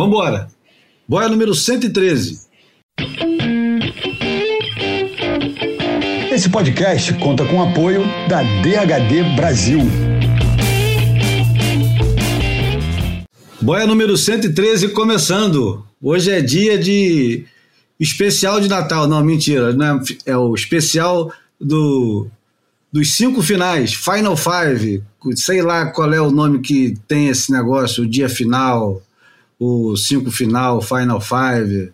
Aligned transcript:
Vambora. 0.00 0.48
Boia 1.06 1.28
número 1.28 1.54
113. 1.54 2.40
Esse 6.32 6.48
podcast 6.48 7.12
conta 7.18 7.44
com 7.44 7.58
o 7.58 7.62
apoio 7.62 8.00
da 8.26 8.42
DHD 8.42 9.36
Brasil. 9.36 9.80
Boia 13.60 13.86
número 13.86 14.16
113 14.16 14.88
começando. 14.88 15.84
Hoje 16.00 16.30
é 16.30 16.40
dia 16.40 16.78
de 16.78 17.44
especial 18.00 18.58
de 18.58 18.70
Natal. 18.70 19.06
Não, 19.06 19.22
mentira. 19.22 19.74
Não 19.74 19.98
é, 19.98 20.00
é 20.24 20.36
o 20.38 20.54
especial 20.54 21.30
do, 21.60 22.26
dos 22.90 23.16
cinco 23.16 23.42
finais, 23.42 23.92
Final 23.92 24.34
Five. 24.34 25.02
Sei 25.34 25.60
lá 25.60 25.90
qual 25.90 26.10
é 26.14 26.20
o 26.22 26.30
nome 26.30 26.60
que 26.60 26.94
tem 27.06 27.28
esse 27.28 27.52
negócio, 27.52 28.04
o 28.04 28.08
dia 28.08 28.30
final, 28.30 29.02
o 29.60 29.94
cinco 29.94 30.30
final, 30.30 30.80
Final 30.80 31.20
Five, 31.20 31.92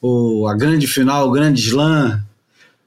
o, 0.00 0.46
a 0.46 0.54
grande 0.54 0.86
final, 0.86 1.26
o 1.26 1.32
grande 1.32 1.62
slam. 1.62 2.22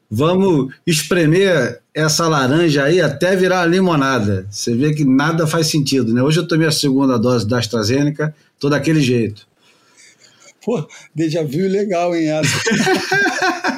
Vamos 0.09 0.73
espremer 0.85 1.81
essa 1.93 2.27
laranja 2.27 2.83
aí 2.83 3.01
até 3.01 3.35
virar 3.35 3.65
limonada. 3.65 4.45
Você 4.51 4.75
vê 4.75 4.93
que 4.93 5.03
nada 5.03 5.47
faz 5.47 5.67
sentido, 5.67 6.13
né? 6.13 6.21
Hoje 6.21 6.39
eu 6.39 6.47
tomei 6.47 6.67
a 6.67 6.71
segunda 6.71 7.17
dose 7.17 7.47
da 7.47 7.57
AstraZeneca, 7.57 8.35
tô 8.59 8.69
daquele 8.69 9.01
jeito. 9.01 9.47
Pô, 10.63 10.87
déjà 11.15 11.41
vu 11.41 11.67
legal, 11.67 12.15
hein, 12.15 12.29
essa? 12.29 12.61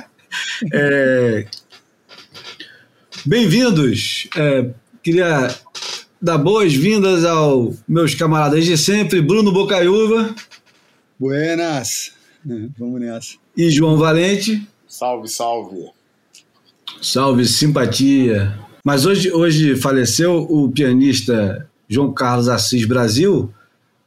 é... 0.73 1.45
Bem-vindos. 3.25 4.27
É, 4.35 4.69
queria 5.01 5.55
dar 6.23 6.37
boas-vindas 6.37 7.25
aos 7.25 7.75
meus 7.85 8.15
camaradas 8.15 8.63
de 8.63 8.77
sempre, 8.77 9.21
Bruno 9.21 9.51
Bocaiúva. 9.51 10.33
Buenas. 11.19 12.13
Vamos 12.79 13.01
nessa. 13.01 13.35
E 13.57 13.69
João 13.69 13.97
Valente. 13.97 14.65
Salve, 14.87 15.27
salve. 15.27 15.89
Salve, 17.01 17.45
simpatia. 17.45 18.57
Mas 18.85 19.05
hoje, 19.05 19.33
hoje 19.33 19.75
faleceu 19.75 20.47
o 20.49 20.71
pianista 20.71 21.69
João 21.89 22.13
Carlos 22.13 22.47
Assis 22.47 22.85
Brasil. 22.85 23.53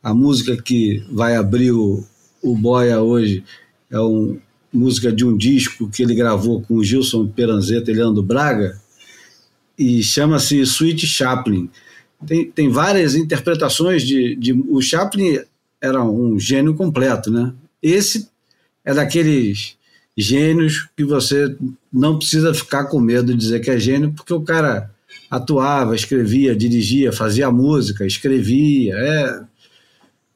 A 0.03 0.15
música 0.15 0.57
que 0.57 1.05
vai 1.13 1.37
abrir 1.37 1.73
o, 1.73 2.03
o 2.43 2.57
Boia 2.57 3.03
hoje 3.03 3.45
é 3.91 3.99
uma 3.99 4.39
música 4.73 5.13
de 5.13 5.23
um 5.23 5.37
disco 5.37 5.91
que 5.91 6.03
ele 6.03 6.15
gravou 6.15 6.63
com 6.63 6.77
o 6.77 6.85
Gilson 6.85 7.27
Peranzeta 7.27 7.91
e 7.91 7.95
Leandro 7.95 8.23
Braga 8.23 8.81
e 9.79 10.03
chama-se 10.03 10.59
Sweet 10.61 11.07
Chaplin. 11.07 11.69
Tem, 12.25 12.51
tem 12.51 12.71
várias 12.71 13.15
interpretações 13.15 14.03
de, 14.03 14.37
de. 14.37 14.53
O 14.53 14.81
Chaplin 14.81 15.41
era 15.81 16.03
um 16.03 16.39
gênio 16.39 16.75
completo, 16.75 17.31
né? 17.31 17.53
Esse 17.83 18.29
é 18.85 18.95
daqueles 18.95 19.77
gênios 20.17 20.89
que 20.97 21.05
você 21.05 21.55
não 21.93 22.19
precisa 22.19 22.55
ficar 22.55 22.85
com 22.85 22.99
medo 22.99 23.33
de 23.33 23.39
dizer 23.39 23.61
que 23.61 23.71
é 23.71 23.79
gênio, 23.79 24.13
porque 24.13 24.33
o 24.33 24.41
cara 24.41 24.91
atuava, 25.31 25.95
escrevia, 25.95 26.57
dirigia, 26.57 27.13
fazia 27.13 27.51
música, 27.51 28.07
escrevia. 28.07 28.95
É, 28.97 29.41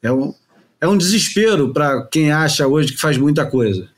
é, 0.03 0.11
um, 0.11 0.33
é 0.79 0.87
um 0.87 0.97
desespero 0.97 1.73
para 1.73 2.05
quem 2.05 2.31
acha 2.31 2.67
hoje 2.67 2.93
que 2.93 3.01
faz 3.01 3.17
muita 3.17 3.45
coisa. 3.45 3.89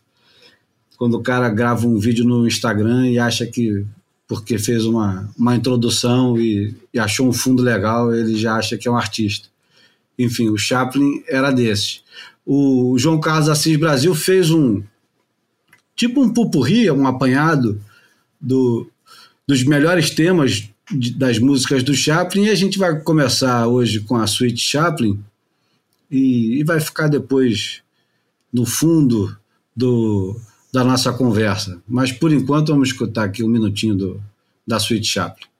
Quando 0.98 1.16
o 1.16 1.24
cara 1.24 1.50
grava 1.50 1.86
um 1.86 2.00
vídeo 2.00 2.24
no 2.24 2.48
Instagram 2.48 3.10
e 3.10 3.20
acha 3.20 3.46
que 3.46 3.86
porque 4.28 4.58
fez 4.58 4.86
uma, 4.86 5.30
uma 5.38 5.56
introdução 5.56 6.38
e, 6.38 6.76
e 6.94 7.00
achou 7.00 7.28
um 7.28 7.34
fundo 7.34 7.62
legal, 7.62 8.14
ele 8.14 8.36
já 8.36 8.56
acha 8.56 8.78
que 8.78 8.88
é 8.88 8.92
um 8.92 8.98
artista. 8.98 9.48
Enfim, 10.18 10.50
o 10.50 10.58
Chaplin 10.58 11.24
era 11.28 11.52
desse. 11.52 12.02
O 12.46 12.96
João 12.98 13.20
Carlos 13.20 13.50
Assis 13.50 13.78
Brasil 13.78 14.14
fez 14.14 14.52
um, 14.52 14.84
tipo 15.96 16.22
um 16.22 16.32
pupurri, 16.32 16.90
um 16.92 17.08
apanhado 17.08 17.82
do, 18.40 18.90
dos 19.48 19.64
melhores 19.64 20.10
temas 20.10 20.70
de, 20.92 21.12
das 21.12 21.40
músicas 21.40 21.84
do 21.84 21.94
Chaplin, 21.94 22.46
e 22.46 22.50
a 22.50 22.56
gente 22.56 22.78
vai 22.78 23.00
começar 23.00 23.68
hoje 23.68 24.02
com 24.02 24.16
a 24.16 24.28
suíte 24.28 24.62
Chaplin 24.62 25.24
e, 26.12 26.60
e 26.60 26.64
vai 26.64 26.80
ficar 26.80 27.08
depois 27.08 27.82
no 28.52 28.66
fundo 28.66 29.36
do, 29.76 30.40
da 30.74 30.84
nossa 30.84 31.14
conversa. 31.14 31.80
Mas 31.88 32.12
por 32.12 32.34
enquanto 32.34 32.72
vamos 32.72 32.90
escutar 32.90 33.26
aqui 33.26 33.44
um 33.44 33.48
minutinho 33.48 33.96
do, 33.96 34.24
da 34.66 34.80
suíte 34.80 35.08
Chaplin. 35.08 35.53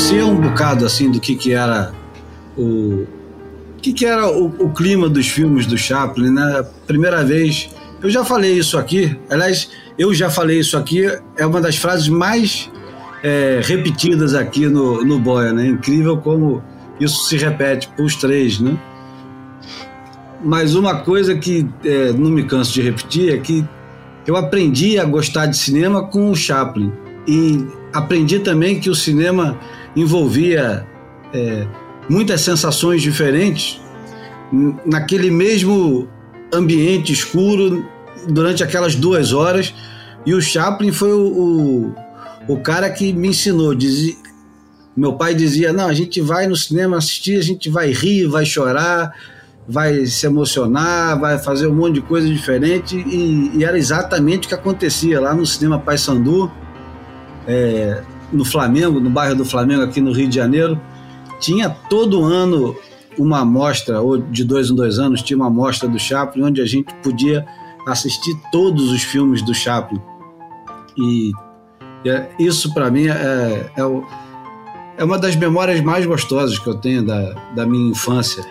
Denuncia 0.00 0.24
um 0.24 0.40
bocado 0.40 0.86
assim 0.86 1.10
do 1.10 1.20
que, 1.20 1.36
que 1.36 1.52
era 1.52 1.92
o 2.56 3.06
que, 3.82 3.92
que 3.92 4.06
era 4.06 4.30
o, 4.30 4.46
o, 4.46 4.70
clima 4.70 5.08
dos 5.10 5.28
filmes 5.28 5.66
do 5.66 5.76
Chaplin, 5.76 6.30
né? 6.30 6.64
Primeira 6.86 7.22
vez, 7.22 7.68
eu 8.02 8.08
já 8.08 8.24
falei 8.24 8.58
isso 8.58 8.78
aqui. 8.78 9.16
Aliás, 9.28 9.70
eu 9.98 10.12
já 10.14 10.30
falei 10.30 10.58
isso 10.58 10.76
aqui. 10.76 11.04
É 11.36 11.44
uma 11.46 11.60
das 11.60 11.76
frases 11.76 12.08
mais 12.08 12.70
é, 13.22 13.60
repetidas 13.62 14.34
aqui 14.34 14.66
no, 14.66 15.04
no 15.04 15.18
Boia, 15.18 15.52
né? 15.52 15.66
Incrível 15.66 16.16
como 16.16 16.62
isso 16.98 17.26
se 17.26 17.36
repete 17.36 17.88
para 17.88 18.04
os 18.04 18.16
três, 18.16 18.58
né? 18.58 18.78
Mas 20.42 20.74
uma 20.74 20.96
coisa 20.96 21.34
que 21.36 21.68
é, 21.84 22.12
não 22.12 22.30
me 22.30 22.44
canso 22.44 22.72
de 22.72 22.80
repetir 22.80 23.34
é 23.34 23.38
que 23.38 23.66
eu 24.26 24.36
aprendi 24.36 24.98
a 24.98 25.04
gostar 25.04 25.46
de 25.46 25.56
cinema 25.56 26.06
com 26.06 26.30
o 26.30 26.36
Chaplin 26.36 26.90
e 27.26 27.66
aprendi 27.92 28.38
também 28.38 28.80
que 28.80 28.88
o 28.88 28.94
cinema 28.94 29.58
envolvia 29.96 30.86
é, 31.32 31.66
muitas 32.08 32.40
sensações 32.40 33.02
diferentes 33.02 33.80
naquele 34.84 35.30
mesmo 35.30 36.08
ambiente 36.52 37.12
escuro 37.12 37.86
durante 38.28 38.62
aquelas 38.62 38.94
duas 38.94 39.32
horas. 39.32 39.74
E 40.26 40.34
o 40.34 40.40
Chaplin 40.40 40.92
foi 40.92 41.12
o, 41.12 41.94
o, 42.48 42.54
o 42.54 42.60
cara 42.60 42.90
que 42.90 43.12
me 43.12 43.28
ensinou. 43.28 43.74
Dizia, 43.74 44.14
meu 44.96 45.14
pai 45.14 45.34
dizia: 45.34 45.72
Não, 45.72 45.88
a 45.88 45.94
gente 45.94 46.20
vai 46.20 46.46
no 46.46 46.56
cinema 46.56 46.98
assistir, 46.98 47.38
a 47.38 47.42
gente 47.42 47.70
vai 47.70 47.92
rir, 47.92 48.26
vai 48.26 48.44
chorar, 48.44 49.12
vai 49.66 50.04
se 50.06 50.26
emocionar, 50.26 51.18
vai 51.18 51.38
fazer 51.38 51.66
um 51.68 51.74
monte 51.74 51.94
de 51.94 52.02
coisa 52.02 52.28
diferente. 52.28 52.96
E, 52.96 53.52
e 53.56 53.64
era 53.64 53.78
exatamente 53.78 54.46
o 54.46 54.48
que 54.48 54.54
acontecia 54.54 55.20
lá 55.20 55.34
no 55.34 55.46
cinema 55.46 55.78
Pai 55.78 55.96
Sandu. 55.96 56.50
É, 57.46 58.02
no 58.32 58.44
Flamengo, 58.44 59.00
no 59.00 59.10
bairro 59.10 59.34
do 59.34 59.44
Flamengo, 59.44 59.82
aqui 59.82 60.00
no 60.00 60.12
Rio 60.12 60.28
de 60.28 60.36
Janeiro, 60.36 60.80
tinha 61.38 61.70
todo 61.70 62.24
ano 62.24 62.76
uma 63.18 63.40
amostra, 63.40 64.00
ou 64.00 64.18
de 64.18 64.44
dois 64.44 64.70
em 64.70 64.74
dois 64.74 64.98
anos, 64.98 65.22
tinha 65.22 65.36
uma 65.36 65.48
amostra 65.48 65.88
do 65.88 65.98
Chaplin, 65.98 66.44
onde 66.44 66.60
a 66.60 66.66
gente 66.66 66.92
podia 67.02 67.44
assistir 67.86 68.34
todos 68.52 68.90
os 68.90 69.02
filmes 69.02 69.42
do 69.42 69.54
Chaplin. 69.54 70.00
E 70.96 71.32
É, 72.04 72.30
isso 72.38 72.72
para 72.72 72.90
mim 72.90 73.08
é, 73.08 73.70
é, 73.76 73.84
o, 73.84 74.02
é, 74.96 75.04
uma 75.04 75.18
das 75.18 75.36
memórias 75.36 75.80
mais 75.80 76.06
gostosas 76.06 76.58
que 76.58 76.66
eu 76.66 76.74
tenho 76.74 77.04
da, 77.04 77.34
da 77.54 77.66
minha 77.66 77.90
infância. 77.90 78.42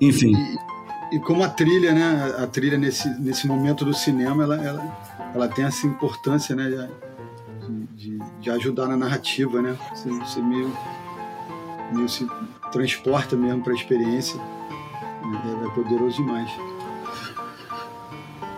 Enfim. 0.00 0.34
E, 1.12 1.16
e, 1.16 1.20
como 1.20 1.42
a 1.42 1.48
trilha, 1.48 1.92
né? 1.92 2.34
A 2.38 2.46
trilha 2.46 2.78
nesse, 2.78 3.08
nesse 3.20 3.46
momento 3.46 3.84
do 3.84 3.92
cinema, 3.92 4.44
ela, 4.44 4.56
ela, 4.56 4.96
ela 5.34 5.48
tem 5.48 5.64
essa 5.64 5.86
importância, 5.86 6.56
né? 6.56 6.88
De, 7.94 8.18
de, 8.18 8.18
de 8.44 8.50
ajudar 8.50 8.86
na 8.86 8.96
narrativa, 8.96 9.62
né? 9.62 9.74
Você, 9.94 10.10
você 10.10 10.42
meio, 10.42 10.70
meio 11.92 12.08
se 12.08 12.26
transporta 12.70 13.34
mesmo 13.34 13.62
para 13.62 13.72
a 13.72 13.76
experiência. 13.76 14.38
É, 14.38 15.66
é 15.66 15.70
poderoso 15.70 16.16
demais. 16.16 16.50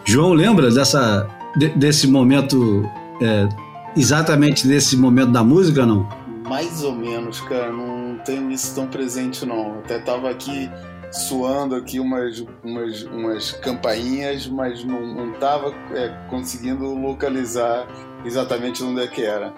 João, 0.04 0.32
lembra 0.32 0.70
dessa, 0.70 1.28
de, 1.56 1.68
desse 1.68 2.08
momento, 2.08 2.84
é, 3.22 3.48
exatamente 3.96 4.66
desse 4.66 4.96
momento 4.96 5.30
da 5.30 5.44
música, 5.44 5.86
não? 5.86 6.08
Mais 6.48 6.82
ou 6.82 6.92
menos, 6.92 7.40
cara. 7.40 7.72
Não 7.72 8.18
tenho 8.24 8.50
isso 8.50 8.74
tão 8.74 8.88
presente, 8.88 9.46
não. 9.46 9.78
Até 9.78 10.00
tava 10.00 10.28
aqui 10.30 10.68
suando 11.12 11.76
aqui 11.76 12.00
umas, 12.00 12.44
umas, 12.64 13.02
umas 13.04 13.52
campainhas, 13.52 14.48
mas 14.48 14.84
não, 14.84 15.00
não 15.06 15.32
tava 15.34 15.72
é, 15.94 16.08
conseguindo 16.28 16.92
localizar 16.94 17.86
exatamente 18.24 18.82
onde 18.82 19.00
é 19.00 19.06
que 19.06 19.22
era. 19.22 19.54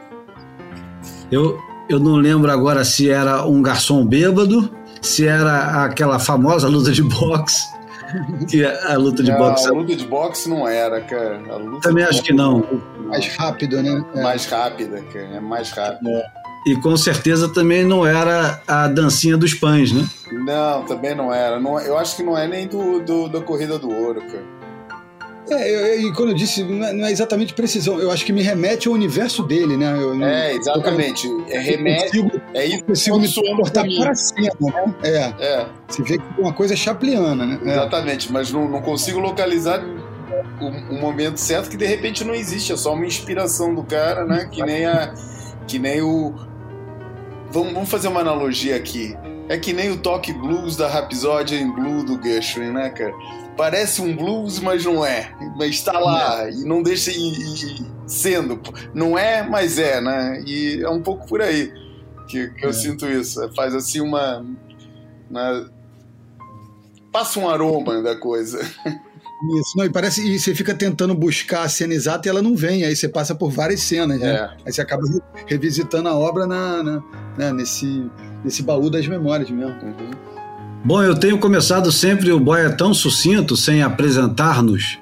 Eu, 1.31 1.59
eu 1.89 1.99
não 1.99 2.17
lembro 2.17 2.51
agora 2.51 2.85
se 2.85 3.11
era 3.11 3.45
um 3.45 3.63
garçom 3.63 4.05
bêbado, 4.05 4.71
se 5.01 5.27
era 5.27 5.85
aquela 5.85 6.19
famosa 6.19 6.69
luta 6.69 6.91
de 6.93 7.03
boxe 7.03 7.79
que 8.49 8.65
a 8.65 8.97
luta 8.97 9.23
de 9.23 9.31
não, 9.31 9.39
boxe. 9.39 9.69
A 9.69 9.73
luta 9.73 9.97
de 9.97 10.07
boxe 10.07 10.49
não 10.49 10.67
era, 10.67 11.01
cara. 11.03 11.41
Também 11.83 12.05
acho 12.05 12.23
que 12.23 12.33
não. 12.33 12.65
Mais 13.07 13.27
rápido, 13.37 13.83
né? 13.83 14.05
É. 14.15 14.23
Mais 14.23 14.47
rápida, 14.47 15.03
cara. 15.13 15.27
É 15.27 15.41
mais 15.41 15.71
rápida. 15.71 16.11
É. 16.11 16.49
E 16.67 16.77
com 16.81 16.97
certeza 16.97 17.49
também 17.49 17.85
não 17.85 18.05
era 18.05 18.61
a 18.67 18.89
dancinha 18.89 19.37
dos 19.37 19.55
pães, 19.55 19.93
né? 19.93 20.07
Não, 20.33 20.85
também 20.85 21.15
não 21.15 21.33
era. 21.33 21.59
Não, 21.61 21.79
eu 21.81 21.97
acho 21.97 22.17
que 22.17 22.23
não 22.23 22.37
é 22.37 22.47
nem 22.47 22.67
do, 22.67 23.01
do 23.01 23.29
da 23.29 23.41
Corrida 23.41 23.79
do 23.79 23.91
Ouro, 23.91 24.21
cara. 24.21 24.58
É, 25.51 26.01
e 26.01 26.13
quando 26.13 26.31
eu 26.31 26.35
disse, 26.35 26.63
não 26.63 26.85
é, 26.85 26.93
não 26.93 27.07
é, 27.07 27.13
exatamente 27.13 27.55
precisão, 27.55 28.01
eu 28.01 28.11
acho 28.11 28.25
que 28.25 28.33
me 28.33 28.43
remete 28.43 28.89
ao 28.89 28.95
universo 28.95 29.43
dele, 29.43 29.77
né? 29.77 29.97
Eu, 29.99 30.23
é, 30.23 30.55
exatamente. 30.55 31.27
é 31.49 31.59
remete. 31.59 32.21
Consigo, 32.21 32.43
é 32.55 32.65
isso 32.67 32.85
consigo 32.85 33.19
me 33.19 33.29
para 33.71 34.15
cima, 34.15 34.51
né? 34.61 34.95
É. 35.03 35.35
é. 35.39 35.67
Você 35.89 36.03
vê 36.03 36.19
que 36.19 36.25
é 36.25 36.41
uma 36.41 36.53
coisa 36.53 36.77
chapliana, 36.77 37.47
né? 37.47 37.61
É. 37.65 37.71
Exatamente, 37.73 38.33
mas 38.33 38.53
não, 38.53 38.69
não 38.69 38.83
consigo 38.83 39.19
localizar 39.19 39.83
o, 40.61 40.95
o, 40.95 41.01
momento 41.01 41.39
certo 41.39 41.71
que 41.71 41.77
de 41.77 41.87
repente 41.87 42.25
não 42.25 42.35
existe, 42.35 42.73
é 42.73 42.77
só 42.77 42.95
uma 42.95 43.07
inspiração 43.07 43.75
do 43.75 43.83
cara, 43.83 44.25
né? 44.25 44.49
Que 44.51 44.63
nem 44.63 44.87
a. 44.87 45.15
Que 45.67 45.79
nem 45.79 46.03
o. 46.03 46.35
Vamos, 47.51 47.73
vamos 47.73 47.89
fazer 47.89 48.09
uma 48.09 48.21
analogia 48.21 48.77
aqui. 48.77 49.17
É 49.49 49.57
que 49.57 49.73
nem 49.73 49.91
o 49.91 49.97
toque 49.97 50.33
blues 50.33 50.77
da 50.77 50.89
Rhapsody 50.89 51.57
em 51.57 51.71
Blue 51.71 52.05
do 52.05 52.23
Gershwin, 52.23 52.71
né, 52.71 52.91
cara? 52.91 53.15
Parece 53.59 54.01
um 54.01 54.17
blues, 54.17 54.61
mas 54.61 54.85
não 54.85 55.05
é. 55.05 55.35
Mas 55.59 55.71
está 55.71 55.99
lá 55.99 56.49
é. 56.49 56.53
e 56.53 56.65
não 56.65 56.81
deixa 56.81 57.11
ir, 57.11 57.85
sendo. 58.07 58.61
Não 58.95 59.19
é, 59.19 59.43
mas 59.43 59.79
é, 59.79 60.01
né? 60.01 60.43
E 60.47 60.81
é 60.81 60.89
um 60.89 61.03
pouco 61.03 61.27
por 61.27 61.43
aí 61.43 61.71
que, 62.29 62.49
que 62.51 62.65
eu 62.65 62.71
é. 62.71 62.73
sinto 62.73 63.07
isso. 63.07 63.41
Faz 63.57 63.75
assim 63.75 64.01
uma, 64.01 64.47
uma, 65.29 65.69
Passa 67.11 67.41
um 67.41 67.49
aroma 67.49 68.01
da 68.01 68.15
coisa. 68.15 68.61
Isso, 69.61 69.79
não, 69.79 69.85
e 69.85 69.89
parece. 69.89 70.21
E 70.21 70.37
você 70.37 70.53
fica 70.53 70.75
tentando 70.75 71.15
buscar 71.15 71.63
a 71.63 71.69
cena 71.69 71.95
exata 71.95 72.27
e 72.27 72.29
ela 72.29 72.43
não 72.43 72.57
vem, 72.57 72.85
aí 72.85 72.97
você 72.97 73.09
passa 73.09 73.37
por 73.37 73.53
várias 73.53 73.83
cenas, 73.83 74.19
né? 74.19 74.35
É. 74.35 74.51
Aí 74.67 74.73
você 74.73 74.81
acaba 74.81 75.05
revisitando 75.47 76.09
a 76.09 76.15
obra 76.17 76.45
na, 76.45 76.83
na 76.83 77.03
né, 77.37 77.53
nesse, 77.53 78.11
nesse 78.45 78.65
baú 78.65 78.91
das 78.91 79.07
memórias 79.07 79.49
mesmo. 79.49 79.71
Uhum. 79.81 80.38
Bom, 80.85 81.03
eu 81.03 81.15
tenho 81.15 81.39
começado 81.39 81.91
sempre 81.91 82.33
o 82.33 82.41
Boia 82.41 82.71
tão 82.71 82.95
sucinto, 82.95 83.57
sem 83.57 83.83
apresentar-nos. 83.83 84.99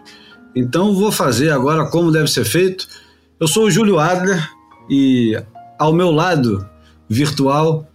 Então 0.54 0.94
vou 0.94 1.12
fazer 1.12 1.50
agora 1.50 1.86
como 1.86 2.10
deve 2.10 2.28
ser 2.28 2.44
feito. 2.44 2.88
Eu 3.38 3.46
sou 3.46 3.64
o 3.66 3.70
Júlio 3.70 3.98
Adler 3.98 4.50
e 4.88 5.38
ao 5.78 5.92
meu 5.92 6.10
lado 6.10 6.66
virtual 7.08 7.86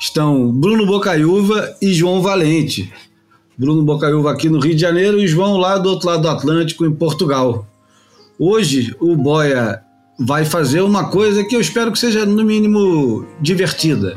estão 0.00 0.50
Bruno 0.50 0.86
Bocaiúva 0.86 1.74
e 1.80 1.92
João 1.92 2.22
Valente. 2.22 2.92
Bruno 3.56 3.82
Bocaiúva 3.82 4.32
aqui 4.32 4.48
no 4.48 4.58
Rio 4.58 4.74
de 4.74 4.80
Janeiro 4.80 5.20
e 5.20 5.28
João 5.28 5.58
lá 5.58 5.78
do 5.78 5.90
outro 5.90 6.08
lado 6.08 6.22
do 6.22 6.28
Atlântico, 6.28 6.84
em 6.84 6.92
Portugal. 6.92 7.66
Hoje 8.38 8.94
o 8.98 9.14
Boia 9.14 9.82
vai 10.18 10.44
fazer 10.44 10.80
uma 10.80 11.10
coisa 11.10 11.44
que 11.44 11.54
eu 11.54 11.60
espero 11.60 11.92
que 11.92 11.98
seja 11.98 12.24
no 12.24 12.44
mínimo 12.44 13.26
divertida. 13.40 14.16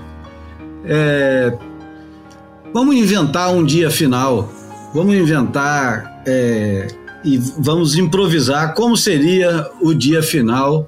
É, 0.86 1.58
Vamos 2.72 2.96
inventar 2.96 3.52
um 3.52 3.64
dia 3.64 3.90
final, 3.90 4.48
vamos 4.94 5.16
inventar 5.16 6.22
é, 6.26 6.88
e 7.26 7.38
vamos 7.58 7.98
improvisar 7.98 8.76
como 8.76 8.96
seria 8.96 9.68
o 9.82 9.92
dia 9.92 10.22
final, 10.22 10.88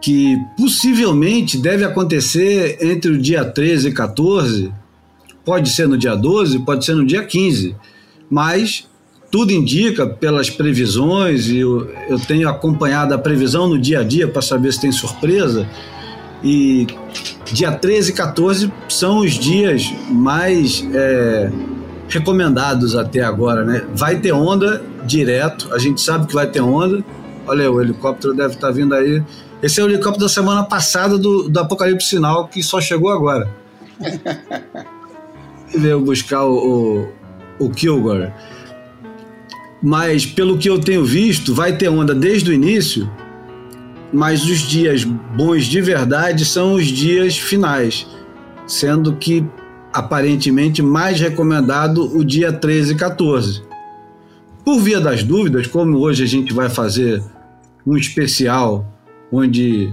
que 0.00 0.36
possivelmente 0.58 1.56
deve 1.56 1.84
acontecer 1.84 2.78
entre 2.80 3.12
o 3.12 3.18
dia 3.18 3.44
13 3.44 3.90
e 3.90 3.92
14, 3.92 4.72
pode 5.44 5.70
ser 5.70 5.86
no 5.86 5.96
dia 5.96 6.16
12, 6.16 6.58
pode 6.60 6.84
ser 6.84 6.96
no 6.96 7.06
dia 7.06 7.24
15, 7.24 7.76
mas 8.28 8.88
tudo 9.30 9.52
indica 9.52 10.04
pelas 10.04 10.50
previsões, 10.50 11.46
e 11.46 11.58
eu, 11.58 11.88
eu 12.08 12.18
tenho 12.18 12.48
acompanhado 12.48 13.14
a 13.14 13.18
previsão 13.18 13.68
no 13.68 13.78
dia 13.78 14.00
a 14.00 14.02
dia 14.02 14.26
para 14.26 14.42
saber 14.42 14.72
se 14.72 14.80
tem 14.80 14.90
surpresa 14.90 15.68
e 16.42 16.86
dia 17.52 17.72
13 17.72 18.10
e 18.10 18.14
14 18.14 18.72
são 18.88 19.18
os 19.18 19.32
dias 19.32 19.92
mais 20.10 20.84
é, 20.92 21.50
recomendados 22.08 22.96
até 22.96 23.20
agora, 23.20 23.64
né? 23.64 23.86
Vai 23.94 24.18
ter 24.18 24.32
onda 24.32 24.82
direto, 25.04 25.72
a 25.72 25.78
gente 25.78 26.00
sabe 26.00 26.26
que 26.26 26.34
vai 26.34 26.46
ter 26.46 26.60
onda. 26.60 27.04
Olha, 27.46 27.70
o 27.70 27.80
helicóptero 27.80 28.34
deve 28.34 28.54
estar 28.54 28.68
tá 28.68 28.72
vindo 28.72 28.94
aí. 28.94 29.22
Esse 29.62 29.80
é 29.80 29.84
o 29.84 29.88
helicóptero 29.88 30.26
da 30.26 30.28
semana 30.28 30.64
passada 30.64 31.16
do, 31.18 31.48
do 31.48 31.60
Apocalipse 31.60 32.08
Sinal, 32.08 32.48
que 32.48 32.62
só 32.62 32.80
chegou 32.80 33.10
agora. 33.10 33.48
Veio 35.74 36.00
buscar 36.00 36.44
o, 36.44 37.08
o, 37.58 37.66
o 37.66 37.70
Kilgore. 37.70 38.32
Mas, 39.82 40.24
pelo 40.24 40.58
que 40.58 40.68
eu 40.68 40.78
tenho 40.78 41.04
visto, 41.04 41.54
vai 41.54 41.76
ter 41.76 41.88
onda 41.88 42.14
desde 42.14 42.50
o 42.50 42.52
início 42.52 43.10
mas 44.12 44.44
os 44.44 44.58
dias 44.60 45.04
bons 45.04 45.64
de 45.64 45.80
verdade 45.80 46.44
são 46.44 46.74
os 46.74 46.86
dias 46.86 47.38
finais, 47.38 48.06
sendo 48.66 49.16
que 49.16 49.44
aparentemente 49.92 50.82
mais 50.82 51.20
recomendado 51.20 52.16
o 52.16 52.24
dia 52.24 52.52
13 52.52 52.92
e 52.92 52.96
14. 52.96 53.62
Por 54.64 54.80
via 54.80 55.00
das 55.00 55.22
dúvidas, 55.22 55.66
como 55.66 55.98
hoje 55.98 56.22
a 56.22 56.26
gente 56.26 56.52
vai 56.52 56.68
fazer 56.68 57.22
um 57.86 57.96
especial 57.96 58.86
onde 59.30 59.92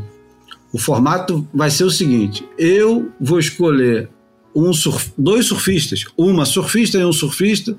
o 0.71 0.77
formato 0.77 1.47
vai 1.53 1.71
ser 1.71 1.85
o 1.85 1.91
seguinte: 1.91 2.47
eu 2.57 3.11
vou 3.19 3.39
escolher 3.39 4.09
um 4.55 4.73
surf, 4.73 5.11
dois 5.17 5.45
surfistas, 5.45 6.05
uma 6.17 6.45
surfista 6.45 6.97
e 6.97 7.05
um 7.05 7.13
surfista, 7.13 7.75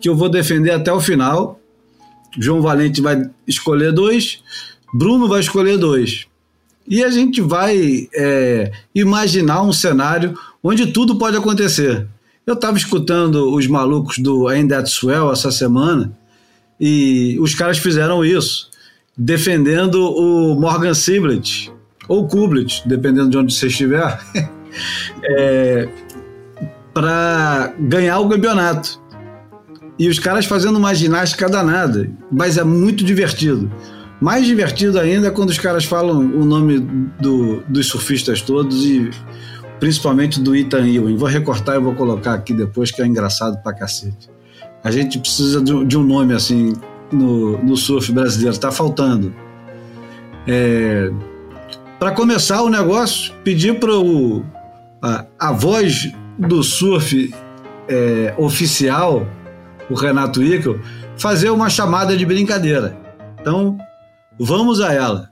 que 0.00 0.08
eu 0.08 0.16
vou 0.16 0.28
defender 0.28 0.70
até 0.70 0.92
o 0.92 1.00
final. 1.00 1.58
João 2.38 2.62
Valente 2.62 3.00
vai 3.00 3.28
escolher 3.46 3.92
dois 3.92 4.40
Bruno 4.92 5.28
vai 5.28 5.40
escolher 5.40 5.78
dois. 5.78 6.26
E 6.86 7.04
a 7.04 7.10
gente 7.10 7.40
vai 7.40 8.08
é, 8.14 8.72
imaginar 8.94 9.62
um 9.62 9.72
cenário 9.72 10.36
onde 10.62 10.88
tudo 10.88 11.16
pode 11.16 11.36
acontecer. 11.36 12.06
Eu 12.46 12.54
estava 12.54 12.76
escutando 12.76 13.54
os 13.54 13.66
malucos 13.66 14.18
do 14.18 14.48
Ain't 14.48 14.68
That 14.68 14.90
Swell 14.90 15.30
essa 15.30 15.50
semana 15.50 16.18
e 16.80 17.36
os 17.38 17.54
caras 17.54 17.78
fizeram 17.78 18.24
isso, 18.24 18.70
defendendo 19.16 20.02
o 20.02 20.58
Morgan 20.58 20.94
Siblet, 20.94 21.70
ou 22.08 22.26
Kublet, 22.26 22.82
dependendo 22.86 23.28
de 23.28 23.36
onde 23.36 23.54
você 23.54 23.66
estiver, 23.66 24.18
é, 25.22 25.88
para 26.94 27.74
ganhar 27.78 28.18
o 28.20 28.28
campeonato. 28.28 28.98
E 29.98 30.08
os 30.08 30.18
caras 30.18 30.46
fazendo 30.46 30.78
uma 30.78 30.94
ginástica 30.94 31.48
danada, 31.48 32.10
mas 32.32 32.56
é 32.56 32.64
muito 32.64 33.04
divertido. 33.04 33.70
Mais 34.20 34.46
divertido 34.46 34.98
ainda 34.98 35.28
é 35.28 35.30
quando 35.30 35.48
os 35.48 35.58
caras 35.58 35.84
falam 35.84 36.18
o 36.18 36.44
nome 36.44 36.78
do, 37.18 37.62
dos 37.66 37.86
surfistas 37.86 38.42
todos 38.42 38.84
e 38.84 39.10
principalmente 39.78 40.38
do 40.40 40.54
Ethan 40.54 40.86
Ewing. 40.86 41.16
Vou 41.16 41.28
recortar 41.28 41.76
e 41.76 41.78
vou 41.78 41.94
colocar 41.94 42.34
aqui 42.34 42.52
depois, 42.52 42.90
que 42.90 43.00
é 43.00 43.06
engraçado 43.06 43.62
pra 43.62 43.72
cacete. 43.72 44.28
A 44.84 44.90
gente 44.90 45.18
precisa 45.18 45.62
de, 45.62 45.84
de 45.86 45.96
um 45.96 46.04
nome 46.04 46.34
assim 46.34 46.74
no, 47.10 47.56
no 47.64 47.76
surf 47.76 48.12
brasileiro, 48.12 48.56
tá 48.58 48.70
faltando. 48.70 49.34
É, 50.46 51.10
para 51.98 52.12
começar 52.12 52.62
o 52.62 52.68
negócio, 52.68 53.32
pedir 53.42 53.78
para 53.80 53.92
a, 55.02 55.24
a 55.38 55.52
voz 55.52 56.12
do 56.38 56.62
surf 56.62 57.32
é, 57.88 58.34
oficial, 58.38 59.26
o 59.88 59.94
Renato 59.94 60.42
Ickel, 60.42 60.78
fazer 61.16 61.50
uma 61.50 61.70
chamada 61.70 62.16
de 62.16 62.24
brincadeira. 62.24 62.96
Então, 63.40 63.78
Vamos 64.42 64.80
a 64.80 64.94
ela. 64.94 65.28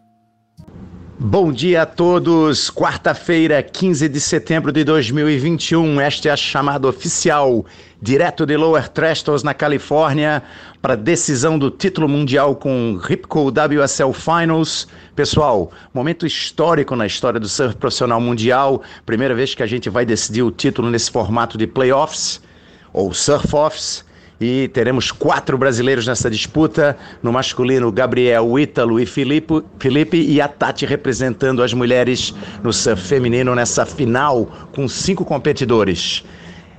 Bom 1.19 1.51
dia 1.51 1.81
a 1.81 1.87
todos. 1.87 2.71
Quarta-feira, 2.71 3.63
15 3.63 4.07
de 4.07 4.21
setembro 4.21 4.71
de 4.71 4.85
2021. 4.85 5.99
Esta 5.99 6.29
é 6.29 6.33
a 6.33 6.37
chamada 6.37 6.87
oficial, 6.87 7.65
direto 8.03 8.45
de 8.45 8.55
Lower 8.55 8.87
Trestles, 8.87 9.43
na 9.43 9.55
Califórnia, 9.55 10.43
para 10.83 10.95
decisão 10.95 11.59
do 11.59 11.71
título 11.71 12.07
mundial 12.07 12.55
com 12.55 13.01
Ripco 13.03 13.51
WSL 13.51 14.13
Finals. 14.13 14.87
Pessoal, 15.17 15.73
momento 15.95 16.27
histórico 16.27 16.95
na 16.95 17.07
história 17.07 17.41
do 17.41 17.49
surf 17.49 17.77
profissional 17.77 18.21
mundial. 18.21 18.83
Primeira 19.07 19.35
vez 19.35 19.55
que 19.55 19.63
a 19.63 19.67
gente 19.67 19.89
vai 19.89 20.05
decidir 20.05 20.43
o 20.43 20.51
título 20.51 20.91
nesse 20.91 21.11
formato 21.11 21.57
de 21.57 21.67
playoffs 21.67 22.43
ou 22.93 23.15
surf-offs. 23.15 24.07
E 24.41 24.69
teremos 24.69 25.11
quatro 25.11 25.59
brasileiros 25.59 26.07
nessa 26.07 26.31
disputa. 26.31 26.97
No 27.23 27.33
masculino, 27.33 27.91
Gabriel, 27.91 28.59
Ítalo 28.59 29.01
e 29.01 29.07
Felipe, 29.07 29.65
Felipe 29.81 30.17
e 30.17 30.41
a 30.41 30.47
Tati 30.47 30.87
representando 30.87 31.63
as 31.63 31.75
mulheres 31.75 32.33
no 32.63 32.73
surf 32.73 33.03
feminino 33.09 33.55
nessa 33.55 33.85
final 33.85 34.47
com 34.73 34.87
cinco 34.87 35.25
competidores. 35.25 36.25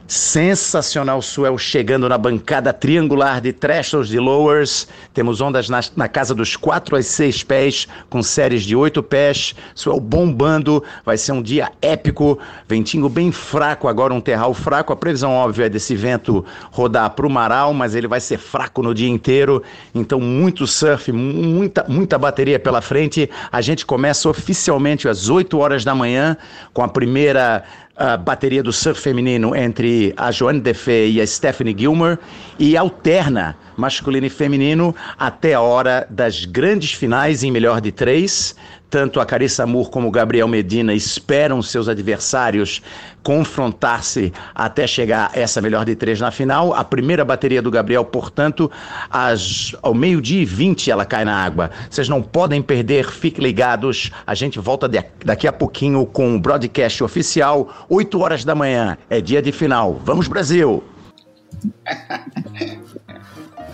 Sensacional 0.09 1.21
Suel 1.21 1.55
chegando 1.55 2.09
na 2.09 2.17
bancada 2.17 2.73
triangular 2.73 3.39
de 3.39 3.53
trestles 3.53 4.07
de 4.07 4.17
lowers. 4.17 4.87
Temos 5.13 5.39
ondas 5.39 5.69
na, 5.69 5.81
na, 5.95 6.07
casa 6.07 6.33
dos 6.33 6.55
4 6.55 6.95
a 6.95 7.03
6 7.03 7.43
pés, 7.43 7.87
com 8.09 8.23
séries 8.23 8.63
de 8.63 8.75
8 8.75 9.03
pés. 9.03 9.53
Suel 9.75 9.99
bombando. 9.99 10.83
Vai 11.05 11.15
ser 11.15 11.33
um 11.33 11.43
dia 11.43 11.71
épico. 11.79 12.39
Ventinho 12.67 13.07
bem 13.07 13.31
fraco, 13.31 13.87
agora 13.87 14.11
um 14.11 14.19
terral 14.19 14.51
fraco. 14.55 14.91
A 14.91 14.95
previsão 14.95 15.31
óbvia 15.31 15.67
é 15.67 15.69
desse 15.69 15.95
vento 15.95 16.43
rodar 16.71 17.11
para 17.11 17.27
o 17.27 17.29
Marau, 17.29 17.71
mas 17.71 17.93
ele 17.93 18.07
vai 18.07 18.19
ser 18.19 18.39
fraco 18.39 18.81
no 18.81 18.95
dia 18.95 19.09
inteiro. 19.09 19.61
Então, 19.93 20.19
muito 20.19 20.65
surf, 20.65 21.11
muita, 21.11 21.85
muita 21.87 22.17
bateria 22.17 22.59
pela 22.59 22.81
frente. 22.81 23.29
A 23.51 23.61
gente 23.61 23.85
começa 23.85 24.27
oficialmente 24.27 25.07
às 25.07 25.29
8 25.29 25.55
horas 25.59 25.85
da 25.85 25.93
manhã 25.93 26.35
com 26.73 26.81
a 26.81 26.87
primeira 26.87 27.63
a 27.99 28.15
bateria 28.15 28.63
do 28.63 28.71
surf 28.71 29.01
feminino 29.01 29.53
entre 29.53 30.13
a 30.15 30.31
Joanne 30.31 30.61
Defé 30.61 31.07
e 31.07 31.19
a 31.19 31.27
Stephanie 31.27 31.75
Gilmer 31.77 32.17
e 32.57 32.77
alterna 32.77 33.57
masculino 33.75 34.25
e 34.25 34.29
feminino 34.29 34.95
até 35.17 35.53
a 35.53 35.61
hora 35.61 36.07
das 36.09 36.45
grandes 36.45 36.93
finais 36.93 37.43
em 37.43 37.51
melhor 37.51 37.81
de 37.81 37.91
três. 37.91 38.55
Tanto 38.89 39.19
a 39.19 39.25
Carissa 39.25 39.65
Moore 39.65 39.89
como 39.89 40.07
o 40.07 40.11
Gabriel 40.11 40.47
Medina 40.47 40.93
esperam 40.93 41.61
seus 41.61 41.87
adversários 41.87 42.81
confrontar-se 43.21 44.33
até 44.55 44.87
chegar 44.87 45.31
essa 45.33 45.61
melhor 45.61 45.85
de 45.85 45.95
três 45.95 46.19
na 46.19 46.31
final. 46.31 46.73
A 46.73 46.83
primeira 46.83 47.23
bateria 47.23 47.61
do 47.61 47.69
Gabriel, 47.69 48.03
portanto, 48.05 48.71
às, 49.09 49.75
ao 49.81 49.93
meio-dia 49.93 50.41
e 50.41 50.45
vinte 50.45 50.89
ela 50.89 51.05
cai 51.05 51.25
na 51.25 51.35
água. 51.35 51.69
Vocês 51.89 52.09
não 52.09 52.21
podem 52.21 52.61
perder, 52.61 53.09
fiquem 53.09 53.43
ligados. 53.43 54.11
A 54.25 54.33
gente 54.33 54.59
volta 54.59 54.87
de, 54.87 55.03
daqui 55.23 55.47
a 55.47 55.53
pouquinho 55.53 56.05
com 56.05 56.35
o 56.35 56.39
broadcast 56.39 57.03
oficial, 57.03 57.85
8 57.89 58.19
horas 58.19 58.43
da 58.43 58.55
manhã. 58.55 58.97
É 59.09 59.21
dia 59.21 59.41
de 59.41 59.51
final. 59.51 59.99
Vamos, 60.03 60.27
Brasil! 60.27 60.83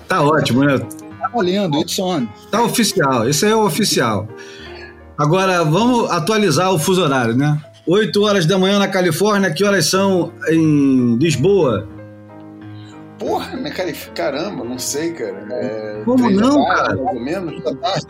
Tá 0.08 0.22
ótimo, 0.22 0.64
né? 0.64 0.80
Tá 1.20 1.30
valendo, 1.34 1.80
it's 1.80 1.98
on. 2.00 2.28
Tá 2.52 2.62
oficial, 2.62 3.28
esse 3.28 3.46
é 3.46 3.56
o 3.56 3.66
oficial. 3.66 4.28
Agora, 5.18 5.64
vamos 5.64 6.12
atualizar 6.12 6.74
o 6.74 6.80
fuso 6.80 7.02
horário, 7.02 7.36
né? 7.36 7.62
8 7.88 8.22
horas 8.24 8.46
da 8.46 8.58
manhã 8.58 8.80
na 8.80 8.88
Califórnia, 8.88 9.52
que 9.52 9.64
horas 9.64 9.86
são 9.86 10.34
em 10.50 11.16
Lisboa? 11.18 11.88
Porra, 13.18 13.56
né, 13.56 13.70
cara? 13.70 13.94
Caramba, 14.14 14.64
não 14.66 14.78
sei, 14.78 15.14
cara. 15.14 15.46
É, 15.52 16.02
Como 16.04 16.30
não, 16.30 16.66
tarde, 16.66 16.78
cara? 16.78 16.96
Mais 16.96 17.18
ou 17.18 17.24
menos. 17.24 17.64
Da 17.64 17.76
tarde. 17.76 18.08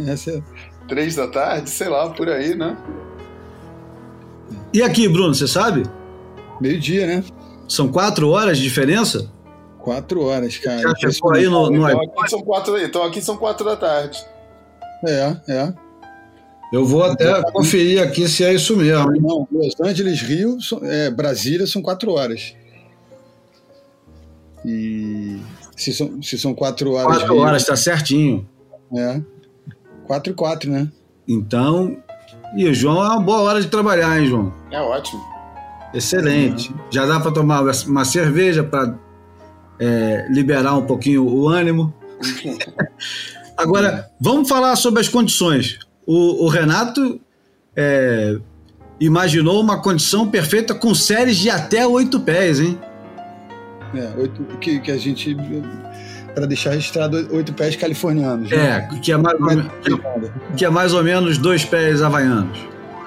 é... 0.00 0.42
Três 0.88 1.16
da 1.16 1.26
tarde, 1.28 1.68
sei 1.68 1.88
lá, 1.88 2.08
por 2.10 2.28
aí, 2.28 2.54
né? 2.54 2.76
E 4.72 4.82
aqui, 4.82 5.08
Bruno, 5.08 5.34
você 5.34 5.46
sabe? 5.46 5.82
Meio-dia, 6.60 7.06
né? 7.06 7.24
São 7.68 7.88
quatro 7.88 8.30
horas 8.30 8.56
de 8.56 8.64
diferença? 8.64 9.30
Quatro 9.78 10.24
horas, 10.24 10.56
cara. 10.56 10.80
Já 10.98 11.10
chegou 11.10 11.34
aí 11.34 11.44
no, 11.44 11.70
no... 11.70 11.88
Então, 11.88 12.02
aqui 12.02 12.30
são 12.30 12.42
quatro, 12.42 12.78
então 12.78 13.02
aqui 13.02 13.20
são 13.20 13.36
quatro 13.36 13.66
da 13.66 13.76
tarde. 13.76 14.24
É, 15.06 15.36
é. 15.48 15.74
Eu 16.72 16.84
vou 16.84 17.02
até 17.02 17.42
conferir 17.50 18.02
aqui 18.02 18.28
se 18.28 18.44
é 18.44 18.52
isso 18.52 18.76
mesmo. 18.76 19.10
Não, 19.20 19.48
Los 19.50 19.74
Angeles, 19.80 20.20
Rio, 20.20 20.58
é, 20.82 21.10
Brasília 21.10 21.66
são 21.66 21.80
quatro 21.80 22.12
horas. 22.12 22.54
E 24.64 25.40
se 25.76 25.94
são, 25.94 26.22
se 26.22 26.38
são 26.38 26.54
quatro 26.54 26.92
horas. 26.92 27.18
Quatro 27.18 27.32
Rio, 27.32 27.42
horas, 27.42 27.64
tá 27.64 27.74
certinho. 27.74 28.46
É. 28.94 29.20
Quatro 30.06 30.32
e 30.32 30.34
quatro, 30.34 30.70
né? 30.70 30.88
Então. 31.26 31.96
E 32.56 32.66
o 32.66 32.74
João 32.74 33.04
é 33.04 33.08
uma 33.08 33.20
boa 33.20 33.40
hora 33.42 33.60
de 33.60 33.68
trabalhar, 33.68 34.18
hein, 34.18 34.26
João? 34.26 34.52
É 34.70 34.80
ótimo. 34.80 35.22
Excelente. 35.92 36.70
Uhum. 36.70 36.78
Já 36.90 37.06
dá 37.06 37.20
para 37.20 37.30
tomar 37.30 37.62
uma 37.86 38.04
cerveja 38.04 38.62
para 38.62 38.98
é, 39.78 40.26
liberar 40.30 40.74
um 40.74 40.86
pouquinho 40.86 41.26
o 41.26 41.48
ânimo. 41.48 41.92
Agora, 43.56 44.10
vamos 44.20 44.48
falar 44.48 44.76
sobre 44.76 45.00
as 45.00 45.08
condições. 45.08 45.78
O, 46.08 46.46
o 46.46 46.48
Renato 46.48 47.20
é, 47.76 48.38
imaginou 48.98 49.60
uma 49.60 49.82
condição 49.82 50.26
perfeita 50.26 50.74
com 50.74 50.94
séries 50.94 51.36
de 51.36 51.50
até 51.50 51.86
oito 51.86 52.18
pés, 52.20 52.60
hein? 52.60 52.78
É, 53.94 54.18
oito, 54.18 54.42
que, 54.58 54.80
que 54.80 54.90
a 54.90 54.96
gente. 54.96 55.36
Para 56.34 56.46
deixar 56.46 56.70
registrado 56.70 57.28
oito 57.30 57.52
pés 57.52 57.76
californianos. 57.76 58.50
Né? 58.50 58.56
É, 58.56 58.98
que 59.00 59.12
é, 59.12 59.18
mais, 59.18 59.36
que 60.56 60.64
é 60.64 60.70
mais 60.70 60.94
ou 60.94 61.04
menos 61.04 61.36
dois 61.36 61.66
pés 61.66 62.00
havaianos. 62.00 62.58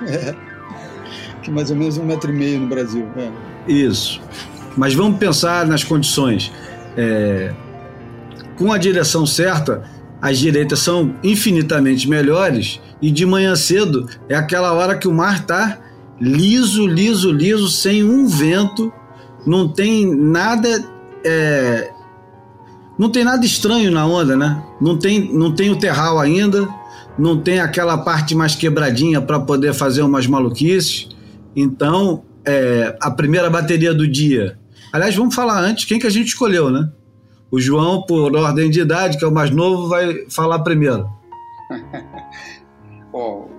É, 0.08 0.36
que 1.42 1.50
é 1.50 1.54
mais 1.54 1.72
ou 1.72 1.76
menos 1.76 1.98
um 1.98 2.06
metro 2.06 2.30
e 2.30 2.36
meio 2.36 2.60
no 2.60 2.68
Brasil. 2.68 3.08
É. 3.18 3.32
Isso. 3.68 4.22
Mas 4.78 4.94
vamos 4.94 5.18
pensar 5.18 5.66
nas 5.66 5.84
condições. 5.84 6.52
É, 6.96 7.52
com 8.56 8.72
a 8.72 8.78
direção 8.78 9.26
certa, 9.26 9.90
as 10.22 10.38
direitas 10.38 10.78
são 10.78 11.16
infinitamente 11.24 12.08
melhores 12.08 12.80
e 13.02 13.10
de 13.10 13.26
manhã 13.26 13.56
cedo 13.56 14.08
é 14.30 14.36
aquela 14.36 14.74
hora 14.74 14.98
que 14.98 15.08
o 15.08 15.14
mar 15.14 15.38
está 15.38 15.80
liso, 16.20 16.86
liso, 16.86 17.32
liso, 17.32 17.68
sem 17.68 18.04
um 18.04 18.28
vento, 18.28 18.94
não 19.46 19.68
tem 19.68 20.06
nada. 20.06 20.68
É, 21.26 21.92
não 22.98 23.10
tem 23.10 23.24
nada 23.24 23.44
estranho 23.44 23.92
na 23.92 24.06
onda, 24.06 24.36
né? 24.36 24.64
Não 24.80 24.98
tem, 24.98 25.34
não 25.34 25.56
tem 25.56 25.72
o 25.72 25.76
terral 25.76 26.20
ainda, 26.20 26.70
não 27.18 27.40
tem 27.40 27.60
aquela 27.60 27.98
parte 27.98 28.36
mais 28.36 28.54
quebradinha 28.54 29.20
para 29.20 29.40
poder 29.40 29.74
fazer 29.74 30.04
umas 30.04 30.28
maluquices. 30.28 31.10
Então, 31.56 32.24
é, 32.46 32.96
a 33.02 33.10
primeira 33.10 33.50
bateria 33.50 33.94
do 33.94 34.08
dia. 34.08 34.60
Aliás, 34.94 35.16
vamos 35.16 35.34
falar 35.34 35.60
antes 35.60 35.86
quem 35.86 35.98
que 35.98 36.06
a 36.06 36.12
gente 36.12 36.28
escolheu, 36.28 36.70
né? 36.70 36.90
O 37.50 37.60
João, 37.60 38.04
por 38.04 38.36
ordem 38.36 38.70
de 38.70 38.82
idade, 38.82 39.18
que 39.18 39.26
é 39.26 39.28
o 39.28 39.32
mais 39.32 39.50
novo, 39.50 39.88
vai 39.88 40.26
falar 40.30 40.60
primeiro. 40.60 41.10
Bom, 43.12 43.50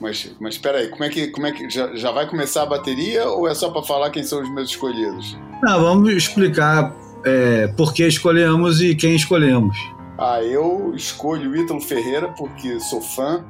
mas, 0.00 0.34
mas 0.40 0.54
espera 0.54 0.78
aí, 0.78 0.88
como 0.88 1.04
é 1.04 1.08
que, 1.08 1.28
como 1.28 1.46
é 1.46 1.52
que 1.52 1.68
já, 1.68 1.94
já 1.94 2.10
vai 2.10 2.26
começar 2.28 2.62
a 2.62 2.66
bateria 2.66 3.28
ou 3.28 3.48
é 3.48 3.54
só 3.54 3.70
para 3.70 3.82
falar 3.82 4.10
quem 4.10 4.22
são 4.22 4.42
os 4.42 4.50
meus 4.50 4.70
escolhidos? 4.70 5.36
Não, 5.62 5.80
vamos 5.82 6.12
explicar 6.12 6.94
é, 7.24 7.66
por 7.68 7.92
que 7.92 8.06
escolhemos 8.06 8.80
e 8.80 8.94
quem 8.94 9.14
escolhemos. 9.14 9.76
Ah, 10.16 10.42
eu 10.42 10.92
escolho 10.94 11.50
o 11.50 11.56
Ítalo 11.56 11.80
Ferreira 11.80 12.28
porque 12.28 12.78
sou 12.80 13.00
fã 13.00 13.44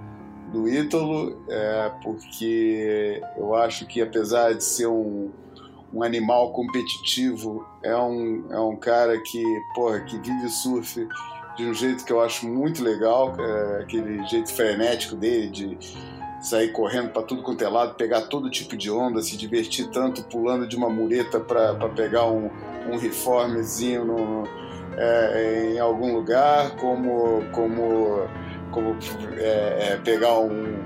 do 0.52 0.68
Ítalo, 0.68 1.36
é, 1.48 1.92
porque 2.02 3.22
eu 3.36 3.54
acho 3.54 3.86
que 3.86 4.00
apesar 4.00 4.54
de 4.54 4.64
ser 4.64 4.86
um, 4.86 5.30
um 5.92 6.02
animal 6.02 6.52
competitivo, 6.52 7.66
é 7.82 7.96
um, 7.96 8.44
é 8.50 8.58
um 8.58 8.76
cara 8.76 9.18
que, 9.20 9.42
porra, 9.74 10.00
que 10.00 10.18
vive 10.18 10.48
surf 10.48 11.06
de 11.58 11.66
um 11.66 11.74
jeito 11.74 12.04
que 12.04 12.12
eu 12.12 12.22
acho 12.22 12.46
muito 12.46 12.84
legal, 12.84 13.34
é 13.36 13.82
aquele 13.82 14.24
jeito 14.28 14.52
frenético 14.54 15.16
dele 15.16 15.48
de 15.48 15.78
sair 16.40 16.68
correndo 16.68 17.10
para 17.10 17.22
tudo 17.22 17.42
quanto 17.42 17.64
é 17.64 17.68
lado, 17.68 17.96
pegar 17.96 18.22
todo 18.22 18.48
tipo 18.48 18.76
de 18.76 18.88
onda, 18.88 19.20
se 19.20 19.36
divertir 19.36 19.88
tanto 19.88 20.22
pulando 20.22 20.68
de 20.68 20.76
uma 20.76 20.88
mureta 20.88 21.40
para 21.40 21.74
pegar 21.88 22.26
um, 22.26 22.48
um 22.88 22.96
reformezinho 22.96 24.04
no, 24.04 24.48
é, 24.96 25.72
em 25.74 25.80
algum 25.80 26.14
lugar, 26.14 26.76
como, 26.76 27.42
como, 27.50 28.28
como 28.70 28.96
é, 29.36 29.94
é, 29.94 30.00
pegar 30.04 30.38
um, 30.38 30.76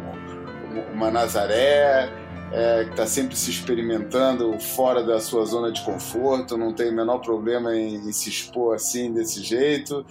uma 0.95 1.11
Nazaré, 1.11 2.11
é, 2.51 2.85
que 2.85 2.91
está 2.93 3.07
sempre 3.07 3.37
se 3.37 3.51
experimentando 3.51 4.59
fora 4.59 5.03
da 5.03 5.21
sua 5.21 5.45
zona 5.45 5.71
de 5.71 5.83
conforto, 5.83 6.57
não 6.57 6.73
tem 6.73 6.89
o 6.89 6.95
menor 6.95 7.19
problema 7.19 7.77
em, 7.77 7.97
em 7.97 8.13
se 8.13 8.31
expor 8.31 8.75
assim, 8.75 9.13
desse 9.13 9.43
jeito. 9.43 10.05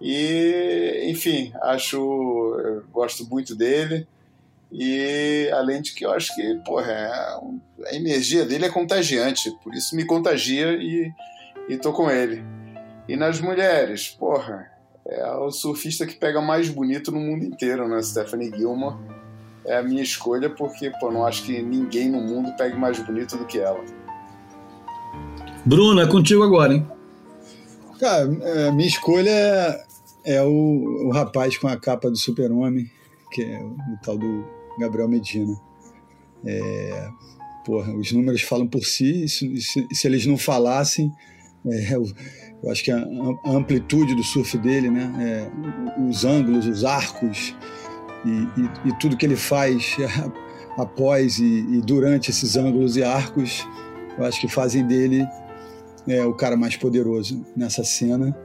E, 0.00 1.06
enfim, 1.10 1.52
acho, 1.62 2.82
gosto 2.92 3.28
muito 3.28 3.54
dele. 3.54 4.06
E 4.72 5.50
além 5.52 5.82
de 5.82 5.92
que 5.92 6.06
eu 6.06 6.12
acho 6.12 6.34
que, 6.34 6.54
porra, 6.64 6.92
é, 6.92 7.90
a 7.90 7.94
energia 7.94 8.44
dele 8.44 8.66
é 8.66 8.70
contagiante, 8.70 9.50
por 9.64 9.74
isso 9.74 9.96
me 9.96 10.04
contagia 10.04 10.72
e, 10.74 11.12
e 11.68 11.76
tô 11.76 11.92
com 11.92 12.10
ele. 12.10 12.42
E 13.08 13.16
nas 13.16 13.40
mulheres, 13.40 14.08
porra, 14.08 14.70
É 15.06 15.26
o 15.32 15.50
surfista 15.50 16.06
que 16.06 16.14
pega 16.14 16.40
mais 16.40 16.68
bonito 16.68 17.10
no 17.10 17.18
mundo 17.18 17.44
inteiro, 17.44 17.88
né? 17.88 18.00
Stephanie 18.02 18.52
Gilmore. 18.56 18.96
É 19.64 19.76
a 19.76 19.82
minha 19.82 20.02
escolha 20.02 20.48
porque, 20.48 20.90
pô, 21.00 21.10
não 21.10 21.26
acho 21.26 21.42
que 21.42 21.60
ninguém 21.60 22.08
no 22.10 22.20
mundo 22.20 22.54
pegue 22.56 22.76
mais 22.76 22.98
bonito 23.00 23.36
do 23.36 23.44
que 23.44 23.58
ela. 23.58 23.84
Bruno, 25.64 26.00
é 26.00 26.06
contigo 26.06 26.42
agora, 26.42 26.74
hein? 26.74 26.86
Cara, 27.98 28.22
é, 28.42 28.70
minha 28.70 28.88
escolha 28.88 29.84
é, 30.24 30.42
o, 30.42 31.06
o 31.06 31.10
rapaz 31.10 31.56
com 31.56 31.68
a 31.68 31.76
capa 31.76 32.10
do 32.10 32.16
Super-Homem, 32.16 32.90
que 33.30 33.42
é 33.42 33.62
o, 33.62 33.76
tal 34.02 34.18
do 34.18 34.44
Gabriel 34.78 35.08
Medina. 35.08 35.54
É, 36.44 37.08
porra, 37.64 37.94
os 37.94 38.12
números 38.12 38.42
falam 38.42 38.66
por 38.66 38.84
si, 38.84 39.28
se, 39.28 39.60
se, 39.60 39.86
se 39.92 40.06
eles 40.06 40.26
não 40.26 40.36
falassem, 40.36 41.12
é, 41.66 41.94
eu, 41.94 42.04
eu, 42.62 42.70
acho 42.70 42.82
que 42.82 42.90
a, 42.90 42.98
a, 43.44 43.50
amplitude 43.50 44.14
do 44.14 44.24
surf 44.24 44.56
dele, 44.58 44.90
né, 44.90 45.12
é, 45.20 46.00
os 46.02 46.24
ângulos, 46.24 46.66
os 46.66 46.84
arcos 46.84 47.54
e, 48.24 48.30
e, 48.30 48.88
e, 48.88 48.98
tudo 48.98 49.16
que 49.16 49.26
ele 49.26 49.36
faz 49.36 49.96
após 50.78 51.38
e, 51.38 51.44
e, 51.44 51.80
durante 51.82 52.30
esses 52.30 52.56
ângulos 52.56 52.96
e 52.96 53.02
arcos, 53.02 53.66
eu 54.18 54.24
acho 54.24 54.40
que 54.40 54.48
fazem 54.48 54.86
dele 54.86 55.26
é, 56.08 56.24
o 56.24 56.34
cara 56.34 56.56
mais 56.56 56.76
poderoso 56.76 57.44
nessa 57.54 57.84
cena. 57.84 58.36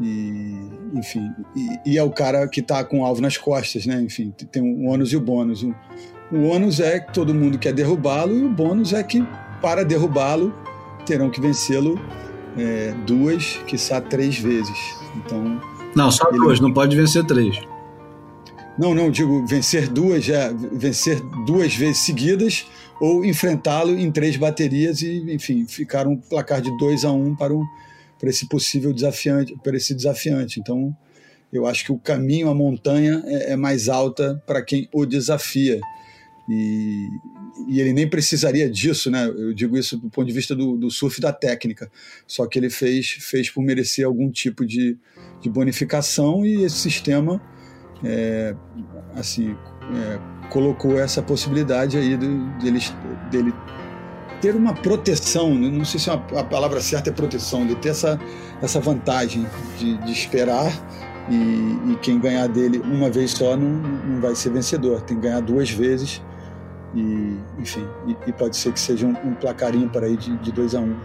E, 0.00 0.56
enfim, 0.94 1.30
e, 1.54 1.92
e, 1.92 1.98
é 1.98 2.02
o 2.02 2.10
cara 2.10 2.48
que 2.48 2.60
está 2.60 2.82
com 2.82 3.00
o 3.00 3.04
alvo 3.04 3.20
nas 3.20 3.36
costas, 3.36 3.84
né? 3.84 4.00
Enfim, 4.00 4.32
tem 4.50 4.62
o 4.62 4.88
ônus 4.88 5.12
e 5.12 5.16
o 5.16 5.20
bônus. 5.20 5.62
O, 5.62 5.74
o 6.32 6.44
ônus 6.44 6.80
é 6.80 7.00
que 7.00 7.12
todo 7.12 7.34
mundo 7.34 7.58
quer 7.58 7.74
derrubá-lo 7.74 8.34
e 8.34 8.44
o 8.44 8.48
bônus 8.48 8.94
é 8.94 9.02
que, 9.02 9.22
para 9.60 9.84
derrubá-lo, 9.84 10.54
terão 11.04 11.28
que 11.28 11.40
vencê-lo 11.40 12.00
é, 12.56 12.94
duas, 13.06 13.60
quiçá 13.66 14.00
três 14.00 14.38
vezes. 14.38 14.78
Então. 15.16 15.60
Não, 15.94 16.10
só 16.10 16.28
ele... 16.28 16.38
duas, 16.38 16.60
não 16.60 16.72
pode 16.72 16.96
vencer 16.96 17.24
três. 17.26 17.60
Não, 18.78 18.94
não, 18.94 19.10
digo 19.10 19.44
vencer 19.46 19.88
duas, 19.88 20.28
é, 20.30 20.50
vencer 20.72 21.20
duas 21.44 21.74
vezes 21.74 21.98
seguidas 21.98 22.66
ou 22.98 23.24
enfrentá-lo 23.24 23.98
em 23.98 24.10
três 24.10 24.36
baterias 24.36 25.02
e, 25.02 25.34
enfim, 25.34 25.66
ficar 25.66 26.06
um 26.06 26.16
placar 26.16 26.62
de 26.62 26.74
2 26.78 27.04
a 27.04 27.12
1 27.12 27.26
um 27.26 27.34
para, 27.34 27.52
um, 27.52 27.64
para 28.20 28.28
esse 28.28 28.46
possível 28.46 28.92
desafiante, 28.92 29.56
para 29.64 29.76
esse 29.76 29.94
desafiante. 29.94 30.60
Então, 30.60 30.94
eu 31.50 31.66
acho 31.66 31.84
que 31.84 31.90
o 31.90 31.98
caminho, 31.98 32.50
a 32.50 32.54
montanha 32.54 33.22
é, 33.26 33.52
é 33.52 33.56
mais 33.56 33.88
alta 33.88 34.40
para 34.46 34.62
quem 34.62 34.88
o 34.92 35.06
desafia. 35.06 35.80
E, 36.48 37.08
e, 37.68 37.80
ele 37.80 37.92
nem 37.92 38.08
precisaria 38.08 38.68
disso, 38.68 39.10
né? 39.10 39.26
Eu 39.26 39.54
digo 39.54 39.76
isso 39.76 39.96
do 39.96 40.10
ponto 40.10 40.26
de 40.26 40.32
vista 40.32 40.54
do, 40.54 40.76
do 40.76 40.90
surf 40.90 41.20
da 41.20 41.32
técnica. 41.32 41.90
Só 42.26 42.46
que 42.46 42.58
ele 42.58 42.68
fez, 42.68 43.08
fez 43.08 43.48
por 43.48 43.62
merecer 43.62 44.04
algum 44.04 44.30
tipo 44.30 44.66
de, 44.66 44.98
de 45.40 45.48
bonificação 45.48 46.44
e 46.44 46.64
esse 46.64 46.76
sistema, 46.76 47.40
é, 48.04 48.54
assim, 49.14 49.52
é, 49.52 50.48
colocou 50.50 50.98
essa 50.98 51.22
possibilidade 51.22 51.96
aí 51.96 52.16
do, 52.16 52.58
dele, 52.58 52.80
dele 53.30 53.54
ter 54.40 54.54
uma 54.54 54.74
proteção. 54.74 55.54
Né? 55.54 55.68
Não 55.68 55.84
sei 55.84 56.00
se 56.00 56.10
a, 56.10 56.14
a 56.14 56.44
palavra 56.44 56.80
certa 56.80 57.10
é 57.10 57.12
proteção, 57.12 57.62
ele 57.62 57.74
ter 57.76 57.90
essa, 57.90 58.18
essa 58.62 58.80
vantagem 58.80 59.46
de, 59.78 59.96
de 59.98 60.12
esperar 60.12 60.72
e, 61.28 61.92
e, 61.92 61.98
quem 62.02 62.18
ganhar 62.18 62.48
dele 62.48 62.80
uma 62.84 63.08
vez 63.08 63.32
só 63.32 63.56
não, 63.56 63.68
não 63.68 64.20
vai 64.20 64.34
ser 64.34 64.50
vencedor, 64.50 65.00
tem 65.02 65.16
que 65.16 65.22
ganhar 65.22 65.40
duas 65.40 65.70
vezes 65.70 66.20
e, 66.94 67.36
enfim, 67.58 67.86
e, 68.06 68.16
e, 68.28 68.32
pode 68.32 68.56
ser 68.56 68.72
que 68.72 68.80
seja 68.80 69.06
um, 69.06 69.14
um 69.24 69.34
placarinho 69.34 69.88
para 69.88 70.06
aí 70.06 70.16
de, 70.16 70.36
de 70.38 70.50
2 70.50 70.74
a 70.74 70.80
1 70.80 70.84
um. 70.84 70.96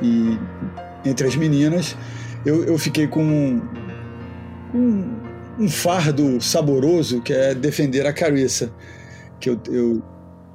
E 0.00 0.38
entre 1.04 1.26
as 1.26 1.34
meninas, 1.34 1.96
eu, 2.44 2.64
eu 2.64 2.78
fiquei 2.78 3.08
com 3.08 3.24
um, 3.24 3.62
um, 4.74 5.16
um, 5.58 5.68
fardo 5.68 6.40
saboroso 6.40 7.20
que 7.20 7.32
é 7.32 7.54
defender 7.54 8.06
a 8.06 8.12
Carissa. 8.12 8.72
Que 9.40 9.50
eu, 9.50 9.60
eu, 9.68 10.02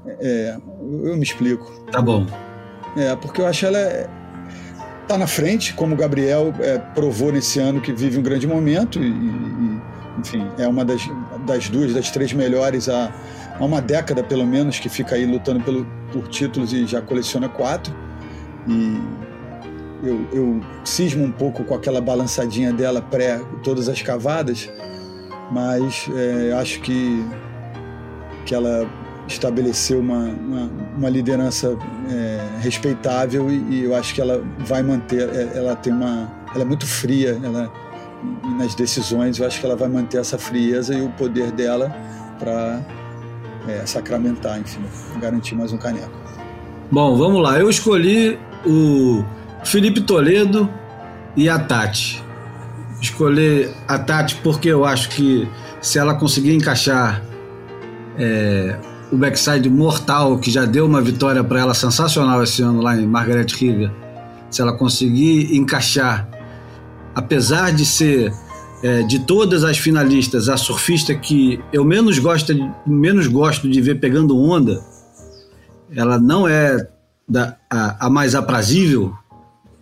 é, 0.06 0.58
eu 1.04 1.16
me 1.16 1.24
explico. 1.24 1.72
Tá 1.92 2.02
bom. 2.02 2.26
É, 2.98 3.16
porque 3.16 3.42
eu 3.42 3.48
acho 3.48 3.66
ela. 3.66 3.78
É, 3.78 4.10
tá 5.08 5.18
na 5.18 5.28
frente, 5.28 5.74
como 5.74 5.96
o 5.96 5.98
Gabriel 5.98 6.54
é, 6.60 6.78
provou 6.78 7.32
nesse 7.32 7.60
ano 7.60 7.82
que 7.82 7.92
vive 7.92 8.18
um 8.18 8.22
grande 8.22 8.48
momento 8.48 9.00
e, 9.00 9.08
e 9.10 9.82
enfim, 10.20 10.48
é 10.58 10.68
uma 10.68 10.86
das, 10.86 11.02
das 11.46 11.70
duas, 11.70 11.94
das 11.94 12.12
três 12.12 12.32
melhores 12.32 12.88
a, 12.88 13.12
há 13.60 13.66
uma 13.66 13.82
década 13.82 14.24
pelo 14.24 14.46
menos 14.46 14.80
que 14.80 14.88
fica 14.88 15.16
aí 15.16 15.26
lutando 15.26 15.62
pelo, 15.62 15.86
por 16.12 16.28
títulos 16.28 16.74
e 16.74 16.86
já 16.86 17.02
coleciona 17.02 17.50
quatro. 17.50 17.94
E 18.68 19.02
eu, 20.04 20.28
eu 20.32 20.62
cismo 20.84 21.24
um 21.24 21.32
pouco 21.32 21.64
com 21.64 21.74
aquela 21.74 22.02
balançadinha 22.02 22.72
dela 22.72 23.02
pré 23.02 23.42
todas 23.64 23.90
as 23.90 24.02
cavadas, 24.02 24.70
mas 25.52 26.10
é, 26.16 26.54
acho 26.54 26.80
que, 26.82 27.26
que 28.46 28.54
ela 28.54 28.88
estabeleceu 29.28 30.00
uma, 30.00 30.26
uma, 30.26 30.72
uma 30.98 31.10
liderança 31.10 31.78
é, 32.10 32.40
respeitável 32.60 33.50
e, 33.50 33.56
e, 33.70 33.84
eu 33.84 33.96
acho 33.96 34.14
que 34.14 34.22
ela 34.22 34.44
vai 34.60 34.84
manter. 34.84 35.30
É, 35.30 35.58
ela 35.58 35.76
tem 35.76 35.94
uma, 35.94 36.32
ela 36.54 36.64
é 36.64 36.66
muito 36.66 36.86
fria, 36.86 37.40
ela 37.44 37.72
nas 38.58 38.76
decisões. 38.76 39.40
Eu 39.40 39.48
acho 39.48 39.60
que 39.60 39.66
ela 39.66 39.76
vai 39.76 39.88
manter 39.88 40.18
essa 40.18 40.38
frieza 40.38 40.94
e 40.94 41.02
o 41.02 41.10
poder 41.10 41.52
dela 41.52 41.94
para 42.40 42.82
é, 43.68 43.86
sacramentar, 43.86 44.60
enfim, 44.60 44.82
garantir 45.20 45.56
mais 45.56 45.72
um 45.72 45.78
caneco. 45.78 46.12
Bom, 46.92 47.16
vamos 47.18 47.42
lá. 47.42 47.60
Eu 47.60 47.70
escolhi 47.70 48.38
o 48.66 49.24
Felipe 49.64 50.02
Toledo 50.02 50.70
e 51.36 51.50
a 51.50 51.60
Tati. 51.60 52.24
Escolhi 53.02 53.70
a 53.88 54.00
Tati 54.00 54.36
porque 54.44 54.70
eu 54.70 54.86
acho 54.86 55.10
que 55.10 55.48
se 55.82 55.98
ela 55.98 56.16
conseguir 56.16 56.54
encaixar 56.54 57.22
é, 58.18 58.78
o 59.14 59.18
backside 59.18 59.70
mortal, 59.70 60.40
que 60.40 60.50
já 60.50 60.66
deu 60.66 60.88
uma 60.88 61.00
vitória 61.00 61.44
para 61.44 61.60
ela 61.60 61.74
sensacional 61.76 62.42
esse 62.42 62.64
ano 62.64 62.82
lá 62.82 62.98
em 62.98 63.06
Margaret 63.06 63.46
River, 63.54 63.92
se 64.50 64.60
ela 64.60 64.74
conseguir 64.76 65.56
encaixar, 65.56 66.28
apesar 67.14 67.72
de 67.72 67.86
ser 67.86 68.34
é, 68.82 69.04
de 69.04 69.20
todas 69.20 69.64
as 69.64 69.78
finalistas, 69.78 70.50
a 70.50 70.58
surfista 70.58 71.14
que 71.14 71.60
eu 71.72 71.86
menos 71.86 72.18
gosto, 72.18 72.54
menos 72.88 73.28
gosto 73.28 73.70
de 73.70 73.80
ver 73.80 74.00
pegando 74.00 74.38
onda, 74.38 74.84
ela 75.96 76.18
não 76.18 76.48
é 76.48 76.76
da, 77.30 77.56
a, 77.70 78.08
a, 78.08 78.10
mais 78.10 78.34
aprazível 78.34 79.14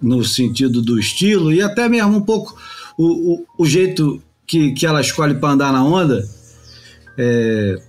no 0.02 0.26
sentido 0.26 0.82
do 0.82 1.00
estilo 1.00 1.54
e 1.54 1.62
até 1.62 1.88
mesmo 1.88 2.18
um 2.18 2.22
pouco 2.22 2.54
o, 2.98 3.34
o, 3.34 3.46
o 3.60 3.66
jeito 3.66 4.22
que, 4.46 4.74
que 4.74 4.86
ela 4.86 5.00
escolhe 5.00 5.36
para 5.36 5.52
andar 5.52 5.72
na 5.72 5.84
onda. 5.86 6.22
É, 7.18 7.82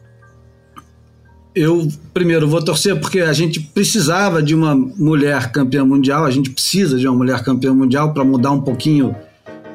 eu 1.55 1.87
primeiro 2.15 2.49
vou 2.49 2.63
torcer 2.63 2.99
porque 2.99 3.21
a 3.21 3.33
gente 3.33 3.61
precisava 3.61 4.43
de 4.43 4.55
uma 4.55 4.75
mulher 4.75 5.53
campeã 5.53 5.85
mundial, 5.85 6.25
a 6.25 6.31
gente 6.31 6.51
precisa 6.51 6.99
de 6.99 7.07
uma 7.07 7.17
mulher 7.17 7.43
campeã 7.43 7.75
mundial 7.75 8.13
para 8.13 8.25
mudar 8.25 8.51
um 8.53 8.61
pouquinho 8.61 9.15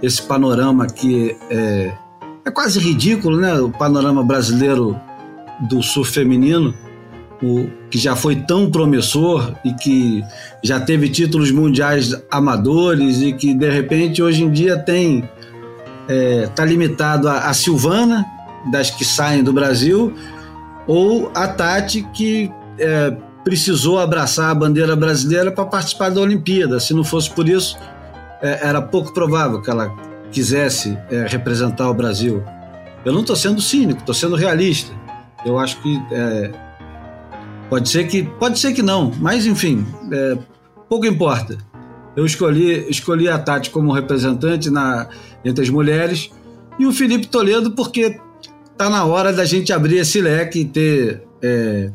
esse 0.01 0.21
panorama 0.21 0.87
que 0.87 1.35
é, 1.49 1.93
é 2.45 2.51
quase 2.51 2.79
ridículo, 2.79 3.37
né? 3.37 3.53
O 3.59 3.69
panorama 3.69 4.23
brasileiro 4.23 4.99
do 5.69 5.81
surf 5.81 6.11
feminino, 6.11 6.73
o, 7.41 7.67
que 7.89 7.97
já 7.97 8.15
foi 8.15 8.35
tão 8.35 8.69
promissor 8.69 9.53
e 9.63 9.73
que 9.73 10.23
já 10.63 10.79
teve 10.79 11.09
títulos 11.09 11.51
mundiais 11.51 12.15
amadores 12.31 13.21
e 13.21 13.33
que 13.33 13.53
de 13.53 13.69
repente 13.69 14.21
hoje 14.21 14.43
em 14.43 14.51
dia 14.51 14.77
tem 14.77 15.27
é, 16.09 16.49
limitado 16.65 17.27
a, 17.27 17.49
a, 17.49 17.53
Silvana 17.53 18.25
das 18.71 18.89
que 18.89 19.05
saem 19.05 19.43
do 19.43 19.53
Brasil 19.53 20.13
ou 20.87 21.31
a 21.35 21.47
Tati 21.47 22.01
que 22.13 22.51
é, 22.79 23.15
precisou 23.43 23.99
abraçar 23.99 24.49
a 24.49 24.55
bandeira 24.55 24.95
brasileira 24.95 25.51
para 25.51 25.65
participar 25.65 26.09
da 26.09 26.21
Olimpíada. 26.21 26.79
Se 26.79 26.93
não 26.93 27.03
fosse 27.03 27.29
por 27.29 27.47
isso, 27.47 27.77
é, 28.41 28.67
era 28.67 28.81
pouco 28.81 29.13
provável 29.13 29.61
que 29.61 29.69
ela 29.69 29.89
quisesse 30.31 30.97
é, 31.09 31.25
representar 31.27 31.89
o 31.89 31.93
Brasil. 31.93 32.43
Eu 33.05 33.13
não 33.13 33.21
estou 33.21 33.35
sendo 33.35 33.61
cínico, 33.61 33.99
estou 33.99 34.15
sendo 34.15 34.35
realista. 34.35 34.91
Eu 35.45 35.57
acho 35.57 35.81
que 35.81 36.01
é, 36.11 36.51
pode 37.69 37.89
ser 37.89 38.05
que 38.07 38.23
pode 38.23 38.59
ser 38.59 38.73
que 38.73 38.81
não, 38.81 39.11
mas 39.19 39.45
enfim, 39.45 39.85
é, 40.11 40.37
pouco 40.89 41.05
importa. 41.05 41.57
Eu 42.15 42.25
escolhi 42.25 42.89
escolhi 42.89 43.29
a 43.29 43.37
Tati 43.37 43.69
como 43.69 43.93
representante 43.93 44.69
na 44.69 45.07
entre 45.45 45.63
as 45.63 45.69
mulheres 45.69 46.31
e 46.79 46.85
o 46.85 46.91
Felipe 46.91 47.27
Toledo 47.27 47.71
porque 47.71 48.19
tá 48.77 48.89
na 48.89 49.05
hora 49.05 49.33
da 49.33 49.45
gente 49.45 49.73
abrir 49.73 49.97
esse 49.97 50.21
leque 50.21 50.59
e 50.59 50.65
ter 50.65 51.23
é, 51.41 51.91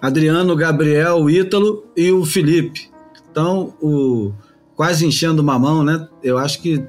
Adriano, 0.00 0.56
Gabriel, 0.56 1.28
Ítalo 1.30 1.86
e 1.96 2.10
o 2.10 2.24
Felipe. 2.24 2.90
Então 3.30 3.74
o 3.80 4.32
quase 4.74 5.06
enchendo 5.06 5.40
uma 5.40 5.58
mão, 5.58 5.82
né? 5.82 6.06
Eu 6.22 6.36
acho 6.36 6.60
que 6.60 6.84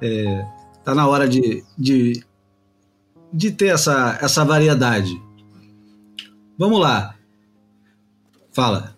é, 0.00 0.44
tá 0.84 0.94
na 0.94 1.06
hora 1.06 1.28
de, 1.28 1.62
de, 1.76 2.24
de 3.32 3.50
ter 3.50 3.66
essa, 3.66 4.18
essa 4.22 4.44
variedade. 4.44 5.12
Vamos 6.58 6.80
lá. 6.80 7.14
Fala. 8.52 8.96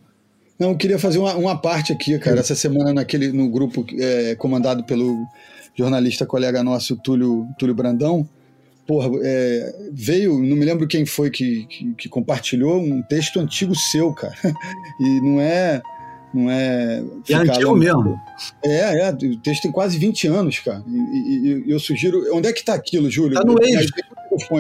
Não, 0.59 0.71
eu 0.71 0.77
queria 0.77 0.99
fazer 0.99 1.19
uma, 1.19 1.35
uma 1.35 1.57
parte 1.57 1.93
aqui, 1.93 2.17
cara. 2.19 2.39
Essa 2.39 2.55
semana 2.55 2.93
naquele, 2.93 3.33
no 3.33 3.49
grupo 3.49 3.85
é, 3.99 4.37
comandado 4.37 4.85
pelo, 4.85 5.27
jornalista 5.75 6.25
colega 6.25 6.63
nosso, 6.63 6.97
Túlio, 6.97 7.49
Túlio 7.59 7.75
Brandão, 7.75 8.29
porra, 8.87 9.11
é, 9.23 9.75
veio, 9.93 10.39
não 10.39 10.57
me 10.57 10.65
lembro 10.65 10.87
quem 10.87 11.07
foi 11.07 11.31
que, 11.31 11.67
que, 11.67 11.95
que, 11.95 12.09
compartilhou 12.09 12.81
um 12.81 13.03
texto 13.03 13.41
antigo 13.41 13.75
seu, 13.75 14.13
cara. 14.13 14.35
E 15.01 15.21
não 15.21 15.41
é. 15.41 15.83
Não 16.33 16.51
é. 16.51 17.03
É 17.29 17.35
antigo 17.35 17.77
mesmo. 17.77 18.21
É, 18.65 19.01
é. 19.01 19.11
O 19.11 19.39
texto 19.39 19.63
tem 19.63 19.73
quase 19.73 19.99
20 19.99 20.27
anos, 20.29 20.59
cara. 20.59 20.83
E, 20.87 21.65
e 21.67 21.71
eu 21.71 21.79
sugiro. 21.79 22.25
Onde 22.35 22.49
é 22.49 22.53
que 22.53 22.65
tá 22.65 22.75
aquilo, 22.75 23.11
Júlio? 23.11 23.35
Tá 23.35 23.45
no 23.45 23.55
Waves. 23.55 23.91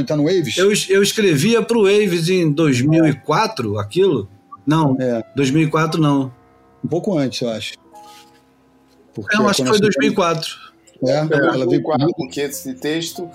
Tá 0.06 0.16
no 0.16 0.24
Waves? 0.24 0.56
Eu, 0.56 0.72
eu 0.88 1.02
escrevia 1.02 1.62
pro 1.62 1.82
Waves 1.82 2.28
em 2.28 2.50
2004, 2.50 3.78
aquilo. 3.78 4.28
Não, 4.66 4.96
é. 5.00 5.22
2004 5.36 6.00
não. 6.00 6.32
Um 6.84 6.88
pouco 6.88 7.16
antes, 7.18 7.40
eu 7.40 7.50
acho. 7.50 7.74
Porque 9.12 9.36
não, 9.36 9.48
acho 9.48 9.62
que 9.62 9.68
foi 9.68 9.80
2004. 9.80 10.64
É, 11.06 11.10
é 11.12 11.16
ela 11.16 11.66
veio 11.68 11.82
porque 12.16 12.40
esse 12.40 12.74
texto 12.74 13.28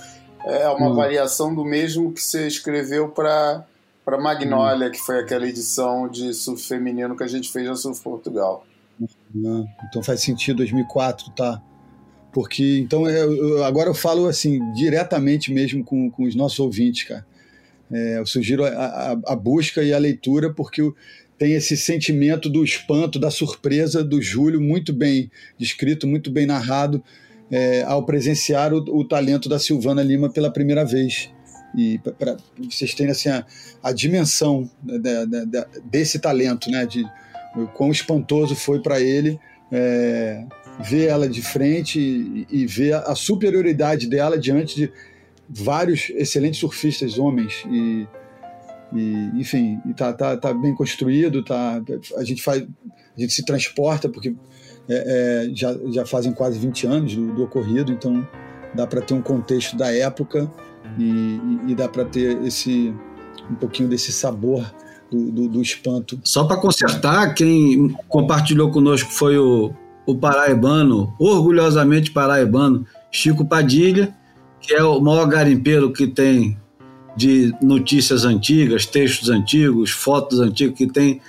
é 0.45 0.67
uma 0.69 0.89
hum. 0.89 0.95
variação 0.95 1.53
do 1.53 1.63
mesmo 1.63 2.11
que 2.13 2.21
você 2.21 2.47
escreveu 2.47 3.09
para 3.09 3.65
para 4.05 4.17
Magnolia, 4.17 4.87
hum. 4.87 4.91
que 4.91 4.97
foi 4.97 5.19
aquela 5.19 5.47
edição 5.47 6.07
de 6.07 6.33
surf 6.33 6.67
feminino 6.67 7.15
que 7.15 7.23
a 7.23 7.27
gente 7.27 7.51
fez 7.51 7.67
na 7.67 7.75
Surf 7.75 8.01
Portugal. 8.01 8.65
Hum. 9.35 9.67
Então 9.87 10.01
faz 10.01 10.21
sentido 10.21 10.57
2004, 10.57 11.31
tá? 11.31 11.61
Porque 12.31 12.79
então 12.79 13.07
eu, 13.09 13.63
agora 13.63 13.89
eu 13.89 13.93
falo 13.93 14.27
assim 14.27 14.59
diretamente 14.73 15.51
mesmo 15.53 15.83
com, 15.83 16.09
com 16.09 16.23
os 16.23 16.35
nossos 16.35 16.59
ouvintes, 16.59 17.03
cara. 17.03 17.25
É, 17.91 18.19
eu 18.19 18.25
sugiro 18.25 18.65
a, 18.65 18.69
a, 18.69 19.11
a, 19.11 19.35
busca 19.35 19.81
e 19.81 19.91
a 19.91 19.97
leitura 19.97 20.53
porque 20.53 20.91
tem 21.39 21.53
esse 21.53 21.75
sentimento 21.75 22.47
do 22.47 22.63
espanto, 22.63 23.17
da 23.17 23.31
surpresa 23.31 24.03
do 24.03 24.21
Júlio 24.21 24.61
muito 24.61 24.93
bem 24.93 25.31
descrito, 25.57 26.05
muito 26.05 26.29
bem 26.29 26.45
narrado 26.45 27.03
é, 27.51 27.83
ao 27.83 28.05
presenciar 28.05 28.73
o, 28.73 28.77
o, 28.77 29.03
talento 29.03 29.49
da 29.49 29.59
Silvana 29.59 30.03
Lima 30.03 30.29
pela 30.29 30.51
primeira 30.51 30.85
vez. 30.85 31.31
E 31.75 31.99
para 31.99 32.37
vocês 32.57 32.93
terem 32.93 33.11
assim, 33.11 33.29
a, 33.29 33.45
a 33.83 33.91
dimensão 33.91 34.69
da, 34.81 35.25
da, 35.25 35.45
da, 35.45 35.67
desse 35.85 36.19
talento, 36.19 36.69
né? 36.69 36.85
de 36.85 37.03
o 37.55 37.67
quão 37.67 37.91
espantoso 37.91 38.55
foi 38.55 38.79
para 38.79 38.99
ele 38.99 39.39
é, 39.71 40.45
ver 40.79 41.07
ela 41.07 41.27
de 41.27 41.41
frente 41.41 41.99
e, 41.99 42.47
e 42.49 42.65
ver 42.65 42.93
a, 42.93 42.99
a 42.99 43.15
superioridade 43.15 44.07
dela 44.07 44.37
diante 44.37 44.75
de 44.75 44.91
vários 45.47 46.09
excelentes 46.11 46.59
surfistas 46.59 47.17
homens 47.17 47.63
e, 47.69 48.07
e 48.93 49.31
enfim 49.35 49.79
está 49.89 50.13
tá, 50.13 50.37
tá 50.37 50.53
bem 50.53 50.75
construído 50.75 51.43
tá 51.43 51.81
a 52.17 52.23
gente 52.23 52.41
faz 52.41 52.61
a 52.61 53.21
gente 53.21 53.33
se 53.33 53.43
transporta 53.43 54.07
porque 54.07 54.35
é, 54.89 55.45
é, 55.47 55.55
já, 55.55 55.75
já 55.91 56.05
fazem 56.05 56.33
quase 56.33 56.57
20 56.57 56.87
anos 56.87 57.15
do, 57.15 57.33
do 57.33 57.43
ocorrido, 57.43 57.91
então 57.91 58.27
dá 58.73 58.87
para 58.87 59.01
ter 59.01 59.13
um 59.13 59.21
contexto 59.21 59.77
da 59.77 59.93
época 59.93 60.51
e, 60.97 61.03
e, 61.03 61.71
e 61.71 61.75
dá 61.75 61.87
para 61.87 62.05
ter 62.05 62.41
esse 62.43 62.93
um 63.49 63.55
pouquinho 63.55 63.87
desse 63.87 64.11
sabor 64.11 64.65
do, 65.11 65.31
do, 65.31 65.47
do 65.47 65.61
espanto. 65.61 66.19
Só 66.23 66.43
para 66.43 66.57
consertar, 66.57 67.33
quem 67.33 67.95
compartilhou 68.07 68.71
conosco 68.71 69.11
foi 69.11 69.37
o, 69.37 69.73
o 70.05 70.15
paraibano, 70.15 71.13
orgulhosamente 71.19 72.11
paraibano, 72.11 72.85
Chico 73.11 73.45
Padilha, 73.45 74.15
que 74.59 74.73
é 74.73 74.83
o 74.83 74.99
maior 74.99 75.25
garimpeiro 75.27 75.91
que 75.91 76.07
tem 76.07 76.57
de 77.15 77.53
notícias 77.61 78.23
antigas, 78.23 78.85
textos 78.85 79.29
antigos, 79.29 79.91
fotos 79.91 80.39
antigas 80.39 80.77
que 80.77 80.87
tem 80.87 81.21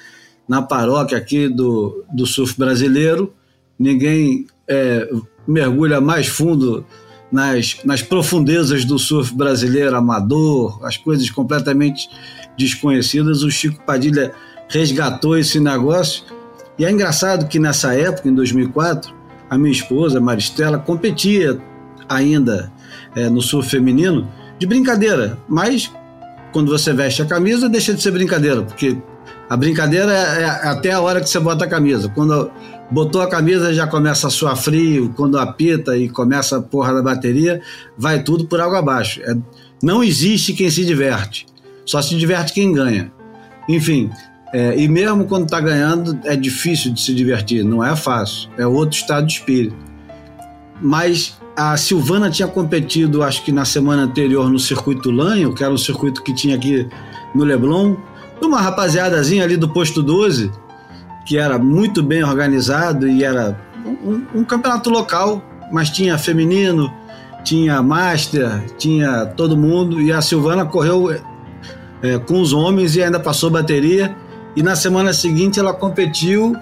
na 0.49 0.63
paróquia 0.63 1.17
aqui 1.17 1.49
do, 1.49 2.05
do 2.13 2.27
surf 2.27 2.59
brasileiro 2.59 3.35
ninguém 3.81 4.47
é, 4.69 5.09
mergulha 5.49 6.03
mais 6.03 6.27
fundo 6.27 6.85
nas, 7.33 7.79
nas 7.85 8.03
profundezas 8.03 8.85
do 8.85 8.99
surf 8.99 9.35
brasileiro 9.35 9.97
amador, 9.97 10.79
as 10.85 10.99
coisas 10.99 11.31
completamente 11.31 12.09
desconhecidas. 12.59 13.43
O 13.43 13.51
Chico 13.51 13.83
Padilha 13.85 14.33
resgatou 14.69 15.39
esse 15.39 15.59
negócio. 15.59 16.25
E 16.79 16.85
é 16.85 16.91
engraçado 16.91 17.49
que 17.49 17.59
nessa 17.59 17.95
época, 17.95 18.29
em 18.29 18.35
2004, 18.35 19.15
a 19.49 19.57
minha 19.57 19.73
esposa, 19.73 20.21
Maristela, 20.21 20.79
competia 20.79 21.59
ainda 22.09 22.71
é, 23.17 23.29
no 23.31 23.41
surf 23.41 23.71
feminino 23.71 24.29
de 24.59 24.67
brincadeira, 24.67 25.39
mas 25.49 25.91
quando 26.53 26.71
você 26.71 26.93
veste 26.93 27.23
a 27.23 27.27
camisa, 27.27 27.69
deixa 27.69 27.95
de 27.95 28.03
ser 28.03 28.11
brincadeira, 28.11 28.63
porque 28.63 28.97
a 29.49 29.57
brincadeira 29.57 30.13
é, 30.13 30.43
é 30.43 30.69
até 30.69 30.93
a 30.93 31.01
hora 31.01 31.21
que 31.21 31.29
você 31.29 31.39
bota 31.41 31.65
a 31.65 31.69
camisa. 31.69 32.09
Quando 32.09 32.51
botou 32.91 33.23
a 33.23 33.29
camisa 33.29 33.73
já 33.73 33.87
começa 33.87 34.27
a 34.27 34.31
suar 34.31 34.57
frio, 34.57 35.13
quando 35.17 35.39
apita 35.39 35.97
e 35.97 36.09
começa 36.09 36.59
a 36.59 36.63
porra 36.63 36.95
da 36.95 37.03
bateria, 37.03 37.63
vai 37.97 38.23
tudo 38.23 38.47
por 38.47 38.61
água 38.61 38.79
abaixo. 38.79 39.21
É, 39.23 39.37
não 39.83 40.03
existe 40.03 40.53
quem 40.53 40.71
se 40.71 40.85
diverte, 40.85 41.47
só 41.87 42.03
se 42.03 42.17
diverte 42.17 42.53
quem 42.53 42.73
ganha. 42.73 43.13
Enfim, 43.69 44.11
é, 44.53 44.77
e 44.77 44.89
mesmo 44.89 45.25
quando 45.27 45.45
está 45.45 45.61
ganhando, 45.61 46.19
é 46.25 46.35
difícil 46.35 46.93
de 46.93 47.01
se 47.01 47.15
divertir, 47.15 47.65
não 47.65 47.85
é 47.85 47.95
fácil, 47.95 48.51
é 48.59 48.67
outro 48.67 48.99
estado 48.99 49.27
de 49.27 49.35
espírito. 49.35 49.77
Mas 50.83 51.39
a 51.57 51.77
Silvana 51.77 52.31
tinha 52.31 52.49
competido, 52.49 53.23
acho 53.23 53.45
que 53.45 53.53
na 53.53 53.65
semana 53.65 54.03
anterior, 54.03 54.51
no 54.51 54.59
circuito 54.59 55.11
Lanho, 55.11 55.55
que 55.55 55.63
era 55.63 55.73
um 55.73 55.79
circuito 55.79 56.23
que 56.23 56.35
tinha 56.35 56.57
aqui 56.57 56.89
no 57.35 57.45
Leblon, 57.45 57.97
uma 58.43 58.61
rapaziadazinha 58.61 59.45
ali 59.45 59.57
do 59.57 59.69
posto 59.69 60.03
12, 60.03 60.51
que 61.31 61.39
era 61.39 61.61
muito 61.61 62.03
bem 62.03 62.25
organizado 62.25 63.09
e 63.09 63.23
era 63.23 63.57
um, 63.87 64.41
um 64.41 64.45
campeonato 64.45 64.91
local, 64.91 65.41
mas 65.71 65.89
tinha 65.89 66.19
feminino, 66.19 66.93
tinha 67.45 67.81
master, 67.81 68.65
tinha 68.77 69.27
todo 69.27 69.57
mundo, 69.57 70.01
e 70.01 70.11
a 70.11 70.21
Silvana 70.21 70.67
correu 70.67 71.09
é, 72.03 72.19
com 72.19 72.41
os 72.41 72.53
homens 72.53 72.97
e 72.97 73.03
ainda 73.05 73.21
passou 73.21 73.49
bateria. 73.49 74.13
E 74.57 74.63
na 74.65 74.75
semana 74.75 75.13
seguinte 75.13 75.61
ela 75.61 75.73
competiu 75.73 76.57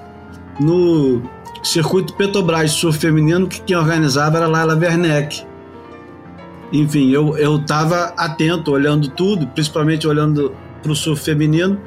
no 0.60 1.22
circuito 1.62 2.12
Petrobras 2.12 2.72
Surf 2.72 2.98
Feminino, 2.98 3.46
que 3.46 3.62
quem 3.62 3.74
organizava 3.74 4.36
era 4.36 4.46
Laila 4.46 4.76
Werneck. 4.76 5.46
Enfim, 6.70 7.10
eu 7.10 7.56
estava 7.56 8.12
atento, 8.18 8.72
olhando 8.72 9.08
tudo, 9.08 9.46
principalmente 9.46 10.06
olhando 10.06 10.54
para 10.82 10.92
o 10.92 10.94
surf 10.94 11.24
feminino 11.24 11.80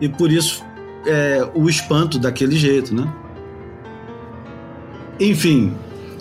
e 0.00 0.08
por 0.08 0.32
isso 0.32 0.64
é, 1.06 1.48
o 1.54 1.68
espanto 1.68 2.18
daquele 2.18 2.56
jeito, 2.56 2.94
né? 2.94 3.08
Enfim, 5.20 5.74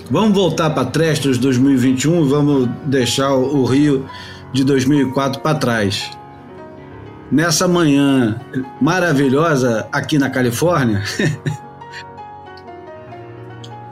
vamos 0.10 0.34
voltar 0.34 0.70
para 0.72 0.86
Trestos 0.86 1.38
2021, 1.38 2.28
vamos 2.28 2.70
deixar 2.86 3.34
o 3.34 3.64
Rio 3.66 4.06
de 4.54 4.64
2004 4.64 5.42
para 5.42 5.58
trás. 5.58 6.12
Nessa 7.32 7.68
manhã 7.68 8.40
maravilhosa 8.82 9.88
aqui 9.92 10.18
na 10.18 10.30
Califórnia, 10.30 11.02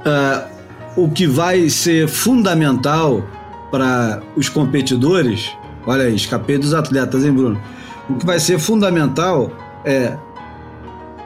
uh, 0.06 0.60
o 1.02 1.10
que 1.10 1.26
vai 1.26 1.70
ser 1.70 2.08
fundamental 2.08 3.24
para 3.72 4.22
os 4.36 4.50
competidores, 4.50 5.50
olha 5.88 6.04
aí, 6.04 6.16
escapei 6.16 6.58
dos 6.58 6.74
atletas, 6.74 7.24
hein, 7.24 7.32
Bruno? 7.32 7.62
O 8.10 8.16
que 8.16 8.26
vai 8.26 8.40
ser 8.40 8.60
fundamental 8.60 9.52
é 9.86 10.18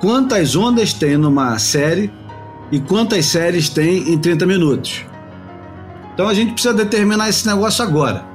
quantas 0.04 0.54
ondas 0.54 0.92
tem 0.92 1.16
numa 1.16 1.58
série 1.58 2.12
e 2.70 2.78
quantas 2.78 3.26
séries 3.28 3.70
tem 3.70 4.12
em 4.12 4.20
30 4.20 4.46
minutos. 4.46 5.06
Então 6.14 6.28
a 6.28 6.34
gente 6.34 6.52
precisa 6.52 6.74
determinar 6.74 7.30
esse 7.30 7.48
negócio 7.48 7.82
agora. 7.86 8.26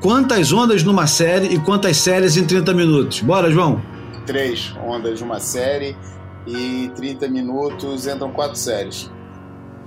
Quantas 0.00 0.52
ondas 0.52 0.84
numa 0.84 1.08
série 1.08 1.48
e 1.48 1.58
quantas 1.58 1.96
séries 1.96 2.36
em 2.36 2.46
30 2.46 2.72
minutos? 2.72 3.20
Bora, 3.20 3.50
João? 3.50 3.82
Três 4.26 4.76
ondas 4.86 5.20
numa 5.20 5.40
série 5.40 5.96
e 6.46 6.88
30 6.94 7.26
minutos 7.26 8.06
entram 8.06 8.30
quatro 8.30 8.56
séries. 8.56 9.10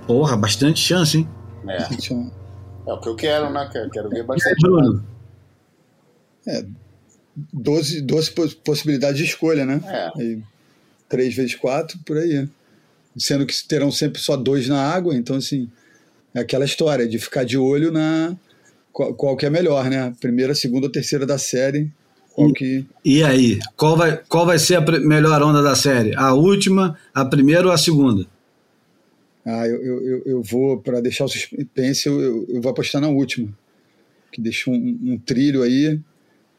Porra, 0.06 0.36
bastante 0.36 0.82
chance, 0.82 1.19
hein? 1.19 1.30
É. 1.69 1.84
É 2.88 2.93
o 2.93 2.99
que 2.99 3.08
eu 3.08 3.15
quero, 3.15 3.49
né? 3.49 3.69
Quero, 3.71 3.89
quero 3.89 4.10
ver 4.10 4.23
bastante. 4.25 4.51
É, 4.51 4.60
Bruno? 4.60 5.06
É, 6.45 6.65
12, 7.54 8.01
12 8.01 8.32
possibilidades 8.65 9.17
de 9.17 9.23
escolha, 9.23 9.65
né? 9.65 9.82
É. 9.86 10.12
Aí, 10.17 10.43
3 11.10 11.36
vezes 11.36 11.56
4, 11.56 12.00
por 12.06 12.18
aí. 12.18 12.48
Sendo 13.18 13.46
que 13.46 13.54
terão 13.68 13.91
sempre 13.91 14.22
só 14.22 14.36
dois 14.36 14.68
na 14.68 14.82
água, 14.82 15.15
então, 15.15 15.38
assim, 15.38 15.70
é 16.34 16.41
aquela 16.41 16.65
história 16.65 17.08
de 17.08 17.18
ficar 17.18 17.46
de 17.46 17.58
olho 17.58 17.91
na 17.91 18.36
qual, 18.91 19.13
qual 19.13 19.38
que 19.38 19.46
é 19.46 19.50
melhor, 19.50 19.89
né? 19.89 20.13
Primeira, 20.20 20.56
segunda 20.56 20.88
ou 20.88 20.91
terceira 20.91 21.26
da 21.26 21.38
série. 21.38 21.91
Qual 22.34 22.52
que... 22.52 22.86
E 23.04 23.24
aí? 23.24 23.60
Qual 23.78 23.96
vai, 23.96 24.22
qual 24.28 24.46
vai 24.46 24.60
ser 24.60 24.76
a 24.76 24.82
melhor 24.82 25.41
onda 25.41 25.62
da 25.62 25.76
série? 25.76 26.13
A 26.15 26.34
última, 26.34 26.98
a 27.13 27.24
primeira 27.24 27.65
ou 27.65 27.72
a 27.72 27.78
segunda? 27.78 28.26
Ah, 29.46 29.68
eu, 29.68 29.82
eu, 29.82 30.24
eu 30.26 30.41
vou, 30.41 30.78
para 30.78 31.00
deixar 31.00 31.26
o 31.26 31.28
suspense, 31.30 32.08
eu, 32.08 32.46
eu, 32.50 32.62
vou 32.62 32.72
apostar 32.72 33.00
na 33.00 33.08
última. 33.08 33.48
Que 34.32 34.41
deixou 34.41 34.74
um, 34.74 35.00
um 35.04 35.18
trilho 35.18 35.62
aí 35.62 36.00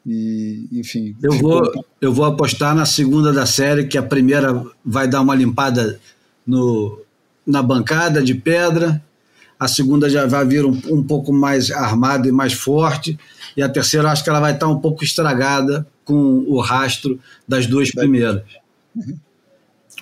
e, 0.07 0.69
enfim. 0.73 1.17
Eu 1.21 1.33
vou, 1.33 1.85
eu 2.01 2.13
vou 2.13 2.25
apostar 2.25 2.75
na 2.75 2.87
segunda 2.87 3.33
da 3.33 3.45
série, 3.45 3.89
que 3.89 3.99
a 3.99 4.03
primeira 4.03 4.65
vai 4.85 5.09
dar 5.09 5.21
uma 5.21 5.35
limpada 5.35 5.99
no, 6.47 7.01
na 7.45 7.61
bancada 7.61 8.23
de 8.23 8.35
pedra, 8.35 9.03
a 9.59 9.67
segunda 9.67 10.09
já 10.09 10.25
vai 10.27 10.47
vir 10.47 10.65
um, 10.65 10.81
um 10.91 11.03
pouco 11.03 11.33
mais 11.33 11.73
armada 11.73 12.29
e 12.29 12.33
mais 12.33 12.53
forte, 12.53 13.19
e 13.57 13.63
a 13.63 13.69
terceira 13.69 14.11
acho 14.11 14.23
que 14.23 14.31
ela 14.31 14.39
vai 14.39 14.53
estar 14.55 14.69
um 14.69 14.79
pouco 14.79 15.03
estragada 15.03 15.85
com 16.05 16.45
o 16.47 16.61
rastro 16.61 17.19
das 17.49 17.67
duas 17.67 17.91
primeiras. 17.91 18.43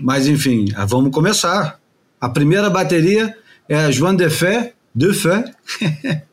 Mas 0.00 0.26
enfim, 0.26 0.66
vamos 0.86 1.12
começar. 1.12 1.80
A 2.20 2.28
primeira 2.28 2.68
bateria 2.68 3.34
é 3.68 3.76
a 3.76 3.90
Joan 3.90 4.16
Defé, 4.16 4.74
Defé 4.94 5.54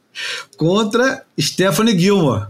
contra 0.57 1.23
Stephanie 1.39 1.97
Gilmore. 1.97 2.47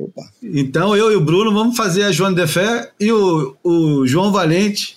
Opa. 0.00 0.22
Então 0.42 0.96
eu 0.96 1.12
e 1.12 1.16
o 1.16 1.20
Bruno 1.20 1.52
vamos 1.52 1.76
fazer 1.76 2.04
a 2.04 2.12
Joan 2.12 2.32
Defé 2.32 2.90
e 2.98 3.10
o, 3.12 3.56
o 3.62 4.06
João 4.06 4.32
Valente 4.32 4.96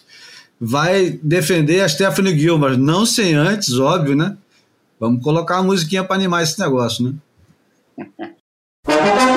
vai 0.60 1.20
defender 1.24 1.82
a 1.82 1.90
Stephanie 1.90 2.38
Gilmore. 2.38 2.78
Não 2.78 3.06
sem 3.06 3.34
antes, 3.34 3.80
óbvio, 3.80 4.16
né? 4.16 4.38
Vamos 5.00 5.24
colocar 5.24 5.56
uma 5.58 5.64
musiquinha 5.64 6.04
para 6.04 6.16
animar 6.16 6.44
esse 6.44 6.60
negócio, 6.60 7.06
né? 7.98 8.36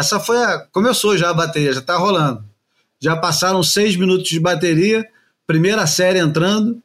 Essa 0.00 0.18
foi 0.18 0.38
a. 0.38 0.66
Começou 0.72 1.14
já 1.14 1.28
a 1.28 1.34
bateria, 1.34 1.74
já 1.74 1.80
está 1.80 1.94
rolando. 1.98 2.42
Já 2.98 3.16
passaram 3.16 3.62
seis 3.62 3.96
minutos 3.96 4.30
de 4.30 4.40
bateria, 4.40 5.06
primeira 5.46 5.86
série 5.86 6.18
entrando, 6.18 6.82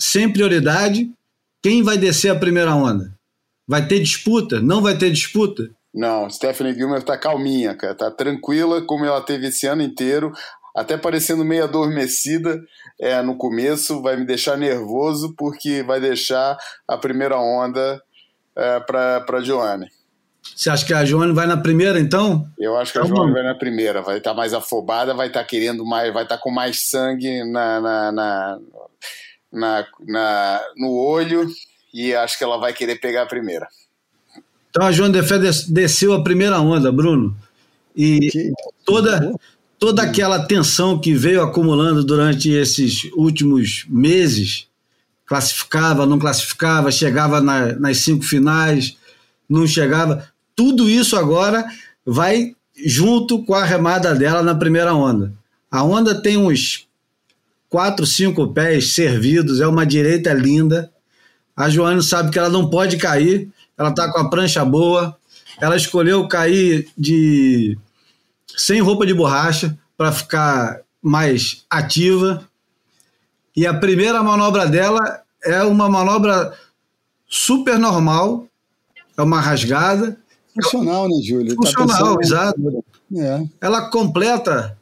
sem 0.00 0.32
prioridade. 0.32 1.12
Quem 1.62 1.80
vai 1.80 1.96
descer 1.96 2.30
a 2.30 2.38
primeira 2.38 2.74
onda? 2.74 3.14
Vai 3.68 3.86
ter 3.86 4.00
disputa? 4.00 4.60
Não 4.60 4.82
vai 4.82 4.98
ter 4.98 5.12
disputa? 5.12 5.70
Não, 5.94 6.28
Stephanie 6.28 6.74
Gilmer 6.74 7.04
tá 7.04 7.16
calminha, 7.16 7.76
cara. 7.76 7.94
Tá 7.94 8.10
tranquila, 8.10 8.82
como 8.82 9.04
ela 9.04 9.20
teve 9.20 9.46
esse 9.46 9.68
ano 9.68 9.82
inteiro. 9.82 10.32
Até 10.76 10.96
parecendo 10.96 11.44
meio 11.44 11.64
adormecida 11.64 12.60
é, 13.00 13.22
no 13.22 13.36
começo. 13.36 14.02
Vai 14.02 14.16
me 14.16 14.26
deixar 14.26 14.56
nervoso, 14.56 15.34
porque 15.36 15.84
vai 15.84 16.00
deixar 16.00 16.56
a 16.86 16.96
primeira 16.96 17.38
onda 17.38 18.02
é, 18.56 18.80
para 18.80 19.40
Joanne. 19.40 19.88
Você 20.54 20.70
acha 20.70 20.84
que 20.84 20.92
a 20.92 21.04
Joane 21.04 21.32
vai 21.32 21.46
na 21.46 21.56
primeira, 21.56 22.00
então? 22.00 22.48
Eu 22.58 22.76
acho 22.76 22.92
que 22.92 22.98
a 22.98 23.04
então, 23.04 23.16
Joane 23.16 23.32
vai 23.32 23.42
na 23.42 23.54
primeira. 23.54 24.02
Vai 24.02 24.18
estar 24.18 24.30
tá 24.30 24.36
mais 24.36 24.52
afobada, 24.52 25.14
vai 25.14 25.28
estar 25.28 25.40
tá 25.40 25.46
querendo 25.46 25.84
mais, 25.84 26.12
vai 26.12 26.24
estar 26.24 26.36
tá 26.36 26.42
com 26.42 26.50
mais 26.50 26.88
sangue 26.88 27.44
na, 27.44 27.80
na, 27.80 28.12
na, 28.12 28.58
na, 29.52 29.86
na, 30.06 30.60
no 30.76 30.92
olho 30.92 31.48
e 31.92 32.14
acho 32.14 32.36
que 32.36 32.44
ela 32.44 32.58
vai 32.58 32.72
querer 32.72 32.96
pegar 33.00 33.22
a 33.22 33.26
primeira. 33.26 33.66
Então 34.70 34.86
a 34.86 34.92
Joane 34.92 35.12
Defé 35.12 35.38
desceu 35.68 36.12
a 36.12 36.22
primeira 36.22 36.60
onda, 36.60 36.92
Bruno. 36.92 37.36
E 37.96 38.52
toda, 38.84 39.32
toda 39.78 40.02
aquela 40.02 40.46
tensão 40.46 40.98
que 41.00 41.14
veio 41.14 41.42
acumulando 41.42 42.04
durante 42.04 42.50
esses 42.50 43.04
últimos 43.14 43.84
meses, 43.88 44.68
classificava, 45.26 46.06
não 46.06 46.18
classificava, 46.18 46.90
chegava 46.90 47.40
na, 47.40 47.74
nas 47.74 47.98
cinco 47.98 48.24
finais, 48.24 48.96
não 49.48 49.66
chegava 49.66 50.28
tudo 50.58 50.90
isso 50.90 51.16
agora 51.16 51.64
vai 52.04 52.56
junto 52.84 53.44
com 53.44 53.54
a 53.54 53.64
remada 53.64 54.12
dela 54.12 54.42
na 54.42 54.56
primeira 54.56 54.92
onda. 54.92 55.32
A 55.70 55.84
onda 55.84 56.20
tem 56.20 56.36
uns 56.36 56.88
quatro, 57.68 58.04
cinco 58.04 58.52
pés 58.52 58.92
servidos, 58.92 59.60
é 59.60 59.68
uma 59.68 59.86
direita 59.86 60.32
linda. 60.32 60.90
A 61.56 61.70
Joane 61.70 62.02
sabe 62.02 62.32
que 62.32 62.38
ela 62.40 62.48
não 62.48 62.68
pode 62.68 62.96
cair, 62.96 63.48
ela 63.76 63.90
está 63.90 64.10
com 64.10 64.18
a 64.18 64.28
prancha 64.28 64.64
boa. 64.64 65.16
Ela 65.60 65.76
escolheu 65.76 66.26
cair 66.26 66.88
de 66.98 67.78
sem 68.56 68.80
roupa 68.80 69.06
de 69.06 69.14
borracha 69.14 69.78
para 69.96 70.10
ficar 70.10 70.80
mais 71.00 71.64
ativa. 71.70 72.48
E 73.54 73.64
a 73.64 73.74
primeira 73.74 74.24
manobra 74.24 74.66
dela 74.66 75.22
é 75.44 75.62
uma 75.62 75.88
manobra 75.88 76.52
super 77.28 77.78
normal, 77.78 78.44
é 79.16 79.22
uma 79.22 79.40
rasgada 79.40 80.18
Funcional, 80.62 81.08
né, 81.08 81.16
Júlio? 81.22 81.56
Tá 81.56 81.66
Funcional, 81.66 82.16
tá 82.16 82.22
exato. 82.22 82.84
É. 83.16 83.42
Ela 83.60 83.90
completa 83.90 84.76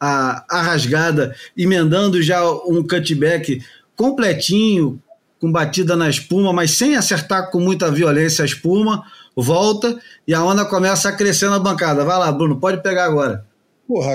a, 0.00 0.44
a 0.48 0.62
rasgada, 0.62 1.34
emendando 1.56 2.22
já 2.22 2.48
um 2.50 2.86
cutback 2.86 3.62
completinho, 3.96 5.00
com 5.40 5.50
batida 5.50 5.96
na 5.96 6.08
espuma, 6.08 6.52
mas 6.52 6.72
sem 6.72 6.96
acertar 6.96 7.50
com 7.50 7.60
muita 7.60 7.90
violência 7.90 8.42
a 8.42 8.46
espuma, 8.46 9.04
volta 9.36 9.98
e 10.26 10.34
a 10.34 10.42
onda 10.42 10.64
começa 10.64 11.08
a 11.08 11.12
crescer 11.12 11.48
na 11.48 11.58
bancada. 11.58 12.04
Vai 12.04 12.18
lá, 12.18 12.30
Bruno, 12.32 12.58
pode 12.58 12.82
pegar 12.82 13.04
agora. 13.04 13.44
Porra, 13.86 14.12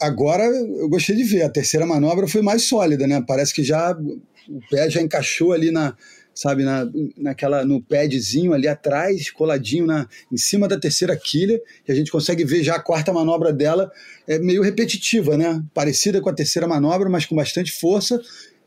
agora 0.00 0.44
eu 0.44 0.88
gostei 0.88 1.14
de 1.14 1.22
ver. 1.22 1.42
A 1.42 1.50
terceira 1.50 1.86
manobra 1.86 2.26
foi 2.26 2.42
mais 2.42 2.64
sólida, 2.66 3.06
né? 3.06 3.22
Parece 3.26 3.54
que 3.54 3.62
já 3.62 3.92
o 3.92 4.60
pé 4.70 4.90
já 4.90 5.00
encaixou 5.00 5.52
ali 5.52 5.70
na, 5.70 5.94
sabe, 6.38 6.62
na, 6.62 6.88
naquela, 7.16 7.64
no 7.64 7.82
padzinho 7.82 8.52
ali 8.52 8.68
atrás, 8.68 9.28
coladinho 9.28 9.84
na, 9.84 10.08
em 10.30 10.36
cima 10.36 10.68
da 10.68 10.78
terceira 10.78 11.16
quilha, 11.16 11.60
que 11.84 11.90
a 11.90 11.94
gente 11.96 12.12
consegue 12.12 12.44
ver 12.44 12.62
já 12.62 12.76
a 12.76 12.80
quarta 12.80 13.12
manobra 13.12 13.52
dela, 13.52 13.90
é 14.24 14.38
meio 14.38 14.62
repetitiva, 14.62 15.36
né? 15.36 15.60
Parecida 15.74 16.20
com 16.20 16.28
a 16.28 16.32
terceira 16.32 16.68
manobra, 16.68 17.10
mas 17.10 17.26
com 17.26 17.34
bastante 17.34 17.72
força 17.72 18.22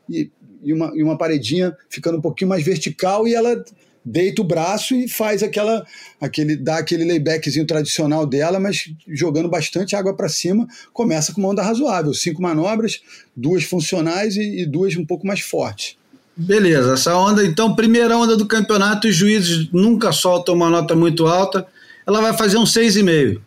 e, 0.06 0.30
e, 0.62 0.70
uma, 0.70 0.92
e 0.94 1.02
uma 1.02 1.16
paredinha 1.16 1.74
ficando 1.88 2.18
um 2.18 2.20
pouquinho 2.20 2.50
mais 2.50 2.62
vertical 2.62 3.26
e 3.26 3.34
ela 3.34 3.64
deita 4.04 4.42
o 4.42 4.44
braço 4.44 4.94
e 4.94 5.08
faz 5.08 5.42
aquela 5.42 5.86
aquele 6.20 6.56
dá 6.56 6.76
aquele 6.76 7.06
laybackzinho 7.06 7.66
tradicional 7.66 8.26
dela, 8.26 8.60
mas 8.60 8.92
jogando 9.08 9.48
bastante 9.48 9.96
água 9.96 10.14
para 10.14 10.28
cima, 10.28 10.68
começa 10.92 11.32
com 11.32 11.40
uma 11.40 11.48
onda 11.48 11.62
razoável, 11.62 12.12
cinco 12.12 12.42
manobras, 12.42 13.00
duas 13.34 13.64
funcionais 13.64 14.36
e, 14.36 14.60
e 14.60 14.66
duas 14.66 14.94
um 14.94 15.06
pouco 15.06 15.26
mais 15.26 15.40
fortes. 15.40 16.01
Beleza, 16.36 16.94
essa 16.94 17.14
onda, 17.14 17.44
então, 17.44 17.76
primeira 17.76 18.16
onda 18.16 18.36
do 18.36 18.46
campeonato, 18.46 19.06
os 19.06 19.14
juízes 19.14 19.70
nunca 19.70 20.12
soltam 20.12 20.54
uma 20.54 20.70
nota 20.70 20.94
muito 20.94 21.26
alta, 21.26 21.66
ela 22.06 22.20
vai 22.20 22.32
fazer 22.32 22.56
um 22.56 22.64
6,5. 22.64 23.40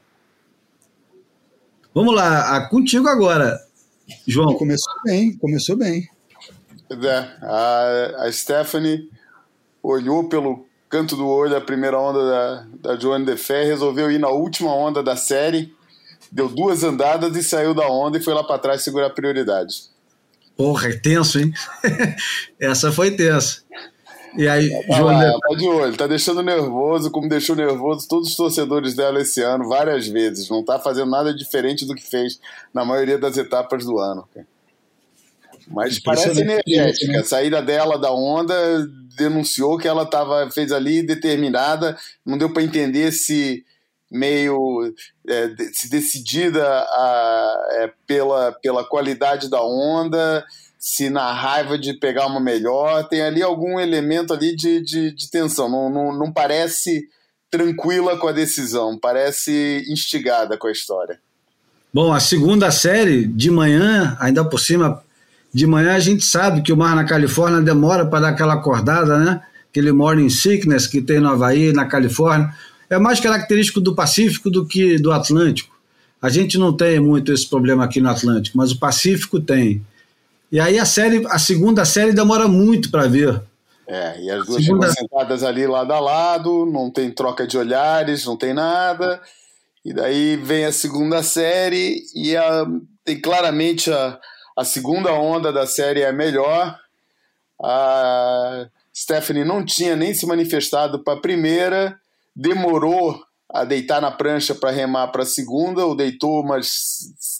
Vamos 1.93 2.13
lá, 2.13 2.55
a, 2.55 2.69
contigo 2.69 3.07
agora, 3.07 3.59
João. 4.27 4.53
Começou 4.55 4.93
bem, 5.03 5.35
começou 5.37 5.75
bem. 5.75 6.07
É, 6.89 7.17
a, 7.41 8.25
a 8.25 8.31
Stephanie 8.31 9.09
olhou 9.81 10.29
pelo 10.29 10.65
canto 10.89 11.15
do 11.15 11.27
olho 11.27 11.57
a 11.57 11.61
primeira 11.61 11.99
onda 11.99 12.25
da, 12.25 12.67
da 12.81 12.99
Joanne 12.99 13.25
Defé, 13.25 13.63
resolveu 13.63 14.11
ir 14.11 14.19
na 14.19 14.29
última 14.29 14.73
onda 14.73 15.01
da 15.01 15.15
série, 15.15 15.73
deu 16.31 16.47
duas 16.47 16.83
andadas 16.83 17.35
e 17.35 17.43
saiu 17.43 17.73
da 17.73 17.87
onda 17.87 18.17
e 18.17 18.21
foi 18.21 18.33
lá 18.33 18.43
para 18.43 18.59
trás 18.59 18.83
segurar 18.83 19.07
a 19.07 19.09
prioridade. 19.09 19.94
Porra, 20.57 20.89
é 20.89 20.97
tenso, 20.97 21.39
hein? 21.39 21.51
Essa 22.59 22.91
foi 22.91 23.11
tensa. 23.11 23.63
E 24.37 24.47
aí, 24.47 24.69
tá 24.69 24.97
João. 24.97 25.17
Lá, 25.17 25.39
tá 25.39 25.55
de 25.55 25.67
olho, 25.67 25.95
tá 25.97 26.07
deixando 26.07 26.43
nervoso, 26.43 27.09
como 27.09 27.29
deixou 27.29 27.55
nervoso 27.55 28.07
todos 28.07 28.29
os 28.29 28.35
torcedores 28.35 28.93
dela 28.93 29.21
esse 29.21 29.41
ano, 29.41 29.69
várias 29.69 30.07
vezes. 30.07 30.49
Não 30.49 30.63
tá 30.63 30.77
fazendo 30.77 31.09
nada 31.09 31.33
diferente 31.33 31.85
do 31.85 31.95
que 31.95 32.03
fez 32.03 32.39
na 32.73 32.83
maioria 32.83 33.17
das 33.17 33.37
etapas 33.37 33.85
do 33.85 33.97
ano. 33.97 34.27
Mas 35.67 35.99
parece 35.99 36.41
energética. 36.41 37.11
Né? 37.11 37.19
A 37.19 37.23
saída 37.23 37.61
dela 37.61 37.97
da 37.97 38.11
onda 38.11 38.53
denunciou 39.17 39.77
que 39.77 39.87
ela 39.87 40.05
tava, 40.05 40.49
fez 40.51 40.71
ali 40.71 41.01
determinada, 41.01 41.97
não 42.25 42.37
deu 42.37 42.51
para 42.51 42.63
entender 42.63 43.11
se 43.11 43.65
meio 44.15 44.93
é, 45.28 45.49
decidida 45.89 46.65
a, 46.65 47.67
é, 47.71 47.93
pela, 48.08 48.51
pela 48.62 48.84
qualidade 48.84 49.49
da 49.49 49.62
onda, 49.62 50.45
se 50.80 51.10
na 51.10 51.34
raiva 51.34 51.78
de 51.78 51.93
pegar 51.93 52.28
uma 52.28 52.39
melhor, 52.39 53.08
tem 53.08 53.21
ali 53.21 53.41
algum 53.41 53.80
elemento 53.80 54.34
ali 54.34 54.56
de, 54.56 54.82
de, 54.82 55.12
de 55.12 55.30
tensão, 55.30 55.69
não, 55.69 55.89
não, 55.89 56.17
não 56.17 56.32
parece 56.32 57.08
tranquila 57.49 58.17
com 58.17 58.28
a 58.28 58.32
decisão, 58.32 58.97
parece 58.97 59.84
instigada 59.89 60.58
com 60.58 60.67
a 60.67 60.71
história. 60.71 61.19
Bom, 61.93 62.13
a 62.13 62.19
segunda 62.19 62.71
série, 62.71 63.25
de 63.25 63.49
manhã, 63.49 64.17
ainda 64.19 64.43
por 64.43 64.60
cima, 64.60 65.01
de 65.54 65.65
manhã 65.65 65.95
a 65.95 65.99
gente 65.99 66.25
sabe 66.25 66.62
que 66.62 66.73
o 66.73 66.78
mar 66.78 66.95
na 66.95 67.06
Califórnia 67.06 67.62
demora 67.62 68.06
para 68.06 68.19
dar 68.19 68.30
aquela 68.30 68.56
acordada, 68.56 69.17
né? 69.17 69.41
Aquele 69.69 69.91
morning 69.91 70.30
sickness 70.30 70.88
que 70.88 71.01
tem 71.01 71.19
no 71.19 71.30
Havaí, 71.30 71.71
na 71.71 71.86
Califórnia 71.86 72.54
é 72.89 72.97
mais 72.97 73.19
característico 73.19 73.81
do 73.81 73.95
Pacífico 73.95 74.49
do 74.49 74.65
que 74.65 74.97
do 74.97 75.11
Atlântico. 75.11 75.75
A 76.21 76.29
gente 76.29 76.57
não 76.57 76.75
tem 76.75 76.99
muito 76.99 77.31
esse 77.31 77.47
problema 77.47 77.85
aqui 77.85 78.01
no 78.01 78.09
Atlântico, 78.09 78.57
mas 78.57 78.71
o 78.71 78.79
Pacífico 78.79 79.39
tem. 79.39 79.85
E 80.51 80.59
aí 80.59 80.79
a 80.79 80.85
série, 80.85 81.25
a 81.27 81.37
segunda 81.37 81.85
série 81.85 82.13
demora 82.13 82.47
muito 82.47 82.89
para 82.89 83.07
ver. 83.07 83.41
É, 83.87 84.19
e 84.21 84.31
as 84.31 84.45
duas 84.45 84.63
segunda... 84.63 84.89
ficam 84.89 85.03
sentadas 85.03 85.43
ali 85.43 85.67
lado 85.67 85.91
a 85.93 85.99
lado, 85.99 86.65
não 86.65 86.89
tem 86.89 87.11
troca 87.11 87.45
de 87.45 87.57
olhares, 87.57 88.25
não 88.25 88.35
tem 88.35 88.53
nada. 88.53 89.21
E 89.83 89.93
daí 89.93 90.35
vem 90.37 90.65
a 90.65 90.71
segunda 90.71 91.21
série 91.21 92.03
e 92.15 92.35
a 92.35 92.65
tem 93.03 93.21
claramente 93.21 93.91
a, 93.91 94.19
a 94.57 94.65
segunda 94.65 95.13
onda 95.13 95.53
da 95.53 95.67
série 95.67 96.01
é 96.01 96.11
melhor. 96.11 96.75
A 97.61 98.67
Stephanie 98.93 99.45
não 99.45 99.63
tinha 99.63 99.95
nem 99.95 100.13
se 100.13 100.25
manifestado 100.25 101.03
para 101.03 101.13
a 101.13 101.21
primeira, 101.21 101.99
demorou 102.35 103.23
a 103.49 103.63
deitar 103.63 104.01
na 104.01 104.11
prancha 104.11 104.53
para 104.55 104.71
remar 104.71 105.09
para 105.09 105.23
a 105.23 105.25
segunda, 105.25 105.85
ou 105.85 105.95
deitou, 105.95 106.43
mas 106.43 106.69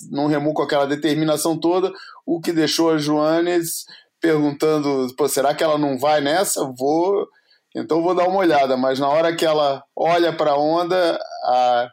não 0.10 0.28
remou 0.28 0.54
com 0.54 0.62
aquela 0.62 0.86
determinação 0.86 1.60
toda, 1.60 1.92
o 2.26 2.40
que 2.40 2.54
deixou 2.54 2.92
a 2.92 2.98
Joanes 2.98 3.86
perguntando: 4.22 5.08
será 5.28 5.54
que 5.54 5.64
ela 5.64 5.78
não 5.78 5.98
vai 5.98 6.22
nessa? 6.22 6.64
Vou, 6.78 7.28
então 7.76 8.02
vou 8.02 8.16
dar 8.16 8.28
uma 8.28 8.40
olhada. 8.40 8.78
Mas 8.78 9.00
na 9.00 9.10
hora 9.10 9.36
que 9.36 9.46
ela 9.46 9.84
olha 9.96 10.32
para 10.32 10.52
a 10.52 10.58
onda, 10.58 11.20
a, 11.44 11.92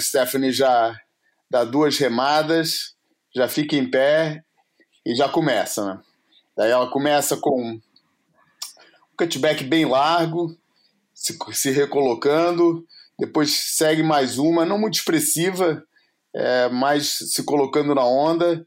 Stephanie 0.00 0.52
já 0.52 0.96
dá 1.50 1.64
duas 1.64 1.98
remadas, 1.98 2.94
já 3.34 3.48
fica 3.48 3.76
em 3.76 3.90
pé 3.90 4.42
e 5.06 5.14
já 5.14 5.28
começa. 5.28 5.84
Né? 5.84 6.00
Daí 6.56 6.70
ela 6.70 6.90
começa 6.90 7.36
com 7.36 7.62
um 7.62 7.80
cutback 9.16 9.64
bem 9.64 9.84
largo, 9.84 10.56
se, 11.18 11.36
se 11.52 11.70
recolocando 11.70 12.86
depois 13.18 13.50
segue 13.50 14.02
mais 14.02 14.38
uma, 14.38 14.64
não 14.64 14.78
muito 14.78 14.94
expressiva, 14.94 15.82
é, 16.32 16.68
mas 16.68 17.08
se 17.08 17.42
colocando 17.42 17.92
na 17.94 18.04
onda. 18.04 18.64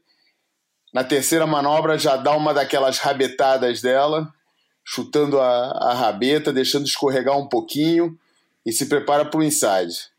Na 0.92 1.02
terceira 1.02 1.46
manobra 1.46 1.98
já 1.98 2.16
dá 2.16 2.36
uma 2.36 2.52
daquelas 2.52 2.98
rabetadas 2.98 3.80
dela, 3.80 4.30
chutando 4.84 5.40
a, 5.40 5.70
a 5.70 5.94
rabeta, 5.94 6.52
deixando 6.52 6.84
escorregar 6.84 7.38
um 7.38 7.48
pouquinho 7.48 8.14
e 8.66 8.70
se 8.72 8.84
prepara 8.84 9.24
para 9.24 9.40
o 9.40 9.42
inside. 9.42 10.10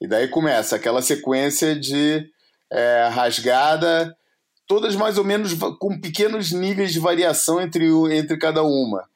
E 0.00 0.06
daí 0.06 0.28
começa 0.28 0.76
aquela 0.76 1.02
sequência 1.02 1.74
de 1.74 2.24
é, 2.70 3.08
rasgada, 3.10 4.16
todas 4.68 4.94
mais 4.94 5.18
ou 5.18 5.24
menos 5.24 5.52
com 5.80 6.00
pequenos 6.00 6.52
níveis 6.52 6.92
de 6.92 7.00
variação 7.00 7.60
entre, 7.60 7.84
entre 8.16 8.36
cada 8.38 8.62
uma 8.62 9.10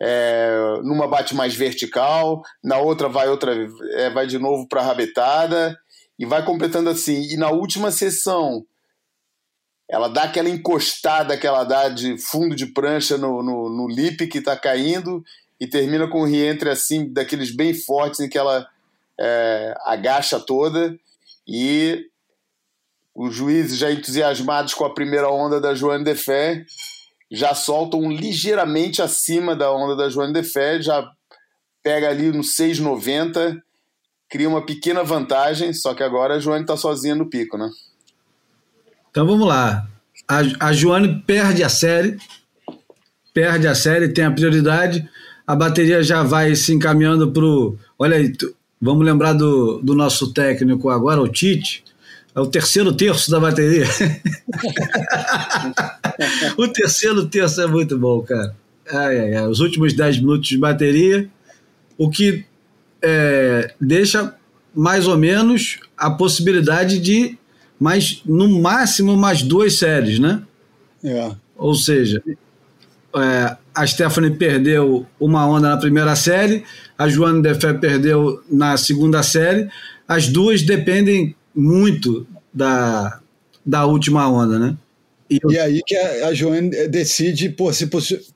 é, 0.00 0.80
numa 0.82 1.08
bate 1.08 1.34
mais 1.34 1.54
vertical, 1.54 2.42
na 2.62 2.78
outra 2.78 3.08
vai 3.08 3.28
outra 3.28 3.54
é, 3.92 4.10
vai 4.10 4.26
de 4.26 4.38
novo 4.38 4.68
para 4.68 4.80
a 4.80 4.84
rabetada 4.84 5.76
e 6.18 6.26
vai 6.26 6.44
completando 6.44 6.90
assim. 6.90 7.22
E 7.32 7.36
na 7.36 7.50
última 7.50 7.90
sessão 7.90 8.64
ela 9.88 10.08
dá 10.08 10.24
aquela 10.24 10.48
encostada 10.48 11.36
que 11.38 11.46
ela 11.46 11.64
dá 11.64 11.88
de 11.88 12.18
fundo 12.18 12.56
de 12.56 12.66
prancha 12.66 13.16
no, 13.16 13.42
no, 13.42 13.68
no 13.68 13.88
lip 13.88 14.26
que 14.26 14.38
está 14.38 14.56
caindo 14.56 15.24
e 15.60 15.66
termina 15.66 16.08
com 16.08 16.22
um 16.22 16.26
reentre 16.26 16.68
assim 16.68 17.12
daqueles 17.12 17.54
bem 17.54 17.72
fortes 17.72 18.20
em 18.20 18.28
que 18.28 18.36
ela 18.36 18.68
é, 19.18 19.74
agacha 19.84 20.40
toda 20.40 20.98
e 21.46 22.04
os 23.14 23.34
juízes 23.34 23.78
já 23.78 23.90
entusiasmados 23.90 24.74
com 24.74 24.84
a 24.84 24.92
primeira 24.92 25.30
onda 25.30 25.60
da 25.60 25.74
Joane 25.74 26.04
de 26.04 26.14
Fé 26.14 26.64
já 27.30 27.54
soltam 27.54 28.10
ligeiramente 28.10 29.02
acima 29.02 29.54
da 29.56 29.72
onda 29.72 29.96
da 29.96 30.08
Joane 30.08 30.32
de 30.32 30.42
Fé, 30.42 30.80
já 30.80 31.08
pega 31.82 32.08
ali 32.08 32.30
no 32.30 32.42
6,90, 32.42 33.60
cria 34.28 34.48
uma 34.48 34.64
pequena 34.64 35.02
vantagem, 35.02 35.72
só 35.72 35.94
que 35.94 36.02
agora 36.02 36.34
a 36.34 36.38
Joane 36.38 36.62
está 36.62 36.76
sozinha 36.76 37.14
no 37.14 37.28
pico, 37.28 37.56
né? 37.56 37.70
Então 39.10 39.26
vamos 39.26 39.46
lá. 39.46 39.86
A, 40.28 40.68
a 40.68 40.72
Joane 40.72 41.22
perde 41.26 41.62
a 41.62 41.68
série, 41.68 42.18
perde 43.32 43.66
a 43.66 43.74
série, 43.74 44.08
tem 44.08 44.24
a 44.24 44.30
prioridade, 44.30 45.08
a 45.46 45.54
bateria 45.54 46.02
já 46.02 46.22
vai 46.22 46.54
se 46.54 46.72
encaminhando 46.72 47.30
para 47.30 47.44
o. 47.44 47.78
Olha 47.98 48.16
aí, 48.16 48.32
vamos 48.80 49.04
lembrar 49.04 49.32
do, 49.32 49.80
do 49.82 49.94
nosso 49.94 50.32
técnico 50.32 50.90
agora, 50.90 51.20
o 51.20 51.28
Tite 51.28 51.84
é 52.36 52.40
o 52.40 52.46
terceiro 52.46 52.92
terço 52.92 53.30
da 53.30 53.40
bateria. 53.40 53.86
o 56.58 56.68
terceiro 56.68 57.26
terço 57.26 57.62
é 57.62 57.66
muito 57.66 57.98
bom, 57.98 58.20
cara. 58.20 58.54
Ai, 58.92 59.18
ai, 59.18 59.34
ai. 59.36 59.46
Os 59.46 59.60
últimos 59.60 59.94
10 59.94 60.18
minutos 60.18 60.46
de 60.46 60.58
bateria, 60.58 61.30
o 61.96 62.10
que 62.10 62.44
é, 63.02 63.72
deixa 63.80 64.34
mais 64.74 65.08
ou 65.08 65.16
menos 65.16 65.80
a 65.96 66.10
possibilidade 66.10 66.98
de 66.98 67.38
mais, 67.80 68.20
no 68.26 68.60
máximo, 68.60 69.16
mais 69.16 69.40
duas 69.40 69.78
séries, 69.78 70.18
né? 70.18 70.42
É. 71.02 71.30
Ou 71.56 71.74
seja, 71.74 72.22
é, 73.14 73.56
a 73.74 73.86
Stephanie 73.86 74.32
perdeu 74.32 75.06
uma 75.18 75.48
onda 75.48 75.70
na 75.70 75.76
primeira 75.78 76.14
série, 76.14 76.64
a 76.98 77.08
Joana 77.08 77.40
Defé 77.40 77.72
perdeu 77.72 78.44
na 78.50 78.76
segunda 78.76 79.22
série. 79.22 79.70
As 80.06 80.28
duas 80.28 80.60
dependem 80.60 81.34
muito 81.56 82.26
da, 82.52 83.20
da 83.64 83.86
última 83.86 84.28
onda, 84.28 84.58
né? 84.58 84.76
E, 85.28 85.40
eu... 85.42 85.50
e 85.50 85.58
aí 85.58 85.80
que 85.84 85.96
a, 85.96 86.28
a 86.28 86.34
Joane 86.34 86.70
decide 86.88 87.48
pô, 87.48 87.72
se 87.72 87.86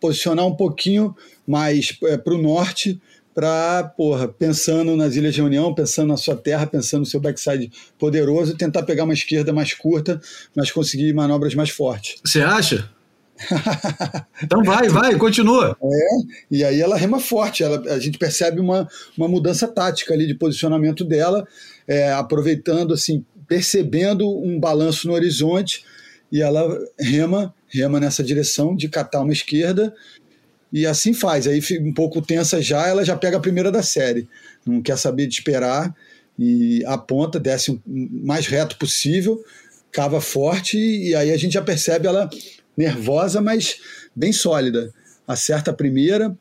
posicionar 0.01 0.47
um 0.47 0.57
pouquinho 0.57 1.15
mais 1.47 1.97
é, 2.05 2.17
para 2.17 2.35
o 2.35 2.41
norte, 2.41 3.01
para, 3.35 3.85
porra, 3.97 4.29
pensando 4.29 4.97
nas 4.97 5.15
Ilhas 5.15 5.35
de 5.35 5.43
União, 5.43 5.73
pensando 5.75 6.09
na 6.09 6.17
sua 6.17 6.37
terra, 6.37 6.67
pensando 6.67 7.01
no 7.01 7.07
seu 7.07 7.21
backside 7.21 7.71
poderoso, 7.99 8.57
tentar 8.57 8.83
pegar 8.83 9.05
uma 9.05 9.15
esquerda 9.15 9.53
mais 9.53 9.73
curta, 9.73 10.21
mas 10.55 10.71
conseguir 10.71 11.13
manobras 11.13 11.55
mais 11.55 11.71
fortes. 11.71 12.21
Você 12.25 12.41
acha? 12.41 12.91
então 14.43 14.63
vai, 14.63 14.89
vai, 14.89 15.17
continua. 15.17 15.77
É, 15.83 16.09
e 16.51 16.65
aí 16.65 16.81
ela 16.81 16.97
rema 16.97 17.21
forte, 17.21 17.63
ela, 17.63 17.81
a 17.93 17.99
gente 17.99 18.19
percebe 18.19 18.61
uma, 18.61 18.87
uma 19.17 19.29
mudança 19.29 19.67
tática 19.67 20.13
ali 20.13 20.27
de 20.27 20.35
posicionamento 20.35 21.05
dela, 21.05 21.47
é, 21.91 22.13
aproveitando, 22.13 22.95
assim, 22.95 23.25
percebendo 23.49 24.31
um 24.31 24.61
balanço 24.61 25.09
no 25.09 25.13
horizonte, 25.13 25.85
e 26.31 26.41
ela 26.41 26.79
rema, 26.97 27.53
rema 27.67 27.99
nessa 27.99 28.23
direção 28.23 28.77
de 28.77 28.89
catar 28.89 29.23
uma 29.23 29.33
esquerda, 29.33 29.93
e 30.73 30.87
assim 30.87 31.13
faz. 31.13 31.49
Aí 31.49 31.61
fica 31.61 31.83
um 31.83 31.93
pouco 31.93 32.23
tensa 32.23 32.63
já, 32.63 32.87
ela 32.87 33.05
já 33.05 33.17
pega 33.17 33.39
a 33.39 33.41
primeira 33.41 33.73
da 33.73 33.83
série. 33.83 34.29
Não 34.65 34.81
quer 34.81 34.97
saber 34.97 35.27
de 35.27 35.35
esperar 35.35 35.93
e 36.39 36.85
aponta, 36.87 37.41
desce 37.41 37.73
o 37.73 37.83
mais 37.85 38.47
reto 38.47 38.79
possível, 38.79 39.45
cava 39.91 40.21
forte, 40.21 40.79
e 40.79 41.13
aí 41.17 41.33
a 41.33 41.37
gente 41.37 41.55
já 41.55 41.63
percebe 41.63 42.07
ela 42.07 42.31
nervosa, 42.77 43.41
mas 43.41 43.81
bem 44.15 44.33
sólida. 44.33 44.95
Acerta 45.27 45.73
a 45.73 45.75
primeira, 45.75 46.39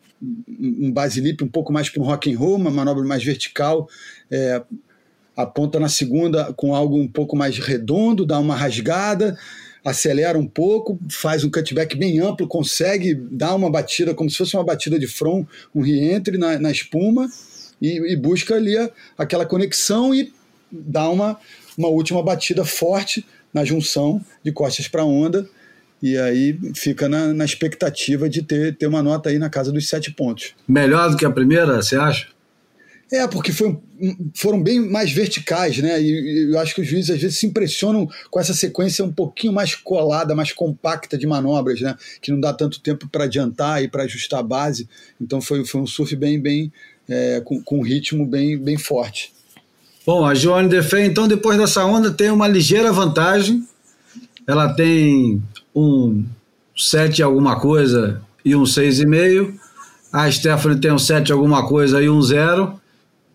um 0.48 0.92
basilip 0.92 1.44
um 1.44 1.48
pouco 1.48 1.74
mais 1.74 1.90
para 1.90 2.04
um 2.04 2.06
rock 2.06 2.32
and 2.32 2.38
roll, 2.38 2.56
uma 2.56 2.70
manobra 2.70 3.04
mais 3.04 3.24
vertical, 3.24 3.90
é, 4.30 4.62
aponta 5.42 5.80
na 5.80 5.88
segunda 5.88 6.54
com 6.54 6.76
algo 6.76 6.98
um 6.98 7.08
pouco 7.08 7.36
mais 7.36 7.58
redondo, 7.58 8.26
dá 8.26 8.38
uma 8.38 8.56
rasgada, 8.56 9.38
acelera 9.86 10.38
um 10.38 10.46
pouco, 10.46 11.00
faz 11.10 11.46
um 11.46 11.50
cutback 11.50 11.96
bem 11.96 12.20
amplo, 12.20 12.46
consegue 12.46 13.16
dar 13.16 13.56
uma 13.56 13.72
batida 13.72 14.14
como 14.14 14.30
se 14.30 14.38
fosse 14.38 14.58
uma 14.58 14.66
batida 14.66 15.00
de 15.00 15.08
front, 15.08 15.48
um 15.74 15.82
reentre 15.82 16.38
na, 16.38 16.60
na 16.60 16.70
espuma 16.70 17.30
e, 17.82 18.12
e, 18.12 18.18
busca 18.18 18.56
ali 18.56 18.78
a, 18.78 18.90
aquela 19.18 19.46
conexão 19.46 20.14
e 20.14 20.34
dá 20.70 21.10
uma, 21.10 21.40
uma 21.78 21.88
última 21.88 22.22
batida 22.22 22.66
forte 22.66 23.26
na 23.54 23.64
junção 23.64 24.22
de 24.44 24.52
costas 24.52 24.90
para 24.90 25.06
onda 25.06 25.48
e 26.04 26.18
aí 26.18 26.60
fica 26.76 27.08
na, 27.08 27.34
na, 27.34 27.46
expectativa 27.46 28.30
de 28.30 28.42
ter, 28.42 28.76
ter 28.76 28.88
uma 28.88 29.02
nota 29.02 29.30
aí 29.30 29.40
na 29.40 29.50
casa 29.50 29.72
dos 29.72 29.88
sete 29.88 30.12
pontos. 30.12 30.54
Melhor 30.68 31.10
do 31.10 31.18
que 31.18 31.26
a 31.26 31.32
primeira, 31.32 31.82
você 31.82 31.96
acha? 31.96 32.28
É, 33.12 33.28
porque 33.28 33.52
foi, 33.52 33.76
foram 34.36 34.62
bem 34.62 34.80
mais 34.80 35.12
verticais, 35.12 35.80
né? 35.80 36.00
E, 36.00 36.52
eu 36.52 36.60
acho 36.60 36.76
que 36.76 36.82
os 36.82 36.88
juízes 36.88 37.10
às 37.10 37.20
vezes 37.20 37.40
se 37.40 37.48
impressionam 37.48 38.08
com 38.30 38.40
essa 38.40 38.54
sequência 38.54 39.04
um 39.04 39.12
pouquinho 39.12 39.52
mais 39.52 39.74
colada, 39.74 40.36
mais 40.36 40.52
compacta 40.52 41.18
de 41.18 41.26
manobras, 41.26 41.82
né? 41.82 41.96
Que 42.22 42.32
não 42.32 42.40
dá 42.40 42.54
tanto 42.54 42.80
tempo 42.80 43.10
para 43.10 43.24
adiantar 43.24 43.84
e 43.84 43.88
para 43.88 44.04
ajustar 44.04 44.42
a 44.42 44.44
base. 44.44 44.88
Então 45.20 45.42
foi, 45.42 45.66
foi 45.66 45.82
um 45.82 45.88
surf 45.88 46.16
bem, 46.16 46.40
bem 46.40 46.72
é, 47.08 47.42
com, 47.44 47.64
um 47.72 47.82
ritmo 47.82 48.26
bem, 48.26 48.58
bem 48.58 48.78
forte. 48.78 49.34
Bom, 50.06 50.26
a 50.26 50.36
Joane 50.36 50.70
Defé, 50.70 51.06
então, 51.06 51.28
depois 51.28 51.58
dessa 51.58 51.84
onda, 51.84 52.12
tem 52.12 52.30
uma 52.30 52.48
ligeira 52.48 52.92
vantagem. 52.92 53.68
Ela 54.48 54.74
tem 54.74 55.42
um 55.76 56.26
7 56.76 57.22
alguma 57.22 57.60
coisa 57.60 58.22
e 58.46 58.56
um 58.56 58.64
6,5. 58.64 59.54
A 60.12 60.32
Stephanie 60.32 60.80
tem 60.80 60.92
um 60.92 61.00
7 61.00 61.32
alguma 61.32 61.68
coisa 61.68 62.02
e 62.02 62.10
um 62.10 62.22
0. 62.22 62.80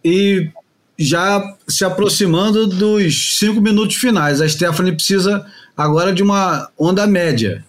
E 0.04 0.50
já 0.98 1.56
se 1.68 1.84
aproximando 1.84 2.66
dos 2.66 3.38
5 3.38 3.60
minutos 3.60 3.96
finais. 3.96 4.40
A 4.40 4.48
Stephanie 4.48 4.92
precisa 4.92 5.44
agora 5.76 6.12
de 6.12 6.22
uma 6.22 6.70
onda 6.78 7.06
média. 7.06 7.64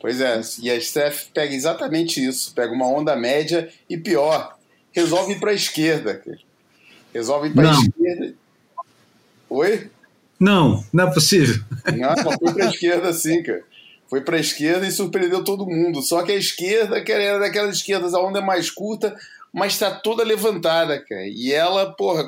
Pois 0.00 0.20
é, 0.20 0.38
e 0.60 0.70
a 0.70 0.78
Steph 0.78 1.28
pega 1.32 1.54
exatamente 1.54 2.22
isso, 2.22 2.52
pega 2.54 2.74
uma 2.74 2.86
onda 2.86 3.16
média 3.16 3.70
e 3.88 3.96
pior, 3.96 4.54
resolve 4.92 5.32
ir 5.32 5.40
para 5.40 5.52
a 5.52 5.54
esquerda. 5.54 6.22
Resolve 7.14 7.48
ir 7.48 7.54
para 7.54 7.70
a 7.70 7.72
esquerda. 7.72 8.34
Oi? 9.48 9.90
Não, 10.38 10.84
não 10.92 11.08
é 11.08 11.14
possível. 11.14 11.64
Não, 11.96 12.38
foi 12.38 12.52
para 12.52 12.66
a 12.66 12.68
esquerda 12.68 13.12
sim, 13.14 13.42
cara. 13.42 13.62
Foi 14.10 14.20
para 14.20 14.36
a 14.36 14.40
esquerda 14.40 14.86
e 14.86 14.92
surpreendeu 14.92 15.42
todo 15.42 15.64
mundo. 15.64 16.02
Só 16.02 16.22
que 16.22 16.32
a 16.32 16.36
esquerda, 16.36 17.00
que 17.02 17.10
era 17.10 17.38
daquelas 17.38 17.76
esquerdas, 17.76 18.12
a 18.12 18.20
onda 18.20 18.40
é 18.40 18.42
mais 18.42 18.70
curta, 18.70 19.16
mas 19.54 19.74
está 19.74 19.88
toda 19.92 20.24
levantada, 20.24 20.98
cara. 20.98 21.28
E 21.28 21.52
ela, 21.52 21.92
porra, 21.92 22.26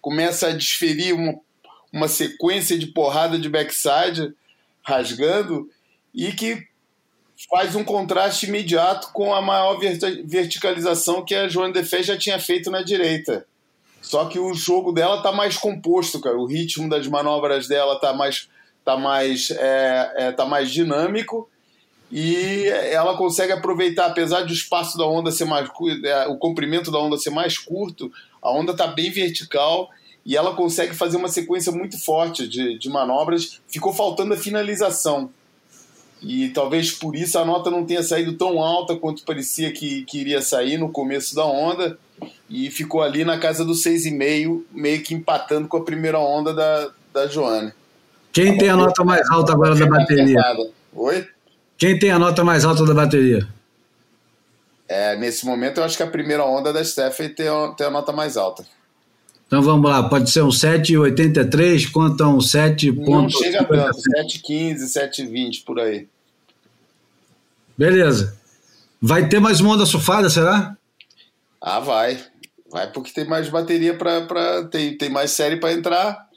começa 0.00 0.46
a 0.46 0.52
desferir 0.52 1.12
uma, 1.12 1.34
uma 1.92 2.06
sequência 2.06 2.78
de 2.78 2.86
porrada 2.86 3.36
de 3.36 3.48
backside 3.48 4.32
rasgando 4.80 5.68
e 6.14 6.30
que 6.30 6.64
faz 7.50 7.74
um 7.74 7.82
contraste 7.82 8.46
imediato 8.46 9.12
com 9.12 9.34
a 9.34 9.42
maior 9.42 9.80
verticalização 10.24 11.24
que 11.24 11.34
a 11.34 11.48
Joana 11.48 11.72
Defé 11.72 12.04
já 12.04 12.16
tinha 12.16 12.38
feito 12.38 12.70
na 12.70 12.82
direita. 12.82 13.44
Só 14.00 14.26
que 14.26 14.38
o 14.38 14.54
jogo 14.54 14.92
dela 14.92 15.22
tá 15.22 15.32
mais 15.32 15.56
composto, 15.56 16.20
cara. 16.20 16.38
O 16.38 16.46
ritmo 16.46 16.88
das 16.88 17.08
manobras 17.08 17.66
dela 17.66 17.98
tá 17.98 18.12
mais, 18.12 18.48
tá 18.84 18.96
mais, 18.96 19.50
é, 19.50 20.12
é, 20.14 20.32
tá 20.32 20.46
mais 20.46 20.70
dinâmico 20.70 21.50
e 22.10 22.66
ela 22.66 23.16
consegue 23.16 23.52
aproveitar, 23.52 24.06
apesar 24.06 24.42
de 24.42 24.52
o 24.52 24.56
espaço 24.56 24.98
da 24.98 25.06
onda 25.06 25.30
ser 25.30 25.44
mais 25.44 25.68
é, 26.04 26.26
o 26.26 26.36
comprimento 26.36 26.90
da 26.90 26.98
onda 26.98 27.16
ser 27.16 27.30
mais 27.30 27.56
curto, 27.56 28.10
a 28.42 28.50
onda 28.52 28.74
tá 28.74 28.88
bem 28.88 29.10
vertical 29.10 29.88
e 30.26 30.36
ela 30.36 30.54
consegue 30.54 30.94
fazer 30.94 31.16
uma 31.16 31.28
sequência 31.28 31.70
muito 31.70 31.98
forte 32.02 32.48
de, 32.48 32.78
de 32.78 32.90
manobras. 32.90 33.60
Ficou 33.68 33.92
faltando 33.92 34.34
a 34.34 34.36
finalização. 34.36 35.30
E 36.22 36.48
talvez 36.50 36.92
por 36.92 37.16
isso 37.16 37.38
a 37.38 37.44
nota 37.44 37.70
não 37.70 37.86
tenha 37.86 38.02
saído 38.02 38.34
tão 38.34 38.60
alta 38.60 38.96
quanto 38.96 39.24
parecia 39.24 39.72
que, 39.72 40.02
que 40.04 40.20
iria 40.20 40.42
sair 40.42 40.76
no 40.76 40.90
começo 40.90 41.34
da 41.34 41.46
onda. 41.46 41.96
E 42.50 42.70
ficou 42.70 43.02
ali 43.02 43.24
na 43.24 43.38
casa 43.38 43.64
do 43.64 43.72
6,5, 43.72 44.62
meio 44.72 45.02
que 45.02 45.14
empatando 45.14 45.68
com 45.68 45.78
a 45.78 45.84
primeira 45.84 46.18
onda 46.18 46.52
da, 46.52 46.90
da 47.14 47.26
Joana. 47.26 47.74
Quem 48.32 48.58
tem 48.58 48.68
a 48.68 48.76
nota 48.76 49.02
mais 49.04 49.28
alta 49.30 49.52
agora 49.52 49.74
da 49.74 49.86
bateria? 49.86 50.40
Oi? 50.92 51.26
Quem 51.80 51.98
tem 51.98 52.10
a 52.10 52.18
nota 52.18 52.44
mais 52.44 52.62
alta 52.62 52.84
da 52.84 52.92
bateria? 52.92 53.48
É, 54.86 55.16
nesse 55.16 55.46
momento 55.46 55.78
eu 55.78 55.84
acho 55.84 55.96
que 55.96 56.02
a 56.02 56.06
primeira 56.06 56.44
onda 56.44 56.74
da 56.74 56.84
Stephanie 56.84 57.32
tem 57.32 57.48
a, 57.48 57.68
tem 57.68 57.86
a 57.86 57.90
nota 57.90 58.12
mais 58.12 58.36
alta. 58.36 58.66
Então 59.46 59.62
vamos 59.62 59.90
lá, 59.90 60.06
pode 60.06 60.30
ser 60.30 60.42
um 60.42 60.50
7,83 60.50 61.90
quanto 61.90 62.22
a 62.22 62.28
um 62.28 62.38
7. 62.38 62.92
Não 62.92 63.30
chega 63.30 63.64
tanto, 63.64 63.96
7,15, 63.96 64.76
7,20 64.76 65.64
por 65.64 65.80
aí. 65.80 66.06
Beleza. 67.78 68.38
Vai 69.00 69.26
ter 69.26 69.40
mais 69.40 69.60
uma 69.60 69.72
onda 69.72 69.86
surfada, 69.86 70.28
será? 70.28 70.76
Ah, 71.58 71.80
vai. 71.80 72.22
Vai 72.70 72.92
porque 72.92 73.10
tem 73.10 73.26
mais 73.26 73.48
bateria 73.48 73.96
para. 73.96 74.64
Tem, 74.66 74.98
tem 74.98 75.08
mais 75.08 75.30
série 75.30 75.56
para 75.56 75.72
entrar. 75.72 76.28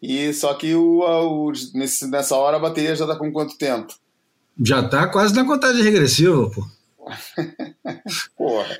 E 0.00 0.32
só 0.32 0.54
que 0.54 0.74
o, 0.74 1.00
o, 1.00 1.52
nesse, 1.74 2.10
nessa 2.10 2.34
hora 2.34 2.56
a 2.56 2.60
bateria 2.60 2.96
já 2.96 3.04
está 3.04 3.14
com 3.14 3.30
quanto 3.30 3.58
tempo? 3.58 3.94
Já 4.62 4.80
está 4.80 5.06
quase 5.08 5.34
na 5.34 5.44
contagem 5.44 5.82
regressiva, 5.82 6.50
pô. 6.50 6.66
Porra. 8.36 8.76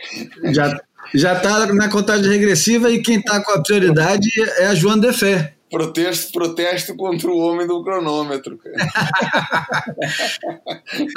Já, 0.53 0.81
já 1.15 1.35
está 1.35 1.67
na 1.67 1.89
contagem 1.89 2.31
regressiva 2.31 2.91
e 2.91 3.03
quem 3.03 3.19
está 3.19 3.43
com 3.43 3.53
a 3.53 3.63
prioridade 3.63 4.29
é 4.59 4.67
a 4.67 4.75
Joana 4.75 5.09
de 5.09 5.13
Fé. 5.13 5.55
Protesto, 5.71 6.33
protesto 6.33 6.97
contra 6.97 7.29
o 7.29 7.39
homem 7.39 7.67
do 7.67 7.83
cronômetro. 7.83 8.59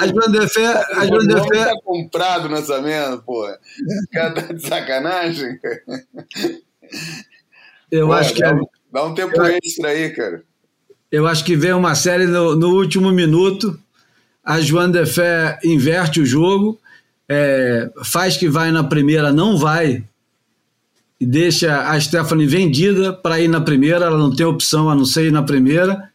a 0.00 0.06
Joana 0.06 0.40
de 0.40 0.48
Fé. 0.48 0.66
A 0.66 1.06
Joana 1.06 1.40
de 1.40 1.48
Fé. 1.48 1.64
tá 1.64 1.74
comprado 1.84 2.48
nessa 2.48 2.80
merda, 2.82 3.18
pô. 3.18 3.46
Cara, 4.12 4.34
tá 4.34 4.52
de 4.52 4.66
sacanagem. 4.66 5.58
Eu 7.90 8.08
pô, 8.08 8.12
acho 8.12 8.34
que. 8.34 8.40
Dá, 8.40 8.60
dá 8.92 9.04
um 9.04 9.14
tempo 9.14 9.36
eu, 9.36 9.58
extra 9.62 9.90
aí, 9.90 10.10
cara. 10.10 10.42
Eu 11.10 11.26
acho 11.26 11.44
que 11.44 11.56
vem 11.56 11.72
uma 11.72 11.94
série 11.94 12.26
no, 12.26 12.54
no 12.54 12.74
último 12.74 13.10
minuto. 13.12 13.78
A 14.44 14.60
Joana 14.60 15.04
de 15.04 15.06
Fé 15.06 15.58
inverte 15.64 16.20
o 16.20 16.26
jogo 16.26 16.80
é, 17.28 17.88
faz 18.04 18.36
que 18.36 18.48
vai 18.48 18.72
na 18.72 18.82
primeira, 18.82 19.32
não 19.32 19.56
vai, 19.56 20.02
e 21.20 21.24
deixa 21.26 21.88
a 21.88 22.00
Stephanie 22.00 22.46
vendida 22.46 23.12
para 23.12 23.38
ir 23.38 23.46
na 23.46 23.60
primeira, 23.60 24.06
ela 24.06 24.18
não 24.18 24.34
tem 24.34 24.44
opção 24.44 24.90
a 24.90 24.94
não 24.96 25.04
ser 25.04 25.26
ir 25.26 25.32
na 25.32 25.42
primeira, 25.42 26.10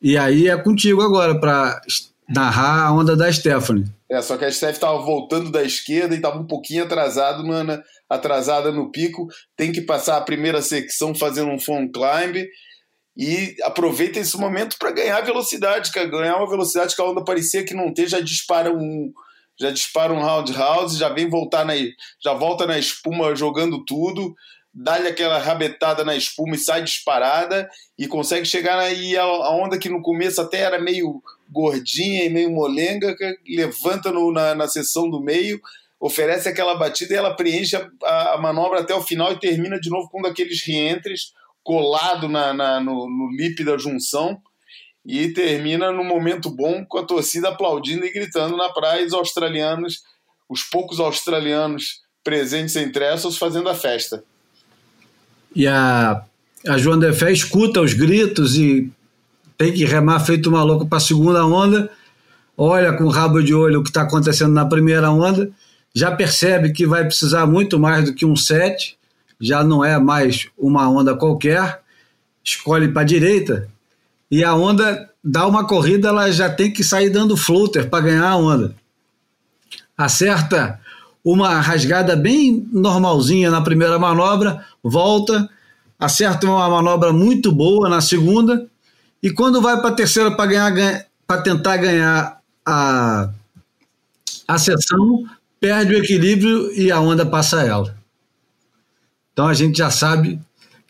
e 0.00 0.16
aí 0.16 0.48
é 0.48 0.56
contigo 0.56 1.02
agora 1.02 1.40
para 1.40 1.80
narrar 2.28 2.86
a 2.86 2.92
onda 2.92 3.16
da 3.16 3.32
Stephanie. 3.32 3.86
É, 4.08 4.22
só 4.22 4.36
que 4.36 4.44
a 4.44 4.52
Stephanie 4.52 4.74
estava 4.74 4.98
voltando 4.98 5.50
da 5.50 5.64
esquerda 5.64 6.14
e 6.14 6.18
estava 6.18 6.38
um 6.38 6.46
pouquinho 6.46 6.84
atrasado 6.84 7.42
na, 7.42 7.82
atrasada 8.08 8.70
no 8.70 8.92
pico, 8.92 9.26
tem 9.56 9.72
que 9.72 9.80
passar 9.80 10.18
a 10.18 10.20
primeira 10.20 10.62
secção 10.62 11.14
fazendo 11.14 11.50
um 11.50 11.58
phone 11.58 11.90
climb, 11.90 12.46
e 13.16 13.54
aproveita 13.62 14.18
esse 14.18 14.36
momento 14.36 14.76
para 14.78 14.90
ganhar 14.90 15.20
velocidade, 15.20 15.90
ganhar 15.92 16.36
uma 16.36 16.50
velocidade 16.50 16.96
que 16.96 17.02
a 17.02 17.04
onda 17.04 17.22
parecia 17.22 17.64
que 17.64 17.74
não 17.74 17.92
ter, 17.92 18.08
já 18.08 18.20
dispara 18.20 18.72
um, 18.72 19.12
já 19.58 19.70
dispara 19.70 20.12
um 20.12 20.20
roundhouse, 20.20 20.98
já 20.98 21.08
vem 21.08 21.28
voltar 21.28 21.64
na, 21.64 21.74
já 22.22 22.34
volta 22.34 22.66
na 22.66 22.78
espuma 22.78 23.36
jogando 23.36 23.84
tudo, 23.84 24.34
dá-lhe 24.72 25.06
aquela 25.06 25.38
rabetada 25.38 26.04
na 26.04 26.16
espuma 26.16 26.56
e 26.56 26.58
sai 26.58 26.82
disparada 26.82 27.68
e 27.96 28.08
consegue 28.08 28.44
chegar 28.44 28.78
aí 28.78 29.16
a, 29.16 29.50
onda 29.50 29.78
que 29.78 29.88
no 29.88 30.02
começo 30.02 30.40
até 30.40 30.58
era 30.58 30.80
meio 30.80 31.22
gordinha 31.48 32.24
e 32.24 32.28
meio 32.28 32.50
molenga, 32.50 33.14
levanta 33.46 34.10
no, 34.10 34.32
na, 34.32 34.56
na 34.56 34.66
seção 34.66 35.08
do 35.08 35.20
meio, 35.20 35.60
oferece 36.00 36.48
aquela 36.48 36.74
batida 36.74 37.14
e 37.14 37.16
ela 37.16 37.36
preenche 37.36 37.76
a, 37.76 38.32
a, 38.32 38.38
manobra 38.38 38.80
até 38.80 38.92
o 38.92 39.02
final 39.02 39.32
e 39.32 39.38
termina 39.38 39.78
de 39.78 39.88
novo 39.88 40.08
com 40.10 40.18
um 40.18 40.22
daqueles 40.22 40.60
reentres 40.66 41.32
colado 41.64 42.28
na, 42.28 42.52
na 42.52 42.78
no, 42.78 43.08
no 43.08 43.34
lip 43.34 43.64
da 43.64 43.78
junção 43.78 44.38
e 45.04 45.32
termina 45.32 45.90
num 45.90 46.04
momento 46.04 46.48
bom 46.48 46.84
com 46.84 46.98
a 46.98 47.04
torcida 47.04 47.48
aplaudindo 47.48 48.04
e 48.04 48.12
gritando 48.12 48.56
na 48.56 48.68
praia 48.68 49.04
os 49.04 49.12
australianos, 49.12 50.02
os 50.48 50.62
poucos 50.62 51.00
australianos 51.00 52.02
presentes 52.22 52.76
em 52.76 52.90
Tressos 52.92 53.36
fazendo 53.36 53.68
a 53.68 53.74
festa. 53.74 54.22
E 55.54 55.66
a, 55.66 56.22
a 56.66 56.78
Joan 56.78 56.98
de 56.98 57.12
Fé 57.12 57.32
escuta 57.32 57.80
os 57.80 57.92
gritos 57.92 58.56
e 58.56 58.90
tem 59.56 59.72
que 59.72 59.84
remar 59.84 60.20
feito 60.20 60.50
maluco 60.50 60.86
para 60.86 60.98
a 60.98 61.00
segunda 61.00 61.44
onda, 61.44 61.90
olha 62.56 62.92
com 62.92 63.08
rabo 63.08 63.42
de 63.42 63.54
olho 63.54 63.80
o 63.80 63.82
que 63.82 63.90
está 63.90 64.02
acontecendo 64.02 64.52
na 64.52 64.66
primeira 64.66 65.10
onda, 65.10 65.50
já 65.94 66.10
percebe 66.10 66.72
que 66.72 66.86
vai 66.86 67.04
precisar 67.04 67.46
muito 67.46 67.78
mais 67.78 68.06
do 68.06 68.14
que 68.14 68.26
um 68.26 68.34
set, 68.34 68.98
já 69.44 69.62
não 69.62 69.84
é 69.84 69.98
mais 69.98 70.48
uma 70.56 70.88
onda 70.88 71.14
qualquer, 71.14 71.82
escolhe 72.42 72.88
para 72.88 73.02
a 73.02 73.04
direita 73.04 73.68
e 74.30 74.42
a 74.42 74.54
onda 74.54 75.10
dá 75.22 75.46
uma 75.46 75.66
corrida, 75.66 76.08
ela 76.08 76.32
já 76.32 76.48
tem 76.48 76.72
que 76.72 76.82
sair 76.82 77.10
dando 77.10 77.36
floater 77.36 77.90
para 77.90 78.04
ganhar 78.04 78.26
a 78.26 78.36
onda. 78.36 78.74
Acerta 79.96 80.80
uma 81.22 81.60
rasgada 81.60 82.16
bem 82.16 82.66
normalzinha 82.72 83.50
na 83.50 83.60
primeira 83.60 83.98
manobra, 83.98 84.64
volta, 84.82 85.48
acerta 85.98 86.46
uma 86.46 86.68
manobra 86.68 87.12
muito 87.12 87.52
boa 87.52 87.88
na 87.88 88.00
segunda, 88.00 88.66
e 89.22 89.30
quando 89.30 89.60
vai 89.60 89.78
para 89.78 89.90
a 89.90 89.94
terceira 89.94 90.30
para 90.30 90.46
ganhar, 90.46 91.06
para 91.26 91.42
tentar 91.42 91.76
ganhar 91.76 92.40
a, 92.64 93.28
a 94.48 94.58
sessão, 94.58 95.24
perde 95.60 95.94
o 95.94 95.98
equilíbrio 95.98 96.72
e 96.72 96.90
a 96.90 96.98
onda 96.98 97.26
passa 97.26 97.62
ela. 97.62 98.03
Então 99.34 99.48
a 99.48 99.52
gente 99.52 99.76
já 99.76 99.90
sabe 99.90 100.40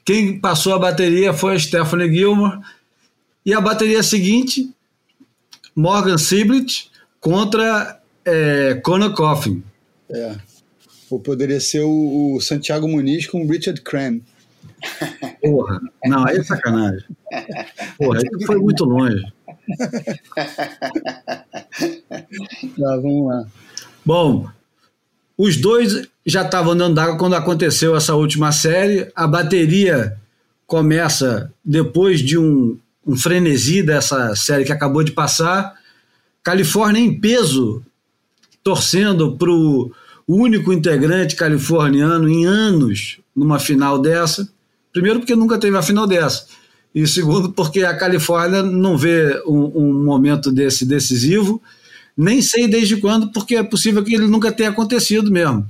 quem 0.04 0.38
passou 0.38 0.74
a 0.74 0.78
bateria 0.78 1.32
foi 1.32 1.56
a 1.56 1.58
Stephanie 1.58 2.12
Gilmore 2.12 2.60
e 3.44 3.54
a 3.54 3.60
bateria 3.60 4.02
seguinte, 4.02 4.70
Morgan 5.74 6.18
Siblet 6.18 6.90
contra 7.18 8.00
é, 8.24 8.74
Conor 8.82 9.14
Coffin. 9.14 9.62
É. 10.10 10.36
Ou 11.10 11.18
poderia 11.18 11.58
ser 11.58 11.80
o, 11.80 12.34
o 12.34 12.40
Santiago 12.40 12.86
Muniz 12.86 13.26
com 13.26 13.42
o 13.42 13.50
Richard 13.50 13.80
Cram. 13.80 14.20
Porra, 15.40 15.80
não, 16.04 16.26
aí 16.26 16.36
é 16.36 16.42
sacanagem. 16.42 17.04
Porra, 17.96 18.18
aí 18.18 18.46
foi 18.46 18.58
muito 18.58 18.84
longe. 18.84 19.24
Tá, 22.78 22.96
vamos 22.96 23.26
lá. 23.28 23.46
Bom, 24.04 24.46
os 25.36 25.56
dois 25.56 26.06
já 26.24 26.42
estavam 26.42 26.72
andando 26.72 26.94
d'água 26.94 27.18
quando 27.18 27.34
aconteceu 27.34 27.96
essa 27.96 28.14
última 28.14 28.52
série. 28.52 29.10
A 29.14 29.26
bateria 29.26 30.16
começa 30.66 31.52
depois 31.64 32.20
de 32.20 32.38
um 32.38 32.78
um 33.06 33.16
frenesi 33.16 33.82
dessa 33.82 34.34
série 34.34 34.64
que 34.64 34.72
acabou 34.72 35.02
de 35.02 35.12
passar. 35.12 35.74
Califórnia 36.42 37.00
em 37.00 37.18
peso, 37.18 37.82
torcendo 38.62 39.36
para 39.36 39.50
o 39.50 39.92
único 40.26 40.72
integrante 40.72 41.36
californiano 41.36 42.28
em 42.28 42.46
anos 42.46 43.18
numa 43.34 43.58
final 43.58 43.98
dessa. 43.98 44.48
Primeiro, 44.92 45.20
porque 45.20 45.34
nunca 45.34 45.58
teve 45.58 45.76
a 45.76 45.82
final 45.82 46.06
dessa. 46.06 46.46
E 46.94 47.06
segundo, 47.06 47.50
porque 47.50 47.82
a 47.82 47.96
Califórnia 47.96 48.62
não 48.62 48.96
vê 48.96 49.42
um, 49.46 49.72
um 49.74 50.04
momento 50.04 50.52
desse 50.52 50.86
decisivo. 50.86 51.60
Nem 52.16 52.40
sei 52.40 52.68
desde 52.68 52.96
quando, 52.96 53.32
porque 53.32 53.56
é 53.56 53.62
possível 53.62 54.04
que 54.04 54.14
ele 54.14 54.26
nunca 54.26 54.52
tenha 54.52 54.70
acontecido 54.70 55.30
mesmo. 55.30 55.68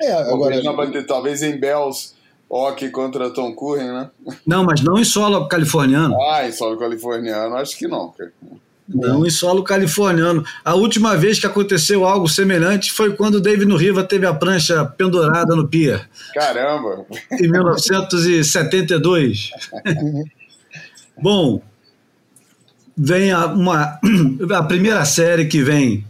É, 0.00 0.12
agora. 0.12 0.62
Talvez 1.06 1.42
em 1.42 1.58
Bells 1.58 2.16
Ok 2.50 2.90
contra 2.90 3.30
Tom 3.30 3.54
Curren, 3.54 3.92
né? 3.92 4.10
Não, 4.46 4.64
mas 4.64 4.80
não 4.80 4.98
em 4.98 5.04
solo 5.04 5.46
californiano. 5.48 6.16
Ah, 6.30 6.48
em 6.48 6.52
solo 6.52 6.78
californiano, 6.78 7.56
acho 7.56 7.76
que 7.76 7.86
não. 7.86 8.14
Não 8.88 9.26
em 9.26 9.30
solo 9.30 9.62
californiano. 9.62 10.42
A 10.64 10.74
última 10.74 11.14
vez 11.14 11.38
que 11.38 11.46
aconteceu 11.46 12.06
algo 12.06 12.26
semelhante 12.26 12.90
foi 12.90 13.14
quando 13.14 13.34
o 13.34 13.40
David 13.40 13.70
Riva 13.76 14.02
teve 14.02 14.24
a 14.24 14.32
prancha 14.32 14.82
pendurada 14.86 15.54
no 15.54 15.68
pier. 15.68 16.08
Caramba! 16.32 17.04
Em 17.32 17.50
1972. 17.50 19.50
Bom, 21.20 21.60
vem 22.98 23.30
a, 23.30 23.46
uma, 23.46 24.00
a 24.56 24.62
primeira 24.64 25.04
série 25.04 25.46
que 25.46 25.62
vem 25.62 26.04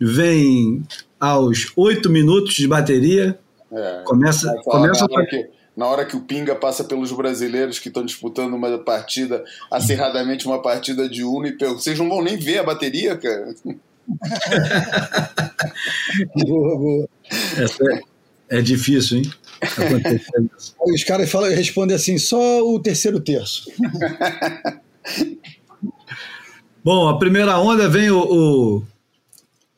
vem 0.00 0.82
aos 1.20 1.70
oito 1.76 2.10
minutos 2.10 2.54
de 2.54 2.66
bateria. 2.66 3.38
É, 3.70 4.02
começa 4.04 4.52
começa 4.64 5.06
na 5.06 5.14
hora, 5.14 5.26
que, 5.26 5.48
na 5.76 5.86
hora 5.86 6.04
que 6.04 6.16
o 6.16 6.20
Pinga 6.20 6.56
passa 6.56 6.84
pelos 6.84 7.12
brasileiros 7.12 7.78
que 7.78 7.88
estão 7.88 8.04
disputando 8.04 8.54
uma 8.54 8.76
partida, 8.78 9.44
acirradamente 9.70 10.46
uma 10.46 10.60
partida 10.60 11.08
de 11.08 11.22
Uno, 11.22 11.46
e 11.46 11.56
vocês 11.56 11.96
não 11.98 12.08
vão 12.08 12.22
nem 12.22 12.36
ver 12.36 12.58
a 12.58 12.64
bateria, 12.64 13.16
cara. 13.16 13.54
boa, 16.44 16.76
boa. 16.76 17.08
Essa 17.56 17.84
é, 17.84 18.00
é 18.58 18.60
difícil, 18.60 19.18
hein? 19.18 19.30
Os 20.84 21.04
caras 21.04 21.30
falam, 21.30 21.50
respondem 21.50 21.94
assim, 21.94 22.18
só 22.18 22.68
o 22.68 22.80
terceiro 22.80 23.20
terço. 23.20 23.70
Bom, 26.84 27.08
a 27.08 27.16
primeira 27.16 27.58
onda 27.58 27.88
vem 27.88 28.10
o, 28.10 28.18
o, 28.18 28.82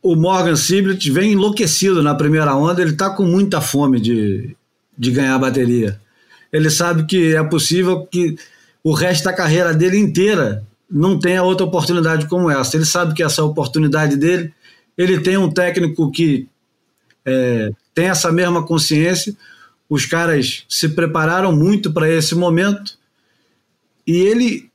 o 0.02 0.16
Morgan 0.16 0.57
Siblet, 0.57 1.11
vem 1.11 1.32
enlouquecido 1.32 2.02
na 2.02 2.14
primeira 2.14 2.57
onda, 2.57 2.80
ele 2.80 2.92
está 2.92 3.11
com 3.11 3.24
muita 3.24 3.61
fome 3.61 4.00
de, 4.00 4.57
de 4.96 5.11
ganhar 5.11 5.38
bateria. 5.38 6.00
Ele 6.50 6.70
sabe 6.70 7.05
que 7.05 7.34
é 7.34 7.44
possível 7.44 8.07
que 8.07 8.36
o 8.82 8.94
resto 8.94 9.24
da 9.24 9.34
carreira 9.34 9.74
dele 9.74 9.98
inteira 9.98 10.64
não 10.90 11.18
tenha 11.18 11.42
outra 11.42 11.66
oportunidade 11.66 12.26
como 12.26 12.48
essa. 12.48 12.76
Ele 12.76 12.86
sabe 12.86 13.12
que 13.12 13.22
essa 13.22 13.40
é 13.40 13.42
a 13.42 13.46
oportunidade 13.46 14.16
dele, 14.16 14.55
ele 14.96 15.20
tem 15.20 15.36
um 15.36 15.50
técnico 15.50 16.11
que 16.11 16.48
é, 17.22 17.70
tem 17.94 18.07
essa 18.07 18.32
mesma 18.32 18.64
consciência, 18.64 19.36
os 19.90 20.07
caras 20.07 20.64
se 20.70 20.88
prepararam 20.88 21.55
muito 21.55 21.92
para 21.92 22.09
esse 22.09 22.34
momento 22.34 22.96
e 24.07 24.16
ele 24.16 24.70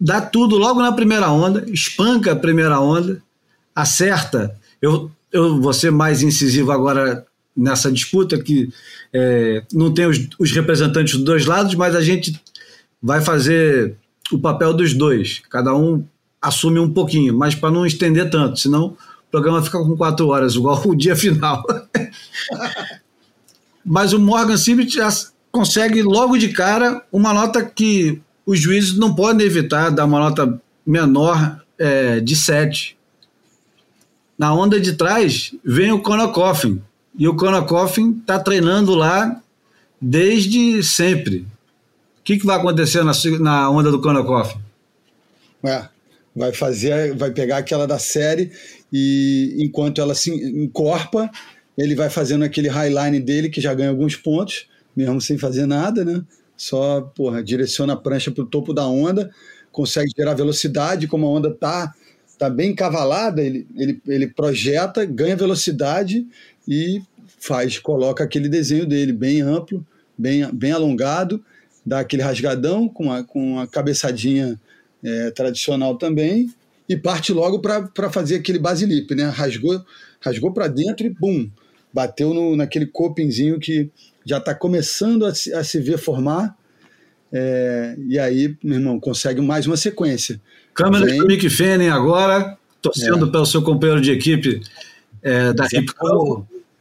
dá 0.00 0.20
tudo 0.20 0.56
logo 0.56 0.80
na 0.80 0.92
primeira 0.92 1.30
onda, 1.30 1.64
espanca 1.70 2.32
a 2.32 2.36
primeira 2.36 2.80
onda, 2.80 3.22
acerta. 3.74 4.56
Eu, 4.80 5.10
eu 5.30 5.60
vou 5.60 5.72
ser 5.72 5.90
mais 5.90 6.22
incisivo 6.22 6.72
agora 6.72 7.26
nessa 7.54 7.92
disputa, 7.92 8.42
que 8.42 8.72
é, 9.12 9.62
não 9.72 9.92
tem 9.92 10.06
os, 10.06 10.28
os 10.38 10.52
representantes 10.52 11.14
dos 11.14 11.24
dois 11.24 11.44
lados, 11.44 11.74
mas 11.74 11.94
a 11.94 12.00
gente 12.00 12.40
vai 13.02 13.20
fazer 13.20 13.96
o 14.32 14.38
papel 14.38 14.72
dos 14.72 14.94
dois. 14.94 15.42
Cada 15.50 15.74
um 15.74 16.04
assume 16.40 16.78
um 16.78 16.90
pouquinho, 16.90 17.36
mas 17.36 17.54
para 17.54 17.70
não 17.70 17.84
estender 17.84 18.30
tanto, 18.30 18.58
senão 18.58 18.86
o 18.86 19.30
programa 19.30 19.62
fica 19.62 19.78
com 19.78 19.96
quatro 19.96 20.28
horas, 20.28 20.54
igual 20.54 20.80
o 20.86 20.94
dia 20.94 21.14
final. 21.14 21.62
mas 23.84 24.12
o 24.12 24.18
Morgan 24.18 24.56
Sibbett 24.56 24.96
consegue 25.52 26.02
logo 26.02 26.38
de 26.38 26.48
cara 26.48 27.04
uma 27.12 27.34
nota 27.34 27.62
que 27.62 28.22
os 28.50 28.58
juízes 28.58 28.96
não 28.96 29.14
podem 29.14 29.46
evitar 29.46 29.90
dar 29.90 30.06
uma 30.06 30.18
nota 30.18 30.60
menor 30.84 31.62
é, 31.78 32.18
de 32.18 32.34
7. 32.34 32.96
Na 34.36 34.52
onda 34.52 34.80
de 34.80 34.94
trás 34.94 35.54
vem 35.64 35.92
o 35.92 36.02
Conor 36.02 36.32
Coffin. 36.32 36.82
E 37.16 37.28
o 37.28 37.36
Conor 37.36 37.64
Coffin 37.64 38.10
está 38.18 38.40
treinando 38.40 38.92
lá 38.96 39.40
desde 40.00 40.82
sempre. 40.82 41.46
O 42.18 42.24
que, 42.24 42.38
que 42.38 42.46
vai 42.46 42.56
acontecer 42.56 43.04
na, 43.04 43.12
na 43.38 43.70
onda 43.70 43.88
do 43.88 44.00
Conor 44.00 44.24
Coffin? 44.24 44.58
É, 45.62 45.84
vai 46.34 46.52
fazer, 46.52 47.14
vai 47.14 47.30
pegar 47.30 47.58
aquela 47.58 47.86
da 47.86 48.00
série 48.00 48.50
e 48.92 49.58
enquanto 49.60 50.00
ela 50.00 50.16
se 50.16 50.28
encorpa, 50.28 51.30
ele 51.78 51.94
vai 51.94 52.10
fazendo 52.10 52.44
aquele 52.44 52.66
highline 52.66 53.20
dele 53.20 53.48
que 53.48 53.60
já 53.60 53.72
ganha 53.74 53.90
alguns 53.90 54.16
pontos, 54.16 54.66
mesmo 54.96 55.20
sem 55.20 55.38
fazer 55.38 55.66
nada, 55.66 56.04
né? 56.04 56.20
Só 56.60 57.00
porra, 57.00 57.42
direciona 57.42 57.94
a 57.94 57.96
prancha 57.96 58.30
para 58.30 58.44
o 58.44 58.46
topo 58.46 58.74
da 58.74 58.86
onda, 58.86 59.30
consegue 59.72 60.12
gerar 60.14 60.34
velocidade, 60.34 61.08
como 61.08 61.26
a 61.26 61.30
onda 61.30 61.48
está 61.48 61.90
tá 62.36 62.50
bem 62.50 62.74
cavalada, 62.74 63.42
ele, 63.42 63.66
ele, 63.74 64.02
ele 64.06 64.26
projeta, 64.26 65.06
ganha 65.06 65.34
velocidade 65.34 66.26
e 66.68 67.00
faz, 67.38 67.78
coloca 67.78 68.22
aquele 68.22 68.46
desenho 68.46 68.84
dele 68.84 69.10
bem 69.10 69.40
amplo, 69.40 69.86
bem, 70.18 70.46
bem 70.52 70.72
alongado, 70.72 71.42
dá 71.84 72.00
aquele 72.00 72.22
rasgadão 72.22 72.90
com 72.90 73.10
a, 73.10 73.24
com 73.24 73.58
a 73.58 73.66
cabeçadinha 73.66 74.60
é, 75.02 75.30
tradicional 75.30 75.96
também 75.96 76.52
e 76.86 76.94
parte 76.94 77.32
logo 77.32 77.60
para 77.60 78.10
fazer 78.10 78.34
aquele 78.34 78.58
base 78.58 78.84
lip, 78.84 79.14
né? 79.14 79.24
Rasgou, 79.30 79.82
rasgou 80.20 80.52
para 80.52 80.68
dentro 80.68 81.06
e 81.06 81.08
bum, 81.08 81.48
bateu 81.90 82.34
no, 82.34 82.54
naquele 82.54 82.84
copinzinho 82.84 83.58
que 83.58 83.90
já 84.24 84.38
está 84.38 84.54
começando 84.54 85.24
a 85.24 85.34
se, 85.34 85.52
a 85.52 85.64
se, 85.64 85.80
ver 85.80 85.98
formar. 85.98 86.56
É, 87.32 87.96
e 88.08 88.18
aí, 88.18 88.56
meu 88.62 88.78
irmão, 88.78 88.98
consegue 88.98 89.40
mais 89.40 89.66
uma 89.66 89.76
sequência. 89.76 90.40
Câmera 90.74 91.06
do 91.06 91.26
Mick 91.26 91.48
Fanning 91.48 91.88
agora, 91.88 92.56
torcendo 92.80 93.26
é. 93.26 93.30
pelo 93.30 93.46
seu 93.46 93.62
companheiro 93.62 94.00
de 94.00 94.10
equipe 94.10 94.60
é, 95.22 95.52
da 95.52 95.66
Hip 95.66 95.92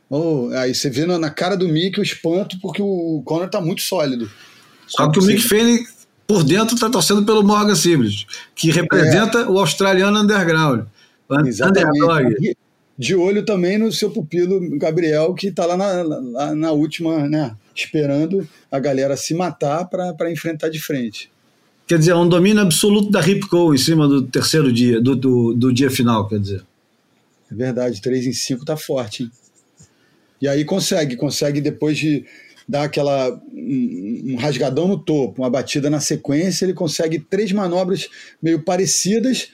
oh, 0.10 0.50
Aí 0.56 0.74
você 0.74 0.90
vê 0.90 1.06
na, 1.06 1.20
na, 1.20 1.30
cara 1.30 1.56
do 1.56 1.68
Mick 1.68 2.00
o 2.00 2.04
espanto, 2.04 2.60
porque 2.62 2.82
o 2.82 3.22
Conor 3.26 3.46
está 3.46 3.62
muito 3.62 3.82
sólido. 3.82 4.30
Só 4.88 5.10
que 5.10 5.20
o 5.20 5.24
Mick 5.24 5.42
Fanning, 5.42 5.84
por 6.26 6.44
dentro, 6.44 6.76
está 6.76 6.90
torcendo 6.90 7.24
pelo 7.24 7.44
Morgan 7.44 7.76
Sibley, 7.76 8.26
que 8.56 8.72
representa 8.72 9.40
é. 9.40 9.48
o 9.48 9.60
australiano 9.60 10.20
underground. 10.20 10.86
Exatamente. 11.46 12.02
Underdog 12.02 12.56
de 13.00 13.16
olho 13.16 13.46
também 13.46 13.78
no 13.78 13.94
seu 13.94 14.12
pupilo 14.12 14.60
Gabriel, 14.78 15.34
que 15.34 15.48
está 15.48 15.66
lá 15.66 15.78
na, 15.78 16.04
na, 16.04 16.56
na, 16.56 16.72
última, 16.74 17.30
né, 17.30 17.56
esperando 17.74 18.46
a 18.70 18.78
galera 18.78 19.16
se 19.16 19.34
matar 19.34 19.86
para 19.86 20.30
enfrentar 20.30 20.68
de 20.68 20.82
frente. 20.82 21.32
Quer 21.88 21.98
dizer, 21.98 22.12
é 22.12 22.16
um 22.16 22.28
domínio 22.28 22.62
absoluto 22.62 23.10
da 23.10 23.22
Ripco 23.22 23.74
em 23.74 23.78
cima 23.78 24.06
do 24.06 24.24
terceiro 24.24 24.70
dia, 24.72 25.00
do, 25.00 25.16
do, 25.16 25.54
do, 25.54 25.74
dia 25.74 25.90
final, 25.90 26.28
quer 26.28 26.40
dizer. 26.40 26.62
É 27.50 27.56
verdade, 27.56 28.02
3 28.02 28.28
em 28.28 28.34
5 28.34 28.66
tá 28.66 28.76
forte. 28.76 29.24
Hein? 29.24 29.32
E 30.42 30.48
aí 30.50 30.66
consegue, 30.66 31.16
consegue 31.16 31.62
depois 31.62 31.98
de 31.98 32.26
dar 32.68 32.84
aquela 32.84 33.30
um, 33.54 34.34
um 34.34 34.36
rasgadão 34.36 34.90
no 34.90 35.00
topo, 35.00 35.42
uma 35.42 35.50
batida 35.50 35.90
na 35.90 36.02
sequência, 36.02 36.66
ele 36.66 36.74
consegue 36.74 37.18
três 37.18 37.54
manobras 37.54 38.10
meio 38.44 38.62
parecidas 38.62 39.52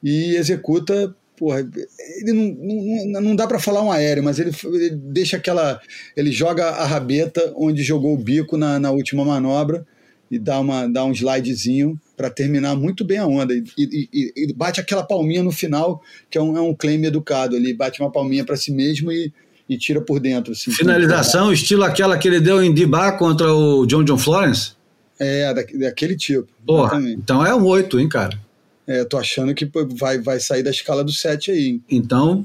e 0.00 0.36
executa 0.36 1.14
porra, 1.36 1.60
ele 1.60 2.32
não, 2.32 3.06
não, 3.06 3.20
não 3.20 3.36
dá 3.36 3.46
para 3.46 3.58
falar 3.58 3.82
um 3.82 3.90
aéreo, 3.90 4.22
mas 4.22 4.38
ele, 4.38 4.50
ele, 4.64 4.90
deixa 4.90 5.36
aquela. 5.36 5.80
Ele 6.16 6.32
joga 6.32 6.66
a 6.68 6.84
rabeta 6.84 7.52
onde 7.56 7.82
jogou 7.82 8.14
o 8.14 8.18
bico 8.18 8.56
na, 8.56 8.78
na 8.78 8.90
última 8.90 9.24
manobra 9.24 9.86
e 10.30 10.38
dá, 10.38 10.58
uma, 10.58 10.88
dá 10.88 11.04
um 11.04 11.12
slidezinho 11.12 12.00
para 12.16 12.30
terminar 12.30 12.76
muito 12.76 13.04
bem 13.04 13.18
a 13.18 13.26
onda. 13.26 13.54
E, 13.54 13.64
e, 13.76 14.32
e, 14.36 14.52
bate 14.54 14.80
aquela 14.80 15.02
palminha 15.02 15.42
no 15.42 15.52
final, 15.52 16.02
que 16.30 16.38
é 16.38 16.42
um, 16.42 16.56
é 16.56 16.60
um 16.60 16.74
claim 16.74 17.04
educado. 17.04 17.56
Ele 17.56 17.74
bate 17.74 18.00
uma 18.00 18.10
palminha 18.10 18.44
para 18.44 18.56
si 18.56 18.72
mesmo 18.72 19.10
e, 19.12 19.32
e 19.68 19.76
tira 19.76 20.00
por 20.00 20.20
dentro. 20.20 20.52
Assim, 20.52 20.70
Finalização, 20.70 21.52
estilo 21.52 21.84
aquela 21.84 22.16
que 22.16 22.28
ele 22.28 22.40
deu 22.40 22.62
em 22.62 22.72
Dibá 22.72 23.12
contra 23.12 23.52
o 23.52 23.86
John 23.86 24.04
John 24.04 24.18
Florence? 24.18 24.72
É, 25.18 25.52
da, 25.52 25.62
daquele 25.62 26.16
tipo. 26.16 26.48
Porra, 26.66 27.00
então 27.10 27.44
é 27.44 27.54
um 27.54 27.64
8, 27.64 28.00
hein, 28.00 28.08
cara? 28.08 28.43
É, 28.86 29.04
tô 29.04 29.16
achando 29.16 29.54
que 29.54 29.68
vai, 29.98 30.18
vai 30.18 30.38
sair 30.38 30.62
da 30.62 30.70
escala 30.70 31.02
do 31.02 31.12
7 31.12 31.50
aí. 31.50 31.80
Então, 31.90 32.44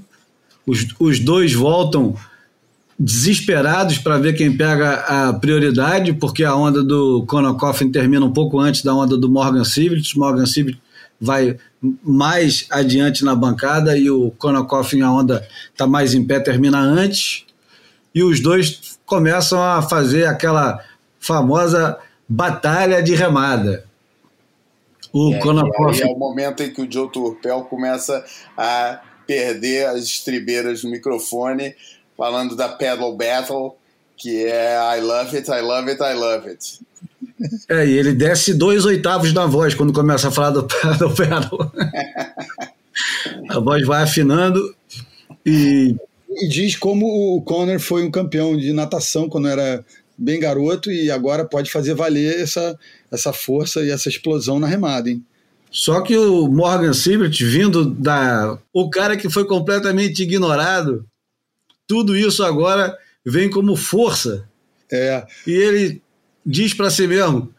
os, 0.65 0.87
os 0.99 1.19
dois 1.19 1.53
voltam 1.53 2.15
desesperados 2.97 3.97
para 3.97 4.17
ver 4.17 4.33
quem 4.33 4.55
pega 4.55 4.93
a 4.93 5.33
prioridade, 5.33 6.13
porque 6.13 6.43
a 6.43 6.53
onda 6.53 6.83
do 6.83 7.23
Conor 7.25 7.57
termina 7.91 8.25
um 8.25 8.33
pouco 8.33 8.59
antes 8.59 8.83
da 8.83 8.93
onda 8.93 9.17
do 9.17 9.29
Morgan 9.29 9.63
Siblet. 9.63 10.17
Morgan 10.17 10.45
Siblet 10.45 10.79
vai 11.19 11.57
mais 12.03 12.67
adiante 12.69 13.23
na 13.23 13.35
bancada 13.35 13.97
e 13.97 14.09
o 14.09 14.31
Conor 14.31 14.67
a 14.69 15.11
onda 15.11 15.47
está 15.71 15.87
mais 15.87 16.13
em 16.13 16.25
pé, 16.25 16.39
termina 16.39 16.79
antes. 16.79 17.45
E 18.13 18.21
os 18.21 18.41
dois 18.41 18.97
começam 19.05 19.61
a 19.61 19.81
fazer 19.81 20.25
aquela 20.25 20.83
famosa 21.19 21.97
batalha 22.27 23.01
de 23.01 23.15
remada. 23.15 23.85
O 25.11 25.33
é, 25.33 26.01
é 26.01 26.05
o 26.05 26.17
momento 26.17 26.61
em 26.61 26.71
que 26.71 26.81
o 26.81 26.91
Joe 26.91 27.09
Turpel 27.09 27.61
começa 27.63 28.23
a 28.55 29.01
perder 29.25 29.87
as 29.87 30.03
estribeiras 30.03 30.83
no 30.83 30.91
microfone, 30.91 31.75
falando 32.17 32.55
da 32.55 32.69
Pedal 32.69 33.15
Battle, 33.15 33.75
que 34.17 34.45
é 34.45 34.97
I 34.97 35.01
love 35.01 35.35
it, 35.35 35.49
I 35.49 35.61
love 35.61 35.89
it, 35.89 36.01
I 36.01 36.13
love 36.13 36.49
it. 36.49 36.79
É, 37.69 37.85
e 37.85 37.97
ele 37.97 38.13
desce 38.13 38.53
dois 38.53 38.85
oitavos 38.85 39.33
na 39.33 39.45
voz 39.45 39.73
quando 39.73 39.93
começa 39.93 40.27
a 40.27 40.31
falar 40.31 40.51
do 40.51 40.67
Pedal 40.67 41.09
Battle. 41.09 41.71
a 43.49 43.59
voz 43.59 43.85
vai 43.85 44.03
afinando 44.03 44.75
e... 45.45 45.95
E 46.41 46.47
diz 46.47 46.75
como 46.75 47.35
o 47.35 47.41
Conor 47.41 47.79
foi 47.79 48.03
um 48.03 48.11
campeão 48.11 48.55
de 48.55 48.71
natação 48.71 49.27
quando 49.27 49.47
era 49.47 49.83
bem 50.17 50.39
garoto 50.39 50.91
e 50.91 51.09
agora 51.09 51.43
pode 51.43 51.71
fazer 51.71 51.93
valer 51.95 52.39
essa, 52.39 52.77
essa 53.11 53.33
força 53.33 53.81
e 53.81 53.91
essa 53.91 54.09
explosão 54.09 54.59
na 54.59 54.67
remada, 54.67 55.09
hein? 55.09 55.23
Só 55.71 56.01
que 56.01 56.17
o 56.17 56.47
Morgan 56.47 56.93
Sibert, 56.93 57.37
vindo 57.43 57.85
da. 57.85 58.57
O 58.73 58.89
cara 58.89 59.15
que 59.15 59.29
foi 59.29 59.45
completamente 59.45 60.23
ignorado, 60.23 61.05
tudo 61.87 62.15
isso 62.15 62.43
agora 62.43 62.97
vem 63.25 63.49
como 63.49 63.75
força. 63.75 64.47
É. 64.91 65.25
E 65.45 65.51
ele 65.51 66.01
diz 66.43 66.73
para 66.73 66.89
si 66.89 67.05
mesmo: 67.05 67.53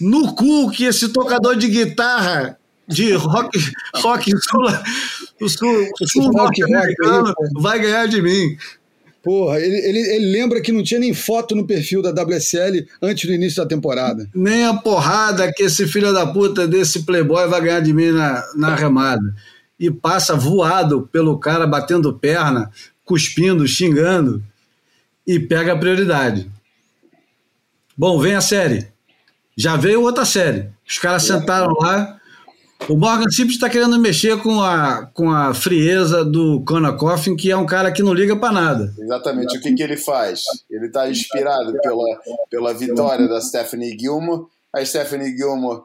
no 0.00 0.34
cu 0.34 0.70
que 0.70 0.84
esse 0.84 1.08
tocador 1.08 1.56
de 1.56 1.68
guitarra 1.68 2.58
de 2.86 3.14
rock, 3.14 3.58
rock 3.96 4.30
sul, 4.30 5.48
sul, 5.48 5.88
sul 6.06 6.32
norte-americano 6.32 7.32
vai 7.54 7.78
ganhar 7.78 8.06
de 8.06 8.20
mim. 8.20 8.56
Porra, 9.24 9.58
ele, 9.58 9.76
ele, 9.78 9.98
ele, 10.00 10.26
lembra 10.26 10.60
que 10.60 10.70
não 10.70 10.82
tinha 10.82 11.00
nem 11.00 11.14
foto 11.14 11.56
no 11.56 11.66
perfil 11.66 12.02
da 12.02 12.10
WSL 12.10 12.86
antes 13.00 13.26
do 13.26 13.32
início 13.32 13.62
da 13.62 13.66
temporada. 13.66 14.28
Nem 14.34 14.66
a 14.66 14.74
porrada 14.74 15.50
que 15.50 15.62
esse 15.62 15.88
filho 15.88 16.12
da 16.12 16.26
puta 16.26 16.68
desse 16.68 17.04
playboy 17.04 17.48
vai 17.48 17.62
ganhar 17.62 17.80
de 17.80 17.94
mim 17.94 18.10
na, 18.10 18.44
na 18.54 18.74
remada. 18.74 19.34
E 19.80 19.90
passa 19.90 20.36
voado 20.36 21.08
pelo 21.10 21.38
cara, 21.38 21.66
batendo 21.66 22.12
perna, 22.12 22.70
cuspindo, 23.02 23.66
xingando, 23.66 24.44
e 25.26 25.40
pega 25.40 25.72
a 25.72 25.78
prioridade. 25.78 26.50
Bom, 27.96 28.20
vem 28.20 28.34
a 28.34 28.42
série. 28.42 28.88
Já 29.56 29.74
veio 29.74 30.02
outra 30.02 30.26
série. 30.26 30.68
Os 30.86 30.98
caras 30.98 31.22
sentaram 31.22 31.72
lá, 31.80 32.20
o 32.88 32.96
Morgan 32.96 33.30
Simples 33.30 33.54
está 33.54 33.68
querendo 33.68 33.98
mexer 33.98 34.40
com 34.42 34.60
a, 34.60 35.06
com 35.06 35.30
a 35.30 35.54
frieza 35.54 36.24
do 36.24 36.62
Conor 36.64 36.96
Coffin, 36.96 37.36
que 37.36 37.50
é 37.50 37.56
um 37.56 37.66
cara 37.66 37.90
que 37.90 38.02
não 38.02 38.12
liga 38.12 38.36
para 38.36 38.52
nada. 38.52 38.94
Exatamente. 38.98 39.56
O 39.56 39.60
que, 39.60 39.72
que 39.74 39.82
ele 39.82 39.96
faz? 39.96 40.42
Ele 40.70 40.86
está 40.86 41.08
inspirado 41.08 41.72
pela, 41.80 42.20
pela 42.50 42.74
vitória 42.74 43.26
da 43.28 43.40
Stephanie 43.40 43.96
Gilmore. 43.98 44.46
A 44.72 44.84
Stephanie 44.84 45.36
Gilmore 45.36 45.82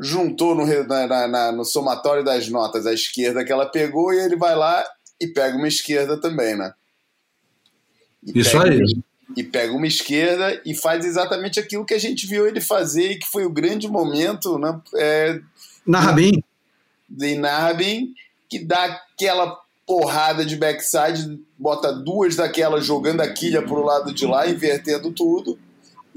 juntou 0.00 0.54
no, 0.54 0.66
na, 0.86 1.28
na, 1.28 1.52
no 1.52 1.64
somatório 1.64 2.24
das 2.24 2.48
notas 2.48 2.86
a 2.86 2.92
esquerda 2.92 3.44
que 3.44 3.52
ela 3.52 3.66
pegou 3.66 4.12
e 4.12 4.18
ele 4.18 4.36
vai 4.36 4.56
lá 4.56 4.84
e 5.20 5.28
pega 5.28 5.56
uma 5.56 5.68
esquerda 5.68 6.16
também, 6.20 6.56
né? 6.56 6.72
E 8.26 8.40
Isso 8.40 8.58
aí. 8.58 8.80
e 9.36 9.42
pega 9.42 9.72
uma 9.72 9.86
esquerda 9.86 10.60
e 10.64 10.74
faz 10.74 11.04
exatamente 11.04 11.60
aquilo 11.60 11.84
que 11.84 11.94
a 11.94 11.98
gente 11.98 12.26
viu 12.26 12.46
ele 12.46 12.60
fazer 12.60 13.12
e 13.12 13.18
que 13.18 13.26
foi 13.26 13.44
o 13.44 13.52
grande 13.52 13.86
momento 13.86 14.58
né, 14.58 14.80
é, 14.96 15.40
Narrabin. 15.86 16.42
De 17.08 17.36
Narrabin, 17.36 18.14
que 18.48 18.64
dá 18.64 18.84
aquela 18.84 19.58
porrada 19.86 20.44
de 20.44 20.56
backside, 20.56 21.38
bota 21.58 21.92
duas 21.92 22.36
daquelas 22.36 22.84
jogando 22.84 23.20
a 23.20 23.28
quilha 23.28 23.62
pro 23.62 23.84
lado 23.84 24.12
de 24.12 24.26
lá, 24.26 24.48
invertendo 24.48 25.12
tudo. 25.12 25.58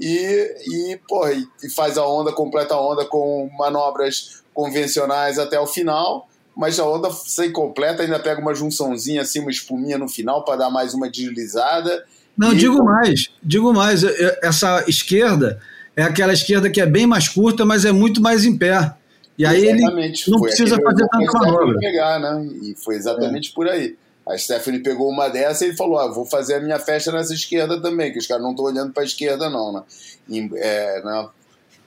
E, 0.00 0.54
e, 0.66 1.00
porra, 1.08 1.32
e 1.32 1.70
faz 1.74 1.98
a 1.98 2.06
onda, 2.06 2.32
completa 2.32 2.74
a 2.74 2.80
onda 2.80 3.04
com 3.04 3.50
manobras 3.58 4.42
convencionais 4.54 5.38
até 5.38 5.58
o 5.58 5.66
final, 5.66 6.28
mas 6.56 6.78
a 6.78 6.84
onda 6.84 7.10
sem 7.10 7.52
completa 7.52 8.02
ainda 8.02 8.18
pega 8.18 8.40
uma 8.40 8.54
junçãozinha 8.54 9.22
assim, 9.22 9.40
uma 9.40 9.50
espuminha 9.50 9.98
no 9.98 10.08
final 10.08 10.44
para 10.44 10.56
dar 10.56 10.70
mais 10.70 10.94
uma 10.94 11.10
deslizada. 11.10 12.04
Não, 12.36 12.52
e... 12.52 12.56
digo 12.56 12.82
mais, 12.84 13.28
digo 13.42 13.72
mais, 13.72 14.02
essa 14.42 14.84
esquerda 14.88 15.60
é 15.96 16.02
aquela 16.04 16.32
esquerda 16.32 16.70
que 16.70 16.80
é 16.80 16.86
bem 16.86 17.06
mais 17.06 17.28
curta, 17.28 17.64
mas 17.64 17.84
é 17.84 17.90
muito 17.90 18.20
mais 18.20 18.44
em 18.44 18.56
pé. 18.56 18.94
E 19.38 19.46
aí 19.46 19.68
exatamente. 19.68 20.24
ele 20.24 20.32
não 20.32 20.38
foi 20.40 20.48
precisa 20.48 20.76
fazer 20.82 21.08
tanta 21.08 21.38
manobra. 21.38 21.78
Pegar, 21.78 22.18
né? 22.18 22.48
E 22.60 22.74
foi 22.74 22.96
exatamente 22.96 23.50
é. 23.50 23.54
por 23.54 23.68
aí. 23.68 23.96
A 24.26 24.36
Stephanie 24.36 24.82
pegou 24.82 25.08
uma 25.08 25.28
dessa 25.28 25.64
e 25.64 25.76
falou: 25.76 25.98
ah, 25.98 26.08
vou 26.08 26.26
fazer 26.26 26.56
a 26.56 26.60
minha 26.60 26.78
festa 26.78 27.12
nessa 27.12 27.32
esquerda 27.32 27.80
também, 27.80 28.12
que 28.12 28.18
os 28.18 28.26
caras 28.26 28.42
não 28.42 28.50
estão 28.50 28.66
olhando 28.66 28.92
para 28.92 29.04
a 29.04 29.06
esquerda, 29.06 29.48
não, 29.48 29.72
né? 29.72 29.82
E, 30.28 30.50
é, 30.56 31.02
né? 31.04 31.28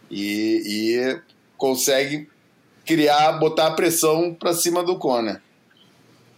E, 0.10 0.64
e, 0.66 1.20
consegue 1.58 2.28
criar, 2.86 3.34
botar 3.34 3.68
a 3.68 3.72
pressão 3.72 4.34
para 4.34 4.54
cima 4.54 4.84
do 4.84 4.98
Conor. 4.98 5.40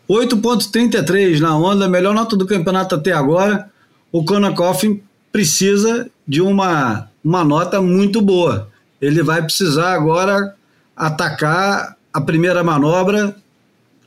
8,33 0.09 1.39
na 1.39 1.57
onda, 1.57 1.87
melhor 1.87 2.13
nota 2.13 2.35
do 2.35 2.45
campeonato 2.45 2.95
até 2.95 3.13
agora. 3.13 3.71
O 4.11 4.25
Conor 4.25 4.53
Coffin 4.53 5.01
precisa 5.31 6.09
de 6.27 6.41
uma, 6.41 7.09
uma 7.23 7.43
nota 7.43 7.81
muito 7.81 8.21
boa. 8.21 8.69
Ele 9.01 9.23
vai 9.23 9.41
precisar 9.41 9.93
agora 9.93 10.55
atacar 10.95 11.97
a 12.11 12.21
primeira 12.21 12.63
manobra 12.63 13.35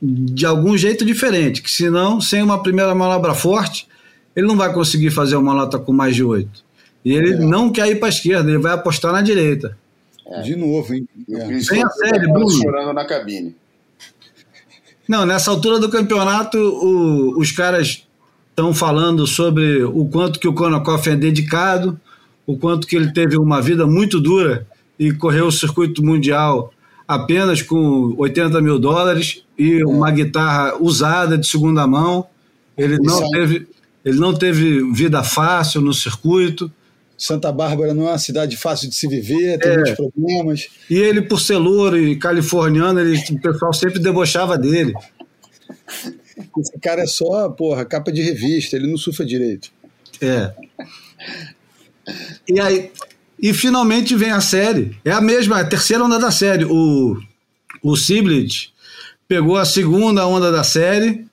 de 0.01 0.45
algum 0.45 0.77
jeito 0.77 1.03
diferente, 1.03 1.61
que 1.61 1.71
senão, 1.71 2.21
sem 2.21 2.41
uma 2.41 2.61
primeira 2.61 2.93
manobra 2.93 3.33
forte, 3.33 3.87
ele 4.35 4.45
não 4.45 4.55
vai 4.55 4.71
conseguir 4.71 5.09
fazer 5.09 5.35
uma 5.35 5.53
nota 5.53 5.79
com 5.79 5.91
mais 5.91 6.15
de 6.15 6.23
oito. 6.23 6.63
E 7.03 7.13
ele 7.13 7.33
é. 7.33 7.39
não 7.39 7.71
quer 7.71 7.87
ir 7.87 7.95
para 7.95 8.07
a 8.07 8.09
esquerda, 8.09 8.49
ele 8.49 8.59
vai 8.59 8.73
apostar 8.73 9.11
na 9.11 9.21
direita. 9.21 9.77
É. 10.27 10.41
De 10.41 10.55
novo, 10.55 10.93
hein? 10.93 11.07
É. 11.29 11.47
Vem 11.47 11.83
a 11.83 11.89
sério, 11.89 12.31
Bruno. 12.31 12.49
chorando 12.49 12.93
na 12.93 13.05
cabine. 13.05 13.55
Não, 15.07 15.25
nessa 15.25 15.49
altura 15.49 15.79
do 15.79 15.89
campeonato, 15.89 16.57
o, 16.57 17.39
os 17.39 17.51
caras 17.51 18.05
estão 18.49 18.73
falando 18.73 19.25
sobre 19.25 19.83
o 19.83 20.05
quanto 20.05 20.39
que 20.39 20.47
o 20.47 20.53
Konakoff 20.53 21.09
é 21.09 21.15
dedicado, 21.15 21.99
o 22.45 22.57
quanto 22.57 22.85
que 22.85 22.95
ele 22.95 23.11
teve 23.11 23.37
uma 23.37 23.61
vida 23.61 23.87
muito 23.87 24.19
dura 24.19 24.67
e 24.99 25.13
correu 25.13 25.47
o 25.47 25.51
circuito 25.51 26.03
mundial 26.03 26.73
apenas 27.07 27.61
com 27.61 28.13
80 28.17 28.61
mil 28.61 28.77
dólares 28.77 29.43
e 29.57 29.83
uma 29.83 30.11
guitarra 30.11 30.75
usada 30.81 31.37
de 31.37 31.47
segunda 31.47 31.87
mão. 31.87 32.27
Ele 32.77 32.97
não, 32.99 33.29
teve, 33.29 33.67
ele 34.03 34.19
não 34.19 34.33
teve 34.33 34.91
vida 34.91 35.23
fácil 35.23 35.81
no 35.81 35.93
circuito. 35.93 36.71
Santa 37.17 37.51
Bárbara 37.51 37.95
não 37.95 38.07
é 38.07 38.11
uma 38.11 38.19
cidade 38.19 38.55
fácil 38.55 38.89
de 38.89 38.95
se 38.95 39.07
viver, 39.07 39.57
tem 39.57 39.71
é. 39.71 39.75
muitos 39.77 39.93
problemas. 39.95 40.67
E 40.87 40.95
ele, 40.95 41.21
por 41.23 41.39
ser 41.39 41.57
louro 41.57 41.97
e 41.97 42.15
californiano, 42.15 42.99
ele, 42.99 43.17
o 43.17 43.41
pessoal 43.41 43.73
sempre 43.73 43.99
debochava 43.99 44.55
dele. 44.55 44.93
Esse 46.59 46.77
cara 46.79 47.01
é 47.01 47.07
só, 47.07 47.49
porra, 47.49 47.85
capa 47.85 48.11
de 48.11 48.21
revista, 48.21 48.75
ele 48.75 48.87
não 48.87 48.97
surfa 48.97 49.25
direito. 49.25 49.71
É. 50.21 50.53
E 52.47 52.59
aí, 52.59 52.91
e 53.39 53.53
finalmente 53.53 54.15
vem 54.15 54.31
a 54.31 54.41
série. 54.41 54.97
É 55.05 55.11
a 55.11 55.21
mesma, 55.21 55.59
a 55.59 55.65
terceira 55.65 56.03
onda 56.03 56.19
da 56.19 56.31
série. 56.31 56.65
O, 56.65 57.17
o 57.83 57.95
Siblit 57.95 58.73
pegou 59.27 59.57
a 59.57 59.65
segunda 59.65 60.25
onda 60.25 60.51
da 60.51 60.63
série. 60.63 61.25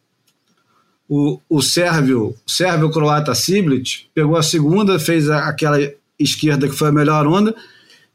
O, 1.09 1.41
o 1.49 1.63
sérvio, 1.63 2.35
sérvio 2.47 2.91
croata 2.91 3.35
Siblit 3.35 4.09
pegou 4.15 4.37
a 4.37 4.43
segunda, 4.43 4.99
fez 4.99 5.29
a, 5.29 5.49
aquela 5.49 5.79
esquerda 6.19 6.69
que 6.69 6.77
foi 6.77 6.89
a 6.89 6.93
melhor 6.93 7.27
onda. 7.27 7.55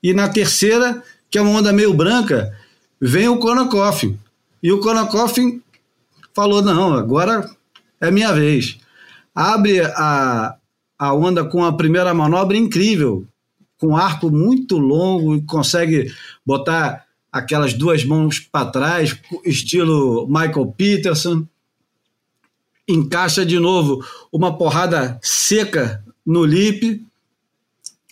E 0.01 0.13
na 0.13 0.29
terceira, 0.29 1.03
que 1.29 1.37
é 1.37 1.41
uma 1.41 1.51
onda 1.51 1.73
meio 1.73 1.93
branca, 1.93 2.55
vem 2.99 3.27
o 3.27 3.37
Konakov. 3.37 4.17
E 4.61 4.71
o 4.71 4.79
Konakov 4.79 5.33
falou: 6.33 6.61
não, 6.61 6.93
agora 6.93 7.49
é 7.99 8.11
minha 8.11 8.31
vez. 8.33 8.77
Abre 9.33 9.81
a, 9.81 10.55
a 10.97 11.13
onda 11.13 11.43
com 11.43 11.63
a 11.63 11.73
primeira 11.73 12.13
manobra 12.13 12.57
incrível, 12.57 13.25
com 13.79 13.95
arco 13.95 14.29
muito 14.29 14.77
longo 14.77 15.35
e 15.35 15.41
consegue 15.41 16.13
botar 16.45 17.05
aquelas 17.31 17.73
duas 17.73 18.03
mãos 18.03 18.39
para 18.39 18.69
trás, 18.69 19.17
estilo 19.45 20.27
Michael 20.27 20.73
Peterson. 20.77 21.47
Encaixa 22.87 23.45
de 23.45 23.59
novo 23.59 24.03
uma 24.31 24.57
porrada 24.57 25.19
seca 25.21 26.03
no 26.25 26.43
lip, 26.43 27.05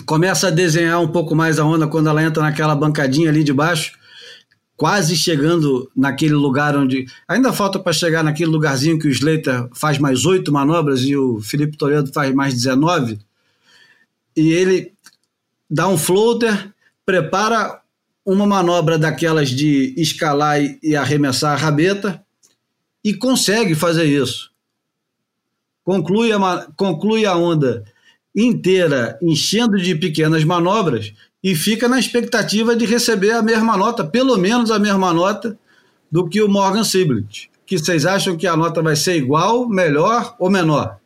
começa 0.05 0.47
a 0.47 0.51
desenhar 0.51 1.01
um 1.01 1.07
pouco 1.07 1.35
mais 1.35 1.59
a 1.59 1.65
onda 1.65 1.87
quando 1.87 2.07
ela 2.07 2.23
entra 2.23 2.41
naquela 2.41 2.75
bancadinha 2.75 3.29
ali 3.29 3.43
de 3.43 3.51
baixo, 3.51 3.97
quase 4.75 5.15
chegando 5.17 5.91
naquele 5.95 6.35
lugar 6.35 6.77
onde. 6.77 7.07
Ainda 7.27 7.51
falta 7.51 7.79
para 7.79 7.91
chegar 7.91 8.23
naquele 8.23 8.51
lugarzinho 8.51 8.99
que 8.99 9.07
o 9.07 9.11
Slater 9.11 9.67
faz 9.73 9.97
mais 9.97 10.25
oito 10.25 10.51
manobras 10.51 11.01
e 11.01 11.15
o 11.15 11.41
Felipe 11.41 11.75
Toledo 11.75 12.13
faz 12.13 12.33
mais 12.33 12.53
19. 12.53 13.19
E 14.35 14.51
ele 14.51 14.93
dá 15.69 15.87
um 15.87 15.97
floater, 15.97 16.73
prepara 17.05 17.81
uma 18.25 18.45
manobra 18.45 18.97
daquelas 18.97 19.49
de 19.49 19.93
escalar 19.97 20.59
e 20.83 20.95
arremessar 20.95 21.53
a 21.53 21.55
rabeta 21.55 22.21
e 23.03 23.13
consegue 23.13 23.73
fazer 23.73 24.05
isso. 24.05 24.51
Conclui 25.83 26.33
a, 26.33 26.67
conclui 26.75 27.25
a 27.25 27.35
onda 27.35 27.85
inteira 28.35 29.17
enchendo 29.21 29.77
de 29.77 29.95
pequenas 29.95 30.43
manobras 30.43 31.13
e 31.41 31.55
fica 31.55 31.87
na 31.87 31.97
expectativa 31.97 32.75
de 32.75 32.85
receber 32.85 33.31
a 33.31 33.41
mesma 33.41 33.77
nota, 33.77 34.03
pelo 34.03 34.37
menos 34.37 34.69
a 34.69 34.77
mesma 34.77 35.13
nota 35.13 35.57
do 36.11 36.27
que 36.27 36.41
o 36.41 36.49
Morgan 36.49 36.83
Siblet. 36.83 37.49
Que 37.65 37.77
vocês 37.77 38.05
acham 38.05 38.35
que 38.35 38.45
a 38.45 38.55
nota 38.55 38.81
vai 38.81 38.95
ser 38.95 39.15
igual, 39.15 39.67
melhor 39.67 40.35
ou 40.39 40.49
menor? 40.49 40.99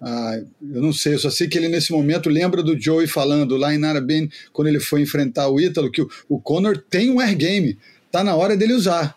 Ah, 0.00 0.38
eu 0.60 0.82
não 0.82 0.92
sei, 0.92 1.14
eu 1.14 1.18
só 1.18 1.30
sei 1.30 1.48
que 1.48 1.56
ele 1.56 1.68
nesse 1.68 1.90
momento 1.90 2.28
lembra 2.28 2.62
do 2.62 2.78
Joey 2.78 3.06
falando 3.06 3.56
lá 3.56 3.74
em 3.74 3.78
Narabin, 3.78 4.28
quando 4.52 4.68
ele 4.68 4.80
foi 4.80 5.00
enfrentar 5.00 5.48
o 5.48 5.58
Ítalo, 5.58 5.90
que 5.90 6.02
o, 6.02 6.10
o 6.28 6.38
Conor 6.38 6.76
tem 6.90 7.10
um 7.10 7.18
air 7.18 7.36
game, 7.36 7.78
tá 8.12 8.22
na 8.22 8.36
hora 8.36 8.56
dele 8.56 8.74
usar. 8.74 9.16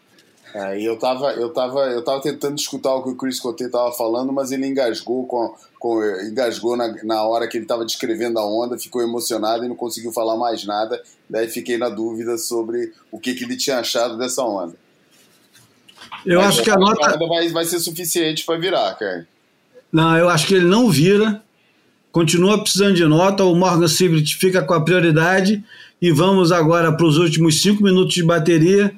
É, 0.54 0.80
e 0.80 0.86
eu 0.86 0.98
tava, 0.98 1.32
eu, 1.34 1.54
tava, 1.54 1.82
eu 1.92 2.04
tava 2.04 2.22
tentando 2.22 2.58
escutar 2.58 2.96
o 2.96 3.04
que 3.04 3.10
o 3.10 3.16
Chris 3.16 3.40
Coté 3.40 3.70
tava 3.70 3.92
falando, 3.92 4.34
mas 4.34 4.52
ele 4.52 4.66
engasgou 4.66 5.28
com, 5.28 5.54
com 5.78 6.04
engasgou 6.22 6.76
na, 6.76 6.92
na 7.04 7.24
hora 7.24 7.48
que 7.48 7.58
ele 7.58 7.68
tava 7.68 7.86
descrevendo 7.86 8.40
a 8.40 8.46
onda, 8.46 8.78
ficou 8.78 9.02
emocionado 9.02 9.64
e 9.64 9.68
não 9.68 9.76
conseguiu 9.76 10.12
falar 10.12 10.38
mais 10.38 10.66
nada. 10.66 11.02
Daí 11.30 11.48
fiquei 11.48 11.78
na 11.78 11.90
dúvida 11.90 12.36
sobre 12.38 12.92
o 13.12 13.20
que, 13.20 13.36
que 13.36 13.44
ele 13.44 13.58
tinha 13.58 13.78
achado 13.78 14.18
dessa 14.18 14.42
onda. 14.44 14.74
Eu 16.26 16.40
mas 16.40 16.50
acho 16.50 16.64
que 16.64 16.72
a 16.72 16.78
nota. 16.78 17.18
Vai, 17.28 17.50
vai 17.50 17.66
ser 17.66 17.80
suficiente 17.80 18.44
para 18.44 18.60
virar, 18.60 18.96
cara. 18.96 19.28
Não, 19.92 20.18
eu 20.18 20.30
acho 20.30 20.48
que 20.48 20.56
ele 20.56 20.66
não 20.66 20.90
vira. 20.90 21.42
Continua 22.12 22.62
precisando 22.62 22.96
de 22.96 23.06
nota. 23.06 23.44
O 23.44 23.56
Morgan 23.56 23.88
Sibrit 23.88 24.36
fica 24.36 24.62
com 24.62 24.74
a 24.74 24.82
prioridade. 24.82 25.64
E 26.02 26.12
vamos 26.12 26.52
agora 26.52 26.92
para 26.92 27.06
os 27.06 27.18
últimos 27.18 27.62
cinco 27.62 27.84
minutos 27.84 28.14
de 28.14 28.24
bateria 28.24 28.94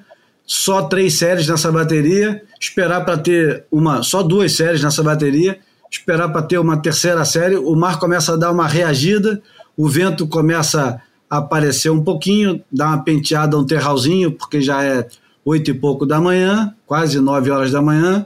só 0.52 0.82
três 0.82 1.18
séries 1.18 1.48
nessa 1.48 1.72
bateria, 1.72 2.44
esperar 2.60 3.06
para 3.06 3.18
ter 3.18 3.64
uma, 3.72 4.04
só 4.04 4.22
duas 4.22 4.52
séries 4.52 4.84
nessa 4.84 5.02
bateria, 5.02 5.58
esperar 5.90 6.28
para 6.28 6.42
ter 6.42 6.58
uma 6.58 6.76
terceira 6.76 7.24
série, 7.24 7.56
o 7.56 7.74
mar 7.74 7.98
começa 8.00 8.34
a 8.34 8.36
dar 8.36 8.52
uma 8.52 8.68
reagida, 8.68 9.42
o 9.78 9.88
vento 9.88 10.28
começa 10.28 11.02
a 11.30 11.38
aparecer 11.38 11.90
um 11.90 12.04
pouquinho, 12.04 12.62
dá 12.70 12.88
uma 12.88 13.02
penteada, 13.02 13.58
um 13.58 13.66
terralzinho, 13.66 14.34
porque 14.34 14.62
já 14.62 14.84
é 14.84 15.08
oito 15.46 15.72
e 15.72 15.74
pouco 15.74 16.06
da 16.06 16.20
manhã, 16.20 16.76
quase 16.86 17.18
nove 17.22 17.50
horas 17.50 17.72
da 17.72 17.82
manhã, 17.82 18.26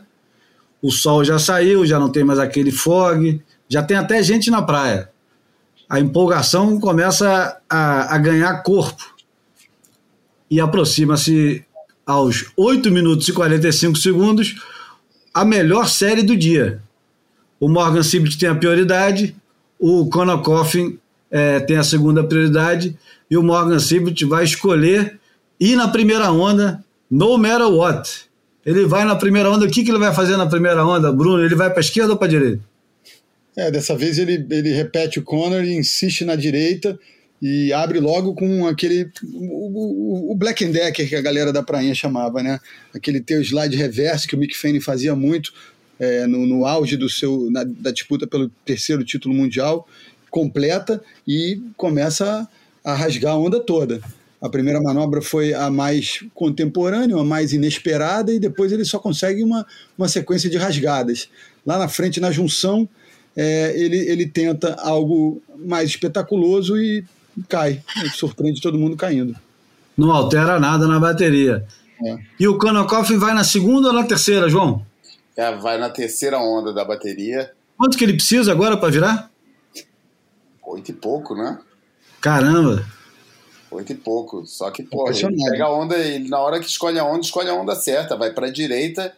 o 0.85 0.91
sol 0.91 1.23
já 1.23 1.39
saiu, 1.39 1.83
já 1.83 1.99
não 1.99 2.11
tem 2.11 2.23
mais 2.23 2.37
aquele 2.37 2.71
fog, 2.71 3.41
já 3.67 3.81
tem 3.81 3.97
até 3.97 4.21
gente 4.21 4.51
na 4.51 4.61
praia. 4.61 5.09
A 5.89 5.99
empolgação 5.99 6.79
começa 6.79 7.59
a, 7.67 8.13
a 8.13 8.17
ganhar 8.19 8.61
corpo 8.61 9.15
e 10.49 10.59
aproxima-se 10.59 11.65
aos 12.05 12.51
8 12.55 12.91
minutos 12.91 13.27
e 13.27 13.33
45 13.33 13.97
segundos, 13.97 14.61
a 15.33 15.43
melhor 15.43 15.89
série 15.89 16.21
do 16.21 16.37
dia. 16.37 16.83
O 17.59 17.67
Morgan 17.67 18.03
Sibit 18.03 18.37
tem 18.37 18.47
a 18.47 18.53
prioridade, 18.53 19.35
o 19.79 20.07
Conor 20.07 20.43
Coffin 20.43 20.99
é, 21.31 21.61
tem 21.61 21.77
a 21.77 21.83
segunda 21.83 22.23
prioridade, 22.23 22.95
e 23.29 23.35
o 23.35 23.41
Morgan 23.41 23.79
Sibit 23.79 24.23
vai 24.25 24.43
escolher 24.43 25.19
ir 25.59 25.75
na 25.75 25.87
primeira 25.87 26.31
onda, 26.31 26.85
no 27.09 27.39
matter 27.39 27.69
what. 27.69 28.29
Ele 28.65 28.85
vai 28.85 29.05
na 29.05 29.15
primeira 29.15 29.49
onda, 29.51 29.65
o 29.65 29.69
que, 29.69 29.83
que 29.83 29.91
ele 29.91 29.99
vai 29.99 30.13
fazer 30.13 30.37
na 30.37 30.47
primeira 30.47 30.83
onda, 30.85 31.11
Bruno? 31.11 31.43
Ele 31.43 31.55
vai 31.55 31.69
para 31.69 31.81
esquerda 31.81 32.13
ou 32.13 32.17
para 32.17 32.27
direita? 32.27 32.59
É, 33.55 33.69
dessa 33.69 33.95
vez 33.95 34.17
ele, 34.17 34.45
ele 34.49 34.73
repete 34.73 35.19
o 35.19 35.23
Conor 35.23 35.63
e 35.63 35.73
insiste 35.73 36.25
na 36.25 36.35
direita 36.35 36.99
e 37.41 37.71
abre 37.71 37.99
logo 37.99 38.33
com 38.33 38.65
aquele 38.65 39.09
o, 39.23 40.29
o, 40.29 40.31
o, 40.31 40.35
Black 40.35 40.65
and 40.65 40.71
Decker 40.71 41.07
que 41.07 41.15
a 41.15 41.21
galera 41.21 41.53
da 41.53 41.61
prainha 41.61 41.93
chamava, 41.93 42.41
né? 42.41 42.59
Aquele 42.93 43.21
teu 43.21 43.41
slide 43.41 43.75
reverse 43.77 44.27
que 44.27 44.35
o 44.35 44.37
Mick 44.37 44.57
Fanning 44.57 44.81
fazia 44.81 45.15
muito 45.15 45.53
é, 45.99 46.25
no, 46.25 46.45
no, 46.45 46.65
auge 46.65 46.97
do 46.97 47.09
seu 47.09 47.49
na, 47.51 47.63
da 47.63 47.91
disputa 47.91 48.25
pelo 48.25 48.49
terceiro 48.65 49.03
título 49.03 49.33
mundial, 49.33 49.87
completa 50.29 51.01
e 51.27 51.61
começa 51.77 52.47
a 52.83 52.93
rasgar 52.93 53.33
a 53.33 53.37
onda 53.37 53.59
toda. 53.59 54.01
A 54.45 54.49
primeira 54.49 54.79
manobra 54.79 55.23
foi 55.23 55.55
a 55.55 55.71
mais 55.71 56.23
contemporânea, 56.35 57.17
a 57.17 57.23
mais 57.23 57.51
inesperada, 57.51 58.31
e 58.31 58.39
depois 58.39 58.71
ele 58.71 58.85
só 58.85 58.99
consegue 58.99 59.43
uma, 59.43 59.65
uma 59.97 60.07
sequência 60.07 60.47
de 60.47 60.55
rasgadas. 60.55 61.27
Lá 61.65 61.79
na 61.79 61.87
frente, 61.87 62.19
na 62.19 62.31
junção, 62.31 62.87
é, 63.35 63.73
ele, 63.75 63.97
ele 63.97 64.27
tenta 64.27 64.75
algo 64.75 65.41
mais 65.57 65.89
espetaculoso 65.89 66.77
e 66.77 67.03
cai. 67.49 67.81
Surpreende 68.13 68.61
todo 68.61 68.77
mundo 68.77 68.95
caindo. 68.95 69.35
Não 69.97 70.11
altera 70.11 70.59
nada 70.59 70.87
na 70.87 70.99
bateria. 70.99 71.65
É. 72.05 72.17
E 72.39 72.47
o 72.47 72.59
Konokoff 72.59 73.15
vai 73.15 73.33
na 73.33 73.43
segunda 73.43 73.87
ou 73.87 73.93
na 73.95 74.03
terceira, 74.03 74.47
João? 74.47 74.85
É, 75.35 75.55
vai 75.55 75.79
na 75.79 75.89
terceira 75.89 76.37
onda 76.37 76.71
da 76.71 76.85
bateria. 76.85 77.51
Quanto 77.75 77.97
que 77.97 78.03
ele 78.03 78.13
precisa 78.13 78.51
agora 78.51 78.77
para 78.77 78.91
virar? 78.91 79.31
Oito 80.67 80.91
e 80.91 80.93
pouco, 80.93 81.33
né? 81.33 81.57
Caramba! 82.21 82.85
Oito 83.75 83.91
e 83.91 83.95
pouco. 83.95 84.45
Só 84.45 84.71
que, 84.71 84.83
pô, 84.83 85.09
ele 85.09 85.35
pega 85.49 85.65
a 85.65 85.73
onda, 85.73 85.97
ele, 85.97 86.29
na 86.29 86.39
hora 86.39 86.59
que 86.59 86.67
escolhe 86.67 86.97
a 86.97 87.05
onda, 87.05 87.21
escolhe 87.21 87.49
a 87.49 87.53
onda 87.53 87.75
certa, 87.75 88.17
vai 88.17 88.31
para 88.31 88.47
a 88.47 88.51
direita 88.51 89.13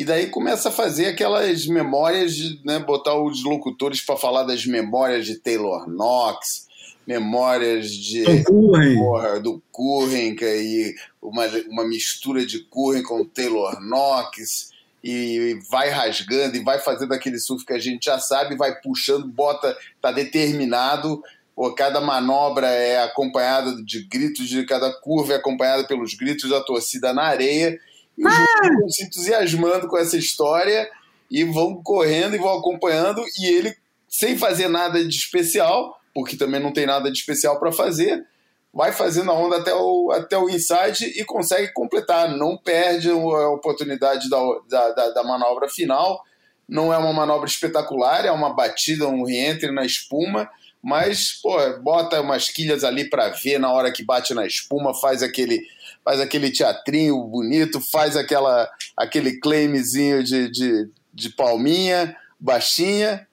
e 0.00 0.04
daí 0.04 0.28
começa 0.28 0.70
a 0.70 0.72
fazer 0.72 1.08
aquelas 1.08 1.66
memórias, 1.66 2.34
de, 2.34 2.60
né, 2.64 2.78
botar 2.78 3.14
os 3.20 3.44
locutores 3.44 4.00
para 4.00 4.16
falar 4.16 4.44
das 4.44 4.64
memórias 4.64 5.26
de 5.26 5.36
Taylor 5.36 5.86
Knox, 5.88 6.68
memórias 7.06 7.90
de 7.90 8.24
porra, 8.44 9.40
do 9.40 9.60
Curren 9.70 10.36
e 10.40 10.94
uma, 11.20 11.44
uma 11.68 11.84
mistura 11.84 12.46
de 12.46 12.60
Curren 12.60 13.02
com 13.02 13.24
Taylor 13.24 13.78
Knox 13.80 14.70
e 15.02 15.58
vai 15.70 15.90
rasgando 15.90 16.56
e 16.56 16.64
vai 16.64 16.78
fazendo 16.78 17.12
aquele 17.12 17.38
surf 17.38 17.66
que 17.66 17.72
a 17.72 17.78
gente 17.78 18.04
já 18.04 18.18
sabe, 18.18 18.56
vai 18.56 18.80
puxando, 18.80 19.26
bota, 19.26 19.76
tá 20.00 20.12
determinado. 20.12 21.22
Pô, 21.54 21.72
cada 21.74 22.00
manobra 22.00 22.68
é 22.68 23.02
acompanhada 23.02 23.82
de 23.84 24.06
gritos, 24.06 24.48
de 24.48 24.64
cada 24.64 24.92
curva 25.00 25.34
é 25.34 25.36
acompanhada 25.36 25.84
pelos 25.86 26.14
gritos 26.14 26.48
da 26.48 26.60
torcida 26.60 27.12
na 27.12 27.24
areia. 27.24 27.78
E 28.16 28.26
os 28.26 28.32
ah! 28.32 28.88
se 28.88 29.04
entusiasmando 29.04 29.88
com 29.88 29.98
essa 29.98 30.16
história 30.16 30.88
e 31.30 31.44
vão 31.44 31.82
correndo 31.82 32.34
e 32.34 32.38
vão 32.38 32.58
acompanhando, 32.58 33.22
e 33.38 33.46
ele, 33.46 33.74
sem 34.08 34.36
fazer 34.36 34.68
nada 34.68 35.04
de 35.04 35.16
especial, 35.16 36.00
porque 36.12 36.36
também 36.36 36.60
não 36.60 36.72
tem 36.72 36.86
nada 36.86 37.10
de 37.10 37.18
especial 37.18 37.58
para 37.60 37.70
fazer, 37.70 38.26
vai 38.72 38.92
fazendo 38.92 39.30
a 39.30 39.34
onda 39.34 39.58
até 39.58 39.74
o, 39.74 40.10
até 40.12 40.38
o 40.38 40.48
inside 40.48 41.06
e 41.06 41.24
consegue 41.24 41.72
completar, 41.72 42.28
não 42.36 42.56
perde 42.56 43.10
a 43.10 43.48
oportunidade 43.48 44.28
da, 44.28 44.38
da, 44.68 45.10
da 45.10 45.22
manobra 45.22 45.68
final. 45.68 46.24
Não 46.68 46.92
é 46.92 46.98
uma 46.98 47.12
manobra 47.12 47.48
espetacular, 47.48 48.24
é 48.24 48.30
uma 48.30 48.54
batida, 48.54 49.08
um 49.08 49.24
reentre 49.24 49.72
na 49.72 49.84
espuma, 49.84 50.48
mas 50.82 51.38
pô, 51.42 51.56
bota 51.82 52.20
umas 52.20 52.48
quilhas 52.48 52.84
ali 52.84 53.08
para 53.08 53.28
ver 53.30 53.58
na 53.58 53.70
hora 53.72 53.92
que 53.92 54.04
bate 54.04 54.34
na 54.34 54.46
espuma, 54.46 54.94
faz 54.94 55.22
aquele 55.22 55.60
faz 56.04 56.18
aquele 56.20 56.50
teatrinho 56.50 57.22
bonito, 57.24 57.80
faz 57.80 58.16
aquela 58.16 58.68
aquele 58.96 59.38
claimzinho 59.38 60.24
de, 60.24 60.50
de, 60.50 60.88
de 61.12 61.30
palminha 61.30 62.16
baixinha 62.40 63.26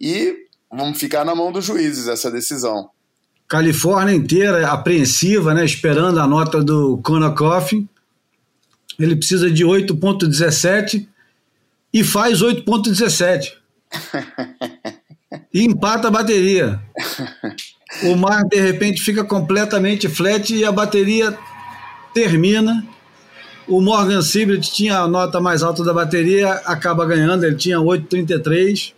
e 0.00 0.46
vamos 0.70 0.98
ficar 0.98 1.24
na 1.24 1.34
mão 1.34 1.50
dos 1.50 1.64
juízes 1.64 2.06
essa 2.06 2.30
decisão. 2.30 2.90
Califórnia 3.48 4.14
inteira 4.14 4.68
apreensiva, 4.68 5.52
né, 5.52 5.64
esperando 5.64 6.20
a 6.20 6.26
nota 6.26 6.62
do 6.62 6.98
Konakoff. 6.98 7.86
Ele 8.98 9.16
precisa 9.16 9.50
de 9.50 9.64
8.17 9.64 11.06
e 11.92 12.04
faz 12.04 12.40
8.17. 12.40 13.52
e 15.52 15.64
empata 15.64 16.08
a 16.08 16.10
bateria. 16.10 16.80
O 18.04 18.16
mar 18.16 18.44
de 18.44 18.58
repente 18.58 19.02
fica 19.02 19.22
completamente 19.22 20.08
flat 20.08 20.54
e 20.54 20.64
a 20.64 20.72
bateria 20.72 21.36
termina. 22.14 22.86
O 23.68 23.80
Morgan 23.80 24.22
Sibrit 24.22 24.72
tinha 24.72 24.98
a 24.98 25.06
nota 25.06 25.40
mais 25.40 25.62
alta 25.62 25.84
da 25.84 25.92
bateria, 25.92 26.52
acaba 26.64 27.04
ganhando, 27.04 27.44
ele 27.44 27.56
tinha 27.56 27.78
8.33 27.78 28.94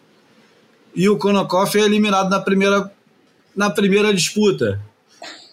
e 0.94 1.08
o 1.08 1.18
Konokoff 1.18 1.76
é 1.76 1.82
eliminado 1.82 2.30
na 2.30 2.40
primeira, 2.40 2.90
na 3.54 3.68
primeira 3.68 4.14
disputa. 4.14 4.80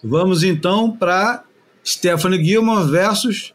Vamos 0.02 0.42
então 0.44 0.90
para 0.90 1.42
Stephanie 1.84 2.42
Gilman 2.42 2.88
versus. 2.88 3.52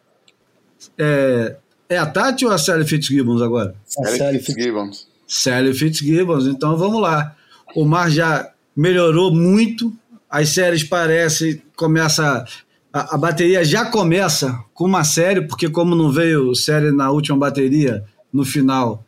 É, 0.97 1.55
é 1.89 1.97
a 1.97 2.05
Tati 2.05 2.45
ou 2.45 2.51
a 2.51 2.58
Sally 2.58 2.86
Fitzgibbons 2.86 3.41
agora? 3.41 3.74
Sally 3.86 4.39
Fitzgibbons. 4.39 5.08
Sally 5.26 5.74
Fitzgibbons, 5.74 6.45
então 6.45 6.78
vamos 6.78 7.01
lá. 7.01 7.36
O 7.76 7.86
mar 7.86 8.12
já 8.12 8.51
melhorou 8.78 9.34
muito, 9.34 9.91
as 10.30 10.49
séries 10.49 10.84
parecem, 10.84 11.59
começa. 11.75 12.45
A, 12.93 13.15
a 13.15 13.17
bateria 13.17 13.65
já 13.65 13.86
começa 13.86 14.57
com 14.73 14.86
uma 14.86 15.03
série, 15.03 15.41
porque 15.41 15.67
como 15.67 15.95
não 15.95 16.11
veio 16.11 16.53
série 16.53 16.91
na 16.91 17.09
última 17.09 17.38
bateria, 17.38 18.05
no 18.32 18.45
final, 18.45 19.03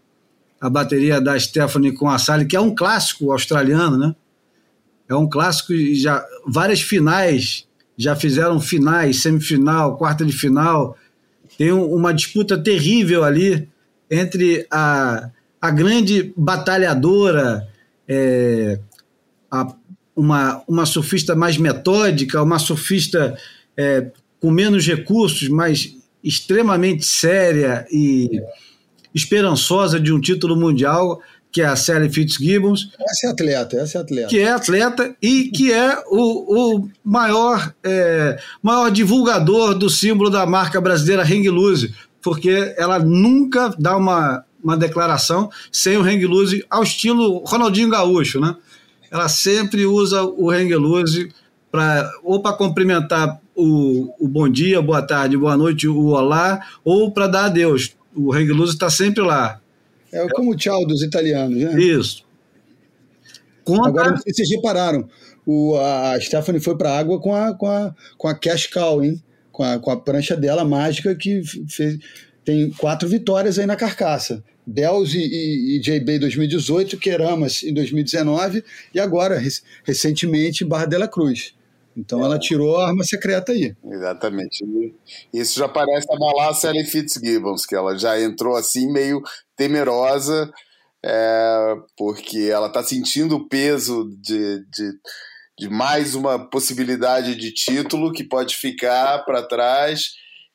a 0.59 0.69
bateria 0.69 1.21
da 1.21 1.39
Stephanie 1.39 1.93
com 1.93 2.09
a 2.09 2.17
Sally, 2.17 2.47
que 2.47 2.55
é 2.55 2.59
um 2.59 2.73
clássico 2.73 3.31
australiano, 3.31 3.97
né? 3.97 4.15
É 5.07 5.15
um 5.15 5.29
clássico 5.29 5.73
e 5.73 5.95
já 5.95 6.25
várias 6.47 6.81
finais 6.81 7.67
já 7.99 8.15
fizeram 8.15 8.61
finais, 8.61 9.21
semifinal, 9.21 9.97
quarta 9.97 10.23
de 10.25 10.31
final. 10.31 10.95
Tem 11.57 11.73
um, 11.73 11.93
uma 11.93 12.13
disputa 12.13 12.57
terrível 12.57 13.25
ali 13.25 13.67
entre 14.09 14.65
a, 14.71 15.29
a 15.61 15.69
grande 15.69 16.33
batalhadora, 16.37 17.67
é, 18.07 18.79
a, 19.51 19.73
uma, 20.15 20.63
uma 20.67 20.85
surfista 20.85 21.35
mais 21.35 21.57
metódica, 21.57 22.41
uma 22.41 22.59
surfista 22.59 23.37
é, 23.77 24.07
com 24.39 24.51
menos 24.51 24.85
recursos, 24.85 25.47
mas 25.47 25.95
extremamente 26.23 27.05
séria 27.05 27.85
e 27.91 28.41
esperançosa 29.13 29.99
de 29.99 30.11
um 30.11 30.19
título 30.19 30.55
mundial, 30.55 31.21
que 31.51 31.61
é 31.61 31.65
a 31.65 31.75
Sally 31.75 32.09
Fitzgibbons. 32.09 32.89
Essa 32.99 33.27
é 33.27 33.29
atleta, 33.31 33.77
essa 33.77 33.97
é 33.97 34.01
atleta. 34.01 34.27
Que 34.27 34.39
é 34.39 34.51
atleta 34.51 35.15
e 35.21 35.45
que 35.45 35.71
é 35.71 35.97
o, 36.07 36.75
o 36.77 36.89
maior, 37.03 37.73
é, 37.83 38.37
maior 38.61 38.91
divulgador 38.91 39.73
do 39.73 39.89
símbolo 39.89 40.29
da 40.29 40.45
marca 40.45 40.79
brasileira 40.79 41.23
Hang 41.23 41.49
Loose. 41.49 41.93
porque 42.21 42.73
ela 42.77 42.99
nunca 42.99 43.73
dá 43.79 43.97
uma, 43.97 44.43
uma 44.63 44.77
declaração 44.77 45.49
sem 45.71 45.97
o 45.97 46.01
hang 46.01 46.25
loose 46.25 46.65
ao 46.69 46.83
estilo 46.83 47.43
Ronaldinho 47.45 47.89
Gaúcho, 47.89 48.39
né? 48.39 48.55
Ela 49.11 49.27
sempre 49.27 49.85
usa 49.85 50.23
o 50.23 50.49
hang 50.51 50.73
loose 50.75 51.31
para 51.71 52.09
ou 52.23 52.41
para 52.41 52.55
cumprimentar 52.55 53.39
o, 53.55 54.13
o 54.19 54.27
bom 54.27 54.47
dia, 54.47 54.81
boa 54.81 55.01
tarde, 55.01 55.37
boa 55.37 55.57
noite, 55.57 55.87
o 55.87 56.07
olá, 56.07 56.65
ou 56.83 57.11
para 57.11 57.27
dar 57.27 57.45
adeus. 57.45 57.95
O 58.15 58.33
hang 58.33 58.51
loose 58.51 58.73
está 58.73 58.89
sempre 58.89 59.23
lá. 59.23 59.59
É 60.11 60.27
como 60.29 60.51
o 60.51 60.55
tchau 60.55 60.85
dos 60.85 61.03
italianos, 61.03 61.57
né? 61.57 61.79
Isso. 61.79 62.25
Conta... 63.63 63.89
Agora, 63.89 64.11
não 64.11 64.17
sei 64.17 64.33
se 64.33 64.37
vocês 64.37 64.55
repararam, 64.55 65.07
o, 65.45 65.77
a 65.77 66.19
Stephanie 66.19 66.61
foi 66.61 66.75
para 66.75 66.91
a 66.91 66.99
água 66.99 67.19
com 67.19 67.35
a, 67.35 67.53
com, 67.53 67.67
a, 67.67 67.93
com 68.17 68.27
a 68.27 68.33
cash 68.33 68.67
cow, 68.67 69.03
hein? 69.03 69.21
Com 69.51 69.63
a, 69.63 69.77
com 69.77 69.91
a 69.91 69.97
prancha 69.97 70.35
dela 70.35 70.63
mágica 70.63 71.13
que 71.15 71.41
fez, 71.67 71.99
tem 72.43 72.71
quatro 72.71 73.07
vitórias 73.07 73.59
aí 73.59 73.65
na 73.65 73.75
carcaça. 73.75 74.43
Bells 74.69 75.17
e, 75.17 75.21
e, 75.21 75.77
e 75.77 75.79
JB 75.79 76.19
2018, 76.19 76.97
Queramas 76.97 77.63
em 77.63 77.73
2019 77.73 78.63
e 78.93 78.99
agora, 78.99 79.41
recentemente, 79.83 80.63
Barra 80.63 80.85
dela 80.85 81.07
Cruz. 81.07 81.55
Então 81.97 82.21
é. 82.21 82.25
ela 82.25 82.39
tirou 82.39 82.77
a 82.77 82.87
arma 82.87 83.03
secreta 83.03 83.51
aí. 83.51 83.75
Exatamente. 83.83 84.63
Isso 85.33 85.59
já 85.59 85.67
parece 85.67 86.07
abalar 86.11 86.49
a 86.49 86.53
Sally 86.53 86.85
Fitzgibbons, 86.85 87.65
que 87.65 87.75
ela 87.75 87.97
já 87.97 88.19
entrou 88.21 88.55
assim 88.55 88.91
meio 88.91 89.21
temerosa, 89.57 90.51
é, 91.03 91.75
porque 91.97 92.49
ela 92.51 92.67
está 92.67 92.83
sentindo 92.83 93.37
o 93.37 93.49
peso 93.49 94.09
de, 94.21 94.59
de, 94.69 94.91
de, 95.57 95.69
mais 95.69 96.13
uma 96.13 96.49
possibilidade 96.49 97.35
de 97.35 97.51
título 97.53 98.11
que 98.11 98.23
pode 98.23 98.55
ficar 98.55 99.25
para 99.25 99.43
trás. 99.43 100.11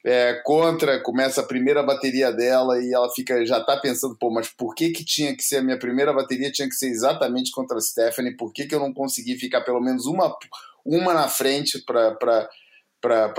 É, 0.07 0.35
contra, 0.45 1.01
começa 1.03 1.41
a 1.41 1.47
primeira 1.47 1.83
bateria 1.83 2.31
dela 2.31 2.79
e 2.79 2.93
ela 2.93 3.11
fica 3.15 3.45
já 3.47 3.59
está 3.59 3.75
pensando, 3.79 4.15
pô, 4.17 4.31
mas 4.31 4.49
por 4.49 4.75
que, 4.75 4.91
que 4.91 5.03
tinha 5.03 5.35
que 5.35 5.43
ser 5.43 5.57
a 5.57 5.63
minha 5.63 5.79
primeira 5.79 6.13
bateria? 6.13 6.53
Tinha 6.53 6.69
que 6.69 6.75
ser 6.75 6.89
exatamente 6.89 7.51
contra 7.51 7.79
a 7.79 7.81
Stephanie, 7.81 8.37
por 8.37 8.53
que, 8.53 8.67
que 8.67 8.75
eu 8.75 8.81
não 8.81 8.93
consegui 8.93 9.37
ficar 9.37 9.63
pelo 9.63 9.81
menos 9.81 10.05
uma, 10.05 10.37
uma 10.85 11.15
na 11.15 11.27
frente 11.27 11.83
para 11.83 12.51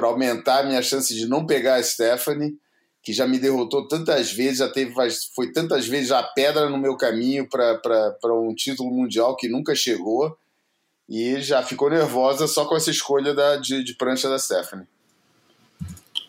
aumentar 0.01 0.61
a 0.61 0.63
minha 0.63 0.81
chance 0.81 1.13
de 1.13 1.27
não 1.27 1.45
pegar 1.45 1.75
a 1.75 1.83
Stephanie? 1.83 2.57
que 3.05 3.13
já 3.13 3.27
me 3.27 3.37
derrotou 3.37 3.87
tantas 3.87 4.31
vezes, 4.31 4.57
já 4.57 4.67
teve 4.67 4.91
foi 5.35 5.51
tantas 5.51 5.87
vezes 5.87 6.07
já 6.07 6.23
pedra 6.23 6.67
no 6.67 6.77
meu 6.79 6.97
caminho 6.97 7.47
para 7.47 8.33
um 8.33 8.51
título 8.55 8.89
mundial 8.89 9.35
que 9.35 9.47
nunca 9.47 9.75
chegou 9.75 10.35
e 11.07 11.39
já 11.39 11.61
ficou 11.61 11.87
nervosa 11.87 12.47
só 12.47 12.65
com 12.65 12.75
essa 12.75 12.89
escolha 12.89 13.31
da, 13.35 13.57
de, 13.57 13.83
de 13.83 13.93
prancha 13.93 14.27
da 14.27 14.39
Stephanie. 14.39 14.87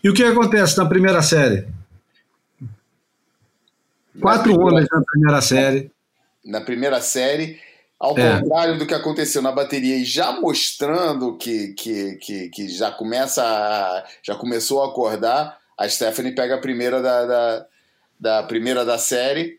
E 0.02 0.08
o 0.08 0.14
que 0.14 0.22
acontece 0.22 0.76
na 0.78 0.86
primeira 0.86 1.22
série? 1.22 1.66
Quatro 4.20 4.52
na 4.52 4.56
primeira, 4.56 4.76
ondas 4.76 4.88
na 4.90 5.02
primeira 5.04 5.40
série. 5.40 5.90
Na 6.44 6.60
primeira 6.60 7.00
série, 7.00 7.60
ao 7.98 8.16
é. 8.18 8.40
contrário 8.40 8.78
do 8.78 8.86
que 8.86 8.94
aconteceu 8.94 9.42
na 9.42 9.52
bateria 9.52 9.96
e 9.96 10.04
já 10.04 10.32
mostrando 10.40 11.36
que, 11.36 11.68
que, 11.74 12.16
que, 12.16 12.48
que 12.48 12.68
já 12.68 12.90
começa 12.90 13.42
a, 13.42 14.04
já 14.22 14.34
começou 14.34 14.82
a 14.82 14.88
acordar, 14.88 15.58
a 15.78 15.88
Stephanie 15.88 16.34
pega 16.34 16.56
a 16.56 16.60
primeira 16.60 17.02
da, 17.02 17.26
da, 17.26 17.66
da 18.18 18.42
primeira 18.42 18.84
da 18.84 18.98
série 18.98 19.58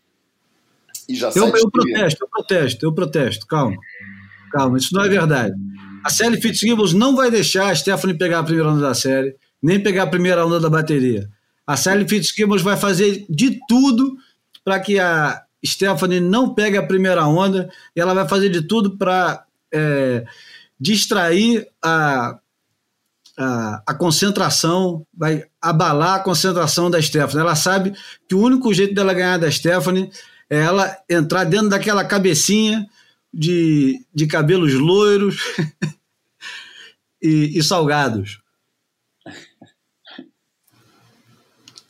e 1.07 1.15
já 1.15 1.27
eu, 1.27 1.33
sai. 1.33 1.51
Eu 1.61 1.71
protesto, 1.71 2.23
eu 2.23 2.29
protesto, 2.29 2.85
eu 2.85 2.93
protesto. 2.93 3.47
Calma, 3.47 3.77
calma, 4.51 4.77
isso 4.77 4.93
não 4.93 5.03
é 5.03 5.09
verdade. 5.09 5.53
A 6.03 6.09
série 6.09 6.39
Fitzgibbons 6.39 6.93
não 6.93 7.15
vai 7.15 7.31
deixar 7.31 7.69
a 7.69 7.75
Stephanie 7.75 8.17
pegar 8.17 8.39
a 8.39 8.43
primeira 8.43 8.69
onda 8.69 8.81
da 8.81 8.93
série, 8.93 9.35
nem 9.61 9.81
pegar 9.81 10.03
a 10.03 10.07
primeira 10.07 10.45
onda 10.45 10.59
da 10.59 10.69
bateria. 10.69 11.29
A 11.65 11.75
Sally 11.75 12.07
Fitzgibbons 12.07 12.61
vai 12.61 12.77
fazer 12.77 13.25
de 13.29 13.59
tudo 13.67 14.17
para 14.63 14.79
que 14.79 14.99
a 14.99 15.41
Stephanie 15.65 16.19
não 16.19 16.53
pegue 16.53 16.77
a 16.77 16.85
primeira 16.85 17.25
onda 17.25 17.69
e 17.95 17.99
ela 17.99 18.13
vai 18.13 18.27
fazer 18.27 18.49
de 18.49 18.61
tudo 18.61 18.97
para 18.97 19.43
é, 19.71 20.25
distrair 20.79 21.67
a 21.83 22.39
a, 23.37 23.83
a, 23.85 23.93
concentração, 23.93 25.05
vai 25.13 25.43
abalar 25.61 26.15
a 26.15 26.19
concentração 26.23 26.89
da 26.89 26.99
Stephanie. 26.99 27.39
Ela 27.41 27.55
sabe 27.55 27.93
que 28.27 28.33
o 28.33 28.41
único 28.41 28.73
jeito 28.73 28.95
dela 28.95 29.13
ganhar 29.13 29.37
da 29.37 29.51
Stephanie 29.51 30.09
é 30.49 30.57
ela 30.57 30.97
entrar 31.07 31.43
dentro 31.43 31.69
daquela 31.69 32.03
cabecinha 32.03 32.87
de, 33.31 34.03
de 34.13 34.25
cabelos 34.25 34.73
loiros 34.73 35.39
e, 37.21 37.57
e 37.57 37.63
salgados. 37.63 38.39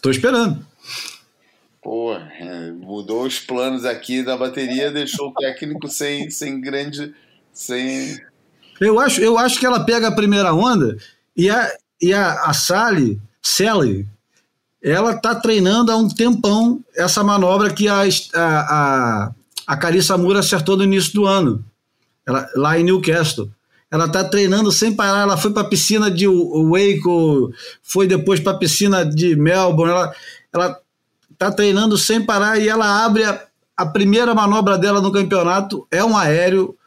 Tô 0.01 0.09
esperando. 0.09 0.65
Pô, 1.81 2.13
é, 2.13 2.71
mudou 2.71 3.25
os 3.25 3.39
planos 3.39 3.85
aqui 3.85 4.23
da 4.23 4.35
bateria, 4.37 4.91
deixou 4.91 5.29
o 5.29 5.33
técnico 5.33 5.87
sem, 5.87 6.29
sem 6.29 6.59
grande. 6.59 7.13
sem. 7.53 8.19
Eu 8.79 8.99
acho, 8.99 9.21
eu 9.21 9.37
acho 9.37 9.59
que 9.59 9.65
ela 9.65 9.85
pega 9.85 10.07
a 10.07 10.15
primeira 10.15 10.53
onda 10.53 10.97
e 11.35 11.49
a, 11.49 11.71
e 12.01 12.13
a, 12.13 12.43
a 12.43 12.53
Sally, 12.53 13.19
Sally, 13.41 14.07
ela 14.83 15.11
está 15.11 15.33
treinando 15.33 15.91
há 15.91 15.95
um 15.95 16.07
tempão 16.07 16.83
essa 16.95 17.23
manobra 17.23 17.73
que 17.73 17.87
a, 17.87 18.01
a, 18.01 18.05
a, 18.35 19.31
a 19.65 19.77
Carissa 19.77 20.17
Moura 20.17 20.39
acertou 20.39 20.77
no 20.77 20.83
início 20.83 21.13
do 21.13 21.25
ano, 21.25 21.63
ela, 22.25 22.47
lá 22.55 22.77
em 22.77 22.83
Newcastle. 22.83 23.49
Ela 23.89 24.05
está 24.05 24.23
treinando 24.23 24.71
sem 24.71 24.95
parar. 24.95 25.21
Ela 25.21 25.37
foi 25.37 25.51
para 25.51 25.61
a 25.61 25.69
piscina 25.69 26.11
de 26.11 26.27
Waco, 26.27 27.51
foi 27.81 28.07
depois 28.07 28.39
para 28.39 28.53
a 28.53 28.57
piscina 28.57 29.05
de 29.05 29.35
Melbourne. 29.35 29.93
Ela, 29.93 30.13
ela 30.53 30.79
está 31.31 31.51
treinando 31.51 31.97
sem 31.97 32.21
parar 32.25 32.59
e 32.59 32.67
ela 32.67 33.05
abre 33.05 33.23
a, 33.23 33.45
a 33.75 33.85
primeira 33.85 34.33
manobra 34.35 34.77
dela 34.77 35.01
no 35.01 35.11
campeonato. 35.11 35.87
É 35.91 36.03
um 36.03 36.17
aéreo 36.17 36.77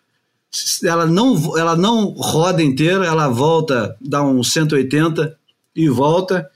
ela 0.85 1.07
não, 1.07 1.57
ela 1.57 1.77
não 1.77 2.07
roda 2.11 2.63
inteira, 2.63 3.07
ela 3.07 3.29
volta, 3.29 3.97
dá 4.01 4.23
um 4.23 4.43
180 4.43 5.37
e 5.77 5.89
volta, 5.89 6.51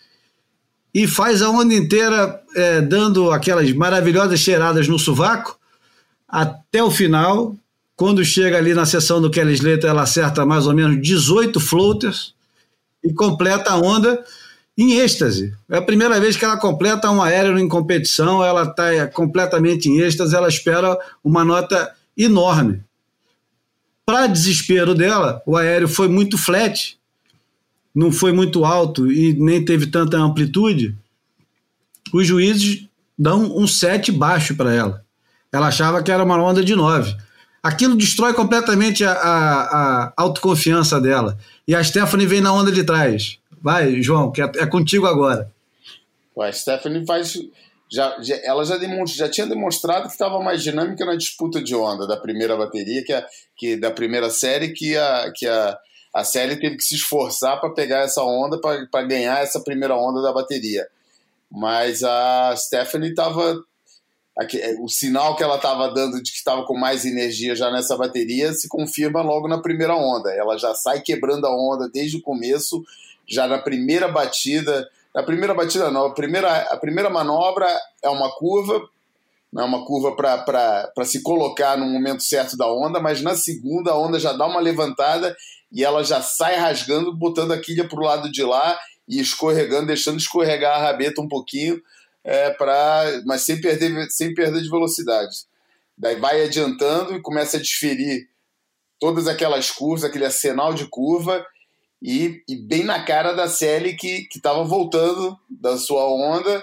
e 0.93 1.07
faz 1.07 1.43
a 1.43 1.51
onda 1.51 1.75
inteira 1.75 2.43
é, 2.57 2.81
dando 2.81 3.31
aquelas 3.31 3.73
maravilhosas 3.73 4.41
cheiradas 4.41 4.89
no 4.89 4.99
sovaco 4.99 5.59
até 6.29 6.83
o 6.83 6.91
final. 6.91 7.57
Quando 7.97 8.25
chega 8.25 8.59
ali 8.59 8.75
na 8.75 8.87
sessão 8.87 9.21
do 9.21 9.31
Kelly 9.31 9.55
Slater, 9.55 9.91
ela 9.91 10.03
acerta 10.03 10.45
mais 10.45 10.67
ou 10.67 10.75
menos 10.75 11.01
18 11.01 11.61
floaters 11.61 12.35
e 13.03 13.13
completa 13.13 13.71
a 13.71 13.77
onda 13.77 14.25
em 14.77 14.95
êxtase. 14.95 15.55
É 15.71 15.77
a 15.79 15.83
primeira 15.83 16.19
vez 16.19 16.37
que 16.37 16.45
ela 16.45 16.57
completa 16.57 17.11
um 17.11 17.23
aéreo 17.23 17.59
em 17.59 17.69
competição, 17.69 18.43
ela 18.43 18.65
está 18.65 19.07
completamente 19.07 19.89
em 19.89 20.01
êxtase, 20.01 20.35
ela 20.35 20.49
espera 20.49 20.99
uma 21.23 21.45
nota 21.45 21.95
enorme. 22.17 22.83
Para 24.05 24.27
desespero 24.27 24.95
dela, 24.95 25.41
o 25.47 25.57
aéreo 25.57 25.89
foi 25.89 26.09
muito 26.09 26.37
flat, 26.37 26.99
não 27.95 28.11
foi 28.11 28.33
muito 28.33 28.65
alto 28.65 29.11
e 29.11 29.33
nem 29.35 29.65
teve 29.65 29.87
tanta 29.87 30.19
amplitude. 30.19 30.97
Os 32.13 32.27
juízes 32.27 32.87
dão 33.17 33.57
um 33.57 33.67
7 33.67 34.11
baixo 34.11 34.57
para 34.57 34.75
ela. 34.75 35.05
Ela 35.53 35.69
achava 35.69 36.03
que 36.03 36.11
era 36.11 36.25
uma 36.25 36.37
onda 36.43 36.65
de 36.65 36.75
9. 36.75 37.17
Aquilo 37.65 37.97
destrói 37.97 38.35
completamente 38.35 39.03
a, 39.07 39.13
a, 39.13 39.63
a, 39.63 40.13
autoconfiança 40.19 41.01
dela. 41.01 41.39
E 41.67 41.75
a 41.75 41.83
Stephanie 41.83 42.27
vem 42.27 42.43
na 42.43 42.53
onda 42.53 42.71
de 42.71 42.85
trás. 42.85 43.39
Vai, 43.63 44.03
João, 44.03 44.31
que 44.31 44.43
é, 44.43 44.53
é 44.57 44.67
contigo 44.67 45.07
agora. 45.07 45.51
A 46.39 46.53
Stephanie 46.53 47.07
faz 47.07 47.39
já, 47.91 48.21
já, 48.21 48.37
ela 48.45 48.65
já, 48.65 48.79
já 49.07 49.29
tinha 49.31 49.47
demonstrado 49.47 50.07
que 50.07 50.13
estava 50.13 50.39
mais 50.41 50.63
dinâmica 50.63 51.07
na 51.07 51.15
disputa 51.15 51.63
de 51.63 51.75
onda 51.75 52.07
da 52.07 52.19
primeira 52.19 52.55
bateria, 52.55 53.03
que, 53.03 53.13
a, 53.15 53.27
que 53.57 53.77
da 53.77 53.91
primeira 53.91 54.29
série, 54.29 54.75
que 54.75 54.95
a, 54.99 55.33
que 55.35 55.47
a, 55.47 55.79
a 56.15 56.23
série 56.23 56.57
teve 56.57 56.77
que 56.77 56.85
se 56.85 56.97
esforçar 56.97 57.59
para 57.61 57.73
pegar 57.73 58.01
essa 58.01 58.23
onda, 58.23 58.61
para 58.61 59.03
ganhar 59.07 59.43
essa 59.43 59.59
primeira 59.59 59.97
onda 59.97 60.21
da 60.21 60.35
bateria. 60.35 60.87
Mas 61.51 62.03
a 62.03 62.55
Stephanie 62.57 63.11
estava. 63.11 63.59
O 64.81 64.89
sinal 64.89 65.37
que 65.37 65.43
ela 65.43 65.57
estava 65.57 65.89
dando 65.93 66.23
de 66.23 66.31
que 66.31 66.37
estava 66.37 66.65
com 66.65 66.77
mais 66.77 67.05
energia 67.05 67.55
já 67.55 67.71
nessa 67.71 67.97
bateria 67.97 68.53
se 68.53 68.69
confirma 68.69 69.23
logo 69.23 69.47
na 69.47 69.63
primeira 69.63 69.95
onda. 69.95 70.33
Ela 70.33 70.59
já 70.59 70.75
sai 70.75 71.01
quebrando 71.01 71.47
a 71.47 71.57
onda 71.57 71.89
desde 71.89 72.17
o 72.17 72.23
começo, 72.23 72.83
já 73.29 73.47
na 73.47 73.59
primeira 73.59 74.09
batida 74.09 74.89
a 75.15 75.23
primeira 75.23 75.55
batida 75.55 75.93
não, 75.93 76.07
a 76.07 76.13
primeira, 76.13 76.53
a 76.73 76.77
primeira 76.77 77.09
manobra 77.09 77.69
é 78.03 78.09
uma 78.09 78.29
curva, 78.33 78.83
é 79.57 79.63
uma 79.63 79.87
curva 79.87 80.17
para 80.17 81.05
se 81.05 81.23
colocar 81.23 81.79
no 81.79 81.87
momento 81.87 82.25
certo 82.25 82.57
da 82.57 82.67
onda, 82.67 82.99
mas 82.99 83.23
na 83.23 83.37
segunda 83.37 83.93
a 83.93 83.97
onda 83.97 84.19
já 84.19 84.33
dá 84.33 84.45
uma 84.45 84.59
levantada 84.59 85.37
e 85.71 85.85
ela 85.85 86.03
já 86.03 86.21
sai 86.21 86.57
rasgando, 86.57 87.15
botando 87.15 87.53
a 87.53 87.61
quilha 87.61 87.89
para 87.89 88.01
o 88.01 88.05
lado 88.05 88.31
de 88.31 88.43
lá 88.43 88.77
e 89.09 89.21
escorregando, 89.21 89.87
deixando 89.87 90.19
escorregar 90.19 90.79
a 90.79 90.83
rabeta 90.83 91.21
um 91.21 91.29
pouquinho, 91.29 91.81
é, 92.25 92.57
mas 93.25 93.43
sem 93.43 93.61
perder, 93.61 94.11
sem 94.11 94.33
perder 94.33 94.63
de 94.63 94.71
velocidade. 94.71 95.37
Daí 95.97 96.17
vai 96.17 96.43
adiantando 96.43 97.15
e 97.15 97.23
começa 97.23 97.59
a 97.59 97.61
desferir 97.61 98.29
todas 98.99 99.29
aquelas 99.29 99.71
curvas, 99.71 100.05
aquele 100.05 100.25
arsenal 100.25 100.73
de 100.73 100.87
curva, 100.87 101.45
e, 102.03 102.43
e, 102.49 102.57
bem 102.57 102.85
na 102.85 103.03
cara 103.03 103.33
da 103.33 103.49
Sally 103.49 103.97
que 103.97 104.29
estava 104.35 104.63
voltando 104.63 105.39
da 105.49 105.79
sua 105.79 106.05
onda 106.05 106.63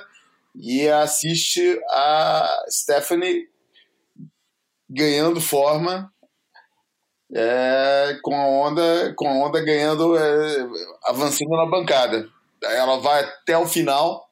e 0.56 0.88
assiste 0.88 1.80
a 1.90 2.66
Stephanie 2.70 3.48
ganhando 4.88 5.42
forma 5.42 6.14
é, 7.34 8.20
com 8.22 8.36
a 8.36 8.46
onda 8.46 9.14
com 9.16 9.28
a 9.28 9.34
onda 9.34 9.62
ganhando 9.62 10.16
é, 10.16 10.68
avançando 11.06 11.50
na 11.50 11.66
bancada 11.66 12.30
ela 12.62 12.98
vai 13.00 13.24
até 13.24 13.58
o 13.58 13.66
final 13.66 14.30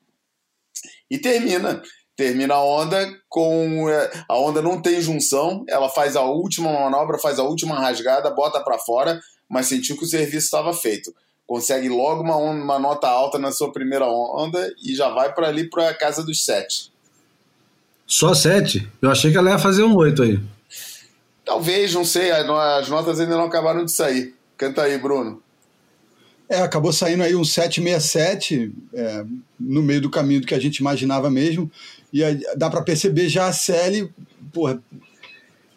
e 1.10 1.18
termina. 1.18 1.82
Termina 2.16 2.56
a 2.56 2.64
onda 2.64 3.10
com 3.30 3.90
é, 3.90 4.12
a 4.28 4.38
onda 4.38 4.62
não 4.62 4.82
tem 4.82 5.02
junção. 5.02 5.64
Ela 5.70 5.90
faz 5.90 6.16
a 6.16 6.24
última 6.24 6.72
manobra 6.72 7.18
faz 7.18 7.40
a 7.40 7.44
última 7.44 7.80
rasgada 7.80 8.30
bota 8.30 8.60
para 8.60 8.78
fora 8.78 9.20
mas 9.50 9.66
sentiu 9.66 9.98
que 9.98 10.06
o 10.06 10.08
serviço 10.08 10.46
estava 10.46 10.72
feito. 10.74 11.14
Consegue 11.48 11.90
logo 11.90 12.22
uma, 12.22 12.36
uma 12.36 12.78
nota 12.78 13.08
alta 13.08 13.40
na 13.40 13.52
sua 13.52 13.72
primeira 13.72 14.06
onda 14.06 14.72
e 14.84 14.96
já 14.96 15.10
vai 15.10 15.34
para 15.34 15.48
ali 15.48 15.68
para 15.68 15.90
a 15.90 15.94
casa 15.94 16.24
dos 16.24 16.46
sete. 16.46 16.92
Só 18.06 18.36
sete? 18.36 18.88
Eu 19.02 19.10
achei 19.10 19.32
que 19.32 19.38
ela 19.38 19.50
ia 19.50 19.58
fazer 19.58 19.84
um 19.84 19.96
oito 19.98 20.22
aí. 20.22 20.40
Talvez, 21.44 21.92
não 21.96 22.06
sei, 22.06 22.30
as 22.32 22.88
notas 22.88 23.20
ainda 23.20 23.36
não 23.36 23.46
acabaram 23.46 23.84
de 23.84 23.92
sair. 23.92 24.36
Canta 24.56 24.84
aí, 24.84 25.00
Bruno. 25.00 25.42
É, 26.50 26.62
acabou 26.62 26.92
saindo 26.92 27.22
aí 27.22 27.36
um 27.36 27.46
767 27.46 28.72
é, 28.94 29.24
no 29.60 29.84
meio 29.84 30.02
do 30.02 30.10
caminho 30.10 30.42
do 30.42 30.48
que 30.48 30.56
a 30.56 30.60
gente 30.60 30.78
imaginava 30.78 31.30
mesmo. 31.30 31.72
E 32.12 32.24
aí, 32.24 32.42
dá 32.58 32.70
para 32.70 32.82
perceber 32.82 33.30
já 33.30 33.48
a 33.48 33.54
Sally 33.54 34.10
porra, 34.52 34.82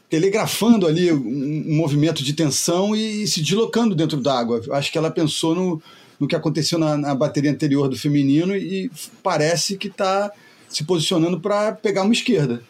telegrafando 0.08 0.86
ali 0.86 1.12
um, 1.12 1.76
movimento 1.76 2.24
de 2.24 2.32
tensão 2.32 2.96
e, 2.96 3.22
e 3.22 3.26
se 3.26 3.42
deslocando 3.42 3.94
dentro 3.94 4.18
d'água. 4.18 4.62
Acho 4.72 4.90
que 4.90 4.96
ela 4.96 5.10
pensou 5.10 5.54
no, 5.54 5.82
no 6.18 6.26
que 6.26 6.34
aconteceu 6.34 6.78
na, 6.78 6.96
na 6.96 7.14
bateria 7.14 7.50
anterior 7.50 7.88
do 7.88 7.98
feminino 7.98 8.56
e 8.56 8.90
parece 9.22 9.76
que 9.76 9.88
está 9.88 10.32
se 10.70 10.84
posicionando 10.84 11.38
para 11.38 11.72
pegar 11.72 12.02
uma 12.02 12.14
esquerda 12.14 12.62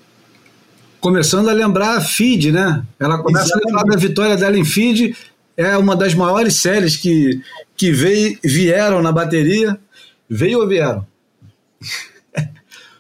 começando 1.03 1.49
a 1.49 1.53
lembrar 1.53 1.97
a 1.97 2.01
Feed, 2.01 2.53
né? 2.53 2.81
Ela 2.99 3.19
começa 3.19 3.47
Exatamente. 3.47 3.65
a 3.65 3.77
lembrar 3.77 3.93
da 3.93 4.01
vitória 4.01 4.37
dela 4.37 4.57
em 4.57 4.65
Feed, 4.65 5.17
é 5.57 5.77
uma 5.77 5.97
das 5.97 6.15
maiores 6.15 6.61
séries 6.61 6.97
que, 6.97 7.43
que 7.83 7.91
veio, 7.91 8.39
vieram 8.45 9.03
na 9.03 9.11
bateria. 9.11 9.77
Veio 10.31 10.61
ou 10.61 10.69
vieram? 10.69 11.05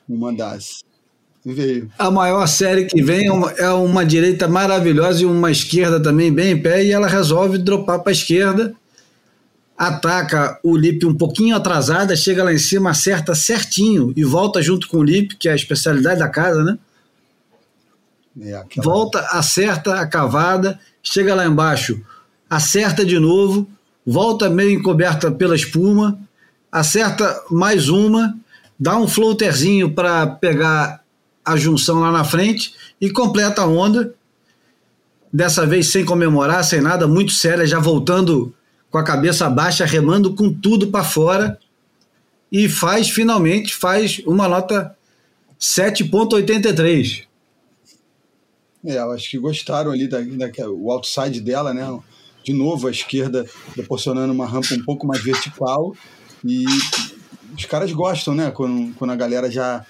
Uma 0.09 0.33
das. 0.33 0.83
Veio. 1.47 1.89
A 1.97 2.11
maior 2.11 2.45
série 2.49 2.87
que 2.87 3.01
vem 3.01 3.28
é 3.28 3.33
uma, 3.33 3.51
é 3.53 3.70
uma 3.70 4.05
direita 4.05 4.49
maravilhosa 4.49 5.22
e 5.22 5.24
uma 5.24 5.53
esquerda 5.53 6.03
também 6.03 6.33
bem 6.33 6.55
em 6.55 6.61
pé, 6.61 6.85
e 6.85 6.91
ela 6.91 7.07
resolve 7.07 7.59
dropar 7.59 8.01
para 8.01 8.11
a 8.11 8.12
esquerda, 8.12 8.74
ataca 9.78 10.59
o 10.64 10.76
Lip 10.76 11.07
um 11.07 11.14
pouquinho 11.14 11.55
atrasada, 11.55 12.16
chega 12.16 12.43
lá 12.43 12.53
em 12.53 12.59
cima, 12.59 12.91
acerta 12.91 13.37
certinho 13.37 14.12
e 14.16 14.24
volta 14.24 14.61
junto 14.61 14.89
com 14.89 14.97
o 14.97 15.05
Lip, 15.05 15.37
que 15.37 15.49
é 15.49 15.53
a 15.53 15.57
especialidade 15.57 16.18
da 16.18 16.28
casa, 16.28 16.64
né? 16.64 16.76
É, 18.41 18.55
aquela... 18.55 18.85
Volta, 18.85 19.20
acerta 19.30 20.01
a 20.01 20.07
cavada, 20.09 20.80
chega 21.01 21.37
lá 21.37 21.47
embaixo, 21.47 22.05
acerta 22.51 23.05
de 23.05 23.20
novo, 23.20 23.68
volta 24.07 24.50
meio 24.50 24.70
encoberta 24.78 25.30
pela 25.30 25.55
espuma, 25.55 26.18
acerta 26.70 27.42
mais 27.50 27.88
uma, 27.88 28.36
dá 28.78 28.96
um 28.96 29.07
floaterzinho 29.07 29.92
para 29.92 30.26
pegar 30.26 31.03
a 31.44 31.57
junção 31.57 32.00
lá 32.00 32.11
na 32.11 32.24
frente 32.24 32.74
e 33.00 33.11
completa 33.11 33.62
a 33.62 33.66
onda. 33.66 34.14
Dessa 35.32 35.66
vez 35.66 35.90
sem 35.90 36.05
comemorar, 36.05 36.62
sem 36.62 36.80
nada, 36.80 37.09
muito 37.09 37.32
séria, 37.32 37.66
já 37.66 37.78
voltando 37.78 38.55
com 38.90 38.98
a 38.98 39.05
cabeça 39.05 39.48
baixa, 39.48 39.86
remando 39.86 40.34
com 40.34 40.53
tudo 40.53 40.88
para 40.88 41.05
fora. 41.05 41.59
E 42.50 42.68
faz, 42.68 43.09
finalmente, 43.09 43.74
faz 43.74 44.20
uma 44.26 44.46
nota 44.46 44.94
7,83. 45.59 47.24
É, 48.84 48.98
eu 48.98 49.12
acho 49.12 49.30
que 49.30 49.38
gostaram 49.38 49.90
ali 49.90 50.07
da, 50.07 50.20
da, 50.20 50.70
o 50.70 50.90
outside 50.90 51.40
dela, 51.40 51.72
né? 51.72 51.86
De 52.45 52.53
novo, 52.53 52.88
a 52.88 52.90
esquerda 52.90 53.47
proporcionando 53.74 54.32
uma 54.32 54.47
rampa 54.47 54.74
um 54.74 54.84
pouco 54.84 55.07
mais 55.07 55.22
vertical. 55.22 55.95
E 56.45 56.64
os 57.57 57.64
caras 57.66 57.93
gostam, 57.93 58.34
né? 58.34 58.51
Quando, 58.51 58.95
quando 58.95 59.11
a 59.11 59.16
galera 59.16 59.51
já, 59.51 59.84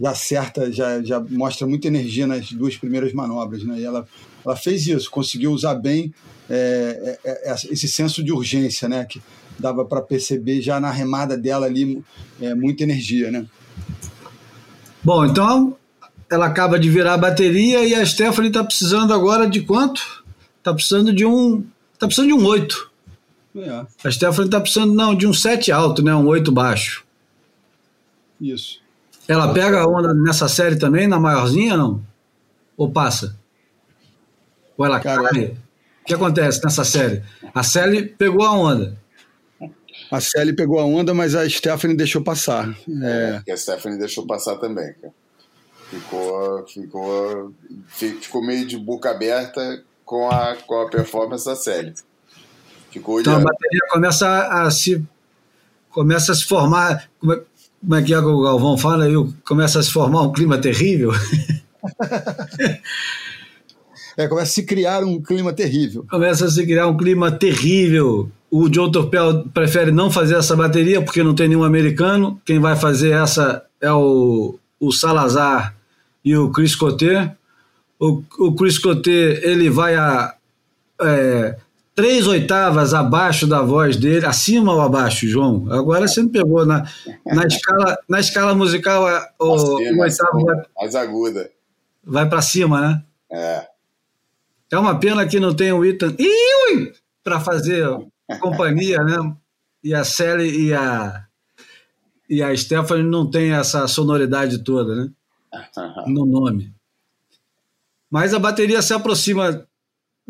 já 0.00 0.10
acerta, 0.10 0.70
já, 0.70 1.02
já 1.02 1.20
mostra 1.20 1.66
muita 1.66 1.88
energia 1.88 2.26
nas 2.26 2.52
duas 2.52 2.76
primeiras 2.76 3.12
manobras, 3.12 3.64
né? 3.64 3.80
E 3.80 3.84
ela, 3.84 4.06
ela 4.44 4.56
fez 4.56 4.86
isso, 4.86 5.10
conseguiu 5.10 5.52
usar 5.52 5.74
bem 5.74 6.12
é, 6.48 7.18
é, 7.24 7.50
é 7.50 7.54
esse 7.70 7.88
senso 7.88 8.22
de 8.22 8.32
urgência, 8.32 8.88
né? 8.88 9.04
Que 9.04 9.20
dava 9.58 9.84
para 9.84 10.00
perceber 10.02 10.60
já 10.60 10.78
na 10.78 10.90
remada 10.90 11.36
dela 11.36 11.66
ali 11.66 12.02
é, 12.40 12.54
muita 12.54 12.82
energia, 12.82 13.30
né? 13.30 13.46
Bom, 15.02 15.24
então 15.24 15.76
ela 16.30 16.46
acaba 16.46 16.78
de 16.78 16.90
virar 16.90 17.14
a 17.14 17.18
bateria 17.18 17.84
e 17.84 17.94
a 17.94 18.04
Stephanie 18.04 18.48
está 18.48 18.62
precisando 18.64 19.14
agora 19.14 19.48
de 19.48 19.60
quanto? 19.60 20.24
Está 20.58 20.74
precisando 20.74 21.12
de 21.12 21.24
um. 21.24 21.64
Está 21.96 22.06
precisando 22.06 22.28
de 22.28 22.34
um 22.34 22.46
8. 22.46 22.90
É. 23.56 23.86
A 24.04 24.10
Stephanie 24.10 24.48
está 24.48 24.60
precisando, 24.60 24.92
não, 24.92 25.14
de 25.14 25.26
um 25.26 25.32
7 25.32 25.72
alto, 25.72 26.02
né? 26.02 26.14
Um 26.14 26.26
8 26.26 26.52
baixo. 26.52 27.06
Isso. 28.38 28.82
Ela 29.26 29.52
pega 29.54 29.80
a 29.80 29.88
onda 29.88 30.12
nessa 30.12 30.46
série 30.46 30.76
também, 30.76 31.08
na 31.08 31.18
maiorzinha, 31.18 31.74
não? 31.74 32.04
Ou 32.76 32.90
passa? 32.90 33.34
Ou 34.76 34.84
ela 34.84 35.00
Cara, 35.00 35.30
cai? 35.30 35.56
O 36.02 36.04
que 36.04 36.14
acontece 36.14 36.62
nessa 36.62 36.84
série? 36.84 37.22
A 37.54 37.62
Sally 37.62 38.06
pegou 38.06 38.44
a 38.44 38.52
onda. 38.52 38.96
A 40.10 40.20
Sally 40.20 40.52
pegou 40.52 40.78
a 40.78 40.84
onda, 40.84 41.14
mas 41.14 41.34
a 41.34 41.48
Stephanie 41.48 41.96
deixou 41.96 42.22
passar. 42.22 42.76
É, 43.02 43.42
é 43.46 43.52
a 43.52 43.56
Stephanie 43.56 43.98
deixou 43.98 44.26
passar 44.26 44.56
também, 44.56 44.92
cara. 45.00 45.14
Ficou, 45.88 46.66
ficou, 46.66 47.54
ficou 47.88 48.44
meio 48.44 48.66
de 48.66 48.76
boca 48.76 49.10
aberta 49.10 49.82
com 50.06 50.30
a, 50.30 50.56
com 50.66 50.80
a 50.80 50.88
performance 50.88 51.44
da 51.44 51.56
série. 51.56 51.92
Ficou 52.90 53.20
então 53.20 53.36
a 53.36 53.40
bateria 53.40 53.80
começa 53.90 54.26
a, 54.26 54.70
se 54.70 55.04
começa 55.90 56.32
a 56.32 56.34
se 56.34 56.44
formar. 56.44 57.10
Como 57.20 57.34
é, 57.34 57.42
como 57.80 57.94
é 57.94 58.02
que 58.02 58.14
é 58.14 58.18
que 58.18 58.24
o 58.24 58.42
Galvão 58.42 58.78
fala 58.78 59.04
aí? 59.04 59.12
Começa 59.44 59.80
a 59.80 59.82
se 59.82 59.90
formar 59.90 60.22
um 60.22 60.32
clima 60.32 60.56
terrível. 60.56 61.10
é, 64.16 64.26
começa 64.28 64.50
a 64.50 64.54
se 64.54 64.62
criar 64.62 65.04
um 65.04 65.20
clima 65.20 65.52
terrível. 65.52 66.06
Começa 66.08 66.46
a 66.46 66.50
se 66.50 66.64
criar 66.64 66.86
um 66.86 66.96
clima 66.96 67.30
terrível. 67.30 68.30
O 68.50 68.68
John 68.68 68.90
Torpel 68.90 69.48
prefere 69.52 69.90
não 69.90 70.10
fazer 70.10 70.36
essa 70.36 70.56
bateria 70.56 71.02
porque 71.02 71.22
não 71.22 71.34
tem 71.34 71.48
nenhum 71.48 71.64
americano. 71.64 72.40
Quem 72.44 72.60
vai 72.60 72.76
fazer 72.76 73.10
essa 73.10 73.66
é 73.80 73.92
o, 73.92 74.58
o 74.78 74.92
Salazar 74.92 75.74
e 76.24 76.36
o 76.36 76.50
Chris 76.50 76.76
Coté. 76.76 77.36
O, 77.98 78.22
o 78.38 78.54
Chris 78.54 78.78
Coté 78.78 79.40
ele 79.42 79.70
vai 79.70 79.94
a 79.96 80.34
é, 81.00 81.56
três 81.96 82.26
oitavas 82.26 82.92
abaixo 82.92 83.46
da 83.46 83.62
voz 83.62 83.96
dele, 83.96 84.26
acima 84.26 84.74
ou 84.74 84.82
abaixo, 84.82 85.26
João? 85.26 85.66
Agora 85.72 86.06
você 86.06 86.22
me 86.22 86.28
pegou 86.28 86.64
na, 86.66 86.86
na, 87.24 87.46
escala, 87.46 87.98
na 88.08 88.20
escala 88.20 88.54
musical, 88.54 89.04
o, 89.38 89.44
o 89.46 90.00
oitavo 90.00 90.44
vai, 90.44 90.62
mais 90.76 90.94
aguda. 90.94 91.50
Vai 92.04 92.28
para 92.28 92.42
cima, 92.42 92.80
né? 92.80 93.02
É. 93.32 93.66
É 94.70 94.78
uma 94.78 94.98
pena 94.98 95.26
que 95.26 95.40
não 95.40 95.54
tem 95.54 95.72
o 95.72 95.84
Ethan 95.84 96.14
para 97.24 97.40
fazer 97.40 97.88
companhia, 98.40 99.02
né? 99.02 99.16
E 99.82 99.94
a 99.94 100.04
Sally 100.04 100.66
e 100.66 100.74
a 100.74 101.24
e 102.28 102.42
a 102.42 102.54
Stephanie 102.56 103.04
não 103.04 103.30
tem 103.30 103.52
essa 103.52 103.86
sonoridade 103.86 104.58
toda, 104.64 104.94
né? 104.94 105.10
No 106.06 106.26
nome. 106.26 106.75
Mas 108.16 108.32
a 108.32 108.38
bateria 108.38 108.80
se 108.80 108.94
aproxima 108.94 109.62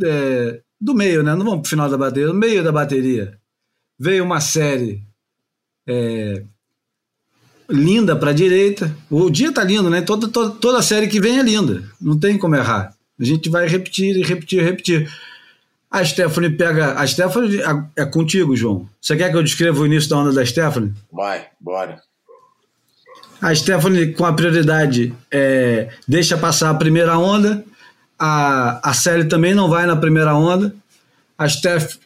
é, 0.02 0.60
do 0.80 0.92
meio, 0.92 1.22
né? 1.22 1.36
Não 1.36 1.44
vamos 1.44 1.60
para 1.60 1.66
o 1.66 1.70
final 1.70 1.88
da 1.88 1.96
bateria, 1.96 2.26
no 2.26 2.34
meio 2.34 2.64
da 2.64 2.72
bateria. 2.72 3.38
Veio 3.96 4.24
uma 4.24 4.40
série 4.40 5.04
é, 5.86 6.42
linda 7.70 8.16
para 8.16 8.30
a 8.30 8.34
direita. 8.34 8.92
O 9.08 9.30
dia 9.30 9.52
tá 9.52 9.62
lindo, 9.62 9.88
né? 9.88 10.02
Toda, 10.02 10.26
toda, 10.26 10.50
toda 10.56 10.82
série 10.82 11.06
que 11.06 11.20
vem 11.20 11.38
é 11.38 11.42
linda. 11.44 11.84
Não 12.00 12.18
tem 12.18 12.36
como 12.36 12.56
errar. 12.56 12.92
A 13.20 13.24
gente 13.24 13.48
vai 13.48 13.68
repetir 13.68 14.16
e 14.16 14.22
repetir 14.24 14.58
e 14.58 14.64
repetir. 14.64 15.08
A 15.88 16.04
Stephanie 16.04 16.50
pega. 16.50 16.94
A 16.94 17.06
Stephanie 17.06 17.60
é 17.94 18.04
contigo, 18.04 18.56
João. 18.56 18.88
Você 19.00 19.16
quer 19.16 19.30
que 19.30 19.36
eu 19.36 19.44
descreva 19.44 19.80
o 19.80 19.86
início 19.86 20.10
da 20.10 20.16
onda 20.16 20.32
da 20.32 20.44
Stephanie? 20.44 20.92
Vai, 21.12 21.46
bora. 21.60 22.02
A 23.40 23.54
Stephanie, 23.54 24.12
com 24.12 24.24
a 24.24 24.32
prioridade, 24.32 25.14
é, 25.30 25.88
deixa 26.08 26.36
passar 26.36 26.70
a 26.70 26.74
primeira 26.74 27.16
onda. 27.16 27.64
A, 28.18 28.90
a 28.90 28.94
Sally 28.94 29.28
também 29.28 29.54
não 29.54 29.68
vai 29.68 29.86
na 29.86 29.96
primeira 29.96 30.34
onda. 30.34 30.74
A 31.36 31.48
Steph 31.48 31.96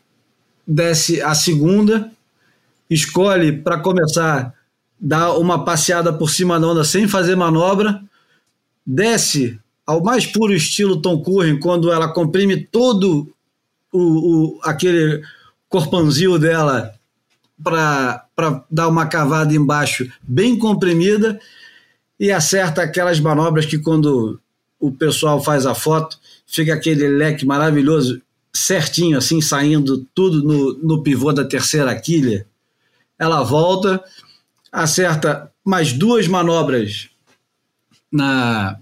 desce 0.67 1.21
a 1.23 1.35
segunda. 1.35 2.11
Escolhe, 2.89 3.53
para 3.53 3.79
começar, 3.79 4.55
dar 5.01 5.33
uma 5.35 5.65
passeada 5.65 6.13
por 6.13 6.31
cima 6.31 6.59
da 6.59 6.67
onda 6.67 6.85
sem 6.85 7.07
fazer 7.07 7.37
manobra. 7.37 8.03
Desce 8.85 9.59
ao 9.87 10.03
mais 10.03 10.27
puro 10.27 10.53
estilo 10.53 11.01
Tom 11.01 11.21
Curren, 11.23 11.59
quando 11.59 11.93
ela 11.93 12.13
comprime 12.13 12.57
todo 12.57 13.33
o, 13.93 13.99
o 14.57 14.61
aquele 14.63 15.23
corpãozinho 15.69 16.39
dela 16.39 16.95
para 17.63 18.27
dar 18.71 18.89
uma 18.89 19.07
cavada 19.07 19.55
embaixo 19.55 20.11
bem 20.23 20.59
comprimida 20.59 21.39
e 22.19 22.31
acerta 22.31 22.83
aquelas 22.83 23.21
manobras 23.21 23.67
que 23.67 23.79
quando 23.79 24.41
o 24.81 24.91
pessoal 24.91 25.43
faz 25.43 25.66
a 25.66 25.74
foto, 25.74 26.18
fica 26.47 26.74
aquele 26.74 27.07
leque 27.07 27.45
maravilhoso, 27.45 28.20
certinho, 28.53 29.18
assim, 29.18 29.41
saindo 29.41 30.07
tudo 30.14 30.43
no, 30.43 30.72
no 30.78 31.03
pivô 31.03 31.33
da 31.33 31.45
terceira 31.45 31.95
quilha. 32.01 32.47
Ela 33.18 33.43
volta, 33.43 34.03
acerta 34.72 35.53
mais 35.64 35.93
duas 35.93 36.26
manobras 36.26 37.11
na 38.11 38.78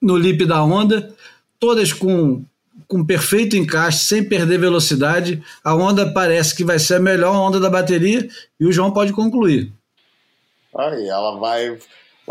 no 0.00 0.16
lip 0.16 0.46
da 0.46 0.62
onda, 0.62 1.14
todas 1.58 1.92
com, 1.92 2.42
com 2.88 3.04
perfeito 3.04 3.56
encaixe, 3.56 4.04
sem 4.04 4.24
perder 4.24 4.58
velocidade. 4.58 5.42
A 5.62 5.74
onda 5.74 6.10
parece 6.10 6.56
que 6.56 6.64
vai 6.64 6.78
ser 6.78 6.94
a 6.94 7.00
melhor 7.00 7.34
onda 7.34 7.60
da 7.60 7.68
bateria 7.68 8.26
e 8.58 8.66
o 8.66 8.72
João 8.72 8.92
pode 8.92 9.12
concluir. 9.12 9.70
Aí, 10.74 11.06
ela 11.08 11.36
vai 11.38 11.76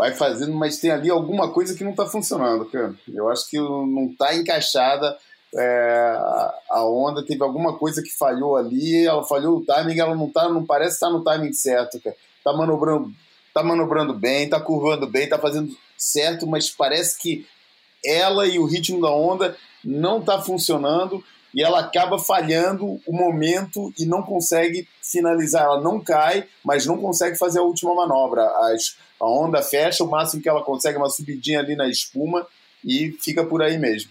vai 0.00 0.14
fazendo, 0.14 0.54
mas 0.54 0.78
tem 0.78 0.90
ali 0.90 1.10
alguma 1.10 1.52
coisa 1.52 1.76
que 1.76 1.84
não 1.84 1.90
está 1.90 2.06
funcionando, 2.06 2.64
cara. 2.64 2.94
Eu 3.06 3.28
acho 3.28 3.46
que 3.50 3.58
não 3.58 4.08
está 4.10 4.34
encaixada 4.34 5.14
é, 5.54 6.16
a 6.70 6.86
onda, 6.86 7.22
teve 7.22 7.42
alguma 7.42 7.76
coisa 7.76 8.02
que 8.02 8.08
falhou 8.16 8.56
ali, 8.56 9.04
ela 9.04 9.22
falhou 9.22 9.58
o 9.58 9.64
timing, 9.66 10.00
ela 10.00 10.14
não 10.14 10.30
tá, 10.30 10.48
não 10.48 10.64
parece 10.64 10.94
estar 10.94 11.10
no 11.10 11.22
timing 11.22 11.52
certo, 11.52 12.00
cara. 12.00 12.16
Tá 12.42 12.50
manobrando, 12.54 13.12
tá 13.52 13.62
manobrando 13.62 14.14
bem, 14.14 14.48
tá 14.48 14.58
curvando 14.58 15.06
bem, 15.06 15.28
tá 15.28 15.38
fazendo 15.38 15.76
certo, 15.98 16.46
mas 16.46 16.70
parece 16.70 17.18
que 17.18 17.46
ela 18.02 18.46
e 18.46 18.58
o 18.58 18.64
ritmo 18.64 19.02
da 19.02 19.10
onda 19.10 19.54
não 19.84 20.22
tá 20.22 20.40
funcionando 20.40 21.22
e 21.54 21.62
ela 21.62 21.80
acaba 21.80 22.18
falhando 22.18 22.98
o 23.06 23.12
momento 23.12 23.92
e 23.98 24.06
não 24.06 24.22
consegue 24.22 24.88
finalizar. 25.02 25.64
Ela 25.64 25.82
não 25.82 26.00
cai, 26.00 26.46
mas 26.64 26.86
não 26.86 26.96
consegue 26.96 27.36
fazer 27.36 27.58
a 27.58 27.64
última 27.64 27.94
manobra. 27.94 28.46
As, 28.72 28.96
a 29.20 29.26
onda 29.26 29.62
fecha, 29.62 30.02
o 30.02 30.10
máximo 30.10 30.42
que 30.42 30.48
ela 30.48 30.62
consegue 30.62 30.96
é 30.96 30.98
uma 31.00 31.10
subidinha 31.10 31.60
ali 31.60 31.76
na 31.76 31.88
espuma 31.88 32.46
e 32.84 33.16
fica 33.20 33.44
por 33.44 33.62
aí 33.62 33.78
mesmo. 33.78 34.10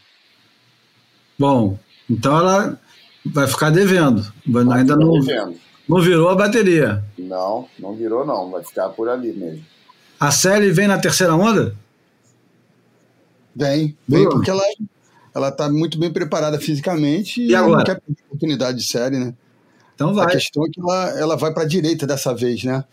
Bom, 1.38 1.78
então 2.10 2.38
ela 2.38 2.80
vai 3.26 3.48
ficar 3.48 3.70
devendo. 3.70 4.32
Vai 4.46 4.64
ainda 4.80 4.96
não, 4.96 5.20
devendo. 5.20 5.56
não 5.88 6.02
virou 6.02 6.30
a 6.30 6.36
bateria. 6.36 7.04
Não, 7.18 7.68
não 7.80 7.96
virou 7.96 8.26
não. 8.26 8.52
Vai 8.52 8.64
ficar 8.64 8.90
por 8.90 9.10
ali 9.10 9.34
mesmo. 9.34 9.66
A 10.20 10.32
série 10.32 10.70
vem 10.72 10.88
na 10.88 11.00
terceira 11.00 11.34
onda? 11.36 11.76
Vem, 13.56 13.98
vem 14.08 14.24
Boa. 14.24 14.36
porque 14.36 14.50
ela 14.50 14.64
ela 15.34 15.50
está 15.50 15.70
muito 15.70 15.98
bem 15.98 16.12
preparada 16.12 16.60
fisicamente 16.60 17.42
e, 17.42 17.50
e 17.52 17.56
agora? 17.56 17.78
não 17.78 17.84
quer 17.84 18.02
oportunidade 18.26 18.78
de 18.78 18.84
série, 18.84 19.18
né? 19.18 19.34
Então 19.96 20.14
vai. 20.14 20.26
A 20.26 20.30
questão 20.30 20.66
é 20.66 20.70
que 20.70 20.80
ela, 20.80 21.20
ela 21.20 21.38
vai 21.38 21.54
para 21.54 21.64
a 21.64 21.68
direita 21.68 22.06
dessa 22.06 22.34
vez, 22.34 22.64
né? 22.64 22.84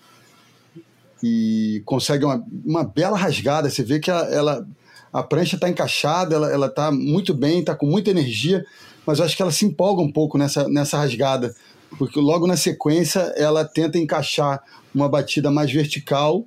E 1.22 1.82
consegue 1.84 2.24
uma, 2.24 2.44
uma 2.64 2.84
bela 2.84 3.16
rasgada. 3.16 3.70
Você 3.70 3.82
vê 3.82 3.98
que 3.98 4.10
ela, 4.10 4.26
ela 4.26 4.66
a 5.12 5.22
prancha 5.22 5.56
está 5.56 5.68
encaixada, 5.68 6.36
ela 6.36 6.66
está 6.66 6.92
muito 6.92 7.32
bem, 7.32 7.60
está 7.60 7.74
com 7.74 7.86
muita 7.86 8.10
energia, 8.10 8.64
mas 9.06 9.18
eu 9.18 9.24
acho 9.24 9.34
que 9.34 9.40
ela 9.40 9.50
se 9.50 9.64
empolga 9.64 10.02
um 10.02 10.12
pouco 10.12 10.36
nessa, 10.36 10.68
nessa 10.68 10.98
rasgada, 10.98 11.54
porque 11.98 12.20
logo 12.20 12.46
na 12.46 12.56
sequência 12.56 13.20
ela 13.36 13.64
tenta 13.64 13.96
encaixar 13.96 14.62
uma 14.94 15.08
batida 15.08 15.50
mais 15.50 15.72
vertical 15.72 16.44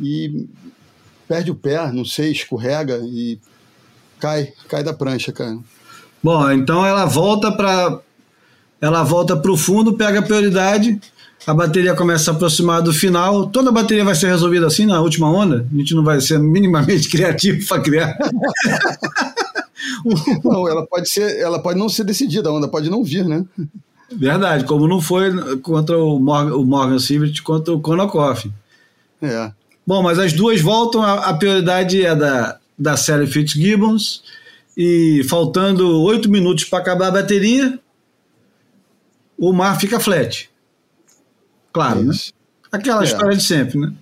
e 0.00 0.48
perde 1.26 1.50
o 1.50 1.54
pé, 1.54 1.92
não 1.92 2.04
sei, 2.04 2.32
escorrega 2.32 2.98
e 3.04 3.38
cai, 4.18 4.52
cai 4.68 4.82
da 4.82 4.94
prancha, 4.94 5.30
cara. 5.30 5.58
Bom, 6.22 6.50
então 6.50 6.86
ela 6.86 7.04
volta 7.04 7.52
para 7.52 8.00
ela 8.80 9.02
volta 9.02 9.36
para 9.36 9.50
o 9.52 9.56
fundo, 9.56 9.98
pega 9.98 10.20
a 10.20 10.22
prioridade 10.22 11.00
a 11.46 11.54
bateria 11.54 11.94
começa 11.94 12.30
a 12.30 12.34
aproximar 12.34 12.82
do 12.82 12.92
final. 12.92 13.46
Toda 13.46 13.70
a 13.70 13.72
bateria 13.72 14.04
vai 14.04 14.14
ser 14.14 14.28
resolvida 14.28 14.66
assim 14.66 14.86
na 14.86 15.00
última 15.00 15.30
onda? 15.30 15.66
A 15.72 15.76
gente 15.76 15.94
não 15.94 16.04
vai 16.04 16.20
ser 16.20 16.38
minimamente 16.38 17.08
criativo 17.08 17.66
para 17.66 17.80
criar. 17.80 18.18
não, 20.44 20.68
ela 20.68 20.86
pode 20.86 21.08
ser, 21.08 21.38
ela 21.38 21.60
pode 21.60 21.78
não 21.78 21.88
ser 21.88 22.04
decidida, 22.04 22.48
a 22.48 22.52
onda 22.52 22.68
pode 22.68 22.90
não 22.90 23.02
vir, 23.02 23.24
né? 23.24 23.44
Verdade, 24.10 24.64
como 24.64 24.88
não 24.88 25.00
foi 25.00 25.58
contra 25.60 25.98
o 25.98 26.18
Morgan, 26.18 26.56
o 26.56 26.64
Morgan 26.64 26.98
Sivert 26.98 27.42
contra 27.42 27.74
o 27.74 27.80
Konokoff. 27.80 28.50
É. 29.20 29.52
Bom, 29.86 30.02
mas 30.02 30.18
as 30.18 30.32
duas 30.32 30.60
voltam, 30.60 31.02
a, 31.02 31.26
a 31.26 31.34
prioridade 31.34 32.04
é 32.04 32.14
da, 32.14 32.58
da 32.78 32.96
série 32.96 33.26
Fitzgibbons, 33.26 34.22
e 34.76 35.24
faltando 35.28 36.00
oito 36.02 36.30
minutos 36.30 36.64
para 36.64 36.78
acabar 36.78 37.08
a 37.08 37.12
bateria, 37.12 37.78
o 39.36 39.52
mar 39.52 39.78
fica 39.78 39.98
flat. 39.98 40.48
Claro, 41.72 42.04
né? 42.04 42.14
Aquela 42.70 43.02
é. 43.02 43.04
história 43.04 43.36
de 43.36 43.42
sempre, 43.42 43.78
né? 43.78 43.92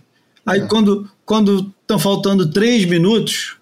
Aí 0.44 0.60
é. 0.60 0.66
quando 0.66 1.08
quando 1.24 1.72
estão 1.82 1.98
faltando 1.98 2.50
três 2.50 2.84
minutos, 2.84 3.56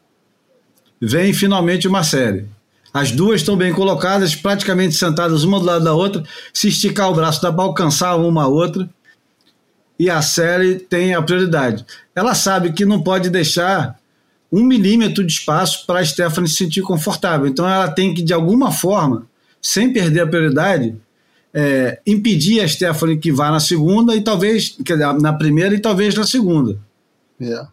vem 1.00 1.32
finalmente 1.32 1.88
uma 1.88 2.04
série. 2.04 2.46
As 2.92 3.10
duas 3.10 3.40
estão 3.40 3.56
bem 3.56 3.72
colocadas, 3.72 4.36
praticamente 4.36 4.94
sentadas 4.94 5.42
uma 5.42 5.58
do 5.58 5.64
lado 5.64 5.84
da 5.84 5.94
outra. 5.94 6.22
Se 6.52 6.68
esticar 6.68 7.10
o 7.10 7.14
braço, 7.14 7.42
dá 7.42 7.52
para 7.52 7.64
alcançar 7.64 8.14
uma 8.16 8.44
a 8.44 8.46
outra. 8.46 8.88
E 9.98 10.10
a 10.10 10.22
série 10.22 10.78
tem 10.78 11.14
a 11.14 11.22
prioridade. 11.22 11.84
Ela 12.14 12.34
sabe 12.34 12.72
que 12.72 12.84
não 12.84 13.02
pode 13.02 13.30
deixar 13.30 13.98
um 14.52 14.62
milímetro 14.62 15.24
de 15.24 15.32
espaço 15.32 15.84
para 15.86 16.00
a 16.00 16.04
Stephanie 16.04 16.48
se 16.48 16.56
sentir 16.56 16.82
confortável. 16.82 17.46
Então 17.46 17.68
ela 17.68 17.88
tem 17.88 18.14
que, 18.14 18.22
de 18.22 18.32
alguma 18.32 18.70
forma, 18.70 19.26
sem 19.60 19.92
perder 19.92 20.20
a 20.20 20.26
prioridade, 20.26 20.94
é, 21.54 22.00
impedir 22.04 22.60
a 22.60 22.68
Stephanie 22.68 23.16
que 23.16 23.30
vá 23.30 23.48
na 23.50 23.60
segunda 23.60 24.16
e 24.16 24.20
talvez, 24.20 24.76
na 25.20 25.32
primeira 25.32 25.72
e 25.72 25.80
talvez 25.80 26.16
na 26.16 26.26
segunda. 26.26 26.76
Yeah. 27.40 27.70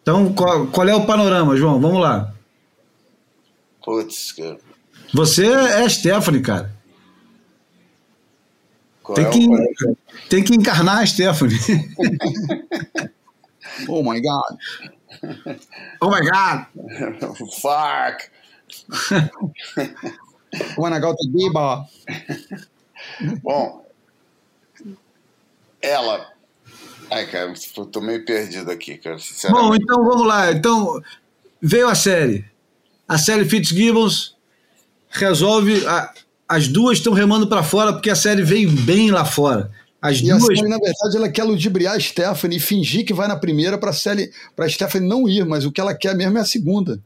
Então, 0.00 0.32
qual, 0.32 0.66
qual, 0.68 0.88
é 0.88 0.94
o 0.94 1.04
panorama, 1.04 1.54
João? 1.56 1.78
Vamos 1.78 2.00
lá. 2.00 2.32
Putz, 3.84 4.32
cara. 4.32 4.58
Você 5.12 5.46
é 5.46 5.84
a 5.84 5.88
Stephanie, 5.88 6.40
cara. 6.40 6.74
tem, 9.14 9.24
é 9.24 9.30
que, 9.30 9.48
tem 10.30 10.42
que 10.42 10.54
encarnar 10.54 11.00
a 11.00 11.06
Stephanie. 11.06 11.56
oh 13.86 14.02
my 14.02 14.18
God. 14.20 14.58
Oh 16.00 16.10
my 16.10 16.20
God. 16.20 16.66
Fuck. 17.60 18.30
Wanna 20.76 21.00
go 21.00 21.14
to 21.14 21.28
Biba? 21.28 21.86
Bom, 23.42 23.84
ela. 25.80 26.32
Ai, 27.10 27.26
cara, 27.26 27.52
tô 27.90 28.00
meio 28.00 28.24
perdido 28.24 28.70
aqui, 28.70 28.98
cara. 28.98 29.16
Bom, 29.50 29.74
então 29.74 30.04
vamos 30.04 30.26
lá. 30.26 30.52
Então, 30.52 31.00
veio 31.60 31.88
a 31.88 31.94
série. 31.94 32.44
A 33.06 33.16
série 33.16 33.44
Fitzgibbons 33.44 34.36
resolve. 35.08 35.86
A, 35.86 36.12
as 36.48 36.68
duas 36.68 36.98
estão 36.98 37.12
remando 37.12 37.46
para 37.46 37.62
fora 37.62 37.92
porque 37.92 38.10
a 38.10 38.16
série 38.16 38.42
veio 38.42 38.70
bem 38.70 39.10
lá 39.10 39.24
fora. 39.24 39.70
As 40.00 40.18
e 40.18 40.22
duas... 40.22 40.42
a 40.42 40.46
série, 40.46 40.68
na 40.68 40.78
verdade, 40.78 41.16
ela 41.16 41.28
quer 41.28 41.44
ludibriar 41.44 41.96
a 41.96 42.00
Stephanie 42.00 42.58
e 42.58 42.60
fingir 42.60 43.04
que 43.04 43.14
vai 43.14 43.26
na 43.26 43.36
primeira 43.36 43.78
para 43.78 43.90
a 43.90 44.68
Stephanie 44.68 45.08
não 45.08 45.28
ir, 45.28 45.44
mas 45.44 45.64
o 45.64 45.72
que 45.72 45.80
ela 45.80 45.94
quer 45.94 46.14
mesmo 46.14 46.38
é 46.38 46.40
a 46.40 46.46
segunda. 46.46 47.00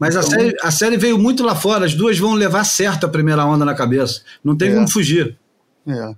Mas 0.00 0.16
então, 0.16 0.26
a, 0.26 0.30
série, 0.30 0.56
a 0.62 0.70
série 0.70 0.96
veio 0.96 1.18
muito 1.18 1.44
lá 1.44 1.54
fora, 1.54 1.84
as 1.84 1.92
duas 1.92 2.18
vão 2.18 2.32
levar 2.32 2.64
certo 2.64 3.04
a 3.04 3.08
primeira 3.08 3.44
onda 3.44 3.66
na 3.66 3.74
cabeça. 3.74 4.22
Não 4.42 4.56
tem 4.56 4.70
é. 4.70 4.74
como 4.74 4.90
fugir. 4.90 5.38
É. 5.86 6.14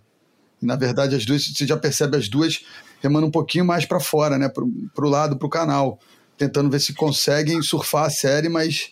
Na 0.63 0.77
verdade, 0.77 1.17
as 1.17 1.27
duas, 1.27 1.45
você 1.45 1.67
já 1.67 1.77
percebe 1.77 2.17
as 2.17 2.29
duas 2.29 2.65
remando 3.01 3.27
um 3.27 3.31
pouquinho 3.31 3.65
mais 3.65 3.85
para 3.85 3.99
fora, 3.99 4.39
né? 4.39 4.49
Pro, 4.49 4.71
pro 4.95 5.09
lado, 5.09 5.37
pro 5.37 5.49
canal. 5.49 5.99
Tentando 6.39 6.71
ver 6.71 6.81
se 6.81 6.95
conseguem 6.95 7.61
surfar 7.61 8.05
a 8.05 8.11
série, 8.11 8.49
mas 8.49 8.91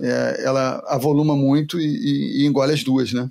é, 0.00 0.42
ela 0.44 0.82
avoluma 0.88 1.36
muito 1.36 1.78
e, 1.78 1.84
e, 1.84 2.42
e 2.42 2.46
engole 2.46 2.72
as 2.72 2.82
duas, 2.82 3.12
né? 3.12 3.30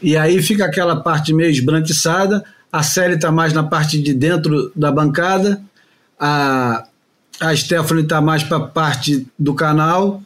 E 0.00 0.16
aí 0.16 0.42
fica 0.42 0.64
aquela 0.64 1.02
parte 1.02 1.34
meio 1.34 1.50
esbranquiçada, 1.50 2.42
a 2.72 2.82
série 2.82 3.16
está 3.16 3.30
mais 3.30 3.52
na 3.52 3.64
parte 3.64 4.00
de 4.00 4.14
dentro 4.14 4.72
da 4.74 4.90
bancada, 4.90 5.60
a, 6.18 6.87
a 7.40 7.54
Stephanie 7.54 8.02
está 8.02 8.20
mais 8.20 8.42
para 8.42 8.60
parte 8.60 9.26
do 9.38 9.54
canal, 9.54 10.22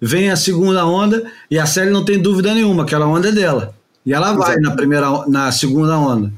vem 0.00 0.30
a 0.30 0.36
segunda 0.36 0.84
onda 0.86 1.30
e 1.50 1.58
a 1.58 1.66
série 1.66 1.90
não 1.90 2.04
tem 2.04 2.20
dúvida 2.20 2.54
nenhuma, 2.54 2.82
aquela 2.82 3.06
onda 3.06 3.28
é 3.28 3.32
dela. 3.32 3.74
E 4.04 4.12
ela 4.12 4.32
vai 4.32 4.56
na 4.56 4.70
primeira, 4.74 5.26
na 5.26 5.52
segunda 5.52 5.98
onda. 5.98 6.32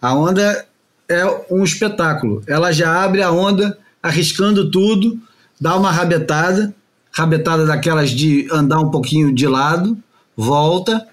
A 0.00 0.14
onda 0.14 0.66
é 1.08 1.24
um 1.50 1.64
espetáculo. 1.64 2.42
Ela 2.46 2.72
já 2.72 3.02
abre 3.02 3.22
a 3.22 3.30
onda 3.30 3.78
arriscando 4.02 4.70
tudo, 4.70 5.18
dá 5.60 5.76
uma 5.76 5.90
rabetada, 5.90 6.74
rabetada 7.10 7.64
daquelas 7.64 8.10
de 8.10 8.46
andar 8.52 8.80
um 8.80 8.90
pouquinho 8.90 9.34
de 9.34 9.46
lado, 9.46 9.96
volta 10.36 11.06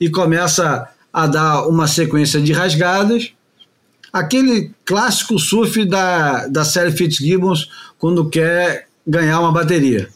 e 0.00 0.08
começa 0.08 0.88
a 1.12 1.26
dar 1.26 1.68
uma 1.68 1.86
sequência 1.86 2.40
de 2.40 2.52
rasgadas 2.52 3.32
aquele 4.14 4.70
clássico 4.84 5.36
surf 5.40 5.84
da, 5.84 6.46
da 6.46 6.64
série 6.64 6.92
Fitzgibbons 6.92 7.68
quando 7.98 8.30
quer 8.30 8.86
ganhar 9.04 9.40
uma 9.40 9.50
bateria. 9.50 10.08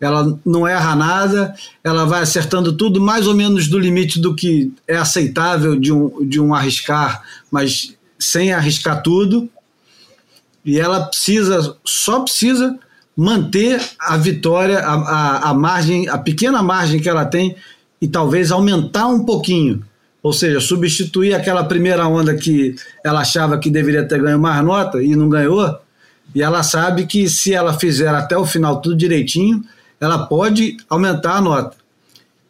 Ela 0.00 0.38
não 0.44 0.66
erra 0.66 0.96
nada, 0.96 1.54
ela 1.84 2.06
vai 2.06 2.22
acertando 2.22 2.72
tudo 2.72 2.98
mais 2.98 3.26
ou 3.26 3.36
menos 3.36 3.68
do 3.68 3.78
limite 3.78 4.18
do 4.18 4.34
que 4.34 4.72
é 4.88 4.96
aceitável 4.96 5.78
de 5.78 5.92
um, 5.92 6.26
de 6.26 6.40
um 6.40 6.54
arriscar, 6.54 7.22
mas 7.50 7.94
sem 8.18 8.54
arriscar 8.54 9.02
tudo. 9.02 9.50
E 10.64 10.80
ela 10.80 11.04
precisa, 11.04 11.76
só 11.84 12.20
precisa 12.20 12.78
manter 13.14 13.82
a 14.00 14.16
vitória, 14.16 14.78
a, 14.78 14.94
a, 14.94 15.50
a 15.50 15.54
margem, 15.54 16.08
a 16.08 16.16
pequena 16.16 16.62
margem 16.62 17.00
que 17.00 17.08
ela 17.08 17.26
tem 17.26 17.54
e 18.00 18.08
talvez 18.08 18.50
aumentar 18.50 19.08
um 19.08 19.24
pouquinho. 19.24 19.84
Ou 20.22 20.32
seja, 20.32 20.60
substituir 20.60 21.34
aquela 21.34 21.64
primeira 21.64 22.06
onda 22.06 22.34
que 22.34 22.76
ela 23.04 23.20
achava 23.20 23.58
que 23.58 23.68
deveria 23.68 24.06
ter 24.06 24.20
ganho 24.20 24.38
mais 24.38 24.64
nota 24.64 25.02
e 25.02 25.16
não 25.16 25.28
ganhou. 25.28 25.78
E 26.34 26.42
ela 26.42 26.62
sabe 26.62 27.06
que 27.06 27.28
se 27.28 27.52
ela 27.52 27.72
fizer 27.72 28.08
até 28.08 28.36
o 28.36 28.46
final 28.46 28.80
tudo 28.80 28.96
direitinho, 28.96 29.64
ela 30.00 30.26
pode 30.26 30.76
aumentar 30.88 31.36
a 31.36 31.40
nota. 31.40 31.76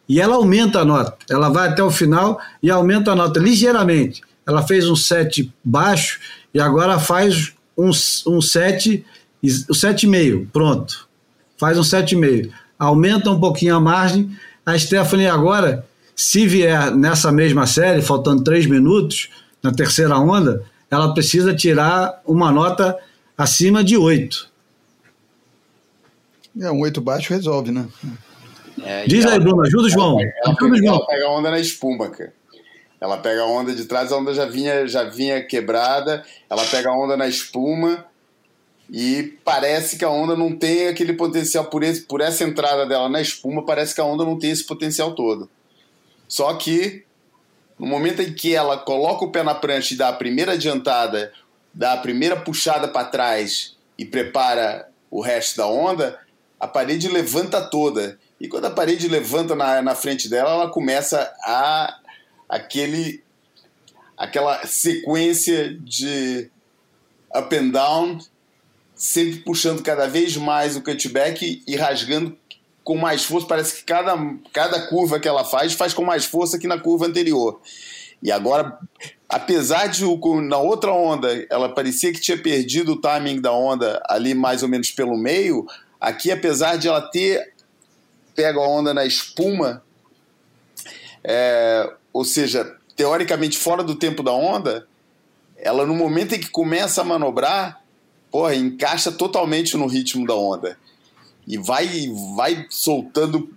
E 0.07 0.21
ela 0.21 0.35
aumenta 0.35 0.79
a 0.79 0.85
nota. 0.85 1.17
Ela 1.29 1.49
vai 1.49 1.69
até 1.69 1.83
o 1.83 1.89
final 1.89 2.39
e 2.61 2.69
aumenta 2.69 3.11
a 3.11 3.15
nota 3.15 3.39
ligeiramente. 3.39 4.21
Ela 4.45 4.61
fez 4.61 4.87
um 4.87 4.95
7 4.95 5.51
baixo 5.63 6.19
e 6.53 6.59
agora 6.59 6.99
faz 6.99 7.53
um, 7.77 7.89
um 8.27 8.41
7 8.41 9.05
o 9.43 9.73
7,5, 9.73 10.47
pronto. 10.53 11.07
Faz 11.57 11.77
um 11.77 11.81
7,5. 11.81 12.49
Aumenta 12.79 13.29
um 13.29 13.39
pouquinho 13.39 13.75
a 13.75 13.79
margem. 13.79 14.31
A 14.65 14.77
Stephanie 14.79 15.27
agora, 15.27 15.85
se 16.15 16.45
vier 16.47 16.95
nessa 16.95 17.31
mesma 17.31 17.65
série, 17.65 18.01
faltando 18.01 18.43
3 18.43 18.65
minutos, 18.67 19.29
na 19.61 19.71
terceira 19.71 20.17
onda, 20.17 20.63
ela 20.89 21.13
precisa 21.13 21.55
tirar 21.55 22.21
uma 22.25 22.51
nota 22.51 22.97
acima 23.37 23.83
de 23.83 23.97
8. 23.97 24.51
É, 26.61 26.71
um 26.71 26.81
8 26.81 27.01
baixo 27.01 27.33
resolve, 27.33 27.71
né? 27.71 27.87
É, 28.83 29.05
Diz 29.05 29.25
aí, 29.25 29.39
Bruno, 29.39 29.61
ajuda 29.63 29.87
o 29.87 29.89
João. 29.89 30.19
Ela, 30.19 30.29
ela, 30.45 30.55
ajuda 30.55 30.75
pega, 30.75 30.87
ela 30.87 31.05
pega 31.05 31.25
a 31.25 31.31
onda 31.31 31.51
na 31.51 31.59
espuma, 31.59 32.09
cara. 32.09 32.33
Ela 32.99 33.17
pega 33.17 33.41
a 33.41 33.45
onda 33.45 33.73
de 33.73 33.85
trás, 33.85 34.11
a 34.11 34.17
onda 34.17 34.33
já 34.33 34.45
vinha, 34.45 34.87
já 34.87 35.03
vinha 35.03 35.43
quebrada, 35.45 36.23
ela 36.49 36.63
pega 36.65 36.89
a 36.89 36.97
onda 36.97 37.17
na 37.17 37.27
espuma 37.27 38.05
e 38.89 39.37
parece 39.43 39.97
que 39.97 40.05
a 40.05 40.09
onda 40.09 40.35
não 40.35 40.55
tem 40.55 40.87
aquele 40.87 41.13
potencial 41.13 41.65
por, 41.65 41.83
esse, 41.83 42.01
por 42.03 42.21
essa 42.21 42.43
entrada 42.43 42.85
dela 42.85 43.09
na 43.09 43.19
espuma, 43.19 43.65
parece 43.65 43.93
que 43.93 43.99
a 43.99 44.05
onda 44.05 44.23
não 44.23 44.39
tem 44.39 44.51
esse 44.51 44.65
potencial 44.65 45.13
todo. 45.13 45.49
Só 46.27 46.53
que 46.55 47.05
no 47.77 47.87
momento 47.87 48.21
em 48.21 48.33
que 48.33 48.55
ela 48.55 48.77
coloca 48.77 49.25
o 49.25 49.31
pé 49.31 49.43
na 49.43 49.55
prancha 49.55 49.93
e 49.93 49.97
dá 49.97 50.09
a 50.09 50.13
primeira 50.13 50.53
adiantada, 50.53 51.33
dá 51.73 51.93
a 51.93 51.97
primeira 51.97 52.39
puxada 52.39 52.87
para 52.87 53.07
trás 53.07 53.75
e 53.97 54.05
prepara 54.05 54.89
o 55.09 55.21
resto 55.21 55.57
da 55.57 55.67
onda, 55.67 56.19
a 56.59 56.67
parede 56.67 57.07
levanta 57.07 57.61
toda. 57.61 58.17
E 58.39 58.47
quando 58.47 58.65
a 58.65 58.71
parede 58.71 59.07
levanta 59.07 59.55
na, 59.55 59.81
na 59.81 59.95
frente 59.95 60.29
dela, 60.29 60.51
ela 60.51 60.69
começa 60.69 61.33
a 61.43 61.99
aquele 62.47 63.23
aquela 64.17 64.65
sequência 64.65 65.75
de 65.79 66.49
up 67.35 67.55
and 67.55 67.69
down 67.69 68.19
sempre 68.95 69.39
puxando 69.39 69.81
cada 69.81 70.07
vez 70.07 70.37
mais 70.37 70.75
o 70.77 70.81
cutback 70.81 71.63
e 71.67 71.75
rasgando 71.75 72.37
com 72.83 72.97
mais 72.97 73.23
força. 73.23 73.47
Parece 73.47 73.77
que 73.77 73.83
cada, 73.83 74.15
cada 74.51 74.87
curva 74.87 75.19
que 75.19 75.27
ela 75.27 75.43
faz, 75.45 75.73
faz 75.73 75.93
com 75.93 76.03
mais 76.03 76.25
força 76.25 76.59
que 76.59 76.67
na 76.67 76.79
curva 76.79 77.05
anterior. 77.05 77.59
E 78.21 78.31
agora, 78.31 78.79
apesar 79.27 79.87
de 79.87 80.03
na 80.47 80.57
outra 80.57 80.93
onda 80.93 81.45
ela 81.49 81.67
parecia 81.67 82.13
que 82.13 82.21
tinha 82.21 82.37
perdido 82.37 82.93
o 82.93 83.01
timing 83.01 83.41
da 83.41 83.51
onda 83.51 84.01
ali 84.07 84.33
mais 84.33 84.63
ou 84.63 84.69
menos 84.69 84.91
pelo 84.91 85.17
meio, 85.17 85.67
aqui, 85.99 86.31
apesar 86.31 86.77
de 86.77 86.87
ela 86.87 87.01
ter 87.01 87.53
pego 88.35 88.61
a 88.61 88.67
onda 88.67 88.93
na 88.93 89.05
espuma, 89.05 89.83
é, 91.23 91.91
ou 92.11 92.25
seja, 92.25 92.75
teoricamente 92.95 93.57
fora 93.57 93.83
do 93.83 93.95
tempo 93.95 94.23
da 94.23 94.31
onda, 94.31 94.87
ela 95.57 95.85
no 95.85 95.95
momento 95.95 96.35
em 96.35 96.39
que 96.39 96.49
começa 96.49 97.01
a 97.01 97.05
manobrar, 97.05 97.81
porra, 98.31 98.55
encaixa 98.55 99.11
totalmente 99.11 99.77
no 99.77 99.87
ritmo 99.87 100.25
da 100.25 100.35
onda. 100.35 100.77
E 101.47 101.57
vai, 101.57 101.87
vai 102.35 102.65
soltando 102.69 103.49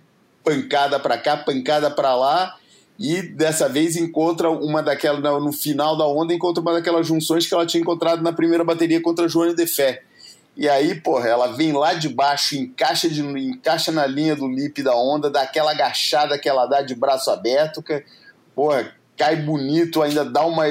pancada 0.43 0.99
para 0.99 1.17
cá, 1.17 1.37
pancada 1.37 1.91
para 1.91 2.15
lá, 2.15 2.57
e 2.99 3.21
dessa 3.21 3.69
vez 3.69 3.95
encontra 3.95 4.49
uma 4.49 4.81
daquelas, 4.81 5.21
no 5.21 5.51
final 5.51 5.95
da 5.97 6.07
onda, 6.07 6.33
encontra 6.33 6.61
uma 6.61 6.73
daquelas 6.73 7.05
junções 7.05 7.45
que 7.45 7.53
ela 7.53 7.65
tinha 7.65 7.81
encontrado 7.81 8.23
na 8.23 8.33
primeira 8.33 8.63
bateria 8.63 9.01
contra 9.01 9.25
a 9.25 9.27
Joane 9.27 9.55
de 9.55 9.67
Fé. 9.67 10.03
E 10.55 10.67
aí, 10.67 10.99
porra, 10.99 11.27
ela 11.27 11.47
vem 11.49 11.71
lá 11.71 11.93
de 11.93 12.09
baixo, 12.09 12.55
encaixa, 12.55 13.07
de, 13.07 13.21
encaixa 13.21 13.91
na 13.91 14.07
linha 14.07 14.35
do 14.35 14.47
lip 14.47 14.81
da 14.81 14.95
onda, 14.95 15.29
dá 15.29 15.43
aquela 15.43 15.71
agachada 15.71 16.39
que 16.39 16.49
ela 16.49 16.65
dá 16.65 16.81
de 16.81 16.95
braço 16.95 17.29
aberto, 17.29 17.83
que, 17.83 18.03
porra, 18.55 18.91
cai 19.15 19.35
bonito, 19.35 20.01
ainda 20.01 20.25
dá 20.25 20.43
uma 20.43 20.63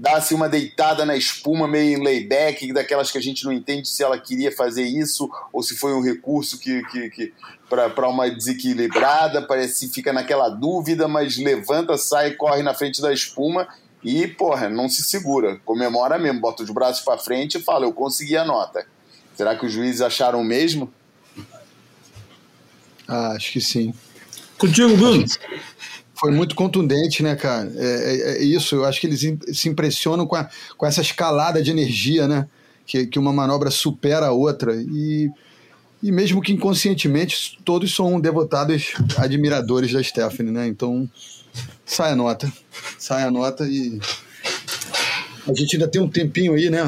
dá 0.00 0.16
assim 0.16 0.34
uma 0.34 0.48
deitada 0.48 1.04
na 1.04 1.14
espuma 1.14 1.68
meio 1.68 1.98
em 1.98 2.02
layback, 2.02 2.72
daquelas 2.72 3.10
que 3.10 3.18
a 3.18 3.20
gente 3.20 3.44
não 3.44 3.52
entende 3.52 3.86
se 3.86 4.02
ela 4.02 4.18
queria 4.18 4.50
fazer 4.50 4.84
isso 4.84 5.30
ou 5.52 5.62
se 5.62 5.76
foi 5.76 5.92
um 5.92 6.02
recurso 6.02 6.58
que, 6.58 6.82
que, 6.84 7.10
que 7.10 7.34
para 7.68 8.08
uma 8.08 8.28
desequilibrada, 8.30 9.42
parece 9.42 9.86
que 9.86 9.94
fica 9.94 10.10
naquela 10.10 10.48
dúvida, 10.48 11.06
mas 11.06 11.36
levanta, 11.36 11.98
sai, 11.98 12.30
corre 12.30 12.62
na 12.62 12.72
frente 12.72 13.02
da 13.02 13.12
espuma 13.12 13.68
e, 14.02 14.26
porra, 14.26 14.70
não 14.70 14.88
se 14.88 15.04
segura, 15.04 15.60
comemora 15.66 16.18
mesmo, 16.18 16.40
bota 16.40 16.62
os 16.62 16.70
braços 16.70 17.04
para 17.04 17.18
frente 17.18 17.58
e 17.58 17.62
fala: 17.62 17.84
Eu 17.84 17.92
consegui 17.92 18.38
a 18.38 18.44
nota. 18.44 18.86
Será 19.36 19.54
que 19.54 19.66
os 19.66 19.72
juízes 19.72 20.00
acharam 20.00 20.40
o 20.40 20.44
mesmo? 20.44 20.90
Ah, 23.06 23.32
acho 23.32 23.52
que 23.52 23.60
sim. 23.60 23.92
Contigo, 24.56 24.96
Bruno 24.96 25.26
foi 26.20 26.30
muito 26.30 26.54
contundente, 26.54 27.22
né, 27.22 27.34
cara? 27.34 27.72
É, 27.74 27.86
é, 27.86 28.32
é, 28.32 28.44
isso, 28.44 28.74
eu 28.74 28.84
acho 28.84 29.00
que 29.00 29.06
eles 29.06 29.20
se 29.54 29.68
impressionam 29.70 30.26
com, 30.26 30.36
a, 30.36 30.50
com 30.76 30.84
essa 30.84 31.00
escalada 31.00 31.62
de 31.62 31.70
energia, 31.70 32.28
né? 32.28 32.46
Que, 32.86 33.06
que 33.06 33.18
uma 33.18 33.32
manobra 33.32 33.70
supera 33.70 34.26
a 34.26 34.30
outra. 34.30 34.74
E, 34.76 35.30
e 36.02 36.12
mesmo 36.12 36.42
que 36.42 36.52
inconscientemente, 36.52 37.58
todos 37.64 37.94
são 37.94 38.20
devotados 38.20 38.92
admiradores 39.16 39.92
da 39.92 40.02
Stephanie, 40.02 40.52
né? 40.52 40.68
Então, 40.68 41.08
sai 41.86 42.12
a 42.12 42.16
nota. 42.16 42.52
Sai 42.98 43.22
a 43.22 43.30
nota 43.30 43.66
e. 43.66 43.98
A 45.48 45.54
gente 45.54 45.76
ainda 45.76 45.88
tem 45.88 46.02
um 46.02 46.08
tempinho 46.08 46.52
aí, 46.52 46.68
né? 46.68 46.82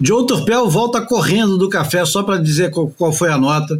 Joe 0.00 0.26
Turpel 0.26 0.70
volta 0.70 1.02
correndo 1.02 1.58
do 1.58 1.68
café 1.68 2.02
só 2.06 2.22
para 2.22 2.38
dizer 2.38 2.70
qual, 2.70 2.88
qual 2.88 3.12
foi 3.12 3.30
a 3.30 3.36
nota. 3.36 3.78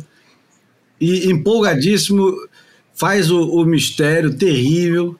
E 1.00 1.30
empolgadíssimo 1.30 2.34
faz 2.96 3.30
o, 3.30 3.40
o 3.42 3.64
mistério 3.64 4.34
terrível 4.34 5.14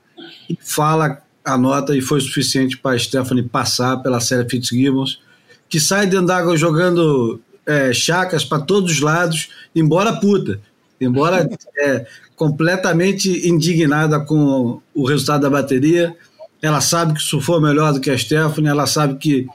e 0.49 0.59
fala 0.61 1.23
a 1.45 1.57
nota 1.57 1.97
e 1.97 2.01
foi 2.01 2.21
suficiente 2.21 2.77
para 2.77 2.99
Stephanie 2.99 3.45
passar 3.45 3.99
pela 3.99 4.19
série 4.19 4.49
Fitzgibbons, 4.49 5.21
que 5.69 5.79
sai 5.79 6.07
dentro 6.07 6.27
d'água 6.27 6.57
jogando 6.57 7.41
é, 7.65 7.93
chacas 7.93 8.45
para 8.45 8.63
todos 8.63 8.93
os 8.93 9.01
lados, 9.01 9.51
embora 9.75 10.13
puta, 10.15 10.61
embora 11.01 11.49
é, 11.79 12.07
completamente 12.35 13.49
indignada 13.49 14.19
com 14.21 14.81
o 14.95 15.07
resultado 15.07 15.43
da 15.43 15.51
bateria. 15.51 16.17
Ela 16.61 16.81
sabe 16.81 17.15
que 17.15 17.21
isso 17.21 17.41
foi 17.41 17.61
melhor 17.61 17.93
do 17.93 18.01
que 18.01 18.11
a 18.11 18.19
Stephanie, 18.19 18.71
ela 18.71 18.87
sabe 18.87 19.17
que 19.19 19.47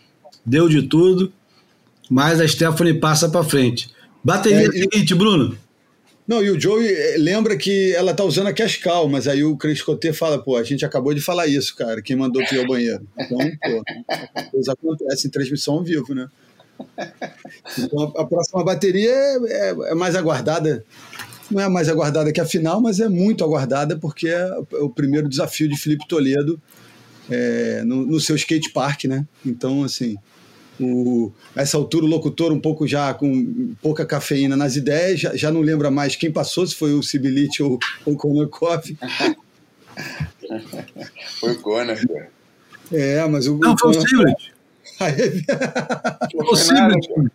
deu 0.45 0.69
de 0.69 0.83
tudo, 0.83 1.33
mas 2.09 2.39
a 2.39 2.47
Stephanie 2.47 2.93
passa 2.93 3.27
para 3.27 3.43
frente. 3.43 3.89
Bateria 4.23 4.67
é, 4.67 4.71
seguinte, 4.71 5.15
Bruno. 5.15 5.57
Não, 6.27 6.43
e 6.43 6.49
o 6.49 6.59
Joey 6.59 6.87
eh, 6.87 7.15
lembra 7.17 7.57
que 7.57 7.93
ela 7.93 8.13
tá 8.13 8.23
usando 8.23 8.47
a 8.47 8.53
Cascal, 8.53 9.09
mas 9.09 9.27
aí 9.27 9.43
o 9.43 9.57
Chris 9.57 9.81
Cotter 9.81 10.13
fala, 10.13 10.41
pô, 10.41 10.55
a 10.55 10.63
gente 10.63 10.85
acabou 10.85 11.13
de 11.13 11.21
falar 11.21 11.47
isso, 11.47 11.75
cara, 11.75 12.01
quem 12.01 12.15
mandou 12.15 12.43
tu 12.45 12.55
ir 12.55 12.59
ao 12.59 12.67
banheiro. 12.67 13.05
Então, 13.17 13.37
pô, 13.37 13.83
coisa 14.51 14.73
acontece 14.73 15.27
em 15.27 15.31
transmissão 15.31 15.75
ao 15.75 15.83
vivo, 15.83 16.13
né? 16.13 16.27
Então 17.77 18.13
a, 18.17 18.25
próxima 18.25 18.63
bateria 18.63 19.11
é, 19.11 19.37
é, 19.47 19.69
é, 19.69 19.95
mais 19.95 20.15
aguardada. 20.15 20.85
Não 21.49 21.61
é 21.61 21.67
mais 21.67 21.89
aguardada 21.89 22.31
que 22.31 22.39
a 22.39 22.45
final, 22.45 22.79
mas 22.79 22.99
é 22.99 23.09
muito 23.09 23.43
aguardada 23.43 23.97
porque 23.97 24.27
é, 24.27 24.49
é 24.73 24.77
o 24.77 24.89
primeiro 24.89 25.27
desafio 25.27 25.67
de 25.67 25.77
Felipe 25.77 26.07
Toledo 26.07 26.61
é, 27.29 27.83
no, 27.83 28.05
no 28.05 28.19
seu 28.19 28.35
skate 28.35 28.71
park, 28.71 29.05
né? 29.05 29.27
Então, 29.45 29.83
assim, 29.83 30.17
o, 30.83 31.31
essa 31.55 31.77
altura 31.77 32.05
o 32.05 32.07
locutor 32.07 32.51
um 32.51 32.59
pouco 32.59 32.87
já 32.87 33.13
com 33.13 33.73
pouca 33.81 34.05
cafeína 34.05 34.55
nas 34.55 34.75
ideias, 34.75 35.19
já, 35.19 35.35
já 35.35 35.51
não 35.51 35.61
lembra 35.61 35.91
mais 35.91 36.15
quem 36.15 36.31
passou, 36.31 36.65
se 36.65 36.75
foi 36.75 36.93
o 36.93 37.03
Sibilit 37.03 37.61
ou, 37.61 37.79
ou 38.05 38.13
o 38.13 38.17
Konakov. 38.17 38.97
foi 41.39 41.51
o 41.53 41.61
Conor. 41.61 41.97
É, 42.91 43.25
mas 43.27 43.47
o. 43.47 43.57
Não, 43.57 43.77
foi 43.77 43.91
o 43.91 43.93
Sibilit. 43.93 44.53
foi 46.31 46.45
o 46.45 46.55
Sibilit. 46.55 47.31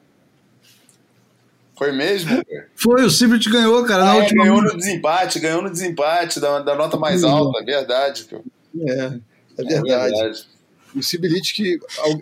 Foi 1.79 1.93
mesmo? 1.93 2.43
Foi, 2.75 3.05
o 3.05 3.11
Sibrit 3.11 3.51
ganhou, 3.51 3.85
cara. 3.85 4.03
Ah, 4.03 4.07
na 4.07 4.17
é, 4.17 4.21
última 4.23 4.45
ganhou 4.45 4.63
no 4.63 4.77
desempate, 4.77 5.39
ganhou 5.39 5.61
no 5.61 5.71
desempate 5.71 6.41
da, 6.41 6.61
da 6.61 6.75
nota 6.75 6.97
mais 6.97 7.23
alta, 7.23 7.61
é 7.61 7.65
verdade. 7.65 8.27
É, 8.33 8.91
é 8.93 9.19
verdade. 9.59 9.59
É 9.59 9.83
verdade 9.83 10.56
o 10.95 11.03
Sibilit 11.03 11.53
que 11.53 11.79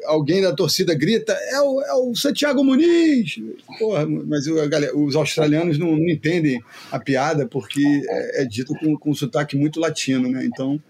alguém 0.06 0.42
da 0.42 0.52
torcida 0.52 0.94
grita, 0.94 1.32
é 1.32 1.60
o, 1.60 1.80
é 1.82 1.94
o 1.94 2.14
Santiago 2.14 2.64
Muniz. 2.64 3.38
Porra, 3.78 4.06
mas 4.06 4.46
o, 4.46 4.54
galera, 4.68 4.96
os 4.96 5.14
australianos 5.14 5.78
não, 5.78 5.92
não, 5.92 6.08
entendem 6.08 6.62
a 6.90 6.98
piada 6.98 7.46
porque 7.46 7.82
é, 8.08 8.42
é 8.42 8.44
dito 8.44 8.74
com, 8.74 8.96
com 8.96 9.10
um 9.10 9.14
sotaque 9.14 9.56
muito 9.56 9.78
latino, 9.78 10.28
né? 10.28 10.44
Então 10.44 10.80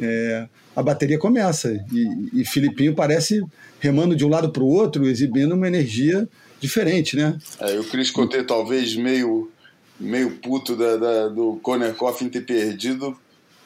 é, 0.00 0.48
a 0.74 0.82
bateria 0.82 1.18
começa. 1.18 1.72
E, 1.92 2.40
e 2.40 2.44
Filipinho 2.44 2.94
parece 2.94 3.42
remando 3.80 4.14
de 4.14 4.24
um 4.24 4.28
lado 4.28 4.50
para 4.50 4.62
o 4.62 4.68
outro, 4.68 5.06
exibindo 5.06 5.54
uma 5.54 5.66
energia 5.66 6.28
diferente, 6.60 7.16
né? 7.16 7.36
É, 7.60 7.74
e 7.74 7.78
o 7.78 7.84
Chris 7.84 8.10
Coté 8.10 8.42
talvez 8.42 8.96
meio, 8.96 9.50
meio 9.98 10.30
puto 10.38 10.76
da, 10.76 10.96
da, 10.96 11.28
do 11.28 11.58
Conor 11.62 11.94
Coffin 11.94 12.28
ter 12.28 12.42
perdido, 12.42 13.16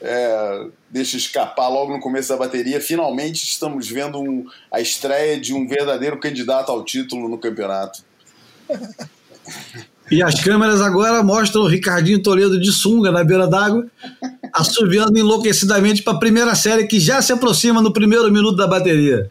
é, 0.03 0.67
deixa 0.91 1.17
escapar 1.17 1.69
logo 1.69 1.93
no 1.93 2.01
começo 2.01 2.29
da 2.29 2.37
bateria. 2.37 2.81
Finalmente 2.81 3.45
estamos 3.45 3.89
vendo 3.89 4.19
um, 4.21 4.45
a 4.71 4.81
estreia 4.81 5.41
de 5.41 5.55
um 5.55 5.67
verdadeiro 5.67 6.19
candidato 6.19 6.71
ao 6.73 6.85
título 6.85 7.29
no 7.29 7.39
campeonato. 7.39 8.03
E 10.11 10.23
as 10.23 10.41
câmeras 10.41 10.81
agora 10.81 11.23
mostram 11.23 11.63
o 11.63 11.69
Ricardinho 11.69 12.23
Toledo 12.23 12.61
de 12.61 12.73
sunga 12.73 13.11
na 13.11 13.25
beira 13.25 13.47
d'água, 13.47 13.87
assobiando 14.53 15.17
enlouquecidamente 15.17 16.03
para 16.03 16.15
a 16.15 16.19
primeira 16.19 16.55
série 16.55 16.87
que 16.87 17.01
já 17.01 17.23
se 17.23 17.33
aproxima 17.33 17.81
no 17.81 17.93
primeiro 17.93 18.31
minuto 18.31 18.57
da 18.57 18.67
bateria. 18.67 19.31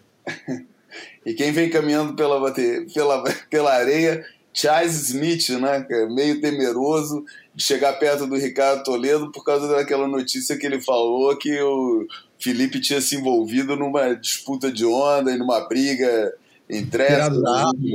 E 1.25 1.33
quem 1.33 1.51
vem 1.51 1.69
caminhando 1.69 2.15
pela, 2.15 2.39
bateria, 2.39 2.85
pela, 2.91 3.23
pela 3.49 3.73
areia, 3.73 4.25
Charles 4.53 5.09
Smith, 5.09 5.49
né? 5.49 5.85
É 5.89 6.05
meio 6.07 6.41
temeroso 6.41 7.23
de 7.55 7.63
chegar 7.63 7.93
perto 7.93 8.27
do 8.27 8.35
Ricardo 8.35 8.83
Toledo 8.83 9.31
por 9.31 9.43
causa 9.43 9.67
daquela 9.67 10.07
notícia 10.07 10.57
que 10.57 10.65
ele 10.65 10.81
falou 10.81 11.35
que 11.37 11.61
o 11.61 12.05
Felipe 12.39 12.79
tinha 12.79 12.99
se 12.99 13.15
envolvido 13.15 13.75
numa 13.75 14.13
disputa 14.13 14.71
de 14.71 14.85
onda 14.85 15.31
e 15.31 15.37
numa 15.37 15.67
briga 15.67 16.33
entre 16.69 17.03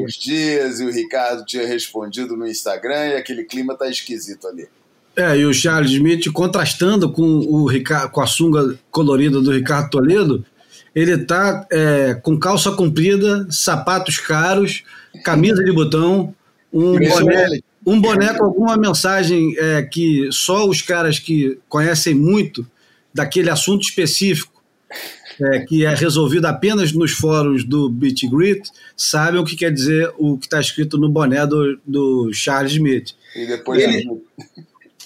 uns 0.02 0.14
dias 0.14 0.80
e 0.80 0.84
o 0.84 0.92
Ricardo 0.92 1.44
tinha 1.46 1.66
respondido 1.66 2.36
no 2.36 2.46
Instagram 2.46 3.08
e 3.08 3.16
aquele 3.16 3.44
clima 3.44 3.74
tá 3.74 3.88
esquisito 3.88 4.46
ali. 4.46 4.68
É, 5.16 5.34
e 5.34 5.46
o 5.46 5.54
Charles 5.54 5.92
Smith 5.92 6.30
contrastando 6.30 7.10
com, 7.10 7.22
o 7.22 7.66
Ricardo, 7.66 8.10
com 8.10 8.20
a 8.20 8.26
sunga 8.26 8.78
colorida 8.90 9.40
do 9.40 9.50
Ricardo 9.50 9.88
Toledo, 9.88 10.44
ele 10.94 11.16
tá 11.16 11.66
é, 11.72 12.14
com 12.14 12.38
calça 12.38 12.70
comprida, 12.72 13.46
sapatos 13.50 14.18
caros, 14.18 14.84
camisa 15.24 15.64
de 15.64 15.72
botão, 15.72 16.34
um 16.78 16.98
boné, 16.98 17.60
um 17.86 18.00
boné 18.00 18.34
com 18.34 18.44
alguma 18.44 18.76
mensagem 18.76 19.54
é, 19.58 19.82
que 19.82 20.28
só 20.30 20.68
os 20.68 20.82
caras 20.82 21.18
que 21.18 21.58
conhecem 21.68 22.14
muito 22.14 22.66
daquele 23.12 23.50
assunto 23.50 23.82
específico 23.82 24.56
é, 25.40 25.60
que 25.60 25.84
é 25.84 25.94
resolvido 25.94 26.46
apenas 26.46 26.92
nos 26.92 27.12
fóruns 27.12 27.64
do 27.64 27.90
Beat 27.90 28.22
Grit, 28.30 28.70
sabem 28.96 29.40
o 29.40 29.44
que 29.44 29.56
quer 29.56 29.72
dizer 29.72 30.10
o 30.18 30.38
que 30.38 30.46
está 30.46 30.60
escrito 30.60 30.98
no 30.98 31.08
boné 31.08 31.46
do, 31.46 31.78
do 31.86 32.32
Charles 32.32 32.72
Smith. 32.72 33.12
E 33.34 33.46
depois 33.46 33.82
ele, 33.82 34.22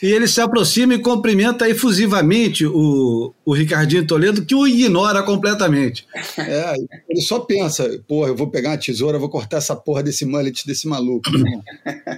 e 0.02 0.06
ele 0.06 0.26
se 0.26 0.40
aproxima 0.40 0.94
e 0.94 0.98
cumprimenta 0.98 1.68
efusivamente 1.68 2.66
o, 2.66 3.34
o 3.44 3.52
Ricardinho 3.52 4.06
Toledo, 4.06 4.44
que 4.44 4.54
o 4.54 4.66
ignora 4.66 5.22
completamente. 5.22 6.06
É, 6.38 6.74
ele 7.08 7.20
só 7.20 7.40
pensa, 7.40 8.00
porra, 8.08 8.28
eu 8.28 8.36
vou 8.36 8.48
pegar 8.48 8.70
uma 8.70 8.78
tesoura, 8.78 9.18
vou 9.18 9.28
cortar 9.28 9.58
essa 9.58 9.76
porra 9.76 10.02
desse 10.02 10.24
mullet 10.24 10.66
desse 10.66 10.88
maluco. 10.88 11.30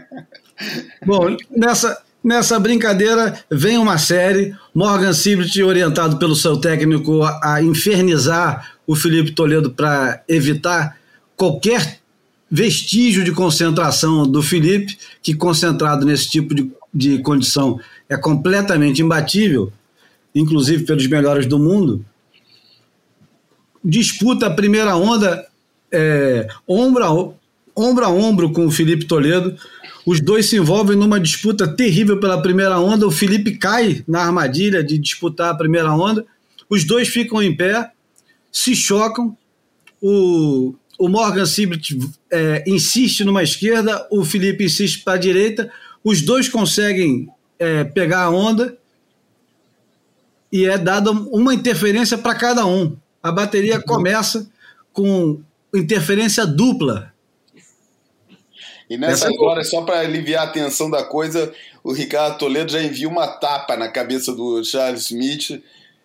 Bom, 1.04 1.36
nessa, 1.50 2.00
Nessa 2.22 2.60
brincadeira 2.60 3.36
vem 3.50 3.76
uma 3.76 3.98
série, 3.98 4.54
Morgan 4.72 5.12
Sibrit 5.12 5.60
orientado 5.60 6.18
pelo 6.18 6.36
seu 6.36 6.56
técnico 6.56 7.20
a, 7.22 7.54
a 7.54 7.62
infernizar 7.62 8.74
o 8.86 8.94
Felipe 8.94 9.32
Toledo 9.32 9.72
para 9.72 10.22
evitar 10.28 10.96
qualquer 11.36 11.98
vestígio 12.48 13.24
de 13.24 13.32
concentração 13.32 14.24
do 14.24 14.40
Felipe, 14.40 14.96
que 15.20 15.34
concentrado 15.34 16.06
nesse 16.06 16.30
tipo 16.30 16.54
de, 16.54 16.70
de 16.92 17.18
condição 17.18 17.80
é 18.08 18.16
completamente 18.16 19.02
imbatível, 19.02 19.72
inclusive 20.34 20.84
pelos 20.84 21.06
melhores 21.06 21.46
do 21.46 21.58
mundo. 21.58 22.04
Disputa 23.84 24.46
a 24.46 24.54
primeira 24.54 24.96
onda 24.96 25.46
é, 25.90 26.46
ombro, 26.66 27.04
a, 27.04 27.12
ombro 27.80 28.04
a 28.04 28.08
ombro 28.08 28.52
com 28.52 28.66
o 28.66 28.70
Felipe 28.70 29.06
Toledo, 29.06 29.56
os 30.04 30.20
dois 30.20 30.46
se 30.46 30.56
envolvem 30.56 30.96
numa 30.96 31.20
disputa 31.20 31.66
terrível 31.66 32.18
pela 32.18 32.42
primeira 32.42 32.78
onda. 32.78 33.06
O 33.06 33.10
Felipe 33.10 33.56
cai 33.56 34.02
na 34.06 34.22
armadilha 34.22 34.82
de 34.82 34.98
disputar 34.98 35.50
a 35.50 35.56
primeira 35.56 35.92
onda. 35.92 36.26
Os 36.68 36.84
dois 36.84 37.08
ficam 37.08 37.42
em 37.42 37.54
pé, 37.54 37.90
se 38.50 38.74
chocam. 38.74 39.36
O, 40.00 40.74
o 40.98 41.08
Morgan 41.08 41.46
Sibrit 41.46 41.96
é, 42.30 42.64
insiste 42.66 43.24
numa 43.24 43.42
esquerda, 43.42 44.06
o 44.10 44.24
Felipe 44.24 44.64
insiste 44.64 45.04
para 45.04 45.14
a 45.14 45.18
direita. 45.18 45.70
Os 46.04 46.22
dois 46.22 46.48
conseguem 46.48 47.28
é, 47.58 47.84
pegar 47.84 48.24
a 48.24 48.30
onda 48.30 48.76
e 50.50 50.66
é 50.66 50.76
dada 50.76 51.10
uma 51.10 51.54
interferência 51.54 52.18
para 52.18 52.34
cada 52.34 52.66
um. 52.66 52.96
A 53.22 53.30
bateria 53.30 53.80
começa 53.80 54.50
com 54.92 55.40
interferência 55.72 56.46
dupla 56.46 57.12
e 58.92 58.98
nessa 58.98 59.28
Essa 59.28 59.42
hora, 59.42 59.64
só 59.64 59.80
para 59.80 60.00
aliviar 60.00 60.46
a 60.46 60.50
tensão 60.50 60.90
da 60.90 61.02
coisa, 61.02 61.50
o 61.82 61.94
Ricardo 61.94 62.36
Toledo 62.36 62.72
já 62.72 62.82
envia 62.82 63.08
uma 63.08 63.26
tapa 63.26 63.74
na 63.74 63.88
cabeça 63.88 64.34
do 64.34 64.62
Charles 64.62 65.06
Smith 65.06 65.62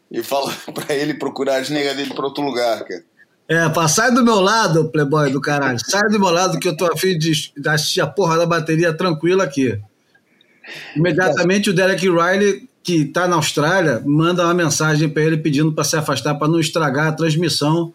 e 0.09 0.23
fala 0.23 0.55
para 0.73 0.95
ele 0.95 1.13
procurar 1.15 1.57
as 1.57 1.69
negas 1.69 1.97
dele 1.97 2.13
para 2.13 2.23
outro 2.23 2.41
lugar, 2.41 2.85
cara. 2.85 3.03
É, 3.49 3.69
pá, 3.69 3.87
sai 3.87 4.13
do 4.13 4.23
meu 4.23 4.41
lado, 4.41 4.89
playboy 4.89 5.31
do 5.31 5.39
caralho. 5.39 5.79
Sai 5.79 6.09
do 6.09 6.19
meu 6.19 6.29
lado 6.29 6.59
que 6.59 6.67
eu 6.67 6.75
tô 6.75 6.85
afim 6.91 7.17
de, 7.17 7.31
assistir 7.67 8.01
a 8.01 8.07
porra 8.07 8.37
da 8.37 8.45
bateria 8.45 8.93
tranquila 8.93 9.45
aqui. 9.45 9.79
Imediatamente 10.95 11.69
o 11.69 11.73
Derek 11.73 12.09
Riley, 12.09 12.67
que 12.83 13.05
tá 13.05 13.25
na 13.25 13.37
Austrália, 13.37 14.01
manda 14.05 14.43
uma 14.43 14.53
mensagem 14.53 15.07
para 15.07 15.23
ele 15.23 15.37
pedindo 15.37 15.71
para 15.71 15.85
se 15.85 15.95
afastar 15.95 16.35
para 16.35 16.49
não 16.49 16.59
estragar 16.59 17.07
a 17.07 17.11
transmissão. 17.13 17.93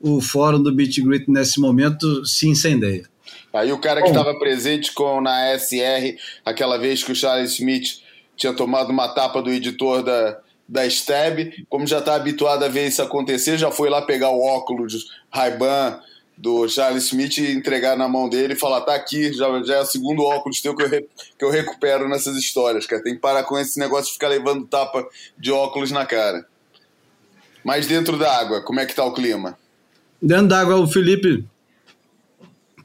O 0.00 0.20
fórum 0.20 0.60
do 0.60 0.74
Beat 0.74 1.00
Grit 1.00 1.30
nesse 1.30 1.60
momento 1.60 2.26
se 2.26 2.48
incendeia. 2.48 3.04
Aí 3.52 3.72
o 3.72 3.78
cara 3.78 4.02
que 4.02 4.08
estava 4.08 4.36
presente 4.38 4.92
com 4.92 5.20
na 5.20 5.56
SR, 5.58 6.16
aquela 6.44 6.76
vez 6.76 7.04
que 7.04 7.12
o 7.12 7.16
Charles 7.16 7.52
Smith 7.52 8.00
tinha 8.36 8.52
tomado 8.52 8.90
uma 8.90 9.08
tapa 9.08 9.40
do 9.42 9.50
editor 9.50 10.02
da, 10.02 10.38
da 10.68 10.86
Stab, 10.86 11.50
como 11.68 11.86
já 11.86 11.98
está 11.98 12.14
habituado 12.14 12.64
a 12.64 12.68
ver 12.68 12.88
isso 12.88 13.00
acontecer, 13.00 13.56
já 13.56 13.70
foi 13.70 13.88
lá 13.88 14.02
pegar 14.02 14.30
o 14.30 14.40
óculos 14.40 15.06
Ray-Ban 15.30 16.00
do 16.36 16.68
Charles 16.68 17.06
Smith 17.06 17.38
e 17.38 17.52
entregar 17.52 17.96
na 17.96 18.08
mão 18.08 18.28
dele 18.28 18.52
e 18.52 18.58
falar: 18.58 18.82
tá 18.82 18.94
aqui, 18.94 19.32
já, 19.32 19.62
já 19.62 19.76
é 19.76 19.80
o 19.80 19.86
segundo 19.86 20.22
óculos 20.22 20.60
teu 20.60 20.76
que 20.76 20.82
eu, 20.82 20.88
re, 20.88 21.06
que 21.38 21.44
eu 21.44 21.50
recupero 21.50 22.08
nessas 22.08 22.36
histórias, 22.36 22.86
cara. 22.86 23.02
Tem 23.02 23.14
que 23.14 23.20
parar 23.20 23.44
com 23.44 23.58
esse 23.58 23.78
negócio 23.78 24.06
de 24.06 24.12
ficar 24.12 24.28
levando 24.28 24.66
tapa 24.66 25.06
de 25.38 25.50
óculos 25.50 25.90
na 25.90 26.04
cara. 26.06 26.46
Mas 27.64 27.86
dentro 27.86 28.16
da 28.16 28.38
água, 28.38 28.62
como 28.62 28.78
é 28.78 28.86
que 28.86 28.94
tá 28.94 29.04
o 29.04 29.12
clima? 29.12 29.58
Dentro 30.22 30.48
da 30.48 30.60
água, 30.60 30.76
o 30.76 30.86
Felipe 30.86 31.44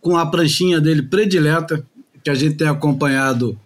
com 0.02 0.18
a 0.18 0.26
pranchinha 0.26 0.82
dele 0.82 1.02
predileta, 1.02 1.86
que 2.24 2.30
a 2.30 2.36
gente 2.36 2.58
tem 2.58 2.68
acompanhado 2.68 3.58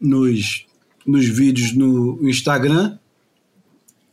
nos, 0.00 0.66
nos 1.06 1.28
vídeos 1.28 1.72
no 1.72 2.18
Instagram, 2.28 2.98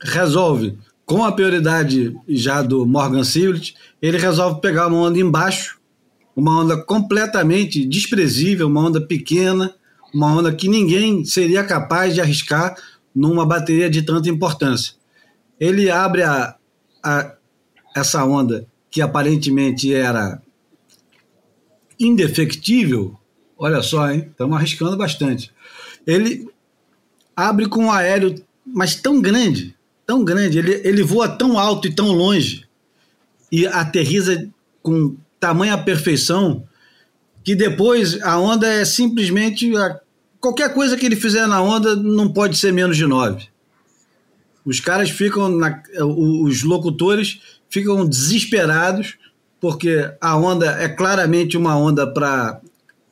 resolve, 0.02 0.78
com 1.06 1.24
a 1.24 1.32
prioridade 1.32 2.16
já 2.28 2.62
do 2.62 2.86
Morgan 2.86 3.24
Siblet, 3.24 3.76
ele 4.02 4.18
resolve 4.18 4.60
pegar 4.60 4.88
uma 4.88 4.98
onda 4.98 5.20
embaixo, 5.20 5.80
uma 6.36 6.62
onda 6.62 6.78
completamente 6.84 7.86
desprezível, 7.86 8.68
uma 8.68 8.82
onda 8.82 9.02
pequena, 9.02 9.74
uma 10.14 10.28
onda 10.28 10.54
que 10.54 10.68
ninguém 10.68 11.24
seria 11.24 11.64
capaz 11.64 12.14
de 12.14 12.22
arriscar 12.22 12.76
numa 13.16 13.46
bateria 13.46 13.90
de 13.90 14.02
tanta 14.02 14.30
importância. 14.30 14.94
Ele 15.60 15.90
abre 15.90 16.24
a, 16.24 16.56
a 17.04 17.36
essa 17.96 18.24
onda 18.24 18.68
que 18.92 19.02
aparentemente 19.02 19.94
era 19.94 20.42
indefectível, 22.00 23.18
olha 23.58 23.82
só, 23.82 24.12
hein? 24.12 24.28
Estamos 24.30 24.58
arriscando 24.58 24.98
bastante. 24.98 25.52
Ele 26.06 26.48
abre 27.36 27.68
com 27.68 27.86
um 27.86 27.92
aéreo, 27.92 28.36
mas 28.66 28.96
tão 28.96 29.22
grande, 29.22 29.77
tão 30.08 30.24
grande, 30.24 30.58
ele, 30.58 30.82
ele 30.86 31.04
voa 31.04 31.28
tão 31.28 31.60
alto 31.60 31.88
e 31.88 31.94
tão 31.94 32.14
longe 32.14 32.66
e 33.52 33.68
aterriza 33.68 34.50
com 34.82 35.18
tamanha 35.40 35.78
perfeição 35.78 36.64
que 37.44 37.54
depois 37.54 38.22
a 38.24 38.40
onda 38.40 38.68
é 38.68 38.84
simplesmente 38.86 39.76
a, 39.76 40.00
qualquer 40.40 40.74
coisa 40.74 40.98
que 40.98 41.06
ele 41.06 41.16
fizer 41.16 41.46
na 41.46 41.62
onda 41.62 41.96
não 41.96 42.28
pode 42.28 42.58
ser 42.58 42.72
menos 42.72 42.98
de 42.98 43.06
9. 43.06 43.48
Os 44.66 44.80
caras 44.80 45.10
ficam, 45.10 45.50
na, 45.50 45.82
os 46.00 46.64
locutores 46.64 47.40
ficam 47.70 48.08
desesperados 48.08 49.18
porque 49.60 50.10
a 50.22 50.36
onda 50.38 50.68
é 50.82 50.88
claramente 50.88 51.58
uma 51.58 51.78
onda 51.78 52.06
para 52.06 52.62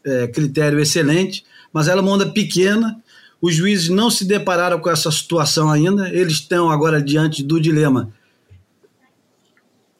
é, 0.06 0.28
critério 0.28 0.80
excelente, 0.80 1.46
mas 1.74 1.88
ela 1.88 2.02
é 2.02 2.04
uma 2.04 2.12
onda 2.12 2.28
pequena. 2.28 3.02
Os 3.46 3.54
juízes 3.54 3.90
não 3.90 4.10
se 4.10 4.26
depararam 4.26 4.80
com 4.80 4.90
essa 4.90 5.12
situação 5.12 5.70
ainda, 5.70 6.10
eles 6.10 6.34
estão 6.34 6.72
agora 6.72 7.00
diante 7.00 7.44
do 7.44 7.62
dilema 7.62 8.12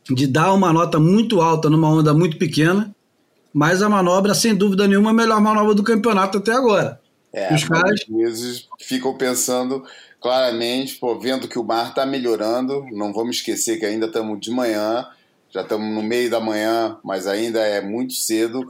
de 0.10 0.26
dar 0.26 0.52
uma 0.52 0.74
nota 0.74 1.00
muito 1.00 1.40
alta 1.42 1.70
numa 1.70 1.88
onda 1.88 2.12
muito 2.12 2.38
pequena, 2.38 2.96
mas 3.54 3.84
a 3.84 3.88
manobra, 3.88 4.34
sem 4.34 4.56
dúvida 4.56 4.88
nenhuma, 4.88 5.12
é 5.12 5.14
a 5.14 5.16
melhor 5.16 5.40
manobra 5.40 5.76
do 5.76 5.84
campeonato 5.84 6.40
até 6.40 6.54
agora. 6.54 7.00
É, 7.32 7.54
Os 7.54 7.64
caras- 7.66 8.04
vezes 8.10 8.68
ficam 8.80 9.16
pensando 9.16 9.84
claramente, 10.20 10.96
pô, 10.96 11.20
vendo 11.20 11.48
que 11.48 11.60
o 11.60 11.64
mar 11.64 11.90
está 11.90 12.04
melhorando, 12.04 12.84
não 12.94 13.14
vamos 13.14 13.36
esquecer 13.36 13.78
que 13.78 13.86
ainda 13.86 14.08
estamos 14.08 14.40
de 14.40 14.50
manhã, 14.50 15.06
já 15.54 15.62
estamos 15.62 15.94
no 15.94 16.02
meio 16.02 16.32
da 16.32 16.40
manhã, 16.40 16.98
mas 17.04 17.28
ainda 17.28 17.60
é 17.60 17.80
muito 17.80 18.14
cedo, 18.14 18.66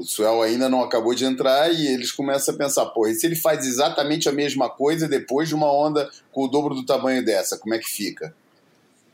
o 0.00 0.04
Suel 0.04 0.40
ainda 0.42 0.68
não 0.68 0.82
acabou 0.82 1.14
de 1.14 1.24
entrar 1.24 1.70
e 1.72 1.86
eles 1.88 2.10
começam 2.10 2.54
a 2.54 2.56
pensar, 2.56 2.86
pô, 2.86 3.06
e 3.06 3.14
se 3.14 3.26
ele 3.26 3.36
faz 3.36 3.66
exatamente 3.66 4.28
a 4.28 4.32
mesma 4.32 4.68
coisa 4.70 5.06
depois 5.06 5.48
de 5.48 5.54
uma 5.54 5.70
onda 5.70 6.08
com 6.32 6.44
o 6.44 6.48
dobro 6.48 6.74
do 6.74 6.84
tamanho 6.86 7.22
dessa, 7.24 7.58
como 7.58 7.74
é 7.74 7.78
que 7.78 7.90
fica? 7.90 8.34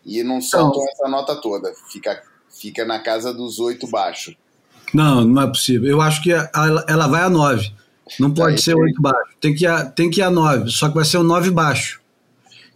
E 0.05 0.23
não 0.23 0.41
soltam 0.41 0.83
essa 0.89 1.09
nota 1.09 1.35
toda, 1.41 1.73
fica, 1.91 2.23
fica 2.49 2.85
na 2.85 3.01
casa 3.01 3.35
dos 3.35 3.59
oito 3.59 3.89
baixo. 3.89 4.37
Não, 4.95 5.25
não 5.25 5.43
é 5.43 5.47
possível. 5.49 5.91
Eu 5.91 6.01
acho 6.01 6.23
que 6.23 6.33
a- 6.33 6.49
ela, 6.55 6.85
ela 6.89 7.07
vai 7.09 7.23
a 7.23 7.29
9. 7.29 7.73
Não 8.21 8.33
pode 8.33 8.55
Aí, 8.55 8.63
ser. 8.63 8.77
8 8.77 9.03
baixo. 9.03 9.33
Tem 9.41 9.53
que, 9.53 9.65
ir 9.65 9.67
a, 9.67 9.85
tem 9.85 10.09
que 10.09 10.21
ir 10.21 10.23
a 10.23 10.31
9. 10.31 10.71
Só 10.71 10.89
que 10.89 10.95
vai 10.95 11.05
ser 11.05 11.19
um 11.19 11.25
9 11.25 11.51
baixo. 11.51 12.01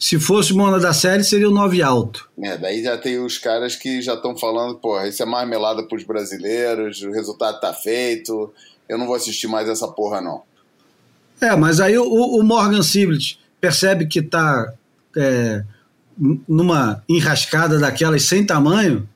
Se 0.01 0.18
fosse 0.18 0.55
uma 0.55 0.70
onda 0.70 0.81
da 0.81 0.94
série, 0.94 1.22
seria 1.22 1.47
o 1.47 1.52
9 1.52 1.82
alto. 1.82 2.27
É, 2.43 2.56
daí 2.56 2.82
já 2.82 2.97
tem 2.97 3.22
os 3.22 3.36
caras 3.36 3.77
que 3.77 4.01
já 4.01 4.14
estão 4.14 4.35
falando, 4.35 4.77
porra, 4.77 5.06
isso 5.06 5.22
é 5.22 5.27
marmelada 5.27 5.82
pros 5.82 6.05
brasileiros, 6.05 7.02
o 7.02 7.10
resultado 7.10 7.60
tá 7.60 7.74
feito, 7.74 8.51
eu 8.89 8.97
não 8.97 9.06
vou 9.06 9.14
assistir 9.14 9.47
mais 9.47 9.68
essa 9.68 9.86
porra, 9.86 10.22
não. 10.22 10.43
É, 11.39 11.55
mas 11.55 11.81
aí 11.81 11.98
o, 11.98 12.05
o 12.05 12.43
Morgan 12.43 12.82
Siblet 12.82 13.39
percebe 13.60 14.06
que 14.06 14.20
está 14.20 14.72
numa 16.48 17.02
enrascada 17.06 17.78
daquelas 17.78 18.22
sem 18.22 18.44
tamanho 18.44 19.06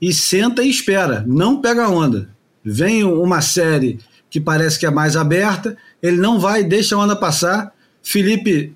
e 0.00 0.14
senta 0.14 0.62
e 0.62 0.70
espera, 0.70 1.22
não 1.26 1.60
pega 1.60 1.90
onda. 1.90 2.30
Vem 2.64 3.04
uma 3.04 3.42
série 3.42 3.98
que 4.30 4.40
parece 4.40 4.78
que 4.78 4.86
é 4.86 4.90
mais 4.90 5.14
aberta, 5.14 5.76
ele 6.02 6.16
não 6.16 6.40
vai, 6.40 6.64
deixa 6.64 6.94
a 6.94 6.98
onda 6.98 7.14
passar. 7.14 7.74
Felipe 8.02 8.74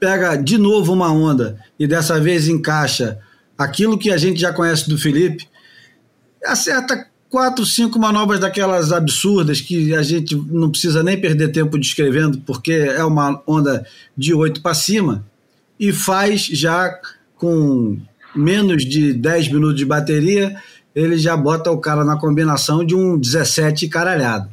pega 0.00 0.34
de 0.34 0.58
novo 0.58 0.92
uma 0.92 1.12
onda 1.12 1.62
e 1.78 1.86
dessa 1.86 2.18
vez 2.18 2.48
encaixa 2.48 3.18
aquilo 3.56 3.98
que 3.98 4.10
a 4.10 4.16
gente 4.16 4.40
já 4.40 4.52
conhece 4.52 4.88
do 4.88 4.96
Felipe, 4.96 5.46
acerta 6.44 7.06
quatro, 7.28 7.64
cinco 7.64 7.98
manobras 7.98 8.40
daquelas 8.40 8.90
absurdas 8.90 9.60
que 9.60 9.94
a 9.94 10.02
gente 10.02 10.34
não 10.34 10.70
precisa 10.70 11.02
nem 11.02 11.20
perder 11.20 11.52
tempo 11.52 11.78
descrevendo, 11.78 12.40
porque 12.40 12.72
é 12.72 13.04
uma 13.04 13.42
onda 13.46 13.86
de 14.16 14.34
oito 14.34 14.62
para 14.62 14.74
cima, 14.74 15.24
e 15.78 15.92
faz 15.92 16.42
já 16.42 16.98
com 17.36 17.98
menos 18.34 18.84
de 18.84 19.12
10 19.12 19.48
minutos 19.48 19.76
de 19.76 19.84
bateria, 19.84 20.56
ele 20.94 21.16
já 21.16 21.36
bota 21.36 21.70
o 21.70 21.78
cara 21.78 22.04
na 22.04 22.18
combinação 22.18 22.84
de 22.84 22.94
um 22.94 23.18
17 23.18 23.88
caralhado. 23.88 24.50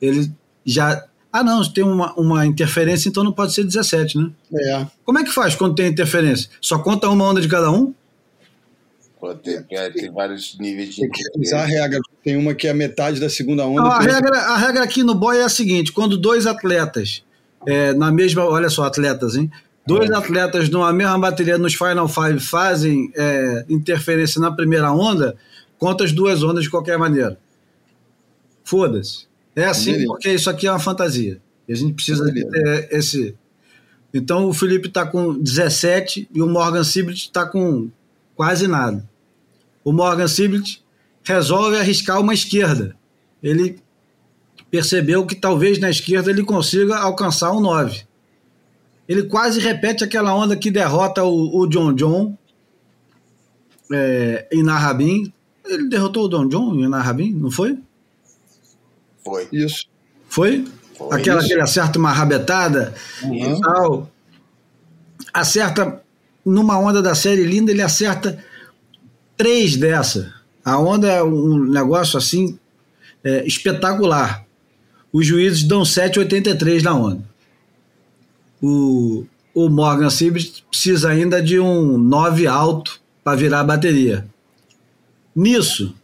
Ele 0.00 0.30
já. 0.64 1.04
Ah, 1.32 1.44
não, 1.44 1.62
tem 1.72 1.84
uma, 1.84 2.12
uma 2.14 2.44
interferência, 2.44 3.08
então 3.08 3.22
não 3.22 3.32
pode 3.32 3.54
ser 3.54 3.62
17, 3.64 4.18
né? 4.18 4.30
É. 4.52 4.86
Como 5.04 5.18
é 5.18 5.24
que 5.24 5.30
faz 5.30 5.54
quando 5.54 5.76
tem 5.76 5.86
interferência? 5.86 6.50
Só 6.60 6.78
conta 6.78 7.08
uma 7.08 7.24
onda 7.24 7.40
de 7.40 7.48
cada 7.48 7.70
um? 7.70 7.94
Tem, 9.42 9.64
é, 9.70 9.90
tem 9.90 10.10
vários 10.10 10.58
níveis 10.58 10.94
de. 10.94 11.02
Tem 11.02 11.10
que 11.10 11.22
usar 11.38 11.62
a 11.62 11.66
regra. 11.66 12.00
Tem 12.24 12.36
uma 12.36 12.54
que 12.54 12.66
é 12.66 12.72
metade 12.72 13.20
da 13.20 13.28
segunda 13.28 13.66
onda. 13.66 13.82
Não, 13.82 13.90
a, 13.90 14.00
regra, 14.00 14.38
a 14.38 14.56
regra 14.56 14.82
aqui 14.82 15.02
no 15.02 15.14
boy 15.14 15.36
é 15.36 15.44
a 15.44 15.48
seguinte: 15.48 15.92
quando 15.92 16.16
dois 16.16 16.46
atletas, 16.46 17.22
é, 17.66 17.92
na 17.92 18.10
mesma. 18.10 18.44
Olha 18.46 18.70
só, 18.70 18.84
atletas, 18.84 19.36
hein? 19.36 19.50
Dois 19.86 20.10
atletas 20.10 20.68
numa 20.68 20.92
mesma 20.92 21.18
bateria 21.18 21.58
nos 21.58 21.74
Final 21.74 22.08
Five 22.08 22.40
fazem 22.40 23.12
é, 23.14 23.64
interferência 23.68 24.40
na 24.40 24.52
primeira 24.52 24.90
onda, 24.92 25.36
conta 25.78 26.04
as 26.04 26.12
duas 26.12 26.42
ondas 26.42 26.64
de 26.64 26.70
qualquer 26.70 26.96
maneira. 26.96 27.38
Foda-se. 28.64 29.29
É 29.54 29.64
assim 29.64 30.06
porque 30.06 30.32
isso 30.32 30.48
aqui 30.48 30.66
é 30.66 30.70
uma 30.70 30.78
fantasia. 30.78 31.40
E 31.68 31.72
a 31.72 31.76
gente 31.76 31.94
precisa 31.94 32.32
ter 32.32 32.88
esse. 32.90 33.34
Então 34.12 34.48
o 34.48 34.52
Felipe 34.52 34.88
está 34.88 35.06
com 35.06 35.34
17 35.34 36.28
e 36.32 36.42
o 36.42 36.48
Morgan 36.48 36.84
Siblet 36.84 37.26
está 37.26 37.46
com 37.46 37.88
quase 38.34 38.66
nada. 38.66 39.08
O 39.84 39.92
Morgan 39.92 40.26
Siblet 40.26 40.82
resolve 41.22 41.76
arriscar 41.76 42.20
uma 42.20 42.34
esquerda. 42.34 42.96
Ele 43.42 43.78
percebeu 44.70 45.26
que 45.26 45.34
talvez 45.34 45.78
na 45.78 45.90
esquerda 45.90 46.30
ele 46.30 46.42
consiga 46.42 46.96
alcançar 46.96 47.52
um 47.52 47.60
9. 47.60 48.02
Ele 49.08 49.24
quase 49.24 49.60
repete 49.60 50.04
aquela 50.04 50.34
onda 50.34 50.56
que 50.56 50.70
derrota 50.70 51.24
o, 51.24 51.60
o 51.60 51.66
John 51.66 51.92
John 51.92 52.38
é, 53.92 54.48
em 54.52 54.62
Narrabin. 54.62 55.32
Ele 55.64 55.88
derrotou 55.88 56.26
o 56.26 56.28
John 56.28 56.48
John 56.48 56.74
em 56.76 56.88
Narrabin, 56.88 57.32
não 57.32 57.50
foi? 57.50 57.78
Foi. 59.24 59.48
Isso. 59.52 59.86
Foi? 60.28 60.64
Foi 60.96 61.08
Aquela 61.18 61.38
isso. 61.40 61.48
que 61.48 61.54
ele 61.54 61.62
acerta 61.62 61.98
uma 61.98 62.12
rabetada 62.12 62.94
e 63.24 63.44
Uhum. 63.44 63.60
tal. 63.60 64.10
Acerta 65.32 66.02
numa 66.44 66.78
onda 66.78 67.00
da 67.02 67.14
série 67.14 67.44
linda, 67.44 67.70
ele 67.70 67.82
acerta 67.82 68.42
três 69.36 69.76
dessa. 69.76 70.34
A 70.64 70.78
onda 70.78 71.08
é 71.08 71.22
um 71.22 71.58
negócio 71.64 72.18
assim 72.18 72.58
é, 73.24 73.46
espetacular. 73.46 74.44
Os 75.12 75.26
juízes 75.26 75.62
dão 75.64 75.82
7,83 75.82 76.82
na 76.82 76.94
onda. 76.94 77.22
O, 78.62 79.24
o 79.54 79.68
Morgan 79.68 80.10
Sibert 80.10 80.62
precisa 80.70 81.08
ainda 81.10 81.42
de 81.42 81.58
um 81.58 81.96
9 81.98 82.46
alto 82.46 83.00
para 83.24 83.36
virar 83.36 83.60
a 83.60 83.64
bateria. 83.64 84.26
Nisso, 85.34 85.94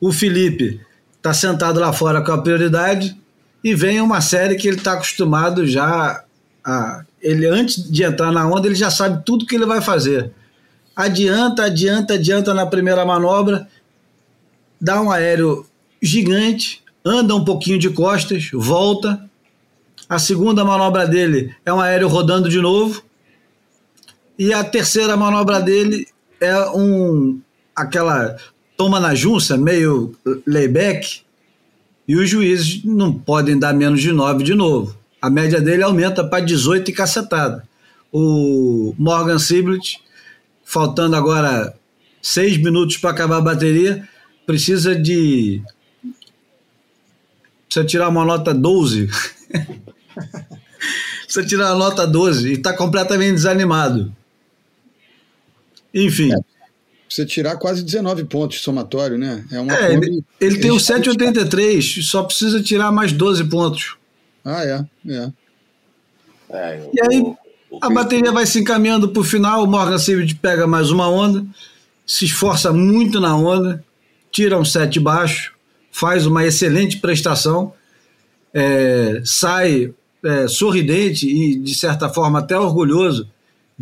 o 0.00 0.12
Felipe 0.12 0.80
está 1.22 1.32
sentado 1.32 1.78
lá 1.78 1.92
fora 1.92 2.20
com 2.20 2.32
a 2.32 2.42
prioridade 2.42 3.16
e 3.62 3.76
vem 3.76 4.00
uma 4.00 4.20
série 4.20 4.56
que 4.56 4.66
ele 4.66 4.78
está 4.78 4.94
acostumado 4.94 5.64
já 5.64 6.24
a. 6.64 7.04
Ele, 7.20 7.46
antes 7.46 7.88
de 7.88 8.02
entrar 8.02 8.32
na 8.32 8.44
onda, 8.48 8.66
ele 8.66 8.74
já 8.74 8.90
sabe 8.90 9.22
tudo 9.24 9.46
que 9.46 9.54
ele 9.54 9.64
vai 9.64 9.80
fazer. 9.80 10.32
Adianta, 10.96 11.62
adianta, 11.62 12.14
adianta 12.14 12.52
na 12.52 12.66
primeira 12.66 13.04
manobra, 13.06 13.68
dá 14.80 15.00
um 15.00 15.08
aéreo 15.08 15.64
gigante, 16.02 16.82
anda 17.04 17.32
um 17.36 17.44
pouquinho 17.44 17.78
de 17.78 17.90
costas, 17.90 18.50
volta. 18.52 19.24
A 20.08 20.18
segunda 20.18 20.64
manobra 20.64 21.06
dele 21.06 21.54
é 21.64 21.72
um 21.72 21.80
aéreo 21.80 22.08
rodando 22.08 22.48
de 22.48 22.60
novo. 22.60 23.00
E 24.36 24.52
a 24.52 24.64
terceira 24.64 25.16
manobra 25.16 25.60
dele 25.60 26.08
é 26.40 26.68
um 26.70 27.40
aquela 27.76 28.36
toma 28.82 28.98
na 28.98 29.14
junça, 29.14 29.56
meio 29.56 30.12
layback, 30.44 31.20
e 32.08 32.16
os 32.16 32.28
juízes 32.28 32.82
não 32.82 33.16
podem 33.16 33.56
dar 33.56 33.72
menos 33.72 34.00
de 34.00 34.10
9 34.10 34.42
de 34.42 34.54
novo. 34.54 34.98
A 35.20 35.30
média 35.30 35.60
dele 35.60 35.84
aumenta 35.84 36.24
para 36.24 36.44
18 36.44 36.90
e 36.90 36.92
cacetada. 36.92 37.62
O 38.12 38.92
Morgan 38.98 39.38
Siblet, 39.38 40.02
faltando 40.64 41.14
agora 41.14 41.72
6 42.20 42.56
minutos 42.56 42.96
para 42.96 43.10
acabar 43.10 43.36
a 43.36 43.40
bateria, 43.40 44.08
precisa 44.44 44.96
de. 44.96 45.62
Precisa 47.66 47.86
tirar 47.86 48.08
uma 48.08 48.24
nota 48.24 48.52
12. 48.52 49.08
precisa 51.22 51.46
tirar 51.46 51.68
uma 51.68 51.84
nota 51.84 52.04
12 52.04 52.48
e 52.48 52.52
está 52.54 52.72
completamente 52.72 53.34
desanimado. 53.34 54.12
Enfim. 55.94 56.32
Você 57.12 57.26
tirar 57.26 57.56
quase 57.56 57.82
19 57.82 58.24
pontos 58.24 58.56
de 58.56 58.62
somatório, 58.62 59.18
né? 59.18 59.44
É 59.52 59.60
uma 59.60 59.74
É, 59.74 59.90
Kombi- 59.92 60.06
ele, 60.06 60.24
ele 60.40 60.58
tem 60.58 60.70
o 60.70 60.74
eles- 60.74 60.82
7,83, 60.84 62.02
só 62.06 62.22
precisa 62.22 62.62
tirar 62.62 62.90
mais 62.90 63.12
12 63.12 63.44
pontos. 63.44 63.96
Ah, 64.42 64.64
é. 64.64 64.84
é. 65.08 65.32
É, 66.50 66.90
E 66.92 67.00
aí, 67.02 67.20
o- 67.20 67.36
o 67.70 67.78
A 67.82 67.90
bateria 67.90 68.32
vai 68.32 68.46
se 68.46 68.58
encaminhando 68.60 69.08
para 69.10 69.20
o 69.20 69.24
final, 69.24 69.62
o 69.62 69.66
Morgan 69.66 69.98
Sibert 69.98 70.34
pega 70.40 70.66
mais 70.66 70.90
uma 70.90 71.08
onda, 71.08 71.44
se 72.06 72.24
esforça 72.24 72.72
muito 72.72 73.20
na 73.20 73.36
onda, 73.36 73.84
tira 74.30 74.58
um 74.58 74.64
set 74.64 74.98
baixo, 74.98 75.52
faz 75.90 76.26
uma 76.26 76.44
excelente 76.46 76.96
prestação, 76.98 77.74
é, 78.54 79.20
sai 79.24 79.92
é, 80.24 80.46
sorridente 80.48 81.26
e, 81.28 81.58
de 81.58 81.74
certa 81.74 82.08
forma, 82.08 82.38
até 82.38 82.58
orgulhoso 82.58 83.28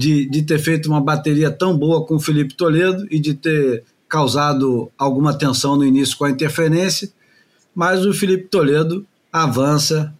de, 0.00 0.24
de 0.24 0.40
ter 0.40 0.58
feito 0.58 0.88
uma 0.88 1.00
bateria 1.00 1.50
tão 1.50 1.76
boa 1.76 2.06
com 2.06 2.14
o 2.14 2.18
Felipe 2.20 2.54
Toledo 2.54 3.06
e 3.10 3.20
de 3.20 3.34
ter 3.34 3.84
causado 4.08 4.90
alguma 4.96 5.36
tensão 5.36 5.76
no 5.76 5.84
início 5.84 6.16
com 6.16 6.24
a 6.24 6.30
interferência, 6.30 7.12
mas 7.74 8.06
o 8.06 8.14
Felipe 8.14 8.48
Toledo 8.48 9.06
avança 9.30 10.12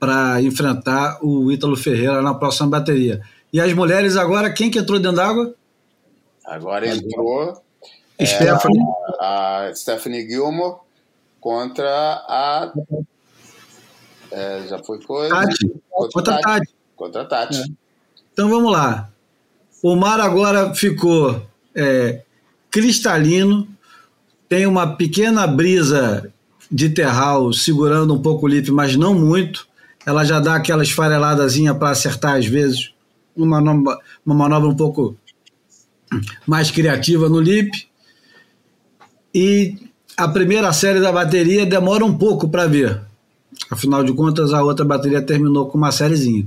para 0.00 0.40
enfrentar 0.40 1.18
o 1.22 1.52
Ítalo 1.52 1.76
Ferreira 1.76 2.22
na 2.22 2.32
próxima 2.32 2.70
bateria. 2.70 3.20
E 3.52 3.60
as 3.60 3.70
mulheres 3.74 4.16
agora, 4.16 4.50
quem 4.50 4.70
que 4.70 4.78
entrou 4.78 4.98
dentro 4.98 5.16
d'água? 5.16 5.54
Agora 6.46 6.88
entrou 6.88 7.62
Stephanie. 8.18 8.82
a 9.20 9.70
Stephanie 9.74 10.26
Gilmore 10.26 10.78
contra 11.38 11.86
a. 11.86 12.72
é, 14.32 14.66
já 14.68 14.78
foi 14.78 15.02
coisa. 15.02 15.34
Tati. 15.34 15.72
Contra 15.90 16.34
a 16.34 16.40
Tati. 16.40 16.74
Contra 16.96 17.22
a 17.22 17.24
Tati. 17.26 17.76
Então 18.32 18.48
vamos 18.48 18.72
lá. 18.72 19.10
O 19.82 19.94
mar 19.94 20.20
agora 20.20 20.74
ficou 20.74 21.46
é, 21.74 22.22
cristalino, 22.70 23.68
tem 24.48 24.66
uma 24.66 24.96
pequena 24.96 25.46
brisa 25.46 26.32
de 26.70 26.90
terral 26.90 27.52
segurando 27.52 28.14
um 28.14 28.20
pouco 28.20 28.46
o 28.46 28.48
lip, 28.48 28.70
mas 28.70 28.96
não 28.96 29.14
muito. 29.14 29.66
ela 30.04 30.24
já 30.24 30.40
dá 30.40 30.54
aquela 30.54 30.82
esfareladazinha 30.82 31.74
para 31.74 31.90
acertar 31.90 32.36
às 32.36 32.46
vezes, 32.46 32.92
uma 33.36 33.60
manobra, 33.60 33.98
uma 34.24 34.34
manobra 34.34 34.68
um 34.68 34.76
pouco 34.76 35.16
mais 36.46 36.70
criativa 36.70 37.28
no 37.28 37.40
lip. 37.40 37.86
E 39.34 39.76
a 40.16 40.26
primeira 40.26 40.72
série 40.72 41.00
da 41.00 41.12
bateria 41.12 41.66
demora 41.66 42.04
um 42.04 42.16
pouco 42.16 42.48
para 42.48 42.66
ver. 42.66 43.00
Afinal 43.70 44.02
de 44.02 44.12
contas, 44.12 44.52
a 44.52 44.62
outra 44.62 44.84
bateria 44.84 45.22
terminou 45.22 45.66
com 45.66 45.78
uma 45.78 45.92
sériezinha. 45.92 46.46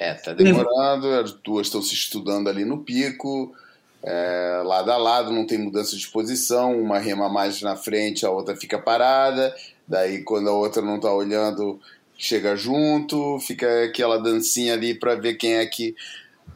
É, 0.00 0.14
tá 0.14 0.32
demorando, 0.32 1.08
as 1.08 1.32
duas 1.32 1.66
estão 1.66 1.82
se 1.82 1.92
estudando 1.92 2.48
ali 2.48 2.64
no 2.64 2.78
pico, 2.78 3.52
é, 4.00 4.62
lado 4.64 4.92
a 4.92 4.96
lado, 4.96 5.32
não 5.32 5.44
tem 5.44 5.58
mudança 5.58 5.96
de 5.96 6.06
posição, 6.06 6.80
uma 6.80 7.00
rema 7.00 7.28
mais 7.28 7.60
na 7.62 7.74
frente, 7.74 8.24
a 8.24 8.30
outra 8.30 8.54
fica 8.54 8.78
parada, 8.78 9.52
daí 9.88 10.22
quando 10.22 10.48
a 10.48 10.52
outra 10.52 10.80
não 10.80 11.00
tá 11.00 11.12
olhando, 11.12 11.80
chega 12.16 12.54
junto, 12.54 13.40
fica 13.40 13.86
aquela 13.86 14.18
dancinha 14.18 14.74
ali 14.74 14.94
para 14.94 15.16
ver 15.16 15.34
quem 15.34 15.54
é 15.54 15.66
que. 15.66 15.96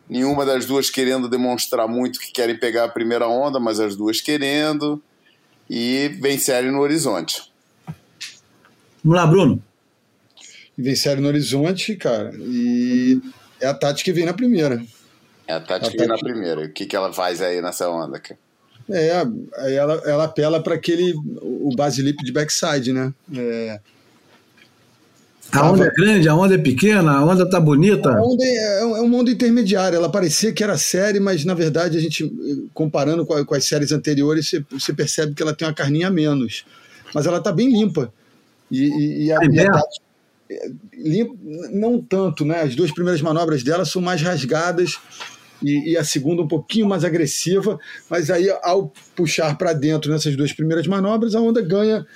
Nenhuma 0.08 0.44
das 0.44 0.64
duas 0.64 0.88
querendo 0.88 1.28
demonstrar 1.28 1.88
muito 1.88 2.20
que 2.20 2.30
querem 2.30 2.56
pegar 2.56 2.84
a 2.84 2.88
primeira 2.88 3.26
onda, 3.26 3.58
mas 3.58 3.80
as 3.80 3.96
duas 3.96 4.20
querendo, 4.20 5.02
e 5.68 6.16
vem 6.20 6.38
série 6.38 6.70
no 6.70 6.80
horizonte. 6.80 7.50
Vamos 9.02 9.18
lá, 9.18 9.26
Bruno. 9.26 9.62
Vem 10.82 10.96
série 10.96 11.20
no 11.20 11.28
horizonte, 11.28 11.96
cara, 11.96 12.32
e 12.36 13.20
é 13.60 13.66
a 13.66 13.74
Tati 13.74 14.02
que 14.02 14.12
vem 14.12 14.26
na 14.26 14.34
primeira. 14.34 14.82
É 15.46 15.54
a 15.54 15.60
Tati 15.60 15.90
que 15.90 15.96
vem 15.96 16.08
na 16.08 16.18
primeira. 16.18 16.62
O 16.62 16.68
que, 16.70 16.86
que 16.86 16.96
ela 16.96 17.12
faz 17.12 17.40
aí 17.40 17.62
nessa 17.62 17.88
onda, 17.88 18.18
cara? 18.18 18.38
É, 18.90 19.12
aí 19.58 19.74
ela, 19.74 20.02
ela 20.04 20.24
apela 20.24 20.62
para 20.62 20.74
aquele 20.74 21.14
o 21.40 21.70
basilip 21.76 22.16
de 22.24 22.32
backside, 22.32 22.92
né? 22.92 23.14
É, 23.34 23.80
a 25.52 25.70
onda 25.70 25.84
é 25.84 25.90
grande, 25.90 26.28
a 26.28 26.34
onda 26.34 26.54
é 26.54 26.58
pequena, 26.58 27.12
a 27.12 27.24
onda 27.24 27.48
tá 27.48 27.60
bonita. 27.60 28.10
A 28.10 28.22
onda 28.22 28.42
é, 28.42 28.80
é 28.80 28.84
uma 28.84 29.18
onda 29.18 29.30
intermediária. 29.30 29.96
Ela 29.96 30.10
parecia 30.10 30.50
que 30.50 30.64
era 30.64 30.78
série, 30.78 31.20
mas 31.20 31.44
na 31.44 31.52
verdade 31.52 31.98
a 31.98 32.00
gente, 32.00 32.32
comparando 32.72 33.26
com, 33.26 33.34
a, 33.34 33.44
com 33.44 33.54
as 33.54 33.66
séries 33.66 33.92
anteriores, 33.92 34.48
você, 34.48 34.64
você, 34.70 34.94
percebe 34.94 35.34
que 35.34 35.42
ela 35.42 35.54
tem 35.54 35.68
uma 35.68 35.74
carninha 35.74 36.08
a 36.08 36.10
menos. 36.10 36.64
Mas 37.14 37.26
ela 37.26 37.38
tá 37.38 37.52
bem 37.52 37.70
limpa. 37.70 38.10
E, 38.70 38.84
e, 38.84 39.24
e 39.26 39.32
a, 39.32 39.38
e 39.42 39.60
a 39.60 39.72
Tati, 39.72 40.00
limpa, 40.00 40.11
não 41.72 42.00
tanto, 42.00 42.44
né? 42.44 42.62
As 42.62 42.74
duas 42.74 42.92
primeiras 42.92 43.20
manobras 43.20 43.62
dela 43.62 43.84
são 43.84 44.02
mais 44.02 44.22
rasgadas 44.22 44.98
e, 45.62 45.92
e, 45.92 45.96
a 45.96 46.04
segunda 46.04 46.42
um 46.42 46.48
pouquinho 46.48 46.88
mais 46.88 47.04
agressiva, 47.04 47.78
mas 48.10 48.30
aí 48.30 48.50
ao 48.62 48.92
puxar 49.14 49.56
para 49.56 49.72
dentro 49.72 50.10
nessas 50.10 50.36
duas 50.36 50.52
primeiras 50.52 50.86
manobras, 50.86 51.34
a 51.34 51.40
onda 51.40 51.60
ganha 51.60 52.06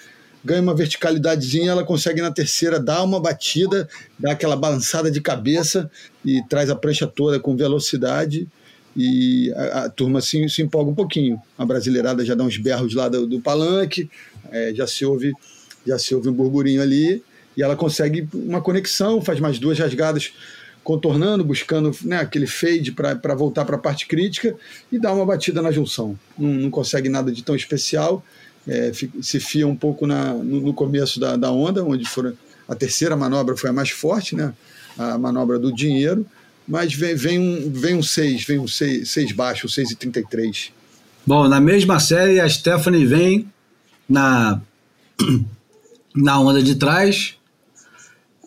ganha 0.45 0.63
uma 0.63 0.77
verticalidadezinha, 0.77 1.73
ela 1.73 1.85
consegue 1.85 2.23
na 2.23 2.31
terceira 2.31 2.79
dar 2.79 3.03
uma 3.03 3.19
batida, 3.19 3.89
dar 4.17 4.31
aquela 4.31 4.55
balançada 4.55 5.11
de 5.11 5.21
cabeça 5.21 5.91
e 6.25 6.41
traz 6.49 6.71
a 6.71 6.77
prancha 6.77 7.05
toda 7.05 7.41
com 7.41 7.57
velocidade 7.57 8.47
e 8.97 9.53
a, 9.57 9.85
a 9.85 9.91
turma 9.91 10.21
se, 10.21 10.49
se 10.49 10.63
empolga 10.63 10.93
um 10.93 10.95
pouquinho. 10.95 11.41
A 11.59 11.65
brasileirada 11.65 12.25
já 12.25 12.37
dá 12.37 12.45
uns 12.45 12.59
berros 12.59 12.95
lá 12.95 13.09
do, 13.09 13.27
do 13.27 13.41
palanque, 13.41 14.09
é, 14.53 14.73
já 14.73 14.87
se 14.87 15.05
ouve 15.05 15.33
já 15.85 15.99
se 15.99 16.15
ouve 16.15 16.29
um 16.29 16.33
burburinho 16.33 16.83
ali 16.83 17.23
e 17.57 17.63
ela 17.63 17.77
consegue 17.77 18.29
uma 18.35 18.61
conexão, 18.61 19.23
faz 19.23 19.41
mais 19.41 19.59
duas 19.59 19.79
rasgadas 19.79 20.33
contornando, 20.85 21.45
buscando 21.45 21.91
né, 22.05 22.19
aquele 22.19 22.47
fade 22.47 22.93
para 22.93 23.35
voltar 23.35 23.65
para 23.65 23.75
a 23.75 23.79
parte 23.79 24.07
crítica 24.07 24.55
e 24.93 24.99
dá 24.99 25.13
uma 25.13 25.27
batida 25.27 25.61
na 25.61 25.73
junção. 25.73 26.17
Não, 26.39 26.49
não 26.49 26.71
consegue 26.71 27.09
nada 27.09 27.33
de 27.33 27.43
tão 27.43 27.57
especial, 27.57 28.25
é, 28.69 28.93
se 29.21 29.41
fia 29.41 29.67
um 29.67 29.75
pouco 29.75 30.07
na, 30.07 30.33
no, 30.33 30.61
no, 30.61 30.75
começo 30.75 31.19
da, 31.19 31.37
da 31.37 31.51
onda, 31.51 31.83
onde 31.85 32.05
foram, 32.05 32.35
a 32.69 32.75
terceira 32.75 33.17
manobra 33.17 33.57
foi 33.57 33.71
a 33.71 33.73
mais 33.73 33.91
forte, 33.91 34.37
né, 34.37 34.55
a 34.97 35.19
manobra 35.19 35.59
do 35.59 35.75
dinheiro, 35.75 36.25
mas 36.69 36.95
vem, 36.95 37.15
vem 37.15 37.39
um 37.39 37.63
6, 37.63 37.73
vem 37.73 37.97
um 37.97 38.03
6 38.03 38.45
vem 38.45 38.59
um 38.59 38.69
seis, 38.69 39.11
seis 39.11 39.33
baixo, 39.33 39.67
6,33. 39.67 40.71
Bom, 41.25 41.49
na 41.49 41.61
mesma 41.61 41.99
série, 41.99 42.39
a 42.39 42.49
Stephanie 42.49 43.05
vem 43.05 43.49
na, 44.09 44.61
na 46.15 46.41
onda 46.41 46.63
de 46.63 46.77
trás, 46.77 47.36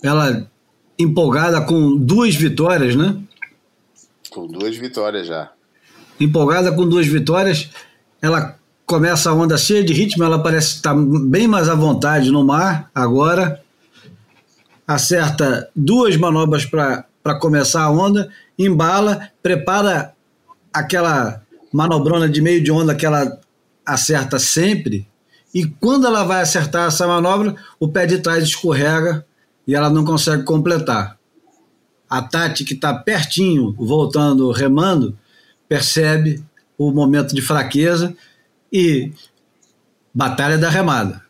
ela 0.03 0.49
empolgada 0.97 1.61
com 1.61 1.95
duas 1.95 2.35
vitórias, 2.35 2.95
né? 2.95 3.15
Com 4.29 4.47
duas 4.47 4.75
vitórias 4.75 5.27
já. 5.27 5.51
Empolgada 6.19 6.71
com 6.71 6.87
duas 6.87 7.07
vitórias, 7.07 7.69
ela 8.21 8.57
começa 8.85 9.29
a 9.29 9.33
onda 9.33 9.57
cheia 9.57 9.83
de 9.83 9.93
ritmo, 9.93 10.23
ela 10.23 10.41
parece 10.41 10.75
estar 10.75 10.95
bem 10.95 11.47
mais 11.47 11.69
à 11.69 11.75
vontade 11.75 12.29
no 12.29 12.43
mar 12.43 12.89
agora. 12.93 13.63
Acerta 14.85 15.69
duas 15.75 16.17
manobras 16.17 16.65
para 16.65 17.39
começar 17.39 17.83
a 17.83 17.91
onda, 17.91 18.29
embala, 18.57 19.29
prepara 19.41 20.13
aquela 20.73 21.41
manobrona 21.71 22.27
de 22.27 22.41
meio 22.41 22.63
de 22.63 22.71
onda 22.71 22.95
que 22.95 23.05
ela 23.05 23.39
acerta 23.85 24.37
sempre. 24.39 25.07
E 25.53 25.65
quando 25.65 26.05
ela 26.05 26.23
vai 26.23 26.41
acertar 26.41 26.87
essa 26.87 27.07
manobra, 27.07 27.55
o 27.79 27.87
pé 27.87 28.05
de 28.05 28.19
trás 28.19 28.43
escorrega 28.43 29.25
e 29.69 29.75
ela 29.75 29.87
não 29.87 30.03
consegue 30.03 30.41
completar. 30.41 31.15
A 32.09 32.23
Tati, 32.23 32.65
que 32.65 32.73
está 32.73 32.91
pertinho, 32.91 33.71
voltando, 33.77 34.49
remando, 34.49 35.15
percebe 35.67 36.43
o 36.75 36.91
momento 36.91 37.35
de 37.35 37.41
fraqueza 37.43 38.17
e 38.73 39.11
batalha 40.11 40.57
da 40.57 40.71
remada. 40.71 41.21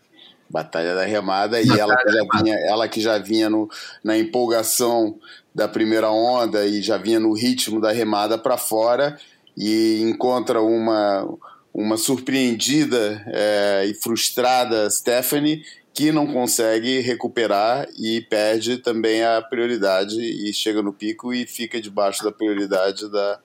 Batalha 0.49 0.95
da 0.95 1.03
remada 1.03 1.61
batalha 1.61 1.75
e 1.75 1.79
ela 1.81 1.97
que, 1.97 2.11
já 2.13 2.23
vinha, 2.31 2.55
ela 2.65 2.87
que 2.87 3.01
já 3.01 3.17
vinha 3.17 3.49
no, 3.49 3.69
na 4.01 4.17
empolgação 4.17 5.19
da 5.53 5.67
primeira 5.67 6.09
onda 6.09 6.65
e 6.65 6.81
já 6.81 6.95
vinha 6.95 7.19
no 7.19 7.33
ritmo 7.33 7.81
da 7.81 7.91
remada 7.91 8.37
para 8.37 8.57
fora 8.57 9.19
e 9.57 10.01
encontra 10.01 10.61
uma, 10.61 11.27
uma 11.73 11.97
surpreendida 11.97 13.21
é, 13.27 13.85
e 13.85 13.93
frustrada 13.95 14.89
Stephanie 14.89 15.61
que 15.99 16.13
não 16.13 16.25
consegue 16.25 17.01
recuperar 17.01 17.85
e 17.99 18.21
perde 18.21 18.77
também 18.77 19.21
a 19.21 19.41
prioridade 19.41 20.17
e 20.17 20.53
chega 20.53 20.81
no 20.81 20.93
pico 20.93 21.33
e 21.33 21.45
fica 21.45 21.81
debaixo 21.81 22.23
da 22.23 22.31
prioridade 22.31 23.11
da, 23.11 23.39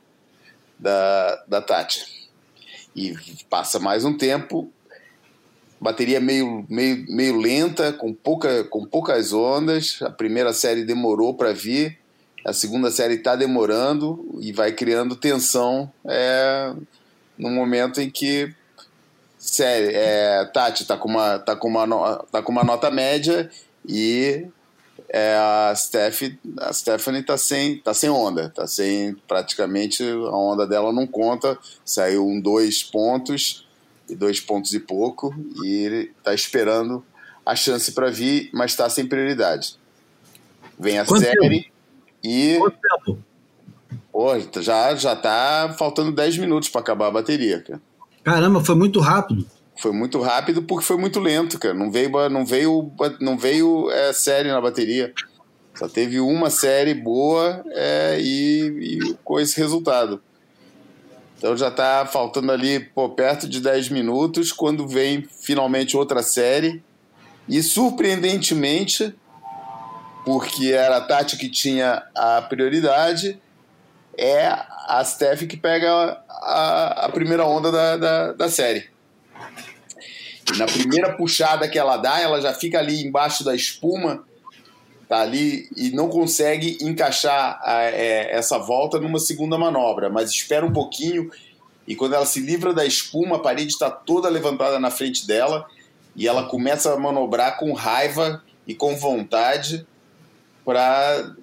da, 0.78 1.44
da 1.48 1.60
Tati. 1.60 2.31
E 2.94 3.12
passa 3.51 3.81
mais 3.81 4.05
um 4.05 4.16
tempo, 4.16 4.72
bateria 5.81 6.20
meio, 6.20 6.64
meio, 6.70 7.05
meio 7.09 7.36
lenta, 7.36 7.93
com, 7.93 8.14
pouca, 8.14 8.62
com 8.62 8.86
poucas 8.86 9.32
ondas. 9.32 9.98
A 10.02 10.10
primeira 10.10 10.52
série 10.52 10.85
demorou 10.85 11.35
para 11.35 11.52
vir, 11.52 11.98
a 12.47 12.52
segunda 12.52 12.89
série 12.89 13.14
está 13.14 13.35
demorando 13.35 14.39
e 14.40 14.52
vai 14.52 14.70
criando 14.70 15.16
tensão 15.16 15.93
é, 16.05 16.72
no 17.36 17.51
momento 17.51 18.01
em 18.01 18.09
que 18.09 18.55
sério, 19.44 19.90
é, 19.92 20.44
Tati 20.46 20.84
tá 20.84 20.96
com 20.96 21.08
uma, 21.08 21.38
tá 21.38 21.54
com 21.54 21.68
uma, 21.68 22.16
tá 22.30 22.42
com 22.42 22.50
uma 22.50 22.64
nota 22.64 22.90
média 22.90 23.50
e 23.86 24.46
é, 25.08 25.36
a, 25.36 25.74
Steph, 25.76 26.22
a 26.58 26.72
Stephanie 26.72 27.22
tá 27.22 27.36
sem, 27.36 27.78
tá 27.78 27.92
sem 27.92 28.08
onda, 28.08 28.50
tá 28.50 28.66
sem 28.66 29.14
praticamente 29.28 30.02
a 30.02 30.36
onda 30.36 30.66
dela 30.66 30.92
não 30.92 31.06
conta, 31.06 31.58
saiu 31.84 32.26
um 32.26 32.40
dois 32.40 32.82
pontos 32.82 33.66
e 34.08 34.14
dois 34.14 34.40
pontos 34.40 34.72
e 34.72 34.80
pouco 34.80 35.34
e 35.62 35.84
ele 35.84 36.12
tá 36.22 36.34
esperando 36.34 37.04
a 37.44 37.54
chance 37.54 37.92
para 37.92 38.10
vir, 38.10 38.48
mas 38.52 38.70
está 38.70 38.88
sem 38.88 39.06
prioridade. 39.06 39.76
Vem 40.78 40.98
a 40.98 41.04
Quanto 41.04 41.22
série 41.22 41.38
tempo? 41.38 41.70
e 42.22 42.56
Quanto 42.58 42.78
tempo? 42.80 43.18
Pô, 44.10 44.28
já 44.62 44.94
já 44.94 45.14
tá 45.14 45.74
faltando 45.78 46.12
10 46.12 46.38
minutos 46.38 46.68
para 46.68 46.80
acabar 46.80 47.08
a 47.08 47.10
bateria, 47.10 47.60
cara. 47.60 47.80
Caramba, 48.24 48.64
foi 48.64 48.74
muito 48.74 48.98
rápido. 49.01 49.46
Foi 49.76 49.92
muito 49.92 50.20
rápido 50.20 50.62
porque 50.62 50.84
foi 50.84 50.96
muito 50.96 51.20
lento, 51.20 51.59
cara. 51.59 51.74
Não 51.74 51.90
veio, 51.90 52.10
não 52.30 52.46
veio, 52.46 52.90
não 53.20 53.36
veio 53.36 53.90
é, 53.90 54.12
série 54.12 54.48
na 54.48 54.60
bateria. 54.60 55.12
Só 55.74 55.88
teve 55.88 56.20
uma 56.20 56.48
série 56.48 56.94
boa 56.94 57.62
é, 57.68 58.18
e, 58.20 58.98
e 58.98 59.14
com 59.22 59.38
esse 59.38 59.59
resultado. 59.60 60.22
Então 61.36 61.56
já 61.56 61.70
tá 61.70 62.09
faltando 62.10 62.51
ali 62.51 62.80
pô, 62.80 63.10
perto 63.10 63.46
de 63.46 63.60
10 63.60 63.90
minutos 63.90 64.52
quando 64.52 64.88
vem 64.88 65.28
finalmente 65.42 65.96
outra 65.96 66.22
série. 66.22 66.82
E 67.46 67.62
surpreendentemente, 67.62 69.14
porque 70.24 70.72
era 70.72 70.96
a 70.96 71.01
Tati 71.02 71.36
que 71.36 71.51
tinha 71.51 72.02
a 72.14 72.40
prioridade, 72.40 73.38
é 74.16 74.48
a 74.86 75.05
Steph 75.05 75.47
que 75.47 75.56
pega 75.56 76.23
a, 76.28 77.06
a 77.06 77.09
primeira 77.09 77.44
onda 77.47 77.70
da, 77.70 77.97
da, 77.97 78.32
da 78.32 78.48
série. 78.48 78.89
E 80.52 80.59
na 80.59 80.66
primeira 80.66 81.15
puxada 81.15 81.69
que 81.69 81.78
ela 81.78 81.97
dá, 81.97 82.20
ela 82.20 82.40
já 82.40 82.52
fica 82.52 82.78
ali 82.78 83.02
embaixo 83.02 83.43
da 83.43 83.55
espuma, 83.55 84.24
tá 85.09 85.20
ali 85.20 85.69
e 85.77 85.90
não 85.90 86.09
consegue 86.09 86.78
encaixar 86.82 87.61
a, 87.62 87.82
é, 87.85 88.36
essa 88.36 88.59
volta 88.59 89.01
numa 89.01 89.19
segunda 89.19 89.56
manobra, 89.56 90.11
mas 90.11 90.31
espera 90.31 90.65
um 90.65 90.73
pouquinho 90.73 91.31
e 91.86 91.94
quando 91.94 92.15
ela 92.15 92.27
se 92.27 92.40
livra 92.40 92.73
da 92.73 92.85
espuma, 92.85 93.36
a 93.36 93.40
parede 93.40 93.73
está 93.73 93.90
toda 93.90 94.28
levantada 94.28 94.78
na 94.78 94.90
frente 94.90 95.27
dela 95.27 95.66
e 96.16 96.27
ela 96.27 96.48
começa 96.48 96.93
a 96.93 96.98
manobrar 96.98 97.59
com 97.59 97.73
raiva 97.73 98.43
e 98.66 98.74
com 98.74 98.97
vontade 98.97 99.86
para 100.65 101.35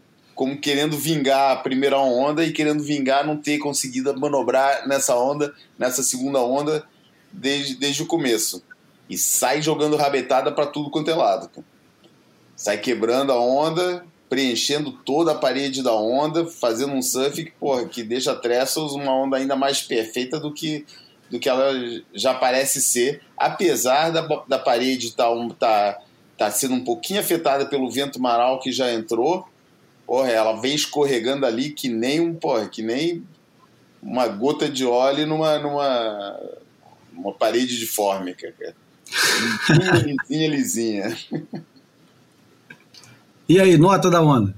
como 0.42 0.58
querendo 0.58 0.98
vingar 0.98 1.52
a 1.52 1.56
primeira 1.58 2.00
onda 2.00 2.44
e 2.44 2.52
querendo 2.52 2.82
vingar 2.82 3.24
não 3.24 3.38
ter 3.38 3.60
conseguido 3.60 4.20
manobrar 4.20 4.88
nessa 4.88 5.16
onda, 5.16 5.54
nessa 5.78 6.02
segunda 6.02 6.40
onda 6.40 6.84
desde, 7.32 7.76
desde 7.76 8.02
o 8.02 8.08
começo. 8.08 8.64
E 9.08 9.20
sai 9.20 9.62
jogando 9.62 9.96
rabetada 9.96 10.52
para 10.52 10.66
tudo 10.66 10.90
quanto 10.90 11.12
é 11.12 11.14
lado. 11.14 11.48
Sai 12.56 12.80
quebrando 12.80 13.32
a 13.32 13.40
onda, 13.40 14.04
preenchendo 14.28 14.92
toda 14.92 15.34
a 15.34 15.36
parede 15.36 15.84
da 15.84 15.94
onda, 15.94 16.48
fazendo 16.48 16.94
um 16.94 17.04
surf 17.04 17.44
que, 17.44 17.52
porra, 17.52 17.86
que 17.86 18.02
deixa 18.02 18.32
a 18.32 18.36
Trestles 18.36 18.94
uma 18.94 19.14
onda 19.14 19.38
ainda 19.38 19.56
mais 19.56 19.84
perfeita 19.84 20.40
do 20.40 20.52
que, 20.52 20.88
do 21.30 21.40
que 21.40 21.48
ela 21.48 21.72
já 22.16 22.34
parece 22.34 22.82
ser, 22.82 23.22
apesar 23.38 24.10
da, 24.10 24.22
da 24.48 24.58
parede 24.58 25.10
estar 25.10 25.26
tá, 25.26 25.32
um, 25.32 25.50
tá, 25.50 26.00
tá 26.36 26.50
sendo 26.50 26.74
um 26.74 26.84
pouquinho 26.84 27.20
afetada 27.20 27.68
pelo 27.68 27.92
vento 27.92 28.20
maral 28.20 28.60
que 28.60 28.72
já 28.72 28.92
entrou, 28.92 29.48
porra, 30.12 30.30
ela 30.30 30.60
vem 30.60 30.76
escorregando 30.76 31.46
ali 31.46 31.70
que 31.70 31.88
nem 31.88 32.20
um, 32.20 32.36
porra, 32.36 32.68
que 32.68 32.82
nem 32.82 33.24
uma 34.04 34.28
gota 34.28 34.68
de 34.68 34.86
óleo 34.86 35.26
numa, 35.26 35.58
numa 35.58 36.38
uma 37.14 37.32
parede 37.32 37.80
de 37.80 37.88
fórmica, 37.88 38.54
cara. 38.60 38.76
lisinha, 40.04 40.50
lisinha. 40.50 41.18
E 43.48 43.58
aí, 43.58 43.78
nota 43.78 44.10
da 44.10 44.22
onda? 44.22 44.54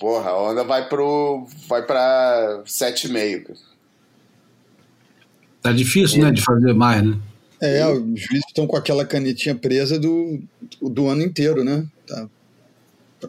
Porra, 0.00 0.30
a 0.30 0.42
onda 0.42 0.64
vai 0.64 0.88
pro. 0.88 1.46
vai 1.68 1.82
pra 1.82 2.62
7,5. 2.64 3.58
Tá 5.60 5.70
difícil, 5.70 6.22
né, 6.22 6.30
de 6.30 6.40
fazer 6.40 6.72
mais, 6.72 7.02
né? 7.02 7.20
É, 7.60 7.86
os 7.86 8.20
juízes 8.20 8.46
estão 8.48 8.66
com 8.66 8.76
aquela 8.76 9.04
canetinha 9.04 9.54
presa 9.54 9.98
do, 9.98 10.42
do 10.80 11.08
ano 11.08 11.22
inteiro, 11.22 11.62
né? 11.62 11.86
Tá 12.06 12.26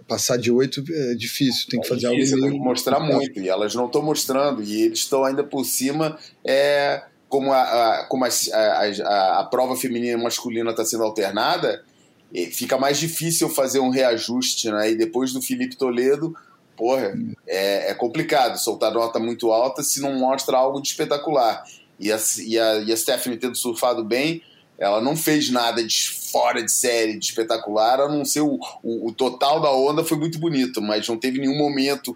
passar 0.08 0.38
de 0.38 0.52
oito 0.52 0.84
é 0.90 1.16
difícil, 1.16 1.68
tem 1.70 1.80
que 1.80 1.88
fazer 1.88 2.08
é 2.08 2.12
difícil, 2.12 2.38
algo. 2.38 2.50
Tem 2.50 2.60
que 2.60 2.66
mostrar 2.66 3.00
muito, 3.00 3.40
e 3.40 3.50
elas 3.50 3.76
não 3.76 3.86
estão 3.86 4.02
mostrando, 4.02 4.64
e 4.64 4.84
eles 4.84 5.00
estão 5.00 5.24
ainda 5.24 5.44
por 5.44 5.64
cima, 5.66 6.18
é, 6.44 7.04
como 7.30 7.52
a, 7.52 7.62
a 7.62 8.06
como 8.06 8.26
a, 8.26 8.30
a, 8.30 9.40
a, 9.40 9.44
prova 9.46 9.76
feminina 9.76 10.20
e 10.20 10.24
masculina 10.24 10.72
está 10.72 10.86
sendo 10.86 11.04
alternada, 11.04 11.84
fica 12.52 12.78
mais 12.78 12.98
difícil 12.98 13.50
fazer 13.50 13.80
um 13.80 13.90
reajuste, 13.90 14.70
né? 14.70 14.92
E 14.92 14.96
depois 14.96 15.32
do 15.32 15.42
Felipe 15.42 15.76
Toledo, 15.76 16.36
porra, 16.76 17.14
é, 17.48 17.92
é 17.92 17.94
complicado 17.94 18.58
soltar 18.58 18.92
nota 18.92 19.20
muito 19.20 19.52
alta 19.52 19.82
se 19.84 20.02
não 20.02 20.14
mostra 20.18 20.58
algo 20.58 20.82
de 20.82 20.90
espetacular. 20.90 21.64
E 22.00 22.12
a, 22.12 22.20
e 22.46 22.60
a, 22.60 22.76
e 22.80 22.92
a 22.92 22.98
Stephanie 22.98 23.38
tendo 23.38 23.56
surfado 23.56 24.04
bem, 24.04 24.42
ela 24.78 25.02
não 25.02 25.16
fez 25.16 25.50
nada 25.50 25.84
de 25.84 26.10
fora 26.32 26.62
de 26.62 26.72
série, 26.72 27.18
de 27.18 27.26
espetacular, 27.26 28.00
a 28.02 28.10
não 28.10 28.26
ser 28.26 28.42
o, 28.42 28.60
o, 28.84 29.08
o, 29.08 29.12
total 29.14 29.62
da 29.62 29.72
onda 29.72 30.04
foi 30.04 30.18
muito 30.18 30.38
bonito, 30.38 30.82
mas 30.82 31.08
não 31.08 31.18
teve 31.18 31.40
nenhum 31.40 31.58
momento 31.58 32.16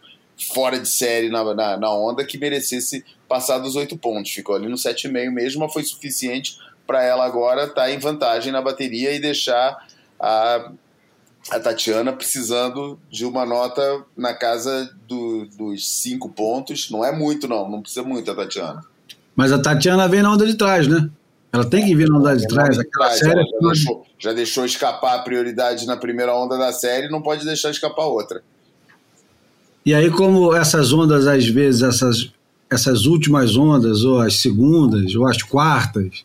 fora 0.54 0.80
de 0.80 0.88
série 0.88 1.30
na, 1.30 1.54
na, 1.54 1.78
na 1.78 1.94
onda 1.94 2.26
que 2.26 2.38
merecesse 2.38 3.04
passar 3.28 3.60
dos 3.60 3.76
oito 3.76 3.98
pontos. 3.98 4.32
Ficou 4.32 4.56
ali 4.56 4.68
no 4.68 4.76
7,5 4.76 5.32
mesmo, 5.32 5.62
mas 5.62 5.72
foi 5.72 5.84
suficiente 5.84 6.58
para 6.86 7.04
ela 7.04 7.26
agora 7.26 7.64
estar 7.64 7.84
tá 7.84 7.92
em 7.92 8.00
vantagem 8.00 8.52
na 8.52 8.62
bateria 8.62 9.14
e 9.14 9.20
deixar 9.20 9.88
a, 10.20 10.72
a 11.52 11.60
Tatiana 11.60 12.12
precisando 12.12 13.00
de 13.10 13.26
uma 13.26 13.46
nota 13.46 14.04
na 14.18 14.34
casa 14.34 14.90
do, 15.08 15.46
dos 15.46 15.88
cinco 15.88 16.30
pontos. 16.30 16.90
Não 16.90 17.06
é 17.06 17.12
muito, 17.12 17.48
não, 17.48 17.70
não 17.70 17.82
precisa 17.82 18.04
muito 18.04 18.30
a 18.32 18.36
Tatiana. 18.36 18.84
Mas 19.36 19.52
a 19.52 19.62
Tatiana 19.62 20.08
vem 20.08 20.22
na 20.22 20.34
onda 20.34 20.46
de 20.46 20.56
trás, 20.56 20.88
né? 20.88 21.10
Ela 21.52 21.66
tem 21.66 21.86
que 21.86 21.96
vir 21.96 22.08
na 22.08 22.18
onda 22.18 22.36
de 22.36 22.48
trás. 22.48 22.78
Aquela 22.78 23.10
série 23.12 23.42
já, 23.42 23.68
deixou, 23.68 24.06
já 24.20 24.34
deixou 24.34 24.66
escapar 24.66 25.16
a 25.16 25.20
prioridade 25.20 25.86
na 25.88 25.98
primeira 25.98 26.36
onda 26.36 26.58
da 26.58 26.72
série, 26.72 27.10
não 27.10 27.22
pode 27.22 27.44
deixar 27.44 27.72
escapar 27.72 28.06
outra. 28.06 28.44
E 29.86 29.94
aí, 29.94 30.12
como 30.12 30.54
essas 30.54 30.94
ondas, 30.94 31.26
às 31.26 31.48
vezes, 31.48 31.82
essas, 31.82 32.32
essas 32.70 33.06
últimas 33.06 33.58
ondas, 33.58 34.04
ou 34.04 34.20
as 34.20 34.40
segundas, 34.40 35.16
ou 35.16 35.28
as 35.28 35.42
quartas 35.42 36.24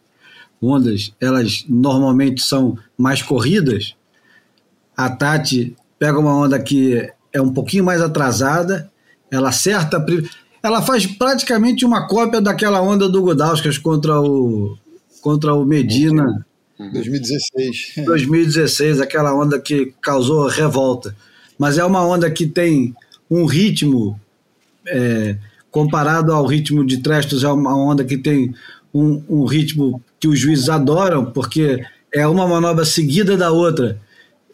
ondas, 0.60 1.12
elas 1.20 1.64
normalmente 1.68 2.42
são 2.42 2.78
mais 2.96 3.22
corridas, 3.22 3.94
a 4.96 5.10
Tati 5.10 5.76
pega 5.98 6.18
uma 6.18 6.36
onda 6.36 6.58
que 6.58 7.10
é 7.32 7.40
um 7.40 7.52
pouquinho 7.52 7.84
mais 7.84 8.00
atrasada, 8.00 8.90
ela 9.30 9.48
acerta. 9.48 10.04
Ela 10.62 10.80
faz 10.80 11.06
praticamente 11.06 11.84
uma 11.84 12.06
cópia 12.06 12.40
daquela 12.40 12.80
onda 12.80 13.08
do 13.08 13.22
Gudauskas 13.22 13.76
contra 13.76 14.20
o, 14.20 14.78
contra 15.24 15.54
o 15.54 15.64
Medina. 15.64 16.44
2016. 16.78 18.04
2016, 18.04 19.00
aquela 19.00 19.34
onda 19.34 19.58
que 19.58 19.94
causou 20.02 20.46
revolta. 20.48 21.16
Mas 21.58 21.78
é 21.78 21.84
uma 21.84 22.06
onda 22.06 22.30
que 22.30 22.46
tem 22.46 22.94
um 23.30 23.46
ritmo, 23.46 24.20
é, 24.86 25.38
comparado 25.70 26.30
ao 26.30 26.44
ritmo 26.44 26.84
de 26.84 26.98
Trestos, 26.98 27.42
é 27.42 27.48
uma 27.48 27.74
onda 27.74 28.04
que 28.04 28.18
tem 28.18 28.54
um, 28.92 29.22
um, 29.26 29.44
ritmo 29.46 30.02
que 30.20 30.28
os 30.28 30.38
juízes 30.38 30.68
adoram, 30.68 31.24
porque 31.24 31.82
é 32.12 32.26
uma 32.28 32.46
manobra 32.46 32.84
seguida 32.84 33.34
da 33.34 33.50
outra. 33.50 33.98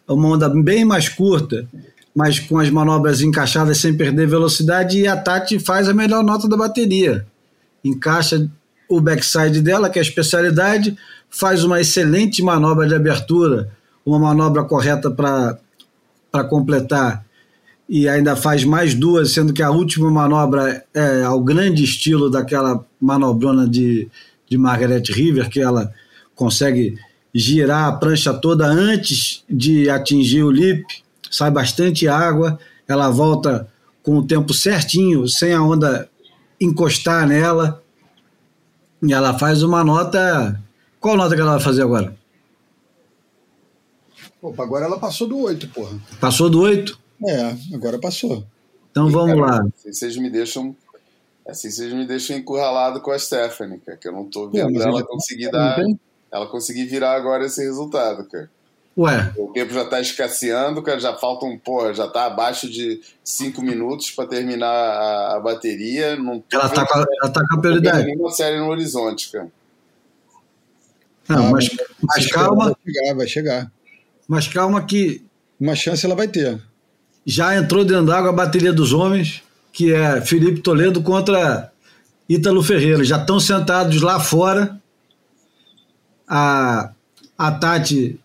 É 0.07 0.13
uma 0.13 0.29
onda 0.29 0.47
bem 0.47 0.85
mais 0.85 1.09
curta, 1.09 1.67
mas 2.15 2.39
com 2.39 2.57
as 2.57 2.69
manobras 2.69 3.19
encaixadas 3.19 3.77
sem 3.77 3.97
perder 3.97 4.25
velocidade, 4.25 4.99
e 4.99 5.05
a 5.05 5.17
Tati 5.17 5.59
faz 5.59 5.89
a 5.89 5.93
melhor 5.93 6.23
nota 6.23 6.47
da 6.47 6.55
bateria. 6.55 7.27
Encaixa 7.83 8.49
o 8.91 8.99
backside 8.99 9.61
dela, 9.61 9.89
que 9.89 9.97
é 9.97 10.01
a 10.01 10.05
especialidade, 10.05 10.97
faz 11.29 11.63
uma 11.63 11.79
excelente 11.79 12.43
manobra 12.43 12.85
de 12.85 12.93
abertura, 12.93 13.71
uma 14.05 14.19
manobra 14.19 14.65
correta 14.65 15.09
para 15.09 16.43
completar, 16.49 17.23
e 17.87 18.07
ainda 18.07 18.35
faz 18.35 18.65
mais 18.65 18.93
duas, 18.93 19.31
sendo 19.31 19.53
que 19.53 19.63
a 19.63 19.71
última 19.71 20.11
manobra 20.11 20.83
é 20.93 21.23
ao 21.23 21.41
grande 21.41 21.83
estilo 21.83 22.29
daquela 22.29 22.85
manobrona 22.99 23.67
de, 23.67 24.09
de 24.49 24.57
Margaret 24.57 25.03
River, 25.07 25.49
que 25.49 25.61
ela 25.61 25.93
consegue 26.35 26.97
girar 27.33 27.87
a 27.87 27.93
prancha 27.93 28.33
toda 28.33 28.65
antes 28.67 29.43
de 29.49 29.89
atingir 29.89 30.43
o 30.43 30.51
lip, 30.51 30.83
sai 31.29 31.49
bastante 31.49 32.09
água, 32.09 32.59
ela 32.85 33.09
volta 33.09 33.67
com 34.03 34.17
o 34.17 34.27
tempo 34.27 34.53
certinho, 34.53 35.27
sem 35.29 35.53
a 35.53 35.61
onda 35.61 36.09
encostar 36.59 37.25
nela, 37.25 37.80
e 39.01 39.13
ela 39.13 39.37
faz 39.37 39.63
uma 39.63 39.83
nota. 39.83 40.61
Qual 40.99 41.17
nota 41.17 41.35
que 41.35 41.41
ela 41.41 41.53
vai 41.53 41.59
fazer 41.59 41.83
agora? 41.83 42.15
Opa, 44.41 44.63
agora 44.63 44.85
ela 44.85 44.99
passou 44.99 45.27
do 45.27 45.39
8, 45.39 45.69
porra. 45.69 45.99
Passou 46.19 46.49
do 46.49 46.61
8? 46.61 46.99
É, 47.27 47.55
agora 47.75 47.99
passou. 47.99 48.45
Então 48.89 49.07
e, 49.07 49.11
vamos 49.11 49.39
cara, 49.39 49.57
lá. 49.57 49.67
Assim 49.75 49.93
vocês 49.93 50.17
me 50.17 50.29
deixam. 50.29 50.75
Assim 51.47 51.69
vocês 51.69 51.93
me 51.93 52.05
deixam 52.05 52.37
encurralado 52.37 53.01
com 53.01 53.11
a 53.11 53.19
Stephanie, 53.19 53.79
cara, 53.79 53.97
que 53.97 54.07
eu 54.07 54.11
não 54.11 54.25
tô 54.25 54.49
vendo 54.49 54.73
Pô, 54.73 54.81
ela 54.81 55.03
conseguir 55.03 55.49
dar. 55.51 55.79
Ela 56.31 56.47
conseguir 56.47 56.85
virar 56.85 57.15
agora 57.15 57.45
esse 57.45 57.61
resultado, 57.63 58.23
cara. 58.25 58.49
Ué. 58.97 59.31
O 59.37 59.47
tempo 59.53 59.73
já 59.73 59.83
está 59.83 60.01
escasseando, 60.01 60.81
cara, 60.81 60.99
já 60.99 61.15
faltam, 61.15 61.57
pô, 61.57 61.93
já 61.93 62.05
está 62.05 62.25
abaixo 62.25 62.69
de 62.69 62.99
5 63.23 63.61
minutos 63.61 64.11
para 64.11 64.27
terminar 64.27 64.67
a, 64.67 65.37
a, 65.37 65.39
bateria. 65.39 66.17
Não 66.17 66.43
ela 66.51 66.65
está 66.65 66.85
com, 66.85 66.99
ela 66.99 67.31
tá 67.31 67.41
com 67.47 67.57
a 67.57 67.61
prioridade. 67.61 68.05
nenhuma 68.05 68.31
série 68.31 68.59
no 68.59 68.67
horizonte, 68.67 69.31
cara. 69.31 69.47
Não, 71.29 71.47
ah, 71.47 71.51
mas, 71.51 71.69
mas 72.03 72.27
calma. 72.27 72.65
Vai 72.65 72.75
chegar, 72.83 73.15
vai 73.15 73.27
chegar. 73.27 73.71
Mas 74.27 74.47
calma 74.47 74.83
que. 74.83 75.25
Uma 75.59 75.75
chance 75.75 76.05
ela 76.05 76.15
vai 76.15 76.27
ter. 76.27 76.59
Já 77.25 77.55
entrou 77.55 77.85
dentro 77.85 78.07
d'água 78.07 78.31
a 78.31 78.33
bateria 78.33 78.73
dos 78.73 78.93
homens, 78.93 79.43
que 79.71 79.93
é 79.93 80.19
Felipe 80.21 80.59
Toledo 80.59 81.03
contra 81.03 81.71
Ítalo 82.27 82.63
Ferreira. 82.63 83.03
Já 83.03 83.17
estão 83.17 83.39
sentados 83.39 84.01
lá 84.01 84.19
fora. 84.19 84.81
A, 86.27 86.91
a 87.37 87.51
Tati 87.51 88.19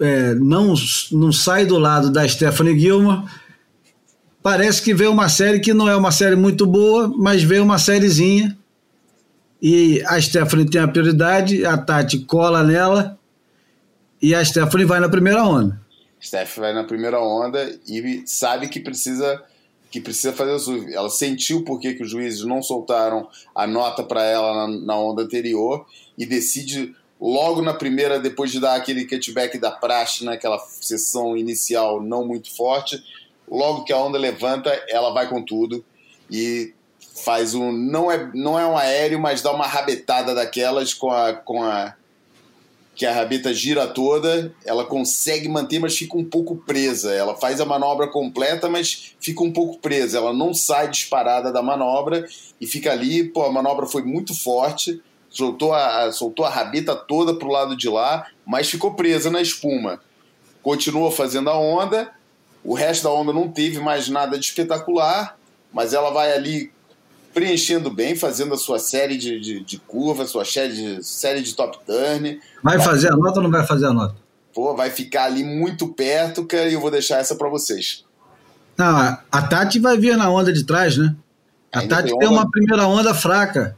é, 0.00 0.34
não, 0.34 0.74
não 1.12 1.32
sai 1.32 1.66
do 1.66 1.78
lado 1.78 2.10
da 2.10 2.26
Stephanie 2.26 2.78
Gilmore, 2.78 3.24
parece 4.42 4.82
que 4.82 4.94
vê 4.94 5.06
uma 5.06 5.28
série 5.28 5.60
que 5.60 5.74
não 5.74 5.88
é 5.88 5.96
uma 5.96 6.12
série 6.12 6.36
muito 6.36 6.66
boa, 6.66 7.12
mas 7.16 7.42
vê 7.42 7.58
uma 7.58 7.78
sériezinha. 7.78 8.56
E 9.60 10.02
a 10.06 10.20
Stephanie 10.20 10.70
tem 10.70 10.80
a 10.80 10.86
prioridade, 10.86 11.64
a 11.66 11.76
Tati 11.76 12.20
cola 12.20 12.62
nela 12.62 13.18
e 14.22 14.34
a 14.34 14.44
Stephanie 14.44 14.86
vai 14.86 15.00
na 15.00 15.08
primeira 15.08 15.44
onda. 15.44 15.80
Steph 16.20 16.56
vai 16.56 16.72
na 16.72 16.84
primeira 16.84 17.20
onda 17.20 17.78
e 17.86 18.22
sabe 18.26 18.68
que 18.68 18.80
precisa 18.80 19.42
que 19.90 20.02
precisa 20.02 20.34
fazer 20.34 20.50
o 20.50 20.58
surf. 20.58 20.92
Ela 20.92 21.08
sentiu 21.08 21.64
por 21.64 21.80
que, 21.80 21.94
que 21.94 22.02
os 22.02 22.10
juízes 22.10 22.44
não 22.44 22.62
soltaram 22.62 23.26
a 23.54 23.66
nota 23.66 24.02
para 24.02 24.22
ela 24.22 24.66
na, 24.66 24.80
na, 24.80 24.98
onda 24.98 25.22
anterior 25.22 25.86
e 26.16 26.26
decide 26.26 26.94
logo 27.20 27.62
na 27.62 27.74
primeira, 27.74 28.20
depois 28.20 28.50
de 28.50 28.60
dar 28.60 28.74
aquele 28.74 29.06
cutback 29.06 29.58
da 29.58 29.70
praxe 29.70 30.24
naquela 30.24 30.56
né, 30.56 30.62
sessão 30.80 31.36
inicial 31.36 32.00
não 32.02 32.26
muito 32.26 32.54
forte, 32.54 33.02
logo 33.50 33.84
que 33.84 33.92
a 33.92 33.98
onda 33.98 34.18
levanta, 34.18 34.70
ela 34.88 35.10
vai 35.12 35.28
com 35.28 35.42
tudo 35.42 35.84
e 36.30 36.74
faz 37.24 37.54
um 37.54 37.72
não 37.72 38.10
é 38.10 38.30
não 38.34 38.58
é 38.58 38.66
um 38.66 38.76
aéreo, 38.76 39.18
mas 39.18 39.42
dá 39.42 39.52
uma 39.52 39.66
rabetada 39.66 40.34
daquelas 40.34 40.94
com 40.94 41.10
a 41.10 41.32
com 41.32 41.62
a 41.62 41.94
que 42.98 43.06
a 43.06 43.14
rabeta 43.14 43.54
gira 43.54 43.86
toda, 43.86 44.52
ela 44.66 44.84
consegue 44.84 45.48
manter, 45.48 45.78
mas 45.78 45.96
fica 45.96 46.18
um 46.18 46.24
pouco 46.24 46.56
presa. 46.56 47.14
Ela 47.14 47.36
faz 47.36 47.60
a 47.60 47.64
manobra 47.64 48.08
completa, 48.08 48.68
mas 48.68 49.14
fica 49.20 49.44
um 49.44 49.52
pouco 49.52 49.78
presa. 49.78 50.18
Ela 50.18 50.32
não 50.32 50.52
sai 50.52 50.90
disparada 50.90 51.52
da 51.52 51.62
manobra 51.62 52.26
e 52.60 52.66
fica 52.66 52.90
ali. 52.90 53.22
Pô, 53.22 53.44
a 53.44 53.52
manobra 53.52 53.86
foi 53.86 54.02
muito 54.02 54.34
forte, 54.34 55.00
soltou 55.30 55.74
a, 55.74 56.10
soltou 56.12 56.44
a 56.44 56.50
rabeta 56.50 56.94
toda 56.94 57.34
pro 57.34 57.48
lado 57.48 57.76
de 57.76 57.88
lá, 57.88 58.26
mas 58.46 58.68
ficou 58.68 58.94
presa 58.94 59.30
na 59.30 59.40
espuma. 59.40 60.00
Continua 60.62 61.10
fazendo 61.10 61.50
a 61.50 61.58
onda, 61.58 62.10
o 62.64 62.74
resto 62.74 63.04
da 63.04 63.10
onda 63.10 63.32
não 63.32 63.48
teve 63.48 63.78
mais 63.78 64.08
nada 64.08 64.38
de 64.38 64.44
espetacular, 64.44 65.36
mas 65.72 65.92
ela 65.92 66.10
vai 66.10 66.32
ali 66.32 66.72
preenchendo 67.32 67.90
bem, 67.90 68.16
fazendo 68.16 68.54
a 68.54 68.58
sua 68.58 68.78
série 68.78 69.16
de, 69.16 69.38
de, 69.38 69.60
de 69.60 69.78
curvas, 69.78 70.30
sua 70.30 70.44
série 70.44 70.72
de, 70.72 71.04
série 71.04 71.40
de 71.40 71.54
top 71.54 71.78
turn. 71.86 72.40
Vai, 72.62 72.76
vai 72.76 72.86
fazer 72.86 73.12
a 73.12 73.16
nota 73.16 73.38
ou 73.38 73.44
não 73.44 73.50
vai 73.50 73.66
fazer 73.66 73.86
a 73.86 73.92
nota? 73.92 74.16
Pô, 74.52 74.74
vai 74.74 74.90
ficar 74.90 75.24
ali 75.24 75.44
muito 75.44 75.88
perto, 75.88 76.44
cara, 76.44 76.68
e 76.68 76.74
eu 76.74 76.80
vou 76.80 76.90
deixar 76.90 77.18
essa 77.18 77.36
para 77.36 77.48
vocês. 77.48 78.04
Não, 78.76 79.18
a 79.30 79.42
Tati 79.42 79.78
vai 79.78 79.96
vir 79.96 80.16
na 80.16 80.30
onda 80.30 80.52
de 80.52 80.64
trás, 80.64 80.96
né? 80.96 81.14
A 81.72 81.80
Ainda 81.80 81.96
Tati 81.96 82.10
tem, 82.10 82.18
tem 82.18 82.28
uma 82.28 82.50
primeira 82.50 82.86
onda 82.86 83.14
fraca. 83.14 83.76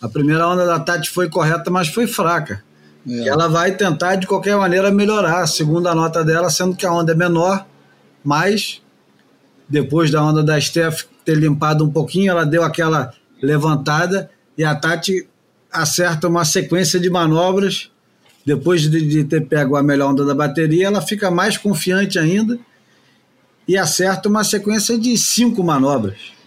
A 0.00 0.08
primeira 0.08 0.48
onda 0.48 0.64
da 0.64 0.80
Tati 0.80 1.10
foi 1.10 1.28
correta, 1.28 1.70
mas 1.70 1.88
foi 1.88 2.06
fraca. 2.06 2.62
É. 3.08 3.28
Ela 3.28 3.48
vai 3.48 3.72
tentar, 3.72 4.16
de 4.16 4.26
qualquer 4.26 4.56
maneira, 4.56 4.90
melhorar 4.90 5.42
a 5.42 5.46
segunda 5.46 5.94
nota 5.94 6.24
dela, 6.24 6.50
sendo 6.50 6.76
que 6.76 6.86
a 6.86 6.92
onda 6.92 7.12
é 7.12 7.14
menor, 7.14 7.66
mas 8.24 8.82
depois 9.68 10.10
da 10.10 10.22
onda 10.22 10.42
da 10.42 10.60
Steph 10.60 11.04
ter 11.24 11.36
limpado 11.36 11.84
um 11.84 11.90
pouquinho, 11.90 12.30
ela 12.30 12.44
deu 12.44 12.62
aquela 12.62 13.12
levantada 13.42 14.30
e 14.56 14.64
a 14.64 14.74
Tati 14.74 15.28
acerta 15.72 16.28
uma 16.28 16.44
sequência 16.44 16.98
de 16.98 17.08
manobras. 17.08 17.90
Depois 18.44 18.82
de, 18.82 19.06
de 19.06 19.24
ter 19.24 19.46
pego 19.46 19.76
a 19.76 19.82
melhor 19.82 20.12
onda 20.12 20.24
da 20.24 20.34
bateria, 20.34 20.86
ela 20.86 21.02
fica 21.02 21.30
mais 21.30 21.58
confiante 21.58 22.18
ainda 22.18 22.58
e 23.68 23.76
acerta 23.76 24.28
uma 24.28 24.42
sequência 24.42 24.98
de 24.98 25.16
cinco 25.16 25.62
manobras 25.62 26.40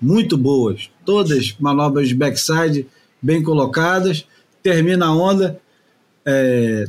muito 0.00 0.36
boas, 0.36 0.90
todas 1.06 1.56
manobras 1.58 2.08
de 2.08 2.14
backside 2.14 2.86
bem 3.22 3.42
colocadas. 3.42 4.26
Termina 4.62 5.06
a 5.06 5.14
onda 5.14 5.58
é, 6.26 6.86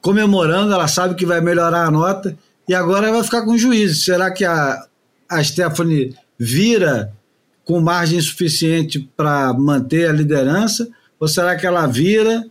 comemorando, 0.00 0.72
ela 0.72 0.86
sabe 0.86 1.14
que 1.14 1.24
vai 1.24 1.40
melhorar 1.40 1.86
a 1.86 1.90
nota 1.90 2.36
e 2.68 2.74
agora 2.74 3.10
vai 3.10 3.24
ficar 3.24 3.42
com 3.42 3.56
juízo. 3.56 4.02
Será 4.02 4.30
que 4.30 4.44
a, 4.44 4.86
a 5.28 5.42
Stephanie 5.42 6.14
vira 6.38 7.12
com 7.64 7.80
margem 7.80 8.20
suficiente 8.20 9.00
para 9.16 9.52
manter 9.54 10.08
a 10.08 10.12
liderança? 10.12 10.88
Ou 11.18 11.26
será 11.26 11.56
que 11.56 11.66
ela 11.66 11.86
vira 11.86 12.44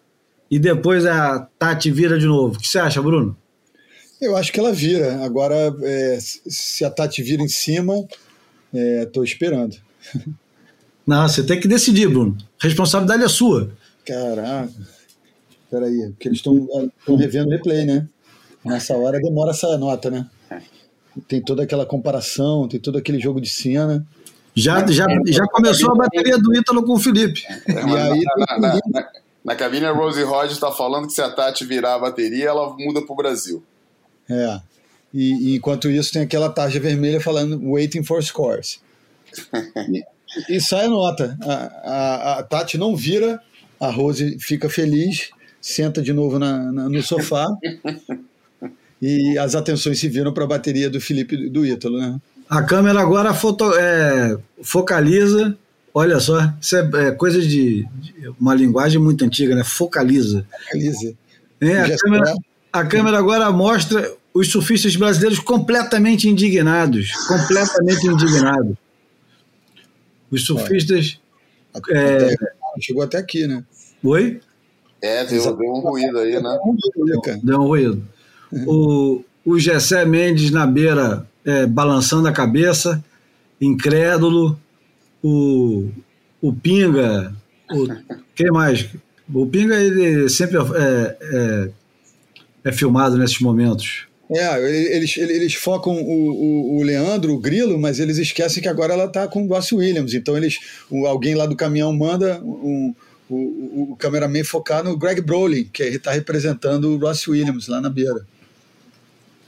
e 0.49 0.57
depois 0.57 1.05
a 1.05 1.47
Tati 1.59 1.91
vira 1.91 2.17
de 2.17 2.25
novo? 2.25 2.55
O 2.55 2.59
que 2.59 2.67
você 2.67 2.79
acha, 2.79 3.01
Bruno? 3.01 3.37
Eu 4.19 4.35
acho 4.37 4.51
que 4.51 4.59
ela 4.59 4.71
vira. 4.71 5.23
Agora, 5.23 5.75
é, 5.81 6.17
se 6.19 6.85
a 6.85 6.89
Tati 6.89 7.21
vira 7.21 7.41
em 7.41 7.47
cima, 7.47 7.93
estou 8.73 9.23
é, 9.23 9.25
esperando. 9.25 9.75
Não, 11.05 11.27
você 11.27 11.43
tem 11.43 11.59
que 11.59 11.67
decidir, 11.67 12.07
Bruno. 12.07 12.37
A 12.61 12.67
responsabilidade 12.67 13.23
é 13.23 13.27
sua. 13.27 13.71
Caraca. 14.05 14.71
Peraí, 15.69 16.09
porque 16.09 16.27
eles 16.27 16.39
estão 16.39 16.67
revendo 17.17 17.47
o 17.47 17.51
replay, 17.51 17.85
né? 17.85 18.07
Nessa 18.63 18.95
hora 18.95 19.19
demora 19.19 19.51
essa 19.51 19.77
nota, 19.77 20.11
né? 20.11 20.27
tem 21.27 21.41
toda 21.41 21.63
aquela 21.63 21.85
comparação, 21.85 22.67
tem 22.67 22.79
todo 22.79 22.97
aquele 22.97 23.19
jogo 23.19 23.41
de 23.41 23.49
cena. 23.49 24.05
Já, 24.53 24.85
já, 24.87 25.05
já 25.27 25.45
começou 25.47 25.91
a 25.91 25.95
bateria 25.95 26.37
do 26.37 26.55
Ítalo 26.55 26.83
com 26.83 26.93
o 26.93 26.99
Felipe. 26.99 27.43
É, 27.47 27.73
e 27.73 27.97
aí, 27.97 28.21
na, 28.37 28.59
na, 28.59 28.79
na, 28.87 29.09
na, 29.45 29.55
cabine, 29.55 29.85
a 29.85 29.91
Rosie 29.91 30.23
Rogers 30.23 30.53
está 30.53 30.71
falando 30.71 31.07
que 31.07 31.13
se 31.13 31.21
a 31.21 31.29
Tati 31.29 31.65
virar 31.65 31.95
a 31.95 31.99
bateria, 31.99 32.49
ela 32.49 32.75
muda 32.77 33.01
para 33.01 33.13
o 33.13 33.15
Brasil. 33.15 33.63
É. 34.29 34.59
E, 35.13 35.51
e, 35.51 35.55
enquanto 35.55 35.89
isso, 35.89 36.11
tem 36.11 36.21
aquela 36.21 36.49
tarja 36.49 36.79
vermelha 36.79 37.19
falando 37.19 37.61
waiting 37.71 38.03
for 38.03 38.21
scores. 38.23 38.81
e, 40.49 40.57
e 40.57 40.61
sai 40.61 40.85
a 40.85 40.89
nota. 40.89 41.37
A, 41.41 41.53
a, 41.53 42.39
a, 42.39 42.43
Tati 42.43 42.77
não 42.77 42.95
vira, 42.95 43.39
a 43.79 43.89
Rose 43.89 44.37
fica 44.39 44.69
feliz, 44.69 45.29
senta 45.61 46.01
de 46.01 46.13
novo 46.13 46.39
na, 46.39 46.71
na 46.71 46.89
no 46.89 47.01
sofá 47.01 47.47
e 49.01 49.37
as 49.37 49.55
atenções 49.55 49.99
se 49.99 50.07
viram 50.07 50.31
para 50.31 50.43
a 50.43 50.47
bateria 50.47 50.89
do 50.89 51.01
Felipe 51.01 51.49
do 51.49 51.65
Ítalo, 51.65 51.99
né? 51.99 52.19
A 52.47 52.61
câmera 52.61 53.01
agora 53.01 53.33
foto, 53.33 53.73
é, 53.73 54.37
focaliza. 54.61 55.57
Olha 55.93 56.19
só, 56.19 56.53
isso 56.61 56.75
é, 56.75 56.89
é 57.07 57.11
coisa 57.11 57.41
de, 57.41 57.85
de, 57.85 58.13
uma 58.39 58.53
linguagem 58.53 58.99
muito 58.99 59.25
antiga, 59.25 59.55
né? 59.55 59.63
Focaliza. 59.63 60.45
Focaliza. 60.65 61.13
É, 61.59 61.79
a, 61.79 61.97
câmera, 61.97 62.35
a 62.71 62.85
câmera 62.85 63.17
agora 63.17 63.51
mostra 63.51 64.13
os 64.33 64.49
surfistas 64.49 64.95
brasileiros 64.95 65.39
completamente 65.39 66.29
indignados, 66.29 67.11
completamente 67.27 68.07
indignados. 68.07 68.75
Os 70.31 70.45
surfistas. 70.45 71.19
É, 71.91 72.35
chegou 72.79 73.03
até 73.03 73.17
aqui, 73.17 73.45
né? 73.45 73.63
Oi? 74.03 74.41
É, 75.01 75.25
deu, 75.25 75.55
deu 75.55 75.69
um 75.69 75.79
ruído 75.79 76.17
aí, 76.19 76.41
né? 76.41 76.59
Deu 77.43 77.59
um 77.59 77.67
ruído 77.67 78.07
o, 78.51 79.23
o 79.45 79.59
Gessé 79.59 80.05
Mendes 80.05 80.51
na 80.51 80.67
beira 80.67 81.25
é, 81.45 81.65
balançando 81.65 82.27
a 82.27 82.31
cabeça, 82.31 83.03
incrédulo, 83.59 84.59
o, 85.23 85.89
o 86.41 86.53
Pinga, 86.53 87.33
o, 87.71 87.87
quem 88.35 88.51
mais? 88.51 88.87
O 89.33 89.45
Pinga 89.45 89.79
ele 89.79 90.27
sempre 90.29 90.57
é, 90.57 91.17
é, 91.21 91.69
é 92.65 92.71
filmado 92.71 93.17
nesses 93.17 93.39
momentos. 93.39 94.07
É, 94.33 94.95
eles, 94.95 95.17
eles 95.17 95.53
focam 95.55 95.93
o, 95.93 96.31
o, 96.31 96.77
o, 96.77 96.83
Leandro, 96.83 97.33
o 97.33 97.37
Grilo, 97.37 97.77
mas 97.77 97.99
eles 97.99 98.17
esquecem 98.17 98.63
que 98.63 98.69
agora 98.69 98.93
ela 98.93 99.05
está 99.05 99.27
com 99.27 99.43
o 99.43 99.47
Ross 99.47 99.73
Williams. 99.73 100.13
Então 100.13 100.37
eles, 100.37 100.57
alguém 101.05 101.35
lá 101.35 101.45
do 101.45 101.55
caminhão 101.55 101.91
manda 101.91 102.39
um, 102.41 102.95
o, 103.29 103.91
o 103.91 103.95
cameraman 103.97 104.43
focar 104.43 104.83
no 104.83 104.97
Greg 104.97 105.21
Brolin, 105.21 105.65
que 105.65 105.83
está 105.83 106.11
representando 106.11 106.89
o 106.89 106.97
Ross 106.97 107.27
Williams 107.27 107.67
lá 107.67 107.81
na 107.81 107.89
beira. 107.89 108.25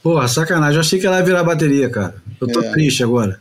Porra, 0.02 0.28
sacanagem. 0.28 0.74
Eu 0.74 0.80
achei 0.80 0.98
que 0.98 1.06
ela 1.06 1.18
ia 1.18 1.24
virar 1.24 1.42
bateria, 1.42 1.88
cara. 1.88 2.16
Eu 2.38 2.46
tô 2.46 2.60
é. 2.60 2.70
triste 2.72 3.02
agora. 3.02 3.40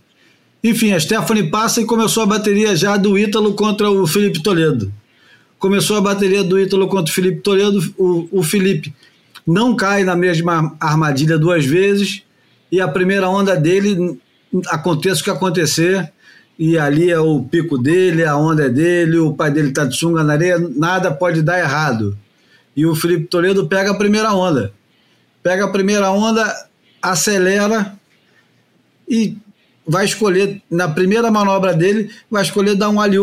Enfim, 0.64 0.94
a 0.94 1.00
Stephanie 1.00 1.50
passa 1.50 1.82
e 1.82 1.86
começou 1.86 2.24
a 2.24 2.26
bateria 2.26 2.74
já 2.74 2.96
do 2.96 3.18
Ítalo 3.20 3.54
contra 3.54 3.92
o 3.92 4.08
Felipe 4.08 4.42
Toledo. 4.42 4.94
Começou 5.60 5.98
a 5.98 6.02
bateria 6.02 6.42
do 6.42 6.58
Ítalo 6.58 6.88
contra 6.88 7.12
o 7.12 7.14
Felipe 7.14 7.42
Toledo. 7.42 7.94
O, 7.98 8.40
o 8.40 8.44
Felipe 8.44 8.94
não 9.46 9.76
cai 9.76 10.04
na 10.04 10.16
mesma 10.16 10.76
armadilha 10.80 11.38
duas 11.38 11.66
vezes. 11.66 12.24
E 12.72 12.82
a 12.82 12.88
primeira 12.88 13.30
onda 13.30 13.56
dele, 13.56 14.20
aconteça 14.68 15.22
o 15.22 15.24
que 15.24 15.30
acontecer, 15.30 16.12
e 16.58 16.78
ali 16.78 17.12
é 17.12 17.20
o 17.20 17.44
pico 17.44 17.78
dele, 17.78 18.24
a 18.24 18.36
onda 18.36 18.66
é 18.66 18.70
dele, 18.70 19.18
o 19.18 19.34
pai 19.34 19.52
dele 19.52 19.72
tá 19.72 19.86
de 19.86 19.96
sunga 19.96 20.24
na 20.24 20.34
areia, 20.34 20.58
nada 20.76 21.12
pode 21.12 21.42
dar 21.42 21.60
errado. 21.60 22.18
E 22.76 22.86
o 22.86 22.96
Felipe 22.96 23.26
Toledo 23.26 23.68
pega 23.68 23.92
a 23.92 23.98
primeira 23.98 24.34
onda 24.34 24.74
pega 25.44 25.66
a 25.66 25.72
primeira 25.72 26.10
onda, 26.10 26.68
acelera 27.02 27.94
e 29.08 29.38
vai 29.86 30.06
escolher, 30.06 30.62
na 30.72 30.88
primeira 30.88 31.30
manobra 31.30 31.74
dele, 31.74 32.10
vai 32.32 32.42
escolher 32.42 32.76
dar 32.76 32.90
um 32.90 33.02
alley 33.02 33.20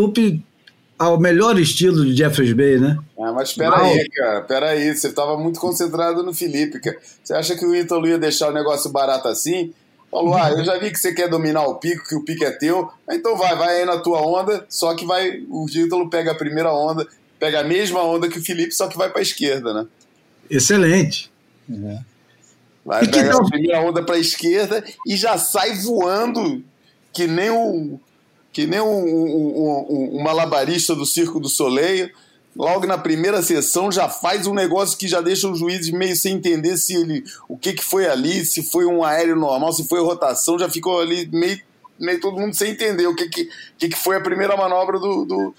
ao 1.01 1.19
melhor 1.19 1.57
estilo 1.57 2.05
de 2.05 2.15
Jeffrey 2.15 2.53
Bay, 2.53 2.77
né? 2.77 2.95
Ah, 3.19 3.31
mas 3.33 3.49
espera 3.49 3.75
aí, 3.75 4.07
cara, 4.09 4.39
espera 4.39 4.69
aí, 4.69 4.95
você 4.95 5.07
estava 5.07 5.35
muito 5.35 5.59
concentrado 5.59 6.21
no 6.21 6.31
Felipe, 6.31 6.79
cara. 6.79 6.97
Você 7.23 7.33
acha 7.33 7.55
que 7.55 7.65
o 7.65 7.75
Ítalo 7.75 8.07
ia 8.07 8.19
deixar 8.19 8.49
o 8.49 8.53
negócio 8.53 8.91
barato 8.91 9.27
assim? 9.27 9.73
Falou, 10.11 10.35
ah, 10.35 10.51
eu 10.51 10.63
já 10.63 10.77
vi 10.77 10.91
que 10.91 10.99
você 10.99 11.11
quer 11.11 11.27
dominar 11.27 11.63
o 11.63 11.75
pico, 11.75 12.07
que 12.07 12.13
o 12.13 12.23
pico 12.23 12.43
é 12.43 12.51
teu, 12.51 12.87
então 13.09 13.35
vai, 13.35 13.55
vai 13.55 13.79
aí 13.79 13.85
na 13.85 13.97
tua 13.97 14.21
onda, 14.21 14.63
só 14.69 14.93
que 14.93 15.03
vai, 15.03 15.43
o 15.49 15.65
Ítalo 15.67 16.07
pega 16.07 16.33
a 16.33 16.35
primeira 16.35 16.71
onda, 16.71 17.07
pega 17.39 17.61
a 17.61 17.63
mesma 17.63 18.03
onda 18.03 18.29
que 18.29 18.37
o 18.37 18.43
Felipe, 18.43 18.71
só 18.71 18.87
que 18.87 18.97
vai 18.97 19.09
para 19.09 19.19
a 19.21 19.23
esquerda, 19.23 19.73
né? 19.73 19.87
Excelente. 20.49 21.31
É. 21.67 21.99
Vai 22.85 23.07
pegar 23.07 23.37
a 23.37 23.45
primeira 23.45 23.81
onda 23.81 24.03
para 24.03 24.15
a 24.15 24.19
esquerda 24.19 24.83
e 25.07 25.15
já 25.15 25.35
sai 25.39 25.73
voando 25.77 26.63
que 27.11 27.25
nem 27.25 27.49
o 27.49 27.99
que 28.51 28.67
nem 28.67 28.81
um, 28.81 28.85
um, 28.85 29.87
um, 29.89 30.17
um, 30.17 30.23
malabarista 30.23 30.95
do 30.95 31.05
Circo 31.05 31.39
do 31.39 31.49
Soleil. 31.49 32.09
Logo 32.53 32.85
na 32.85 32.97
primeira 32.97 33.41
sessão 33.41 33.89
já 33.89 34.09
faz 34.09 34.45
um 34.45 34.53
negócio 34.53 34.97
que 34.97 35.07
já 35.07 35.21
deixa 35.21 35.47
os 35.47 35.59
juízes 35.59 35.89
meio 35.89 36.15
sem 36.17 36.35
entender 36.35 36.75
se 36.75 36.93
ele 36.95 37.23
o 37.47 37.57
que, 37.57 37.71
que 37.71 37.83
foi 37.83 38.07
ali, 38.07 38.45
se 38.45 38.61
foi 38.61 38.85
um 38.85 39.05
aéreo 39.05 39.37
normal, 39.37 39.71
se 39.71 39.87
foi 39.87 40.01
rotação, 40.01 40.59
já 40.59 40.69
ficou 40.69 40.99
ali 40.99 41.25
meio, 41.31 41.61
meio 41.97 42.19
todo 42.19 42.37
mundo 42.37 42.53
sem 42.53 42.71
entender 42.71 43.07
o 43.07 43.15
que, 43.15 43.29
que, 43.29 43.49
que, 43.77 43.89
que 43.89 43.97
foi 43.97 44.17
a 44.17 44.21
primeira 44.21 44.57
manobra 44.57 44.99
do, 44.99 45.23
do, 45.23 45.55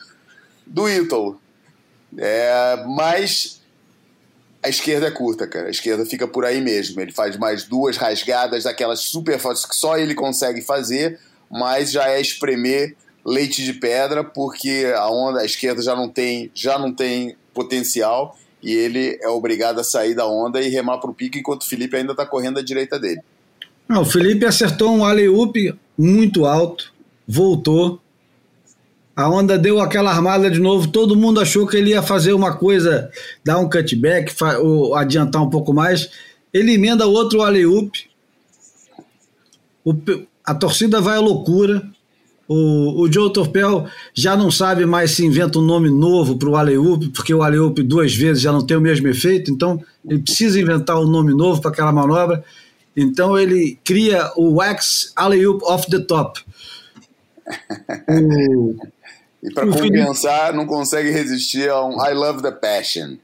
do 0.66 0.89
Ítalo. 0.89 1.40
É, 2.19 2.85
mas 2.86 3.62
a 4.62 4.69
esquerda 4.69 5.09
é 5.09 5.10
curta, 5.10 5.47
cara. 5.47 5.66
A 5.66 5.70
esquerda 5.70 6.06
fica 6.06 6.28
por 6.28 6.44
aí 6.44 6.60
mesmo. 6.60 7.01
Ele 7.01 7.12
faz 7.12 7.36
mais 7.36 7.64
duas 7.64 7.97
rasgadas 7.97 8.64
daquelas 8.64 9.01
super 9.01 9.39
fortes 9.39 9.64
que 9.64 9.74
só 9.74 9.98
ele 9.98 10.14
consegue 10.14 10.62
fazer, 10.62 11.19
mas 11.53 11.93
já 11.93 12.09
é 12.09 12.20
espremer 12.20 12.97
leite 13.24 13.62
de 13.62 13.74
pedra, 13.74 14.24
porque 14.24 14.91
a 14.97 15.09
onda 15.11 15.41
a 15.41 15.45
esquerda 15.45 15.83
já 15.83 15.95
não 15.95 16.09
tem, 16.09 16.51
já 16.55 16.79
não 16.79 16.93
tem 16.93 17.37
potencial 17.53 18.37
e 18.62 18.73
ele 18.73 19.19
é 19.20 19.29
obrigado 19.29 19.79
a 19.81 19.85
sair 19.85 20.15
da 20.15 20.27
onda 20.27 20.61
e 20.61 20.69
remar 20.69 20.99
para 20.99 21.11
o 21.11 21.15
pico 21.15 21.37
enquanto 21.37 21.62
o 21.62 21.69
Felipe 21.69 21.97
ainda 21.97 22.12
está 22.12 22.24
correndo 22.24 22.59
à 22.59 22.62
direita 22.62 22.99
dele. 22.99 23.20
Não, 23.89 24.03
o 24.03 24.05
Felipe 24.07 24.47
acertou 24.47 24.91
um 24.91 25.05
alley-oop 25.05 25.74
muito 25.99 26.47
alto, 26.47 26.93
voltou, 27.29 28.01
a 29.15 29.29
onda 29.29 29.59
deu 29.59 29.81
aquela 29.81 30.11
armada 30.11 30.51
de 30.51 30.59
novo, 30.59 30.89
todo 30.89 31.16
mundo 31.16 31.41
achou 31.41 31.66
que 31.66 31.77
ele 31.77 31.91
ia 31.91 32.03
fazer 32.03 32.33
uma 32.33 32.57
coisa, 32.57 33.11
dar 33.45 33.59
um 33.59 33.69
cutback, 33.69 34.33
ou 34.62 34.95
adiantar 34.95 35.43
um 35.43 35.51
pouco 35.51 35.73
mais. 35.73 36.09
Ele 36.53 36.73
emenda 36.73 37.07
outro 37.07 37.43
alley-oop. 37.43 38.11
A 40.44 40.55
torcida 40.55 41.01
vai 41.01 41.16
à 41.16 41.20
loucura. 41.20 41.82
O, 42.48 43.02
o 43.02 43.12
Joe 43.12 43.32
Torpel 43.32 43.86
já 44.12 44.36
não 44.36 44.51
sabe 44.51 44.85
mais 44.85 45.12
se 45.12 45.24
inventa 45.24 45.59
um 45.59 45.62
nome 45.62 45.89
novo 45.89 46.36
para 46.36 46.48
o 46.48 46.56
alley-oop, 46.56 47.09
porque 47.10 47.32
o 47.32 47.43
alley-oop 47.43 47.82
duas 47.82 48.14
vezes 48.14 48.43
já 48.43 48.52
não 48.52 48.66
tem 48.66 48.77
o 48.77 48.81
mesmo 48.81 49.06
efeito, 49.09 49.51
então 49.51 49.82
ele 50.05 50.19
precisa 50.19 50.60
inventar 50.60 50.98
um 50.98 51.06
nome 51.06 51.32
novo 51.32 51.60
para 51.60 51.70
aquela 51.70 51.93
manobra. 51.93 52.44
Então 52.97 53.39
ele 53.39 53.78
cria 53.85 54.31
o 54.36 54.55
Wax 54.55 55.12
Alley-oop 55.16 55.64
off 55.64 55.90
the 55.90 56.01
top. 56.01 56.40
O, 58.09 58.77
e 59.43 59.52
para 59.52 59.66
compensar, 59.66 60.47
Felipe... 60.47 60.56
não 60.56 60.66
consegue 60.66 61.10
resistir 61.10 61.69
a 61.69 61.85
um 61.85 61.94
I 62.06 62.14
love 62.14 62.43
the 62.43 62.52
passion. 62.52 63.16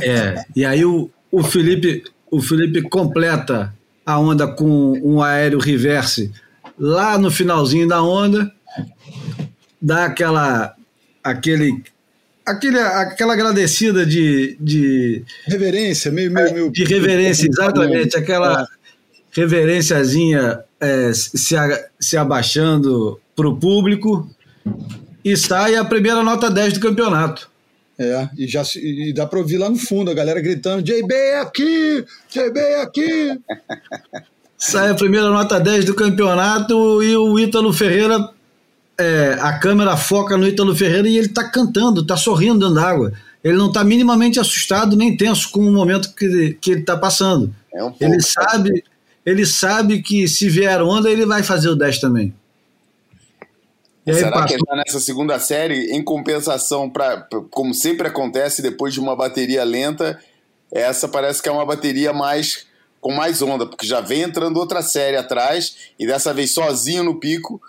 É, 0.00 0.44
e 0.54 0.64
aí 0.64 0.84
o, 0.84 1.10
o 1.30 1.42
Felipe 1.42 2.04
o 2.32 2.40
Felipe 2.40 2.80
completa 2.88 3.74
a 4.04 4.18
onda 4.18 4.46
com 4.46 4.92
um 5.02 5.22
aéreo 5.22 5.58
reverse 5.58 6.32
lá 6.78 7.18
no 7.18 7.30
finalzinho 7.30 7.86
da 7.86 8.02
onda, 8.02 8.50
dá 9.80 10.06
aquela 10.06 10.74
aquele 11.22 11.82
aquele, 12.44 12.78
aquela 12.78 13.34
agradecida 13.34 14.04
de, 14.04 14.56
de 14.60 15.24
reverência, 15.46 16.10
meio, 16.10 16.30
meio, 16.30 16.52
meio 16.52 16.70
de 16.70 16.84
reverência, 16.84 17.48
exatamente, 17.48 18.16
aquela 18.16 18.66
reverênciazinha 19.30 20.60
é, 20.80 21.12
se, 21.12 21.56
se 22.00 22.16
abaixando 22.16 23.20
para 23.34 23.48
o 23.48 23.56
público 23.56 24.28
e 25.24 25.36
sai 25.36 25.76
a 25.76 25.84
primeira 25.84 26.22
nota 26.22 26.50
10 26.50 26.74
do 26.74 26.80
campeonato. 26.80 27.51
É, 28.02 28.28
e, 28.36 28.48
já, 28.48 28.62
e 28.76 29.12
dá 29.12 29.26
para 29.26 29.38
ouvir 29.38 29.58
lá 29.58 29.70
no 29.70 29.76
fundo 29.76 30.10
a 30.10 30.14
galera 30.14 30.40
gritando: 30.40 30.82
JB 30.82 31.14
aqui! 31.40 32.04
JB 32.28 32.60
aqui! 32.82 33.38
Sai 34.58 34.90
a 34.90 34.94
primeira 34.94 35.28
nota 35.28 35.58
10 35.58 35.84
do 35.84 35.94
campeonato 35.94 37.02
e 37.02 37.16
o 37.16 37.38
Ítalo 37.38 37.72
Ferreira, 37.72 38.30
é, 38.98 39.36
a 39.40 39.58
câmera 39.58 39.96
foca 39.96 40.36
no 40.36 40.46
Ítalo 40.46 40.74
Ferreira 40.74 41.08
e 41.08 41.16
ele 41.16 41.26
está 41.26 41.48
cantando, 41.48 42.00
está 42.00 42.16
sorrindo 42.16 42.60
dentro 42.60 42.74
d'água. 42.74 43.12
Ele 43.42 43.56
não 43.56 43.66
está 43.68 43.82
minimamente 43.82 44.38
assustado 44.38 44.96
nem 44.96 45.16
tenso 45.16 45.50
com 45.50 45.60
o 45.60 45.72
momento 45.72 46.14
que, 46.14 46.56
que 46.60 46.70
ele 46.70 46.80
está 46.80 46.96
passando. 46.96 47.52
É 47.74 47.82
um 47.82 47.92
ele 48.00 48.20
sabe 48.22 48.84
ele 49.24 49.46
sabe 49.46 50.02
que 50.02 50.26
se 50.26 50.48
vier 50.48 50.82
onda 50.82 51.10
ele 51.10 51.24
vai 51.24 51.42
fazer 51.42 51.68
o 51.68 51.76
10 51.76 51.98
também. 51.98 52.34
Aí, 54.06 54.14
Será 54.14 54.32
passou... 54.32 54.48
que 54.48 54.64
já 54.66 54.76
nessa 54.76 55.00
segunda 55.00 55.38
série, 55.38 55.92
em 55.92 56.02
compensação, 56.02 56.90
pra, 56.90 57.26
como 57.50 57.72
sempre 57.72 58.08
acontece 58.08 58.60
depois 58.60 58.92
de 58.92 59.00
uma 59.00 59.14
bateria 59.14 59.62
lenta, 59.64 60.20
essa 60.72 61.06
parece 61.06 61.42
que 61.42 61.48
é 61.48 61.52
uma 61.52 61.66
bateria 61.66 62.12
mais 62.12 62.66
com 63.00 63.12
mais 63.12 63.42
onda, 63.42 63.66
porque 63.66 63.84
já 63.84 64.00
vem 64.00 64.22
entrando 64.22 64.58
outra 64.58 64.80
série 64.80 65.16
atrás 65.16 65.76
e 65.98 66.06
dessa 66.06 66.32
vez 66.32 66.54
sozinho 66.54 67.02
no 67.02 67.18
pico. 67.18 67.60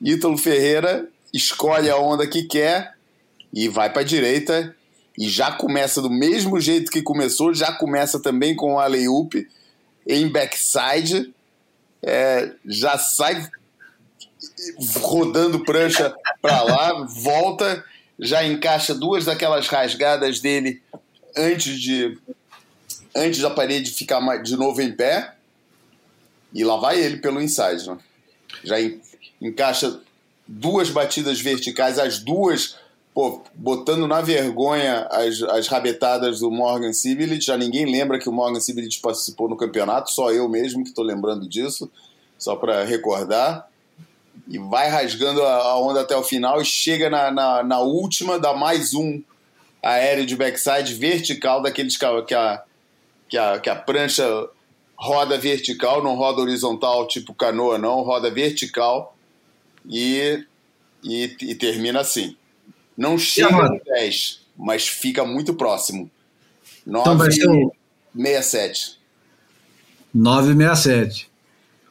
Ítalo 0.00 0.38
Ferreira 0.38 1.08
escolhe 1.34 1.90
a 1.90 1.96
onda 1.96 2.26
que 2.28 2.44
quer 2.44 2.94
e 3.52 3.68
vai 3.68 3.92
para 3.92 4.02
a 4.02 4.04
direita 4.04 4.74
e 5.18 5.28
já 5.28 5.50
começa 5.50 6.00
do 6.00 6.08
mesmo 6.08 6.60
jeito 6.60 6.92
que 6.92 7.02
começou, 7.02 7.52
já 7.52 7.72
começa 7.72 8.20
também 8.20 8.54
com 8.54 8.74
o 8.74 8.78
alley-oop 8.78 9.46
em 10.06 10.28
backside, 10.28 11.34
é, 12.00 12.52
já 12.64 12.96
sai 12.96 13.48
rodando 15.00 15.64
prancha 15.64 16.14
para 16.40 16.62
lá, 16.62 17.04
volta, 17.04 17.84
já 18.18 18.44
encaixa 18.44 18.94
duas 18.94 19.24
daquelas 19.24 19.66
rasgadas 19.66 20.40
dele 20.40 20.82
antes 21.36 21.80
de 21.80 22.18
antes 23.14 23.40
da 23.40 23.50
parede 23.50 23.90
ficar 23.90 24.20
de 24.38 24.56
novo 24.56 24.80
em 24.80 24.92
pé 24.92 25.34
e 26.54 26.64
lá 26.64 26.76
vai 26.76 27.00
ele 27.00 27.18
pelo 27.18 27.40
inside, 27.40 27.88
né? 27.88 27.98
Já 28.64 28.76
encaixa 29.40 30.00
duas 30.46 30.90
batidas 30.90 31.40
verticais, 31.40 31.98
as 31.98 32.18
duas 32.18 32.76
pô, 33.14 33.42
botando 33.54 34.06
na 34.06 34.20
vergonha 34.20 35.06
as, 35.10 35.42
as 35.42 35.68
rabetadas 35.68 36.40
do 36.40 36.50
Morgan 36.50 36.92
Sibilit. 36.92 37.44
Já 37.44 37.56
ninguém 37.56 37.90
lembra 37.90 38.18
que 38.18 38.28
o 38.28 38.32
Morgan 38.32 38.60
Sibilit 38.60 39.00
participou 39.00 39.48
no 39.48 39.56
campeonato, 39.56 40.10
só 40.10 40.30
eu 40.32 40.48
mesmo 40.48 40.82
que 40.82 40.90
estou 40.90 41.04
lembrando 41.04 41.48
disso, 41.48 41.90
só 42.38 42.56
para 42.56 42.84
recordar 42.84 43.68
e 44.48 44.58
vai 44.58 44.88
rasgando 44.88 45.42
a, 45.42 45.78
onda 45.78 46.00
até 46.00 46.16
o 46.16 46.22
final 46.22 46.60
e 46.60 46.64
chega 46.64 47.08
na, 47.08 47.30
na, 47.30 47.62
na, 47.62 47.80
última, 47.80 48.38
dá 48.38 48.54
mais 48.54 48.94
um 48.94 49.22
aéreo 49.82 50.26
de 50.26 50.36
backside 50.36 50.94
vertical, 50.94 51.62
daqueles 51.62 51.96
que 51.96 52.04
a, 52.04 52.22
que 52.22 52.34
a, 52.34 52.62
que 53.28 53.38
a, 53.38 53.58
que 53.58 53.70
a 53.70 53.76
prancha 53.76 54.24
roda 54.96 55.38
vertical, 55.38 56.02
não 56.02 56.14
roda 56.14 56.40
horizontal 56.40 57.08
tipo 57.08 57.34
canoa, 57.34 57.78
não, 57.78 58.02
roda 58.02 58.30
vertical 58.30 59.16
e, 59.88 60.44
e, 61.02 61.36
e 61.40 61.54
termina 61.54 62.00
assim. 62.00 62.36
Não 62.96 63.18
chega 63.18 63.68
no 63.68 63.80
10, 63.84 64.40
mas 64.56 64.86
fica 64.86 65.24
muito 65.24 65.54
próximo. 65.54 66.10
9 66.86 67.02
então 67.02 67.18
vai 67.18 67.32
ser 67.32 67.48
o... 67.48 67.72
67. 68.14 68.98
967. 70.14 71.31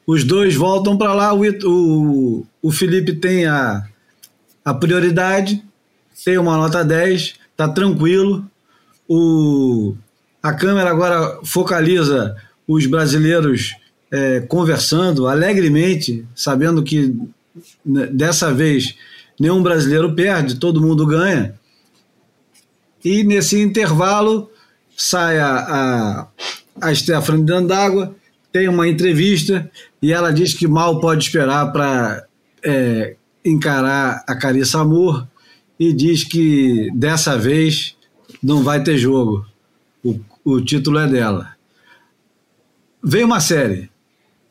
Os 0.06 0.24
dois 0.24 0.56
voltam 0.56 0.98
para 0.98 1.14
lá, 1.14 1.34
o, 1.34 1.42
o, 1.66 2.46
o 2.62 2.72
Felipe 2.72 3.14
tem 3.14 3.46
a, 3.46 3.86
a 4.66 4.74
prioridade, 4.74 5.64
tem 6.24 6.38
uma 6.38 6.58
nota 6.58 6.84
10, 6.84 7.36
tá 7.56 7.68
tranquilo. 7.68 8.46
O, 9.08 9.96
a 10.42 10.54
câmera 10.54 10.90
agora 10.90 11.40
focaliza 11.44 12.36
os 12.68 12.86
brasileiros 12.86 13.76
é, 14.12 14.42
conversando 14.42 15.28
alegremente, 15.28 16.26
sabendo 16.36 16.84
que 16.84 17.16
né, 17.86 18.08
dessa 18.08 18.54
vez 18.54 18.96
nenhum 19.40 19.62
brasileiro 19.62 20.14
perde, 20.14 20.56
todo 20.56 20.82
mundo 20.82 21.06
ganha. 21.06 21.56
E 23.04 23.24
nesse 23.24 23.60
intervalo 23.60 24.50
sai 24.96 25.40
a, 25.40 25.58
a, 25.58 26.28
a 26.80 26.96
Stephanie 26.96 27.44
dentro 27.44 27.68
d'água, 27.68 28.16
tem 28.52 28.68
uma 28.68 28.88
entrevista 28.88 29.70
e 30.02 30.12
ela 30.12 30.32
diz 30.32 30.54
que 30.54 30.68
mal 30.68 31.00
pode 31.00 31.24
esperar 31.24 31.72
para 31.72 32.26
é, 32.64 33.16
encarar 33.46 34.24
a 34.28 34.36
Carissa 34.36 34.80
Amor 34.80 35.28
e 35.80 35.94
diz 35.94 36.24
que 36.24 36.90
dessa 36.94 37.38
vez 37.38 37.96
não 38.42 38.64
vai 38.64 38.84
ter 38.84 38.98
jogo. 38.98 39.46
O, 40.04 40.20
o 40.44 40.62
título 40.62 40.98
é 41.00 41.08
dela. 41.08 41.56
Vem 43.04 43.24
uma 43.24 43.40
série. 43.40 43.90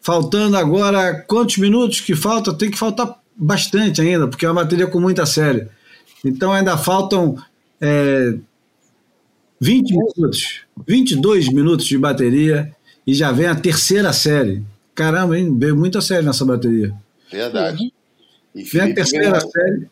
Faltando 0.00 0.56
agora 0.56 1.14
quantos 1.26 1.58
minutos 1.58 2.00
que 2.00 2.14
falta? 2.14 2.54
Tem 2.54 2.70
que 2.70 2.78
faltar 2.78 3.20
bastante 3.36 4.00
ainda, 4.00 4.28
porque 4.28 4.46
é 4.46 4.48
uma 4.50 4.62
bateria 4.62 4.86
com 4.86 5.00
muita 5.00 5.26
série. 5.26 5.68
Então 6.24 6.52
ainda 6.52 6.76
faltam 6.76 7.36
é, 7.80 8.34
20 9.60 9.90
minutos, 9.90 10.60
22 10.86 11.48
minutos 11.52 11.86
de 11.86 11.98
bateria 11.98 12.74
e 13.06 13.14
já 13.14 13.30
vem 13.30 13.46
a 13.46 13.54
terceira 13.54 14.12
série. 14.12 14.64
Caramba, 15.00 15.38
hein? 15.38 15.58
Veio 15.58 15.74
muita 15.74 16.02
série 16.02 16.26
nessa 16.26 16.44
bateria. 16.44 16.94
Verdade. 17.32 17.90
E 18.54 18.62
vem 18.62 18.92
a 18.92 18.94
terceira 18.94 19.40
vem, 19.40 19.50
série. 19.50 19.90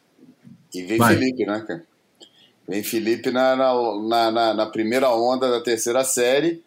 E 0.74 0.82
vem 0.82 0.98
Vai. 0.98 1.14
Felipe, 1.14 1.46
né, 1.46 1.64
cara? 1.66 1.84
Vem 2.68 2.82
Felipe 2.82 3.30
na, 3.30 3.56
na, 3.56 4.30
na, 4.30 4.54
na 4.54 4.66
primeira 4.66 5.08
onda 5.10 5.50
da 5.50 5.62
terceira 5.62 6.04
série. 6.04 6.62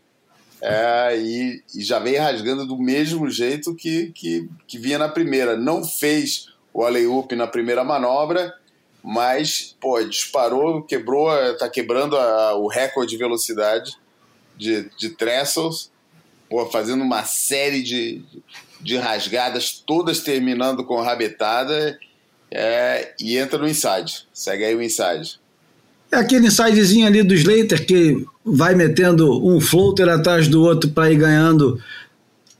É, 0.60 1.16
e, 1.20 1.62
e, 1.76 1.84
já 1.84 2.00
vem 2.00 2.16
rasgando 2.16 2.66
do 2.66 2.80
mesmo 2.80 3.30
jeito 3.30 3.76
que, 3.76 4.12
que, 4.16 4.50
que 4.66 4.80
vinha 4.80 4.98
na 4.98 5.08
primeira. 5.08 5.56
Não 5.56 5.84
fez 5.84 6.48
o 6.74 6.84
alley-oop 6.84 7.36
na 7.36 7.46
primeira 7.46 7.84
manobra, 7.84 8.56
mas 9.04 9.76
pô, 9.80 10.04
disparou, 10.04 10.82
quebrou, 10.82 11.30
tá 11.60 11.70
quebrando 11.70 12.18
a, 12.18 12.56
o 12.56 12.68
recorde 12.68 13.12
de 13.12 13.18
velocidade 13.18 13.96
de, 14.58 14.90
de 14.98 15.10
Trestles 15.12 15.92
fazendo 16.72 17.04
uma 17.04 17.24
série 17.24 17.82
de, 17.82 18.22
de 18.82 18.98
rasgadas, 18.98 19.82
todas 19.86 20.20
terminando 20.20 20.84
com 20.84 21.02
rabetada, 21.02 21.98
é, 22.52 23.14
e 23.20 23.38
entra 23.38 23.58
no 23.58 23.68
inside. 23.68 24.26
Segue 24.34 24.66
aí 24.66 24.76
o 24.76 24.82
inside. 24.82 25.40
É 26.12 26.18
aquele 26.18 26.48
insidezinho 26.48 27.08
ali 27.08 27.24
do 27.24 27.34
Slater 27.34 27.86
que 27.86 28.26
vai 28.44 28.76
metendo 28.76 29.48
um 29.48 29.62
floater 29.62 30.10
atrás 30.10 30.48
do 30.48 30.62
outro 30.62 30.90
para 30.90 31.10
ir 31.10 31.16
ganhando 31.16 31.82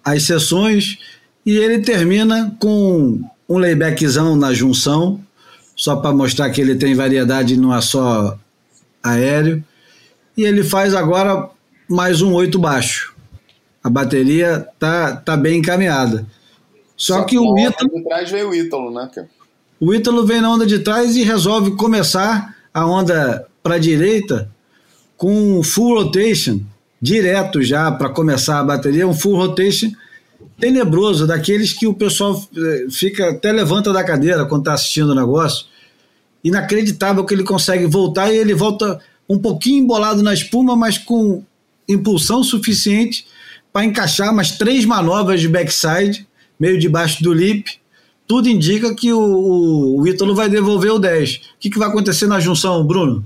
as 0.04 0.24
sessões 0.24 0.98
e 1.46 1.58
ele 1.58 1.80
termina 1.80 2.56
com 2.60 3.22
um 3.50 3.58
laybackzão 3.58 4.36
na 4.38 4.54
junção, 4.54 5.20
só 5.76 5.98
para 5.98 6.14
mostrar 6.14 6.50
que 6.52 6.62
ele 6.62 6.76
tem 6.76 6.96
variedade 6.96 7.58
não 7.58 7.76
é 7.76 7.82
só 7.82 8.38
aéreo. 9.04 9.62
e 10.38 10.44
ele 10.44 10.64
faz 10.64 10.94
agora 10.94 11.50
mais 11.90 12.22
um 12.22 12.34
8 12.34 12.58
baixo. 12.58 13.11
A 13.84 13.90
bateria 13.90 14.68
tá, 14.80 15.16
tá 15.16 15.36
bem 15.36 15.60
encaminhada. 15.60 16.26
Só, 16.96 17.20
Só 17.20 17.24
que 17.24 17.38
o 17.38 17.58
Ítalo. 17.58 17.90
De 17.90 18.04
trás 18.04 18.30
veio 18.30 18.50
o 18.50 18.56
Ítalo, 18.56 18.94
né, 18.94 19.10
cara? 19.14 19.30
O 19.80 19.94
Ítalo 19.94 20.26
vem 20.26 20.40
na 20.40 20.52
onda 20.52 20.66
de 20.66 20.80
trás 20.80 21.16
e 21.16 21.24
resolve 21.24 21.72
começar 21.76 22.56
a 22.72 22.86
onda 22.86 23.48
para 23.64 23.76
a 23.76 23.80
direita 23.80 24.52
com 25.18 25.64
full 25.64 26.04
rotation, 26.04 26.62
direto 27.02 27.64
já 27.64 27.92
para 27.92 28.10
começar 28.10 28.60
a 28.60 28.64
bateria, 28.64 29.08
um 29.08 29.14
full 29.14 29.36
rotation 29.36 29.92
tenebroso, 30.60 31.26
daqueles 31.26 31.74
que 31.74 31.88
o 31.88 31.94
pessoal 31.94 32.40
eh, 32.56 32.86
fica 32.92 33.32
até 33.32 33.52
levanta 33.52 33.92
da 33.92 34.04
cadeira 34.04 34.46
quando 34.46 34.62
está 34.62 34.74
assistindo 34.74 35.10
o 35.10 35.16
negócio. 35.16 35.66
Inacreditável 36.44 37.26
que 37.26 37.34
ele 37.34 37.44
consegue 37.44 37.88
voltar 37.88 38.32
e 38.32 38.38
ele 38.38 38.54
volta 38.54 39.00
um 39.28 39.40
pouquinho 39.40 39.84
embolado 39.84 40.22
na 40.22 40.34
espuma, 40.34 40.76
mas 40.76 40.98
com 40.98 41.44
impulsão 41.88 42.44
suficiente 42.44 43.26
para 43.72 43.86
encaixar 43.86 44.32
umas 44.32 44.52
três 44.52 44.86
manobras 44.86 45.40
de 45.40 45.48
backside, 45.48 46.28
meio 46.60 46.80
debaixo 46.80 47.24
do 47.24 47.34
lip. 47.34 47.80
Tudo 48.28 48.48
indica 48.48 48.94
que 48.96 49.12
o, 49.12 49.20
o, 49.20 50.02
o 50.02 50.08
Ítalo 50.08 50.36
vai 50.36 50.50
devolver 50.50 50.92
o 50.92 51.00
10. 51.00 51.36
O 51.36 51.40
que, 51.60 51.70
que 51.70 51.80
vai 51.80 51.90
acontecer 51.90 52.28
na 52.28 52.40
junção, 52.40 52.86
Bruno? 52.86 53.26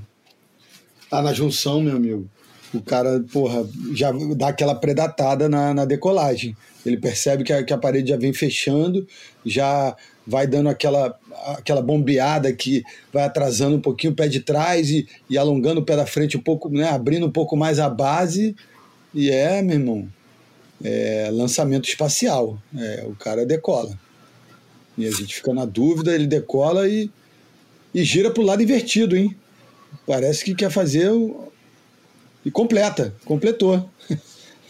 Ah, 1.12 1.22
na 1.22 1.34
junção, 1.34 1.82
meu 1.82 1.96
amigo, 1.96 2.28
o 2.74 2.82
cara, 2.82 3.24
porra, 3.32 3.68
já 3.94 4.12
dá 4.36 4.50
aquela 4.50 4.76
predatada 4.76 5.48
na, 5.48 5.74
na 5.74 5.86
decolagem. 5.86 6.56
Ele 6.86 6.98
percebe 6.98 7.44
que 7.44 7.54
a, 7.54 7.64
que 7.64 7.74
a 7.74 7.78
parede 7.78 8.10
já 8.10 8.18
vem 8.18 8.34
fechando, 8.34 9.08
já 9.46 9.96
vai 10.26 10.48
dando 10.48 10.70
aquela, 10.70 11.18
aquela 11.58 11.82
bombeada 11.82 12.52
que 12.52 12.84
vai 13.14 13.24
atrasando 13.24 13.76
um 13.76 13.82
pouquinho 13.82 14.14
o 14.14 14.16
pé 14.16 14.28
de 14.28 14.40
trás 14.40 14.90
e, 14.90 15.08
e 15.30 15.38
alongando 15.38 15.82
o 15.82 15.86
pé 15.86 15.96
da 15.96 16.06
frente 16.06 16.38
um 16.38 16.42
pouco, 16.42 16.70
né, 16.70 16.90
abrindo 16.90 17.26
um 17.26 17.32
pouco 17.32 17.56
mais 17.56 17.80
a 17.80 17.90
base. 17.90 18.56
E 19.14 19.30
é, 19.30 19.62
meu 19.62 19.78
irmão, 19.78 20.08
é 20.84 21.30
lançamento 21.32 21.88
espacial. 21.88 22.58
É, 22.78 23.06
o 23.08 23.16
cara 23.16 23.46
decola. 23.46 23.98
E 24.98 25.06
a 25.06 25.12
gente 25.12 25.36
fica 25.36 25.54
na 25.54 25.66
dúvida, 25.66 26.14
ele 26.14 26.28
decola 26.28 26.88
e, 26.88 27.10
e 27.94 28.04
gira 28.04 28.32
para 28.32 28.42
o 28.42 28.46
lado 28.46 28.64
invertido, 28.64 29.16
hein? 29.16 29.36
Parece 30.06 30.44
que 30.44 30.56
quer 30.56 30.72
fazer 30.72 31.10
o... 31.10 31.52
e 32.46 32.52
completa, 32.52 33.14
completou. 33.26 33.90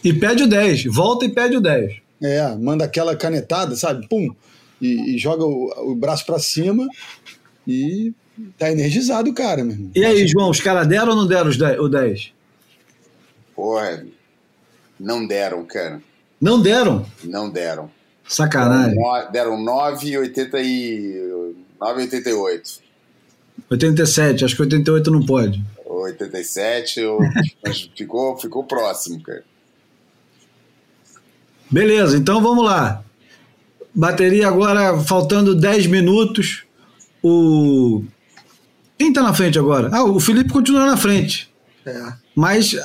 E 0.02 0.12
pede 0.12 0.42
o 0.42 0.46
10, 0.46 0.84
volta 0.84 1.24
e 1.24 1.28
pede 1.28 1.56
o 1.56 1.60
10. 1.60 1.96
É, 2.22 2.54
manda 2.56 2.84
aquela 2.84 3.16
canetada, 3.16 3.76
sabe? 3.76 4.08
Pum, 4.08 4.34
e, 4.80 5.14
e 5.14 5.18
joga 5.18 5.44
o, 5.44 5.92
o 5.92 5.94
braço 5.94 6.24
para 6.24 6.38
cima 6.38 6.86
e 7.66 8.12
tá 8.58 8.70
energizado 8.70 9.30
o 9.30 9.34
cara, 9.34 9.64
meu 9.64 9.74
irmão. 9.74 9.90
E 9.94 10.04
aí, 10.04 10.26
João, 10.26 10.50
os 10.50 10.60
caras 10.60 10.86
deram 10.86 11.10
ou 11.10 11.16
não 11.16 11.26
deram 11.26 11.50
os 11.50 11.56
10, 11.56 11.78
o 11.78 11.88
10? 11.88 12.32
Porra, 13.54 14.06
não 14.98 15.26
deram, 15.26 15.64
cara. 15.64 16.00
Não 16.40 16.60
deram? 16.60 17.06
Não 17.24 17.50
deram. 17.50 17.90
Sacanagem. 18.26 18.98
Deram 19.32 19.58
9,88. 19.58 20.64
e 20.64 21.54
87, 23.70 24.44
acho 24.44 24.56
que 24.56 24.62
88 24.62 25.10
não 25.10 25.24
pode. 25.24 25.62
87, 25.86 27.00
eu, 27.00 27.18
ficou, 27.96 28.36
ficou 28.36 28.64
próximo, 28.64 29.22
cara. 29.22 29.44
Beleza, 31.70 32.16
então 32.16 32.40
vamos 32.40 32.64
lá. 32.64 33.02
Bateria 33.94 34.46
agora 34.46 34.98
faltando 35.02 35.54
10 35.54 35.86
minutos. 35.86 36.64
O. 37.22 38.04
Quem 38.98 39.08
está 39.08 39.22
na 39.22 39.34
frente 39.34 39.58
agora? 39.58 39.90
Ah, 39.92 40.04
o 40.04 40.20
Felipe 40.20 40.52
continua 40.52 40.86
na 40.86 40.96
frente. 40.96 41.52
É. 41.84 42.12
Mas 42.34 42.76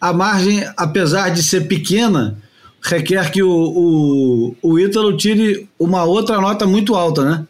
a 0.00 0.12
margem, 0.12 0.64
apesar 0.76 1.30
de 1.30 1.42
ser 1.42 1.68
pequena, 1.68 2.38
requer 2.82 3.30
que 3.30 3.42
o, 3.42 3.50
o, 3.50 4.56
o 4.62 4.78
Ítalo 4.78 5.16
tire 5.16 5.68
uma 5.78 6.04
outra 6.04 6.40
nota 6.40 6.66
muito 6.66 6.94
alta, 6.94 7.24
né? 7.24 7.46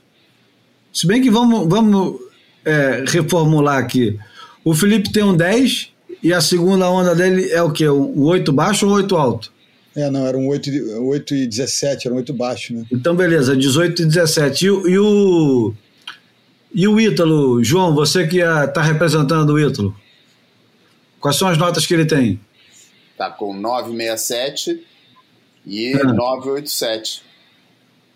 Se 0.93 1.07
bem 1.07 1.20
que 1.20 1.31
vamos, 1.31 1.69
vamos 1.69 2.16
é, 2.65 3.05
reformular 3.07 3.79
aqui. 3.79 4.19
O 4.65 4.75
Felipe 4.75 5.12
tem 5.12 5.23
um 5.23 5.37
10 5.37 5.91
e 6.23 6.33
a 6.33 6.41
segunda 6.41 6.91
onda 6.91 7.15
dele 7.15 7.51
é 7.51 7.62
o 7.62 7.70
quê? 7.70 7.89
Um 7.89 8.23
8 8.25 8.53
baixo 8.53 8.87
ou 8.87 8.95
8 8.95 9.16
alto? 9.16 9.53
É, 9.95 10.11
não, 10.11 10.27
era 10.27 10.37
um 10.37 10.49
8, 10.49 10.70
8 11.01 11.35
e 11.35 11.47
17, 11.47 12.07
era 12.07 12.15
um 12.15 12.19
8 12.19 12.33
baixo, 12.33 12.75
né? 12.75 12.85
Então, 12.93 13.15
beleza, 13.15 13.57
18 13.57 14.03
e 14.03 14.07
17. 14.07 14.65
E, 14.65 14.69
e 14.69 14.99
o. 14.99 15.75
E 16.75 16.87
o 16.87 17.01
Ítalo, 17.01 17.65
João, 17.65 17.95
você 17.95 18.27
que 18.27 18.41
está 18.41 18.83
representando 18.83 19.51
o 19.55 19.59
Ítalo, 19.59 19.95
quais 21.20 21.36
são 21.36 21.49
as 21.49 21.59
notas 21.59 21.86
que 21.86 21.95
ele 21.95 22.07
tem? 22.07 22.40
Tá 23.16 23.31
com 23.31 23.53
967 23.53 24.85
e 25.66 25.95
ah. 25.95 26.12
987. 26.12 27.28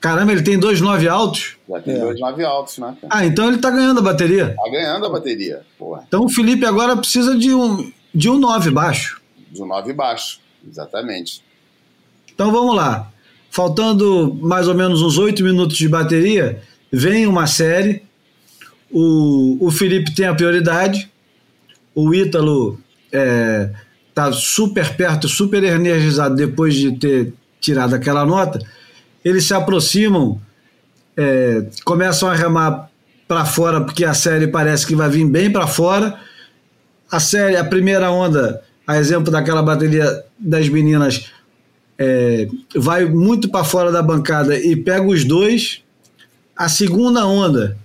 Caramba, 0.00 0.32
ele 0.32 0.42
tem 0.42 0.58
dois 0.58 0.80
9 0.80 1.08
altos? 1.08 1.56
Já 1.68 1.80
tem 1.80 1.94
é. 1.94 1.98
dois 2.00 2.18
9 2.18 2.44
altos, 2.44 2.78
né? 2.78 2.96
Cara? 3.00 3.14
Ah, 3.14 3.24
então 3.24 3.46
ele 3.46 3.58
tá 3.58 3.70
ganhando 3.70 4.00
a 4.00 4.02
bateria. 4.02 4.54
Tá 4.56 4.68
ganhando 4.68 5.06
a 5.06 5.08
bateria, 5.08 5.62
porra. 5.78 6.04
Então 6.08 6.24
o 6.24 6.28
Felipe 6.28 6.66
agora 6.66 6.96
precisa 6.96 7.36
de 7.36 7.54
um, 7.54 7.92
de 8.12 8.28
um 8.28 8.36
9 8.36 8.70
baixo. 8.72 9.20
De 9.50 9.62
um 9.62 9.66
9 9.66 9.92
baixo, 9.92 10.40
exatamente. 10.66 11.44
Então 12.34 12.50
vamos 12.50 12.74
lá. 12.74 13.12
Faltando 13.48 14.34
mais 14.40 14.66
ou 14.66 14.74
menos 14.74 15.02
uns 15.02 15.18
oito 15.18 15.44
minutos 15.44 15.76
de 15.76 15.88
bateria, 15.88 16.60
vem 16.90 17.26
uma 17.26 17.46
série. 17.46 18.02
O, 18.90 19.66
o 19.66 19.70
Felipe 19.70 20.12
tem 20.14 20.26
a 20.26 20.34
prioridade. 20.34 21.08
O 21.94 22.12
Ítalo 22.12 22.80
é, 23.12 23.70
tá 24.14 24.32
super 24.32 24.96
perto, 24.96 25.28
super 25.28 25.62
energizado 25.62 26.34
depois 26.34 26.74
de 26.74 26.92
ter 26.92 27.32
tirado 27.60 27.94
aquela 27.94 28.24
nota. 28.24 28.58
Eles 29.24 29.44
se 29.44 29.54
aproximam, 29.54 30.40
é, 31.16 31.66
começam 31.84 32.28
a 32.28 32.34
remar 32.34 32.90
para 33.28 33.44
fora, 33.44 33.80
porque 33.80 34.04
a 34.04 34.14
série 34.14 34.46
parece 34.46 34.86
que 34.86 34.94
vai 34.94 35.08
vir 35.08 35.26
bem 35.26 35.50
para 35.50 35.66
fora. 35.66 36.18
A 37.10 37.20
série, 37.20 37.56
a 37.56 37.64
primeira 37.64 38.10
onda, 38.10 38.62
a 38.86 38.98
exemplo 38.98 39.30
daquela 39.30 39.62
bateria 39.62 40.24
das 40.38 40.68
meninas, 40.68 41.30
é, 41.98 42.48
vai 42.74 43.04
muito 43.04 43.48
para 43.48 43.64
fora 43.64 43.92
da 43.92 44.02
bancada 44.02 44.58
e 44.58 44.74
pega 44.74 45.06
os 45.06 45.24
dois. 45.24 45.82
A 46.56 46.68
segunda 46.68 47.26
onda 47.26 47.76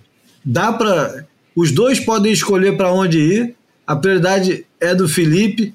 dá 0.44 0.74
para 0.74 1.26
os 1.56 1.72
dois 1.72 2.00
podem 2.00 2.32
escolher 2.32 2.78
para 2.78 2.92
onde 2.92 3.20
ir. 3.20 3.56
A 3.88 3.96
prioridade 3.96 4.66
é 4.82 4.94
do 4.94 5.08
Felipe. 5.08 5.74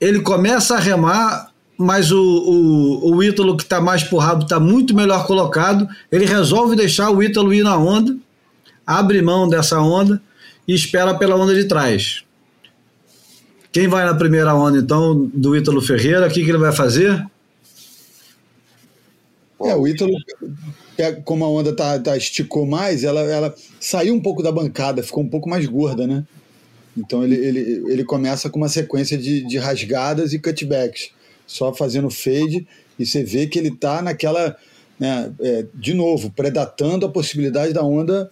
Ele 0.00 0.22
começa 0.22 0.74
a 0.74 0.80
remar, 0.80 1.52
mas 1.76 2.10
o, 2.10 2.18
o, 2.18 3.16
o 3.16 3.22
Ítalo 3.22 3.54
que 3.54 3.62
está 3.62 3.82
mais 3.82 4.02
porrado 4.02 4.44
está 4.44 4.58
muito 4.58 4.94
melhor 4.94 5.26
colocado. 5.26 5.86
Ele 6.10 6.24
resolve 6.24 6.74
deixar 6.74 7.10
o 7.10 7.22
Ítalo 7.22 7.52
ir 7.52 7.62
na 7.62 7.76
onda, 7.76 8.16
abre 8.86 9.20
mão 9.20 9.46
dessa 9.46 9.78
onda 9.78 10.22
e 10.66 10.74
espera 10.74 11.14
pela 11.14 11.36
onda 11.36 11.54
de 11.54 11.64
trás. 11.64 12.24
Quem 13.70 13.88
vai 13.88 14.04
na 14.04 14.14
primeira 14.14 14.54
onda, 14.54 14.78
então, 14.78 15.30
do 15.32 15.54
Ítalo 15.54 15.82
Ferreira? 15.82 16.26
O 16.26 16.30
que, 16.30 16.42
que 16.42 16.50
ele 16.50 16.58
vai 16.58 16.72
fazer? 16.72 17.24
É, 19.64 19.76
o 19.76 19.86
Ítalo, 19.86 20.12
como 21.24 21.44
a 21.44 21.48
onda 21.48 21.74
tá, 21.74 21.98
tá, 21.98 22.16
esticou 22.16 22.66
mais, 22.66 23.04
ela, 23.04 23.20
ela 23.20 23.54
saiu 23.80 24.14
um 24.14 24.20
pouco 24.20 24.42
da 24.42 24.50
bancada, 24.50 25.02
ficou 25.02 25.22
um 25.22 25.28
pouco 25.28 25.48
mais 25.48 25.66
gorda, 25.66 26.06
né? 26.06 26.24
Então 26.96 27.24
ele, 27.24 27.34
ele, 27.36 27.60
ele 27.90 28.04
começa 28.04 28.50
com 28.50 28.58
uma 28.58 28.68
sequência 28.68 29.16
de, 29.16 29.42
de 29.46 29.58
rasgadas 29.58 30.32
e 30.32 30.38
cutbacks, 30.38 31.10
só 31.46 31.72
fazendo 31.72 32.10
fade, 32.10 32.66
e 32.98 33.06
você 33.06 33.22
vê 33.22 33.46
que 33.46 33.58
ele 33.58 33.70
tá 33.70 34.02
naquela, 34.02 34.56
né, 34.98 35.32
é, 35.40 35.66
de 35.74 35.94
novo, 35.94 36.30
predatando 36.30 37.06
a 37.06 37.10
possibilidade 37.10 37.72
da 37.72 37.82
onda 37.82 38.30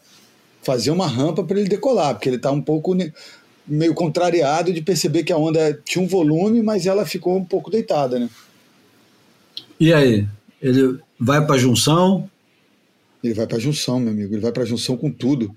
fazer 0.63 0.91
uma 0.91 1.07
rampa 1.07 1.43
para 1.43 1.59
ele 1.59 1.69
decolar, 1.69 2.15
porque 2.15 2.29
ele 2.29 2.39
tá 2.39 2.51
um 2.51 2.61
pouco 2.61 2.95
meio 3.67 3.95
contrariado 3.95 4.73
de 4.73 4.83
perceber 4.83 5.23
que 5.23 5.33
a 5.33 5.39
onda 5.39 5.81
tinha 5.85 6.05
um 6.05 6.09
volume, 6.09 6.63
mas 6.63 6.87
ela 6.87 7.07
ficou 7.07 7.37
um 7.37 7.45
pouco 7.45 7.71
deitada, 7.71 8.19
né? 8.19 8.29
E 9.79 9.93
aí? 9.95 10.27
Ele 10.61 10.99
vai 11.19 11.45
para 11.47 11.55
a 11.55 11.59
junção? 11.59 12.29
Ele 13.25 13.33
vai 13.33 13.47
para 13.47 13.57
a 13.57 13.61
junção, 13.61 13.99
meu 13.99 14.13
amigo. 14.13 14.35
Ele 14.35 14.43
vai 14.43 14.53
para 14.53 14.63
a 14.63 14.67
junção 14.67 14.97
com 14.97 15.11
tudo. 15.11 15.55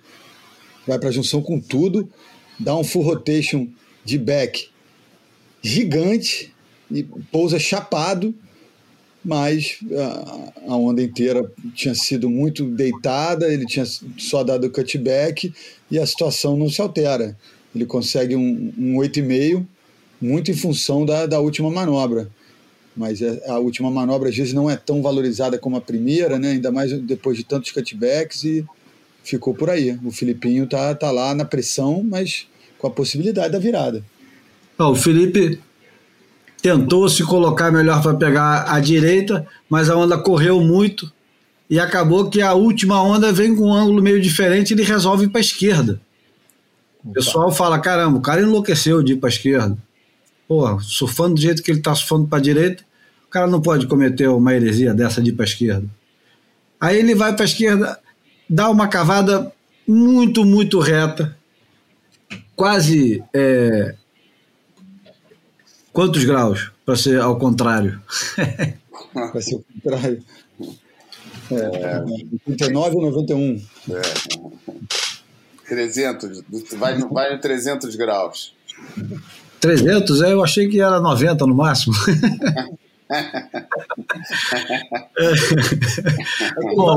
Vai 0.88 1.00
para 1.00 1.10
a 1.10 1.12
junção 1.12 1.42
com 1.42 1.60
tudo, 1.60 2.10
dá 2.60 2.76
um 2.76 2.84
full 2.84 3.04
rotation 3.04 3.68
de 4.04 4.18
back 4.18 4.70
gigante 5.62 6.54
e 6.92 7.04
pousa 7.32 7.58
chapado, 7.58 8.36
mas 9.24 9.80
a, 9.92 10.74
a 10.74 10.76
onda 10.76 11.02
inteira 11.02 11.50
tinha 11.74 11.96
sido 11.96 12.30
muito 12.30 12.66
deitada, 12.66 13.52
ele 13.52 13.66
tinha 13.66 13.86
só 14.18 14.44
dado 14.44 14.70
cutback 14.70 15.54
e 15.90 15.98
a 15.98 16.06
situação 16.06 16.58
não 16.58 16.70
se 16.70 16.82
altera. 16.82 17.38
Ele 17.74 17.86
consegue 17.86 18.36
um, 18.36 18.74
um 18.78 18.96
8,5, 18.98 19.66
muito 20.22 20.52
em 20.52 20.54
função 20.54 21.06
da, 21.06 21.26
da 21.26 21.40
última 21.40 21.72
manobra 21.72 22.30
mas 22.96 23.22
é, 23.22 23.42
a 23.50 23.58
última 23.58 23.90
manobra 23.90 24.30
às 24.30 24.36
vezes 24.36 24.54
não 24.54 24.70
é 24.70 24.76
tão 24.76 25.02
valorizada 25.02 25.58
como 25.58 25.78
a 25.78 25.82
primeira, 25.82 26.38
né? 26.38 26.52
ainda 26.52 26.72
mais 26.72 26.92
depois 27.02 27.38
de 27.38 27.44
tantos 27.44 27.72
cutbacks 27.72 28.44
e 28.44 28.66
ficou 29.24 29.54
por 29.54 29.70
aí. 29.70 29.98
O 30.04 30.12
Filipinho 30.12 30.68
tá, 30.68 30.94
tá 30.94 31.12
lá 31.12 31.34
na 31.34 31.46
pressão, 31.46 32.04
mas 32.04 32.48
com 32.78 32.88
a 32.88 32.92
possibilidade 32.92 33.54
da 33.54 33.60
virada. 33.60 34.04
O 34.78 34.96
Felipe 34.96 35.60
tentou 36.62 37.08
se 37.10 37.24
colocar 37.24 37.72
melhor 37.72 38.02
para 38.02 38.16
pegar 38.16 38.66
a 38.74 38.80
direita, 38.80 39.46
mas 39.70 39.90
a 39.90 39.96
onda 39.96 40.18
correu 40.18 40.62
muito 40.62 41.12
e 41.70 41.80
acabou 41.80 42.30
que 42.30 42.42
a 42.42 42.54
última 42.54 43.02
onda 43.02 43.32
vem 43.32 43.56
com 43.56 43.68
um 43.68 43.74
ângulo 43.74 44.02
meio 44.02 44.22
diferente 44.22 44.72
e 44.72 44.74
ele 44.74 44.84
resolve 44.84 45.26
ir 45.26 45.30
para 45.30 45.40
a 45.40 45.42
esquerda. 45.42 46.02
O 47.04 47.12
pessoal 47.12 47.52
fala: 47.52 47.80
caramba, 47.80 48.18
o 48.18 48.22
cara 48.22 48.42
enlouqueceu 48.42 49.04
de 49.04 49.14
ir 49.14 49.18
para 49.18 49.30
a 49.30 49.32
esquerda. 49.32 49.78
Porra, 50.48 50.80
surfando 50.82 51.36
do 51.36 51.42
jeito 51.42 51.62
que 51.62 51.72
ele 51.72 51.80
está 51.80 51.94
surfando 51.96 52.28
para 52.28 52.40
a 52.40 52.42
direita, 52.42 52.84
o 53.26 53.30
cara 53.30 53.48
não 53.48 53.62
pode 53.62 53.88
cometer 53.88 54.28
uma 54.28 54.54
heresia 54.54 54.94
dessa 54.94 55.22
de 55.22 55.30
ir 55.30 55.34
para 55.34 55.46
a 55.46 55.48
esquerda. 55.48 55.88
Aí 56.80 56.98
ele 56.98 57.16
vai 57.16 57.34
para 57.34 57.44
a 57.44 57.46
esquerda, 57.46 58.00
dá 58.50 58.70
uma 58.70 58.88
cavada 58.88 59.52
muito, 59.88 60.46
muito 60.46 60.80
reta, 60.80 61.36
quase. 62.56 63.24
É... 63.34 63.96
Quantos 65.92 66.24
graus? 66.24 66.72
Para 66.86 66.96
ser 66.96 67.22
ao 67.22 67.38
contrário. 67.38 68.02
Para 69.14 69.42
ser 69.42 69.56
ao 69.56 69.64
contrário. 69.74 70.24
É, 71.52 72.04
39 72.46 72.96
ou 72.96 73.02
91. 73.12 73.62
É. 73.90 74.02
300, 75.68 76.44
vai 76.78 76.98
no, 76.98 77.10
vai 77.10 77.34
no 77.34 77.40
300 77.40 77.96
graus. 77.96 78.54
300? 79.60 80.22
É, 80.22 80.34
eu 80.34 80.44
achei 80.44 80.68
que 80.68 80.82
era 80.82 81.00
90 81.00 81.46
no 81.48 81.56
máximo. 81.56 81.94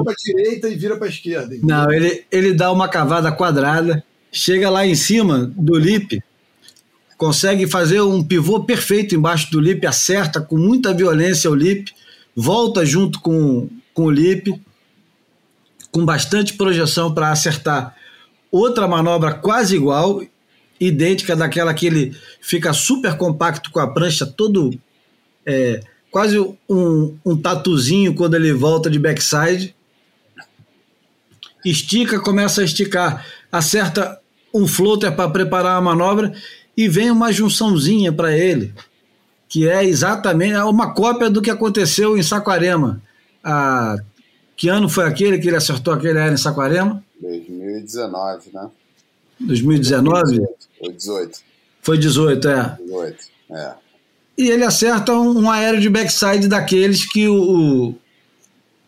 para 0.05 0.12
a 0.12 0.16
direita 0.24 0.68
e 0.68 0.76
vira 0.76 0.97
para 0.97 1.09
esquerda. 1.09 1.55
Não, 1.62 1.90
ele, 1.90 2.24
ele 2.30 2.52
dá 2.52 2.72
uma 2.72 2.88
cavada 2.88 3.30
quadrada, 3.32 4.05
chega 4.32 4.70
lá 4.70 4.86
em 4.86 4.94
cima 4.94 5.52
do 5.56 5.76
lip, 5.78 6.22
consegue 7.16 7.66
fazer 7.66 8.01
um 8.01 8.22
pivô 8.22 8.64
perfeito 8.64 9.14
embaixo 9.14 9.51
do 9.51 9.60
lip, 9.60 9.86
acerta 9.86 10.40
com 10.40 10.56
muita 10.56 10.94
violência 10.94 11.51
o 11.51 11.55
lip, 11.55 11.93
volta 12.34 12.84
junto 12.84 13.20
com, 13.20 13.68
com 13.94 14.05
o 14.05 14.10
lip, 14.10 14.60
com 15.90 16.05
bastante 16.05 16.55
projeção 16.55 17.14
para 17.14 17.30
acertar 17.30 17.94
outra 18.51 18.86
manobra 18.86 19.34
quase 19.34 19.76
igual, 19.76 20.22
idêntica 20.78 21.34
daquela 21.34 21.72
que 21.74 21.86
ele 21.86 22.16
fica 22.40 22.72
super 22.72 23.16
compacto 23.16 23.70
com 23.70 23.80
a 23.80 23.86
prancha, 23.93 24.26
todo 24.26 24.78
é, 25.44 25.80
quase 26.16 26.38
um, 26.66 27.14
um 27.22 27.36
tatuzinho 27.36 28.14
quando 28.14 28.36
ele 28.36 28.51
volta 28.51 28.88
de 28.88 28.98
backside. 28.98 29.76
Estica, 31.62 32.18
começa 32.18 32.62
a 32.62 32.64
esticar, 32.64 33.26
acerta 33.52 34.18
um 34.55 34.66
floater 34.66 35.14
para 35.14 35.28
preparar 35.28 35.76
a 35.76 35.80
manobra 35.82 36.32
e 36.74 36.88
vem 36.88 37.10
uma 37.10 37.30
junçãozinha 37.30 38.10
para 38.14 38.34
ele, 38.34 38.72
que 39.47 39.68
é 39.68 39.84
exatamente 39.84 40.55
é 40.55 40.64
uma 40.64 40.94
cópia 40.94 41.28
do 41.28 41.43
que 41.43 41.51
aconteceu 41.51 42.16
em 42.16 42.22
Saquarema. 42.22 43.02
Ah, 43.44 43.98
que 44.56 44.70
ano 44.70 44.88
foi 44.88 45.05
aquele 45.05 45.36
que 45.36 45.48
ele 45.48 45.56
acertou 45.56 45.93
aquele 45.93 46.18
aéreo 46.18 46.32
em 46.32 46.38
Saquarema? 46.38 47.05
2019, 47.20 48.48
né? 48.55 48.70
2019? 49.38 50.40
Foi 50.78 50.93
18. 50.94 51.38
Foi 51.82 51.98
18, 51.98 52.48
é. 52.48 52.76
18, 52.80 53.24
é. 53.51 53.85
E 54.36 54.50
ele 54.50 54.64
acerta 54.64 55.12
um, 55.14 55.44
um 55.44 55.50
aéreo 55.50 55.80
de 55.80 55.88
backside 55.88 56.48
daqueles 56.48 57.04
que 57.04 57.26
o, 57.28 57.94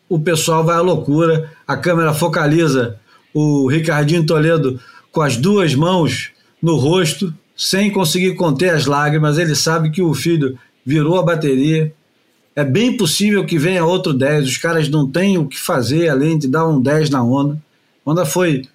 o 0.09 0.19
pessoal 0.19 0.65
vai 0.65 0.77
à 0.77 0.81
loucura. 0.81 1.51
A 1.67 1.77
câmera 1.77 2.13
focaliza 2.13 2.99
o 3.33 3.67
Ricardinho 3.67 4.27
Toledo 4.27 4.81
com 5.11 5.23
as 5.23 5.37
duas 5.37 5.75
mãos 5.75 6.31
no 6.61 6.77
rosto, 6.77 7.33
sem 7.57 7.91
conseguir 7.91 8.35
conter 8.35 8.71
as 8.71 8.87
lágrimas. 8.87 9.39
Ele 9.39 9.55
sabe 9.55 9.91
que 9.91 10.03
o 10.03 10.15
filho 10.15 10.59
virou 10.85 11.19
a 11.19 11.23
bateria. 11.23 11.93
É 12.55 12.65
bem 12.65 12.97
possível 12.97 13.45
que 13.45 13.59
venha 13.59 13.85
outro 13.85 14.13
10. 14.13 14.47
Os 14.47 14.57
caras 14.59 14.89
não 14.89 15.09
têm 15.09 15.39
o 15.39 15.47
que 15.47 15.59
fazer 15.59 16.09
além 16.09 16.39
de 16.39 16.49
dar 16.49 16.67
um 16.67 16.81
10 16.81 17.11
na 17.11 17.23
onda. 17.23 17.61
A 18.05 18.11
onda 18.11 18.27
foi 18.27 18.67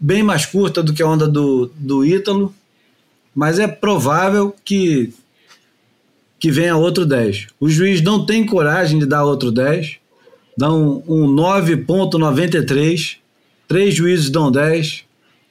bem 0.00 0.22
mais 0.22 0.46
curta 0.46 0.82
do 0.82 0.92
que 0.92 1.02
a 1.02 1.06
onda 1.06 1.26
do, 1.26 1.70
do 1.76 2.04
Ítalo, 2.04 2.54
mas 3.34 3.58
é 3.58 3.66
provável 3.66 4.54
que, 4.64 5.12
que 6.40 6.50
venha 6.50 6.74
outro 6.74 7.04
10. 7.04 7.48
O 7.60 7.68
juiz 7.68 8.00
não 8.00 8.24
tem 8.24 8.46
coragem 8.46 8.98
de 8.98 9.04
dar 9.04 9.24
outro 9.24 9.52
10, 9.52 9.98
dão 10.56 11.04
um, 11.06 11.26
um 11.26 11.36
9,93, 11.36 13.18
três 13.68 13.94
juízes 13.94 14.30
dão 14.30 14.50
10, 14.50 15.04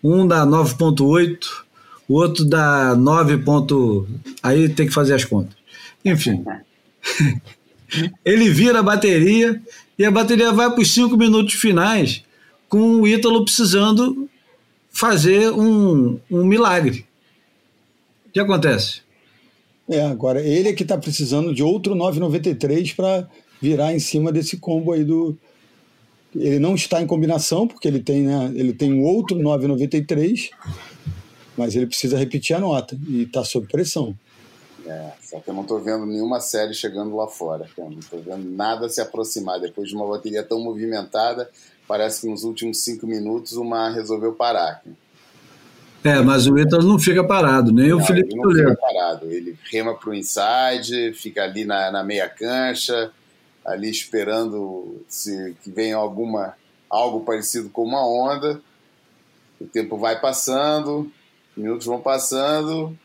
um 0.03 0.28
dá 0.28 0.45
9,8, 0.45 1.45
o 2.07 2.16
outro 2.16 2.44
dá 2.44 2.95
9. 2.95 3.38
Ponto... 3.38 4.07
Aí 4.41 4.68
tem 4.68 4.88
que 4.88 4.94
fazer 4.94 5.14
as 5.14 5.24
contas. 5.24 5.56
Enfim. 6.03 6.44
Ele 8.26 8.49
vira 8.49 8.80
a 8.80 8.84
bateria 8.84 9.61
e 9.98 10.03
a 10.03 10.11
bateria 10.11 10.52
vai 10.52 10.72
para 10.72 10.82
os 10.82 10.91
cinco 10.91 11.16
minutos 11.16 11.53
finais 11.53 12.24
com 12.68 13.02
o 13.02 13.07
Ítalo 13.07 13.44
precisando 13.44 14.30
fazer 14.91 15.52
um, 15.52 16.20
um 16.30 16.45
milagre. 16.45 17.06
O 18.28 18.32
que 18.32 18.40
acontece? 18.40 19.02
É, 19.90 20.02
agora 20.02 20.40
ele 20.40 20.70
é 20.70 20.74
que 20.74 20.84
está 20.84 20.98
precisando 20.98 21.53
de 21.53 21.64
outro 21.64 21.95
993 21.95 22.94
para 22.94 23.28
virar 23.60 23.94
em 23.94 23.99
cima 23.99 24.32
desse 24.32 24.57
combo 24.57 24.91
aí 24.91 25.03
do. 25.03 25.36
Ele 26.36 26.60
não 26.60 26.76
está 26.76 27.02
em 27.02 27.07
combinação, 27.07 27.68
porque 27.68 27.88
ele 27.88 27.99
tem, 27.99 28.22
né, 28.22 28.52
ele 28.53 28.72
tem 28.72 28.94
um 28.94 29.03
outro 29.03 29.36
993, 29.36 30.52
mas 31.57 31.76
ele 31.76 31.88
precisa 31.88 32.20
repetir 32.20 32.56
a 32.56 32.60
nota 32.60 32.95
e 33.07 33.24
está 33.24 33.44
sob 33.44 33.66
pressão. 33.68 34.16
É, 34.86 35.11
só 35.22 35.40
que 35.40 35.49
eu 35.49 35.53
não 35.56 35.64
estou 35.64 35.80
vendo 35.80 36.06
nenhuma 36.06 36.40
série 36.40 36.74
chegando 36.76 37.16
lá 37.16 37.28
fora. 37.28 37.68
Cara. 37.76 37.90
Não 37.90 37.99
estou 37.99 38.22
vendo 38.22 38.48
nada 38.49 38.88
se 38.90 39.02
aproximar. 39.02 39.60
Depois 39.60 39.90
de 39.90 39.95
uma 39.95 40.07
bateria 40.07 40.44
tão 40.44 40.60
movimentada, 40.60 41.49
parece 41.88 42.22
que 42.22 42.28
nos 42.28 42.44
últimos 42.44 42.84
cinco 42.84 43.07
minutos 43.07 43.53
o 43.53 43.64
Mar 43.64 43.91
resolveu 43.91 44.34
parar. 44.34 44.84
É, 46.04 46.22
mas 46.22 46.48
o 46.48 46.58
Ítalo 46.58 46.84
não 46.84 46.98
fica 46.98 47.24
parado, 47.24 47.72
nem 47.74 47.90
não, 47.90 47.98
o 47.98 48.06
Felipe 48.06 48.32
ele 48.32 48.42
não 48.42 48.52
Fica 48.52 48.76
parado. 48.76 49.32
Ele 49.32 49.58
rema 49.70 49.96
para 49.96 50.10
o 50.10 50.14
inside, 50.14 51.14
fica 51.14 51.44
ali 51.44 51.66
na, 51.66 51.92
na 51.92 52.04
meia 52.04 52.30
cancha, 52.30 53.12
ali 53.66 53.90
esperando 53.90 55.04
se 55.08 55.56
que 55.62 55.70
venha 55.70 55.98
alguma 55.98 56.56
algo 56.90 57.22
parecido 57.22 57.70
com 57.70 57.84
uma 57.84 58.06
onda. 58.06 58.62
O 59.60 59.66
tempo 59.66 59.98
vai 59.98 60.20
passando, 60.20 61.12
minutos 61.56 61.86
vão 61.86 62.00
passando, 62.00 62.98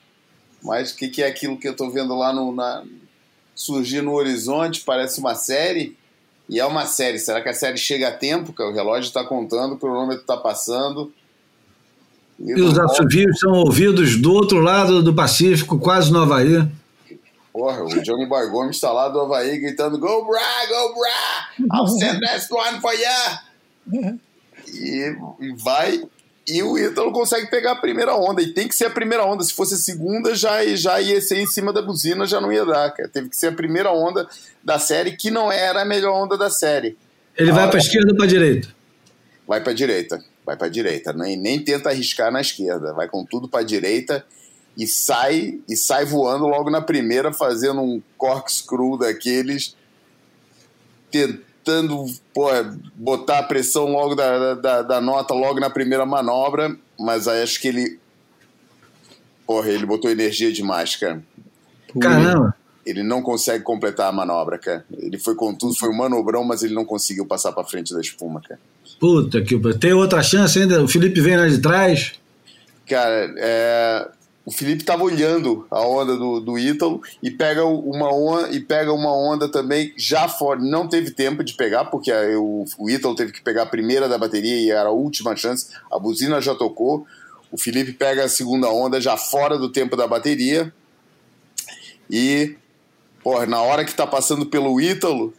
mas 0.62 0.92
o 0.92 0.96
que, 0.96 1.08
que, 1.08 1.22
é 1.22 1.26
aquilo 1.26 1.58
que 1.58 1.68
eu 1.68 1.72
estou 1.72 1.90
vendo 1.90 2.14
lá 2.16 2.32
no, 2.32 2.54
na, 2.54 2.84
surgir 3.54 4.02
no 4.02 4.14
horizonte? 4.14 4.80
Parece 4.80 5.20
uma 5.20 5.34
série. 5.34 5.96
E 6.48 6.60
é 6.60 6.64
uma 6.64 6.86
série. 6.86 7.18
Será 7.18 7.42
que 7.42 7.48
a 7.48 7.54
série 7.54 7.76
chega 7.76 8.08
a 8.08 8.12
tempo? 8.12 8.52
Que 8.52 8.62
o 8.62 8.72
relógio 8.72 9.08
está 9.08 9.24
contando, 9.24 9.74
o 9.74 9.78
cronômetro 9.78 10.22
está 10.22 10.36
passando. 10.36 11.12
E, 12.38 12.60
os 12.60 12.78
assovios 12.78 13.38
são 13.38 13.52
ouvidos 13.52 14.16
do 14.16 14.32
outro 14.32 14.60
lado 14.60 15.02
do 15.02 15.14
Pacífico, 15.14 15.78
quase 15.78 16.12
no 16.12 16.22
Havaí. 16.22 16.66
Porra, 17.52 17.84
o 17.84 18.02
Johnny 18.02 18.26
Boy 18.26 18.50
Gomes 18.50 18.76
está 18.76 18.92
lá 18.92 19.08
do 19.08 19.20
Havaí 19.20 19.58
gritando: 19.58 19.98
Go, 19.98 20.26
Bra, 20.26 20.66
go, 20.68 20.94
Bra! 20.94 21.78
I'll 21.78 21.86
send 21.86 22.20
that 22.20 22.46
one 22.50 22.80
for 22.80 22.92
you! 22.92 24.18
E, 24.68 25.16
e 25.40 25.54
vai. 25.56 26.02
E 26.46 26.62
o 26.62 26.76
Ítalo 26.76 27.10
consegue 27.12 27.46
pegar 27.46 27.72
a 27.72 27.76
primeira 27.76 28.14
onda. 28.14 28.42
E 28.42 28.52
tem 28.52 28.68
que 28.68 28.74
ser 28.74 28.86
a 28.86 28.90
primeira 28.90 29.24
onda. 29.24 29.42
Se 29.42 29.54
fosse 29.54 29.74
a 29.74 29.78
segunda, 29.78 30.34
já, 30.34 30.64
já 30.76 31.00
ia 31.00 31.20
ser 31.20 31.38
em 31.38 31.46
cima 31.46 31.72
da 31.72 31.80
buzina, 31.80 32.26
já 32.26 32.40
não 32.40 32.52
ia 32.52 32.66
dar, 32.66 32.90
cara. 32.90 33.08
Teve 33.08 33.30
que 33.30 33.36
ser 33.36 33.46
a 33.46 33.52
primeira 33.52 33.90
onda 33.92 34.28
da 34.62 34.78
série, 34.78 35.16
que 35.16 35.30
não 35.30 35.50
era 35.50 35.82
a 35.82 35.84
melhor 35.84 36.12
onda 36.12 36.36
da 36.36 36.50
série. 36.50 36.98
Ele 37.36 37.50
vai 37.50 37.68
para 37.68 37.78
a 37.78 37.80
esquerda 37.80 38.10
ou 38.10 38.16
para 38.16 38.26
a 38.26 38.28
direita? 38.28 38.68
Vai 39.46 39.60
para 39.62 39.72
a 39.72 39.74
direita. 39.74 40.22
Vai 40.44 40.56
para 40.56 40.66
a 40.66 40.70
direita. 40.70 41.12
Nem, 41.12 41.36
nem 41.36 41.62
tenta 41.62 41.88
arriscar 41.88 42.30
na 42.30 42.40
esquerda. 42.40 42.92
Vai 42.92 43.08
com 43.08 43.24
tudo 43.24 43.48
para 43.48 43.60
a 43.60 43.64
direita 43.64 44.24
e 44.76 44.86
sai 44.86 45.60
e 45.68 45.76
sai 45.76 46.04
voando 46.04 46.46
logo 46.46 46.70
na 46.70 46.80
primeira, 46.80 47.32
fazendo 47.32 47.80
um 47.80 48.02
corkscrew 48.18 48.98
daqueles, 48.98 49.76
tentando 51.10 52.06
pô, 52.32 52.48
botar 52.94 53.38
a 53.38 53.42
pressão 53.42 53.86
logo 53.86 54.14
da, 54.14 54.54
da, 54.54 54.82
da 54.82 55.00
nota 55.00 55.32
logo 55.32 55.60
na 55.60 55.70
primeira 55.70 56.04
manobra, 56.04 56.76
mas 56.98 57.28
aí 57.28 57.42
acho 57.42 57.60
que 57.60 57.68
ele. 57.68 57.98
Porra, 59.46 59.68
ele 59.68 59.86
botou 59.86 60.10
energia 60.10 60.50
demais, 60.52 60.96
cara. 60.96 61.22
Caramba! 62.00 62.56
Ele 62.84 63.02
não 63.02 63.22
consegue 63.22 63.62
completar 63.62 64.08
a 64.08 64.12
manobra, 64.12 64.58
cara. 64.58 64.84
Ele 64.92 65.18
foi 65.18 65.34
com 65.34 65.54
tudo, 65.54 65.74
foi 65.76 65.88
um 65.88 65.96
manobrão, 65.96 66.44
mas 66.44 66.62
ele 66.62 66.74
não 66.74 66.84
conseguiu 66.84 67.26
passar 67.26 67.52
para 67.52 67.64
frente 67.64 67.94
da 67.94 68.00
espuma, 68.00 68.40
cara. 68.40 68.60
Puta 69.04 69.42
que 69.42 69.60
tem 69.74 69.92
outra 69.92 70.22
chance 70.22 70.58
ainda. 70.58 70.82
O 70.82 70.88
Felipe 70.88 71.20
vem 71.20 71.36
lá 71.36 71.46
de 71.46 71.58
trás. 71.58 72.12
Cara, 72.88 73.34
é, 73.36 74.08
o 74.46 74.50
Felipe 74.50 74.80
estava 74.80 75.04
olhando 75.04 75.66
a 75.70 75.86
onda 75.86 76.16
do, 76.16 76.40
do 76.40 76.58
Ítalo 76.58 77.02
e 77.22 77.30
pega 77.30 77.66
uma 77.66 78.10
onda 78.10 78.48
e 78.48 78.60
pega 78.60 78.94
uma 78.94 79.14
onda 79.14 79.46
também 79.46 79.92
já 79.98 80.26
fora. 80.26 80.58
Não 80.58 80.88
teve 80.88 81.10
tempo 81.10 81.44
de 81.44 81.52
pegar, 81.52 81.84
porque 81.84 82.10
o, 82.34 82.64
o 82.78 82.88
Ítalo 82.88 83.14
teve 83.14 83.30
que 83.30 83.42
pegar 83.42 83.64
a 83.64 83.66
primeira 83.66 84.08
da 84.08 84.16
bateria 84.16 84.56
e 84.56 84.70
era 84.70 84.88
a 84.88 84.92
última 84.92 85.36
chance. 85.36 85.68
A 85.92 85.98
buzina 85.98 86.40
já 86.40 86.54
tocou. 86.54 87.06
O 87.52 87.58
Felipe 87.58 87.92
pega 87.92 88.24
a 88.24 88.28
segunda 88.28 88.70
onda 88.70 89.02
já 89.02 89.18
fora 89.18 89.58
do 89.58 89.70
tempo 89.70 89.98
da 89.98 90.06
bateria 90.06 90.72
E, 92.08 92.56
pô, 93.22 93.44
na 93.44 93.60
hora 93.60 93.84
que 93.84 93.92
tá 93.92 94.06
passando 94.06 94.46
pelo 94.46 94.80
Ítalo, 94.80 95.34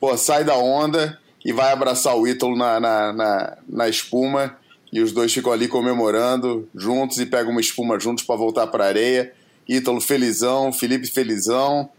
pô, 0.00 0.16
sai 0.16 0.42
da 0.42 0.56
onda 0.56 1.16
e 1.44 1.52
vai 1.52 1.72
abraçar 1.72 2.16
o 2.16 2.26
Ítalo 2.26 2.56
na, 2.56 2.80
na, 2.80 3.12
na, 3.12 3.58
na 3.68 3.88
espuma. 3.88 4.56
E 4.92 5.00
os 5.00 5.12
dois 5.12 5.32
ficam 5.32 5.52
ali 5.52 5.68
comemorando 5.68 6.68
juntos 6.74 7.18
e 7.18 7.26
pegam 7.26 7.52
uma 7.52 7.60
espuma 7.60 7.98
juntos 8.00 8.24
para 8.24 8.36
voltar 8.36 8.66
para 8.68 8.84
a 8.84 8.88
areia. 8.88 9.32
Ítalo 9.68 10.00
felizão, 10.00 10.72
Felipe 10.72 11.06
felizão. 11.06 11.90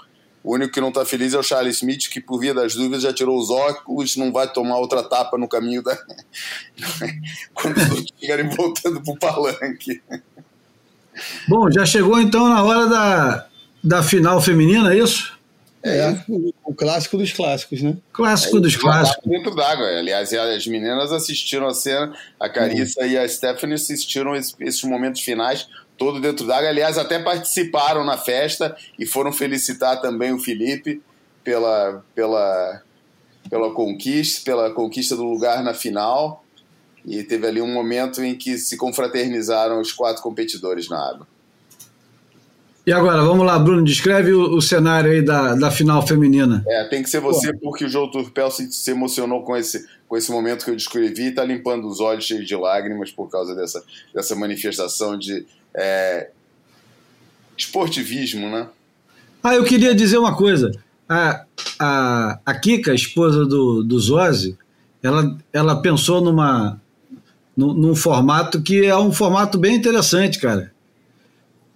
O 0.43 0.55
único 0.55 0.73
que 0.73 0.81
não 0.81 0.89
está 0.89 1.05
feliz 1.05 1.33
é 1.33 1.37
o 1.37 1.43
Charles 1.43 1.77
Smith, 1.77 2.09
que 2.09 2.21
por 2.21 2.39
via 2.39 2.53
das 2.53 2.73
dúvidas 2.73 3.03
já 3.03 3.13
tirou 3.13 3.37
os 3.37 3.49
óculos, 3.49 4.15
não 4.15 4.31
vai 4.31 4.51
tomar 4.51 4.77
outra 4.77 5.03
tapa 5.03 5.37
no 5.37 5.47
caminho 5.47 5.83
da. 5.83 5.97
Quando 7.53 7.77
os 7.77 7.99
estiverem 7.99 8.49
voltando 8.49 9.01
para 9.01 9.13
o 9.13 9.19
palanque. 9.19 10.01
Bom, 11.47 11.69
já 11.69 11.85
chegou 11.85 12.19
então 12.19 12.47
na 12.47 12.63
hora 12.63 12.87
da, 12.87 13.47
da 13.83 14.03
final 14.03 14.41
feminina, 14.41 14.93
é 14.93 14.99
isso? 14.99 15.38
É, 15.81 16.09
o, 16.27 16.53
o 16.65 16.75
clássico 16.75 17.17
dos 17.17 17.31
clássicos, 17.31 17.81
né? 17.81 17.95
Clássico 18.11 18.57
é, 18.57 18.59
dos 18.59 18.75
clássicos. 18.75 19.23
Dentro 19.25 19.55
d'água. 19.55 19.87
Aliás, 19.87 20.33
as 20.33 20.67
meninas 20.67 21.11
assistiram 21.11 21.67
a 21.67 21.73
cena, 21.73 22.13
a 22.39 22.49
Carissa 22.49 23.05
e 23.05 23.17
a 23.17 23.27
Stephanie 23.27 23.75
assistiram 23.75 24.35
esses 24.35 24.83
momentos 24.83 25.21
finais 25.21 25.67
todo 25.97 26.19
dentro 26.19 26.45
d'água. 26.45 26.69
Aliás, 26.69 26.97
até 26.97 27.19
participaram 27.19 28.03
na 28.03 28.17
festa 28.17 28.75
e 28.97 29.05
foram 29.05 29.31
felicitar 29.31 30.01
também 30.01 30.33
o 30.33 30.39
Felipe 30.39 31.01
pela, 31.43 32.03
pela, 32.13 32.81
pela 33.49 33.73
conquista, 33.73 34.43
pela 34.43 34.71
conquista 34.71 35.15
do 35.15 35.23
lugar 35.23 35.63
na 35.63 35.73
final. 35.73 36.43
E 37.05 37.23
teve 37.23 37.47
ali 37.47 37.61
um 37.61 37.71
momento 37.71 38.21
em 38.21 38.35
que 38.35 38.57
se 38.57 38.75
confraternizaram 38.75 39.79
os 39.79 39.91
quatro 39.91 40.21
competidores 40.21 40.89
na 40.89 40.99
água. 41.09 41.27
E 42.89 42.91
agora, 42.91 43.21
vamos 43.21 43.45
lá, 43.45 43.59
Bruno, 43.59 43.83
descreve 43.83 44.33
o, 44.33 44.55
o, 44.55 44.59
cenário 44.63 45.11
aí 45.11 45.21
da, 45.21 45.53
da 45.53 45.69
final 45.69 46.01
feminina. 46.07 46.63
É, 46.67 46.85
tem 46.85 47.03
que 47.03 47.09
ser 47.11 47.19
você, 47.19 47.53
Pô. 47.53 47.69
porque 47.69 47.85
o 47.85 47.87
João 47.87 48.09
Turpel 48.09 48.49
se, 48.49 48.71
se, 48.71 48.89
emocionou 48.89 49.43
com 49.43 49.55
esse, 49.55 49.85
com 50.07 50.17
esse 50.17 50.31
momento 50.31 50.65
que 50.65 50.71
eu 50.71 50.75
descrevi 50.75 51.25
e 51.25 51.27
está 51.27 51.43
limpando 51.43 51.87
os 51.87 51.99
olhos 51.99 52.23
cheios 52.23 52.47
de 52.47 52.55
lágrimas 52.55 53.11
por 53.11 53.29
causa 53.29 53.53
dessa, 53.53 53.83
dessa 54.11 54.35
manifestação 54.35 55.19
de 55.19 55.45
é, 55.71 56.31
esportivismo, 57.55 58.49
né? 58.49 58.67
Ah, 59.43 59.53
eu 59.53 59.63
queria 59.65 59.93
dizer 59.93 60.17
uma 60.17 60.35
coisa. 60.35 60.71
A, 61.07 61.45
a, 61.77 62.39
a 62.43 62.55
Kika, 62.55 62.91
a 62.91 62.95
esposa 62.95 63.45
do, 63.45 63.83
do 63.83 63.99
Zozzi, 63.99 64.57
ela, 65.03 65.37
ela 65.53 65.79
pensou 65.79 66.21
numa, 66.21 66.81
num, 67.55 67.71
num 67.71 67.95
formato 67.95 68.59
que 68.63 68.83
é 68.83 68.97
um 68.97 69.11
formato 69.11 69.59
bem 69.59 69.75
interessante, 69.75 70.39
cara. 70.39 70.73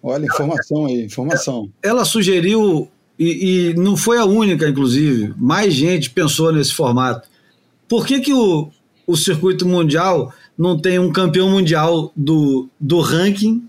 Olha, 0.03 0.25
informação 0.25 0.85
aí, 0.85 1.05
informação. 1.05 1.69
Ela 1.81 2.03
sugeriu, 2.03 2.89
e, 3.17 3.69
e, 3.69 3.73
não 3.75 3.95
foi 3.95 4.17
a 4.17 4.25
única, 4.25 4.67
inclusive, 4.67 5.33
mais 5.37 5.73
gente 5.73 6.09
pensou 6.09 6.51
nesse 6.51 6.73
formato. 6.73 7.29
Por 7.87 8.05
que, 8.05 8.19
que 8.19 8.33
o, 8.33 8.69
o 9.07 9.15
circuito 9.15 9.65
mundial 9.65 10.33
não 10.57 10.77
tem 10.77 10.99
um 10.99 11.11
campeão 11.11 11.49
mundial 11.49 12.11
do, 12.15 12.67
do 12.79 12.99
ranking 12.99 13.63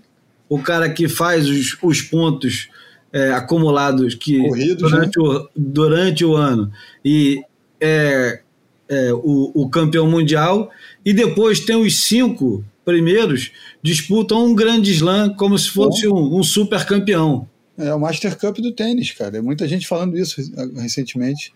o 0.47 0.59
cara 0.59 0.89
que 0.89 1.07
faz 1.07 1.47
os, 1.47 1.77
os 1.81 2.01
pontos 2.01 2.69
é, 3.11 3.31
acumulados 3.31 4.13
que 4.13 4.37
Corridos, 4.39 4.91
durante, 4.91 5.19
né? 5.19 5.25
o, 5.25 5.49
durante 5.55 6.25
o 6.25 6.35
ano 6.35 6.71
e 7.03 7.41
é, 7.79 8.41
é 8.87 9.13
o, 9.13 9.51
o, 9.53 9.69
campeão 9.69 10.09
mundial 10.09 10.69
e 11.03 11.13
depois 11.13 11.59
tem 11.59 11.75
os 11.75 12.03
cinco 12.03 12.63
primeiros 12.85 13.51
disputam 13.81 14.45
um 14.45 14.55
grande 14.55 14.91
slam 14.91 15.33
como 15.35 15.57
se 15.57 15.69
fosse 15.69 16.07
um, 16.07 16.37
um 16.37 16.43
super 16.43 16.85
campeão. 16.85 17.49
É 17.77 17.93
o 17.93 17.99
Master 17.99 18.37
Cup 18.37 18.59
do 18.59 18.71
tênis, 18.71 19.11
cara. 19.11 19.37
É 19.37 19.41
muita 19.41 19.67
gente 19.67 19.87
falando 19.87 20.17
isso 20.17 20.41
recentemente. 20.77 21.53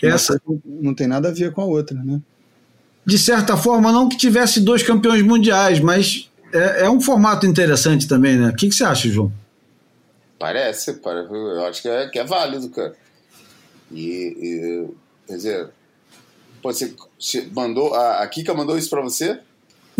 Essa 0.00 0.40
não 0.64 0.94
tem 0.94 1.06
nada 1.06 1.28
a 1.28 1.32
ver 1.32 1.52
com 1.52 1.60
a 1.60 1.64
outra, 1.64 2.00
né? 2.02 2.20
De 3.04 3.18
certa 3.18 3.56
forma, 3.56 3.90
não 3.90 4.08
que 4.08 4.16
tivesse 4.16 4.60
dois 4.60 4.82
campeões 4.82 5.22
mundiais, 5.22 5.80
mas 5.80 6.30
é, 6.52 6.84
é 6.84 6.90
um 6.90 7.00
formato 7.00 7.46
interessante 7.46 8.06
também, 8.06 8.36
né? 8.36 8.50
O 8.50 8.54
que, 8.54 8.68
que 8.68 8.74
você 8.74 8.84
acha, 8.84 9.08
João? 9.08 9.32
Parece, 10.38 10.94
parece 10.94 11.30
eu 11.32 11.64
acho 11.66 11.82
que 11.82 11.88
é, 11.88 12.08
que 12.08 12.18
é 12.18 12.24
válido, 12.24 12.70
cara. 12.70 12.94
E, 13.90 14.36
e 14.40 14.88
quer 15.26 15.36
dizer, 15.36 15.68
você 16.62 16.94
mandou, 17.52 17.94
a, 17.94 18.22
a 18.22 18.28
Kika 18.28 18.54
mandou 18.54 18.78
isso 18.78 18.88
para 18.88 19.02
você? 19.02 19.40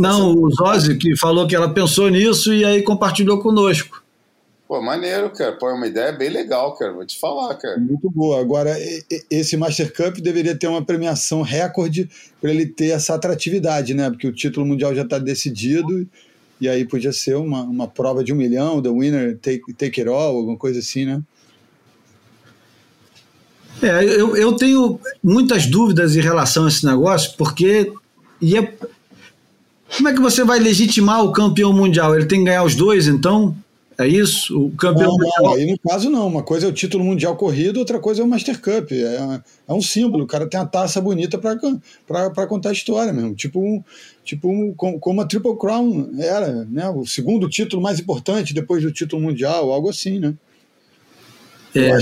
Não, 0.01 0.35
o 0.35 0.51
Zozzi 0.51 0.97
que 0.97 1.17
falou 1.17 1.47
que 1.47 1.55
ela 1.55 1.73
pensou 1.73 2.09
nisso 2.09 2.53
e 2.53 2.65
aí 2.65 2.83
compartilhou 2.83 3.39
conosco. 3.41 4.03
Pô, 4.67 4.81
maneiro, 4.81 5.31
cara. 5.31 5.53
Pô, 5.53 5.69
é 5.69 5.75
uma 5.75 5.87
ideia 5.87 6.13
bem 6.13 6.31
legal, 6.31 6.77
cara. 6.77 6.93
Vou 6.93 7.05
te 7.05 7.19
falar, 7.19 7.55
cara. 7.57 7.77
Muito 7.77 8.09
boa. 8.09 8.41
Agora, 8.41 8.77
esse 9.29 9.57
Master 9.57 9.93
Cup 9.93 10.19
deveria 10.19 10.57
ter 10.57 10.69
uma 10.69 10.85
premiação 10.85 11.43
recorde 11.43 12.09
para 12.41 12.51
ele 12.51 12.67
ter 12.67 12.91
essa 12.91 13.15
atratividade, 13.15 13.95
né? 13.95 14.09
Porque 14.09 14.29
o 14.29 14.33
título 14.33 14.65
mundial 14.65 14.95
já 14.95 15.03
está 15.03 15.19
decidido 15.19 16.07
e 16.61 16.69
aí 16.69 16.85
podia 16.85 17.13
ser 17.13 17.35
uma, 17.37 17.63
uma 17.63 17.89
prova 17.89 18.23
de 18.23 18.33
um 18.33 18.37
milhão, 18.37 18.81
the 18.81 18.89
winner 18.89 19.37
take, 19.39 19.73
take 19.75 20.01
it 20.01 20.09
all, 20.09 20.37
alguma 20.37 20.57
coisa 20.57 20.79
assim, 20.79 21.05
né? 21.05 21.21
É, 23.83 24.05
eu, 24.05 24.37
eu 24.37 24.53
tenho 24.53 25.01
muitas 25.23 25.67
dúvidas 25.67 26.15
em 26.15 26.21
relação 26.21 26.67
a 26.67 26.69
esse 26.69 26.85
negócio, 26.85 27.35
porque 27.37 27.91
e 28.41 28.57
é, 28.57 28.73
como 29.97 30.09
é 30.09 30.13
que 30.13 30.21
você 30.21 30.45
vai 30.45 30.59
legitimar 30.59 31.25
o 31.25 31.33
campeão 31.33 31.73
mundial? 31.73 32.15
Ele 32.15 32.27
tem 32.27 32.41
que 32.41 32.47
ganhar 32.47 32.65
os 32.65 32.75
dois, 32.75 33.07
então? 33.09 33.55
É 33.99 34.09
isso? 34.09 34.59
O 34.59 34.71
campeão 34.71 35.15
não, 35.15 35.29
não, 35.43 35.53
aí 35.53 35.71
no 35.71 35.79
caso 35.79 36.09
não. 36.09 36.27
Uma 36.27 36.43
coisa 36.43 36.65
é 36.65 36.69
o 36.71 36.73
título 36.73 37.05
mundial 37.05 37.37
corrido, 37.37 37.79
outra 37.79 37.99
coisa 37.99 38.23
é 38.23 38.25
o 38.25 38.29
Master 38.29 38.59
Cup. 38.59 38.93
É, 38.93 39.43
é 39.69 39.73
um 39.75 39.83
símbolo. 39.83 40.25
O 40.25 40.27
cara 40.27 40.47
tem 40.47 40.59
a 40.59 40.65
taça 40.65 41.03
bonita 41.03 41.37
para 41.37 42.47
contar 42.47 42.71
a 42.71 42.73
história 42.73 43.13
mesmo. 43.13 43.35
Tipo, 43.35 43.61
um, 43.61 43.85
tipo 44.25 44.49
um, 44.49 44.73
como 44.75 45.21
a 45.21 45.27
Triple 45.27 45.59
Crown 45.59 46.15
era, 46.19 46.65
né? 46.65 46.89
O 46.89 47.05
segundo 47.05 47.47
título 47.47 47.83
mais 47.83 48.01
importante 48.01 48.55
depois 48.55 48.83
do 48.83 48.91
título 48.91 49.21
mundial, 49.21 49.71
algo 49.71 49.91
assim, 49.91 50.19
né? 50.19 50.35
É. 51.75 51.99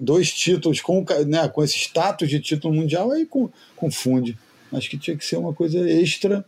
dois 0.00 0.32
títulos 0.32 0.80
com, 0.80 1.04
né, 1.26 1.48
com 1.48 1.62
esse 1.62 1.78
status 1.78 2.28
de 2.28 2.40
título 2.40 2.74
mundial 2.74 3.12
aí 3.12 3.26
confunde. 3.76 4.36
Acho 4.72 4.90
que 4.90 4.98
tinha 4.98 5.16
que 5.16 5.24
ser 5.24 5.36
uma 5.36 5.54
coisa 5.54 5.88
extra 5.88 6.44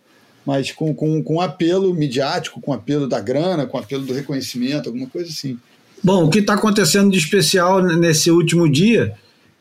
mas 0.47 0.71
com, 0.71 0.95
com, 0.95 1.21
com 1.23 1.41
apelo 1.41 1.93
midiático, 1.93 2.61
com 2.61 2.73
apelo 2.73 3.09
da 3.09 3.21
grana, 3.21 3.67
com 3.67 3.77
apelo 3.77 4.05
do 4.05 4.15
reconhecimento, 4.15 4.89
alguma 4.89 5.09
coisa 5.09 5.29
assim. 5.29 5.59
Bom, 6.03 6.25
o 6.25 6.31
que 6.31 6.39
está 6.39 6.55
acontecendo 6.55 7.11
de 7.11 7.19
especial 7.19 7.83
nesse 7.83 8.31
último 8.31 8.71
dia 8.71 9.15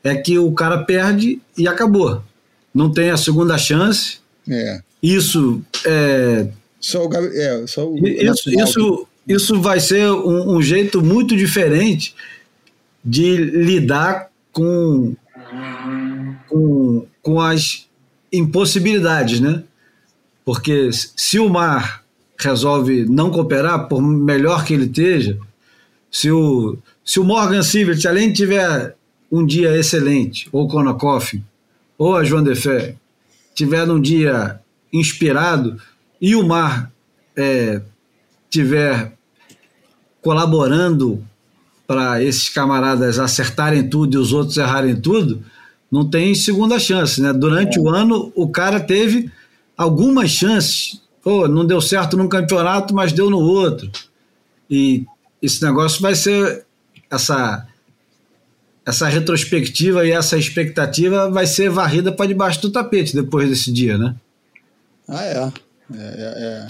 é 0.03 0.13
que 0.15 0.37
o 0.37 0.51
cara 0.51 0.83
perde 0.83 1.41
e 1.57 1.67
acabou. 1.67 2.21
Não 2.71 2.91
tem 2.91 3.09
a 3.09 3.17
segunda 3.17 3.57
chance. 3.57 4.19
É. 4.47 4.79
Isso 5.01 5.61
é. 5.85 6.47
Só 6.79 7.07
o, 7.07 7.15
é, 7.15 7.65
só 7.65 7.89
o 7.89 8.07
isso, 8.07 8.49
isso, 8.51 9.07
isso 9.27 9.61
vai 9.61 9.79
ser 9.79 10.07
um, 10.11 10.57
um 10.57 10.61
jeito 10.61 11.01
muito 11.01 11.35
diferente 11.35 12.13
de 13.03 13.37
lidar 13.37 14.29
com, 14.51 15.15
com, 16.47 17.07
com 17.23 17.41
as 17.41 17.87
impossibilidades, 18.31 19.39
né? 19.39 19.63
Porque 20.45 20.91
se 20.93 21.39
o 21.39 21.49
mar 21.49 22.05
resolve 22.39 23.05
não 23.05 23.31
cooperar, 23.31 23.87
por 23.87 24.01
melhor 24.01 24.63
que 24.63 24.75
ele 24.75 24.85
esteja, 24.85 25.37
se 26.11 26.29
o, 26.31 26.77
se 27.03 27.19
o 27.19 27.23
Morgan 27.23 27.63
Sivert, 27.63 28.05
além 28.05 28.29
de 28.29 28.35
tiver 28.35 28.95
um 29.31 29.45
dia 29.45 29.75
excelente, 29.75 30.47
ou 30.51 30.67
Konakoff, 30.67 31.41
ou 31.97 32.15
a 32.15 32.23
João 32.23 32.43
Defé, 32.43 32.95
tiver 33.55 33.89
um 33.89 33.99
dia 33.99 34.59
inspirado, 34.93 35.81
e 36.21 36.35
o 36.35 36.45
mar 36.45 36.91
é, 37.35 37.81
tiver 38.49 39.13
colaborando 40.21 41.23
para 41.87 42.23
esses 42.23 42.49
camaradas 42.49 43.19
acertarem 43.19 43.87
tudo 43.87 44.15
e 44.15 44.17
os 44.17 44.33
outros 44.33 44.57
errarem 44.57 44.95
tudo, 44.95 45.43
não 45.91 46.09
tem 46.09 46.33
segunda 46.33 46.79
chance. 46.79 47.21
Né? 47.21 47.31
Durante 47.31 47.77
é. 47.77 47.81
o 47.81 47.89
ano, 47.89 48.31
o 48.35 48.49
cara 48.49 48.79
teve 48.79 49.31
algumas 49.77 50.29
chances. 50.29 51.01
Pô, 51.21 51.47
não 51.47 51.65
deu 51.65 51.81
certo 51.81 52.15
num 52.15 52.27
campeonato, 52.27 52.93
mas 52.93 53.11
deu 53.11 53.29
no 53.29 53.39
outro. 53.39 53.91
E 54.69 55.05
esse 55.41 55.63
negócio 55.63 56.01
vai 56.01 56.15
ser 56.15 56.65
essa 57.09 57.67
essa 58.85 59.07
retrospectiva 59.07 60.05
e 60.05 60.11
essa 60.11 60.37
expectativa 60.37 61.29
vai 61.29 61.47
ser 61.47 61.71
varrida 61.71 62.11
para 62.11 62.27
debaixo 62.27 62.61
do 62.61 62.71
tapete 62.71 63.15
depois 63.15 63.49
desse 63.49 63.73
dia, 63.73 63.97
né? 63.97 64.15
Ah, 65.07 65.23
é. 65.23 65.37
É, 65.37 65.97
é, 65.97 66.67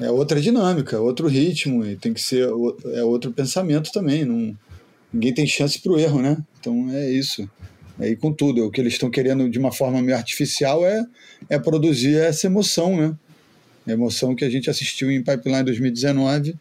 é, 0.00 0.06
é 0.06 0.10
outra 0.10 0.40
dinâmica, 0.40 1.00
outro 1.00 1.26
ritmo, 1.26 1.84
e 1.84 1.96
tem 1.96 2.14
que 2.14 2.20
ser 2.20 2.48
é 2.92 3.02
outro 3.02 3.32
pensamento 3.32 3.90
também. 3.90 4.24
Não, 4.24 4.56
ninguém 5.12 5.34
tem 5.34 5.46
chance 5.46 5.80
para 5.80 5.92
o 5.92 5.98
erro, 5.98 6.22
né? 6.22 6.36
Então 6.60 6.88
é 6.90 7.10
isso. 7.10 7.48
Aí 8.00 8.16
com 8.16 8.32
tudo, 8.32 8.64
o 8.64 8.70
que 8.70 8.80
eles 8.80 8.94
estão 8.94 9.10
querendo 9.10 9.48
de 9.48 9.58
uma 9.58 9.70
forma 9.70 10.00
meio 10.00 10.16
artificial 10.16 10.86
é, 10.86 11.04
é 11.48 11.58
produzir 11.58 12.16
essa 12.16 12.46
emoção, 12.46 12.96
né? 12.96 13.14
A 13.86 13.92
emoção 13.92 14.34
que 14.34 14.44
a 14.44 14.50
gente 14.50 14.70
assistiu 14.70 15.10
em 15.10 15.22
Pipeline 15.22 15.64
2019 15.64 16.54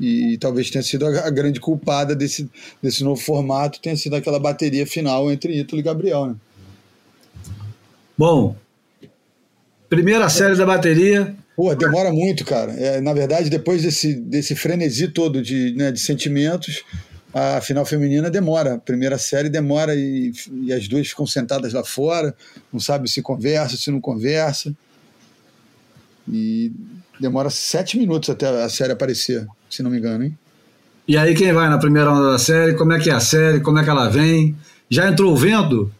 E, 0.00 0.36
talvez 0.38 0.70
tenha 0.70 0.82
sido 0.82 1.06
a, 1.06 1.26
a, 1.26 1.30
grande 1.30 1.60
culpada 1.60 2.14
desse, 2.14 2.48
desse 2.82 3.04
novo 3.04 3.20
formato, 3.20 3.80
tenha 3.80 3.96
sido 3.96 4.16
aquela 4.16 4.38
bateria 4.38 4.86
final 4.86 5.30
entre 5.30 5.58
Ítalo 5.58 5.80
e 5.80 5.82
Gabriel. 5.82 6.26
Né? 6.26 6.36
Bom, 8.18 8.56
primeira 9.88 10.28
série 10.28 10.56
da 10.56 10.66
bateria. 10.66 11.34
Pô, 11.54 11.74
demora 11.74 12.12
muito, 12.12 12.44
cara. 12.44 12.72
É, 12.72 13.00
na 13.00 13.12
verdade, 13.12 13.50
depois 13.50 13.82
desse, 13.82 14.14
desse 14.14 14.54
frenesi 14.54 15.08
todo 15.08 15.42
de, 15.42 15.74
né, 15.74 15.92
de 15.92 16.00
sentimentos, 16.00 16.82
a 17.32 17.60
final 17.60 17.84
feminina 17.84 18.30
demora. 18.30 18.74
A 18.74 18.78
primeira 18.78 19.18
série 19.18 19.48
demora 19.48 19.94
e, 19.94 20.32
e, 20.64 20.72
as 20.72 20.86
duas 20.88 21.08
ficam 21.08 21.26
sentadas 21.26 21.72
lá 21.72 21.84
fora, 21.84 22.34
não 22.72 22.80
sabe 22.80 23.10
se 23.10 23.22
conversa, 23.22 23.76
se 23.76 23.90
não 23.90 24.00
conversa. 24.00 24.74
E 26.30 26.70
demora 27.18 27.50
sete 27.50 27.98
minutos 27.98 28.30
até 28.30 28.46
a 28.46 28.68
série 28.68 28.92
aparecer, 28.92 29.46
se 29.68 29.82
não 29.82 29.90
me 29.90 29.98
engano, 29.98 30.24
hein? 30.24 30.38
E 31.06 31.16
aí 31.16 31.34
quem 31.34 31.52
vai 31.52 31.68
na 31.68 31.78
primeira 31.78 32.12
onda 32.12 32.32
da 32.32 32.38
série? 32.38 32.74
Como 32.74 32.92
é 32.92 33.00
que 33.00 33.10
é 33.10 33.14
a 33.14 33.20
série? 33.20 33.60
Como 33.60 33.78
é 33.78 33.84
que 33.84 33.90
ela 33.90 34.08
vem? 34.08 34.56
Já 34.88 35.08
entrou 35.08 35.32
o 35.32 35.36
vento? 35.36 35.92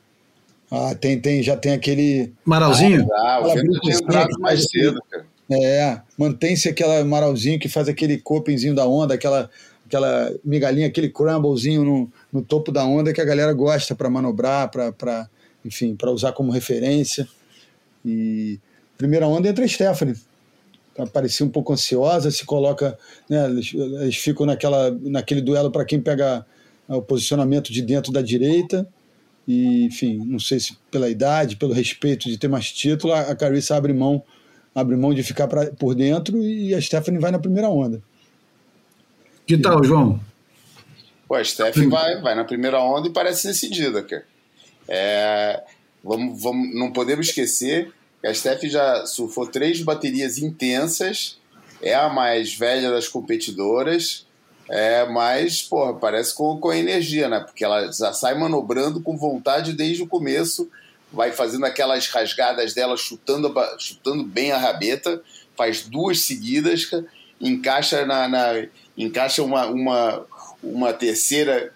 Ah, 0.71 0.95
tem, 0.95 1.21
tem, 1.21 1.43
já 1.43 1.57
tem 1.57 1.73
aquele. 1.73 2.33
Maralzinho? 2.45 3.07
Ah, 3.13 3.41
o 3.43 3.53
vento 3.53 3.81
tinha 3.81 3.97
entrado 3.97 4.39
mais 4.39 4.65
cedo, 4.65 5.03
cara. 5.11 5.27
É, 5.51 6.01
mantém-se 6.17 6.69
aquele 6.69 7.03
maralzinho 7.05 7.59
que 7.59 7.69
faz 7.69 7.89
aquele 7.89 8.17
copingzinho 8.17 8.75
da 8.75 8.87
onda, 8.87 9.15
aquela, 9.15 9.51
aquela 9.93 10.35
migalhinha, 10.43 10.87
aquele 10.87 11.11
crumblezinho 11.11 11.85
no, 11.85 12.13
no 12.33 12.43
topo 12.43 12.73
da 12.73 12.83
onda 12.83 13.13
que 13.13 13.21
a 13.21 13.25
galera 13.25 13.53
gosta 13.53 13.95
para 13.95 14.09
manobrar, 14.09 14.71
para 14.71 15.29
enfim, 15.63 15.95
para 15.95 16.11
usar 16.11 16.33
como 16.33 16.51
referência. 16.51 17.29
E 18.03 18.59
primeira 18.97 19.27
onda 19.27 19.49
entra 19.49 19.63
a 19.63 19.69
Stephanie. 19.69 20.17
Parecia 21.13 21.45
um 21.45 21.51
pouco 21.51 21.73
ansiosa, 21.73 22.31
se 22.31 22.45
coloca, 22.45 22.99
né, 23.29 23.47
eles, 23.47 23.73
eles 23.75 24.17
ficam 24.17 24.47
naquela, 24.47 24.91
naquele 25.03 25.43
duelo 25.43 25.71
para 25.71 25.85
quem 25.85 26.01
pega 26.01 26.45
o 26.89 27.03
posicionamento 27.03 27.71
de 27.71 27.83
dentro 27.83 28.13
da 28.13 28.23
direita. 28.23 28.89
E, 29.47 29.85
enfim, 29.85 30.19
não 30.25 30.39
sei 30.39 30.59
se 30.59 30.77
pela 30.91 31.09
idade, 31.09 31.57
pelo 31.57 31.73
respeito 31.73 32.29
de 32.29 32.39
ter 32.39 32.49
mais 32.49 32.71
título, 32.73 33.13
a 33.13 33.35
Carissa 33.35 33.77
abre 33.77 33.93
mão, 33.93 34.23
abre 34.75 34.97
mão 34.97 35.13
de 35.13 35.23
ficar 35.23 35.49
pra, 35.49 35.67
por 35.67 35.95
dentro 35.95 36.39
e 36.43 36.75
a 36.75 36.81
Stephanie 36.81 37.21
vai 37.21 37.31
na 37.31 37.39
primeira 37.39 37.69
onda. 37.69 38.03
Que 39.53 39.59
tal, 39.59 39.85
João? 39.85 40.19
Pô, 41.29 41.35
a 41.35 41.45
Stephanie 41.45 41.91
vai, 41.91 42.19
vai 42.23 42.35
na 42.35 42.43
primeira 42.43 42.81
onda 42.81 43.09
e 43.09 43.13
parece 43.13 43.47
decidida, 43.49 44.03
cara. 44.03 44.25
É, 44.89 45.63
vamos, 46.03 46.43
vamos, 46.43 46.75
não 46.75 46.91
podemos 46.91 47.27
esquecer 47.27 47.93
que 48.19 48.27
a 48.27 48.33
Steph 48.33 48.63
já 48.63 49.05
surfou 49.05 49.47
três 49.47 49.83
baterias 49.83 50.39
intensas, 50.39 51.39
é 51.83 51.95
a 51.95 52.09
mais 52.09 52.55
velha 52.55 52.91
das 52.91 53.09
competidoras, 53.09 54.27
é, 54.71 55.05
mas, 55.11 55.61
porra, 55.61 55.93
parece 55.93 56.35
com, 56.35 56.57
com 56.59 56.73
energia, 56.73 57.29
né? 57.29 57.41
Porque 57.41 57.63
ela 57.63 57.93
já 57.93 58.15
sai 58.15 58.35
manobrando 58.35 59.03
com 59.03 59.19
vontade 59.19 59.75
desde 59.75 60.03
o 60.03 60.07
começo, 60.07 60.71
vai 61.13 61.31
fazendo 61.31 61.67
aquelas 61.67 62.09
rasgadas 62.09 62.73
dela, 62.73 62.97
chutando, 62.97 63.53
chutando 63.79 64.25
bem 64.25 64.51
a 64.51 64.57
rabeta, 64.57 65.21
faz 65.55 65.83
duas 65.83 66.21
seguidas, 66.21 66.91
encaixa 67.39 68.07
na, 68.07 68.27
na 68.27 68.67
encaixa 68.97 69.43
uma, 69.43 69.67
uma, 69.67 70.27
uma 70.63 70.93
terceira 70.93 71.73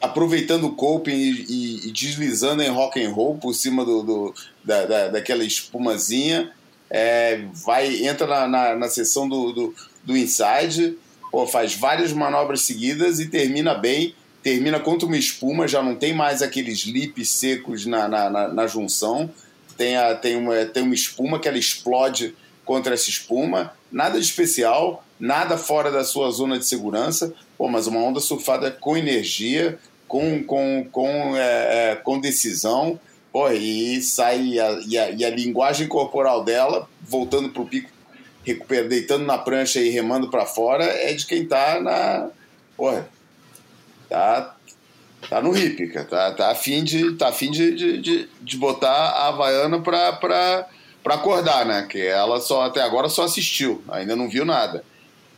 aproveitando 0.00 0.64
o 0.64 0.74
coping 0.74 1.12
e, 1.12 1.88
e, 1.88 1.92
deslizando 1.92 2.62
em 2.62 2.70
rock 2.70 3.02
and 3.02 3.10
roll 3.10 3.36
por 3.36 3.54
cima 3.54 3.84
do, 3.84 4.02
do 4.02 4.34
da, 4.64 4.86
da, 4.86 5.08
daquela 5.08 5.44
espumazinha, 5.44 6.50
é, 6.88 7.42
vai 7.64 8.06
entra 8.06 8.26
na, 8.26 8.48
na, 8.48 8.76
na 8.76 8.88
sessão 8.88 9.28
do, 9.28 9.52
do, 9.52 9.74
do 10.02 10.16
inside, 10.16 10.96
pô, 11.30 11.46
faz 11.46 11.74
várias 11.74 12.12
manobras 12.12 12.62
seguidas 12.62 13.20
e 13.20 13.28
termina 13.28 13.74
bem, 13.74 14.14
termina 14.42 14.80
contra 14.80 15.06
uma 15.06 15.18
espuma, 15.18 15.68
já 15.68 15.82
não 15.82 15.94
tem 15.94 16.14
mais 16.14 16.40
aqueles 16.40 16.80
lips 16.80 17.30
secos 17.30 17.84
na, 17.84 18.08
na, 18.08 18.30
na, 18.30 18.48
na 18.48 18.66
junção, 18.66 19.30
tem, 19.76 19.96
a, 19.96 20.14
tem, 20.14 20.36
uma, 20.36 20.64
tem 20.64 20.82
uma 20.82 20.94
espuma 20.94 21.38
que 21.38 21.46
ela 21.46 21.58
explode 21.58 22.34
contra 22.70 22.94
essa 22.94 23.10
espuma, 23.10 23.72
nada 23.90 24.16
de 24.20 24.24
especial, 24.24 25.04
nada 25.18 25.58
fora 25.58 25.90
da 25.90 26.04
sua 26.04 26.30
zona 26.30 26.56
de 26.56 26.64
segurança, 26.64 27.34
pô, 27.58 27.66
mas 27.66 27.88
uma 27.88 27.98
onda 27.98 28.20
surfada 28.20 28.70
com 28.70 28.96
energia, 28.96 29.76
com, 30.06 30.44
com, 30.44 30.86
com, 30.92 31.36
é, 31.36 31.40
é, 31.90 31.96
com 31.96 32.20
decisão, 32.20 33.00
pô, 33.32 33.50
e 33.50 34.00
sai 34.02 34.56
a, 34.60 34.70
e, 34.86 34.96
a, 34.96 35.10
e 35.10 35.24
a 35.24 35.30
linguagem 35.30 35.88
corporal 35.88 36.44
dela, 36.44 36.88
voltando 37.02 37.48
para 37.48 37.60
o 37.60 37.66
pico, 37.66 37.90
recupera, 38.44 38.86
deitando 38.86 39.26
na 39.26 39.36
prancha 39.36 39.80
e 39.80 39.90
remando 39.90 40.30
para 40.30 40.46
fora, 40.46 40.84
é 40.84 41.12
de 41.12 41.26
quem 41.26 41.44
tá 41.44 41.80
na. 41.80 42.30
Porra, 42.76 43.08
tá, 44.08 44.54
tá 45.28 45.42
no 45.42 45.50
cara. 45.92 46.04
Tá, 46.04 46.30
tá 46.34 46.50
afim, 46.52 46.84
de, 46.84 47.16
tá 47.16 47.30
afim 47.30 47.50
de, 47.50 47.74
de, 47.74 48.00
de, 48.00 48.28
de 48.40 48.56
botar 48.56 48.92
a 48.92 49.26
Havaiana 49.26 49.80
pra, 49.80 50.12
pra, 51.02 51.14
pra 51.14 51.14
acordar, 51.14 51.66
né? 51.66 51.86
Que 51.88 52.06
ela 52.06 52.40
só 52.40 52.62
até 52.62 52.82
agora 52.82 53.08
só 53.08 53.24
assistiu, 53.24 53.82
ainda 53.88 54.16
não 54.16 54.28
viu 54.28 54.44
nada. 54.44 54.84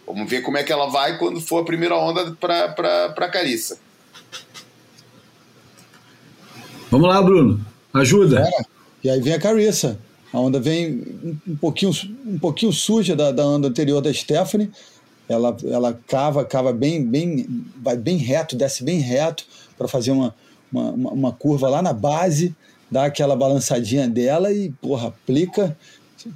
Vamos 0.07 0.29
ver 0.29 0.43
como 0.43 0.57
é 0.57 0.63
que 0.63 0.73
ela 0.73 0.87
vai 0.87 1.19
quando 1.19 1.41
for 1.41 1.63
a 1.63 1.65
primeira 1.65 1.97
onda 1.97 2.33
pra 2.33 3.29
Carissa. 3.31 3.79
Vamos 6.91 7.09
lá, 7.09 7.23
Bruno. 7.23 7.65
Ajuda. 7.95 8.41
É. 8.41 8.63
E 9.05 9.11
aí 9.11 9.21
vem 9.21 9.33
a 9.33 9.41
Carissa. 9.41 9.99
A 10.33 10.39
onda 10.39 10.59
vem 10.59 11.39
um 11.47 11.57
pouquinho, 11.57 11.93
um 12.27 12.39
pouquinho 12.39 12.73
suja 12.73 13.15
da, 13.15 13.31
da 13.33 13.47
onda 13.47 13.69
anterior 13.69 14.01
da 14.01 14.13
Stephanie. 14.13 14.71
Ela, 15.29 15.57
ela 15.65 15.99
cava, 16.07 16.45
cava 16.45 16.73
bem, 16.73 17.05
bem, 17.05 17.47
vai 17.77 17.97
bem 17.97 18.17
reto, 18.17 18.57
desce 18.57 18.83
bem 18.83 18.99
reto 18.99 19.45
para 19.77 19.89
fazer 19.89 20.11
uma, 20.11 20.35
uma, 20.73 21.11
uma, 21.11 21.33
curva 21.33 21.69
lá 21.69 21.81
na 21.81 21.93
base, 21.93 22.55
dá 22.93 23.07
aquela 23.07 23.35
balançadinha 23.35 24.07
dela 24.07 24.53
e, 24.53 24.71
porra, 24.83 25.09
aplica. 25.09 25.75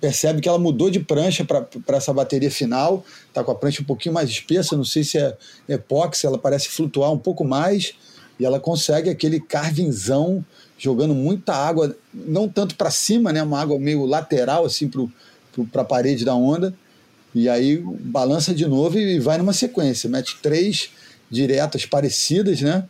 Percebe 0.00 0.40
que 0.40 0.48
ela 0.48 0.58
mudou 0.58 0.90
de 0.90 0.98
prancha 0.98 1.44
para 1.44 1.96
essa 1.96 2.12
bateria 2.12 2.50
final, 2.50 3.04
tá 3.32 3.44
com 3.44 3.52
a 3.52 3.54
prancha 3.54 3.82
um 3.82 3.84
pouquinho 3.84 4.14
mais 4.14 4.28
espessa, 4.28 4.76
não 4.76 4.84
sei 4.84 5.04
se 5.04 5.16
é 5.18 5.36
epóxi, 5.68 6.26
ela 6.26 6.38
parece 6.38 6.68
flutuar 6.70 7.12
um 7.12 7.18
pouco 7.18 7.44
mais 7.44 7.94
e 8.40 8.44
ela 8.44 8.58
consegue 8.58 9.08
aquele 9.08 9.38
carvinzão 9.38 10.44
jogando 10.76 11.14
muita 11.14 11.54
água, 11.54 11.94
não 12.12 12.48
tanto 12.48 12.74
para 12.74 12.90
cima, 12.90 13.32
né, 13.32 13.42
uma 13.42 13.60
água 13.60 13.78
meio 13.78 14.04
lateral 14.04 14.64
assim 14.64 14.90
para 15.70 15.82
a 15.82 15.84
parede 15.84 16.24
da 16.24 16.34
onda. 16.34 16.74
E 17.32 17.48
aí 17.48 17.80
balança 18.00 18.52
de 18.52 18.66
novo 18.66 18.98
e 18.98 19.20
vai 19.20 19.38
numa 19.38 19.52
sequência, 19.52 20.10
mete 20.10 20.38
três 20.42 20.90
diretas 21.30 21.86
parecidas, 21.86 22.60
né? 22.60 22.84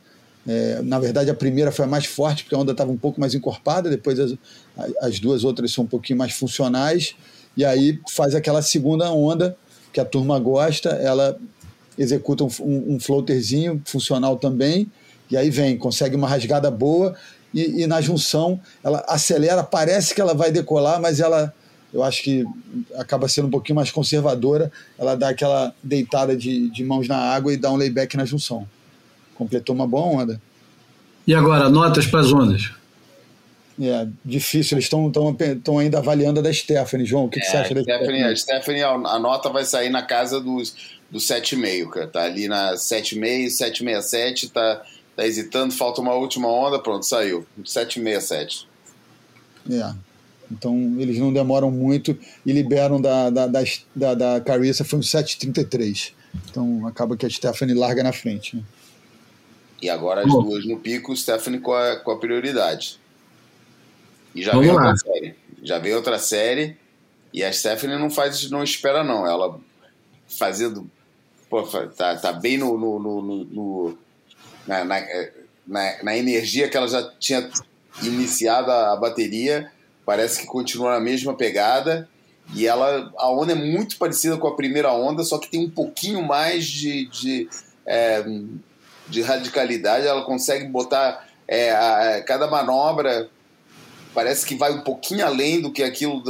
É, 0.46 0.80
na 0.82 0.98
verdade, 0.98 1.28
a 1.28 1.34
primeira 1.34 1.72
foi 1.72 1.84
a 1.84 1.88
mais 1.88 2.06
forte, 2.06 2.44
porque 2.44 2.54
a 2.54 2.58
onda 2.58 2.72
estava 2.72 2.90
um 2.90 2.96
pouco 2.96 3.20
mais 3.20 3.34
encorpada, 3.34 3.90
depois 3.90 4.18
as, 4.20 4.34
as 5.00 5.18
duas 5.18 5.42
outras 5.42 5.72
são 5.72 5.84
um 5.84 5.88
pouquinho 5.88 6.18
mais 6.18 6.32
funcionais, 6.32 7.16
e 7.56 7.64
aí 7.64 7.98
faz 8.08 8.34
aquela 8.34 8.62
segunda 8.62 9.10
onda 9.10 9.56
que 9.92 9.98
a 9.98 10.04
turma 10.04 10.38
gosta, 10.38 10.90
ela 10.90 11.36
executa 11.98 12.44
um, 12.44 12.94
um, 12.94 13.00
floaterzinho 13.00 13.80
funcional 13.84 14.36
também, 14.36 14.90
e 15.30 15.36
aí 15.36 15.50
vem, 15.50 15.76
consegue 15.76 16.14
uma 16.14 16.28
rasgada 16.28 16.70
boa 16.70 17.16
e, 17.52 17.82
e, 17.82 17.86
na 17.86 18.00
junção 18.00 18.60
ela 18.84 19.04
acelera, 19.08 19.62
parece 19.62 20.14
que 20.14 20.20
ela 20.20 20.34
vai 20.34 20.52
decolar, 20.52 21.00
mas 21.00 21.18
ela, 21.18 21.52
eu 21.92 22.02
acho 22.02 22.22
que 22.22 22.44
acaba 22.96 23.26
sendo 23.26 23.48
um 23.48 23.50
pouquinho 23.50 23.76
mais 23.76 23.90
conservadora, 23.90 24.70
ela 24.98 25.16
dá 25.16 25.30
aquela 25.30 25.74
deitada 25.82 26.36
de, 26.36 26.68
de 26.70 26.84
mãos 26.84 27.08
na 27.08 27.16
água 27.16 27.52
e 27.52 27.56
dá 27.56 27.72
um 27.72 27.76
layback 27.76 28.16
na 28.16 28.24
junção. 28.26 28.68
Completou 29.36 29.74
uma 29.74 29.86
boa 29.86 30.06
onda. 30.06 30.40
E 31.26 31.34
agora, 31.34 31.68
notas 31.68 32.06
para 32.06 32.20
as 32.20 32.32
ondas? 32.32 32.70
É 33.80 34.06
difícil, 34.24 34.76
eles 34.76 34.84
estão 34.84 35.78
ainda 35.78 35.98
avaliando 35.98 36.40
a 36.40 36.42
da 36.42 36.52
Stephanie. 36.52 37.04
João, 37.04 37.26
o 37.26 37.28
que, 37.28 37.38
é, 37.38 37.42
que 37.42 37.50
você 37.50 37.56
acha 37.58 37.74
da 37.74 37.82
Stephanie? 37.82 38.22
A 38.22 38.36
Stephanie, 38.36 38.82
a 38.82 39.18
nota 39.18 39.50
vai 39.50 39.64
sair 39.64 39.90
na 39.90 40.02
casa 40.02 40.40
dos, 40.40 40.74
do 41.10 41.18
7,5, 41.18 41.88
cara. 41.90 42.06
Tá 42.06 42.22
ali 42.22 42.48
na 42.48 42.72
7,5, 42.74 43.48
7,67, 43.48 44.50
tá 44.50 44.82
tá 45.16 45.26
hesitando, 45.26 45.72
falta 45.72 46.00
uma 46.00 46.12
última 46.12 46.46
onda, 46.48 46.78
pronto, 46.78 47.06
saiu. 47.06 47.46
767. 47.64 48.68
É. 49.70 49.94
Então 50.52 50.94
eles 50.98 51.18
não 51.18 51.32
demoram 51.32 51.70
muito 51.70 52.16
e 52.44 52.52
liberam 52.52 53.00
da, 53.00 53.30
da, 53.30 53.46
da, 53.46 53.64
da, 53.94 54.14
da 54.14 54.40
Carissa, 54.40 54.84
foi 54.84 54.98
um 54.98 55.02
733. 55.02 56.12
Então 56.48 56.86
acaba 56.86 57.16
que 57.16 57.24
a 57.24 57.30
Stephanie 57.30 57.74
larga 57.74 58.02
na 58.02 58.12
frente. 58.12 58.56
Né? 58.56 58.62
E 59.80 59.90
agora 59.90 60.22
as 60.22 60.26
duas 60.26 60.64
no 60.64 60.78
pico, 60.78 61.14
Stephanie 61.16 61.60
com 61.60 61.74
a, 61.74 61.96
com 61.96 62.10
a 62.10 62.18
prioridade. 62.18 62.98
E 64.34 64.42
já 64.42 64.52
Vamos 64.52 64.66
veio 64.66 64.78
lá. 64.78 64.90
outra 64.90 64.96
série. 64.96 65.34
Já 65.62 65.78
veio 65.78 65.96
outra 65.96 66.18
série 66.18 66.76
e 67.32 67.44
a 67.44 67.52
Stephanie 67.52 67.98
não 67.98 68.10
faz, 68.10 68.50
não 68.50 68.62
espera 68.62 69.04
não. 69.04 69.26
Ela 69.26 69.58
fazendo. 70.28 70.90
Pô, 71.48 71.62
tá, 71.62 72.16
tá 72.16 72.32
bem 72.32 72.58
no, 72.58 72.76
no, 72.76 72.98
no, 72.98 73.22
no 73.44 73.98
na, 74.66 74.84
na, 74.84 75.00
na, 75.66 76.02
na 76.02 76.16
energia 76.16 76.68
que 76.68 76.76
ela 76.76 76.88
já 76.88 77.02
tinha 77.18 77.48
iniciado 78.02 78.70
a, 78.70 78.92
a 78.92 78.96
bateria, 78.96 79.70
parece 80.04 80.40
que 80.40 80.46
continua 80.46 80.90
na 80.92 81.00
mesma 81.00 81.34
pegada 81.34 82.08
E 82.54 82.66
ela, 82.66 83.12
a 83.16 83.30
onda 83.30 83.52
é 83.52 83.54
muito 83.54 83.96
parecida 83.96 84.36
com 84.36 84.46
a 84.46 84.54
primeira 84.54 84.92
onda, 84.92 85.24
só 85.24 85.38
que 85.38 85.50
tem 85.50 85.64
um 85.64 85.70
pouquinho 85.70 86.22
mais 86.22 86.64
de, 86.64 87.06
de, 87.06 87.48
é, 87.84 88.24
de 89.08 89.22
radicalidade. 89.22 90.06
Ela 90.06 90.22
consegue 90.22 90.66
botar 90.66 91.26
é, 91.46 91.70
a, 91.72 92.22
cada 92.22 92.46
manobra 92.46 93.28
parece 94.14 94.46
que 94.46 94.54
vai 94.54 94.72
um 94.72 94.80
pouquinho 94.80 95.26
além 95.26 95.60
do 95.60 95.70
que 95.70 95.82
aquilo 95.82 96.22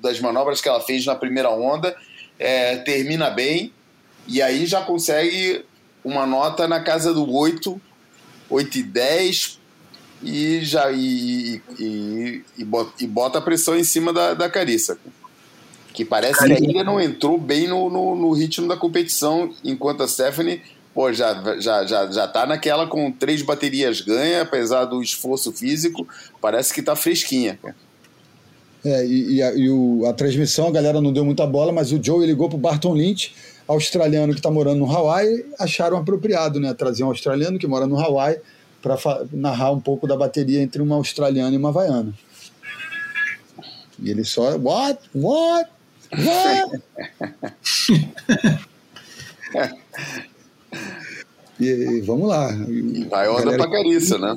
das 0.00 0.18
manobras 0.18 0.62
que 0.62 0.68
ela 0.68 0.80
fez 0.80 1.04
na 1.04 1.14
primeira 1.14 1.50
onda. 1.50 1.94
É, 2.38 2.76
termina 2.78 3.30
bem 3.30 3.70
e 4.26 4.40
aí 4.40 4.66
já 4.66 4.80
consegue 4.80 5.64
uma 6.02 6.26
nota 6.26 6.66
na 6.66 6.80
casa 6.80 7.12
do 7.12 7.30
8, 7.30 7.80
8 8.48 8.78
e 8.78 8.82
10 8.82 9.60
e 10.22 10.60
já 10.62 10.90
e, 10.90 11.60
e, 11.78 12.42
e, 12.58 13.06
bota 13.06 13.38
a 13.38 13.42
pressão 13.42 13.76
em 13.76 13.84
cima 13.84 14.12
da, 14.12 14.32
da 14.32 14.48
Carissa. 14.48 14.98
Que 15.92 16.04
parece 16.04 16.44
que 16.44 16.52
ainda 16.52 16.82
não 16.82 17.00
entrou 17.00 17.38
bem 17.38 17.68
no, 17.68 17.88
no, 17.88 18.16
no, 18.16 18.32
ritmo 18.32 18.66
da 18.66 18.76
competição, 18.76 19.54
enquanto 19.62 20.02
a 20.02 20.08
Stephanie 20.08 20.62
pô, 20.94 21.12
já, 21.12 21.58
já, 21.60 21.84
já, 21.84 22.10
já 22.10 22.28
tá 22.28 22.46
naquela 22.46 22.86
com 22.86 23.10
três 23.10 23.42
baterias 23.42 24.00
ganha, 24.00 24.42
apesar 24.42 24.84
do 24.84 25.02
esforço 25.02 25.52
físico, 25.52 26.06
parece 26.40 26.72
que 26.72 26.80
tá 26.80 26.94
fresquinha. 26.94 27.58
É, 28.84 29.04
e, 29.04 29.36
e, 29.36 29.42
a, 29.42 29.54
e 29.54 29.68
o, 29.68 30.06
a, 30.06 30.12
transmissão, 30.12 30.68
a 30.68 30.70
galera 30.70 31.00
não 31.00 31.12
deu 31.12 31.24
muita 31.24 31.46
bola, 31.46 31.72
mas 31.72 31.90
o 31.90 32.02
Joe 32.02 32.24
ligou 32.24 32.48
pro 32.48 32.58
Barton 32.58 32.94
Lynch, 32.94 33.34
australiano 33.66 34.32
que 34.32 34.38
está 34.38 34.50
morando 34.50 34.78
no 34.78 34.90
Hawaii, 34.90 35.46
acharam 35.58 35.96
apropriado, 35.96 36.60
né? 36.60 36.72
Trazer 36.74 37.02
um 37.02 37.08
australiano 37.08 37.58
que 37.58 37.66
mora 37.66 37.86
no 37.86 37.98
Hawaii 37.98 38.38
para 38.82 38.98
narrar 39.32 39.72
um 39.72 39.80
pouco 39.80 40.06
da 40.06 40.16
bateria 40.16 40.60
entre 40.60 40.82
uma 40.82 40.96
australiana 40.96 41.54
e 41.54 41.58
uma 41.58 41.70
havaiana. 41.70 42.12
E 43.98 44.10
ele 44.10 44.22
só, 44.22 44.56
what? 44.58 45.00
What? 45.14 45.70
What? 46.12 46.82
e, 51.58 51.66
e, 51.66 52.00
vamos 52.00 52.28
lá. 52.28 52.48
Vai 53.08 53.28
onda 53.28 53.56
pra 53.56 53.70
Cariça, 53.70 54.18
né? 54.18 54.36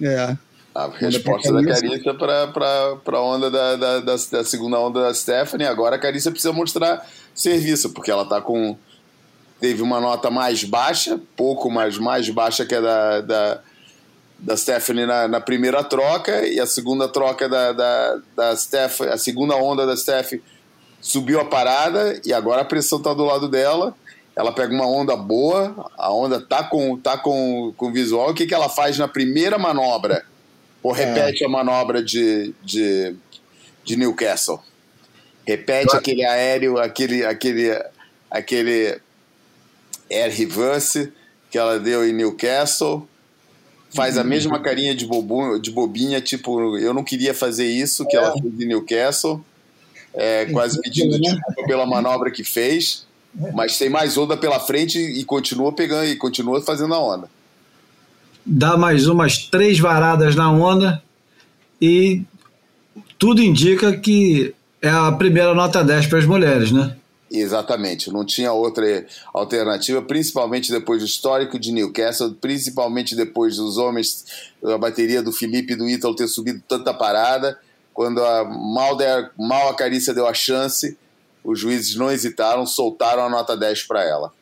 É. 0.00 0.36
A 0.74 0.88
resposta 0.88 1.52
da 1.52 1.64
Carissa 1.64 2.14
para 2.14 3.18
a 3.18 3.22
onda 3.22 3.48
da, 3.48 3.76
da, 3.76 4.00
da, 4.00 4.16
da, 4.16 4.44
segunda 4.44 4.78
onda 4.78 5.02
da 5.02 5.14
Stephanie. 5.14 5.68
Agora 5.68 5.94
a 5.94 5.98
Carissa 6.00 6.32
precisa 6.32 6.52
mostrar 6.52 7.06
serviço, 7.32 7.90
porque 7.90 8.10
ela 8.10 8.24
tá 8.24 8.40
com. 8.40 8.76
Teve 9.60 9.82
uma 9.82 10.00
nota 10.00 10.32
mais 10.32 10.64
baixa, 10.64 11.20
pouco 11.36 11.70
mais, 11.70 11.96
mais 11.96 12.28
baixa 12.28 12.66
que 12.66 12.74
a 12.74 12.80
da, 12.80 13.20
da, 13.20 13.60
da 14.36 14.56
Stephanie 14.56 15.06
na, 15.06 15.28
na 15.28 15.40
primeira 15.40 15.82
troca, 15.84 16.44
e 16.44 16.58
a 16.58 16.66
segunda 16.66 17.08
troca 17.08 17.48
da, 17.48 17.72
da, 17.72 18.18
da 18.36 18.56
Steph, 18.56 19.02
a 19.02 19.16
segunda 19.16 19.54
onda 19.54 19.86
da 19.86 19.96
Steph 19.96 20.32
subiu 21.00 21.40
a 21.40 21.44
parada, 21.44 22.20
e 22.26 22.32
agora 22.32 22.62
a 22.62 22.64
pressão 22.64 23.00
tá 23.00 23.14
do 23.14 23.24
lado 23.24 23.48
dela. 23.48 23.94
Ela 24.36 24.52
pega 24.52 24.74
uma 24.74 24.86
onda 24.86 25.16
boa, 25.16 25.90
a 25.96 26.12
onda 26.12 26.40
tá 26.40 26.64
com, 26.64 26.96
tá 26.98 27.16
com, 27.16 27.72
com 27.76 27.92
visual. 27.92 28.30
O 28.30 28.34
que, 28.34 28.46
que 28.46 28.54
ela 28.54 28.68
faz 28.68 28.98
na 28.98 29.06
primeira 29.06 29.58
manobra? 29.58 30.24
Ou 30.82 30.94
é. 30.94 31.04
repete 31.04 31.44
é. 31.44 31.46
a 31.46 31.48
manobra 31.50 32.02
de, 32.02 32.52
de, 32.62 33.14
de 33.84 33.96
Newcastle? 33.96 34.60
Repete 35.46 35.94
aquele 35.94 36.24
aéreo, 36.24 36.78
aquele, 36.78 37.24
aquele, 37.24 37.70
aquele 38.30 39.00
air 40.10 40.32
reverse 40.32 41.12
que 41.50 41.58
ela 41.58 41.78
deu 41.78 42.06
em 42.06 42.12
Newcastle. 42.12 43.08
Faz 43.94 44.18
a 44.18 44.22
uhum. 44.22 44.28
mesma 44.28 44.60
carinha 44.60 44.94
de, 44.94 45.06
bobo, 45.06 45.58
de 45.58 45.70
bobinha, 45.70 46.20
tipo, 46.20 46.76
eu 46.78 46.92
não 46.92 47.04
queria 47.04 47.32
fazer 47.32 47.66
isso 47.66 48.04
que 48.06 48.16
é. 48.16 48.20
ela 48.20 48.32
fez 48.32 48.60
em 48.60 48.66
Newcastle. 48.66 49.44
É, 50.12 50.46
quase 50.46 50.80
pedindo 50.80 51.18
desculpa 51.20 51.64
pela 51.66 51.86
manobra 51.86 52.30
que 52.30 52.42
fez. 52.42 53.06
Mas 53.52 53.78
tem 53.78 53.88
mais 53.88 54.16
onda 54.16 54.36
pela 54.36 54.60
frente 54.60 54.98
e 54.98 55.24
continua 55.24 55.72
pegando 55.72 56.06
e 56.06 56.16
continua 56.16 56.60
fazendo 56.62 56.94
a 56.94 56.98
onda 56.98 57.28
dá 58.44 58.76
mais 58.76 59.06
umas 59.06 59.38
três 59.38 59.78
varadas 59.78 60.36
na 60.36 60.50
onda 60.52 61.02
e 61.80 62.22
tudo 63.18 63.42
indica 63.42 63.96
que 63.96 64.54
é 64.82 64.88
a 64.88 65.10
primeira 65.12 65.54
nota 65.54 65.82
10 65.82 66.06
para 66.06 66.18
as 66.18 66.26
mulheres, 66.26 66.70
né? 66.70 66.96
Exatamente, 67.30 68.12
não 68.12 68.24
tinha 68.24 68.52
outra 68.52 69.06
alternativa, 69.32 70.00
principalmente 70.02 70.70
depois 70.70 71.00
do 71.00 71.06
histórico 71.06 71.58
de 71.58 71.72
Newcastle, 71.72 72.34
principalmente 72.34 73.16
depois 73.16 73.56
dos 73.56 73.76
homens, 73.76 74.24
a 74.62 74.78
bateria 74.78 75.22
do 75.22 75.32
Felipe 75.32 75.72
e 75.72 75.76
do 75.76 75.88
Ítalo 75.88 76.14
ter 76.14 76.28
subido 76.28 76.62
tanta 76.68 76.94
parada. 76.94 77.58
Quando 77.92 78.22
a 78.22 78.44
mal, 78.44 78.96
der, 78.96 79.32
mal 79.38 79.68
a 79.68 79.74
Carícia 79.74 80.14
deu 80.14 80.28
a 80.28 80.34
chance, 80.34 80.96
os 81.44 81.60
juízes 81.60 81.94
não 81.94 82.10
hesitaram, 82.10 82.66
soltaram 82.66 83.24
a 83.24 83.28
nota 83.28 83.56
10 83.56 83.82
para 83.82 84.02
ela. 84.02 84.32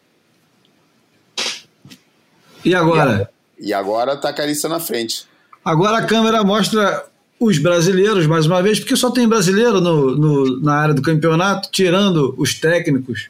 E 2.65 2.75
agora? 2.75 3.29
E 3.59 3.75
agora 3.75 4.17
tá 4.17 4.29
a 4.29 4.33
Carissa 4.33 4.69
na 4.69 4.79
frente. 4.79 5.27
Agora 5.65 5.99
a 5.99 6.07
câmera 6.07 6.45
mostra 6.45 7.05
os 7.39 7.59
brasileiros, 7.59 8.27
mais 8.27 8.47
uma 8.47 8.63
vez, 8.63 8.79
porque 8.79 8.95
só 8.95 9.11
tem 9.11 9.27
brasileiro 9.27 9.81
no, 9.81 10.17
no, 10.17 10.61
na 10.61 10.75
área 10.75 10.95
do 10.95 11.03
campeonato, 11.03 11.69
tirando 11.73 12.35
os 12.39 12.55
técnicos 12.55 13.29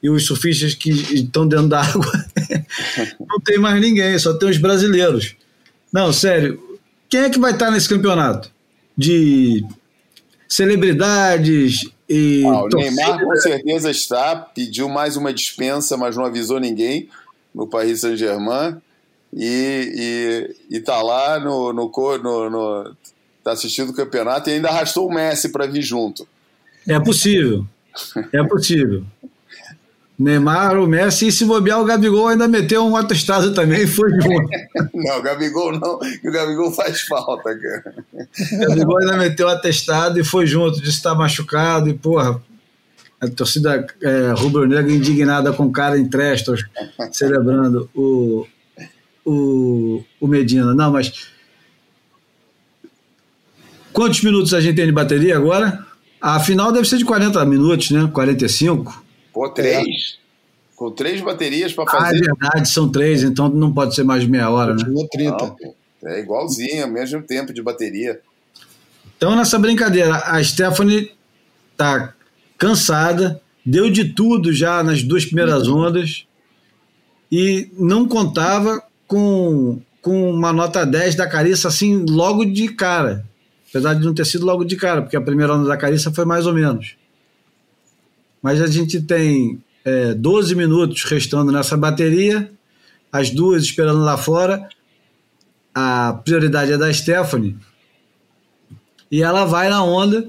e 0.00 0.08
os 0.08 0.26
surfistas 0.26 0.74
que 0.74 0.90
estão 0.90 1.46
dentro 1.46 1.68
da 1.68 1.82
água. 1.82 2.24
Não 3.18 3.40
tem 3.40 3.58
mais 3.58 3.80
ninguém, 3.80 4.16
só 4.18 4.32
tem 4.34 4.48
os 4.48 4.58
brasileiros. 4.58 5.34
Não, 5.92 6.12
sério, 6.12 6.62
quem 7.08 7.20
é 7.20 7.30
que 7.30 7.38
vai 7.38 7.52
estar 7.52 7.70
nesse 7.70 7.88
campeonato? 7.88 8.50
De 8.96 9.64
celebridades 10.48 11.90
e. 12.08 12.44
Ah, 12.46 12.64
o 12.64 12.68
Neymar 12.68 13.24
com 13.24 13.36
certeza 13.36 13.90
está, 13.90 14.36
pediu 14.36 14.88
mais 14.88 15.16
uma 15.16 15.32
dispensa, 15.32 15.96
mas 15.96 16.16
não 16.16 16.24
avisou 16.24 16.58
ninguém 16.58 17.08
no 17.54 17.66
Paris 17.66 18.00
Saint-Germain 18.00 18.80
e, 19.32 20.54
e, 20.70 20.76
e 20.76 20.80
tá 20.80 21.02
lá 21.02 21.38
no, 21.38 21.72
no, 21.72 21.90
no, 22.22 22.50
no 22.50 22.96
tá 23.42 23.52
assistindo 23.52 23.90
o 23.90 23.94
campeonato 23.94 24.48
e 24.48 24.54
ainda 24.54 24.68
arrastou 24.68 25.06
o 25.06 25.12
Messi 25.12 25.50
para 25.50 25.66
vir 25.66 25.82
junto. 25.82 26.26
É 26.86 26.98
possível. 26.98 27.66
É 28.32 28.42
possível. 28.42 29.04
Neymar, 30.18 30.76
o 30.80 30.86
Messi, 30.86 31.28
e 31.28 31.32
se 31.32 31.44
bobear, 31.44 31.80
o 31.80 31.84
Gabigol 31.84 32.26
ainda 32.26 32.48
meteu 32.48 32.84
um 32.84 32.96
atestado 32.96 33.54
também 33.54 33.82
e 33.82 33.86
foi 33.86 34.10
junto. 34.20 34.50
não, 34.92 35.18
o 35.18 35.22
Gabigol 35.22 35.78
não, 35.78 36.00
o 36.24 36.32
Gabigol 36.32 36.72
faz 36.72 37.02
falta, 37.02 37.56
cara. 37.56 37.94
O 38.52 38.68
Gabigol 38.68 38.98
ainda 38.98 39.16
meteu 39.16 39.46
um 39.46 39.50
atestado 39.50 40.18
e 40.18 40.24
foi 40.24 40.44
junto, 40.44 40.82
disse 40.82 40.96
que 40.96 41.02
tá 41.04 41.14
machucado 41.14 41.88
e, 41.88 41.94
porra, 41.94 42.42
a 43.20 43.28
torcida 43.28 43.86
é, 44.02 44.32
rubro-negra 44.36 44.90
indignada 44.92 45.52
com 45.52 45.66
o 45.66 45.72
cara 45.72 45.96
em 45.96 46.08
Trestos, 46.08 46.64
celebrando 47.12 47.88
o, 47.94 48.44
o, 49.24 50.04
o 50.20 50.26
Medina. 50.26 50.74
Não, 50.74 50.92
mas. 50.92 51.28
Quantos 53.92 54.22
minutos 54.22 54.54
a 54.54 54.60
gente 54.60 54.76
tem 54.76 54.86
de 54.86 54.92
bateria 54.92 55.36
agora? 55.36 55.84
A 56.20 56.38
final 56.38 56.72
deve 56.72 56.88
ser 56.88 56.98
de 56.98 57.04
40 57.04 57.44
minutos, 57.44 57.90
né? 57.90 58.08
45. 58.12 59.07
Pô, 59.38 59.48
três. 59.50 59.86
É. 59.86 60.28
Com 60.74 60.90
três 60.90 61.20
baterias 61.20 61.72
para 61.72 61.88
fazer. 61.88 62.16
Ah, 62.16 62.18
é 62.18 62.20
verdade, 62.20 62.68
são 62.68 62.90
três, 62.90 63.22
então 63.22 63.48
não 63.48 63.72
pode 63.72 63.94
ser 63.94 64.02
mais 64.02 64.22
de 64.22 64.28
meia 64.28 64.50
hora, 64.50 64.74
né? 64.74 64.82
30. 65.12 65.56
Não, 66.02 66.10
é 66.10 66.18
igualzinho, 66.18 66.88
mesmo 66.88 67.22
tempo 67.22 67.52
de 67.52 67.62
bateria. 67.62 68.20
Então, 69.16 69.36
nessa 69.36 69.56
brincadeira, 69.56 70.16
a 70.26 70.42
Stephanie 70.42 71.12
tá 71.76 72.14
cansada, 72.56 73.40
deu 73.64 73.88
de 73.88 74.06
tudo 74.06 74.52
já 74.52 74.82
nas 74.82 75.04
duas 75.04 75.24
primeiras 75.24 75.68
uhum. 75.68 75.86
ondas 75.86 76.26
e 77.30 77.70
não 77.78 78.08
contava 78.08 78.82
com, 79.06 79.80
com 80.02 80.32
uma 80.32 80.52
nota 80.52 80.84
10 80.84 81.14
da 81.14 81.28
Carissa 81.28 81.68
assim 81.68 82.04
logo 82.08 82.44
de 82.44 82.70
cara. 82.70 83.24
Apesar 83.70 83.94
de 83.94 84.04
não 84.04 84.14
ter 84.14 84.26
sido 84.26 84.44
logo 84.44 84.64
de 84.64 84.74
cara, 84.74 85.02
porque 85.02 85.16
a 85.16 85.20
primeira 85.20 85.54
onda 85.54 85.68
da 85.68 85.76
Carissa 85.76 86.12
foi 86.12 86.24
mais 86.24 86.44
ou 86.44 86.52
menos. 86.52 86.97
Mas 88.48 88.62
a 88.62 88.66
gente 88.66 89.02
tem 89.02 89.62
é, 89.84 90.14
12 90.14 90.54
minutos 90.54 91.04
restando 91.04 91.52
nessa 91.52 91.76
bateria, 91.76 92.50
as 93.12 93.28
duas 93.28 93.62
esperando 93.62 94.02
lá 94.02 94.16
fora. 94.16 94.66
A 95.74 96.18
prioridade 96.24 96.72
é 96.72 96.78
da 96.78 96.90
Stephanie. 96.90 97.58
E 99.10 99.22
ela 99.22 99.44
vai 99.44 99.68
na 99.68 99.84
onda, 99.84 100.26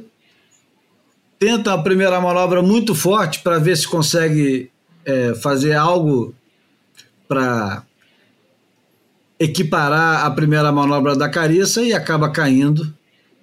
tenta 1.40 1.72
a 1.72 1.78
primeira 1.78 2.20
manobra 2.20 2.62
muito 2.62 2.94
forte 2.94 3.40
para 3.40 3.58
ver 3.58 3.78
se 3.78 3.88
consegue 3.88 4.70
é, 5.06 5.34
fazer 5.36 5.76
algo 5.76 6.36
para 7.26 7.84
equiparar 9.40 10.26
a 10.26 10.32
primeira 10.32 10.74
manobra 10.74 11.16
da 11.16 11.30
Carissa 11.30 11.82
e 11.84 11.94
acaba 11.94 12.30
caindo. 12.30 12.94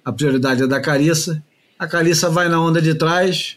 A 0.05 0.11
prioridade 0.11 0.61
é 0.61 0.67
da 0.67 0.79
Carissa. 0.79 1.43
A 1.79 1.87
Carissa 1.87 2.29
vai 2.29 2.47
na 2.47 2.61
onda 2.61 2.79
de 2.79 2.93
trás, 2.93 3.56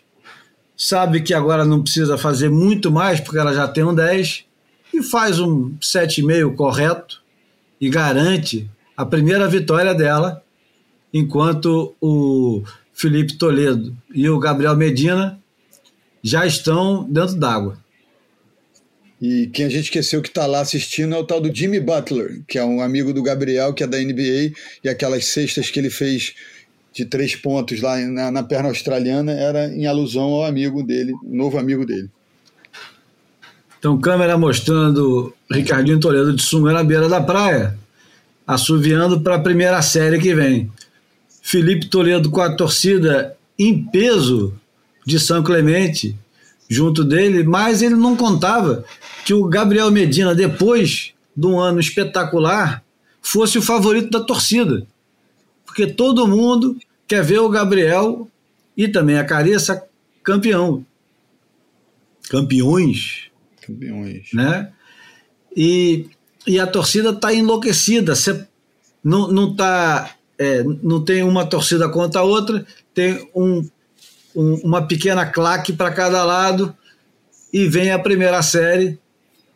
sabe 0.83 1.21
que 1.21 1.35
agora 1.35 1.63
não 1.63 1.83
precisa 1.83 2.17
fazer 2.17 2.49
muito 2.49 2.91
mais, 2.91 3.21
porque 3.21 3.39
ela 3.39 3.53
já 3.53 3.69
tem 3.69 3.85
um 3.85 3.95
10, 3.95 4.47
e 4.95 5.03
faz 5.03 5.39
um 5.39 5.75
7,5 5.77 6.57
correto 6.57 7.23
e 7.79 7.91
garante 7.91 8.69
a 8.97 9.05
primeira 9.05 9.47
vitória 9.47 9.95
dela, 9.95 10.43
enquanto 11.13 11.95
o 12.01 12.63
Felipe 12.95 13.35
Toledo 13.35 13.95
e 14.15 14.27
o 14.31 14.39
Gabriel 14.39 14.75
Medina 14.75 15.39
já 16.23 16.47
estão 16.47 17.05
dentro 17.05 17.37
d'água. 17.37 17.79
E 19.21 19.49
quem 19.49 19.67
a 19.67 19.69
gente 19.69 19.85
esqueceu 19.85 20.23
que 20.23 20.29
está 20.29 20.47
lá 20.47 20.61
assistindo 20.61 21.15
é 21.15 21.19
o 21.19 21.25
tal 21.25 21.43
do 21.43 21.55
Jimmy 21.55 21.79
Butler, 21.79 22.41
que 22.49 22.59
é 22.59 22.65
um 22.65 22.81
amigo 22.81 23.13
do 23.13 23.23
Gabriel, 23.23 23.75
que 23.75 23.85
é 23.85 23.87
da 23.87 23.99
NBA, 23.99 24.55
e 24.83 24.89
aquelas 24.89 25.27
cestas 25.27 25.71
que 25.71 25.79
ele 25.79 25.91
fez 25.91 26.35
de 26.93 27.05
três 27.05 27.37
pontos 27.37 27.81
lá 27.81 27.99
na, 27.99 28.31
na 28.31 28.43
perna 28.43 28.69
australiana 28.69 29.33
era 29.33 29.69
em 29.69 29.87
alusão 29.87 30.25
ao 30.25 30.45
amigo 30.45 30.83
dele, 30.83 31.13
novo 31.23 31.59
amigo 31.59 31.87
dele. 31.87 32.11
Então, 33.79 33.99
câmera 33.99 34.37
mostrando 34.37 35.33
Ricardinho 35.51 36.01
Toledo 36.01 36.35
de 36.35 36.43
sunga 36.43 36.73
na 36.73 36.85
beira 36.85 37.09
da 37.09 37.21
praia, 37.21 37.79
assoviando 38.47 39.21
para 39.21 39.37
a 39.37 39.41
primeira 39.41 39.81
série 39.81 40.19
que 40.19 40.35
vem. 40.35 40.71
Felipe 41.41 41.87
Toledo 41.87 42.31
com 42.31 42.41
a 42.41 42.55
torcida 42.55 43.37
em 43.59 43.83
peso 43.83 44.55
de 45.07 45.19
São 45.19 45.43
Clemente 45.43 46.15
junto 46.69 47.03
dele, 47.03 47.43
mas 47.43 47.83
ele 47.83 47.97
não 47.97 48.15
contava 48.15 48.85
que 49.25 49.35
o 49.35 49.49
Gabriel 49.49 49.91
Medina, 49.91 50.35
depois 50.35 51.13
de 51.37 51.47
um 51.47 51.59
ano 51.59 51.81
espetacular, 51.81 52.83
fosse 53.23 53.59
o 53.59 53.63
favorito 53.63 54.11
da 54.11 54.21
torcida. 54.21 54.87
Porque 55.71 55.87
todo 55.87 56.27
mundo 56.27 56.77
quer 57.07 57.23
ver 57.23 57.39
o 57.39 57.49
Gabriel 57.49 58.29
e 58.77 58.89
também 58.89 59.19
a 59.19 59.25
Carissa 59.25 59.85
campeão. 60.23 60.85
Campeões 62.29 63.31
campeões. 63.71 64.29
Né? 64.33 64.71
E, 65.57 66.07
e 66.47 66.59
a 66.59 66.67
torcida 66.67 67.11
está 67.11 67.33
enlouquecida. 67.33 68.15
Você 68.15 68.45
não, 69.03 69.31
não, 69.31 69.55
tá, 69.55 70.15
é, 70.39 70.63
não 70.83 71.03
tem 71.05 71.23
uma 71.23 71.47
torcida 71.47 71.89
contra 71.89 72.21
a 72.21 72.25
outra, 72.25 72.67
tem 72.93 73.29
um, 73.35 73.67
um 74.35 74.55
uma 74.57 74.87
pequena 74.87 75.25
claque 75.25 75.73
para 75.73 75.93
cada 75.93 76.25
lado 76.25 76.77
e 77.53 77.67
vem 77.67 77.93
a 77.93 77.99
primeira 77.99 78.43
série 78.43 78.99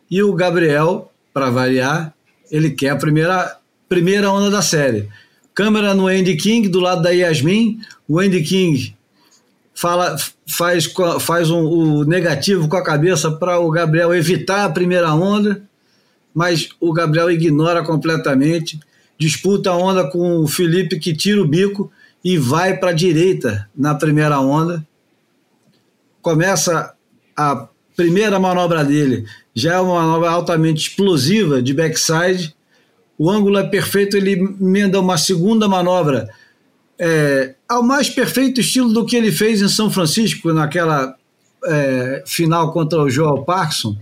e 0.09 0.21
o 0.21 0.33
Gabriel, 0.33 1.11
para 1.33 1.49
variar, 1.49 2.13
ele 2.51 2.71
quer 2.71 2.89
a 2.89 2.95
primeira, 2.95 3.57
primeira 3.89 4.31
onda 4.31 4.49
da 4.49 4.61
série. 4.61 5.09
Câmera 5.55 5.93
no 5.93 6.07
Andy 6.07 6.35
King, 6.35 6.67
do 6.67 6.81
lado 6.81 7.01
da 7.01 7.11
Yasmin. 7.11 7.79
O 8.07 8.19
Andy 8.19 8.43
King 8.43 8.95
fala, 9.73 10.17
faz, 10.45 10.91
faz 11.21 11.49
um, 11.49 11.63
o 11.63 12.03
negativo 12.03 12.67
com 12.67 12.75
a 12.75 12.83
cabeça 12.83 13.31
para 13.31 13.59
o 13.59 13.71
Gabriel 13.71 14.13
evitar 14.13 14.65
a 14.65 14.69
primeira 14.69 15.13
onda, 15.13 15.63
mas 16.33 16.69
o 16.79 16.91
Gabriel 16.93 17.31
ignora 17.31 17.83
completamente, 17.83 18.79
disputa 19.17 19.69
a 19.69 19.77
onda 19.77 20.09
com 20.09 20.39
o 20.39 20.47
Felipe 20.47 20.99
que 20.99 21.15
tira 21.15 21.41
o 21.41 21.47
bico 21.47 21.91
e 22.23 22.37
vai 22.37 22.77
para 22.77 22.89
a 22.89 22.93
direita 22.93 23.69
na 23.75 23.93
primeira 23.93 24.39
onda. 24.39 24.85
Começa 26.21 26.93
a 27.35 27.67
primeira 27.95 28.39
manobra 28.39 28.83
dele, 28.83 29.25
já 29.53 29.75
é 29.75 29.79
uma 29.79 30.01
manobra 30.01 30.31
altamente 30.31 30.89
explosiva 30.89 31.61
de 31.61 31.73
backside. 31.73 32.54
O 33.17 33.29
ângulo 33.29 33.57
é 33.57 33.63
perfeito, 33.63 34.17
ele 34.17 34.33
emenda 34.33 34.99
uma 34.99 35.17
segunda 35.17 35.67
manobra. 35.67 36.29
É, 36.97 37.55
ao 37.67 37.83
mais 37.83 38.09
perfeito 38.09 38.61
estilo 38.61 38.91
do 38.91 39.05
que 39.05 39.15
ele 39.15 39.31
fez 39.31 39.61
em 39.61 39.69
São 39.69 39.89
Francisco, 39.89 40.51
naquela 40.53 41.15
é, 41.65 42.23
final 42.25 42.71
contra 42.71 43.01
o 43.01 43.09
Joel 43.09 43.43
Parkinson, 43.43 43.97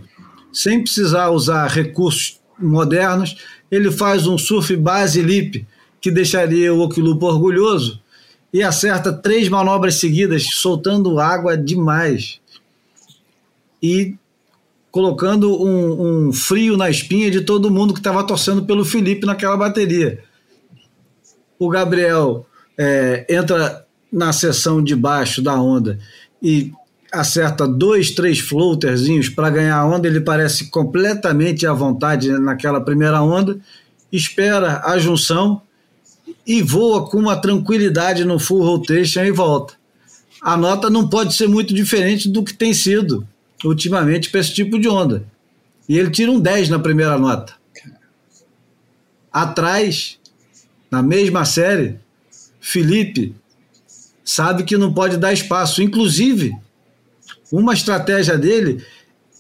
sem 0.51 0.81
precisar 0.81 1.29
usar 1.29 1.67
recursos 1.67 2.39
modernos, 2.59 3.35
ele 3.71 3.91
faz 3.91 4.27
um 4.27 4.37
surf 4.37 4.75
base 4.75 5.21
lip 5.21 5.65
que 5.99 6.11
deixaria 6.11 6.73
o 6.73 6.81
Okilupo 6.81 7.25
orgulhoso 7.25 8.01
e 8.51 8.61
acerta 8.61 9.11
três 9.11 9.49
manobras 9.49 9.95
seguidas, 9.95 10.43
soltando 10.53 11.19
água 11.19 11.57
demais. 11.57 12.39
E 13.81 14.15
colocando 14.93 15.59
um, 15.59 16.27
um 16.27 16.31
frio 16.31 16.77
na 16.77 16.87
espinha 16.87 17.31
de 17.31 17.41
todo 17.41 17.71
mundo 17.71 17.95
que 17.95 17.99
estava 17.99 18.23
torcendo 18.23 18.63
pelo 18.63 18.85
Felipe 18.85 19.25
naquela 19.25 19.57
bateria. 19.57 20.23
O 21.57 21.67
Gabriel 21.67 22.45
é, 22.77 23.25
entra 23.27 23.87
na 24.11 24.31
seção 24.31 24.83
de 24.83 24.95
baixo 24.95 25.41
da 25.41 25.59
onda 25.59 25.97
e 26.39 26.71
acerta 27.11 27.67
dois, 27.67 28.11
três 28.11 28.39
floaterzinhos 28.39 29.29
para 29.29 29.49
ganhar 29.49 29.77
a 29.77 29.83
onda, 29.83 30.07
ele 30.07 30.21
parece 30.21 30.69
completamente 30.69 31.65
à 31.65 31.73
vontade 31.73 32.29
naquela 32.29 32.79
primeira 32.79 33.19
onda, 33.19 33.57
espera 34.11 34.83
a 34.85 34.99
junção 34.99 35.59
e 36.45 36.61
voa 36.61 37.09
com 37.09 37.17
uma 37.17 37.35
tranquilidade 37.35 38.23
no 38.25 38.37
full 38.37 38.63
rotation 38.63 39.23
e 39.23 39.31
volta. 39.31 39.73
A 40.39 40.55
nota 40.55 40.87
não 40.87 41.07
pode 41.07 41.33
ser 41.33 41.47
muito 41.47 41.73
diferente 41.73 42.29
do 42.29 42.43
que 42.43 42.53
tem 42.53 42.75
sido 42.75 43.27
ultimamente 43.63 44.29
para 44.29 44.39
esse 44.39 44.53
tipo 44.53 44.79
de 44.79 44.87
onda. 44.87 45.25
E 45.87 45.97
ele 45.97 46.09
tira 46.09 46.31
um 46.31 46.39
10 46.39 46.69
na 46.69 46.79
primeira 46.79 47.17
nota. 47.17 47.53
Atrás, 49.31 50.19
na 50.89 51.01
mesma 51.01 51.43
série, 51.43 51.99
Felipe 52.59 53.35
sabe 54.23 54.63
que 54.63 54.77
não 54.77 54.93
pode 54.93 55.17
dar 55.17 55.33
espaço. 55.33 55.81
Inclusive, 55.81 56.55
uma 57.51 57.73
estratégia 57.73 58.37
dele 58.37 58.83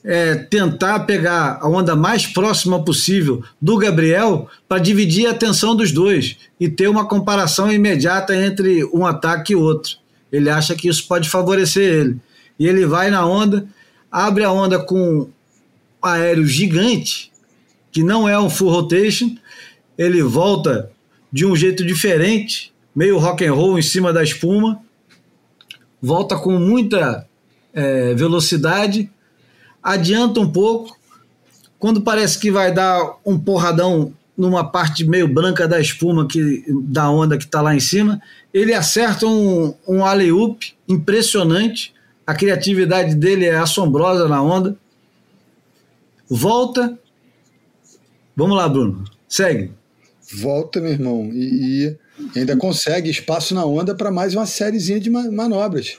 é 0.03 0.35
tentar 0.35 1.01
pegar 1.01 1.59
a 1.61 1.69
onda 1.69 1.95
mais 1.95 2.27
próxima 2.27 2.83
possível 2.83 3.41
do 3.61 3.77
Gabriel 3.77 4.49
para 4.67 4.81
dividir 4.81 5.27
a 5.27 5.31
atenção 5.31 5.75
dos 5.75 5.91
dois 5.91 6.37
e 6.59 6.67
ter 6.67 6.89
uma 6.89 7.07
comparação 7.07 7.71
imediata 7.71 8.35
entre 8.35 8.83
um 8.85 9.05
ataque 9.05 9.53
e 9.53 9.55
outro. 9.55 9.95
Ele 10.31 10.49
acha 10.49 10.75
que 10.75 10.89
isso 10.89 11.07
pode 11.07 11.29
favorecer 11.29 11.83
ele. 11.83 12.17
E 12.59 12.67
ele 12.67 12.85
vai 12.85 13.09
na 13.09 13.25
onda, 13.25 13.65
abre 14.13 14.43
a 14.43 14.51
onda 14.51 14.77
com 14.77 15.21
um 15.21 15.29
aéreo 15.99 16.45
gigante, 16.45 17.31
que 17.91 18.03
não 18.03 18.29
é 18.29 18.39
um 18.39 18.47
full 18.47 18.69
rotation, 18.69 19.35
ele 19.97 20.21
volta 20.21 20.91
de 21.31 21.47
um 21.47 21.55
jeito 21.55 21.83
diferente 21.83 22.71
meio 22.95 23.17
rock 23.17 23.43
and 23.43 23.53
roll 23.53 23.79
em 23.79 23.81
cima 23.81 24.13
da 24.13 24.21
espuma, 24.21 24.79
volta 25.99 26.37
com 26.37 26.59
muita 26.59 27.27
é, 27.73 28.13
velocidade, 28.13 29.09
adianta 29.81 30.39
um 30.39 30.51
pouco, 30.51 30.95
quando 31.79 32.01
parece 32.01 32.37
que 32.37 32.51
vai 32.51 32.71
dar 32.71 33.17
um 33.25 33.39
porradão 33.39 34.13
numa 34.37 34.63
parte 34.63 35.03
meio 35.03 35.27
branca 35.27 35.67
da 35.67 35.79
espuma 35.79 36.27
que 36.27 36.63
da 36.83 37.09
onda 37.09 37.37
que 37.37 37.45
está 37.45 37.61
lá 37.61 37.75
em 37.75 37.79
cima, 37.79 38.21
ele 38.53 38.73
acerta 38.73 39.25
um, 39.25 39.73
um 39.87 40.05
alley-oop 40.05 40.75
impressionante, 40.87 41.92
a 42.25 42.33
criatividade 42.33 43.15
dele 43.15 43.45
é 43.45 43.55
assombrosa 43.55 44.27
na 44.27 44.41
onda, 44.41 44.77
volta, 46.29 46.97
vamos 48.35 48.55
lá 48.55 48.67
Bruno, 48.67 49.03
segue. 49.27 49.71
Volta 50.35 50.79
meu 50.79 50.91
irmão, 50.91 51.29
e, 51.33 51.97
e 52.33 52.39
ainda 52.39 52.55
consegue 52.55 53.09
espaço 53.09 53.53
na 53.53 53.65
onda 53.65 53.93
para 53.93 54.09
mais 54.09 54.33
uma 54.33 54.45
sériezinha 54.45 54.99
de 54.99 55.09
manobras. 55.09 55.97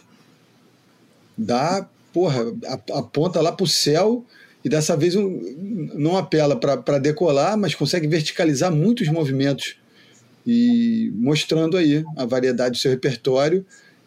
Dá, 1.36 1.86
porra, 2.12 2.44
aponta 2.92 3.40
lá 3.40 3.52
para 3.52 3.64
o 3.64 3.68
céu 3.68 4.24
e 4.64 4.68
dessa 4.68 4.96
vez 4.96 5.14
não 5.14 6.16
apela 6.16 6.56
para 6.56 6.98
decolar, 6.98 7.56
mas 7.56 7.74
consegue 7.74 8.08
verticalizar 8.08 8.72
muitos 8.72 9.08
movimentos 9.08 9.76
e 10.46 11.12
mostrando 11.14 11.76
aí 11.76 12.04
a 12.16 12.24
variedade 12.24 12.72
do 12.72 12.78
seu 12.78 12.90
repertório 12.90 13.64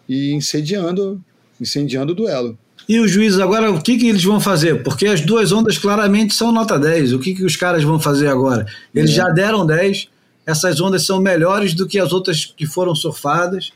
e 0.10 0.31
incendiando, 0.31 1.23
incendiando 1.60 2.14
o 2.14 2.16
duelo. 2.16 2.58
E 2.88 3.00
os 3.00 3.12
juízes 3.12 3.40
agora, 3.40 3.70
o 3.70 3.82
que, 3.82 3.98
que 3.98 4.08
eles 4.08 4.24
vão 4.24 4.40
fazer? 4.40 4.82
Porque 4.82 5.08
as 5.08 5.20
duas 5.20 5.52
ondas 5.52 5.78
claramente 5.78 6.34
são 6.34 6.52
nota 6.52 6.80
10. 6.80 7.14
O 7.14 7.20
que, 7.20 7.36
que 7.36 7.44
os 7.44 7.56
caras 7.56 7.84
vão 7.84 8.00
fazer 8.00 8.28
agora? 8.28 8.66
Eles 8.96 9.12
é. 9.12 9.14
já 9.14 9.30
deram 9.30 9.66
10, 9.66 10.08
essas 10.46 10.80
ondas 10.80 11.06
são 11.06 11.20
melhores 11.20 11.74
do 11.74 11.86
que 11.86 12.00
as 12.00 12.14
outras 12.14 12.46
que 12.46 12.66
foram 12.66 12.96
surfadas. 12.96 13.72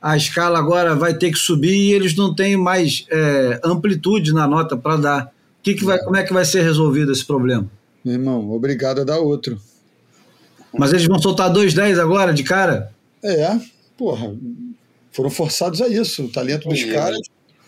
A 0.00 0.16
escala 0.16 0.58
agora 0.58 0.94
vai 0.94 1.14
ter 1.14 1.32
que 1.32 1.38
subir 1.38 1.74
e 1.74 1.92
eles 1.92 2.14
não 2.14 2.32
têm 2.32 2.56
mais 2.56 3.06
é, 3.10 3.60
amplitude 3.64 4.32
na 4.32 4.46
nota 4.46 4.76
para 4.76 4.96
dar. 4.96 5.32
Que 5.60 5.74
que 5.74 5.84
vai, 5.84 5.98
como 5.98 6.16
é 6.16 6.22
que 6.22 6.32
vai 6.32 6.44
ser 6.44 6.62
resolvido 6.62 7.10
esse 7.10 7.24
problema? 7.24 7.68
Meu 8.04 8.14
irmão, 8.14 8.52
obrigado 8.52 9.00
a 9.00 9.04
dar 9.04 9.18
outro. 9.18 9.58
Mas 10.76 10.92
eles 10.92 11.06
vão 11.06 11.18
soltar 11.18 11.52
2,10 11.52 11.98
agora, 11.98 12.32
de 12.32 12.44
cara? 12.44 12.92
É, 13.22 13.58
porra. 13.96 14.34
Foram 15.14 15.30
forçados 15.30 15.80
a 15.80 15.88
isso, 15.88 16.24
o 16.24 16.28
talento 16.28 16.68
dos 16.68 16.80
e, 16.80 16.92
caras. 16.92 17.20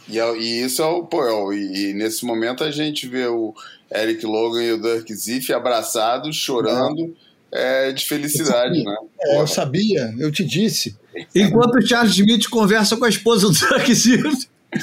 E, 0.08 0.18
e, 0.18 0.64
isso 0.64 0.82
é 0.82 0.86
o. 0.86 1.04
Pô, 1.04 1.50
é 1.50 1.56
e, 1.56 1.90
e, 1.90 1.94
nesse 1.94 2.24
momento 2.26 2.62
a 2.62 2.70
gente 2.70 3.06
vê 3.08 3.26
o 3.26 3.54
Eric 3.94 4.26
Logan 4.26 4.62
e 4.62 4.72
o 4.72 4.80
Dirk 4.80 5.14
Ziff 5.14 5.52
abraçados, 5.52 6.36
chorando. 6.36 7.16
É 7.22 7.26
é, 7.56 7.92
de 7.92 8.06
felicidade, 8.06 8.82
né? 8.82 8.96
É, 9.20 9.40
eu 9.40 9.46
sabia, 9.46 10.14
eu 10.18 10.30
te 10.30 10.44
disse. 10.44 10.96
Enquanto 11.34 11.76
o 11.76 11.86
Charles 11.86 12.14
Smith 12.14 12.48
conversa 12.48 12.96
com 12.96 13.04
a 13.04 13.08
esposa 13.08 13.46
do 13.48 13.54
Zack 13.54 13.94
Sirte. 13.94 14.50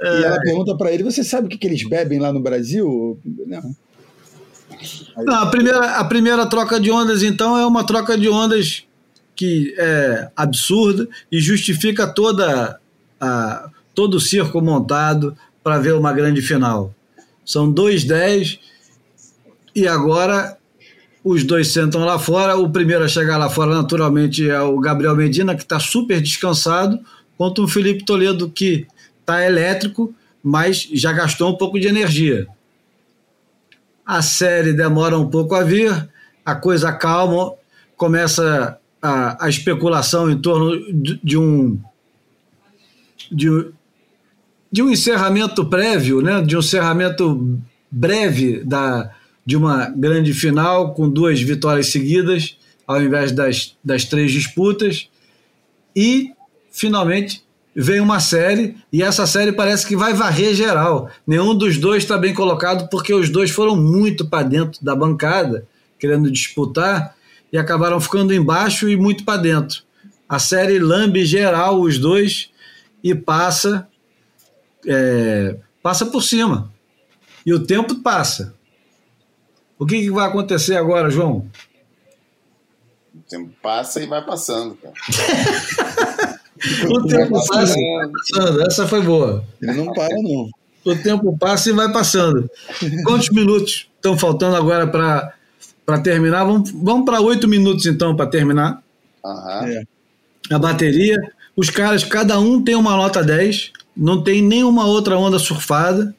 e 0.00 0.24
ela 0.24 0.40
pergunta 0.40 0.76
para 0.76 0.92
ele: 0.92 1.02
Você 1.02 1.22
sabe 1.24 1.46
o 1.46 1.50
que, 1.50 1.58
que 1.58 1.66
eles 1.66 1.86
bebem 1.86 2.18
lá 2.18 2.32
no 2.32 2.40
Brasil? 2.40 3.20
Não. 3.46 3.76
Não, 5.16 5.34
a, 5.34 5.46
primeira, 5.46 5.96
a 5.96 6.04
primeira 6.04 6.46
troca 6.46 6.80
de 6.80 6.90
ondas, 6.90 7.22
então, 7.22 7.56
é 7.58 7.66
uma 7.66 7.84
troca 7.84 8.16
de 8.16 8.28
ondas 8.28 8.84
que 9.34 9.74
é 9.78 10.30
absurda 10.36 11.08
e 11.30 11.40
justifica 11.40 12.06
toda 12.06 12.78
a, 13.20 13.70
todo 13.94 14.14
o 14.14 14.20
circo 14.20 14.60
montado 14.60 15.36
para 15.62 15.78
ver 15.78 15.94
uma 15.94 16.12
grande 16.12 16.42
final. 16.42 16.94
São 17.44 17.70
dois 17.70 18.04
10 18.04 18.58
e 19.74 19.88
agora 19.88 20.56
os 21.24 21.44
dois 21.44 21.68
sentam 21.72 22.04
lá 22.04 22.18
fora. 22.18 22.56
O 22.56 22.70
primeiro 22.70 23.04
a 23.04 23.08
chegar 23.08 23.36
lá 23.36 23.48
fora, 23.48 23.74
naturalmente, 23.74 24.48
é 24.48 24.60
o 24.60 24.78
Gabriel 24.78 25.16
Medina, 25.16 25.54
que 25.54 25.62
está 25.62 25.78
super 25.78 26.20
descansado, 26.20 27.00
quanto 27.36 27.64
o 27.64 27.68
Felipe 27.68 28.04
Toledo, 28.04 28.50
que 28.50 28.86
está 29.20 29.44
elétrico, 29.44 30.14
mas 30.42 30.88
já 30.92 31.12
gastou 31.12 31.50
um 31.50 31.56
pouco 31.56 31.78
de 31.78 31.86
energia. 31.86 32.46
A 34.12 34.20
série 34.20 34.74
demora 34.74 35.18
um 35.18 35.26
pouco 35.30 35.54
a 35.54 35.64
vir, 35.64 35.90
a 36.44 36.54
coisa 36.54 36.92
calma, 36.92 37.54
começa 37.96 38.78
a, 39.00 39.46
a 39.46 39.48
especulação 39.48 40.30
em 40.30 40.36
torno 40.36 40.76
de, 40.92 41.18
de 41.24 41.38
um. 41.38 41.80
De, 43.30 43.70
de 44.70 44.82
um 44.82 44.90
encerramento 44.90 45.64
prévio, 45.64 46.20
né, 46.20 46.42
de 46.42 46.54
um 46.54 46.58
encerramento 46.58 47.58
breve 47.90 48.62
da, 48.62 49.10
de 49.46 49.56
uma 49.56 49.88
grande 49.88 50.34
final 50.34 50.92
com 50.92 51.08
duas 51.08 51.40
vitórias 51.40 51.86
seguidas, 51.86 52.58
ao 52.86 53.00
invés 53.00 53.32
das, 53.32 53.74
das 53.82 54.04
três 54.04 54.30
disputas. 54.30 55.08
E, 55.96 56.34
finalmente, 56.70 57.42
vem 57.74 58.00
uma 58.00 58.20
série, 58.20 58.76
e 58.92 59.02
essa 59.02 59.26
série 59.26 59.52
parece 59.52 59.86
que 59.86 59.96
vai 59.96 60.12
varrer 60.12 60.54
geral. 60.54 61.10
Nenhum 61.26 61.54
dos 61.54 61.78
dois 61.78 62.02
está 62.02 62.18
bem 62.18 62.34
colocado, 62.34 62.88
porque 62.88 63.14
os 63.14 63.30
dois 63.30 63.50
foram 63.50 63.74
muito 63.76 64.28
para 64.28 64.46
dentro 64.46 64.84
da 64.84 64.94
bancada, 64.94 65.66
querendo 65.98 66.30
disputar, 66.30 67.16
e 67.52 67.58
acabaram 67.58 68.00
ficando 68.00 68.32
embaixo 68.34 68.88
e 68.88 68.96
muito 68.96 69.24
para 69.24 69.40
dentro. 69.40 69.82
A 70.28 70.38
série 70.38 70.78
lambe 70.78 71.24
geral 71.24 71.80
os 71.80 71.98
dois 71.98 72.50
e 73.02 73.14
passa, 73.14 73.88
é, 74.86 75.56
passa 75.82 76.06
por 76.06 76.22
cima. 76.22 76.72
E 77.44 77.52
o 77.52 77.64
tempo 77.66 77.96
passa. 77.96 78.54
O 79.78 79.84
que, 79.84 80.00
que 80.00 80.10
vai 80.10 80.28
acontecer 80.28 80.76
agora, 80.76 81.10
João? 81.10 81.50
O 83.14 83.20
tempo 83.28 83.52
passa 83.60 84.02
e 84.02 84.06
vai 84.06 84.24
passando, 84.24 84.76
cara. 84.76 84.94
o 86.88 87.06
tempo 87.06 87.46
passa 87.46 87.74
e 87.78 87.96
vai 87.98 88.08
passando. 88.08 88.62
Essa 88.66 88.86
foi 88.86 89.02
boa. 89.02 89.44
Ele 89.60 89.72
não 89.72 89.92
para, 89.92 90.14
não. 90.16 90.48
O 90.84 90.96
tempo 90.96 91.36
passa 91.38 91.70
e 91.70 91.72
vai 91.72 91.92
passando. 91.92 92.50
Quantos 93.04 93.30
minutos 93.30 93.88
estão 93.96 94.18
faltando 94.18 94.56
agora 94.56 94.86
para 94.86 95.98
terminar? 96.02 96.44
Vamos, 96.44 96.70
vamos 96.70 97.04
para 97.04 97.20
oito 97.20 97.46
minutos, 97.46 97.86
então, 97.86 98.16
para 98.16 98.26
terminar. 98.26 98.82
Aham. 99.24 99.68
É. 99.68 99.82
A 100.50 100.58
bateria. 100.58 101.16
Os 101.54 101.70
caras, 101.70 102.02
cada 102.02 102.40
um 102.40 102.62
tem 102.62 102.74
uma 102.74 102.96
nota 102.96 103.22
10. 103.22 103.72
Não 103.96 104.22
tem 104.22 104.42
nenhuma 104.42 104.86
outra 104.86 105.16
onda 105.16 105.38
surfada. 105.38 106.14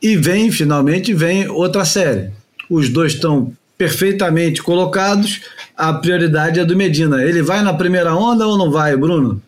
E 0.00 0.16
vem, 0.16 0.52
finalmente, 0.52 1.12
vem 1.12 1.48
outra 1.48 1.84
série. 1.84 2.30
Os 2.70 2.88
dois 2.88 3.14
estão 3.14 3.52
perfeitamente 3.78 4.60
colocados. 4.60 5.40
A 5.76 5.94
prioridade 5.94 6.58
é 6.58 6.64
do 6.64 6.76
Medina. 6.76 7.22
Ele 7.22 7.40
vai 7.40 7.62
na 7.62 7.72
primeira 7.72 8.14
onda 8.14 8.44
ou 8.46 8.58
não 8.58 8.72
vai, 8.72 8.96
Bruno? 8.96 9.40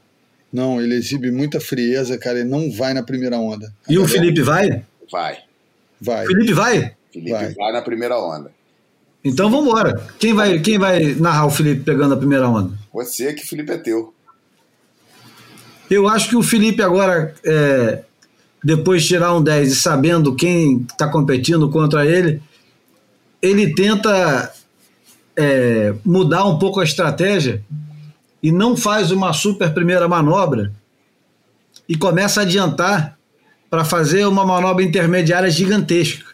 Não, 0.53 0.81
ele 0.81 0.95
exibe 0.95 1.31
muita 1.31 1.61
frieza, 1.61 2.17
cara. 2.17 2.39
Ele 2.39 2.49
não 2.49 2.71
vai 2.71 2.95
na 2.95 3.03
primeira 3.03 3.37
onda. 3.37 3.73
E 3.89 3.99
o 3.99 4.07
Felipe 4.07 4.41
vai? 4.41 4.85
Vai. 5.11 5.39
Vai. 6.01 6.27
Felipe 6.27 6.53
vai? 6.53 6.95
Felipe 7.13 7.33
vai. 7.33 7.55
Vai. 7.55 7.73
na 7.73 7.83
primeira 7.83 8.19
onda. 8.19 8.53
Então 9.23 9.51
vamos 9.51 9.67
embora. 9.67 10.07
Quem 10.19 10.33
vai, 10.33 10.59
quem 10.61 10.79
vai 10.79 11.15
narrar 11.17 11.47
o 11.47 11.51
Felipe 11.51 11.83
pegando 11.83 12.15
a 12.15 12.17
primeira 12.17 12.49
onda? 12.49 12.73
Você 12.93 13.35
que 13.35 13.47
Felipe 13.47 13.73
é 13.73 13.77
teu. 13.77 14.15
Eu 15.91 16.09
acho 16.09 16.29
que 16.29 16.37
o 16.37 16.43
Felipe 16.43 16.83
agora, 16.83 17.35
é, 17.45 18.03
depois 18.63 19.03
de 19.03 19.09
tirar 19.09 19.35
um 19.35 19.43
10 19.43 19.73
e 19.73 19.75
sabendo 19.75 20.37
quem 20.37 20.87
está 20.89 21.09
competindo 21.09 21.69
contra 21.69 22.07
ele, 22.07 22.41
ele 23.43 23.75
tenta 23.75 24.53
é, 25.37 25.95
mudar 26.05 26.45
um 26.45 26.59
pouco 26.59 26.81
a 26.81 26.85
estratégia 26.85 27.65
e 28.43 28.53
não 28.53 28.77
faz 28.77 29.11
uma 29.11 29.33
super 29.33 29.73
primeira 29.73 30.09
manobra 30.09 30.73
e 31.89 31.97
começa 31.97 32.41
a 32.41 32.43
adiantar 32.43 33.19
para 33.69 33.85
fazer 33.85 34.27
uma 34.27 34.45
manobra 34.45 34.85
intermediária 34.85 35.51
gigantesca. 35.51 36.27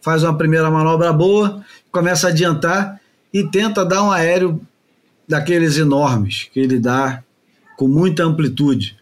Faz 0.00 0.22
uma 0.22 0.36
primeira 0.36 0.70
manobra 0.70 1.12
boa, 1.12 1.64
começa 1.90 2.28
a 2.28 2.30
adiantar 2.30 3.00
e 3.32 3.44
tenta 3.44 3.84
dar 3.84 4.02
um 4.02 4.10
aéreo 4.10 4.60
daqueles 5.26 5.76
enormes 5.76 6.48
que 6.52 6.60
ele 6.60 6.78
dá 6.78 7.22
com 7.76 7.86
muita 7.86 8.24
amplitude. 8.24 8.96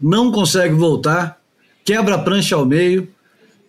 Não 0.00 0.32
consegue 0.32 0.74
voltar, 0.74 1.38
quebra 1.84 2.14
a 2.14 2.18
prancha 2.18 2.56
ao 2.56 2.64
meio, 2.64 3.08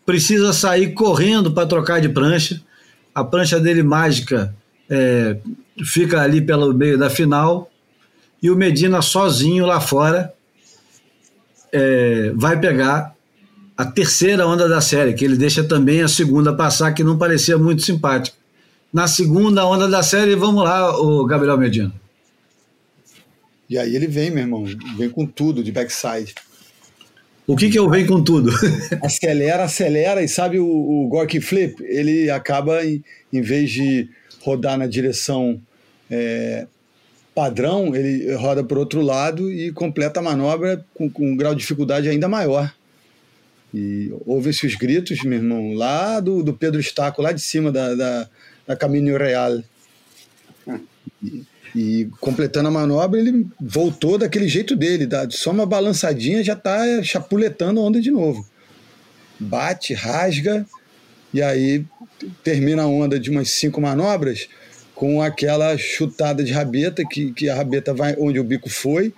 precisa 0.10 0.52
sair 0.54 0.96
correndo 0.96 1.52
para 1.52 1.68
trocar 1.68 2.02
de 2.02 2.10
prancha. 2.10 2.60
A 3.14 3.24
prancha 3.24 3.60
dele 3.60 3.84
mágica 3.84 4.56
é, 4.90 5.38
fica 5.86 6.20
ali 6.20 6.42
pelo 6.42 6.74
meio 6.74 6.98
da 6.98 7.12
final 7.12 7.70
e 8.42 8.50
o 8.50 8.56
Medina 8.56 9.04
sozinho 9.04 9.68
lá 9.68 9.80
fora 9.80 10.34
é, 11.72 12.32
vai 12.34 12.60
pegar 12.60 13.16
a 13.78 13.86
terceira 13.86 14.48
onda 14.48 14.68
da 14.68 14.82
série, 14.82 15.14
que 15.14 15.24
ele 15.24 15.38
deixa 15.38 15.64
também 15.64 16.02
a 16.02 16.08
segunda 16.08 16.56
passar, 16.56 16.92
que 16.92 17.04
não 17.04 17.16
parecia 17.16 17.60
muito 17.60 17.84
simpática. 17.84 18.36
Na 18.92 19.08
segunda 19.08 19.64
onda 19.68 19.88
da 19.88 20.02
série, 20.02 20.36
vamos 20.36 20.64
lá, 20.64 21.00
o 21.00 21.24
Gabriel 21.24 21.56
Medina. 21.56 21.94
E 23.70 23.78
aí 23.78 23.96
ele 23.96 24.08
vem, 24.08 24.32
meu 24.32 24.42
irmão. 24.42 24.66
Vem 24.98 25.08
com 25.08 25.28
tudo 25.28 25.64
de 25.64 25.72
backside. 25.72 26.34
O 27.50 27.56
que, 27.56 27.68
que 27.68 27.80
eu 27.80 27.90
venho 27.90 28.06
com 28.06 28.24
tudo? 28.24 28.52
acelera, 29.02 29.64
acelera, 29.64 30.22
e 30.22 30.28
sabe 30.28 30.60
o, 30.60 30.68
o 30.68 31.08
Gorky 31.08 31.42
Flip? 31.42 31.84
Ele 31.84 32.30
acaba, 32.30 32.86
em, 32.86 33.04
em 33.34 33.42
vez 33.42 33.72
de 33.72 34.08
rodar 34.40 34.78
na 34.78 34.86
direção 34.86 35.60
é, 36.12 36.68
padrão, 37.34 37.96
ele 37.96 38.32
roda 38.36 38.64
para 38.64 38.78
outro 38.78 39.02
lado 39.02 39.52
e 39.52 39.72
completa 39.72 40.20
a 40.20 40.24
manobra 40.24 40.86
com, 40.94 41.10
com 41.10 41.32
um 41.32 41.36
grau 41.36 41.56
de 41.56 41.62
dificuldade 41.62 42.08
ainda 42.08 42.28
maior. 42.28 42.72
E 43.74 44.14
ouve-se 44.28 44.68
os 44.68 44.76
gritos, 44.76 45.24
meu 45.24 45.40
irmão, 45.40 45.74
lá 45.74 46.20
do, 46.20 46.44
do 46.44 46.54
Pedro 46.54 46.80
Estaco, 46.80 47.20
lá 47.20 47.32
de 47.32 47.42
cima 47.42 47.72
da, 47.72 47.96
da, 47.96 48.30
da 48.68 48.76
Caminho 48.76 49.18
Real. 49.18 49.64
E, 51.24 51.44
e 51.76 52.10
completando 52.20 52.68
a 52.68 52.72
manobra, 52.72 53.20
ele 53.20 53.48
voltou 53.60 54.18
daquele 54.18 54.48
jeito 54.48 54.76
dele, 54.76 55.06
dá 55.06 55.28
só 55.30 55.52
uma 55.52 55.66
balançadinha 55.66 56.44
já 56.44 56.54
está 56.54 57.04
chapuletando 57.04 57.80
a 57.80 57.84
onda 57.84 58.02
de 58.02 58.12
novo. 58.12 58.46
Bate, 59.40 59.94
rasga, 59.94 60.66
e 61.34 61.42
aí 61.42 61.86
termina 62.44 62.84
a 62.84 62.88
onda 62.88 63.20
de 63.20 63.30
umas 63.30 63.52
cinco 63.52 63.80
manobras 63.80 64.50
com 64.96 65.22
aquela 65.22 65.78
chutada 65.78 66.44
de 66.44 66.52
rabeta, 66.52 67.04
que, 67.10 67.32
que 67.32 67.50
a 67.50 67.56
rabeta 67.56 67.94
vai 67.94 68.16
onde 68.18 68.40
o 68.40 68.44
bico 68.44 68.70
foi, 68.70 69.14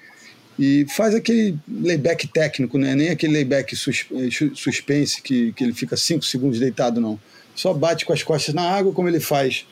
e 0.59 0.85
faz 0.95 1.15
aquele 1.15 1.57
layback 1.67 2.27
técnico, 2.27 2.77
né? 2.77 2.93
nem 2.93 3.09
aquele 3.09 3.33
layback 3.33 3.75
sus, 3.75 4.05
suspense 4.53 5.21
que, 5.21 5.51
que 5.53 5.63
ele 5.63 5.73
fica 5.73 5.97
cinco 5.97 6.23
segundos 6.23 6.59
deitado, 6.59 7.01
não. 7.01 7.19
Só 7.55 7.73
bate 7.73 8.05
com 8.05 8.13
as 8.13 8.21
costas 8.21 8.53
na 8.53 8.61
água, 8.61 8.93
como 8.93 9.07
ele 9.07 9.19
faz 9.19 9.65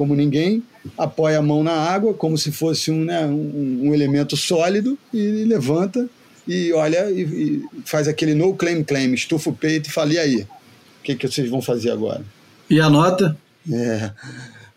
como 0.00 0.16
ninguém, 0.16 0.62
apoia 0.96 1.40
a 1.40 1.42
mão 1.42 1.62
na 1.62 1.74
água 1.74 2.14
como 2.14 2.38
se 2.38 2.50
fosse 2.50 2.90
um, 2.90 3.04
né, 3.04 3.26
um, 3.26 3.88
um 3.88 3.94
elemento 3.94 4.34
sólido 4.34 4.98
e 5.12 5.44
levanta 5.44 6.08
e 6.48 6.72
olha 6.72 7.10
e, 7.10 7.20
e, 7.20 7.68
faz 7.84 8.08
aquele 8.08 8.32
no 8.32 8.54
claim 8.54 8.82
claim, 8.82 9.12
estufa 9.12 9.50
o 9.50 9.54
peito 9.54 9.90
e 9.90 9.92
fala, 9.92 10.14
e 10.14 10.18
aí? 10.18 10.36
O 10.40 11.02
que, 11.02 11.14
que 11.14 11.28
vocês 11.28 11.50
vão 11.50 11.60
fazer 11.60 11.90
agora? 11.90 12.24
E 12.70 12.80
a 12.80 12.88
nota? 12.88 13.36
É, 13.70 14.10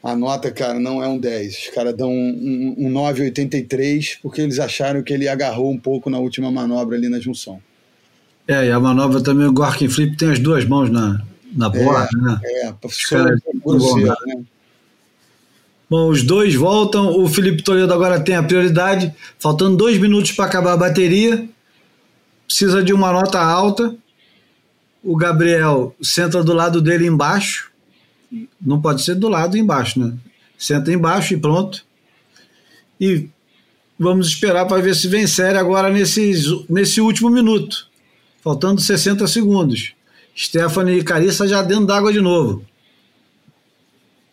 a 0.03 0.13
nota, 0.13 0.51
cara, 0.51 0.77
não 0.77 1.01
é 1.01 1.07
um 1.07 1.17
10. 1.17 1.57
Os 1.57 1.67
caras 1.69 1.95
dão 1.95 2.09
um, 2.09 2.75
um, 2.77 2.87
um 2.87 2.91
9,83 2.91 4.17
porque 4.21 4.41
eles 4.41 4.59
acharam 4.59 5.01
que 5.01 5.13
ele 5.13 5.29
agarrou 5.29 5.71
um 5.71 5.79
pouco 5.79 6.09
na 6.09 6.17
última 6.17 6.51
manobra 6.51 6.97
ali 6.97 7.07
na 7.07 7.21
junção. 7.21 7.61
É, 8.45 8.67
e 8.67 8.71
a 8.71 8.77
manobra 8.77 9.23
também, 9.23 9.47
o 9.47 9.53
Gorkin 9.53 9.87
Flip 9.87 10.17
tem 10.17 10.31
as 10.31 10.39
duas 10.39 10.65
mãos 10.65 10.89
na, 10.89 11.21
na 11.55 11.69
borda, 11.69 12.09
é, 12.13 12.21
né? 12.21 12.39
É, 12.43 12.73
professor, 12.73 13.41
grosseiro, 13.63 14.17
né? 14.25 14.43
Bom, 15.93 16.09
os 16.09 16.23
dois 16.23 16.55
voltam. 16.55 17.19
O 17.19 17.29
Felipe 17.29 17.61
Toledo 17.61 17.93
agora 17.93 18.19
tem 18.19 18.35
a 18.35 18.41
prioridade. 18.41 19.13
Faltando 19.37 19.77
dois 19.77 19.99
minutos 19.99 20.31
para 20.31 20.45
acabar 20.45 20.73
a 20.73 20.77
bateria. 20.77 21.47
Precisa 22.47 22.81
de 22.81 22.91
uma 22.91 23.11
nota 23.11 23.39
alta. 23.39 23.95
O 25.03 25.15
Gabriel 25.15 25.95
senta 26.01 26.43
do 26.43 26.51
lado 26.51 26.81
dele 26.81 27.05
embaixo. 27.05 27.71
Não 28.59 28.81
pode 28.81 29.03
ser 29.03 29.13
do 29.13 29.29
lado 29.29 29.55
embaixo, 29.55 29.99
né? 29.99 30.17
Senta 30.57 30.91
embaixo 30.91 31.35
e 31.35 31.37
pronto. 31.37 31.85
E 32.99 33.29
vamos 33.99 34.29
esperar 34.29 34.65
para 34.65 34.81
ver 34.81 34.95
se 34.95 35.07
vem 35.07 35.27
sério 35.27 35.59
agora 35.59 35.91
nesse, 35.91 36.65
nesse 36.67 37.01
último 37.01 37.29
minuto. 37.29 37.87
Faltando 38.43 38.81
60 38.81 39.27
segundos. 39.27 39.93
Stephanie 40.35 40.97
e 40.97 41.03
Carissa 41.03 41.47
já 41.47 41.61
dentro 41.61 41.85
d'água 41.85 42.11
de 42.11 42.19
novo. 42.19 42.65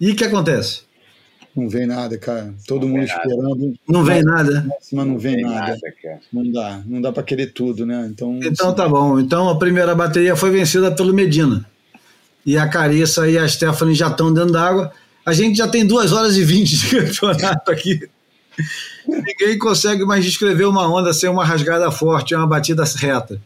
E 0.00 0.12
o 0.12 0.16
que 0.16 0.24
acontece? 0.24 0.88
Não 1.54 1.68
vem 1.68 1.86
nada, 1.86 2.16
cara. 2.16 2.54
Todo 2.66 2.86
não 2.86 2.94
mundo 2.94 3.04
esperando. 3.04 3.74
Não 3.88 4.04
vem 4.04 4.22
nada. 4.22 4.66
Mas 4.92 5.06
não 5.06 5.18
vem, 5.18 5.42
nada. 5.42 5.76
nada 5.76 6.20
não 6.32 6.50
dá. 6.52 6.82
Não 6.86 7.00
dá 7.00 7.12
para 7.12 7.22
querer 7.22 7.48
tudo, 7.48 7.84
né? 7.84 8.08
Então, 8.10 8.38
então 8.42 8.68
assim... 8.68 8.76
tá 8.76 8.88
bom. 8.88 9.18
Então 9.18 9.48
a 9.48 9.58
primeira 9.58 9.94
bateria 9.94 10.36
foi 10.36 10.50
vencida 10.50 10.92
pelo 10.92 11.12
Medina. 11.12 11.64
E 12.46 12.56
a 12.56 12.68
Carissa 12.68 13.28
e 13.28 13.36
a 13.36 13.46
Stephanie 13.46 13.94
já 13.94 14.08
estão 14.08 14.32
dentro 14.32 14.52
d'água. 14.52 14.92
A 15.26 15.32
gente 15.32 15.58
já 15.58 15.68
tem 15.68 15.86
duas 15.86 16.12
horas 16.12 16.36
e 16.36 16.44
vinte 16.44 16.76
de 16.76 16.88
campeonato 16.96 17.70
aqui. 17.70 18.08
Ninguém 19.06 19.58
consegue 19.58 20.04
mais 20.04 20.24
descrever 20.24 20.64
uma 20.64 20.88
onda 20.88 21.12
sem 21.12 21.28
uma 21.28 21.44
rasgada 21.44 21.90
forte, 21.90 22.34
uma 22.34 22.46
batida 22.46 22.84
reta. 22.84 23.40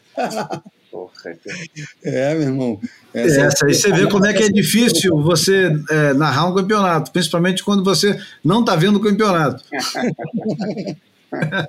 É, 2.03 2.35
meu 2.35 2.43
irmão. 2.43 2.81
Essa, 3.12 3.43
Essa 3.43 3.67
aí 3.67 3.75
você 3.75 3.93
vê 3.93 4.07
como 4.09 4.27
é 4.27 4.33
que 4.33 4.43
é 4.43 4.49
difícil 4.49 5.20
você 5.23 5.73
é, 5.91 6.12
narrar 6.15 6.47
um 6.47 6.55
campeonato, 6.55 7.12
principalmente 7.12 7.62
quando 7.62 7.85
você 7.85 8.19
não 8.44 8.61
está 8.61 8.75
vendo 8.77 8.97
o 8.97 9.01
campeonato. 9.01 9.65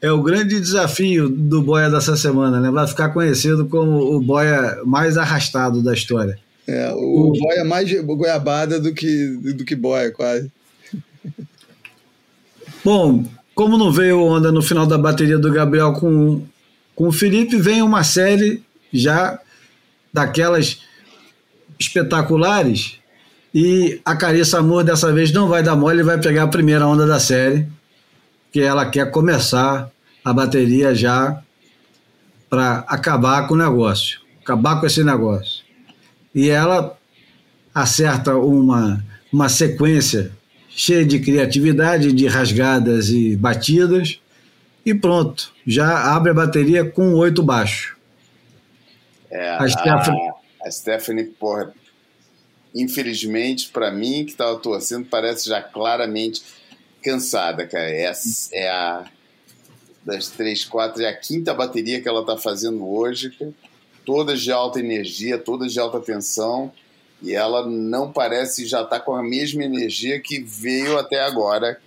é 0.00 0.10
o 0.10 0.22
grande 0.22 0.60
desafio 0.60 1.28
do 1.28 1.60
Boia 1.62 1.90
dessa 1.90 2.16
semana, 2.16 2.60
né? 2.60 2.70
Vai 2.70 2.86
ficar 2.86 3.08
conhecido 3.10 3.66
como 3.66 4.16
o 4.16 4.20
Boia 4.20 4.78
mais 4.84 5.16
arrastado 5.16 5.82
da 5.82 5.92
história. 5.92 6.38
É, 6.66 6.92
o, 6.92 7.30
o 7.30 7.32
Boia 7.32 7.64
mais 7.64 7.90
goiabada 8.02 8.78
do 8.78 8.92
que, 8.94 9.26
do 9.54 9.64
que 9.64 9.74
Boia, 9.74 10.12
quase. 10.12 10.50
Bom, 12.84 13.24
como 13.54 13.76
não 13.76 13.90
veio 13.90 14.22
onda 14.22 14.52
no 14.52 14.62
final 14.62 14.86
da 14.86 14.96
bateria 14.96 15.36
do 15.36 15.52
Gabriel 15.52 15.92
com, 15.94 16.42
com 16.98 17.06
o 17.06 17.12
Felipe, 17.12 17.56
vem 17.56 17.80
uma 17.80 18.02
série 18.02 18.60
já 18.92 19.38
daquelas 20.12 20.80
espetaculares 21.78 22.98
e 23.54 24.00
a 24.04 24.16
Carissa 24.16 24.58
Amor 24.58 24.82
dessa 24.82 25.12
vez 25.12 25.30
não 25.30 25.46
vai 25.46 25.62
dar 25.62 25.76
mole 25.76 26.02
vai 26.02 26.18
pegar 26.18 26.42
a 26.42 26.48
primeira 26.48 26.88
onda 26.88 27.06
da 27.06 27.20
série, 27.20 27.68
que 28.50 28.58
ela 28.58 28.84
quer 28.84 29.12
começar 29.12 29.88
a 30.24 30.32
bateria 30.32 30.92
já 30.92 31.40
para 32.50 32.78
acabar 32.88 33.46
com 33.46 33.54
o 33.54 33.58
negócio, 33.58 34.18
acabar 34.42 34.80
com 34.80 34.86
esse 34.86 35.04
negócio. 35.04 35.62
E 36.34 36.50
ela 36.50 36.98
acerta 37.72 38.34
uma, 38.34 39.04
uma 39.32 39.48
sequência 39.48 40.32
cheia 40.68 41.04
de 41.04 41.20
criatividade, 41.20 42.12
de 42.12 42.26
rasgadas 42.26 43.10
e 43.10 43.36
batidas, 43.36 44.18
e 44.90 44.94
pronto, 44.94 45.52
já 45.66 46.14
abre 46.14 46.30
a 46.30 46.34
bateria 46.34 46.84
com 46.84 47.14
oito 47.14 47.42
baixo. 47.42 47.96
É, 49.30 49.50
a, 49.50 49.68
Stephanie, 49.68 50.28
a, 50.28 50.34
a 50.66 50.70
Stephanie 50.70 51.24
porra, 51.24 51.74
infelizmente, 52.74 53.68
para 53.68 53.90
mim, 53.90 54.24
que 54.24 54.32
estava 54.32 54.58
torcendo, 54.58 55.06
parece 55.06 55.48
já 55.48 55.62
claramente 55.62 56.42
cansada, 57.02 57.66
cara. 57.66 57.90
É 57.90 58.06
a, 58.06 58.12
é 58.52 58.68
a 58.70 59.04
das 60.04 60.28
três, 60.28 60.64
quatro, 60.64 61.02
é 61.02 61.08
a 61.08 61.16
quinta 61.16 61.52
bateria 61.52 62.00
que 62.00 62.08
ela 62.08 62.20
está 62.20 62.36
fazendo 62.38 62.88
hoje, 62.88 63.30
todas 64.06 64.40
de 64.40 64.50
alta 64.50 64.80
energia, 64.80 65.36
todas 65.36 65.72
de 65.72 65.78
alta 65.78 66.00
tensão 66.00 66.72
e 67.22 67.34
ela 67.34 67.66
não 67.66 68.12
parece 68.12 68.66
já 68.66 68.82
estar 68.82 68.98
tá 68.98 69.04
com 69.04 69.14
a 69.14 69.22
mesma 69.22 69.64
energia 69.64 70.20
que 70.20 70.40
veio 70.40 70.98
até 70.98 71.20
agora. 71.20 71.80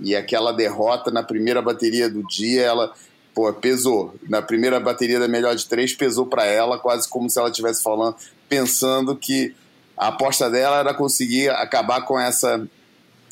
E 0.00 0.14
aquela 0.14 0.52
derrota 0.52 1.10
na 1.10 1.22
primeira 1.22 1.60
bateria 1.60 2.08
do 2.08 2.26
dia, 2.26 2.62
ela 2.62 2.92
pô, 3.34 3.52
pesou. 3.52 4.14
Na 4.28 4.42
primeira 4.42 4.80
bateria 4.80 5.20
da 5.20 5.28
melhor 5.28 5.54
de 5.54 5.66
três, 5.66 5.92
pesou 5.92 6.26
para 6.26 6.44
ela, 6.44 6.78
quase 6.78 7.08
como 7.08 7.30
se 7.30 7.38
ela 7.38 7.50
estivesse 7.50 7.82
falando, 7.82 8.16
pensando 8.48 9.14
que 9.14 9.54
a 9.96 10.08
aposta 10.08 10.50
dela 10.50 10.78
era 10.78 10.94
conseguir 10.94 11.50
acabar 11.50 12.02
com 12.02 12.18
essa 12.18 12.66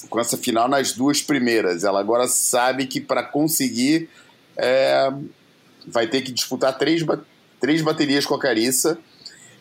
com 0.08 0.20
essa 0.20 0.36
final 0.36 0.68
nas 0.68 0.92
duas 0.92 1.20
primeiras. 1.20 1.82
Ela 1.82 1.98
agora 1.98 2.28
sabe 2.28 2.86
que 2.86 3.00
para 3.00 3.24
conseguir 3.24 4.08
é, 4.56 5.12
vai 5.86 6.06
ter 6.06 6.22
que 6.22 6.30
disputar 6.30 6.76
três, 6.78 7.04
três 7.60 7.82
baterias 7.82 8.24
com 8.24 8.34
a 8.34 8.40
Carissa 8.40 8.98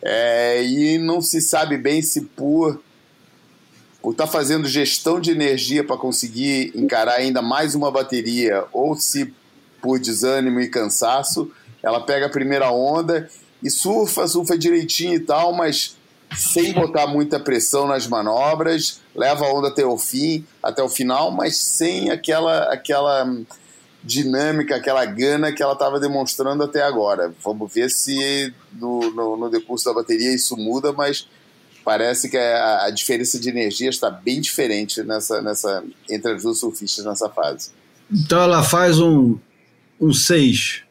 é, 0.02 0.62
e 0.62 0.98
não 0.98 1.20
se 1.20 1.40
sabe 1.40 1.76
bem 1.76 2.02
se 2.02 2.20
por 2.22 2.80
por 4.06 4.12
estar 4.12 4.26
tá 4.26 4.30
fazendo 4.30 4.68
gestão 4.68 5.18
de 5.18 5.32
energia 5.32 5.82
para 5.82 5.96
conseguir 5.96 6.70
encarar 6.76 7.14
ainda 7.14 7.42
mais 7.42 7.74
uma 7.74 7.90
bateria, 7.90 8.64
ou 8.72 8.94
se 8.94 9.34
por 9.82 9.98
desânimo 9.98 10.60
e 10.60 10.68
cansaço, 10.68 11.50
ela 11.82 11.98
pega 11.98 12.26
a 12.26 12.30
primeira 12.30 12.70
onda 12.70 13.28
e 13.60 13.68
surfa, 13.68 14.28
surfa 14.28 14.56
direitinho 14.56 15.14
e 15.14 15.18
tal, 15.18 15.52
mas 15.52 15.96
sem 16.36 16.72
botar 16.72 17.08
muita 17.08 17.40
pressão 17.40 17.88
nas 17.88 18.06
manobras, 18.06 19.00
leva 19.12 19.44
a 19.44 19.52
onda 19.52 19.66
até 19.66 19.84
o 19.84 19.98
fim, 19.98 20.46
até 20.62 20.80
o 20.84 20.88
final, 20.88 21.32
mas 21.32 21.56
sem 21.56 22.08
aquela 22.08 22.72
aquela 22.72 23.28
dinâmica, 24.04 24.76
aquela 24.76 25.04
gana 25.04 25.52
que 25.52 25.60
ela 25.60 25.72
estava 25.72 25.98
demonstrando 25.98 26.62
até 26.62 26.80
agora. 26.80 27.34
Vamos 27.42 27.74
ver 27.74 27.90
se 27.90 28.54
no, 28.72 29.10
no, 29.10 29.36
no, 29.36 29.50
decurso 29.50 29.86
da 29.86 29.92
bateria 29.92 30.32
isso 30.32 30.56
muda, 30.56 30.92
mas 30.92 31.26
parece 31.86 32.28
que 32.28 32.36
a, 32.36 32.86
a 32.86 32.90
diferença 32.90 33.38
de 33.38 33.48
energia 33.48 33.88
está 33.88 34.10
bem 34.10 34.40
diferente 34.40 35.04
nessa, 35.04 35.40
nessa, 35.40 35.84
entre 36.10 36.32
as 36.32 36.42
duas 36.42 36.58
surfistas 36.58 37.04
nessa 37.04 37.28
fase. 37.28 37.70
Então 38.10 38.42
ela 38.42 38.64
faz 38.64 38.98
um 38.98 39.38
6. 40.00 40.00
Um 40.00 40.12
seis. 40.12 40.82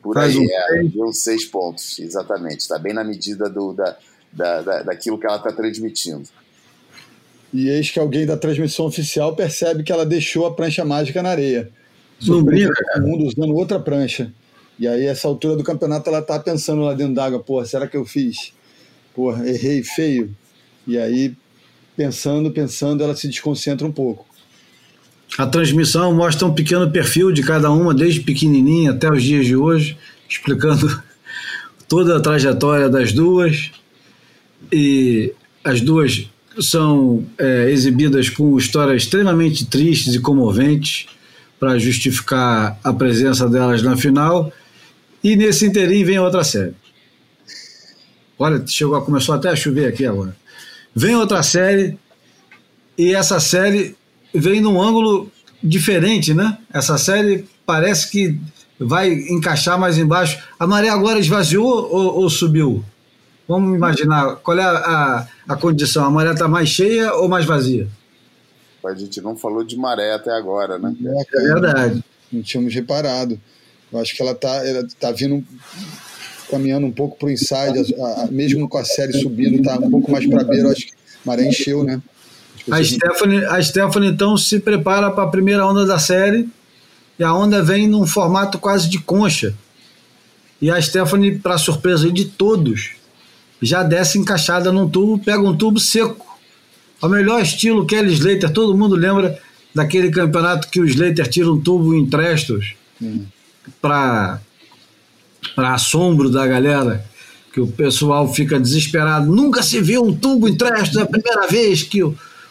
Por 0.00 0.14
faz 0.14 0.36
aí, 0.36 0.38
um 0.38 0.44
é, 0.48 0.68
seis. 0.68 0.96
uns 0.96 1.18
seis 1.18 1.44
pontos, 1.44 1.98
exatamente. 1.98 2.60
Está 2.60 2.78
bem 2.78 2.94
na 2.94 3.02
medida 3.02 3.50
do, 3.50 3.72
da, 3.72 3.96
da, 4.32 4.62
da, 4.62 4.82
daquilo 4.84 5.18
que 5.18 5.26
ela 5.26 5.38
está 5.38 5.50
transmitindo. 5.50 6.28
E 7.52 7.68
eis 7.68 7.90
que 7.90 7.98
alguém 7.98 8.24
da 8.24 8.36
transmissão 8.36 8.86
oficial 8.86 9.34
percebe 9.34 9.82
que 9.82 9.90
ela 9.90 10.06
deixou 10.06 10.46
a 10.46 10.54
prancha 10.54 10.84
mágica 10.84 11.24
na 11.24 11.30
areia. 11.30 11.72
Não 12.24 12.40
brinca, 12.40 12.72
cara. 12.72 13.00
mundo 13.00 13.24
usando 13.24 13.52
outra 13.52 13.80
prancha. 13.80 14.32
E 14.78 14.86
aí, 14.86 15.06
essa 15.06 15.26
altura 15.26 15.56
do 15.56 15.64
campeonato, 15.64 16.08
ela 16.08 16.22
tá 16.22 16.38
pensando 16.38 16.82
lá 16.82 16.94
dentro 16.94 17.14
d'água, 17.14 17.40
porra, 17.40 17.66
será 17.66 17.88
que 17.88 17.96
eu 17.96 18.04
fiz? 18.04 18.52
Porra, 19.14 19.48
errei 19.48 19.82
feio. 19.82 20.34
E 20.86 20.98
aí, 20.98 21.32
pensando, 21.96 22.50
pensando, 22.50 23.02
ela 23.02 23.14
se 23.14 23.28
desconcentra 23.28 23.86
um 23.86 23.92
pouco. 23.92 24.26
A 25.38 25.46
transmissão 25.46 26.14
mostra 26.14 26.46
um 26.46 26.54
pequeno 26.54 26.90
perfil 26.90 27.32
de 27.32 27.42
cada 27.42 27.70
uma, 27.70 27.94
desde 27.94 28.20
pequenininha 28.20 28.90
até 28.90 29.10
os 29.10 29.22
dias 29.22 29.46
de 29.46 29.56
hoje, 29.56 29.96
explicando 30.28 31.02
toda 31.88 32.16
a 32.16 32.20
trajetória 32.20 32.88
das 32.88 33.12
duas. 33.12 33.70
E 34.72 35.32
as 35.62 35.80
duas 35.80 36.28
são 36.60 37.24
é, 37.38 37.70
exibidas 37.70 38.28
com 38.28 38.56
histórias 38.56 39.02
extremamente 39.02 39.66
tristes 39.66 40.14
e 40.14 40.20
comoventes 40.20 41.06
para 41.58 41.78
justificar 41.78 42.78
a 42.82 42.92
presença 42.92 43.48
delas 43.48 43.82
na 43.82 43.96
final. 43.96 44.52
E 45.22 45.34
nesse 45.36 45.66
interim 45.66 46.04
vem 46.04 46.18
outra 46.18 46.44
série. 46.44 46.74
Olha, 48.38 48.64
chegou, 48.66 49.00
começou 49.02 49.34
até 49.34 49.48
a 49.48 49.56
chover 49.56 49.86
aqui 49.86 50.06
agora. 50.06 50.36
Vem 50.94 51.16
outra 51.16 51.42
série 51.42 51.98
e 52.96 53.14
essa 53.14 53.40
série 53.40 53.96
vem 54.32 54.60
num 54.60 54.80
ângulo 54.80 55.30
diferente, 55.62 56.34
né? 56.34 56.58
Essa 56.72 56.98
série 56.98 57.48
parece 57.64 58.10
que 58.10 58.38
vai 58.78 59.12
encaixar 59.12 59.78
mais 59.78 59.98
embaixo. 59.98 60.42
A 60.58 60.66
maré 60.66 60.88
agora 60.88 61.18
esvaziou 61.18 61.66
ou, 61.66 62.20
ou 62.20 62.30
subiu? 62.30 62.84
Vamos 63.46 63.76
imaginar 63.76 64.36
qual 64.36 64.58
é 64.58 64.62
a, 64.62 64.70
a, 64.70 65.28
a 65.48 65.56
condição. 65.56 66.04
A 66.04 66.10
maré 66.10 66.32
está 66.32 66.48
mais 66.48 66.68
cheia 66.68 67.12
ou 67.14 67.28
mais 67.28 67.44
vazia? 67.44 67.88
A 68.84 68.94
gente 68.94 69.20
não 69.20 69.36
falou 69.36 69.64
de 69.64 69.76
maré 69.76 70.12
até 70.12 70.30
agora, 70.30 70.78
né? 70.78 70.94
É, 71.34 71.40
verdade. 71.40 72.04
Não 72.30 72.42
tínhamos 72.42 72.74
reparado. 72.74 73.40
Eu 73.92 74.00
acho 74.00 74.14
que 74.14 74.22
ela 74.22 74.32
está 74.32 74.66
ela 74.66 74.86
tá 74.98 75.10
vindo 75.12 75.44
caminhando 76.54 76.86
um 76.86 76.92
pouco 76.92 77.18
para 77.18 77.26
o 77.26 77.30
inside, 77.30 77.94
a, 78.00 78.22
a, 78.22 78.28
mesmo 78.30 78.68
com 78.68 78.78
a 78.78 78.84
série 78.84 79.12
subindo, 79.12 79.56
está 79.56 79.76
um 79.76 79.90
pouco 79.90 80.10
mais 80.12 80.24
para 80.26 80.42
a 80.42 80.44
beira. 80.44 80.70
Acho 80.70 80.86
que 80.86 80.92
maré 81.24 81.48
encheu, 81.48 81.82
né? 81.82 82.00
A 82.70 82.82
Stephanie, 82.82 83.44
a 83.44 83.62
Stephanie 83.62 84.10
então 84.10 84.36
se 84.36 84.60
prepara 84.60 85.10
para 85.10 85.24
a 85.24 85.28
primeira 85.28 85.66
onda 85.66 85.84
da 85.84 85.98
série 85.98 86.48
e 87.18 87.24
a 87.24 87.34
onda 87.34 87.62
vem 87.62 87.88
num 87.88 88.06
formato 88.06 88.58
quase 88.58 88.88
de 88.88 88.98
concha. 88.98 89.54
E 90.62 90.70
a 90.70 90.80
Stephanie, 90.80 91.38
para 91.38 91.58
surpresa 91.58 92.10
de 92.10 92.24
todos, 92.24 92.92
já 93.60 93.82
desce 93.82 94.18
encaixada 94.18 94.72
num 94.72 94.88
tubo, 94.88 95.18
pega 95.18 95.42
um 95.42 95.56
tubo 95.56 95.78
seco 95.78 96.24
ao 97.02 97.10
melhor 97.10 97.42
estilo 97.42 97.84
Kelly 97.84 98.14
Slater, 98.14 98.50
todo 98.50 98.76
mundo 98.76 98.94
lembra 98.94 99.38
daquele 99.74 100.10
campeonato 100.10 100.68
que 100.68 100.80
o 100.80 100.86
Slater 100.86 101.28
tira 101.28 101.52
um 101.52 101.60
tubo 101.60 101.94
em 101.94 102.06
Trestos 102.06 102.74
hum. 103.02 103.26
para 103.82 104.40
assombro 105.56 106.30
da 106.30 106.46
galera, 106.46 107.04
que 107.52 107.60
o 107.60 107.66
pessoal 107.66 108.32
fica 108.32 108.58
desesperado. 108.58 109.30
Nunca 109.30 109.62
se 109.62 109.80
viu 109.80 110.04
um 110.04 110.14
tubo 110.14 110.48
em 110.48 110.56
Trestos, 110.56 110.96
é 110.96 111.02
a 111.02 111.06
primeira 111.06 111.46
vez 111.46 111.82
que 111.82 112.02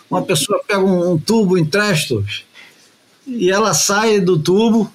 uma 0.10 0.22
pessoa 0.22 0.62
pega 0.66 0.80
um, 0.80 1.14
um 1.14 1.18
tubo 1.18 1.58
em 1.58 1.66
Trestos. 1.66 2.46
E 3.28 3.50
ela 3.50 3.74
sai 3.74 4.20
do 4.20 4.38
tubo 4.38 4.92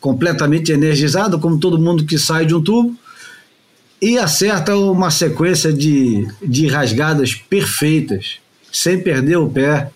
completamente 0.00 0.72
energizada, 0.72 1.38
como 1.38 1.58
todo 1.58 1.78
mundo 1.78 2.04
que 2.04 2.18
sai 2.18 2.44
de 2.44 2.54
um 2.54 2.62
tubo, 2.62 2.96
e 4.02 4.18
acerta 4.18 4.76
uma 4.76 5.12
sequência 5.12 5.72
de, 5.72 6.26
de 6.44 6.66
rasgadas 6.66 7.34
perfeitas, 7.34 8.38
sem 8.72 9.00
perder 9.00 9.36
o 9.36 9.48
pé. 9.48 9.90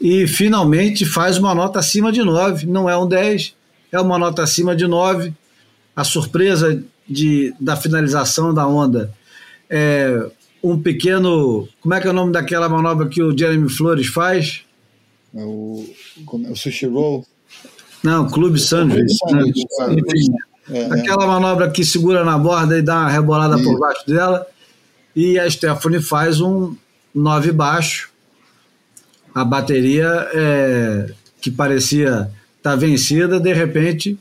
E 0.00 0.26
finalmente 0.26 1.04
faz 1.04 1.36
uma 1.36 1.54
nota 1.54 1.78
acima 1.78 2.10
de 2.10 2.22
9. 2.22 2.66
Não 2.66 2.88
é 2.88 2.96
um 2.96 3.06
10, 3.06 3.54
é 3.92 4.00
uma 4.00 4.18
nota 4.18 4.42
acima 4.42 4.74
de 4.74 4.86
9. 4.86 5.34
A 5.94 6.04
surpresa 6.04 6.82
de, 7.08 7.52
da 7.60 7.76
finalização 7.76 8.54
da 8.54 8.66
onda 8.66 9.12
é 9.68 10.30
um 10.62 10.80
pequeno. 10.80 11.68
Como 11.80 11.94
é 11.94 12.00
que 12.00 12.06
é 12.06 12.10
o 12.10 12.14
nome 12.14 12.32
daquela 12.32 12.68
manobra 12.68 13.08
que 13.08 13.22
o 13.22 13.36
Jeremy 13.36 13.68
Flores 13.68 14.06
faz? 14.06 14.62
É 15.34 15.42
o, 15.42 15.84
é 16.46 16.50
o 16.50 16.56
sushi 16.56 16.86
roll? 16.86 17.26
Não, 18.02 18.28
Clube 18.28 18.58
Sandwich. 18.58 19.18
Né? 19.30 19.44
É, 20.70 20.78
é, 20.78 20.84
aquela 20.86 21.26
manobra 21.26 21.70
que 21.70 21.84
segura 21.84 22.24
na 22.24 22.38
borda 22.38 22.78
e 22.78 22.82
dá 22.82 23.00
uma 23.00 23.10
rebolada 23.10 23.60
por 23.62 23.78
baixo 23.78 24.06
dela. 24.06 24.46
E 25.14 25.38
a 25.38 25.50
Stephanie 25.50 26.00
faz 26.00 26.40
um 26.40 26.74
9 27.14 27.52
baixo. 27.52 28.10
A 29.34 29.44
bateria 29.44 30.28
é, 30.32 31.12
que 31.40 31.50
parecia 31.50 32.30
estar 32.56 32.70
tá 32.70 32.76
vencida, 32.76 33.38
de 33.38 33.52
repente 33.52 34.18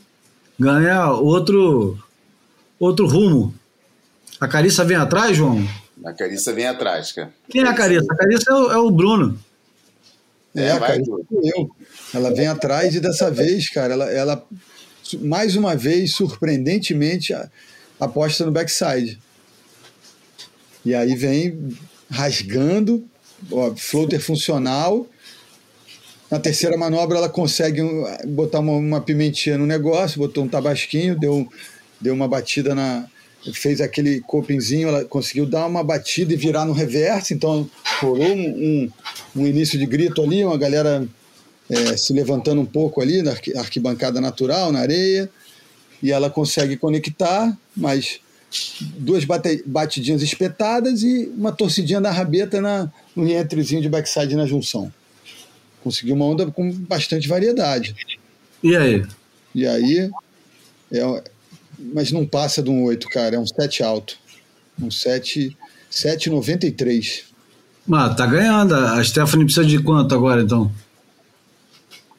ganha 0.60 1.12
outro 1.12 1.98
outro 2.80 3.08
rumo. 3.08 3.54
A 4.40 4.48
Carissa 4.48 4.84
vem 4.84 4.98
atrás, 4.98 5.36
João? 5.36 5.68
A 6.04 6.14
Carissa 6.14 6.54
vem 6.54 6.66
atrás, 6.66 7.12
cara. 7.12 7.34
Quem 7.50 7.64
é 7.64 7.68
a 7.68 7.74
Carissa? 7.74 8.08
A 8.10 8.16
Carissa 8.16 8.52
é 8.52 8.54
o, 8.54 8.72
é 8.72 8.78
o 8.78 8.92
Bruno. 8.92 9.40
É, 10.56 10.64
é 10.64 10.72
a 10.72 10.80
Carissa 10.80 11.12
eu. 11.56 11.70
Ela 12.14 12.34
vem 12.34 12.48
atrás 12.48 12.96
e 12.96 13.00
dessa 13.00 13.30
vez, 13.30 13.70
cara, 13.70 13.94
ela, 13.94 14.10
ela 14.10 14.48
mais 15.22 15.56
uma 15.56 15.76
vez, 15.76 16.14
surpreendentemente, 16.14 17.34
aposta 18.00 18.46
no 18.46 18.52
backside. 18.52 19.20
E 20.86 20.96
aí 20.96 21.16
vem 21.16 21.78
rasgando, 22.10 23.04
ó, 23.52 23.76
floater 23.76 24.22
funcional. 24.22 25.08
Na 26.30 26.40
terceira 26.40 26.78
manobra, 26.78 27.18
ela 27.18 27.30
consegue 27.30 27.82
botar 28.28 28.60
uma, 28.60 28.74
uma 28.74 29.02
pimentinha 29.02 29.58
no 29.58 29.66
negócio, 29.66 30.20
botou 30.20 30.44
um 30.44 30.48
tabasquinho, 30.48 31.18
deu, 31.18 31.48
deu 32.00 32.14
uma 32.14 32.28
batida 32.28 32.76
na, 32.76 33.08
fez 33.54 33.82
aquele 33.82 34.22
copinzinho, 34.22 34.90
ela 34.90 35.06
conseguiu 35.06 35.46
dar 35.46 35.66
uma 35.66 35.84
batida 35.84 36.34
e 36.34 36.38
virar 36.38 36.66
no 36.66 36.74
reverse, 36.74 37.34
então 37.34 37.70
rolou 38.00 38.28
um, 38.28 38.48
um, 38.48 38.90
um 39.38 39.48
início 39.48 39.80
de 39.80 39.86
grito 39.86 40.22
ali, 40.22 40.44
uma 40.44 40.58
galera 40.58 41.08
é, 41.70 41.98
se 41.98 42.14
levantando 42.14 42.62
um 42.62 42.66
pouco 42.66 43.02
ali 43.02 43.22
na 43.22 43.32
arquibancada 43.58 44.20
natural, 44.22 44.72
na 44.72 44.80
areia, 44.80 45.30
e 46.02 46.12
ela 46.12 46.30
consegue 46.30 46.78
conectar, 46.78 47.58
mas 47.76 48.20
duas 48.98 49.26
bate, 49.26 49.64
batidinhas 49.66 50.22
espetadas 50.22 51.04
e 51.04 51.32
uma 51.36 51.52
torcidinha 51.52 52.02
da 52.02 52.12
rabeta 52.12 52.62
na, 52.62 52.92
no 53.16 53.30
entrezinho 53.30 53.82
de 53.82 53.90
backside 53.90 54.36
na 54.36 54.46
junção. 54.46 54.92
Conseguiu 55.84 56.16
uma 56.16 56.26
onda 56.26 56.46
com 56.52 56.72
bastante 56.72 57.28
variedade. 57.28 57.96
E 58.64 58.76
aí? 58.76 59.06
E 59.56 59.66
aí, 59.66 60.12
é, 60.92 61.24
mas 61.78 62.12
não 62.12 62.26
passa 62.26 62.62
de 62.62 62.70
um 62.70 62.84
8, 62.84 63.08
cara. 63.10 63.36
É 63.36 63.40
um 63.40 63.48
7 63.48 63.84
alto. 63.84 64.18
Um 64.82 64.92
7, 64.92 65.56
7,93. 65.92 67.24
Mas 67.88 68.16
tá 68.16 68.26
ganhando. 68.26 68.76
A 68.76 69.04
Stephanie 69.04 69.46
precisa 69.46 69.66
de 69.66 69.82
quanto 69.82 70.14
agora, 70.14 70.42
então? 70.42 70.72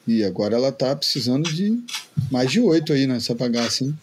E 0.07 0.23
agora 0.23 0.55
ela 0.55 0.71
tá 0.71 0.95
precisando 0.95 1.51
de 1.51 1.79
mais 2.31 2.51
de 2.51 2.59
8 2.59 2.93
aí 2.93 3.07
nessa 3.07 3.35
bagaça, 3.35 3.85
assim. 3.85 3.95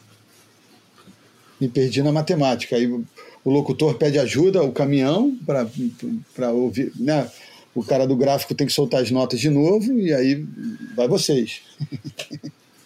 Me 1.61 1.69
perdi 1.69 2.03
na 2.03 2.13
matemática. 2.13 2.77
Aí 2.77 2.87
o 2.87 3.05
locutor 3.51 3.95
pede 3.95 4.19
ajuda, 4.19 4.63
o 4.63 4.73
caminhão, 4.73 5.37
para 5.45 6.53
ouvir. 6.53 6.93
Né? 6.97 7.29
O 7.75 7.85
cara 7.85 8.07
do 8.07 8.17
gráfico 8.17 8.55
tem 8.55 8.67
que 8.67 8.73
soltar 8.73 9.03
as 9.03 9.11
notas 9.11 9.39
de 9.39 9.51
novo, 9.51 9.93
e 9.99 10.13
aí 10.13 10.45
vai 10.97 11.09
vocês. 11.09 11.61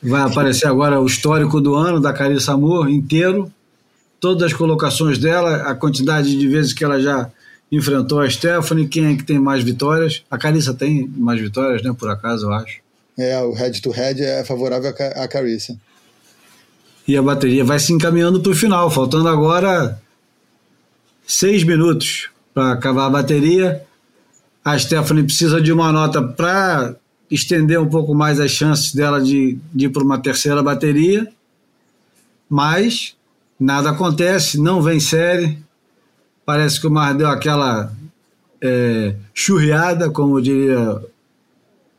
Vai 0.04 0.22
aparecer 0.22 0.66
agora 0.66 1.00
o 1.00 1.06
histórico 1.06 1.60
do 1.60 1.76
ano 1.76 2.00
da 2.00 2.12
Carissa 2.12 2.54
Amor 2.54 2.90
inteiro, 2.90 3.52
todas 4.18 4.50
as 4.50 4.52
colocações 4.52 5.16
dela, 5.16 5.62
a 5.62 5.76
quantidade 5.76 6.36
de 6.36 6.48
vezes 6.48 6.72
que 6.72 6.82
ela 6.82 7.00
já 7.00 7.30
enfrentou 7.70 8.20
a 8.20 8.28
Stephanie, 8.28 8.88
quem 8.88 9.06
é 9.06 9.16
que 9.16 9.22
tem 9.22 9.38
mais 9.38 9.62
vitórias. 9.62 10.24
A 10.28 10.36
Carissa 10.36 10.74
tem 10.74 11.08
mais 11.16 11.40
vitórias, 11.40 11.84
né? 11.84 11.94
Por 11.96 12.10
acaso, 12.10 12.46
eu 12.46 12.52
acho. 12.52 12.80
É, 13.16 13.40
o 13.42 13.52
head 13.52 13.80
to 13.80 13.90
head 13.90 14.20
é 14.22 14.42
favorável 14.44 14.92
a 15.14 15.28
Carissa. 15.28 15.76
E 17.06 17.16
a 17.16 17.22
bateria 17.22 17.64
vai 17.64 17.78
se 17.78 17.92
encaminhando 17.92 18.40
para 18.40 18.52
o 18.52 18.54
final, 18.54 18.90
faltando 18.90 19.28
agora 19.28 20.00
seis 21.26 21.64
minutos 21.64 22.28
para 22.52 22.72
acabar 22.72 23.06
a 23.06 23.10
bateria. 23.10 23.82
A 24.64 24.78
Stephanie 24.78 25.24
precisa 25.24 25.60
de 25.60 25.72
uma 25.72 25.90
nota 25.90 26.22
para 26.22 26.94
estender 27.30 27.80
um 27.80 27.88
pouco 27.88 28.14
mais 28.14 28.38
as 28.38 28.50
chances 28.50 28.94
dela 28.94 29.20
de, 29.20 29.58
de 29.72 29.86
ir 29.86 29.88
para 29.88 30.04
uma 30.04 30.18
terceira 30.18 30.62
bateria, 30.62 31.32
mas 32.48 33.16
nada 33.58 33.90
acontece, 33.90 34.60
não 34.60 34.82
vem 34.82 35.00
série. 35.00 35.58
Parece 36.44 36.80
que 36.80 36.86
o 36.86 36.90
Mar 36.90 37.14
deu 37.14 37.28
aquela 37.28 37.92
é, 38.60 39.14
churriada, 39.32 40.10
como 40.10 40.40
diria 40.40 41.00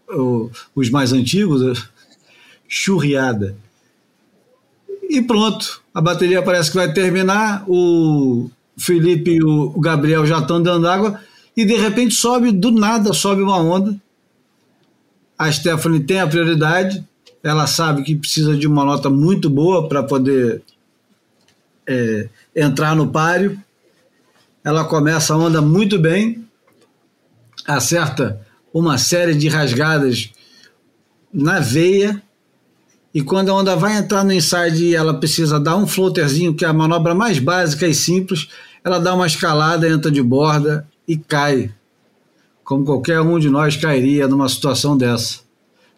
o, 0.10 0.50
os 0.76 0.90
mais 0.90 1.12
antigos, 1.12 1.90
churriada. 2.68 3.56
E 5.10 5.22
pronto, 5.22 5.82
a 5.94 6.00
bateria 6.00 6.42
parece 6.42 6.72
que 6.72 6.78
vai 6.78 6.94
terminar, 6.94 7.64
o 7.68 8.50
Felipe 8.78 9.32
e 9.32 9.44
o 9.44 9.80
Gabriel 9.80 10.26
já 10.26 10.40
estão 10.40 10.62
dando 10.62 10.88
água, 10.88 11.20
e 11.56 11.66
de 11.66 11.76
repente 11.76 12.16
sobe, 12.16 12.52
do 12.52 12.72
nada 12.72 13.14
sobe 13.14 13.42
uma 13.42 13.58
onda, 13.58 13.96
a 15.38 15.52
Stephanie 15.52 16.00
tem 16.00 16.20
a 16.20 16.28
prioridade, 16.28 17.06
ela 17.44 17.68
sabe 17.68 18.04
que 18.04 18.16
precisa 18.16 18.56
de 18.56 18.66
uma 18.66 18.86
nota 18.86 19.10
muito 19.10 19.50
boa 19.50 19.88
para 19.88 20.02
poder 20.02 20.64
é, 21.86 22.30
entrar 22.56 22.96
no 22.96 23.10
páreo. 23.10 23.60
Ela 24.64 24.86
começa 24.86 25.34
a 25.34 25.38
onda 25.38 25.62
muito 25.62 26.00
bem, 26.00 26.48
acerta 27.68 28.40
uma 28.74 28.98
série 28.98 29.36
de 29.36 29.50
rasgadas 29.50 30.32
na 31.34 31.60
veia. 31.60 32.22
E 33.14 33.22
quando 33.22 33.50
a 33.50 33.54
onda 33.54 33.76
vai 33.76 33.98
entrar 33.98 34.24
no 34.24 34.32
inside 34.32 34.96
ela 34.96 35.14
precisa 35.14 35.60
dar 35.60 35.76
um 35.76 35.86
floaterzinho, 35.86 36.56
que 36.56 36.64
é 36.64 36.68
a 36.68 36.74
manobra 36.74 37.14
mais 37.14 37.38
básica 37.38 37.86
e 37.86 37.94
simples, 37.94 38.48
ela 38.84 39.00
dá 39.00 39.14
uma 39.14 39.28
escalada, 39.28 39.88
entra 39.88 40.10
de 40.10 40.22
borda 40.22 40.88
e 41.08 41.18
cai 41.18 41.74
como 42.64 42.86
qualquer 42.86 43.20
um 43.22 43.38
de 43.38 43.50
nós 43.50 43.76
cairia 43.76 44.28
numa 44.28 44.48
situação 44.48 44.98
dessa, 44.98 45.40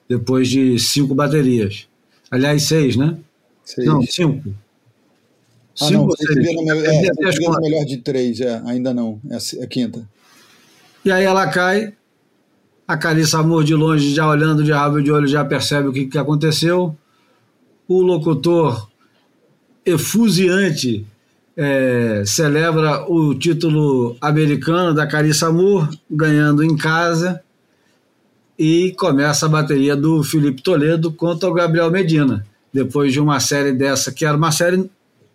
depois 0.10 0.48
de 0.48 0.80
cinco 0.80 1.14
baterias. 1.14 1.88
Aliás, 2.30 2.64
seis, 2.64 2.96
né? 2.96 3.18
Seis. 3.64 3.88
Não, 3.88 4.02
cinco. 4.02 4.56
Ah, 5.80 5.86
cinco 5.88 6.08
não, 6.08 6.12
seis. 6.12 6.36
Melhor, 6.36 6.76
é, 6.86 7.06
é, 7.06 7.60
melhor 7.62 7.86
de 7.86 7.98
três, 7.98 8.42
é, 8.42 8.62
ainda 8.66 8.94
não, 8.94 9.20
é 9.30 9.36
a 9.36 9.64
é 9.64 9.68
quinta. 9.68 10.08
E 11.04 11.12
aí 11.12 11.24
ela 11.24 11.48
cai, 11.48 11.94
a 12.88 12.98
Carissa 12.98 13.40
Amor 13.40 13.64
de 13.64 13.76
longe, 13.76 14.14
já 14.14 14.28
olhando 14.28 14.64
de 14.64 14.72
rabo 14.72 15.02
de 15.02 15.12
olho, 15.12 15.28
já 15.28 15.46
percebe 15.46 15.88
o 15.88 15.94
que, 15.94 16.08
que 16.08 16.18
aconteceu. 16.18 16.96
O 17.88 18.02
locutor 18.02 18.90
efusiante 19.86 21.06
é, 21.58 22.24
celebra 22.26 23.06
o 23.10 23.34
título 23.34 24.18
americano 24.20 24.94
da 24.94 25.08
Carissa 25.08 25.52
Moore, 25.52 25.98
ganhando 26.10 26.64
em 26.64 26.76
casa, 26.76 27.42
e 28.58 28.94
começa 28.98 29.46
a 29.46 29.50
bateria 29.50 29.96
do 29.96 30.24
Felipe 30.24 30.62
Toledo 30.62 31.12
contra 31.12 31.50
o 31.50 31.54
Gabriel 31.54 31.92
Medina, 31.92 32.46
depois 32.74 33.14
de 33.14 33.20
uma 33.20 33.40
série 33.40 33.74
dessa, 33.74 34.12
que 34.12 34.26
era 34.26 34.36
uma 34.36 34.52
série 34.52 34.90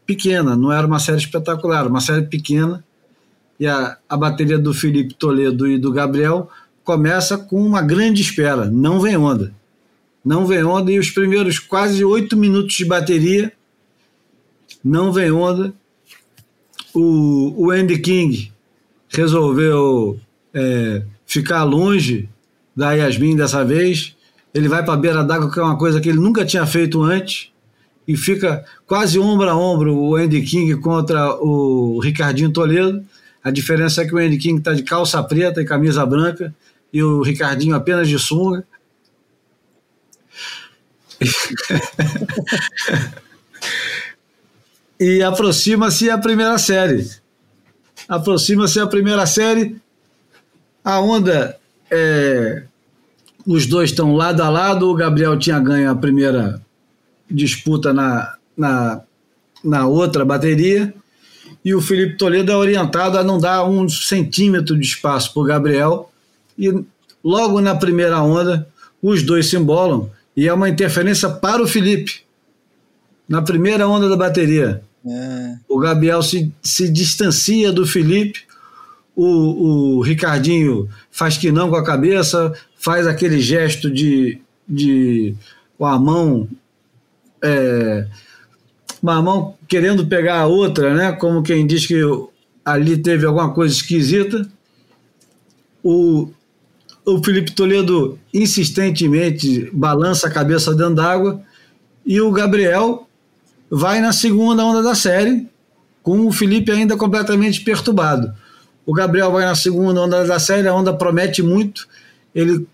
pequena, 0.07 0.57
não 0.57 0.73
era 0.73 0.87
uma 0.87 0.99
série 0.99 1.19
espetacular, 1.19 1.87
uma 1.87 2.01
série 2.01 2.27
pequena, 2.27 2.83
e 3.59 3.67
a, 3.67 3.97
a 4.09 4.17
bateria 4.17 4.59
do 4.59 4.73
Felipe 4.73 5.15
Toledo 5.15 5.69
e 5.69 5.79
do 5.79 5.93
Gabriel 5.93 6.51
começa 6.83 7.37
com 7.37 7.65
uma 7.65 7.83
grande 7.83 8.23
espera, 8.23 8.67
não 8.67 9.01
vem 9.01 9.17
onda. 9.17 9.53
Não 10.25 10.47
vem 10.47 10.65
onda, 10.65 10.91
e 10.93 10.99
os 10.99 11.11
primeiros 11.11 11.59
quase 11.59 12.05
oito 12.05 12.37
minutos 12.37 12.75
de 12.75 12.85
bateria, 12.85 13.53
não 14.83 15.13
vem 15.13 15.31
onda, 15.31 15.73
o, 16.95 17.67
o 17.67 17.71
Andy 17.71 17.99
King 17.99 18.53
resolveu 19.09 20.19
é, 20.55 21.03
ficar 21.27 21.65
longe 21.65 22.29
da 22.75 22.93
Yasmin 22.93 23.37
dessa 23.37 23.65
vez. 23.65 24.17
Ele 24.53 24.69
vai 24.69 24.85
para 24.85 24.95
a 24.95 24.97
beira 24.97 25.25
d'água, 25.25 25.51
que 25.51 25.59
é 25.59 25.63
uma 25.63 25.79
coisa 25.79 26.01
que 26.01 26.09
ele 26.09 26.19
nunca 26.19 26.45
tinha 26.45 26.67
feito 26.67 27.03
antes, 27.03 27.51
e 28.07 28.17
fica 28.17 28.65
quase 28.87 29.19
ombro 29.19 29.49
a 29.49 29.55
ombro 29.55 29.95
o 29.95 30.17
Andy 30.17 30.43
King 30.43 30.77
contra 30.77 31.35
o 31.37 32.01
Ricardinho 32.01 32.53
Toledo. 32.53 33.05
A 33.43 33.51
diferença 33.51 34.03
é 34.03 34.07
que 34.07 34.15
o 34.15 34.19
Andy 34.19 34.39
King 34.39 34.59
está 34.59 34.75
de 34.75 34.83
calça 34.83 35.23
preta 35.23 35.63
e 35.63 35.65
camisa 35.65 36.05
branca, 36.05 36.55
e 36.93 37.03
o 37.03 37.23
Ricardinho 37.23 37.77
apenas 37.77 38.09
de 38.09 38.19
sunga. 38.19 38.65
e 45.01 45.23
aproxima-se 45.23 46.11
a 46.11 46.19
primeira 46.19 46.59
série. 46.59 47.11
Aproxima-se 48.07 48.79
a 48.79 48.87
primeira 48.87 49.25
série. 49.25 49.77
A 50.85 51.01
onda 51.01 51.57
é, 51.91 52.65
os 53.47 53.67
dois 53.67 53.91
estão 53.91 54.15
lado 54.15 54.43
a 54.43 54.51
lado. 54.51 54.91
O 54.91 54.95
Gabriel 54.95 55.39
tinha 55.39 55.59
ganho 55.59 55.91
a 55.91 55.95
primeira 55.95 56.61
disputa 57.31 57.95
na, 57.95 58.35
na, 58.55 59.01
na 59.65 59.87
outra 59.87 60.23
bateria. 60.23 60.93
E 61.65 61.75
o 61.75 61.81
Felipe 61.81 62.19
Toledo 62.19 62.53
é 62.53 62.57
orientado 62.57 63.17
a 63.17 63.25
não 63.25 63.39
dar 63.39 63.65
um 63.65 63.89
centímetro 63.89 64.79
de 64.79 64.87
espaço 64.87 65.33
para 65.33 65.43
o 65.43 65.47
Gabriel. 65.47 66.11
E 66.59 66.85
logo 67.25 67.59
na 67.63 67.75
primeira 67.75 68.21
onda, 68.21 68.69
os 69.03 69.23
dois 69.23 69.49
se 69.49 69.57
embolam. 69.57 70.11
E 70.37 70.47
é 70.47 70.53
uma 70.53 70.69
interferência 70.69 71.31
para 71.31 71.63
o 71.63 71.67
Felipe. 71.67 72.21
Na 73.27 73.41
primeira 73.41 73.89
onda 73.89 74.07
da 74.07 74.17
bateria. 74.17 74.83
O 75.69 75.79
Gabriel 75.79 76.23
se, 76.23 76.53
se 76.63 76.89
distancia 76.91 77.73
do 77.73 77.87
Felipe. 77.87 78.43
O, 79.17 79.99
o 79.99 80.01
Ricardinho 80.01 80.89
faz 81.11 81.37
que 81.37 81.51
não 81.51 81.69
com 81.69 81.77
a 81.77 81.85
cabeça, 81.85 82.53
faz 82.79 83.07
aquele 83.07 83.41
gesto 83.41 83.91
de, 83.91 84.41
de 84.69 85.35
com 85.77 85.87
a 85.87 85.99
mão. 85.99 86.49
É, 87.43 88.07
uma 89.03 89.21
mão 89.23 89.55
querendo 89.67 90.07
pegar 90.07 90.41
a 90.41 90.47
outra, 90.47 90.95
né? 90.95 91.13
Como 91.13 91.43
quem 91.43 91.67
diz 91.67 91.87
que 91.87 92.01
ali 92.65 92.97
teve 92.97 93.27
alguma 93.27 93.53
coisa 93.53 93.75
esquisita. 93.75 94.47
O, 95.83 96.31
o 97.05 97.25
Felipe 97.25 97.53
Toledo 97.53 98.19
insistentemente 98.33 99.71
balança 99.73 100.29
a 100.29 100.31
cabeça 100.31 100.75
dentro 100.75 100.97
d'água 100.97 101.43
e 102.05 102.21
o 102.21 102.31
Gabriel 102.31 103.09
vai 103.71 104.01
na 104.01 104.13
segunda 104.13 104.65
onda 104.65 104.83
da 104.83 104.95
série, 104.95 105.47
com 106.03 106.27
o 106.27 106.33
Felipe 106.33 106.73
ainda 106.73 106.97
completamente 106.97 107.61
perturbado. 107.61 108.35
O 108.85 108.93
Gabriel 108.93 109.31
vai 109.31 109.45
na 109.45 109.55
segunda 109.55 110.01
onda 110.01 110.27
da 110.27 110.39
série, 110.39 110.67
a 110.67 110.75
onda 110.75 110.93
promete 110.93 111.43
muito, 111.43 111.87
ele 112.35 112.67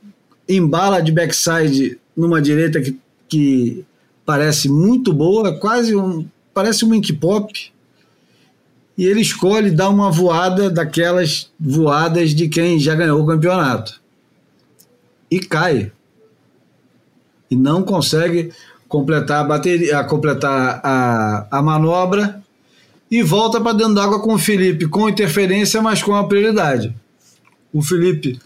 embala 0.48 1.02
de 1.02 1.12
backside 1.12 1.98
numa 2.16 2.40
direita 2.40 2.80
que, 2.80 2.98
que 3.28 3.84
parece 4.24 4.68
muito 4.68 5.12
boa, 5.12 5.58
quase 5.58 5.94
um, 5.94 6.26
parece 6.54 6.84
um 6.84 6.94
ink 6.94 7.12
pop, 7.12 7.52
e 8.96 9.04
ele 9.04 9.20
escolhe 9.20 9.70
dar 9.70 9.90
uma 9.90 10.10
voada 10.10 10.70
daquelas 10.70 11.52
voadas 11.60 12.30
de 12.30 12.48
quem 12.48 12.78
já 12.78 12.94
ganhou 12.94 13.22
o 13.22 13.26
campeonato. 13.26 14.00
E 15.30 15.38
cai. 15.38 15.92
E 17.50 17.54
não 17.54 17.82
consegue 17.82 18.52
completar 18.88 19.44
a 19.44 19.44
bateria, 19.44 20.04
completar 20.04 20.80
a, 20.82 21.46
a 21.50 21.62
manobra 21.62 22.42
e 23.10 23.22
volta 23.22 23.60
para 23.60 23.76
dentro 23.76 23.94
d'água 23.94 24.20
com 24.20 24.34
o 24.34 24.38
Felipe, 24.38 24.86
com 24.88 25.08
interferência, 25.08 25.80
mas 25.82 26.02
com 26.02 26.14
a 26.14 26.24
prioridade. 26.24 26.94
O 27.72 27.82
Felipe 27.82 28.38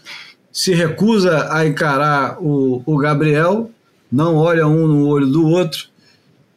se 0.51 0.73
recusa 0.73 1.53
a 1.53 1.65
encarar 1.65 2.37
o, 2.41 2.83
o 2.85 2.97
Gabriel, 2.97 3.71
não 4.11 4.35
olha 4.35 4.67
um 4.67 4.87
no 4.87 5.07
olho 5.07 5.27
do 5.27 5.47
outro 5.47 5.87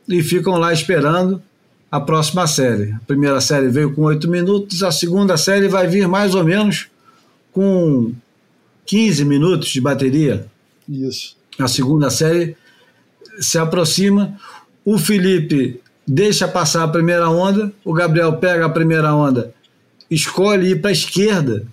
e 0.08 0.22
ficam 0.22 0.58
lá 0.58 0.72
esperando 0.72 1.40
a 1.90 2.00
próxima 2.00 2.46
série. 2.46 2.92
A 2.92 3.00
primeira 3.06 3.40
série 3.40 3.68
veio 3.68 3.94
com 3.94 4.02
oito 4.02 4.28
minutos, 4.28 4.82
a 4.82 4.90
segunda 4.90 5.36
série 5.36 5.68
vai 5.68 5.86
vir 5.86 6.08
mais 6.08 6.34
ou 6.34 6.42
menos 6.42 6.88
com 7.52 8.12
15 8.86 9.24
minutos 9.24 9.68
de 9.68 9.80
bateria. 9.80 10.46
Isso. 10.88 11.36
A 11.58 11.68
segunda 11.68 12.10
série 12.10 12.56
se 13.40 13.58
aproxima, 13.58 14.38
o 14.84 14.98
Felipe 14.98 15.80
deixa 16.06 16.46
passar 16.46 16.84
a 16.84 16.88
primeira 16.88 17.28
onda, 17.30 17.72
o 17.84 17.92
Gabriel 17.92 18.34
pega 18.34 18.66
a 18.66 18.70
primeira 18.70 19.14
onda, 19.14 19.54
escolhe 20.10 20.72
ir 20.72 20.80
para 20.80 20.90
a 20.90 20.92
esquerda 20.92 21.66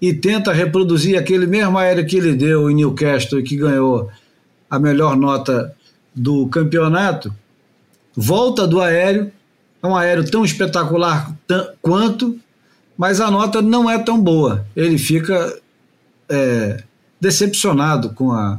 e 0.00 0.12
tenta 0.12 0.52
reproduzir 0.52 1.18
aquele 1.18 1.46
mesmo 1.46 1.78
aéreo 1.78 2.06
que 2.06 2.16
ele 2.16 2.34
deu 2.34 2.70
em 2.70 2.74
Newcastle 2.74 3.42
que 3.42 3.56
ganhou 3.56 4.10
a 4.68 4.78
melhor 4.78 5.16
nota 5.16 5.74
do 6.14 6.48
campeonato, 6.48 7.32
volta 8.14 8.66
do 8.66 8.80
aéreo, 8.80 9.30
é 9.82 9.86
um 9.86 9.96
aéreo 9.96 10.28
tão 10.28 10.44
espetacular 10.44 11.32
quanto, 11.80 12.38
mas 12.96 13.20
a 13.20 13.30
nota 13.30 13.62
não 13.62 13.88
é 13.88 13.98
tão 13.98 14.20
boa. 14.20 14.66
Ele 14.74 14.98
fica 14.98 15.58
é, 16.28 16.82
decepcionado 17.20 18.10
com 18.10 18.32
a, 18.32 18.58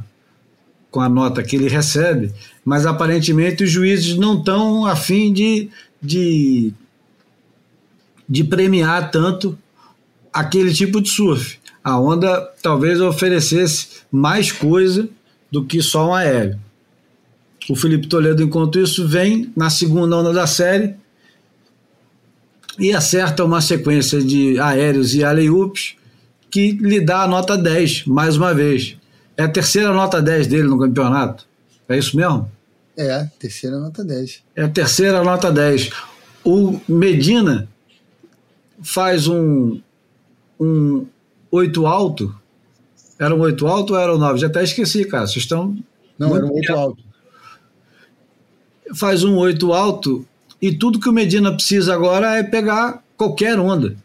com 0.97 1.01
a 1.01 1.07
nota 1.07 1.43
que 1.43 1.55
ele 1.55 1.69
recebe, 1.69 2.33
mas 2.65 2.83
aparentemente 2.83 3.63
os 3.63 3.69
juízes 3.69 4.17
não 4.17 4.39
estão 4.39 4.83
afim 4.83 5.31
de, 5.31 5.69
de, 6.01 6.73
de 8.27 8.43
premiar 8.43 9.11
tanto 9.11 9.55
aquele 10.33 10.73
tipo 10.73 10.99
de 10.99 11.07
surf. 11.07 11.59
A 11.83 11.99
onda 11.99 12.41
talvez 12.63 12.99
oferecesse 12.99 13.89
mais 14.11 14.51
coisa 14.51 15.07
do 15.51 15.63
que 15.63 15.83
só 15.83 16.09
um 16.09 16.15
aéreo. 16.15 16.59
O 17.69 17.75
Felipe 17.75 18.07
Toledo, 18.07 18.41
enquanto 18.41 18.79
isso, 18.79 19.07
vem 19.07 19.53
na 19.55 19.69
segunda 19.69 20.17
onda 20.17 20.33
da 20.33 20.47
série 20.47 20.95
e 22.79 22.91
acerta 22.91 23.45
uma 23.45 23.61
sequência 23.61 24.19
de 24.19 24.59
aéreos 24.59 25.13
e 25.13 25.23
aleiups 25.23 25.93
que 26.49 26.71
lhe 26.71 26.99
dá 26.99 27.21
a 27.21 27.27
nota 27.27 27.55
10, 27.55 28.07
mais 28.07 28.35
uma 28.35 28.51
vez. 28.51 28.97
É 29.37 29.43
a 29.43 29.47
terceira 29.47 29.93
nota 29.93 30.19
10 30.19 30.47
dele 30.47 30.67
no 30.67 30.79
campeonato. 30.79 31.45
É 31.87 31.97
isso 31.97 32.17
mesmo? 32.17 32.51
É, 32.97 33.29
terceira 33.39 33.79
nota 33.79 34.03
10. 34.03 34.43
É 34.55 34.63
a 34.63 34.67
terceira 34.67 35.23
nota 35.23 35.51
10. 35.51 35.91
O 36.43 36.79
Medina 36.89 37.69
faz 38.81 39.27
um, 39.27 39.79
um 40.59 41.05
8 41.51 41.85
alto. 41.85 42.35
Era 43.19 43.35
um 43.35 43.39
8 43.39 43.67
alto 43.67 43.93
ou 43.93 43.99
era 43.99 44.15
um 44.15 44.17
9? 44.17 44.39
Já 44.39 44.47
até 44.47 44.63
esqueci, 44.63 45.05
cara. 45.05 45.27
Vocês 45.27 45.43
estão. 45.43 45.77
Não, 46.17 46.35
era 46.35 46.45
um 46.45 46.53
8 46.53 46.73
alto. 46.73 47.03
Faz 48.95 49.23
um 49.23 49.37
8 49.37 49.71
alto 49.71 50.25
e 50.59 50.73
tudo 50.73 50.99
que 50.99 51.09
o 51.09 51.13
Medina 51.13 51.53
precisa 51.53 51.93
agora 51.93 52.37
é 52.37 52.43
pegar 52.43 53.03
qualquer 53.15 53.59
onda. 53.59 53.95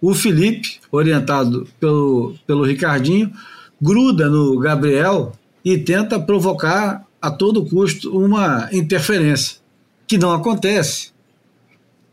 O 0.00 0.14
Felipe, 0.14 0.80
orientado 0.90 1.66
pelo, 1.78 2.34
pelo 2.46 2.64
Ricardinho, 2.64 3.32
gruda 3.80 4.28
no 4.28 4.58
Gabriel 4.58 5.32
e 5.64 5.78
tenta 5.78 6.18
provocar 6.18 7.06
a 7.20 7.30
todo 7.30 7.66
custo 7.66 8.16
uma 8.16 8.68
interferência, 8.72 9.58
que 10.06 10.18
não 10.18 10.32
acontece. 10.32 11.12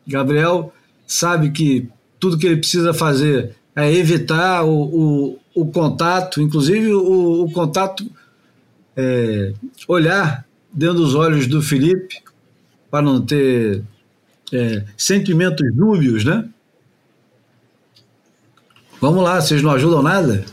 Gabriel 0.06 0.74
sabe 1.06 1.52
que 1.52 1.90
tudo 2.20 2.38
que 2.38 2.46
ele 2.46 2.58
precisa 2.58 2.94
fazer 2.94 3.56
é 3.76 3.92
evitar 3.94 4.64
o, 4.64 4.70
o, 4.72 5.40
o 5.56 5.66
contato, 5.68 6.42
inclusive 6.42 6.94
o, 6.94 7.44
o 7.44 7.52
contato, 7.52 8.10
é, 8.96 9.54
olhar 9.88 10.46
dentro 10.74 10.96
dos 10.96 11.16
olhos 11.16 11.48
do 11.48 11.62
Felipe, 11.62 12.22
para 12.90 13.02
não 13.02 13.22
ter 13.22 13.84
é, 14.52 14.84
sentimentos 14.98 15.66
dúbios, 15.74 16.24
né? 16.24 16.48
Vamos 19.00 19.24
lá, 19.24 19.40
vocês 19.40 19.62
não 19.62 19.72
ajudam 19.72 20.02
nada? 20.02 20.44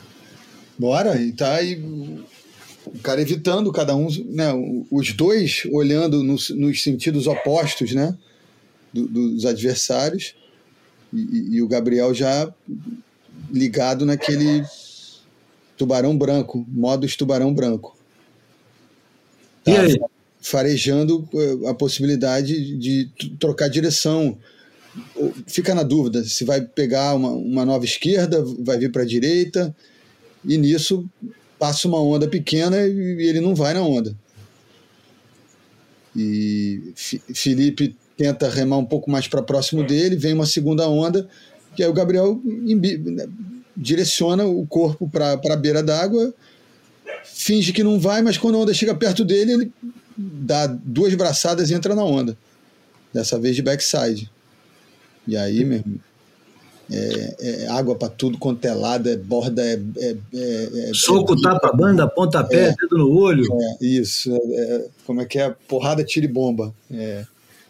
Bora, 0.78 1.20
e 1.20 1.32
tá 1.32 1.54
aí 1.54 1.76
o 2.86 2.98
cara 3.02 3.20
evitando 3.20 3.72
cada 3.72 3.94
um, 3.94 4.08
né? 4.26 4.52
Os 4.90 5.12
dois 5.12 5.62
olhando 5.70 6.22
nos, 6.22 6.50
nos 6.50 6.82
sentidos 6.82 7.26
opostos, 7.26 7.92
né? 7.92 8.16
Do, 8.92 9.08
dos 9.08 9.46
adversários. 9.46 10.34
E, 11.12 11.56
e, 11.56 11.62
o 11.62 11.68
Gabriel 11.68 12.12
já 12.12 12.52
ligado 13.50 14.04
naquele 14.04 14.64
tubarão 15.76 16.16
branco, 16.16 16.64
modus 16.68 17.16
tubarão 17.16 17.54
branco. 17.54 17.96
Tá? 19.62 19.72
E 19.72 19.76
aí? 19.76 20.00
Farejando 20.40 21.26
eh, 21.32 21.70
a 21.70 21.74
possibilidade 21.74 22.76
de 22.76 23.10
trocar 23.38 23.68
direção. 23.68 24.36
Fica 25.46 25.74
na 25.74 25.82
dúvida 25.82 26.22
se 26.22 26.44
vai 26.44 26.60
pegar 26.60 27.14
uma, 27.14 27.30
uma 27.30 27.64
nova 27.64 27.84
esquerda, 27.84 28.44
vai 28.60 28.76
vir 28.76 28.92
para 28.92 29.02
a 29.02 29.06
direita, 29.06 29.74
e 30.44 30.58
nisso 30.58 31.08
passa 31.58 31.89
uma 31.89 32.00
onda 32.00 32.28
pequena 32.28 32.86
e 32.86 33.26
ele 33.26 33.40
não 33.40 33.55
vai 33.55 33.74
na 33.74 33.82
onda. 33.82 34.14
E 36.16 36.92
Felipe 37.34 37.97
tenta 38.16 38.48
remar 38.48 38.78
um 38.78 38.84
pouco 38.84 39.10
mais 39.10 39.26
para 39.26 39.42
próximo 39.42 39.84
dele, 39.84 40.16
vem 40.16 40.32
uma 40.32 40.47
segunda 40.47 40.89
onda, 40.89 41.28
e 41.76 41.82
aí 41.82 41.89
o 41.89 41.92
Gabriel 41.92 42.40
né, 42.44 43.26
direciona 43.76 44.44
o 44.44 44.64
corpo 44.66 45.08
para 45.08 45.32
a 45.32 45.56
beira 45.56 45.82
d'água, 45.82 46.32
finge 47.24 47.73
que 47.73 47.82
não 47.82 47.98
vai, 47.98 48.23
mas 48.23 48.39
quando 48.39 48.56
a 48.56 48.58
onda 48.58 48.73
chega 48.73 48.94
perto 48.94 49.24
dele, 49.24 49.52
ele 49.52 49.73
dá 50.16 50.66
duas 50.66 51.12
braçadas 51.14 51.70
e 51.70 51.74
entra 51.74 51.94
na 51.94 52.05
onda. 52.05 52.36
Dessa 53.12 53.39
vez 53.39 53.56
de 53.56 53.62
backside. 53.62 54.31
E 55.26 55.36
aí, 55.36 55.64
meu 55.64 55.78
irmão, 55.78 55.98
é, 56.90 57.36
é 57.40 57.68
água 57.68 57.94
para 57.94 58.08
tudo 58.08 58.38
quanto 58.38 58.64
é 58.64 58.74
lado, 58.74 59.08
é 59.08 59.16
borda, 59.16 59.62
é. 59.62 59.80
é, 59.96 60.16
é, 60.34 60.90
é 60.90 60.90
Soco, 60.94 61.40
tapa, 61.40 61.72
banda, 61.72 62.06
pontapé, 62.08 62.74
dedo 62.80 62.98
no 62.98 63.16
olho. 63.16 63.46
isso. 63.80 64.30
como 65.06 65.20
é 65.20 65.24
que 65.24 65.38
é? 65.38 65.54
Porrada, 65.66 66.04
tira 66.04 66.26
e 66.26 66.28
bomba. 66.28 66.74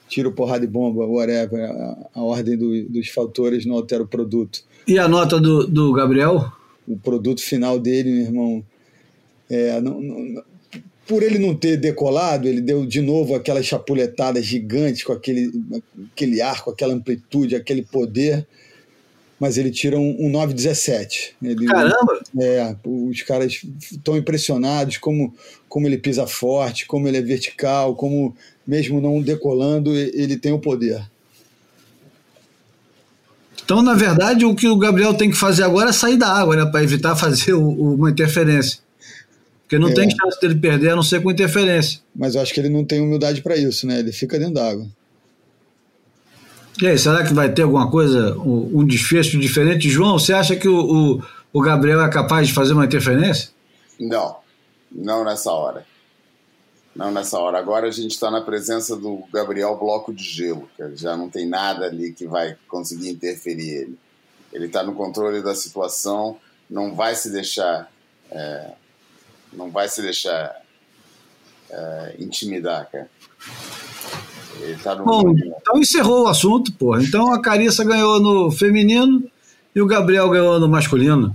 tiro, 0.09 0.33
porrada 0.33 0.65
e 0.65 0.69
bomba, 0.69 1.07
whatever. 1.07 1.65
A, 1.65 1.97
a 2.15 2.23
ordem 2.23 2.57
do, 2.57 2.89
dos 2.89 3.09
fatores 3.09 3.65
não 3.65 3.77
altera 3.77 4.03
o 4.03 4.07
produto. 4.07 4.63
E 4.87 4.99
a 4.99 5.09
nota 5.09 5.41
do, 5.41 5.67
do 5.67 5.93
Gabriel? 5.93 6.53
O 6.87 6.97
produto 6.99 7.41
final 7.41 7.79
dele, 7.79 8.11
meu 8.11 8.23
irmão, 8.25 8.65
é, 9.49 9.81
não, 9.81 10.01
não, 10.01 10.43
por 11.07 11.23
ele 11.23 11.39
não 11.39 11.55
ter 11.55 11.77
decolado, 11.77 12.49
ele 12.49 12.61
deu 12.61 12.87
de 12.87 13.01
novo 13.01 13.35
aquelas 13.35 13.67
chapuletadas 13.67 14.45
gigantes 14.45 15.05
com 15.05 15.13
aquele, 15.13 15.51
aquele 16.13 16.41
ar, 16.41 16.63
com 16.63 16.71
aquela 16.71 16.95
amplitude, 16.95 17.55
aquele 17.55 17.83
poder 17.83 18.47
mas 19.39 19.59
ele 19.59 19.71
tira 19.71 19.99
um, 19.99 20.17
um 20.19 20.33
9,17. 20.33 21.33
Ele, 21.43 21.67
Caramba! 21.67 22.21
É, 22.41 22.75
os 22.85 23.23
caras 23.23 23.61
estão 23.91 24.17
impressionados 24.17 24.97
como, 24.99 25.35
como 25.69 25.87
ele 25.87 25.99
pisa 25.99 26.27
forte, 26.27 26.87
como 26.87 27.09
ele 27.09 27.17
é 27.17 27.23
vertical, 27.23 27.95
como 27.95 28.35
mesmo 28.67 29.01
não 29.01 29.21
decolando, 29.21 29.95
ele 29.95 30.37
tem 30.37 30.53
o 30.53 30.59
poder. 30.59 31.03
Então, 33.65 33.81
na 33.83 33.95
verdade, 33.95 34.45
o 34.45 34.55
que 34.55 34.69
o 34.69 34.77
Gabriel 34.77 35.15
tem 35.15 35.31
que 35.31 35.37
fazer 35.37 35.63
agora 35.63 35.91
é 35.91 35.93
sair 35.93 36.17
da 36.17 36.29
água, 36.29 36.55
né? 36.57 36.67
Para 36.67 36.83
evitar 36.83 37.17
fazer 37.17 37.55
o, 37.55 37.95
uma 37.95 38.11
interferência. 38.11 38.79
Porque 39.63 39.79
não 39.79 39.89
é. 39.89 39.95
tem 39.95 40.11
chance 40.11 40.39
dele 40.41 40.57
perder 40.57 40.91
a 40.91 40.97
não 40.97 41.03
ser 41.03 41.23
com 41.23 41.31
interferência. 41.31 42.01
Mas 42.15 42.35
eu 42.35 42.43
acho 42.43 42.53
que 42.53 42.61
ele 42.61 42.69
não 42.69 42.85
tem 42.85 43.01
humildade 43.01 43.41
para 43.41 43.57
isso, 43.57 43.87
né? 43.87 43.99
Ele 43.99 44.13
fica 44.13 44.39
dentro 44.39 44.55
da 44.55 44.69
água. 44.69 44.87
E 46.81 46.87
aí, 46.89 46.99
será 46.99 47.25
que 47.25 47.33
vai 47.33 47.53
ter 47.53 47.63
alguma 47.63 47.89
coisa, 47.91 48.37
um 48.39 48.85
desfecho 48.85 49.39
diferente? 49.39 49.89
João, 49.89 50.19
você 50.19 50.33
acha 50.33 50.57
que 50.57 50.69
o, 50.69 51.19
o, 51.19 51.23
o 51.53 51.61
Gabriel 51.61 52.03
é 52.03 52.11
capaz 52.11 52.49
de 52.49 52.55
fazer 52.55 52.73
uma 52.73 52.85
interferência? 52.85 53.51
Não, 53.99 54.39
não 54.91 55.25
nessa 55.25 55.53
hora. 55.53 55.87
Não 56.95 57.13
nessa 57.13 57.39
hora. 57.39 57.59
Agora 57.59 57.87
a 57.87 57.91
gente 57.91 58.13
está 58.13 58.31
na 58.31 58.41
presença 58.41 58.97
do 58.97 59.23
Gabriel 59.33 59.77
Bloco 59.77 60.13
de 60.13 60.25
Gelo, 60.25 60.69
que 60.77 60.97
já 60.97 61.17
não 61.17 61.29
tem 61.29 61.49
nada 61.49 61.87
ali 61.87 62.13
que 62.13 62.27
vai 62.27 62.57
conseguir 62.69 63.09
interferir 63.09 63.71
ele. 63.71 63.99
Ele 64.53 64.67
está 64.67 64.83
no 64.83 64.95
controle 64.95 65.43
da 65.43 65.55
situação, 65.55 66.39
não 66.71 66.95
vai 66.95 67.15
se 67.15 67.31
deixar, 67.31 67.91
é, 68.31 68.73
não 69.53 69.71
vai 69.71 69.89
se 69.89 70.03
deixar 70.03 70.61
é, 71.71 72.17
intimidar, 72.19 72.89
cara. 72.91 73.11
Tá 74.83 74.95
no... 74.95 75.05
Bom, 75.05 75.35
então 75.37 75.79
encerrou 75.79 76.25
o 76.25 76.29
assunto, 76.29 76.73
porra. 76.73 77.03
Então 77.03 77.33
a 77.33 77.41
Carissa 77.41 77.85
ganhou 77.85 78.21
no 78.21 78.51
feminino 78.51 79.23
e 79.75 79.81
o 79.81 79.87
Gabriel 79.87 80.29
ganhou 80.31 80.59
no 80.61 80.69
masculino. 80.69 81.35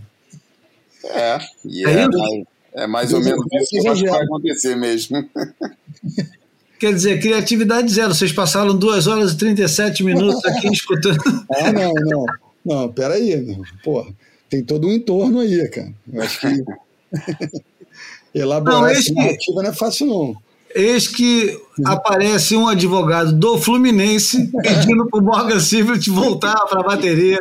É, 1.03 1.39
e 1.65 1.85
é, 1.85 1.91
é, 1.91 2.07
mais, 2.07 2.43
é 2.73 2.87
mais 2.87 3.13
ou 3.13 3.21
menos 3.21 3.45
isso 3.53 3.69
que 3.69 4.09
vai 4.09 4.23
acontecer 4.23 4.75
mesmo. 4.75 5.27
Quer 6.79 6.93
dizer, 6.93 7.19
criatividade 7.19 7.91
zero. 7.91 8.15
Vocês 8.15 8.31
passaram 8.31 8.75
2 8.75 9.07
horas 9.07 9.33
e 9.33 9.37
37 9.37 10.01
minutos 10.01 10.43
aqui 10.45 10.67
escutando. 10.71 11.19
Ah, 11.51 11.73
não, 11.73 11.93
não. 11.93 12.25
Não, 12.65 12.91
peraí. 12.91 13.57
Porra, 13.83 14.09
tem 14.49 14.63
todo 14.63 14.87
um 14.87 14.93
entorno 14.93 15.39
aí, 15.39 15.67
cara. 15.67 15.93
Eu 16.11 16.21
acho 16.21 16.39
que 16.39 16.63
elaborar 18.33 18.81
não, 18.81 18.87
essa 18.87 19.13
narrativa 19.13 19.57
que... 19.57 19.63
não 19.63 19.69
é 19.69 19.73
fácil, 19.73 20.07
não. 20.07 20.35
Eis 20.75 21.07
que 21.07 21.59
aparece 21.83 22.55
um 22.55 22.67
advogado 22.67 23.33
do 23.33 23.57
Fluminense 23.57 24.51
pedindo 24.61 25.07
para 25.07 25.19
o 25.19 25.23
Morgan 25.23 25.59
Civil 25.59 25.95
voltar 26.13 26.59
para 26.67 26.81
a 26.81 26.83
bateria 26.83 27.39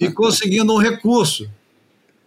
e 0.00 0.10
conseguindo 0.10 0.74
um 0.74 0.78
recurso 0.78 1.48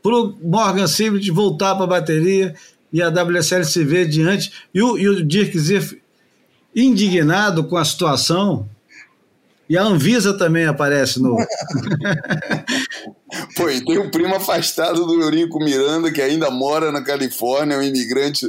para 0.02 0.16
o 0.16 0.36
Morgan 0.42 0.88
Civil 0.88 1.34
voltar 1.34 1.76
para 1.76 1.84
a 1.84 1.88
bateria 1.88 2.56
e 2.92 3.02
a 3.02 3.10
WSL 3.10 3.64
se 3.64 3.84
vê 3.84 4.06
diante. 4.06 4.52
E 4.74 4.82
o, 4.82 4.98
e 4.98 5.08
o 5.08 5.26
Dirk 5.26 5.58
Ziff 5.58 6.02
indignado 6.76 7.64
com 7.66 7.78
a 7.78 7.86
situação. 7.86 8.68
E 9.70 9.78
a 9.78 9.84
Anvisa 9.84 10.38
também 10.38 10.66
aparece 10.66 11.22
no. 11.22 11.38
Pô, 13.56 13.70
e 13.70 13.86
tem 13.86 13.98
um 13.98 14.12
primo 14.12 14.36
afastado 14.36 15.06
do 15.06 15.22
Eurico 15.22 15.60
Miranda, 15.60 16.12
que 16.12 16.22
ainda 16.22 16.52
mora 16.52 16.92
na 16.92 17.02
Califórnia, 17.02 17.78
um 17.78 17.84
imigrante 17.84 18.46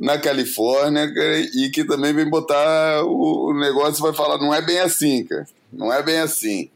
na 0.00 0.16
Califórnia 0.16 1.12
e 1.54 1.68
que 1.68 1.84
também 1.84 2.14
vem 2.14 2.28
botar 2.28 3.04
o, 3.04 3.52
negócio 3.52 4.02
vai 4.02 4.14
falar, 4.14 4.38
não 4.38 4.54
é 4.54 4.62
bem 4.62 4.80
assim, 4.80 5.24
cara. 5.24 5.46
Não 5.70 5.92
é 5.92 6.02
bem 6.02 6.18
assim. 6.20 6.70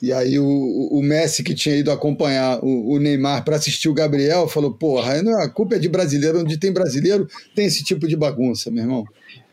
E 0.00 0.12
aí 0.12 0.38
o, 0.38 0.46
o 0.46 1.02
Messi, 1.02 1.42
que 1.42 1.56
tinha 1.56 1.74
ido 1.74 1.90
acompanhar 1.90 2.60
o, 2.62 2.92
o 2.92 3.00
Neymar 3.00 3.44
para 3.44 3.56
assistir 3.56 3.88
o 3.88 3.94
Gabriel, 3.94 4.46
falou, 4.46 4.70
porra, 4.70 5.20
não, 5.24 5.40
a 5.42 5.48
culpa 5.48 5.74
é 5.74 5.78
de 5.80 5.88
brasileiro, 5.88 6.40
onde 6.40 6.56
tem 6.56 6.72
brasileiro 6.72 7.26
tem 7.52 7.66
esse 7.66 7.82
tipo 7.82 8.06
de 8.06 8.16
bagunça, 8.16 8.70
meu 8.70 8.84
irmão. 8.84 9.04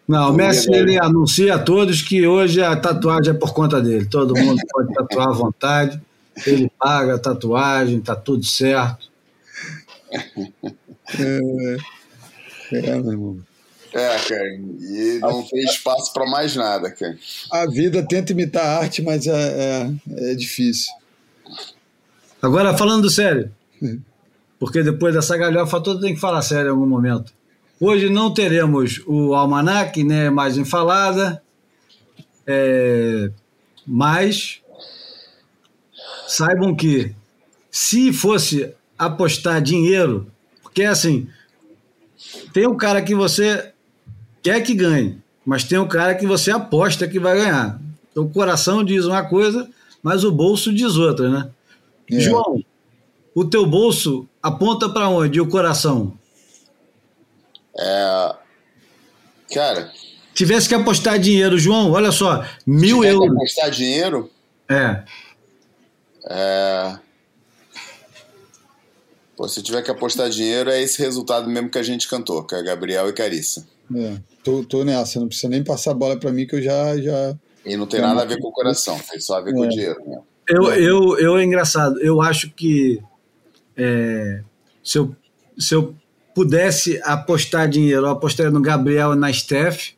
Não, 0.07 0.29
o 0.29 0.33
Messi 0.33 0.71
ele 0.71 0.99
anuncia 0.99 1.55
a 1.55 1.59
todos 1.59 2.03
que 2.03 2.27
hoje 2.27 2.61
a 2.61 2.75
tatuagem 2.75 3.31
é 3.31 3.35
por 3.35 3.55
conta 3.55 3.81
dele. 3.81 4.05
Todo 4.05 4.35
mundo 4.37 4.61
pode 4.71 4.93
tatuar 4.93 5.29
à 5.29 5.33
vontade, 5.33 5.99
ele 6.45 6.71
paga 6.79 7.15
a 7.15 7.19
tatuagem, 7.19 7.99
tá 8.01 8.15
tudo 8.15 8.45
certo. 8.45 9.09
É... 11.19 11.94
É, 12.71 12.95
meu 12.95 13.11
irmão. 13.11 13.39
É, 13.93 14.17
cara, 14.19 14.47
e 14.47 15.19
não 15.21 15.41
tem 15.43 15.63
espaço 15.63 16.11
para 16.11 16.25
mais 16.25 16.55
nada, 16.55 16.91
cara. 16.91 17.17
A 17.51 17.65
vida 17.65 18.05
tenta 18.05 18.33
imitar 18.33 18.65
a 18.65 18.77
arte, 18.79 19.01
mas 19.01 19.25
é, 19.25 19.31
é, 19.31 20.31
é 20.31 20.35
difícil. 20.35 20.91
Agora, 22.41 22.77
falando 22.77 23.09
sério, 23.09 23.51
porque 24.59 24.83
depois 24.83 25.13
dessa 25.13 25.37
galhofa 25.37 25.79
toda 25.79 26.01
tem 26.01 26.13
que 26.13 26.19
falar 26.19 26.41
sério 26.41 26.67
em 26.67 26.71
algum 26.71 26.85
momento. 26.85 27.33
Hoje 27.79 28.09
não 28.09 28.33
teremos 28.33 29.01
o 29.07 29.33
almanac, 29.33 30.03
né, 30.03 30.29
mais 30.29 30.57
enfalada, 30.57 31.41
é, 32.45 33.31
mas 33.85 34.61
saibam 36.27 36.75
que 36.75 37.13
se 37.71 38.13
fosse 38.13 38.73
apostar 38.97 39.61
dinheiro, 39.61 40.31
porque 40.61 40.83
assim, 40.83 41.27
tem 42.55 42.65
um 42.65 42.77
cara 42.77 43.01
que 43.01 43.13
você 43.13 43.73
quer 44.41 44.61
que 44.61 44.73
ganhe, 44.73 45.21
mas 45.45 45.65
tem 45.65 45.77
um 45.77 45.89
cara 45.89 46.15
que 46.15 46.25
você 46.25 46.51
aposta 46.51 47.05
que 47.05 47.19
vai 47.19 47.35
ganhar. 47.35 47.77
Então, 48.09 48.23
o 48.23 48.29
coração 48.29 48.81
diz 48.81 49.03
uma 49.03 49.25
coisa, 49.25 49.69
mas 50.01 50.23
o 50.23 50.31
bolso 50.31 50.73
diz 50.73 50.95
outra, 50.95 51.29
né? 51.29 51.49
É. 52.09 52.17
João, 52.17 52.63
o 53.35 53.43
teu 53.43 53.65
bolso 53.65 54.25
aponta 54.41 54.87
para 54.87 55.09
onde? 55.09 55.37
E 55.37 55.41
o 55.41 55.49
coração? 55.49 56.13
É. 57.77 58.35
Cara. 59.53 59.91
Tivesse 60.33 60.69
que 60.69 60.75
apostar 60.75 61.19
dinheiro, 61.19 61.59
João, 61.59 61.91
olha 61.91 62.13
só, 62.13 62.45
mil 62.65 63.03
euros. 63.03 63.27
Que 63.27 63.35
apostar 63.35 63.69
dinheiro? 63.69 64.31
É. 64.69 65.03
É. 66.29 66.99
Pô, 69.35 69.47
se 69.47 69.61
tiver 69.61 69.81
que 69.81 69.91
apostar 69.91 70.29
dinheiro, 70.29 70.69
é 70.69 70.81
esse 70.81 71.01
resultado 71.01 71.49
mesmo 71.49 71.69
que 71.69 71.77
a 71.77 71.83
gente 71.83 72.07
cantou, 72.07 72.43
que 72.43 72.55
é 72.55 72.63
Gabriel 72.63 73.09
e 73.09 73.13
Carissa. 73.13 73.67
É, 73.93 74.17
tô, 74.43 74.63
tô 74.63 74.83
nessa, 74.83 75.19
não 75.19 75.27
precisa 75.27 75.49
nem 75.49 75.63
passar 75.63 75.91
a 75.91 75.95
bola 75.95 76.17
para 76.17 76.31
mim 76.31 76.47
que 76.47 76.55
eu 76.55 76.61
já. 76.61 76.97
já 76.97 77.35
e 77.65 77.75
não 77.75 77.85
tem 77.85 77.99
nada 77.99 78.21
a 78.21 78.25
ver 78.25 78.39
com 78.39 78.47
o 78.47 78.51
coração, 78.51 78.97
tem 79.09 79.19
só 79.19 79.37
a 79.37 79.41
ver 79.41 79.51
é. 79.51 79.53
com 79.53 79.61
o 79.61 79.69
dinheiro. 79.69 79.99
Né? 80.07 80.21
Eu, 80.47 80.73
eu, 80.73 81.19
eu 81.19 81.37
é 81.37 81.43
engraçado, 81.43 81.99
eu 81.99 82.21
acho 82.21 82.49
que 82.51 83.01
é, 83.75 84.41
se, 84.83 84.97
eu, 84.97 85.15
se 85.57 85.73
eu 85.73 85.95
pudesse 86.33 87.01
apostar 87.03 87.67
dinheiro, 87.67 88.05
eu 88.05 88.11
apostaria 88.11 88.51
no 88.51 88.61
Gabriel 88.61 89.13
e 89.13 89.17
na 89.17 89.31
Steph. 89.31 89.93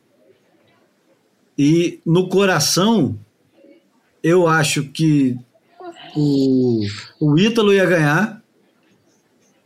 E 1.57 1.99
no 2.05 2.29
coração, 2.29 3.17
eu 4.23 4.47
acho 4.47 4.83
que 4.89 5.35
o, 6.15 6.85
o 7.19 7.39
Ítalo 7.39 7.73
ia 7.73 7.85
ganhar 7.85 8.43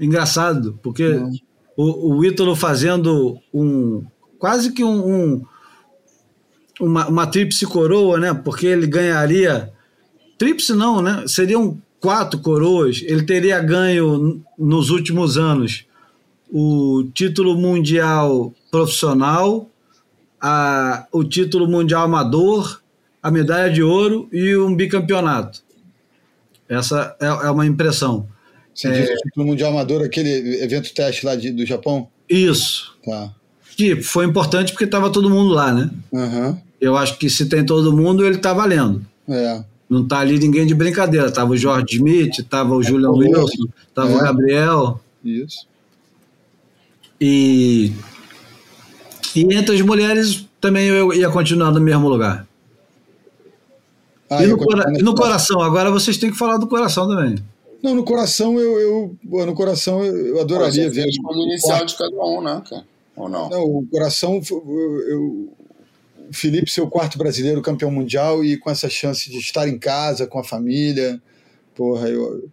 engraçado, 0.02 0.78
porque 0.82 1.22
o, 1.78 2.16
o 2.16 2.26
Ítalo 2.26 2.56
fazendo 2.56 3.38
um 3.54 4.04
quase 4.38 4.74
que 4.74 4.84
um, 4.84 5.06
um 5.08 5.46
uma, 6.80 7.08
uma 7.08 7.28
tríplice 7.28 7.66
coroa, 7.66 8.20
né? 8.20 8.34
Porque 8.34 8.66
ele 8.66 8.88
ganharia 8.88 9.72
tríplice 10.38 10.74
não, 10.74 11.02
né? 11.02 11.24
Seriam 11.28 11.80
quatro 12.00 12.40
coroas. 12.40 13.02
Ele 13.06 13.22
teria 13.24 13.62
ganho 13.62 14.44
nos 14.58 14.90
últimos 14.90 15.38
anos 15.38 15.86
o 16.52 17.08
título 17.14 17.56
mundial 17.56 18.54
profissional, 18.70 19.70
a, 20.42 21.06
o 21.12 21.24
título 21.24 21.68
mundial 21.68 22.04
amador, 22.04 22.82
a 23.22 23.30
medalha 23.30 23.72
de 23.72 23.84
ouro 23.84 24.28
e 24.32 24.58
um 24.58 24.76
bicampeonato. 24.76 25.62
Essa 26.68 27.16
é, 27.20 27.28
é 27.28 27.52
uma 27.52 27.66
impressão. 27.66 28.28
Você 28.74 28.88
é... 28.88 28.92
diz 28.92 29.10
o 29.10 29.24
título 29.24 29.46
mundial 29.46 29.72
amador, 29.72 30.04
aquele 30.04 30.64
evento 30.64 30.94
teste 30.94 31.26
lá 31.26 31.36
de, 31.36 31.52
do 31.52 31.66
Japão? 31.66 32.08
Isso. 32.30 32.96
Tá. 33.06 33.34
Que 33.76 34.02
foi 34.02 34.26
importante 34.26 34.72
porque 34.72 34.86
estava 34.86 35.10
todo 35.10 35.30
mundo 35.30 35.54
lá, 35.54 35.74
né? 35.74 35.90
Uhum. 36.12 36.58
Eu 36.80 36.98
acho 36.98 37.18
que 37.18 37.30
se 37.30 37.48
tem 37.48 37.66
todo 37.66 37.96
mundo, 37.96 38.26
ele 38.26 38.38
está 38.38 38.54
valendo. 38.54 39.06
É. 39.28 39.64
Não 39.90 40.08
tá 40.08 40.20
ali 40.20 40.40
ninguém 40.40 40.66
de 40.66 40.74
brincadeira. 40.74 41.32
Tava 41.32 41.52
o 41.52 41.58
George 41.58 41.96
Smith, 41.96 42.44
tava 42.50 42.74
o 42.74 42.82
é, 42.82 42.84
Julian 42.84 43.12
Wilson, 43.12 43.68
tava 43.94 44.12
é. 44.12 44.16
o 44.16 44.20
Gabriel. 44.20 45.02
Isso. 45.24 45.68
E, 47.20 47.92
e 49.36 49.42
entre 49.54 49.76
as 49.76 49.82
mulheres, 49.82 50.46
também 50.60 50.88
eu 50.88 51.14
ia 51.14 51.30
continuar 51.30 51.72
no 51.72 51.80
mesmo 51.80 52.10
lugar. 52.10 52.48
Ah, 54.30 54.44
e, 54.44 54.48
no, 54.48 54.58
cora 54.58 54.92
e 54.98 55.04
no 55.04 55.14
coração, 55.14 55.62
agora 55.62 55.92
vocês 55.92 56.18
têm 56.18 56.32
que 56.32 56.38
falar 56.38 56.58
do 56.58 56.66
coração 56.66 57.08
também. 57.08 57.36
Não, 57.84 57.96
no 57.96 58.04
coração 58.04 58.60
eu, 58.60 58.80
eu 58.80 59.46
no 59.46 59.54
coração 59.54 60.04
eu 60.04 60.40
adoraria 60.40 60.90
ver. 60.90 61.08
O 61.24 61.44
inicial 61.46 61.86
de 61.86 61.96
cada 61.96 62.26
um, 62.26 62.42
né, 62.42 62.62
cara? 62.70 62.86
Ou 63.16 63.28
não? 63.28 63.50
Não, 63.50 63.64
o 63.64 63.88
coração, 63.88 64.42
eu, 64.50 65.02
eu, 65.08 65.54
o 66.30 66.34
Felipe 66.34 66.72
ser 66.72 66.82
o 66.82 66.90
quarto 66.90 67.18
brasileiro 67.18 67.62
campeão 67.62 67.92
mundial 67.92 68.44
e 68.44 68.58
com 68.58 68.70
essa 68.70 68.90
chance 68.90 69.30
de 69.30 69.38
estar 69.38 69.68
em 69.68 69.78
casa, 69.78 70.28
com 70.28 70.40
a 70.40 70.44
família. 70.44 71.22
Porra, 71.76 72.08
eu, 72.10 72.50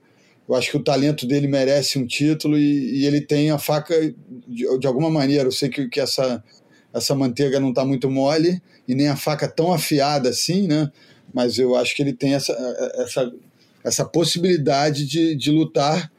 eu 0.48 0.54
acho 0.54 0.70
que 0.70 0.76
o 0.76 0.82
talento 0.82 1.26
dele 1.26 1.46
merece 1.46 1.98
um 1.98 2.06
título 2.06 2.58
e, 2.58 3.00
e 3.00 3.06
ele 3.06 3.20
tem 3.20 3.50
a 3.50 3.58
faca 3.58 3.94
de, 4.46 4.78
de, 4.78 4.86
alguma 4.86 5.10
maneira. 5.10 5.44
Eu 5.44 5.52
sei 5.52 5.68
que, 5.68 5.88
que 5.88 6.00
essa, 6.00 6.42
essa 6.92 7.14
manteiga 7.14 7.60
não 7.60 7.70
está 7.70 7.84
muito 7.84 8.10
mole 8.10 8.60
e 8.86 8.94
nem 8.94 9.08
a 9.08 9.16
faca 9.16 9.48
tão 9.48 9.72
afiada 9.72 10.30
assim, 10.30 10.66
né? 10.66 10.90
Mas 11.32 11.58
eu 11.58 11.76
acho 11.76 11.94
que 11.94 12.02
ele 12.02 12.14
tem 12.14 12.34
essa, 12.34 12.52
essa, 12.96 13.32
essa 13.84 14.04
possibilidade 14.04 15.06
de, 15.06 15.34
de 15.34 15.50
lutar 15.50 16.10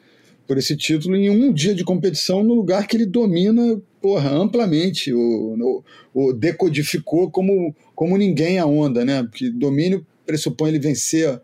por 0.47 0.57
esse 0.57 0.75
título 0.75 1.15
em 1.15 1.29
um 1.29 1.53
dia 1.53 1.75
de 1.75 1.83
competição 1.83 2.43
no 2.43 2.55
lugar 2.55 2.87
que 2.87 2.97
ele 2.97 3.05
domina 3.05 3.79
porra, 4.01 4.29
amplamente, 4.29 5.13
o, 5.13 5.19
o, 5.23 5.83
o, 6.13 6.33
decodificou 6.33 7.29
como, 7.29 7.75
como 7.95 8.17
ninguém 8.17 8.59
a 8.59 8.65
onda, 8.65 9.03
né? 9.03 9.23
Porque 9.23 9.49
domínio 9.49 10.05
pressupõe 10.25 10.69
ele 10.69 10.79
vencer 10.79 11.39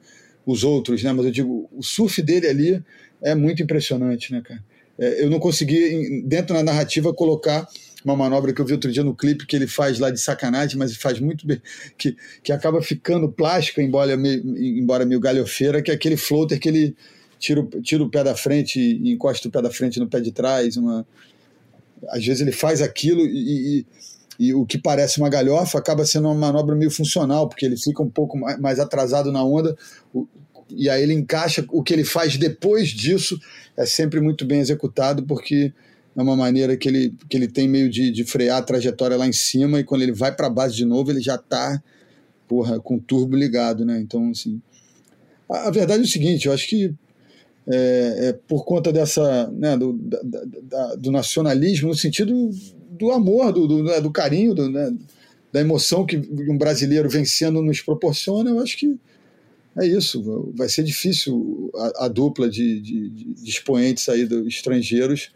os 0.45 0.63
outros, 0.63 1.03
né? 1.03 1.11
Mas 1.11 1.25
eu 1.25 1.31
digo, 1.31 1.69
o 1.71 1.83
surf 1.83 2.21
dele 2.21 2.47
ali 2.47 2.83
é 3.21 3.35
muito 3.35 3.61
impressionante, 3.61 4.31
né, 4.31 4.41
cara? 4.41 4.63
É, 4.97 5.23
eu 5.23 5.29
não 5.29 5.39
consegui, 5.39 6.23
dentro 6.25 6.55
da 6.55 6.63
narrativa, 6.63 7.13
colocar 7.13 7.67
uma 8.05 8.15
manobra 8.15 8.53
que 8.53 8.61
eu 8.61 8.65
vi 8.65 8.73
outro 8.73 8.91
dia 8.91 9.03
no 9.03 9.15
clipe 9.15 9.47
que 9.47 9.55
ele 9.55 9.65
faz 9.65 9.97
lá 9.97 10.11
de 10.11 10.21
sacanagem, 10.21 10.77
mas 10.77 10.95
faz 10.95 11.19
muito 11.19 11.45
bem, 11.45 11.59
que, 11.97 12.15
que 12.43 12.51
acaba 12.51 12.81
ficando 12.81 13.27
plástica, 13.29 13.81
embora 13.81 14.15
meio, 14.15 14.41
embora 14.57 15.05
meio 15.05 15.19
galhofeira, 15.19 15.81
que 15.81 15.89
é 15.89 15.95
aquele 15.95 16.15
floater 16.15 16.59
que 16.59 16.69
ele 16.69 16.95
tira, 17.39 17.67
tira 17.81 18.03
o 18.03 18.09
pé 18.09 18.23
da 18.23 18.35
frente 18.35 18.79
e 18.79 19.11
encosta 19.11 19.47
o 19.47 19.51
pé 19.51 19.61
da 19.61 19.71
frente 19.71 19.99
no 19.99 20.07
pé 20.07 20.21
de 20.21 20.31
trás, 20.31 20.77
uma, 20.77 21.05
às 22.09 22.23
vezes 22.23 22.41
ele 22.41 22.51
faz 22.51 22.81
aquilo 22.81 23.21
e, 23.21 23.79
e, 23.79 23.85
e, 24.39 24.53
o 24.53 24.65
que 24.65 24.77
parece 24.77 25.19
uma 25.19 25.29
galhofa 25.29 25.79
acaba 25.79 26.05
sendo 26.05 26.27
uma 26.27 26.35
manobra 26.35 26.75
meio 26.75 26.91
funcional, 26.91 27.49
porque 27.49 27.65
ele 27.65 27.77
fica 27.77 28.03
um 28.03 28.09
pouco 28.09 28.37
mais 28.37 28.79
atrasado 28.79 29.31
na 29.31 29.43
onda 29.43 29.75
e 30.69 30.89
aí 30.89 31.03
ele 31.03 31.13
encaixa. 31.13 31.65
O 31.69 31.83
que 31.83 31.93
ele 31.93 32.03
faz 32.03 32.37
depois 32.37 32.89
disso 32.89 33.39
é 33.77 33.85
sempre 33.85 34.19
muito 34.19 34.45
bem 34.45 34.59
executado, 34.59 35.23
porque 35.23 35.73
é 36.15 36.21
uma 36.21 36.35
maneira 36.35 36.77
que 36.77 36.87
ele, 36.87 37.13
que 37.29 37.35
ele 37.35 37.47
tem 37.47 37.67
meio 37.67 37.89
de, 37.89 38.11
de 38.11 38.23
frear 38.23 38.59
a 38.59 38.61
trajetória 38.63 39.17
lá 39.17 39.27
em 39.27 39.33
cima 39.33 39.79
e 39.79 39.83
quando 39.83 40.01
ele 40.01 40.13
vai 40.13 40.33
para 40.33 40.47
a 40.47 40.49
base 40.49 40.75
de 40.75 40.85
novo, 40.85 41.11
ele 41.11 41.21
já 41.21 41.35
está 41.35 41.81
porra, 42.47 42.79
com 42.79 42.95
o 42.95 43.01
turbo 43.01 43.35
ligado, 43.35 43.85
né? 43.85 43.99
Então, 43.99 44.29
assim. 44.29 44.61
A, 45.49 45.67
a 45.67 45.71
verdade 45.71 46.01
é 46.01 46.05
o 46.05 46.07
seguinte, 46.07 46.47
eu 46.47 46.53
acho 46.53 46.67
que 46.67 46.93
é, 47.67 48.27
é, 48.27 48.33
por 48.47 48.63
conta 48.63 48.93
dessa 48.93 49.49
né, 49.51 49.75
do, 49.75 49.93
da, 49.93 50.21
da, 50.63 50.95
do, 50.95 51.11
nacionalismo 51.11 51.89
no 51.89 51.95
sentido 51.95 52.51
do 52.91 53.11
amor, 53.11 53.51
do, 53.51 53.67
do, 53.67 53.83
né, 53.83 53.99
do 53.99 54.11
carinho, 54.11 54.53
do, 54.53 54.69
né, 54.69 54.93
da 55.51 55.61
emoção 55.61 56.05
que 56.05 56.17
um 56.47 56.57
brasileiro 56.57 57.09
vencendo 57.09 57.61
nos 57.61 57.81
proporciona, 57.81 58.51
eu 58.51 58.59
acho 58.59 58.77
que 58.77 58.99
é 59.77 59.85
isso. 59.85 60.51
Vai 60.55 60.69
ser 60.69 60.83
difícil 60.83 61.71
a, 61.75 62.05
a 62.05 62.07
dupla 62.07 62.49
de, 62.49 62.79
de, 62.79 63.09
de, 63.09 63.49
expoentes 63.49 64.07
aí 64.09 64.25
dos 64.25 64.45
estrangeiros 64.47 65.31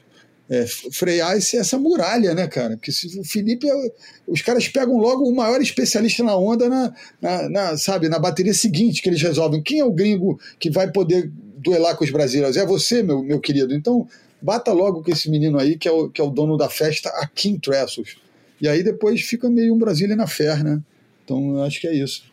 é, 0.49 0.65
frear 0.91 1.37
esse, 1.37 1.57
essa 1.57 1.77
muralha, 1.77 2.33
né, 2.33 2.47
cara? 2.47 2.75
Porque 2.75 2.91
se 2.91 3.19
o 3.19 3.23
Felipe, 3.23 3.69
é, 3.69 3.91
os 4.27 4.41
caras 4.41 4.67
pegam 4.67 4.97
logo 4.97 5.29
o 5.29 5.35
maior 5.35 5.61
especialista 5.61 6.23
na 6.23 6.35
onda 6.35 6.67
na, 6.67 6.93
na, 7.21 7.49
na, 7.49 7.77
sabe, 7.77 8.09
na 8.09 8.17
bateria 8.17 8.53
seguinte 8.53 9.01
que 9.01 9.09
eles 9.09 9.21
resolvem. 9.21 9.61
Quem 9.61 9.79
é 9.79 9.85
o 9.85 9.91
gringo 9.91 10.39
que 10.59 10.71
vai 10.71 10.91
poder 10.91 11.31
duelar 11.59 11.95
com 11.95 12.03
os 12.03 12.09
brasileiros. 12.09 12.57
É 12.57 12.65
você, 12.65 13.03
meu, 13.03 13.21
meu 13.21 13.39
querido. 13.39 13.73
Então, 13.73 14.07
bata 14.41 14.71
logo 14.71 15.03
com 15.03 15.11
esse 15.11 15.29
menino 15.29 15.59
aí, 15.59 15.77
que 15.77 15.87
é 15.87 15.91
o, 15.91 16.09
que 16.09 16.19
é 16.19 16.23
o 16.23 16.29
dono 16.29 16.57
da 16.57 16.69
festa, 16.69 17.09
aqui 17.09 17.49
em 17.49 17.59
Tressos. 17.59 18.17
E 18.61 18.67
aí 18.67 18.83
depois 18.83 19.21
fica 19.21 19.49
meio 19.49 19.73
um 19.73 19.77
Brasília 19.77 20.15
na 20.15 20.27
fé, 20.27 20.63
né? 20.63 20.81
Então, 21.23 21.57
eu 21.57 21.63
acho 21.63 21.79
que 21.79 21.87
é 21.87 21.93
isso. 21.93 22.23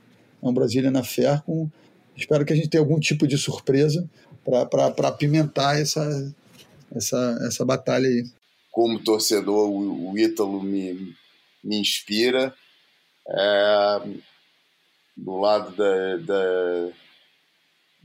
É 0.42 0.46
um 0.46 0.54
Brasília 0.54 0.90
na 0.90 1.04
fé 1.04 1.42
com... 1.44 1.68
Espero 2.16 2.46
que 2.46 2.52
a 2.52 2.56
gente 2.56 2.68
tenha 2.68 2.82
algum 2.82 2.98
tipo 2.98 3.26
de 3.26 3.36
surpresa 3.36 4.08
para 4.42 5.08
apimentar 5.08 5.78
essa, 5.78 6.32
essa, 6.94 7.38
essa 7.46 7.64
batalha 7.64 8.06
aí. 8.06 8.24
Como 8.70 9.02
torcedor, 9.02 9.70
o, 9.70 10.10
o 10.12 10.18
Ítalo 10.18 10.62
me, 10.62 11.14
me 11.62 11.80
inspira. 11.80 12.54
É, 13.28 14.02
do 15.16 15.38
lado 15.38 15.74
da, 15.74 16.16
da 16.18 16.92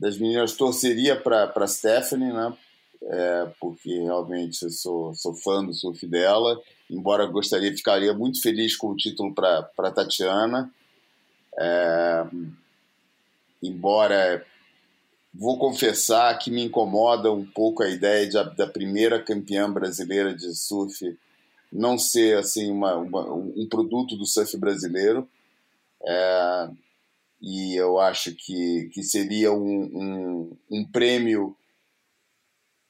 das 0.02 0.18
meninas 0.18 0.54
torceria 0.54 1.14
para 1.14 1.66
Stephanie, 1.68 2.32
né? 2.32 2.52
É, 3.04 3.52
porque 3.60 3.88
realmente 4.00 4.64
eu 4.64 4.70
sou, 4.70 5.14
sou 5.14 5.32
fã 5.32 5.64
do 5.64 5.72
surf 5.72 6.04
dela. 6.08 6.60
Embora 6.90 7.24
gostaria, 7.26 7.70
ficaria 7.76 8.12
muito 8.12 8.42
feliz 8.42 8.74
com 8.74 8.88
o 8.88 8.96
título 8.96 9.32
para 9.32 9.92
Tatiana. 9.92 10.68
É, 11.56 12.26
embora 13.62 14.44
vou 15.32 15.58
confessar 15.58 16.38
que 16.38 16.50
me 16.50 16.64
incomoda 16.64 17.32
um 17.32 17.44
pouco 17.44 17.82
a 17.82 17.88
ideia 17.88 18.26
de, 18.26 18.56
da 18.56 18.66
primeira 18.66 19.22
campeã 19.22 19.70
brasileira 19.70 20.34
de 20.34 20.54
surf 20.54 21.18
não 21.72 21.96
ser 21.96 22.36
assim 22.36 22.70
uma, 22.70 22.96
uma 22.96 23.32
um 23.32 23.66
produto 23.68 24.16
do 24.16 24.26
surf 24.26 24.56
brasileiro. 24.58 25.26
É, 26.04 26.70
e 27.40 27.74
eu 27.74 27.98
acho 27.98 28.34
que, 28.34 28.90
que 28.92 29.02
seria 29.02 29.52
um, 29.52 29.82
um, 29.84 30.56
um 30.70 30.84
prêmio 30.84 31.56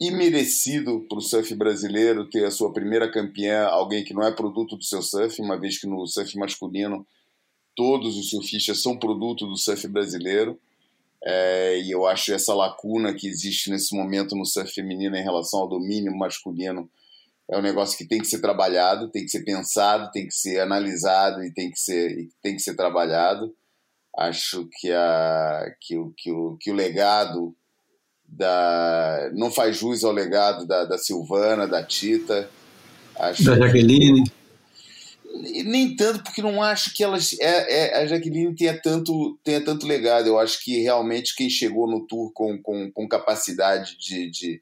imerecido 0.00 1.06
para 1.08 1.18
o 1.18 1.22
surf 1.22 1.54
brasileiro 1.54 2.28
ter 2.28 2.44
a 2.44 2.50
sua 2.50 2.72
primeira 2.72 3.10
campeã, 3.10 3.66
alguém 3.66 4.02
que 4.02 4.12
não 4.12 4.24
é 4.24 4.32
produto 4.32 4.76
do 4.76 4.82
seu 4.82 5.00
surf, 5.00 5.40
uma 5.40 5.58
vez 5.58 5.78
que 5.78 5.86
no 5.86 6.04
surf 6.06 6.36
masculino 6.36 7.06
todos 7.76 8.16
os 8.18 8.30
surfistas 8.30 8.82
são 8.82 8.98
produto 8.98 9.46
do 9.46 9.56
surf 9.56 9.86
brasileiro. 9.86 10.58
É, 11.24 11.78
e 11.80 11.90
eu 11.90 12.06
acho 12.06 12.32
essa 12.32 12.52
lacuna 12.52 13.14
que 13.14 13.28
existe 13.28 13.70
nesse 13.70 13.94
momento 13.94 14.34
no 14.34 14.44
surf 14.44 14.72
feminino 14.72 15.16
em 15.16 15.22
relação 15.22 15.60
ao 15.60 15.68
domínio 15.68 16.16
masculino 16.16 16.90
é 17.50 17.58
um 17.58 17.62
negócio 17.62 17.98
que 17.98 18.06
tem 18.06 18.20
que 18.20 18.26
ser 18.26 18.40
trabalhado, 18.40 19.10
tem 19.10 19.24
que 19.24 19.30
ser 19.30 19.44
pensado, 19.44 20.10
tem 20.10 20.26
que 20.26 20.34
ser 20.34 20.60
analisado 20.60 21.44
e 21.44 21.52
tem 21.52 21.70
que 21.70 21.78
ser, 21.78 22.28
tem 22.42 22.56
que 22.56 22.62
ser 22.62 22.74
trabalhado. 22.74 23.54
Acho 24.16 24.68
que, 24.80 24.90
a, 24.90 25.74
que, 25.80 25.96
o, 25.96 26.12
que, 26.16 26.30
o, 26.30 26.56
que 26.58 26.70
o 26.70 26.74
legado 26.74 27.54
da. 28.26 29.30
Não 29.34 29.50
faz 29.50 29.76
jus 29.76 30.04
ao 30.04 30.12
legado 30.12 30.66
da, 30.66 30.84
da 30.84 30.96
Silvana, 30.96 31.66
da 31.66 31.82
Tita. 31.82 32.48
Acho 33.16 33.44
da 33.44 33.56
Jaqueline. 33.56 34.24
Que, 34.24 34.41
nem 35.64 35.96
tanto, 35.96 36.22
porque 36.22 36.42
não 36.42 36.62
acho 36.62 36.92
que 36.94 37.02
elas. 37.02 37.32
É, 37.40 37.98
é, 37.98 38.02
a 38.02 38.06
Jaqueline 38.06 38.54
tenha 38.54 38.78
tanto, 38.80 39.38
tenha 39.42 39.64
tanto 39.64 39.86
legado. 39.86 40.26
Eu 40.26 40.38
acho 40.38 40.62
que 40.62 40.80
realmente 40.80 41.34
quem 41.34 41.48
chegou 41.48 41.90
no 41.90 42.06
tour 42.06 42.32
com, 42.32 42.60
com, 42.62 42.90
com 42.90 43.08
capacidade 43.08 43.96
de, 43.98 44.30
de, 44.30 44.60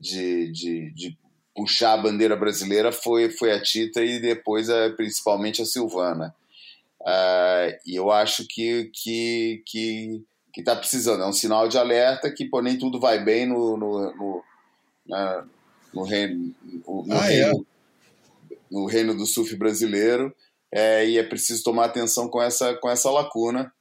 de, 0.00 0.52
de, 0.52 0.90
de 0.92 1.18
puxar 1.54 1.94
a 1.94 1.96
bandeira 1.96 2.36
brasileira 2.36 2.92
foi, 2.92 3.30
foi 3.30 3.52
a 3.52 3.60
Tita 3.60 4.02
e 4.02 4.18
depois 4.18 4.70
a, 4.70 4.90
principalmente 4.90 5.62
a 5.62 5.66
Silvana. 5.66 6.34
Uh, 7.00 7.76
e 7.86 7.94
eu 7.94 8.10
acho 8.10 8.44
que 8.48 8.90
que 8.92 9.62
que 9.64 10.24
que 10.52 10.60
está 10.60 10.74
precisando 10.74 11.22
é 11.22 11.26
um 11.26 11.32
sinal 11.32 11.68
de 11.68 11.78
alerta 11.78 12.32
que 12.32 12.46
pô, 12.46 12.60
nem 12.60 12.76
tudo 12.78 12.98
vai 12.98 13.22
bem 13.22 13.46
no 13.46 13.76
no, 13.76 14.12
no, 14.16 14.44
na, 15.06 15.44
no 15.94 16.02
reino 16.02 16.52
no, 16.84 17.04
ah, 17.10 17.30
é? 17.30 17.44
reino, 17.44 17.60
é? 17.60 17.75
No 18.70 18.86
reino 18.86 19.16
do 19.16 19.26
surf 19.26 19.54
brasileiro 19.56 20.34
é, 20.72 21.06
e 21.08 21.18
é 21.18 21.22
preciso 21.22 21.62
tomar 21.62 21.86
atenção 21.86 22.28
com 22.28 22.42
essa 22.42 22.74
com 22.76 22.90
essa 22.90 23.10
lacuna. 23.10 23.72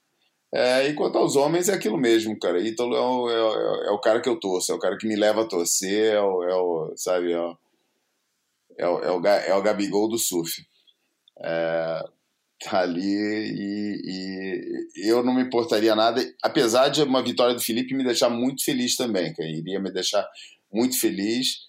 É, 0.53 0.87
e 0.87 0.93
quanto 0.93 1.17
aos 1.17 1.35
homens 1.35 1.67
é 1.69 1.73
aquilo 1.73 1.97
mesmo 1.97 2.37
cara. 2.39 2.61
Ítalo 2.61 2.95
é 2.95 3.01
o, 3.01 3.29
é, 3.29 3.43
o, 3.43 3.83
é 3.89 3.91
o 3.91 3.99
cara 3.99 4.21
que 4.21 4.29
eu 4.29 4.39
torço 4.39 4.71
é 4.71 4.75
o 4.75 4.79
cara 4.79 4.97
que 4.97 5.07
me 5.07 5.15
leva 5.15 5.41
a 5.41 5.47
torcer 5.47 6.13
é 6.13 6.21
o, 6.21 6.43
é 6.43 6.55
o 6.55 6.93
sabe 6.95 7.31
é 7.31 7.39
o, 7.39 7.57
é 8.77 8.87
o, 8.87 8.99
é 8.99 9.11
o, 9.11 9.27
é 9.27 9.55
o 9.55 9.61
Gabigol 9.61 10.07
do 10.07 10.17
surf 10.17 10.51
é, 11.43 12.03
tá 12.63 12.81
ali 12.81 13.03
e, 13.03 14.01
e, 14.05 15.09
eu 15.09 15.23
não 15.23 15.33
me 15.33 15.43
importaria 15.43 15.95
nada, 15.95 16.21
apesar 16.41 16.89
de 16.89 17.03
uma 17.03 17.23
vitória 17.23 17.53
do 17.53 17.61
Felipe 17.61 17.93
me 17.93 18.03
deixar 18.03 18.29
muito 18.29 18.63
feliz 18.63 18.95
também, 18.95 19.33
que 19.33 19.43
iria 19.43 19.79
me 19.79 19.91
deixar 19.91 20.25
muito 20.71 20.99
feliz. 20.99 21.64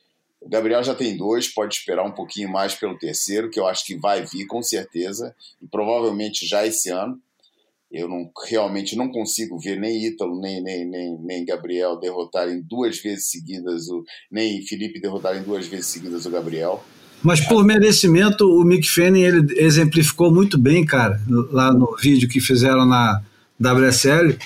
O 0.47 0.49
Gabriel 0.49 0.81
já 0.85 0.95
tem 0.95 1.17
dois, 1.17 1.49
pode 1.49 1.75
esperar 1.75 2.05
um 2.05 2.13
pouquinho 2.13 2.49
mais 2.49 2.73
pelo 2.73 2.97
terceiro, 2.97 3.51
que 3.51 3.59
eu 3.59 3.67
acho 3.67 3.85
que 3.85 3.97
vai 3.97 4.25
vir 4.25 4.47
com 4.47 4.63
certeza, 4.63 5.35
e 5.61 5.67
provavelmente 5.67 6.47
já 6.47 6.65
esse 6.65 6.89
ano. 6.89 7.19
Eu 7.91 8.09
não, 8.09 8.31
realmente 8.49 8.95
não 8.95 9.09
consigo 9.09 9.59
ver 9.59 9.77
nem 9.77 10.07
Ítalo, 10.07 10.41
nem, 10.41 10.63
nem, 10.63 10.89
nem, 10.89 11.19
nem 11.19 11.45
Gabriel 11.45 11.99
derrotarem 11.99 12.63
duas 12.63 13.01
vezes 13.01 13.29
seguidas, 13.29 13.89
o, 13.89 14.05
nem 14.31 14.65
Felipe 14.65 15.01
derrotarem 15.01 15.43
duas 15.43 15.67
vezes 15.67 15.87
seguidas 15.87 16.27
o 16.27 16.31
Gabriel. 16.31 16.81
Mas 17.25 17.41
por 17.41 17.65
merecimento, 17.65 18.45
o 18.49 18.63
Mick 18.65 18.89
Fanning 18.89 19.23
ele 19.23 19.61
exemplificou 19.61 20.33
muito 20.33 20.57
bem, 20.57 20.85
cara, 20.85 21.21
lá 21.51 21.73
no 21.73 21.97
vídeo 21.97 22.29
que 22.29 22.41
fizeram 22.41 22.87
na 22.87 23.21
WSL. 23.59 24.39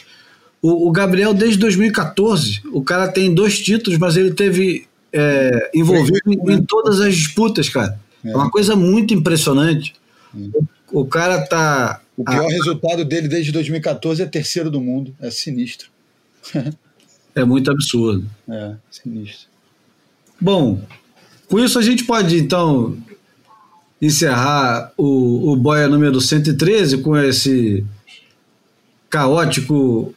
O, 0.62 0.88
o 0.88 0.90
Gabriel, 0.90 1.34
desde 1.34 1.58
2014, 1.58 2.62
o 2.72 2.82
cara 2.82 3.08
tem 3.08 3.34
dois 3.34 3.58
títulos, 3.58 3.98
mas 3.98 4.16
ele 4.16 4.32
teve 4.32 4.88
é, 5.12 5.70
envolvido 5.74 6.20
em, 6.26 6.52
em, 6.52 6.62
todas 6.62 7.00
as 7.00 7.14
disputas, 7.14 7.68
cara. 7.68 7.98
É, 8.24 8.30
é 8.30 8.36
uma 8.36 8.50
coisa 8.50 8.76
muito 8.76 9.14
impressionante. 9.14 9.94
O, 10.34 11.00
o 11.00 11.04
cara 11.04 11.44
tá. 11.46 12.00
O 12.16 12.24
pior 12.24 12.46
a... 12.46 12.50
resultado 12.50 13.04
dele 13.04 13.28
desde 13.28 13.52
2014 13.52 14.22
é 14.22 14.26
terceiro 14.26 14.70
do 14.70 14.80
mundo. 14.80 15.14
É 15.20 15.30
sinistro. 15.30 15.88
é 17.34 17.44
muito 17.44 17.70
absurdo. 17.70 18.28
É, 18.48 18.74
sinistro. 18.90 19.48
Bom, 20.40 20.80
com 21.48 21.58
isso 21.58 21.78
a 21.78 21.82
gente 21.82 22.04
pode 22.04 22.36
então 22.36 22.96
encerrar 24.00 24.92
o, 24.96 25.52
o 25.52 25.56
Boia 25.56 25.88
número 25.88 26.20
113 26.20 26.98
com 26.98 27.16
esse 27.16 27.84
caótico 29.10 30.14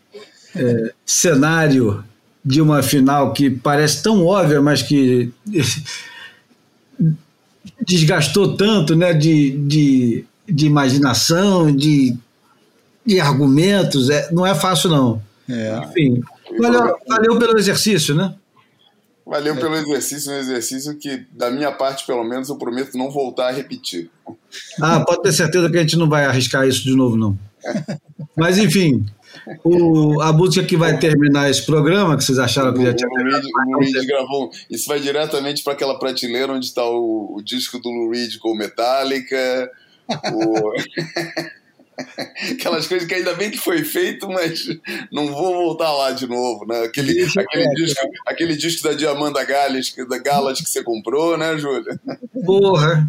é, 0.56 0.94
cenário 1.06 2.04
de 2.46 2.62
uma 2.62 2.84
final 2.84 3.32
que 3.34 3.50
parece 3.50 4.04
tão 4.04 4.26
óbvia, 4.26 4.62
mas 4.62 4.82
que 4.82 5.32
desgastou 7.86 8.56
tanto 8.56 8.96
né, 8.96 9.14
de, 9.14 9.52
de, 9.52 10.26
de 10.48 10.66
imaginação, 10.66 11.74
de, 11.74 12.18
de 13.06 13.20
argumentos. 13.20 14.10
É, 14.10 14.32
não 14.32 14.46
é 14.46 14.54
fácil, 14.54 14.90
não. 14.90 15.22
É. 15.50 15.82
Enfim, 15.86 16.22
valeu, 16.60 16.98
valeu 17.08 17.40
pelo 17.40 17.58
exercício, 17.58 18.16
né? 18.16 18.34
Valeu 19.26 19.56
pelo 19.56 19.76
exercício, 19.76 20.32
um 20.34 20.36
exercício 20.36 20.98
que, 20.98 21.26
da 21.32 21.50
minha 21.50 21.72
parte, 21.72 22.06
pelo 22.06 22.26
menos, 22.26 22.50
eu 22.50 22.58
prometo 22.58 22.98
não 22.98 23.10
voltar 23.10 23.48
a 23.48 23.52
repetir. 23.52 24.10
Ah, 24.82 25.00
pode 25.00 25.22
ter 25.22 25.32
certeza 25.32 25.70
que 25.70 25.78
a 25.78 25.82
gente 25.82 25.96
não 25.96 26.10
vai 26.10 26.26
arriscar 26.26 26.68
isso 26.68 26.84
de 26.84 26.94
novo, 26.94 27.16
não. 27.16 27.38
Mas, 28.36 28.58
enfim, 28.58 29.06
o, 29.64 30.22
a 30.22 30.32
música 30.32 30.66
que 30.66 30.78
vai 30.78 30.98
terminar 30.98 31.50
esse 31.50 31.66
programa, 31.66 32.18
que 32.18 32.24
vocês 32.24 32.40
acharam 32.40 32.74
que 32.74 32.84
já 32.84 32.94
tinha. 32.94 33.10
O 33.10 33.72
Lou 33.72 33.80
Reed 33.80 34.06
gravou. 34.06 34.52
Isso 34.70 34.88
vai 34.88 35.00
diretamente 35.00 35.64
para 35.64 35.74
aquela 35.74 35.98
prateleira 35.98 36.54
onde 36.54 36.66
está 36.66 36.84
o, 36.86 37.36
o, 37.38 37.42
disco 37.42 37.80
do 37.80 37.90
Lou 37.90 38.12
Reed 38.12 38.38
com 38.38 38.56
Metallica. 38.56 39.72
O... 40.34 40.74
Aquelas 42.52 42.88
coisas 42.88 43.08
que 43.08 43.14
ainda 43.14 43.36
bem 43.36 43.52
que 43.52 43.58
foi 43.58 43.84
feito, 43.84 44.28
mas 44.28 44.66
não 45.12 45.28
vou 45.28 45.54
voltar 45.54 45.92
lá 45.92 46.12
de 46.12 46.26
novo, 46.28 46.66
né? 46.66 46.86
Aquele, 46.86 47.24
aquele, 47.24 47.70
disco, 47.76 48.02
aquele 48.26 48.56
disco 48.56 48.84
da 48.88 48.94
Diamanda 48.96 49.44
Galas, 49.44 49.94
da 50.10 50.18
Galas 50.18 50.60
que 50.60 50.70
você 50.70 50.84
comprou, 50.84 51.38
né, 51.38 51.56
Júlia? 51.58 52.00
Porra! 52.44 53.08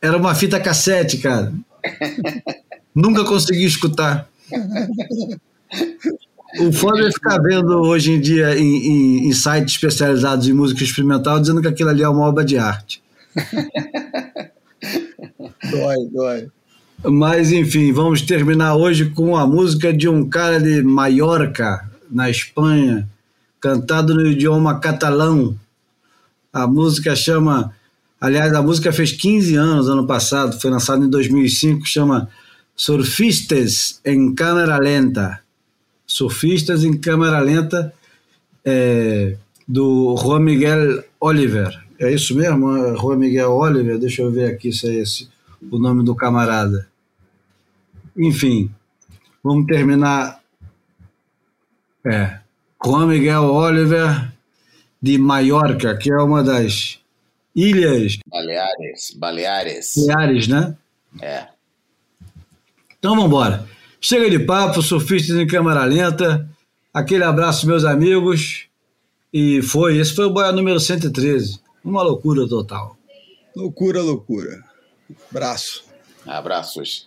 Era 0.00 0.16
uma 0.18 0.34
fita 0.34 0.60
cassete, 0.60 1.18
cara. 1.18 1.52
Nunca 2.94 3.24
consegui 3.24 3.64
escutar. 3.64 4.28
O 6.60 6.72
foda 6.72 7.06
é 7.06 7.12
ficar 7.12 7.38
vendo 7.38 7.80
hoje 7.80 8.12
em 8.12 8.20
dia 8.20 8.56
em, 8.56 8.64
em, 8.64 9.28
em, 9.28 9.32
sites 9.32 9.74
especializados 9.74 10.48
em 10.48 10.52
música 10.52 10.82
experimental 10.82 11.40
dizendo 11.40 11.60
que 11.60 11.68
aquilo 11.68 11.90
ali 11.90 12.02
é 12.02 12.08
uma 12.08 12.24
obra 12.24 12.44
de 12.44 12.56
arte. 12.56 13.02
dói, 15.70 15.96
dói. 16.12 16.48
Mas 17.04 17.52
enfim, 17.52 17.92
vamos 17.92 18.22
terminar 18.22 18.74
hoje 18.74 19.10
com 19.10 19.36
a 19.36 19.46
música 19.46 19.92
de 19.92 20.08
um 20.08 20.28
cara 20.28 20.60
de 20.60 20.82
Mallorca, 20.82 21.88
na 22.10 22.30
Espanha, 22.30 23.08
cantado 23.60 24.14
no 24.14 24.26
idioma 24.26 24.80
catalão. 24.80 25.56
A 26.52 26.66
música 26.66 27.14
chama. 27.14 27.72
Aliás, 28.18 28.54
a 28.54 28.62
música 28.62 28.90
fez 28.92 29.12
15 29.12 29.56
anos 29.56 29.90
ano 29.90 30.06
passado, 30.06 30.58
foi 30.58 30.70
lançada 30.70 31.04
em 31.04 31.10
2005, 31.10 31.86
chama 31.86 32.30
Surfistas 32.76 34.00
em 34.04 34.34
Câmera 34.34 34.76
Lenta. 34.78 35.40
Surfistas 36.06 36.84
em 36.84 36.96
Câmera 37.00 37.40
Lenta, 37.40 37.92
é, 38.64 39.36
do 39.66 40.14
Juan 40.16 40.40
Miguel 40.40 41.02
Oliver. 41.18 41.84
É 41.98 42.12
isso 42.12 42.36
mesmo? 42.36 42.94
Juan 42.96 43.16
Miguel 43.16 43.52
Oliver? 43.52 43.98
Deixa 43.98 44.22
eu 44.22 44.30
ver 44.30 44.52
aqui 44.52 44.70
se 44.72 44.86
é 44.86 44.94
esse 45.00 45.28
o 45.70 45.78
nome 45.78 46.04
do 46.04 46.14
camarada. 46.14 46.86
Enfim, 48.16 48.70
vamos 49.42 49.66
terminar. 49.66 50.40
É, 52.04 52.38
Juan 52.84 53.06
Miguel 53.06 53.42
Oliver 53.44 54.32
de 55.02 55.18
Maiorca, 55.18 55.96
que 55.96 56.12
é 56.12 56.16
uma 56.16 56.44
das 56.44 57.00
ilhas. 57.54 58.18
Baleares. 58.28 59.14
Baleares. 59.16 59.92
Baleares, 59.96 60.48
né? 60.48 60.76
É. 61.20 61.55
Então 63.06 63.14
vamos 63.14 63.30
embora. 63.30 63.64
Chega 64.00 64.28
de 64.28 64.40
papo, 64.40 64.82
surfistas 64.82 65.36
em 65.36 65.46
câmera 65.46 65.84
lenta. 65.84 66.50
Aquele 66.92 67.22
abraço, 67.22 67.64
meus 67.64 67.84
amigos. 67.84 68.66
E 69.32 69.62
foi, 69.62 69.98
esse 69.98 70.12
foi 70.12 70.24
o 70.24 70.32
boia 70.32 70.50
número 70.50 70.80
113. 70.80 71.60
Uma 71.84 72.02
loucura 72.02 72.48
total. 72.48 72.96
Loucura, 73.54 74.02
loucura. 74.02 74.60
Abraço. 75.30 75.84
Abraços. 76.26 77.06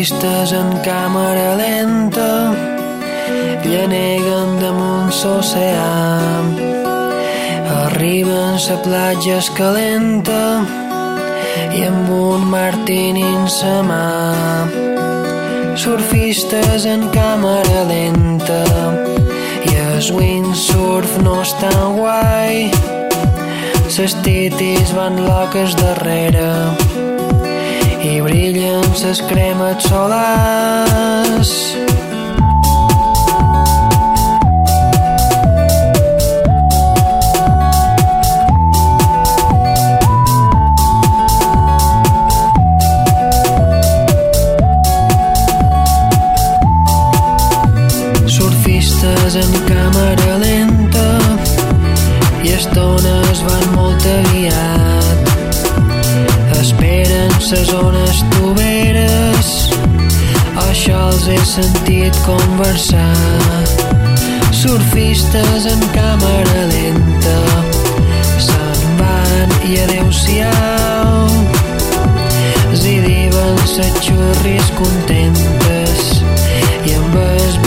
Surfistes 0.00 0.52
en 0.56 0.70
càmera 0.80 1.58
lenta 1.60 2.28
lleneguen 3.66 4.54
damunt 4.56 5.10
l'oceà 5.12 5.90
Arriben 7.80 8.56
a 8.56 8.78
platja 8.80 9.36
escalenta 9.42 10.38
i 11.76 11.84
amb 11.90 12.08
un 12.16 12.48
martini 12.48 13.26
en 13.28 13.44
sa 13.44 13.74
mà. 13.84 14.08
Surfistes 15.76 16.88
en 16.88 17.04
càmera 17.12 17.84
lenta 17.92 18.64
i 19.68 19.76
el 19.84 20.00
windsurf 20.16 21.20
no 21.20 21.42
és 21.44 21.52
tan 21.60 22.00
guai. 22.00 22.72
Ses 23.92 24.16
titis 24.24 24.96
van 24.96 25.20
loques 25.28 25.76
darrere 25.76 27.09
i 28.10 28.20
brillen 28.20 28.82
ses 28.94 29.20
cremes 29.28 29.84
solars. 29.86 31.50
Surfistes 48.26 49.38
en 49.44 49.56
càmera 49.70 50.36
lenta 50.42 51.08
i 52.42 52.54
estones 52.58 53.46
van 53.46 53.66
molt 53.78 54.12
aviat 54.18 54.79
ses 57.40 57.66
zones 57.72 58.24
tuberes 58.36 59.50
això 60.70 60.98
els 61.10 61.26
he 61.26 61.38
sentit 61.44 62.16
conversar. 62.24 63.10
Surfistes 64.54 65.66
en 65.70 65.82
càmera 65.94 66.62
lenta 66.70 67.38
se'n 68.46 68.84
van 69.00 69.54
i 69.66 69.80
adeu-siau. 69.84 71.26
Zidiven 72.80 73.58
ses 73.66 73.98
xurris 74.06 74.70
contentes 74.78 76.06
i 76.86 76.94
amb 77.00 77.18
es 77.24 77.58